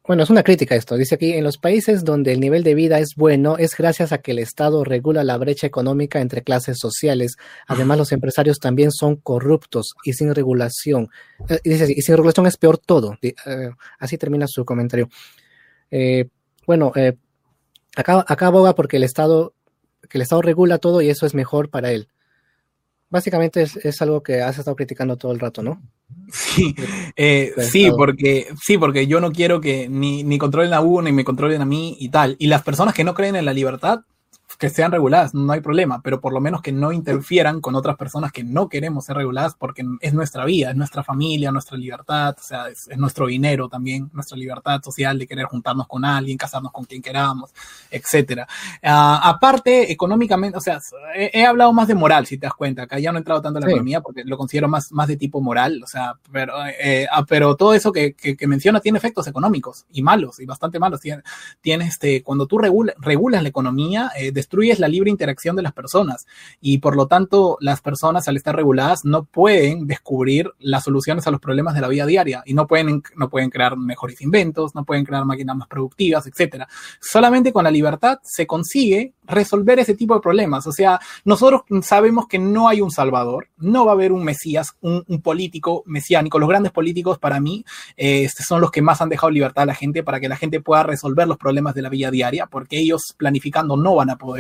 Bueno, 0.07 0.23
es 0.23 0.31
una 0.31 0.43
crítica 0.43 0.75
esto. 0.75 0.97
Dice 0.97 1.17
aquí, 1.17 1.33
en 1.33 1.45
los 1.45 1.59
países 1.59 2.05
donde 2.05 2.33
el 2.33 2.41
nivel 2.41 2.63
de 2.63 2.75
vida 2.75 2.99
es 2.99 3.15
bueno, 3.17 3.57
es 3.59 3.77
gracias 3.77 4.13
a 4.13 4.19
que 4.19 4.31
el 4.31 4.39
Estado 4.39 4.85
regula 4.85 5.25
la 5.25 5.37
brecha 5.37 5.67
económica 5.67 6.21
entre 6.21 6.43
clases 6.43 6.79
sociales. 6.79 7.37
Además, 7.67 7.99
los 7.99 8.13
empresarios 8.13 8.59
también 8.59 8.93
son 8.93 9.17
corruptos 9.17 9.95
y 10.05 10.13
sin 10.13 10.35
regulación. 10.35 11.09
Eh, 11.49 11.59
dice, 11.65 11.93
y 11.95 12.03
sin 12.03 12.17
regulación 12.17 12.47
es 12.47 12.57
peor 12.57 12.79
todo. 12.79 13.19
Eh, 13.23 13.35
así 13.99 14.17
termina 14.17 14.47
su 14.49 14.65
comentario. 14.65 15.09
Eh, 15.91 16.29
bueno, 16.67 16.93
acá, 17.97 18.25
acá 18.27 18.47
aboga 18.47 18.75
porque 18.75 18.99
el 18.99 19.05
Estado, 19.05 19.55
que 20.09 20.19
el 20.19 20.23
Estado 20.23 20.43
regula 20.43 20.79
todo 20.79 21.03
y 21.03 21.09
eso 21.09 21.27
es 21.27 21.35
mejor 21.35 21.69
para 21.69 21.91
él. 21.91 22.09
Básicamente 23.09 23.63
es, 23.63 23.77
es 23.77 24.03
algo 24.03 24.23
que 24.23 24.43
has 24.43 24.59
estado 24.59 24.77
criticando 24.77 25.17
todo 25.17 25.33
el 25.33 25.41
rato, 25.41 25.63
¿no? 25.63 25.81
Sí, 26.33 26.75
eh, 27.17 27.53
sí, 27.59 27.91
porque, 27.97 28.49
sí, 28.61 28.79
porque 28.79 29.07
yo 29.07 29.21
no 29.21 29.33
quiero 29.33 29.61
que 29.61 29.89
ni, 29.89 30.25
ni 30.25 30.39
controlen 30.39 30.75
a 30.75 30.81
uno 30.81 31.03
ni 31.03 31.13
me 31.13 31.25
controlen 31.25 31.63
a 31.63 31.67
mí 31.67 31.97
y 32.01 32.09
tal. 32.09 32.37
Y 32.39 32.49
las 32.49 32.63
personas 32.63 32.95
que 32.95 33.05
no 33.05 33.15
creen 33.15 33.37
en 33.37 33.45
la 33.45 33.53
libertad 33.53 34.01
que 34.59 34.71
sean 34.71 34.93
reguladas, 34.93 35.35
no 35.35 35.53
hay 35.53 35.61
problema, 35.61 36.01
pero 36.03 36.21
por 36.21 36.33
lo 36.33 36.41
menos 36.41 36.63
que 36.63 36.73
no 36.73 36.93
interfieran 36.93 37.61
con 37.61 37.75
otras 37.75 37.97
personas 37.97 38.33
que 38.33 38.45
no 38.45 38.69
queremos 38.69 39.05
ser 39.05 39.17
reguladas 39.17 39.55
porque 39.55 39.85
es 40.01 40.15
nuestra 40.15 40.45
vida, 40.45 40.71
es 40.71 40.77
nuestra 40.77 41.05
familia, 41.05 41.53
nuestra 41.53 41.77
libertad, 41.77 42.35
o 42.39 42.43
sea, 42.43 42.69
es, 42.69 42.89
nuestro 42.97 43.27
dinero 43.27 43.69
también, 43.69 44.11
nuestra 44.13 44.37
libertad 44.37 44.81
social 44.83 45.19
de 45.19 45.27
querer 45.27 45.47
juntarnos 45.47 45.87
con 45.87 46.05
alguien, 46.05 46.39
casarnos 46.39 46.73
con 46.73 46.85
quien 46.85 47.03
queramos, 47.03 47.51
etcétera. 47.91 48.47
Ah, 48.83 49.21
aparte, 49.25 49.93
económicamente, 49.93 50.59
o 50.59 50.61
sea, 50.61 50.81
he, 51.15 51.45
hablado 51.45 51.73
más 51.73 51.89
de 51.89 51.95
moral, 51.95 52.27
si 52.27 52.39
te 52.39 52.47
das 52.47 52.55
cuenta, 52.55 52.83
acá 52.83 52.99
ya 52.99 53.13
no 53.13 53.19
he 53.19 53.21
entrado 53.21 53.43
tanto 53.43 53.59
en 53.59 53.65
la 53.65 53.71
economía 53.71 54.01
porque 54.01 54.25
lo 54.25 54.39
considero 54.39 54.69
más, 54.69 54.93
más 54.93 55.09
de 55.09 55.17
tipo 55.17 55.41
moral, 55.41 55.83
o 55.83 55.87
sea, 55.87 56.15
pero, 56.33 56.55
eh, 56.67 57.07
ah, 57.11 57.25
pero 57.27 57.57
todo 57.57 57.75
eso 57.75 57.93
que, 57.93 58.15
que, 58.15 58.47
menciona 58.47 58.81
tiene 58.81 58.99
efectos 58.99 59.27
económicos 59.27 59.87
y 59.91 60.03
malos, 60.03 60.41
y 60.41 60.47
bastante 60.47 60.79
malos. 60.79 61.01
Tiene, 61.01 61.23
tiene 61.61 61.87
este, 61.87 62.23
cuando 62.23 62.47
tú 62.47 62.59
regulas 62.59 63.43
la 63.43 63.49
economía, 63.49 64.11
eh, 64.17 64.33
destruyes 64.47 64.79
la 64.79 64.89
libre 64.89 65.11
interacción 65.11 65.57
de 65.57 65.63
las 65.63 65.73
personas 65.73 66.27
y 66.61 66.79
por 66.79 66.97
lo 66.97 67.09
tanto 67.09 67.59
las 67.61 67.81
personas 67.81 68.29
al 68.29 68.37
estar 68.37 68.55
reguladas 68.55 69.01
no 69.05 69.25
pueden 69.25 69.87
descubrir 69.87 70.53
las 70.61 70.85
soluciones 70.85 71.27
a 71.27 71.33
los 71.33 71.41
problemas 71.41 71.75
de 71.75 71.81
la 71.81 71.89
vida 71.89 72.07
diaria 72.07 72.43
y 72.47 72.55
no 72.55 72.67
pueden, 72.67 73.03
no 73.17 73.29
pueden 73.29 73.51
crear 73.51 73.77
mejores 73.77 74.21
inventos, 74.21 74.75
no 74.75 74.85
pueden 74.85 75.05
crear 75.05 75.25
máquinas 75.25 75.57
más 75.57 75.69
productivas, 75.69 76.27
etcétera. 76.27 76.69
Solamente 77.01 77.53
con 77.53 77.65
la 77.65 77.71
libertad 77.71 78.19
se 78.23 78.47
consigue 78.47 79.15
resolver 79.25 79.81
ese 79.81 79.95
tipo 79.95 80.15
de 80.15 80.21
problemas. 80.21 80.67
O 80.67 80.73
sea, 80.73 81.01
nosotros 81.25 81.63
sabemos 81.83 82.29
que 82.29 82.39
no 82.39 82.69
hay 82.69 82.81
un 82.81 82.91
salvador, 82.91 83.49
no 83.57 83.85
va 83.85 83.93
a 83.93 83.95
haber 83.95 84.13
un 84.13 84.25
mesías, 84.25 84.77
un, 84.81 85.05
político 85.23 85.83
mesiánico. 85.87 86.39
Los 86.39 86.49
grandes 86.49 86.73
políticos 86.73 87.19
para 87.19 87.41
mí 87.41 87.65
eh, 87.97 88.29
son 88.29 88.61
los 88.61 88.71
que 88.71 88.83
más 88.83 89.01
han 89.01 89.09
dejado 89.09 89.31
libertad 89.31 89.63
a 89.63 89.67
la 89.67 89.75
gente 89.75 90.05
para 90.05 90.21
que 90.21 90.29
la 90.29 90.37
gente 90.37 90.61
pueda 90.61 90.83
resolver 90.83 91.27
los 91.27 91.39
problemas 91.39 91.75
de 91.75 91.83
la 91.83 91.89
vida 91.89 92.11
diaria, 92.11 92.47
porque 92.47 92.79
ellos 92.79 93.15
planificando 93.17 93.77
no 93.77 93.95
van 93.97 94.11
a 94.11 94.17
poder. 94.17 94.36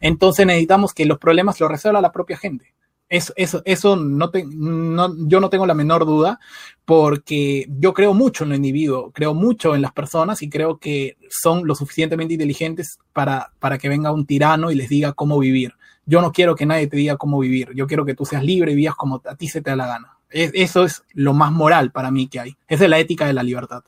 Entonces 0.00 0.46
necesitamos 0.46 0.94
que 0.94 1.06
los 1.06 1.18
problemas 1.18 1.60
los 1.60 1.70
resuelva 1.70 2.00
la 2.00 2.12
propia 2.12 2.36
gente. 2.36 2.74
Eso, 3.08 3.32
eso, 3.36 3.62
eso 3.64 3.96
no, 3.96 4.30
no, 4.50 5.14
yo 5.26 5.40
no 5.40 5.48
tengo 5.48 5.64
la 5.64 5.72
menor 5.72 6.04
duda 6.04 6.38
porque 6.84 7.66
yo 7.70 7.94
creo 7.94 8.12
mucho 8.12 8.44
en 8.44 8.50
el 8.50 8.56
individuo, 8.56 9.12
creo 9.12 9.32
mucho 9.32 9.74
en 9.74 9.80
las 9.80 9.92
personas 9.92 10.42
y 10.42 10.50
creo 10.50 10.78
que 10.78 11.16
son 11.30 11.66
lo 11.66 11.74
suficientemente 11.74 12.34
inteligentes 12.34 12.98
para, 13.14 13.52
para 13.60 13.78
que 13.78 13.88
venga 13.88 14.12
un 14.12 14.26
tirano 14.26 14.70
y 14.70 14.74
les 14.74 14.90
diga 14.90 15.14
cómo 15.14 15.38
vivir. 15.38 15.72
Yo 16.04 16.20
no 16.20 16.32
quiero 16.32 16.54
que 16.54 16.66
nadie 16.66 16.86
te 16.86 16.98
diga 16.98 17.16
cómo 17.16 17.38
vivir, 17.38 17.70
yo 17.74 17.86
quiero 17.86 18.04
que 18.04 18.14
tú 18.14 18.26
seas 18.26 18.44
libre 18.44 18.72
y 18.72 18.74
vivas 18.76 18.94
como 18.94 19.22
a 19.24 19.36
ti 19.36 19.48
se 19.48 19.62
te 19.62 19.70
da 19.70 19.76
la 19.76 19.86
gana. 19.86 20.18
eso 20.30 20.84
es 20.84 21.02
lo 21.14 21.32
más 21.32 21.50
moral 21.50 21.92
para 21.92 22.10
mí 22.10 22.28
que 22.28 22.40
hay. 22.40 22.56
Esa 22.66 22.84
es 22.84 22.90
la 22.90 22.98
ética 22.98 23.26
de 23.26 23.32
la 23.32 23.42
libertad. 23.42 23.84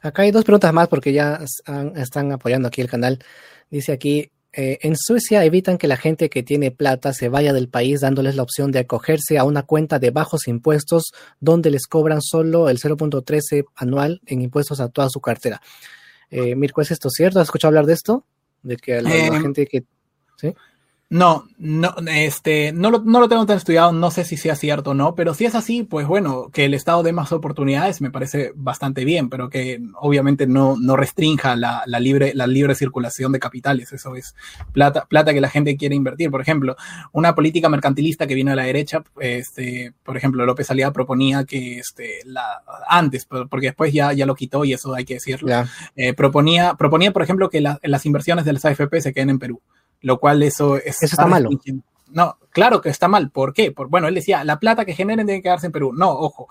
Acá 0.00 0.22
hay 0.22 0.30
dos 0.30 0.44
preguntas 0.44 0.72
más 0.72 0.88
porque 0.88 1.12
ya 1.12 1.40
están 1.96 2.32
apoyando 2.32 2.68
aquí 2.68 2.80
el 2.80 2.88
canal. 2.88 3.18
Dice 3.70 3.92
aquí, 3.92 4.30
eh, 4.52 4.78
en 4.82 4.96
Suecia 4.96 5.44
evitan 5.44 5.76
que 5.76 5.88
la 5.88 5.96
gente 5.96 6.30
que 6.30 6.42
tiene 6.42 6.70
plata 6.70 7.12
se 7.12 7.28
vaya 7.28 7.52
del 7.52 7.68
país 7.68 8.00
dándoles 8.00 8.34
la 8.34 8.42
opción 8.42 8.72
de 8.72 8.80
acogerse 8.80 9.38
a 9.38 9.44
una 9.44 9.62
cuenta 9.62 9.98
de 9.98 10.10
bajos 10.10 10.48
impuestos 10.48 11.12
donde 11.38 11.70
les 11.70 11.86
cobran 11.86 12.22
solo 12.22 12.68
el 12.68 12.78
0.13 12.78 13.66
anual 13.76 14.20
en 14.26 14.40
impuestos 14.40 14.80
a 14.80 14.88
toda 14.88 15.10
su 15.10 15.20
cartera. 15.20 15.60
Eh, 16.30 16.54
Mirko, 16.56 16.80
¿es 16.80 16.90
esto 16.90 17.10
cierto? 17.10 17.40
¿Has 17.40 17.48
escuchado 17.48 17.68
hablar 17.68 17.86
de 17.86 17.92
esto? 17.92 18.24
De 18.62 18.76
que 18.76 19.00
la, 19.02 19.14
eh, 19.14 19.30
gente 19.40 19.66
que... 19.66 19.84
¿sí? 20.36 20.54
No, 21.10 21.48
no, 21.56 21.94
este, 22.06 22.70
no 22.72 22.90
lo, 22.90 22.98
no 22.98 23.20
lo 23.20 23.30
tengo 23.30 23.46
tan 23.46 23.56
estudiado, 23.56 23.92
no 23.92 24.10
sé 24.10 24.24
si 24.24 24.36
sea 24.36 24.54
cierto 24.54 24.90
o 24.90 24.94
no, 24.94 25.14
pero 25.14 25.32
si 25.32 25.46
es 25.46 25.54
así, 25.54 25.82
pues 25.82 26.06
bueno, 26.06 26.50
que 26.52 26.66
el 26.66 26.74
Estado 26.74 27.02
dé 27.02 27.14
más 27.14 27.32
oportunidades 27.32 28.02
me 28.02 28.10
parece 28.10 28.52
bastante 28.54 29.06
bien, 29.06 29.30
pero 29.30 29.48
que 29.48 29.80
obviamente 29.94 30.46
no, 30.46 30.76
no 30.78 30.96
restrinja 30.96 31.56
la, 31.56 31.82
la, 31.86 31.98
libre, 31.98 32.32
la 32.34 32.46
libre 32.46 32.74
circulación 32.74 33.32
de 33.32 33.38
capitales. 33.38 33.90
Eso 33.94 34.16
es 34.16 34.34
plata, 34.72 35.06
plata 35.06 35.32
que 35.32 35.40
la 35.40 35.48
gente 35.48 35.78
quiere 35.78 35.94
invertir. 35.94 36.30
Por 36.30 36.42
ejemplo, 36.42 36.76
una 37.12 37.34
política 37.34 37.70
mercantilista 37.70 38.26
que 38.26 38.34
viene 38.34 38.52
a 38.52 38.56
la 38.56 38.64
derecha, 38.64 39.02
este, 39.18 39.94
por 40.02 40.18
ejemplo, 40.18 40.44
López 40.44 40.70
Aliaga 40.70 40.92
proponía 40.92 41.44
que 41.44 41.78
este, 41.78 42.18
la, 42.26 42.62
antes, 42.86 43.24
porque 43.24 43.68
después 43.68 43.94
ya, 43.94 44.12
ya 44.12 44.26
lo 44.26 44.34
quitó 44.34 44.62
y 44.66 44.74
eso 44.74 44.94
hay 44.94 45.06
que 45.06 45.14
decirlo, 45.14 45.48
eh, 45.96 46.12
proponía, 46.12 46.74
proponía, 46.74 47.12
por 47.12 47.22
ejemplo, 47.22 47.48
que 47.48 47.62
las 47.62 48.04
inversiones 48.04 48.44
de 48.44 48.52
las 48.52 48.66
AFP 48.66 49.00
se 49.00 49.14
queden 49.14 49.30
en 49.30 49.38
Perú 49.38 49.62
lo 50.00 50.18
cual 50.18 50.42
eso 50.42 50.76
es... 50.76 51.02
Eso 51.02 51.14
está 51.14 51.26
malo. 51.26 51.50
No, 52.10 52.38
claro 52.50 52.80
que 52.80 52.88
está 52.88 53.08
mal. 53.08 53.30
¿Por 53.30 53.52
qué? 53.52 53.72
Por, 53.72 53.88
bueno, 53.88 54.08
él 54.08 54.14
decía, 54.14 54.44
la 54.44 54.58
plata 54.58 54.84
que 54.84 54.94
generen 54.94 55.26
debe 55.26 55.42
quedarse 55.42 55.66
en 55.66 55.72
Perú. 55.72 55.92
No, 55.92 56.10
ojo. 56.10 56.48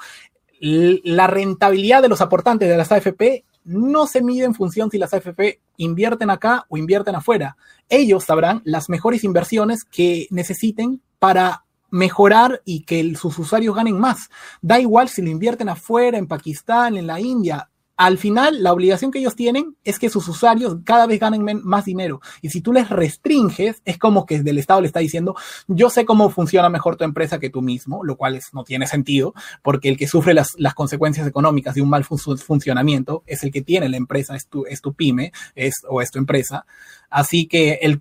La 0.60 1.28
rentabilidad 1.28 2.02
de 2.02 2.10
los 2.10 2.22
aportantes 2.22 2.68
de 2.68 2.78
las 2.78 2.92
AFP 2.92 3.46
no 3.64 4.08
se 4.08 4.22
mide 4.22 4.46
en 4.46 4.56
función 4.56 4.90
si 4.90 4.98
las 4.98 5.14
AFP 5.14 5.60
invierten 5.78 6.30
acá 6.30 6.66
o 6.70 6.78
invierten 6.78 7.16
afuera. 7.16 7.58
Ellos 7.90 8.24
sabrán 8.24 8.62
las 8.64 8.90
mejores 8.90 9.24
inversiones 9.24 9.84
que 9.84 10.28
necesiten 10.32 11.02
para 11.20 11.66
mejorar 11.90 12.62
y 12.66 12.84
que 12.84 13.16
sus 13.16 13.38
usuarios 13.38 13.76
ganen 13.76 14.00
más. 14.00 14.30
Da 14.62 14.80
igual 14.80 15.10
si 15.10 15.22
lo 15.22 15.30
invierten 15.30 15.70
afuera, 15.70 16.18
en 16.18 16.28
Pakistán, 16.28 16.98
en 16.98 17.08
la 17.08 17.20
India, 17.20 17.70
al 17.98 18.20
final 18.20 18.62
la 18.64 18.72
obligación 18.74 19.12
que 19.12 19.20
ellos 19.20 19.36
tienen 19.36 19.76
es 19.84 19.98
que 19.98 20.10
sus 20.10 20.28
usuarios 20.28 20.78
cada 20.86 21.08
vez 21.08 21.20
ganen 21.20 21.44
más 21.64 21.86
dinero. 21.86 22.22
Y 22.42 22.50
si 22.50 22.62
tú 22.62 22.72
les 22.72 22.90
restringes, 22.90 23.82
es 23.86 23.98
como 23.98 24.26
que 24.26 24.42
del 24.44 24.60
Estado 24.60 24.82
le 24.82 24.88
está 24.88 25.00
diciendo, 25.00 25.36
yo 25.68 25.90
sé 25.90 26.06
cómo 26.06 26.30
funciona 26.30 26.70
mejor 26.70 26.96
tu 26.96 27.04
empresa 27.04 27.40
que 27.40 27.50
tú 27.50 27.62
mismo, 27.62 28.04
lo 28.04 28.16
cual 28.16 28.40
no 28.54 28.64
tiene 28.64 28.86
sentido, 28.86 29.34
porque 29.64 29.90
el 29.90 29.98
que 29.98 30.08
sufre 30.08 30.34
las, 30.34 30.56
consecuencias 30.76 31.28
económicas 31.28 31.74
de 31.74 31.82
un 31.82 31.90
mal 31.90 32.04
funcionamiento 32.04 33.24
es 33.26 33.44
el 33.44 33.52
que 33.52 33.64
tiene 33.64 33.90
la 33.90 33.98
empresa, 33.98 34.36
es 34.36 34.48
tu, 34.48 34.66
es 34.68 34.82
tu 34.82 34.94
pyme 34.94 35.32
es, 35.56 35.74
o 35.90 36.02
es 36.02 36.12
tu 36.12 36.20
empresa. 36.20 36.66
Así 37.10 37.48
que 37.48 37.80
el, 37.82 37.98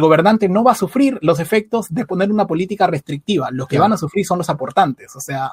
gobernante 0.00 0.48
no 0.48 0.62
va 0.62 0.72
a 0.72 0.76
sufrir 0.76 1.18
los 1.22 1.40
efectos 1.40 1.86
de 1.88 2.04
poner 2.04 2.30
una 2.30 2.46
política 2.46 2.86
restrictiva. 2.86 3.48
Los 3.50 3.66
que 3.66 3.78
van 3.78 3.92
a 3.92 3.96
sufrir 3.96 4.26
son 4.26 4.38
los 4.38 4.50
aportantes. 4.50 5.16
O 5.16 5.20
sea, 5.20 5.52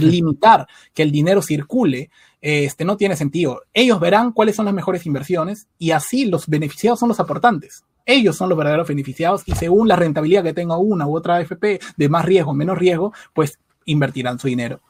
limitar 0.00 0.66
que 0.94 1.02
el 1.02 1.10
dinero 1.10 1.42
circule, 1.42 2.10
este, 2.40 2.84
no 2.84 2.96
tiene 2.96 3.16
sentido. 3.16 3.62
Ellos 3.72 4.00
verán 4.00 4.32
cuáles 4.32 4.56
son 4.56 4.64
las 4.64 4.74
mejores 4.74 5.06
inversiones 5.06 5.68
y 5.78 5.90
así 5.90 6.26
los 6.26 6.46
beneficiados 6.46 7.00
son 7.00 7.08
los 7.08 7.20
aportantes. 7.20 7.84
Ellos 8.06 8.36
son 8.36 8.48
los 8.48 8.56
verdaderos 8.56 8.88
beneficiados 8.88 9.42
y 9.44 9.52
según 9.52 9.88
la 9.88 9.96
rentabilidad 9.96 10.42
que 10.42 10.54
tenga 10.54 10.78
una 10.78 11.06
u 11.06 11.16
otra 11.16 11.36
AFP 11.36 11.80
de 11.96 12.08
más 12.08 12.24
riesgo 12.24 12.52
o 12.52 12.54
menos 12.54 12.78
riesgo, 12.78 13.12
pues 13.34 13.58
invertirán 13.84 14.38
su 14.38 14.48
dinero. 14.48 14.80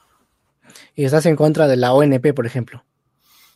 Y 0.94 1.04
estás 1.04 1.26
en 1.26 1.34
contra 1.34 1.66
de 1.66 1.76
la 1.76 1.92
ONP, 1.92 2.32
por 2.34 2.46
ejemplo. 2.46 2.84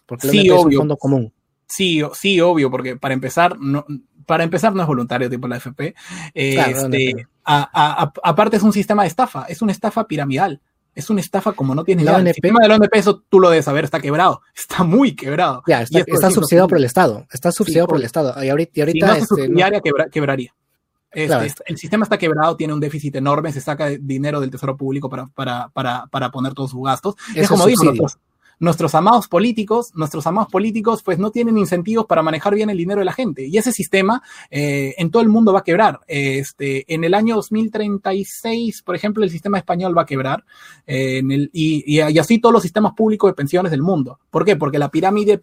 Porque 0.07 0.29
sí, 0.29 0.51
obvio. 0.51 0.57
es 0.59 0.65
un 0.67 0.73
fondo 0.73 0.97
común. 0.97 1.33
Sí, 1.67 2.03
sí, 2.15 2.41
obvio, 2.41 2.71
porque 2.71 2.97
para 2.97 3.15
empezar, 3.15 3.59
no, 3.59 3.87
para 4.27 4.45
empezar 4.45 4.75
no 4.75 4.83
es 4.83 4.89
voluntario 4.89 5.31
tipo 5.31 5.49
la 5.49 5.57
AFP. 5.57 5.95
Este, 6.35 7.27
aparte 7.45 8.57
es 8.57 8.63
un 8.63 8.73
sistema 8.73 9.03
de 9.03 9.09
estafa, 9.09 9.45
es 9.49 9.63
una 9.63 9.73
estafa 9.73 10.07
piramidal 10.07 10.61
es 10.95 11.11
una 11.11 11.21
estafa 11.21 11.53
como 11.53 11.75
no 11.75 11.85
tiene 11.85 12.05
la 12.05 12.17
ONP, 12.17 12.29
El 12.29 12.35
sistema 12.35 12.61
de 12.61 12.69
la 12.69 12.75
ONP, 12.77 12.95
eso 12.95 13.23
tú 13.29 13.41
lo 13.41 13.51
debes 13.51 13.65
saber, 13.65 13.85
está 13.85 14.01
quebrado. 14.01 14.43
Está 14.55 14.85
muy 14.85 15.15
quebrado. 15.15 15.63
Ya, 15.67 15.83
está, 15.83 16.31
subsidiado 16.31 16.69
por 16.69 16.79
el 16.79 16.85
Estado. 16.85 17.27
Está 17.31 17.51
subsidiado 17.53 17.89
por, 17.89 17.99
el 17.99 18.05
Estado. 18.05 18.43
Y 18.45 18.49
ahorita, 18.49 18.73
y 18.75 18.81
ahorita 18.81 19.19
este, 19.19 19.51
quebraría. 20.11 20.55
Este, 21.11 21.53
el 21.67 21.77
sistema 21.77 22.05
está 22.05 22.17
quebrado, 22.17 22.57
tiene 22.57 22.73
un 22.73 22.81
déficit 22.81 23.17
enorme, 23.17 23.53
se 23.53 23.61
saca 23.61 23.89
dinero 23.89 24.41
del 24.41 24.51
Tesoro 24.51 24.77
Público 24.77 25.11
para, 25.11 25.27
para, 25.27 25.69
para, 25.69 26.07
para 26.07 26.31
poner 26.31 26.55
todos 26.55 26.71
sus 26.71 26.83
gastos. 26.83 27.17
es 27.35 27.49
como 27.49 27.67
digo, 27.67 27.83
nuestros 28.63 28.95
amados 28.95 29.27
políticos, 29.27 29.91
nuestros 29.97 30.25
amados 30.25 30.49
políticos, 30.49 31.03
pues 31.03 31.19
no 31.19 31.33
tienen 31.33 31.59
incentivos 31.59 32.07
para 32.07 32.23
manejar 32.23 32.55
bien 32.55 32.71
el 32.71 32.79
dinero 32.79 33.01
de 33.01 33.05
la 33.05 33.13
gente. 33.13 33.45
Y 33.45 33.59
ese 33.59 33.73
sistema 33.73 34.23
eh, 34.53 34.95
en 34.99 35.11
todo 35.11 35.21
el 35.21 35.29
mundo 35.29 35.53
va 35.53 35.59
a 35.59 35.65
quebrar. 35.65 35.99
Este, 36.07 36.85
en 36.95 37.03
el 37.03 37.13
año 37.15 37.35
2036, 37.35 38.83
por 38.83 38.95
ejemplo, 38.95 39.25
el 39.25 39.31
sistema 39.31 39.59
español 39.59 39.99
va 39.99 40.03
a 40.03 40.07
quebrar. 40.07 40.45
Eh, 40.87 41.23
y, 41.53 41.99
y, 41.99 42.19
así 42.21 42.39
todos 42.39 42.53
los 42.53 42.63
sistemas 42.63 42.93
públicos 42.93 43.29
de 43.29 43.35
pensiones 43.35 43.73
del 43.73 43.83
mundo. 43.83 44.21
¿Por 44.31 44.45
qué? 44.45 44.55
Porque 44.55 44.79
la 44.79 44.93
pirámide 44.93 45.41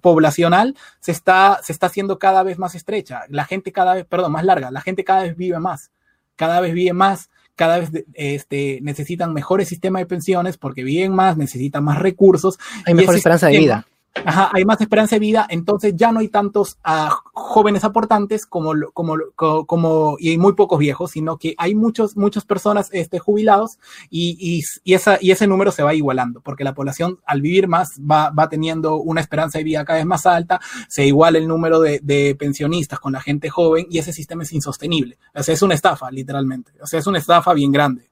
poblacional 0.00 0.76
se 1.00 1.10
está, 1.10 1.58
se 1.64 1.72
está 1.72 1.86
haciendo 1.86 2.20
cada 2.20 2.44
vez 2.44 2.56
más 2.56 2.76
estrecha. 2.76 3.22
La 3.30 3.46
gente 3.46 3.72
cada 3.72 3.94
vez, 3.94 4.06
perdón, 4.06 4.30
más 4.30 4.44
larga. 4.44 4.70
La 4.70 4.80
gente 4.80 5.02
cada 5.02 5.24
vez 5.24 5.36
vive 5.36 5.58
más. 5.58 5.90
Cada 6.36 6.60
vez 6.60 6.72
vive 6.72 6.92
más 6.92 7.30
cada 7.60 7.78
vez 7.78 7.90
este, 8.14 8.78
necesitan 8.80 9.34
mejores 9.34 9.68
sistemas 9.68 10.00
de 10.00 10.06
pensiones 10.06 10.56
porque 10.56 10.82
viven 10.82 11.12
más, 11.12 11.36
necesitan 11.36 11.84
más 11.84 11.98
recursos. 11.98 12.58
Hay 12.86 12.94
mejor 12.94 13.14
esperanza 13.16 13.48
de 13.48 13.58
vida. 13.58 13.86
Ajá, 14.24 14.50
hay 14.52 14.64
más 14.64 14.80
esperanza 14.80 15.16
de 15.16 15.20
vida, 15.20 15.46
entonces 15.48 15.94
ya 15.96 16.12
no 16.12 16.20
hay 16.20 16.28
tantos 16.28 16.78
uh, 16.86 17.10
jóvenes 17.32 17.84
aportantes 17.84 18.46
como, 18.46 18.72
como, 18.92 19.16
como, 19.34 20.16
y 20.18 20.38
muy 20.38 20.54
pocos 20.54 20.78
viejos, 20.78 21.12
sino 21.12 21.38
que 21.38 21.54
hay 21.58 21.74
muchos, 21.74 22.16
muchas 22.16 22.44
personas 22.44 22.88
este, 22.92 23.18
jubilados 23.18 23.78
y, 24.10 24.62
y, 24.84 24.94
esa, 24.94 25.18
y 25.20 25.30
ese 25.30 25.46
número 25.46 25.72
se 25.72 25.82
va 25.82 25.94
igualando, 25.94 26.40
porque 26.40 26.64
la 26.64 26.74
población 26.74 27.18
al 27.24 27.40
vivir 27.40 27.68
más 27.68 28.00
va, 28.00 28.30
va 28.30 28.48
teniendo 28.48 28.96
una 28.96 29.20
esperanza 29.20 29.58
de 29.58 29.64
vida 29.64 29.84
cada 29.84 29.98
vez 29.98 30.06
más 30.06 30.26
alta, 30.26 30.60
se 30.88 31.06
iguala 31.06 31.38
el 31.38 31.48
número 31.48 31.80
de, 31.80 32.00
de, 32.02 32.34
pensionistas 32.38 33.00
con 33.00 33.12
la 33.12 33.20
gente 33.20 33.50
joven 33.50 33.86
y 33.90 33.98
ese 33.98 34.12
sistema 34.12 34.42
es 34.42 34.52
insostenible. 34.52 35.18
O 35.34 35.42
sea, 35.42 35.54
es 35.54 35.62
una 35.62 35.74
estafa, 35.74 36.10
literalmente. 36.10 36.72
O 36.80 36.86
sea, 36.86 37.00
es 37.00 37.06
una 37.06 37.18
estafa 37.18 37.52
bien 37.54 37.72
grande. 37.72 38.10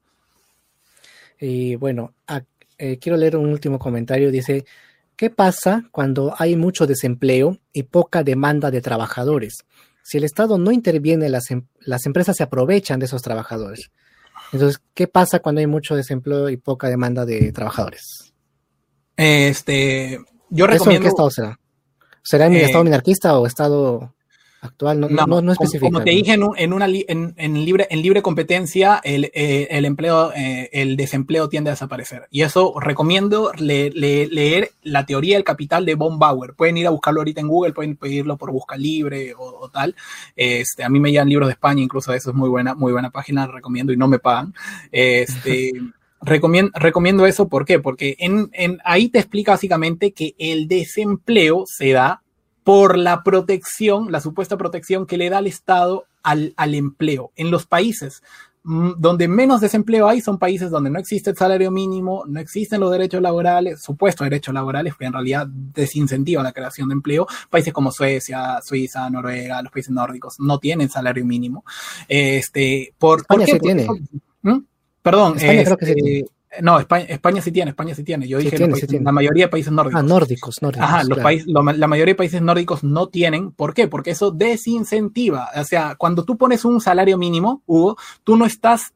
Y 1.41 1.76
bueno, 1.76 2.15
a, 2.26 2.42
eh, 2.78 2.99
quiero 2.99 3.16
leer 3.16 3.36
un 3.36 3.47
último 3.47 3.78
comentario. 3.78 4.31
Dice, 4.31 4.65
¿Qué 5.18 5.30
pasa 5.30 5.82
cuando 5.90 6.32
hay 6.38 6.55
mucho 6.55 6.86
desempleo 6.86 7.58
y 7.72 7.82
poca 7.82 8.22
demanda 8.22 8.70
de 8.70 8.80
trabajadores? 8.80 9.64
Si 10.05 10.16
el 10.16 10.22
Estado 10.22 10.58
no 10.58 10.70
interviene, 10.70 11.28
las, 11.28 11.50
em 11.50 11.66
las 11.80 12.06
empresas 12.06 12.36
se 12.36 12.44
aprovechan 12.44 13.00
de 13.00 13.06
esos 13.06 13.20
trabajadores. 13.20 13.90
Entonces, 14.52 14.80
¿qué 14.94 15.08
pasa 15.08 15.40
cuando 15.40 15.58
hay 15.58 15.66
mucho 15.66 15.97
desempleo 15.97 16.48
y 16.48 16.56
poca 16.56 16.88
demanda 16.88 17.26
de 17.26 17.50
trabajadores? 17.50 18.32
Este, 19.16 20.20
yo 20.50 20.68
recomiendo. 20.68 20.74
¿Eso 20.76 20.92
en 20.92 21.02
qué 21.02 21.08
estado 21.08 21.30
será? 21.32 21.60
¿Será 22.22 22.47
en 22.47 22.52
eh, 22.52 22.62
estado 22.62 22.84
minarquista 22.84 23.36
o 23.40 23.47
estado 23.48 24.14
actual, 24.60 25.00
no, 25.00 25.08
no, 25.08 25.26
no, 25.26 25.40
no 25.40 25.54
Como 25.80 26.02
te 26.02 26.10
dije, 26.10 26.32
en, 26.32 26.42
en 26.56 26.72
una, 26.72 26.86
en, 26.86 27.34
en, 27.36 27.64
libre, 27.64 27.86
en 27.90 28.02
libre 28.02 28.22
competencia, 28.22 29.00
el, 29.04 29.26
eh, 29.34 29.68
el 29.70 29.84
empleo, 29.84 30.32
eh, 30.34 30.68
el 30.72 30.96
desempleo 30.96 31.48
tiende 31.48 31.70
a 31.70 31.74
desaparecer. 31.74 32.26
Y 32.30 32.42
eso 32.42 32.74
recomiendo 32.80 33.52
le, 33.58 33.90
le, 33.90 34.26
leer 34.26 34.70
la 34.82 35.06
teoría 35.06 35.36
del 35.36 35.44
capital 35.44 35.84
de 35.86 35.94
Von 35.94 36.18
Bauer. 36.18 36.54
Pueden 36.54 36.76
ir 36.76 36.86
a 36.86 36.90
buscarlo 36.90 37.20
ahorita 37.20 37.40
en 37.40 37.48
Google, 37.48 37.72
pueden 37.72 37.96
pedirlo 37.96 38.36
por 38.36 38.50
Busca 38.50 38.76
Libre 38.76 39.34
o, 39.34 39.44
o, 39.44 39.68
tal. 39.70 39.94
Este, 40.34 40.82
a 40.82 40.88
mí 40.88 40.98
me 40.98 41.10
llegan 41.10 41.28
libros 41.28 41.48
de 41.48 41.52
España, 41.52 41.82
incluso 41.82 42.12
eso 42.12 42.30
es 42.30 42.36
muy 42.36 42.48
buena, 42.48 42.74
muy 42.74 42.92
buena 42.92 43.10
página, 43.10 43.46
recomiendo 43.46 43.92
y 43.92 43.96
no 43.96 44.08
me 44.08 44.18
pagan. 44.18 44.54
Este, 44.90 45.72
recomiendo, 46.20 46.72
recomiendo 46.74 47.26
eso, 47.26 47.48
¿por 47.48 47.64
qué? 47.64 47.78
Porque 47.78 48.16
en, 48.18 48.50
en, 48.52 48.78
ahí 48.84 49.08
te 49.08 49.18
explica 49.18 49.52
básicamente 49.52 50.12
que 50.12 50.34
el 50.38 50.68
desempleo 50.68 51.64
se 51.66 51.92
da 51.92 52.22
por 52.68 52.98
la 52.98 53.22
protección, 53.22 54.12
la 54.12 54.20
supuesta 54.20 54.58
protección 54.58 55.06
que 55.06 55.16
le 55.16 55.30
da 55.30 55.38
el 55.38 55.47
Estado 55.47 56.05
al, 56.22 56.52
al 56.58 56.74
empleo. 56.74 57.32
En 57.34 57.50
los 57.50 57.64
países 57.64 58.22
mm, 58.62 58.90
donde 58.98 59.26
menos 59.26 59.62
desempleo 59.62 60.06
hay 60.06 60.20
son 60.20 60.38
países 60.38 60.68
donde 60.68 60.90
no 60.90 60.98
existe 60.98 61.30
el 61.30 61.36
salario 61.38 61.70
mínimo, 61.70 62.24
no 62.26 62.38
existen 62.38 62.80
los 62.80 62.92
derechos 62.92 63.22
laborales, 63.22 63.80
supuestos 63.80 64.26
derechos 64.26 64.52
laborales, 64.52 64.94
que 64.98 65.06
en 65.06 65.14
realidad 65.14 65.47
desincentivan 65.47 66.44
la 66.44 66.52
creación 66.52 66.90
de 66.90 66.92
empleo. 66.92 67.26
Países 67.48 67.72
como 67.72 67.90
Suecia, 67.90 68.60
Suiza, 68.62 69.08
Noruega, 69.08 69.62
los 69.62 69.72
países 69.72 69.90
nórdicos 69.90 70.38
no 70.38 70.58
tienen 70.58 70.90
salario 70.90 71.24
mínimo. 71.24 71.64
Este, 72.06 72.92
por, 72.98 73.20
España 73.20 73.47
¿por 73.47 73.55
qué? 73.55 73.60
tiene. 73.60 73.86
¿Mm? 74.42 74.58
Perdón, 75.00 75.38
España 75.38 75.62
este, 75.62 75.64
creo 75.64 75.76
que 75.78 75.86
sí 75.86 75.94
tiene. 75.94 76.24
No, 76.62 76.81
España, 76.81 77.05
España, 77.09 77.43
sí 77.43 77.52
tiene, 77.52 77.70
España 77.70 77.94
sí 77.94 78.02
tiene. 78.05 78.27
Yo 78.27 78.39
Sí 78.39 78.44
dije 78.47 78.57
tiene, 78.57 78.70
los 78.70 78.81
países- 78.81 79.02
la 79.02 79.12
mayoría 79.12 79.44
de 79.44 79.49
países 79.51 79.73
nórdicos. 79.73 80.01
Ah, 80.01 80.02
nórdicos, 80.02 80.62
nórdicos. 80.62 80.85
Ajá, 80.89 80.99
los 80.99 81.09
claro. 81.09 81.23
países, 81.23 81.47
lo- 81.47 81.62
la 81.62 81.86
mayoría 81.86 82.12
de 82.12 82.17
países 82.17 82.41
nórdicos 82.43 82.83
no 82.85 83.09
tienen. 83.09 83.51
¿Por 83.52 83.75
qué? 83.75 83.86
Porque 83.86 84.12
eso 84.12 84.31
desincentiva. 84.31 85.51
O 85.57 85.65
sea, 85.65 85.97
cuando 85.97 86.25
tú 86.25 86.36
pones 86.36 86.65
un 86.65 86.81
salario 86.81 87.18
mínimo, 87.18 87.62
Hugo, 87.67 87.97
tú 88.25 88.36
no 88.36 88.47
estás 88.47 88.93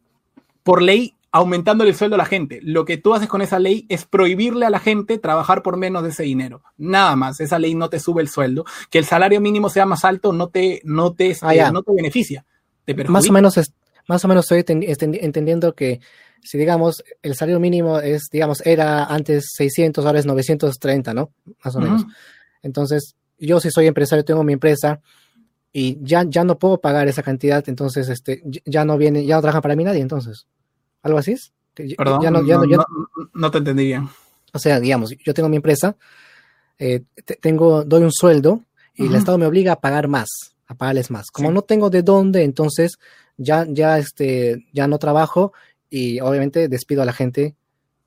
por 0.62 0.80
ley 0.82 1.14
aumentando 1.30 1.84
el 1.84 1.94
sueldo 1.94 2.14
a 2.16 2.18
la 2.18 2.24
gente. 2.26 2.60
Lo 2.62 2.84
que 2.84 2.98
tú 2.98 3.14
haces 3.14 3.28
con 3.28 3.40
esa 3.42 3.58
ley 3.58 3.86
es 3.88 4.04
prohibirle 4.04 4.66
a 4.66 4.70
la 4.70 4.78
gente 4.78 5.18
trabajar 5.18 5.62
por 5.62 5.76
menos 5.78 6.02
de 6.02 6.10
ese 6.10 6.22
dinero. 6.24 6.62
Nada 6.76 7.16
más. 7.16 7.40
Esa 7.40 7.58
ley 7.58 7.74
no 7.74 7.88
te 7.88 8.00
sube 8.00 8.20
el 8.22 8.28
sueldo. 8.28 8.64
Que 8.90 8.98
el 8.98 9.04
salario 9.06 9.40
mínimo 9.40 9.70
sea 9.70 9.86
más 9.86 10.04
alto 10.04 10.32
no 10.32 10.48
te, 10.48 10.82
no 10.84 11.12
te, 11.14 11.36
Ah, 11.40 11.70
no 11.72 11.82
te 11.82 11.92
beneficia. 11.92 12.44
Te 12.84 12.94
Más 13.04 13.28
o 13.30 13.32
menos, 13.32 13.56
es- 13.56 13.72
más 14.08 14.24
o 14.24 14.28
menos 14.28 14.44
estoy 14.50 14.60
enten- 14.60 14.86
enten- 14.88 15.18
entendiendo 15.22 15.74
que 15.74 16.00
si 16.42 16.58
digamos 16.58 17.02
el 17.22 17.34
salario 17.36 17.60
mínimo 17.60 17.98
es, 18.00 18.24
digamos, 18.30 18.60
era 18.66 19.04
antes 19.04 19.50
600, 19.56 20.04
ahora 20.04 20.18
es 20.18 20.26
930, 20.26 21.14
¿no? 21.14 21.30
Más 21.64 21.74
o 21.76 21.80
menos. 21.80 22.04
Entonces, 22.62 23.14
yo 23.38 23.60
si 23.60 23.70
soy 23.70 23.86
empresario, 23.86 24.24
tengo 24.24 24.42
mi 24.44 24.52
empresa 24.52 25.00
y 25.72 25.98
ya, 26.02 26.24
ya 26.28 26.44
no 26.44 26.58
puedo 26.58 26.80
pagar 26.80 27.08
esa 27.08 27.22
cantidad, 27.22 27.66
entonces 27.68 28.08
este, 28.08 28.42
ya- 28.66 28.84
no 28.84 28.98
viene, 28.98 29.24
ya 29.24 29.36
no 29.36 29.40
trabaja 29.42 29.62
para 29.62 29.74
mí 29.76 29.84
nadie, 29.84 30.00
entonces. 30.00 30.46
¿Algo 31.02 31.18
así 31.18 31.32
es? 31.32 31.52
Perdón, 31.96 32.20
ya 32.22 32.30
no- 32.30 32.46
ya 32.46 32.56
no- 32.56 32.64
ya 32.68 32.76
no- 32.76 32.84
no- 33.16 33.30
no 33.32 33.50
te 33.50 33.58
entendí 33.58 33.84
bien. 33.86 34.08
o 34.52 34.58
sea, 34.58 34.78
digamos, 34.80 35.14
yo 35.24 35.32
tengo 35.32 35.48
mi 35.48 35.56
empresa, 35.56 35.96
eh, 36.78 37.02
te- 37.24 37.36
tengo, 37.36 37.84
doy 37.84 38.02
un 38.02 38.12
sueldo 38.12 38.62
y 38.94 39.06
el. 39.06 39.14
Estado 39.14 39.38
me 39.38 39.46
obliga 39.46 39.72
a 39.72 39.80
pagar 39.80 40.08
más, 40.08 40.28
a 40.66 40.74
pagarles 40.74 41.10
más. 41.10 41.30
Como 41.30 41.48
Sí. 41.48 41.54
no 41.54 41.62
tengo 41.62 41.88
de 41.88 42.02
dónde, 42.02 42.42
entonces 42.44 42.98
ya, 43.38 43.66
ya, 43.68 43.98
este, 43.98 44.66
ya 44.74 44.86
no 44.86 44.98
trabajo 44.98 45.52
y 45.92 46.20
obviamente 46.20 46.68
despido 46.68 47.02
a 47.02 47.04
la 47.04 47.12
gente 47.12 47.54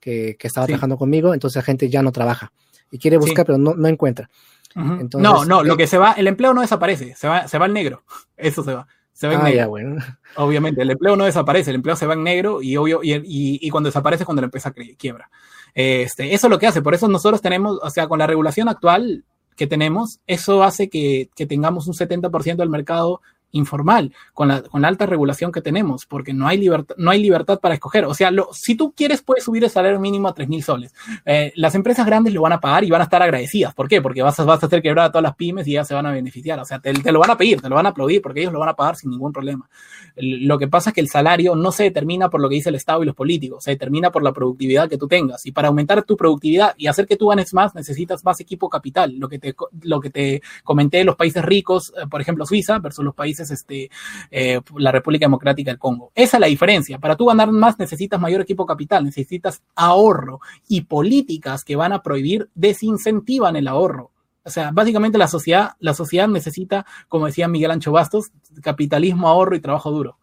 que, 0.00 0.36
que 0.38 0.46
estaba 0.48 0.66
Sí. 0.66 0.72
trabajando 0.72 0.98
conmigo, 0.98 1.32
entonces 1.32 1.56
la 1.56 1.62
gente 1.62 1.88
ya 1.88 2.02
no 2.02 2.10
trabaja 2.12 2.52
y 2.90 2.98
quiere 2.98 3.16
buscar, 3.16 3.46
pero 3.46 3.58
no, 3.58 3.74
no 3.74 3.88
encuentra. 3.88 4.28
Entonces, 4.74 5.22
no, 5.22 5.44
no, 5.46 5.62
eh, 5.62 5.64
lo 5.66 5.76
que 5.76 5.86
se 5.86 5.96
va, 5.96 6.12
el 6.12 6.26
empleo 6.26 6.52
no 6.52 6.60
desaparece, 6.60 7.14
se 7.14 7.28
va, 7.28 7.48
se 7.48 7.56
va 7.58 7.64
al 7.64 7.72
negro. 7.72 8.02
Eso 8.36 8.62
se 8.62 8.74
va. 8.74 8.86
Se 9.12 9.26
va 9.26 9.32
en 9.34 9.40
Ah, 9.40 9.44
negro. 9.44 9.56
ya, 9.58 9.66
bueno. 9.68 10.04
Obviamente, 10.36 10.82
el 10.82 10.90
empleo 10.90 11.16
no 11.16 11.24
desaparece, 11.24 11.70
el 11.70 11.76
empleo 11.76 11.96
se 11.96 12.04
va 12.06 12.12
en 12.12 12.22
negro 12.22 12.60
y 12.60 12.76
obvio, 12.76 13.02
y, 13.02 13.12
y- 13.14 13.58
y 13.62 13.70
cuando 13.70 13.88
desaparece 13.88 14.24
es 14.24 14.26
cuando 14.26 14.42
la 14.42 14.46
empresa 14.46 14.74
quiebra. 14.98 15.30
Este, 15.74 16.34
eso 16.34 16.46
es 16.46 16.50
lo 16.50 16.58
que 16.58 16.66
hace, 16.66 16.82
por 16.82 16.92
eso 16.94 17.08
nosotros 17.08 17.40
tenemos, 17.40 17.78
o 17.82 17.88
sea, 17.90 18.08
con 18.08 18.18
la 18.18 18.26
regulación 18.26 18.68
actual 18.68 19.24
que 19.56 19.66
tenemos, 19.66 20.20
eso 20.26 20.62
hace 20.62 20.90
que, 20.90 21.30
que 21.34 21.46
tengamos 21.46 21.86
un 21.86 21.94
70% 21.94 22.56
del 22.56 22.68
mercado 22.68 23.22
informal, 23.56 24.12
con 24.34 24.48
la, 24.48 24.62
con 24.62 24.82
la 24.82 24.88
alta 24.88 25.06
regulación 25.06 25.52
que 25.52 25.60
tenemos, 25.60 26.06
porque 26.06 26.32
no 26.32 26.46
hay, 26.46 26.58
libertad, 26.58 26.94
no 26.98 27.10
hay 27.10 27.22
libertad 27.22 27.58
para 27.60 27.74
escoger. 27.74 28.04
O 28.04 28.14
sea, 28.14 28.30
si 28.52 28.74
tú 28.74 28.92
quieres, 28.92 29.22
puedes 29.22 29.44
subir 29.44 29.64
el 29.64 29.70
salario 29.70 29.98
mínimo 30.00 30.28
a 30.28 30.34
3 30.34 30.48
mil 30.48 30.62
soles. 30.62 30.94
Eh, 31.24 31.52
las 31.56 31.74
empresas 31.74 32.06
grandes 32.06 32.32
lo 32.32 32.42
van 32.42 32.52
a 32.52 32.60
pagar 32.60 32.84
y 32.84 32.90
van 32.90 33.00
a 33.00 33.04
estar 33.04 33.22
agradecidas. 33.22 33.74
¿Por 33.74 33.88
qué? 33.88 34.00
Porque 34.00 34.22
vas 34.22 34.38
a, 34.38 34.44
vas 34.44 34.62
a 34.62 34.66
hacer 34.66 34.82
quebrar 34.82 35.06
a 35.06 35.10
todas 35.10 35.22
las 35.22 35.36
pymes 35.36 35.66
y 35.66 35.72
ya 35.72 35.84
se 35.84 35.94
van 35.94 36.06
a 36.06 36.12
beneficiar. 36.12 36.58
O 36.60 36.64
sea, 36.64 36.78
te, 36.78 36.92
te 36.92 37.12
lo 37.12 37.20
van 37.20 37.30
a 37.30 37.36
pedir, 37.36 37.60
te 37.60 37.68
lo 37.68 37.76
van 37.76 37.86
a 37.86 37.90
aplaudir, 37.90 38.22
porque 38.22 38.40
ellos 38.40 38.52
lo 38.52 38.60
van 38.60 38.68
a 38.68 38.74
pagar 38.74 38.96
sin 38.96 39.10
ningún 39.10 39.32
problema. 39.32 39.68
Lo 40.16 40.58
que 40.58 40.68
pasa 40.68 40.90
es 40.90 40.94
que 40.94 41.00
el 41.00 41.08
salario 41.08 41.54
no 41.54 41.72
se 41.72 41.84
determina 41.84 42.30
por 42.30 42.40
lo 42.40 42.48
que 42.48 42.56
dice 42.56 42.70
el 42.70 42.74
Estado 42.74 43.02
y 43.02 43.06
los 43.06 43.14
políticos, 43.14 43.64
se 43.64 43.72
determina 43.72 44.10
por 44.10 44.22
la 44.22 44.32
productividad 44.32 44.88
que 44.88 44.98
tú 44.98 45.08
tengas. 45.08 45.44
Y 45.46 45.52
para 45.52 45.68
aumentar 45.68 46.02
tu 46.04 46.16
productividad 46.16 46.74
y 46.76 46.86
hacer 46.86 47.06
que 47.06 47.16
tú 47.16 47.28
ganes 47.28 47.52
más, 47.54 47.74
necesitas 47.74 48.24
más 48.24 48.40
equipo 48.40 48.68
capital. 48.68 49.14
Lo 49.16 49.28
que 49.28 49.38
te, 49.38 49.54
lo 49.82 50.00
que 50.00 50.10
te 50.10 50.42
comenté 50.64 50.98
de 50.98 51.04
los 51.04 51.16
países 51.16 51.44
ricos, 51.44 51.92
eh, 51.96 52.06
por 52.08 52.20
ejemplo, 52.20 52.46
Suiza, 52.46 52.78
versus 52.78 53.04
los 53.04 53.14
países, 53.14 53.45
este, 53.50 53.90
eh, 54.30 54.60
la 54.76 54.92
República 54.92 55.24
Democrática 55.26 55.70
del 55.70 55.78
Congo. 55.78 56.12
Esa 56.14 56.36
es 56.36 56.40
la 56.40 56.46
diferencia. 56.46 56.98
Para 56.98 57.16
tú 57.16 57.26
ganar 57.26 57.50
más, 57.50 57.78
necesitas 57.78 58.20
mayor 58.20 58.40
equipo 58.40 58.66
capital, 58.66 59.04
necesitas 59.04 59.62
ahorro 59.74 60.40
y 60.68 60.82
políticas 60.82 61.64
que 61.64 61.76
van 61.76 61.92
a 61.92 62.02
prohibir 62.02 62.48
desincentivan 62.54 63.56
el 63.56 63.68
ahorro. 63.68 64.10
O 64.44 64.50
sea, 64.50 64.70
básicamente 64.70 65.18
la 65.18 65.26
sociedad, 65.26 65.72
la 65.80 65.92
sociedad 65.92 66.28
necesita, 66.28 66.86
como 67.08 67.26
decía 67.26 67.48
Miguel 67.48 67.72
Ancho 67.72 67.90
Bastos, 67.92 68.30
capitalismo, 68.62 69.28
ahorro 69.28 69.56
y 69.56 69.60
trabajo 69.60 69.90
duro. 69.90 70.18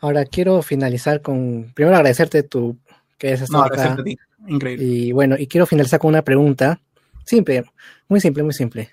Ahora 0.00 0.24
quiero 0.24 0.62
finalizar 0.62 1.20
con, 1.22 1.72
primero 1.74 1.96
agradecerte 1.96 2.42
tu, 2.42 2.78
que 3.18 3.28
hayas 3.28 3.40
No, 3.40 3.44
estado 3.44 3.64
acá. 3.64 3.74
agradecerte 3.74 4.00
a 4.00 4.04
ti. 4.04 4.18
Increíble. 4.52 4.84
Y 4.84 5.12
bueno, 5.12 5.36
y 5.38 5.46
quiero 5.46 5.66
finalizar 5.66 6.00
con 6.00 6.08
una 6.08 6.22
pregunta. 6.22 6.80
Simple, 7.24 7.64
muy 8.08 8.20
simple, 8.20 8.42
muy 8.42 8.54
simple. 8.54 8.90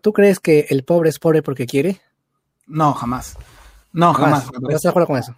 ¿Tú 0.00 0.12
crees 0.12 0.40
que 0.40 0.66
el 0.70 0.84
pobre 0.84 1.10
es 1.10 1.18
pobre 1.18 1.42
porque 1.42 1.66
quiere? 1.66 2.00
No, 2.68 2.92
jamás. 2.94 3.36
No, 3.92 4.12
jamás. 4.14 4.46
¿No 4.46 4.52
parece. 4.52 4.66
estás 4.68 4.82
de 4.82 4.88
acuerdo 4.90 5.06
con 5.06 5.16
eso? 5.18 5.34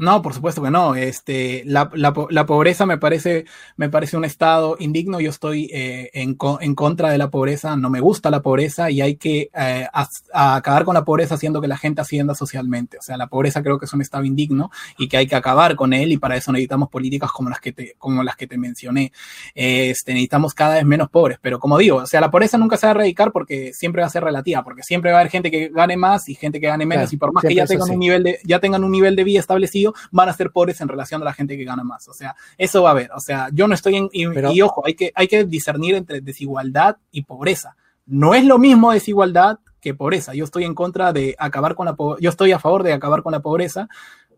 No, 0.00 0.22
por 0.22 0.32
supuesto 0.32 0.62
que 0.62 0.70
no. 0.70 0.94
Este, 0.94 1.62
la, 1.66 1.90
la, 1.92 2.14
la 2.30 2.46
pobreza 2.46 2.86
me 2.86 2.96
parece, 2.96 3.44
me 3.76 3.90
parece 3.90 4.16
un 4.16 4.24
estado 4.24 4.76
indigno. 4.78 5.20
Yo 5.20 5.28
estoy 5.28 5.68
eh, 5.72 6.08
en, 6.14 6.34
co- 6.34 6.58
en 6.60 6.74
contra 6.74 7.10
de 7.10 7.18
la 7.18 7.28
pobreza. 7.28 7.76
No 7.76 7.90
me 7.90 8.00
gusta 8.00 8.30
la 8.30 8.40
pobreza 8.40 8.90
y 8.90 9.02
hay 9.02 9.16
que 9.16 9.50
eh, 9.54 9.86
a 9.92 10.56
acabar 10.56 10.86
con 10.86 10.94
la 10.94 11.04
pobreza 11.04 11.34
haciendo 11.34 11.60
que 11.60 11.68
la 11.68 11.76
gente 11.76 12.00
ascienda 12.00 12.34
socialmente. 12.34 12.96
O 12.96 13.02
sea, 13.02 13.18
la 13.18 13.26
pobreza 13.26 13.62
creo 13.62 13.78
que 13.78 13.84
es 13.84 13.92
un 13.92 14.00
estado 14.00 14.24
indigno 14.24 14.70
y 14.96 15.06
que 15.06 15.18
hay 15.18 15.26
que 15.26 15.36
acabar 15.36 15.76
con 15.76 15.92
él 15.92 16.12
y 16.12 16.16
para 16.16 16.34
eso 16.36 16.50
necesitamos 16.50 16.88
políticas 16.88 17.30
como 17.30 17.50
las 17.50 17.60
que 17.60 17.72
te, 17.72 17.94
como 17.98 18.22
las 18.22 18.36
que 18.36 18.46
te 18.46 18.56
mencioné. 18.56 19.12
Este, 19.54 20.12
necesitamos 20.12 20.54
cada 20.54 20.76
vez 20.76 20.84
menos 20.86 21.10
pobres. 21.10 21.38
Pero 21.42 21.58
como 21.60 21.76
digo, 21.76 21.98
o 21.98 22.06
sea, 22.06 22.22
la 22.22 22.30
pobreza 22.30 22.56
nunca 22.56 22.78
se 22.78 22.86
va 22.86 22.92
a 22.92 22.94
erradicar 22.94 23.32
porque 23.32 23.72
siempre 23.74 24.00
va 24.00 24.06
a 24.06 24.10
ser 24.10 24.24
relativa, 24.24 24.64
porque 24.64 24.82
siempre 24.82 25.10
va 25.10 25.18
a 25.18 25.20
haber 25.20 25.30
gente 25.30 25.50
que 25.50 25.68
gane 25.68 25.96
más 25.98 26.28
y 26.30 26.34
gente 26.34 26.58
que 26.58 26.68
gane 26.68 26.86
menos 26.86 27.02
Claro, 27.10 27.14
y 27.14 27.18
por 27.18 27.32
más 27.34 27.42
que 27.42 27.54
ya 27.54 27.66
tengan 27.66 27.90
un 27.94 27.98
nivel 28.00 28.22
de, 28.24 28.38
ya 28.44 28.58
tengan 28.60 28.84
un 28.84 28.90
nivel 28.92 29.14
de 29.16 29.24
vida 29.24 29.40
establecido, 29.40 29.89
van 30.10 30.28
a 30.28 30.32
ser 30.32 30.50
pobres 30.50 30.80
en 30.80 30.88
relación 30.88 31.22
a 31.22 31.24
la 31.24 31.32
gente 31.32 31.56
que 31.56 31.64
gana 31.64 31.84
más. 31.84 32.08
O 32.08 32.12
sea, 32.14 32.34
eso 32.58 32.82
va 32.82 32.90
a 32.90 32.92
haber. 32.92 33.10
O 33.12 33.20
sea, 33.20 33.48
yo 33.52 33.66
no 33.68 33.74
estoy 33.74 33.96
en. 33.96 34.08
Y, 34.12 34.26
Pero- 34.28 34.52
y 34.52 34.62
ojo, 34.62 34.82
hay 34.86 34.94
que, 34.94 35.12
hay 35.14 35.28
que 35.28 35.44
discernir 35.44 35.94
entre 35.94 36.20
desigualdad 36.20 36.96
y 37.10 37.22
pobreza. 37.22 37.76
No 38.06 38.34
es 38.34 38.44
lo 38.44 38.58
mismo 38.58 38.92
desigualdad 38.92 39.58
que 39.80 39.94
pobreza. 39.94 40.34
Yo 40.34 40.44
estoy 40.44 40.64
en 40.64 40.74
contra 40.74 41.12
de 41.12 41.36
acabar 41.38 41.74
con 41.74 41.86
la 41.86 41.94
pobreza. 41.94 42.22
Yo 42.22 42.30
estoy 42.30 42.52
a 42.52 42.58
favor 42.58 42.82
de 42.82 42.92
acabar 42.92 43.22
con 43.22 43.32
la 43.32 43.40
pobreza, 43.40 43.88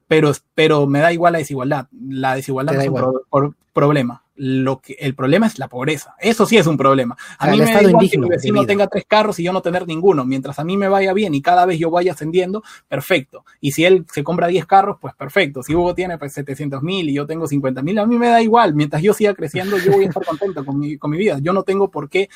pero, 0.07 0.33
pero 0.55 0.87
me 0.87 1.01
da 1.01 1.13
igual 1.13 1.33
la 1.33 1.39
desigualdad. 1.39 1.89
La 2.09 2.35
desigualdad 2.35 2.81
es 2.81 2.89
un 2.89 2.95
pro, 3.31 3.55
problema. 3.73 4.23
Lo 4.45 4.81
que, 4.81 4.97
el 4.99 5.15
problema 5.15 5.47
es 5.47 5.61
la 5.61 5.69
pobreza. 5.69 6.17
Eso 6.19 6.47
sí 6.47 6.57
es 6.57 6.67
un 6.67 6.77
problema. 6.77 7.17
A 7.39 7.49
mí 7.49 7.61
me 7.61 7.73
da 7.73 7.81
igual 7.81 8.11
que 8.11 8.19
mi 8.19 8.29
vecino 8.29 8.67
tenga 8.67 8.89
tres 8.89 9.05
carros 9.07 9.39
y 9.39 9.45
yo 9.45 9.53
no 9.53 9.63
tener 9.63 9.87
ninguno. 9.87 10.25
Mientras 10.25 10.59
a 10.59 10.65
mí 10.65 10.77
me 10.77 10.89
vaya 10.89 11.13
bien 11.13 11.33
y 11.33 11.41
cada 11.41 11.65
vez 11.65 11.79
yo 11.79 11.93
vaya 11.93 12.11
ascendiendo, 12.11 12.65
perfecto. 12.89 13.45
Y 13.61 13.71
si 13.71 13.85
él 13.85 14.05
se 14.13 14.25
compra 14.25 14.49
10 14.49 14.67
carros, 14.67 14.97
pues 15.01 15.15
perfecto. 15.15 15.63
Si 15.63 15.77
Hugo 15.77 15.95
tiene 15.95 16.19
pues 16.19 16.33
700 16.33 16.83
mil 16.83 17.09
y 17.09 17.15
yo 17.15 17.25
tengo 17.25 17.47
50 17.47 17.83
mil, 17.83 17.97
a 18.01 18.05
mí 18.05 18.19
me 18.19 18.31
da 18.31 18.43
igual. 18.43 18.75
Mientras 18.75 19.01
yo 19.01 19.15
siga 19.15 19.33
creciendo, 19.33 19.79
yo 19.79 19.93
voy 19.93 20.07
a 20.07 20.09
estar 20.09 20.25
contento 20.25 20.67
con 20.67 20.77
mi, 20.77 20.99
con 20.99 21.13
mi 21.13 21.19
vida. 21.19 21.39
Yo 21.41 21.53
no 21.53 21.63
tengo 21.63 21.89
por 21.89 22.11
qué 22.11 22.29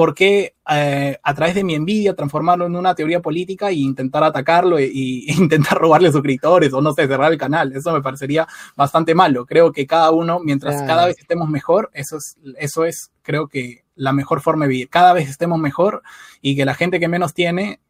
¿por 0.00 0.14
qué 0.14 0.54
eh, 0.66 1.18
a 1.22 1.34
través 1.34 1.54
de 1.54 1.62
mi 1.62 1.74
envidia 1.74 2.14
transformarlo 2.14 2.64
en 2.64 2.74
una 2.74 2.94
teoría 2.94 3.20
política 3.20 3.68
e 3.68 3.74
intentar 3.74 4.24
atacarlo 4.24 4.78
e, 4.78 4.86
intentar 4.94 5.76
robarle 5.76 6.10
suscriptores 6.10 6.72
o 6.72 6.80
no 6.80 6.94
sé, 6.94 7.06
cerrar 7.06 7.30
el 7.30 7.36
canal? 7.36 7.70
Eso 7.74 7.92
me 7.92 8.00
parecería 8.00 8.48
bastante 8.74 9.14
malo. 9.14 9.44
Creo 9.44 9.72
que 9.72 9.86
cada 9.86 10.10
uno, 10.10 10.40
mientras 10.40 10.80
cada 10.84 11.04
vez 11.04 11.18
estemos 11.18 11.50
mejor, 11.50 11.90
eso 11.92 12.16
es, 12.16 12.38
eso 12.56 12.86
es, 12.86 13.10
creo 13.20 13.46
que 13.46 13.84
la 13.94 14.14
mejor 14.14 14.40
forma 14.40 14.64
de 14.64 14.70
vivir. 14.70 14.88
Cada 14.88 15.12
vez 15.12 15.28
estemos 15.28 15.58
mejor 15.58 16.00
y 16.40 16.56
que 16.56 16.64
la 16.64 16.72
gente 16.72 16.98
que 16.98 17.08
menos 17.08 17.34
tiene 17.34 17.80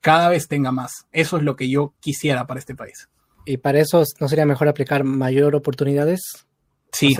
cada 0.00 0.30
vez 0.30 0.48
tenga 0.48 0.72
más. 0.72 1.06
Eso 1.12 1.36
es 1.36 1.44
lo 1.44 1.54
que 1.54 1.70
yo 1.70 1.94
quisiera 2.00 2.44
para 2.44 2.58
este 2.58 2.74
país. 2.74 3.08
¿Y 3.46 3.58
para 3.58 3.78
eso 3.78 4.02
no 4.18 4.26
sería 4.26 4.46
mejor 4.46 4.66
aplicar 4.66 5.04
mayor 5.04 5.54
oportunidades? 5.54 6.44
Sí, 6.92 7.16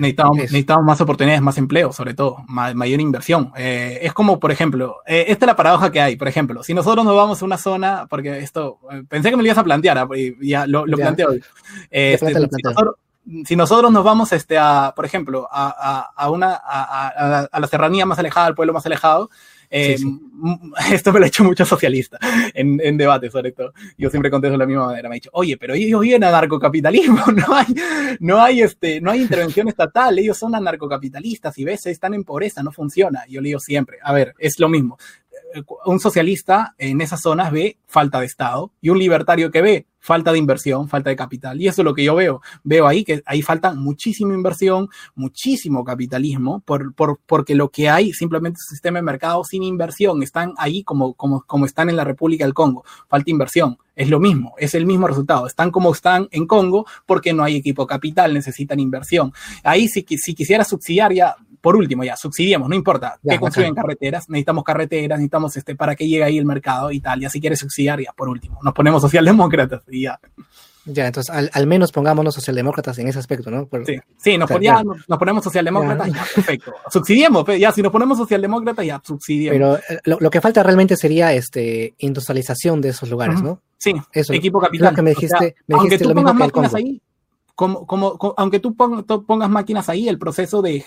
necesitamos, 0.00 0.84
más 0.84 1.00
oportunidades, 1.00 1.40
más 1.40 1.56
empleo, 1.58 1.92
sobre 1.92 2.14
todo, 2.14 2.38
mayor 2.48 3.00
inversión. 3.00 3.52
Eh, 3.56 4.00
es 4.02 4.12
como, 4.12 4.40
por 4.40 4.50
ejemplo, 4.50 4.96
eh, 5.06 5.26
esta 5.28 5.44
es 5.44 5.46
la 5.46 5.54
paradoja 5.54 5.92
que 5.92 6.00
hay, 6.00 6.16
por 6.16 6.26
ejemplo, 6.26 6.64
si 6.64 6.74
nosotros 6.74 7.04
nos 7.04 7.14
vamos 7.14 7.40
a 7.40 7.44
una 7.44 7.56
zona, 7.56 8.06
porque 8.10 8.40
esto, 8.40 8.80
eh, 8.90 9.04
pensé 9.08 9.30
que 9.30 9.36
me 9.36 9.44
lo 9.44 9.46
ibas 9.46 9.58
a 9.58 9.64
plantear, 9.64 9.98
ah, 9.98 10.08
y 10.12 10.48
ya 10.48 10.66
lo, 10.66 10.86
lo 10.86 10.96
planteo 10.96 11.30
hoy. 11.30 11.42
Este, 11.88 12.34
si, 13.44 13.54
nosotros, 13.54 13.92
nos 13.92 14.02
vamos 14.02 14.32
este, 14.32 14.58
a, 14.58 14.92
por 14.96 15.04
ejemplo, 15.04 15.48
a, 15.52 16.10
a 16.16 16.30
una, 16.30 16.54
a, 16.54 17.46
a, 17.50 17.60
la 17.60 17.66
serranía 17.68 18.06
más 18.06 18.18
alejada, 18.18 18.48
al 18.48 18.54
pueblo 18.56 18.72
más 18.72 18.86
alejado, 18.86 19.30
eh, 19.70 19.96
esto 20.92 21.12
me 21.12 21.18
lo 21.18 21.24
ha 21.24 21.28
hecho 21.28 21.44
mucho 21.44 21.64
socialista 21.64 22.18
en, 22.54 22.80
en 22.82 22.96
debate, 22.96 23.30
sobre 23.30 23.52
todo. 23.52 23.72
Yo 23.96 24.10
siempre 24.10 24.30
contesto 24.30 24.52
de 24.52 24.58
la 24.58 24.66
misma 24.66 24.86
manera. 24.86 25.08
Me 25.08 25.14
ha 25.14 25.16
dicho, 25.16 25.30
oye, 25.32 25.56
pero 25.56 25.74
ellos 25.74 26.00
viven 26.00 26.24
anarcocapitalismo, 26.24 27.24
no 27.32 27.54
hay, 27.54 27.66
no 28.20 28.40
hay, 28.40 28.62
este, 28.62 29.00
no 29.00 29.10
hay 29.10 29.22
intervención 29.22 29.68
estatal, 29.68 30.18
ellos 30.18 30.36
son 30.38 30.54
anarcocapitalistas 30.54 31.56
y 31.58 31.64
ves, 31.64 31.86
están 31.86 32.14
en 32.14 32.24
pobreza, 32.24 32.62
no 32.62 32.72
funciona. 32.72 33.24
Yo 33.28 33.40
le 33.40 33.48
digo 33.48 33.60
siempre, 33.60 33.98
a 34.02 34.12
ver, 34.12 34.34
es 34.38 34.58
lo 34.58 34.68
mismo. 34.68 34.98
Eh, 35.54 35.62
un 35.84 36.00
socialista 36.00 36.74
en 36.78 37.00
esas 37.00 37.20
zonas 37.20 37.52
ve 37.52 37.78
falta 37.86 38.20
de 38.20 38.26
Estado 38.26 38.72
y 38.80 38.90
un 38.90 38.98
libertario 38.98 39.50
que 39.50 39.62
ve 39.62 39.86
falta 40.06 40.30
de 40.30 40.38
inversión, 40.38 40.88
falta 40.88 41.10
de 41.10 41.16
capital. 41.16 41.60
Y 41.60 41.66
eso 41.66 41.82
es 41.82 41.84
lo 41.84 41.94
que 41.94 42.04
yo 42.04 42.14
veo. 42.14 42.40
Veo 42.62 42.86
ahí 42.86 43.02
que 43.02 43.22
ahí 43.26 43.42
falta 43.42 43.74
muchísima 43.74 44.34
inversión, 44.34 44.88
muchísimo 45.16 45.84
capitalismo, 45.84 46.60
por, 46.60 46.94
por, 46.94 47.18
porque 47.26 47.56
lo 47.56 47.70
que 47.70 47.88
hay 47.88 48.12
simplemente 48.12 48.58
es 48.58 48.70
un 48.70 48.74
sistema 48.76 48.98
de 48.98 49.02
mercado 49.02 49.42
sin 49.42 49.64
inversión. 49.64 50.22
Están 50.22 50.54
ahí 50.58 50.84
como, 50.84 51.14
como, 51.14 51.42
como 51.42 51.66
están 51.66 51.90
en 51.90 51.96
la 51.96 52.04
República 52.04 52.44
del 52.44 52.54
Congo. 52.54 52.84
Falta 53.08 53.30
inversión. 53.30 53.78
Es 53.96 54.08
lo 54.10 54.20
mismo, 54.20 54.54
es 54.58 54.74
el 54.74 54.86
mismo 54.86 55.08
resultado. 55.08 55.46
Están 55.46 55.70
como 55.70 55.90
están 55.90 56.28
en 56.30 56.46
Congo 56.46 56.86
porque 57.06 57.32
no 57.32 57.42
hay 57.42 57.56
equipo 57.56 57.86
capital, 57.86 58.32
necesitan 58.34 58.78
inversión. 58.78 59.32
Ahí 59.64 59.88
si, 59.88 60.04
si 60.18 60.34
quisiera 60.34 60.64
subsidiar 60.64 61.12
ya, 61.14 61.34
por 61.66 61.74
último, 61.74 62.04
ya, 62.04 62.16
subsidiamos, 62.16 62.68
no 62.68 62.76
importa 62.76 63.18
que 63.28 63.40
construyen 63.40 63.74
carreteras, 63.74 64.28
necesitamos 64.28 64.62
carreteras, 64.62 65.18
necesitamos 65.18 65.56
este, 65.56 65.74
para 65.74 65.96
que 65.96 66.06
llegue 66.06 66.22
ahí 66.22 66.38
el 66.38 66.44
mercado 66.44 66.92
y 66.92 67.00
tal, 67.00 67.18
ya 67.18 67.28
si 67.28 67.40
quieres 67.40 67.58
subsidiar, 67.58 68.00
ya, 68.00 68.12
por 68.12 68.28
último, 68.28 68.60
nos 68.62 68.72
ponemos 68.72 69.02
socialdemócratas 69.02 69.82
y 69.90 70.02
ya. 70.02 70.20
Ya, 70.84 71.08
entonces 71.08 71.34
al, 71.34 71.66
menos 71.66 71.90
pongámonos 71.90 72.36
socialdemócratas 72.36 72.96
en 73.00 73.08
ese 73.08 73.18
aspecto, 73.18 73.50
¿no? 73.50 73.68
sí, 73.84 73.98
sí 74.16 74.38
nos, 74.38 74.48
nos, 74.48 75.18
ponemos 75.18 75.42
socialdemócratas, 75.42 76.06
ya. 76.06 76.24
perfecto. 76.36 76.72
Subsidiemos, 76.88 77.44
ya, 77.58 77.72
si 77.72 77.82
nos 77.82 77.90
ponemos 77.90 78.16
socialdemócratas, 78.16 78.86
ya, 78.86 79.02
subsidiemos. 79.04 79.80
Pero 79.80 79.98
eh, 79.98 80.00
lo, 80.04 80.30
que 80.30 80.40
falta 80.40 80.62
realmente 80.62 80.96
sería 80.96 81.32
este 81.32 81.96
industrialización 81.98 82.80
de 82.80 82.90
esos 82.90 83.10
lugares, 83.10 83.42
¿no? 83.42 83.60
Sí, 83.76 83.92
Eso, 84.12 84.32
equipo 84.34 84.60
capital. 84.60 84.94
que 84.94 85.02
me 85.02 85.10
dijiste, 85.10 85.56
me 85.66 85.80
dijiste 85.82 86.04
lo 86.04 86.14
mismo 86.14 86.36
que 86.36 86.44
el 86.44 86.52
Congo. 86.52 86.76
Ahí, 86.76 87.02
como, 87.56 87.86
como, 87.86 88.18
aunque 88.36 88.60
tú 88.60 88.76
pongas 88.76 89.48
máquinas 89.48 89.88
ahí, 89.88 90.08
el 90.08 90.18
proceso 90.18 90.60
de, 90.60 90.84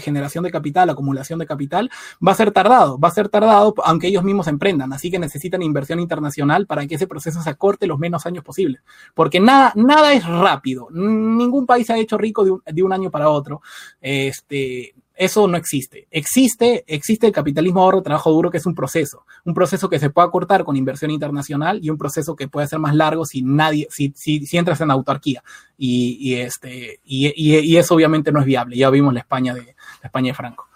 generación 0.00 0.44
de 0.44 0.52
capital, 0.52 0.88
acumulación 0.88 1.40
de 1.40 1.46
capital, 1.46 1.90
va 2.26 2.30
a 2.30 2.36
ser 2.36 2.52
tardado, 2.52 2.98
va 2.98 3.08
a 3.08 3.10
ser 3.10 3.28
tardado, 3.28 3.74
aunque 3.84 4.06
ellos 4.06 4.22
mismos 4.22 4.46
emprendan. 4.46 4.92
Así 4.92 5.10
que 5.10 5.18
necesitan 5.18 5.62
inversión 5.62 5.98
internacional 5.98 6.66
para 6.66 6.86
que 6.86 6.94
ese 6.94 7.08
proceso 7.08 7.42
se 7.42 7.50
acorte 7.50 7.88
los 7.88 7.98
menos 7.98 8.24
años 8.24 8.44
posibles. 8.44 8.82
Porque 9.14 9.40
nada, 9.40 9.72
nada 9.74 10.12
es 10.12 10.24
rápido. 10.24 10.88
Ningún 10.92 11.66
país 11.66 11.88
se 11.88 11.92
ha 11.92 11.98
hecho 11.98 12.16
rico 12.16 12.44
de 12.44 12.52
un, 12.52 12.62
de 12.64 12.82
un 12.84 12.92
año 12.92 13.10
para 13.10 13.28
otro. 13.28 13.60
Este, 14.00 14.94
eso 15.14 15.46
no 15.46 15.56
existe. 15.56 16.08
Existe, 16.10 16.84
existe 16.86 17.26
el 17.26 17.32
capitalismo 17.32 17.82
ahorro, 17.82 18.02
trabajo 18.02 18.30
duro, 18.30 18.50
que 18.50 18.58
es 18.58 18.66
un 18.66 18.74
proceso. 18.74 19.24
Un 19.44 19.54
proceso 19.54 19.88
que 19.88 19.98
se 19.98 20.10
puede 20.10 20.28
acortar 20.28 20.64
con 20.64 20.76
inversión 20.76 21.10
internacional 21.10 21.80
y 21.82 21.90
un 21.90 21.98
proceso 21.98 22.34
que 22.34 22.48
puede 22.48 22.66
ser 22.66 22.78
más 22.78 22.94
largo 22.94 23.24
si 23.24 23.42
nadie, 23.42 23.88
si, 23.90 24.12
si, 24.16 24.56
entras 24.56 24.80
en 24.80 24.90
autarquía. 24.90 25.42
Y, 25.76 26.34
este, 26.34 27.00
y, 27.04 27.76
eso 27.76 27.94
obviamente 27.94 28.32
no 28.32 28.40
es 28.40 28.46
viable. 28.46 28.76
Ya 28.76 28.90
vimos 28.90 29.12
la 29.12 29.20
España 29.20 29.54
de, 29.54 29.62
la 29.62 30.06
España 30.06 30.28
de 30.28 30.34
Franco. 30.34 30.68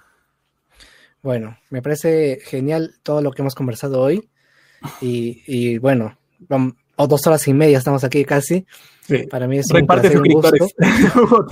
Bueno, 1.22 1.58
me 1.70 1.82
parece 1.82 2.38
genial 2.44 2.94
todo 3.02 3.22
lo 3.22 3.32
que 3.32 3.42
hemos 3.42 3.54
conversado 3.54 4.00
hoy. 4.00 4.28
Y, 5.00 5.78
bueno, 5.78 6.16
o 6.96 7.06
dos 7.06 7.26
horas 7.26 7.46
y 7.48 7.54
media 7.54 7.78
estamos 7.78 8.04
aquí 8.04 8.24
casi. 8.24 8.66
Para 9.30 9.46
mí 9.46 9.58
es 9.58 9.70
un, 9.70 9.86
placer, 9.86 10.20
un 10.20 10.28
gusto. 10.28 10.50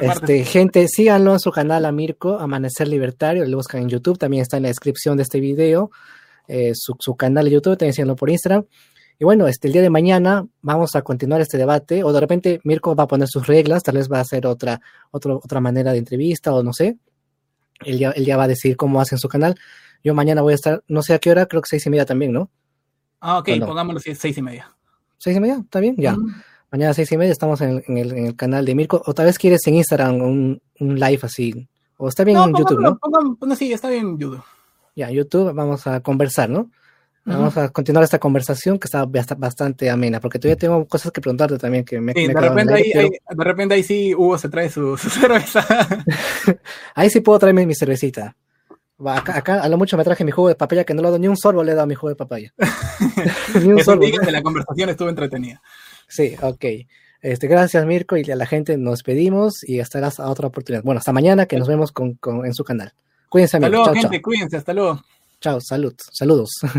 este, 0.00 0.44
gente, 0.44 0.86
síganlo 0.86 1.32
en 1.32 1.40
su 1.40 1.50
canal 1.50 1.84
a 1.84 1.90
Mirko, 1.90 2.38
Amanecer 2.38 2.86
Libertario, 2.86 3.44
lo 3.44 3.56
buscan 3.56 3.82
en 3.82 3.88
YouTube, 3.88 4.18
también 4.18 4.42
está 4.42 4.58
en 4.58 4.64
la 4.64 4.68
descripción 4.68 5.16
de 5.16 5.24
este 5.24 5.40
video, 5.40 5.90
eh, 6.46 6.72
su, 6.74 6.94
su, 7.00 7.16
canal 7.16 7.46
de 7.46 7.50
YouTube, 7.50 7.76
también 7.76 7.92
síganlo 7.92 8.14
por 8.14 8.30
Instagram. 8.30 8.66
Y 9.18 9.24
bueno, 9.24 9.48
este, 9.48 9.66
el 9.66 9.72
día 9.72 9.82
de 9.82 9.90
mañana 9.90 10.46
vamos 10.60 10.94
a 10.94 11.02
continuar 11.02 11.40
este 11.40 11.58
debate, 11.58 12.04
o 12.04 12.12
de 12.12 12.20
repente 12.20 12.60
Mirko 12.62 12.94
va 12.94 13.04
a 13.04 13.08
poner 13.08 13.26
sus 13.26 13.46
reglas, 13.46 13.82
tal 13.82 13.96
vez 13.96 14.10
va 14.12 14.18
a 14.18 14.20
hacer 14.20 14.46
otra, 14.46 14.80
otra, 15.10 15.34
otra 15.34 15.60
manera 15.60 15.92
de 15.92 15.98
entrevista, 15.98 16.54
o 16.54 16.62
no 16.62 16.72
sé. 16.72 16.98
Él 17.84 17.98
ya, 17.98 18.10
él 18.12 18.24
ya 18.24 18.36
va 18.36 18.44
a 18.44 18.48
decir 18.48 18.76
cómo 18.76 19.00
hace 19.00 19.16
en 19.16 19.18
su 19.18 19.28
canal. 19.28 19.56
Yo 20.04 20.14
mañana 20.14 20.42
voy 20.42 20.52
a 20.52 20.54
estar, 20.54 20.84
no 20.86 21.02
sé 21.02 21.14
a 21.14 21.18
qué 21.18 21.30
hora, 21.30 21.46
creo 21.46 21.62
que 21.62 21.68
seis 21.68 21.84
y 21.86 21.90
media 21.90 22.04
también, 22.04 22.32
¿no? 22.32 22.50
Ah, 23.28 23.38
ok, 23.38 23.48
pongámoslo 23.58 23.98
seis 23.98 24.38
y 24.38 24.42
media. 24.42 24.70
¿Seis 25.18 25.36
y 25.36 25.40
media? 25.40 25.56
¿Está 25.56 25.80
bien? 25.80 25.96
Ya. 25.98 26.16
Mañana 26.70 26.92
a 26.92 26.94
seis 26.94 27.10
y 27.10 27.16
media 27.16 27.32
estamos 27.32 27.60
en, 27.60 27.82
el, 27.88 28.36
canal 28.36 28.64
de 28.64 28.76
Mirko. 28.76 29.02
O 29.04 29.14
tal 29.14 29.26
vez 29.26 29.36
quieres 29.36 29.66
en 29.66 29.74
Instagram 29.74 30.20
un, 30.20 30.60
live 30.78 31.18
así. 31.22 31.68
O 31.96 32.08
está 32.08 32.22
bien 32.22 32.38
en 32.38 32.54
YouTube, 32.54 32.80
¿no? 32.80 33.56
sí, 33.56 33.72
está 33.72 33.90
bien 33.90 34.06
en 34.06 34.18
YouTube. 34.18 34.44
Ya, 34.94 35.10
YouTube 35.10 35.52
vamos 35.52 35.88
a 35.88 35.98
conversar, 36.00 36.48
¿no? 36.50 36.70
Vamos 37.24 37.56
a 37.56 37.68
continuar 37.70 38.04
esta 38.04 38.20
conversación 38.20 38.78
que 38.78 38.86
está 38.86 39.04
bastante 39.04 39.90
amena, 39.90 40.20
porque 40.20 40.38
todavía 40.38 40.56
tengo 40.56 40.86
cosas 40.86 41.10
que 41.10 41.20
preguntarte 41.20 41.58
también 41.58 41.84
que 41.84 42.00
me, 42.00 42.12
sí, 42.12 42.28
de, 42.28 42.32
repente 42.32 42.74
ahí, 42.74 42.92
de 42.92 43.44
repente 43.44 43.74
ahí 43.74 43.82
sí 43.82 44.14
Hugo 44.14 44.38
se 44.38 44.48
trae 44.48 44.70
su, 44.70 44.96
cerveza. 44.96 45.66
ahí 46.94 47.10
sí 47.10 47.18
puedo 47.18 47.40
traerme 47.40 47.66
mi 47.66 47.74
cervecita. 47.74 48.36
Acá, 49.04 49.60
a 49.60 49.68
lo 49.68 49.76
mucho 49.76 49.96
me 49.96 50.04
traje 50.04 50.24
mi 50.24 50.30
jugo 50.30 50.48
de 50.48 50.54
papaya, 50.54 50.84
que 50.84 50.94
no 50.94 51.02
le 51.02 51.08
he 51.08 51.10
dado 51.10 51.18
ni 51.18 51.28
un 51.28 51.36
sorbo, 51.36 51.62
le 51.62 51.72
he 51.72 51.74
dado 51.74 51.86
mi 51.86 51.94
jugo 51.94 52.08
de 52.08 52.16
papaya. 52.16 52.52
ni 53.62 53.72
un 53.72 53.84
sorbo. 53.84 54.02
que 54.02 54.32
la 54.32 54.42
conversación 54.42 54.88
estuvo 54.88 55.08
entretenida. 55.08 55.60
Sí, 56.08 56.34
ok. 56.40 56.64
Este, 57.20 57.48
gracias 57.48 57.84
Mirko 57.86 58.16
y 58.16 58.30
a 58.30 58.36
la 58.36 58.46
gente 58.46 58.76
nos 58.76 59.02
pedimos 59.02 59.64
y 59.64 59.80
hasta 59.80 60.00
la 60.00 60.12
otra 60.18 60.48
oportunidad. 60.48 60.82
Bueno, 60.84 60.98
hasta 60.98 61.12
mañana 61.12 61.46
que 61.46 61.58
nos 61.58 61.68
vemos 61.68 61.92
con, 61.92 62.14
con, 62.14 62.46
en 62.46 62.54
su 62.54 62.64
canal. 62.64 62.92
Cuídense, 63.28 63.56
amigos. 63.56 63.80
Hasta 63.80 63.92
luego, 63.92 64.02
gente, 64.02 64.22
cuídense, 64.22 64.56
hasta 64.56 64.72
luego. 64.72 65.02
Chao, 65.40 65.60
salud, 65.60 65.94
saludos. 66.12 66.50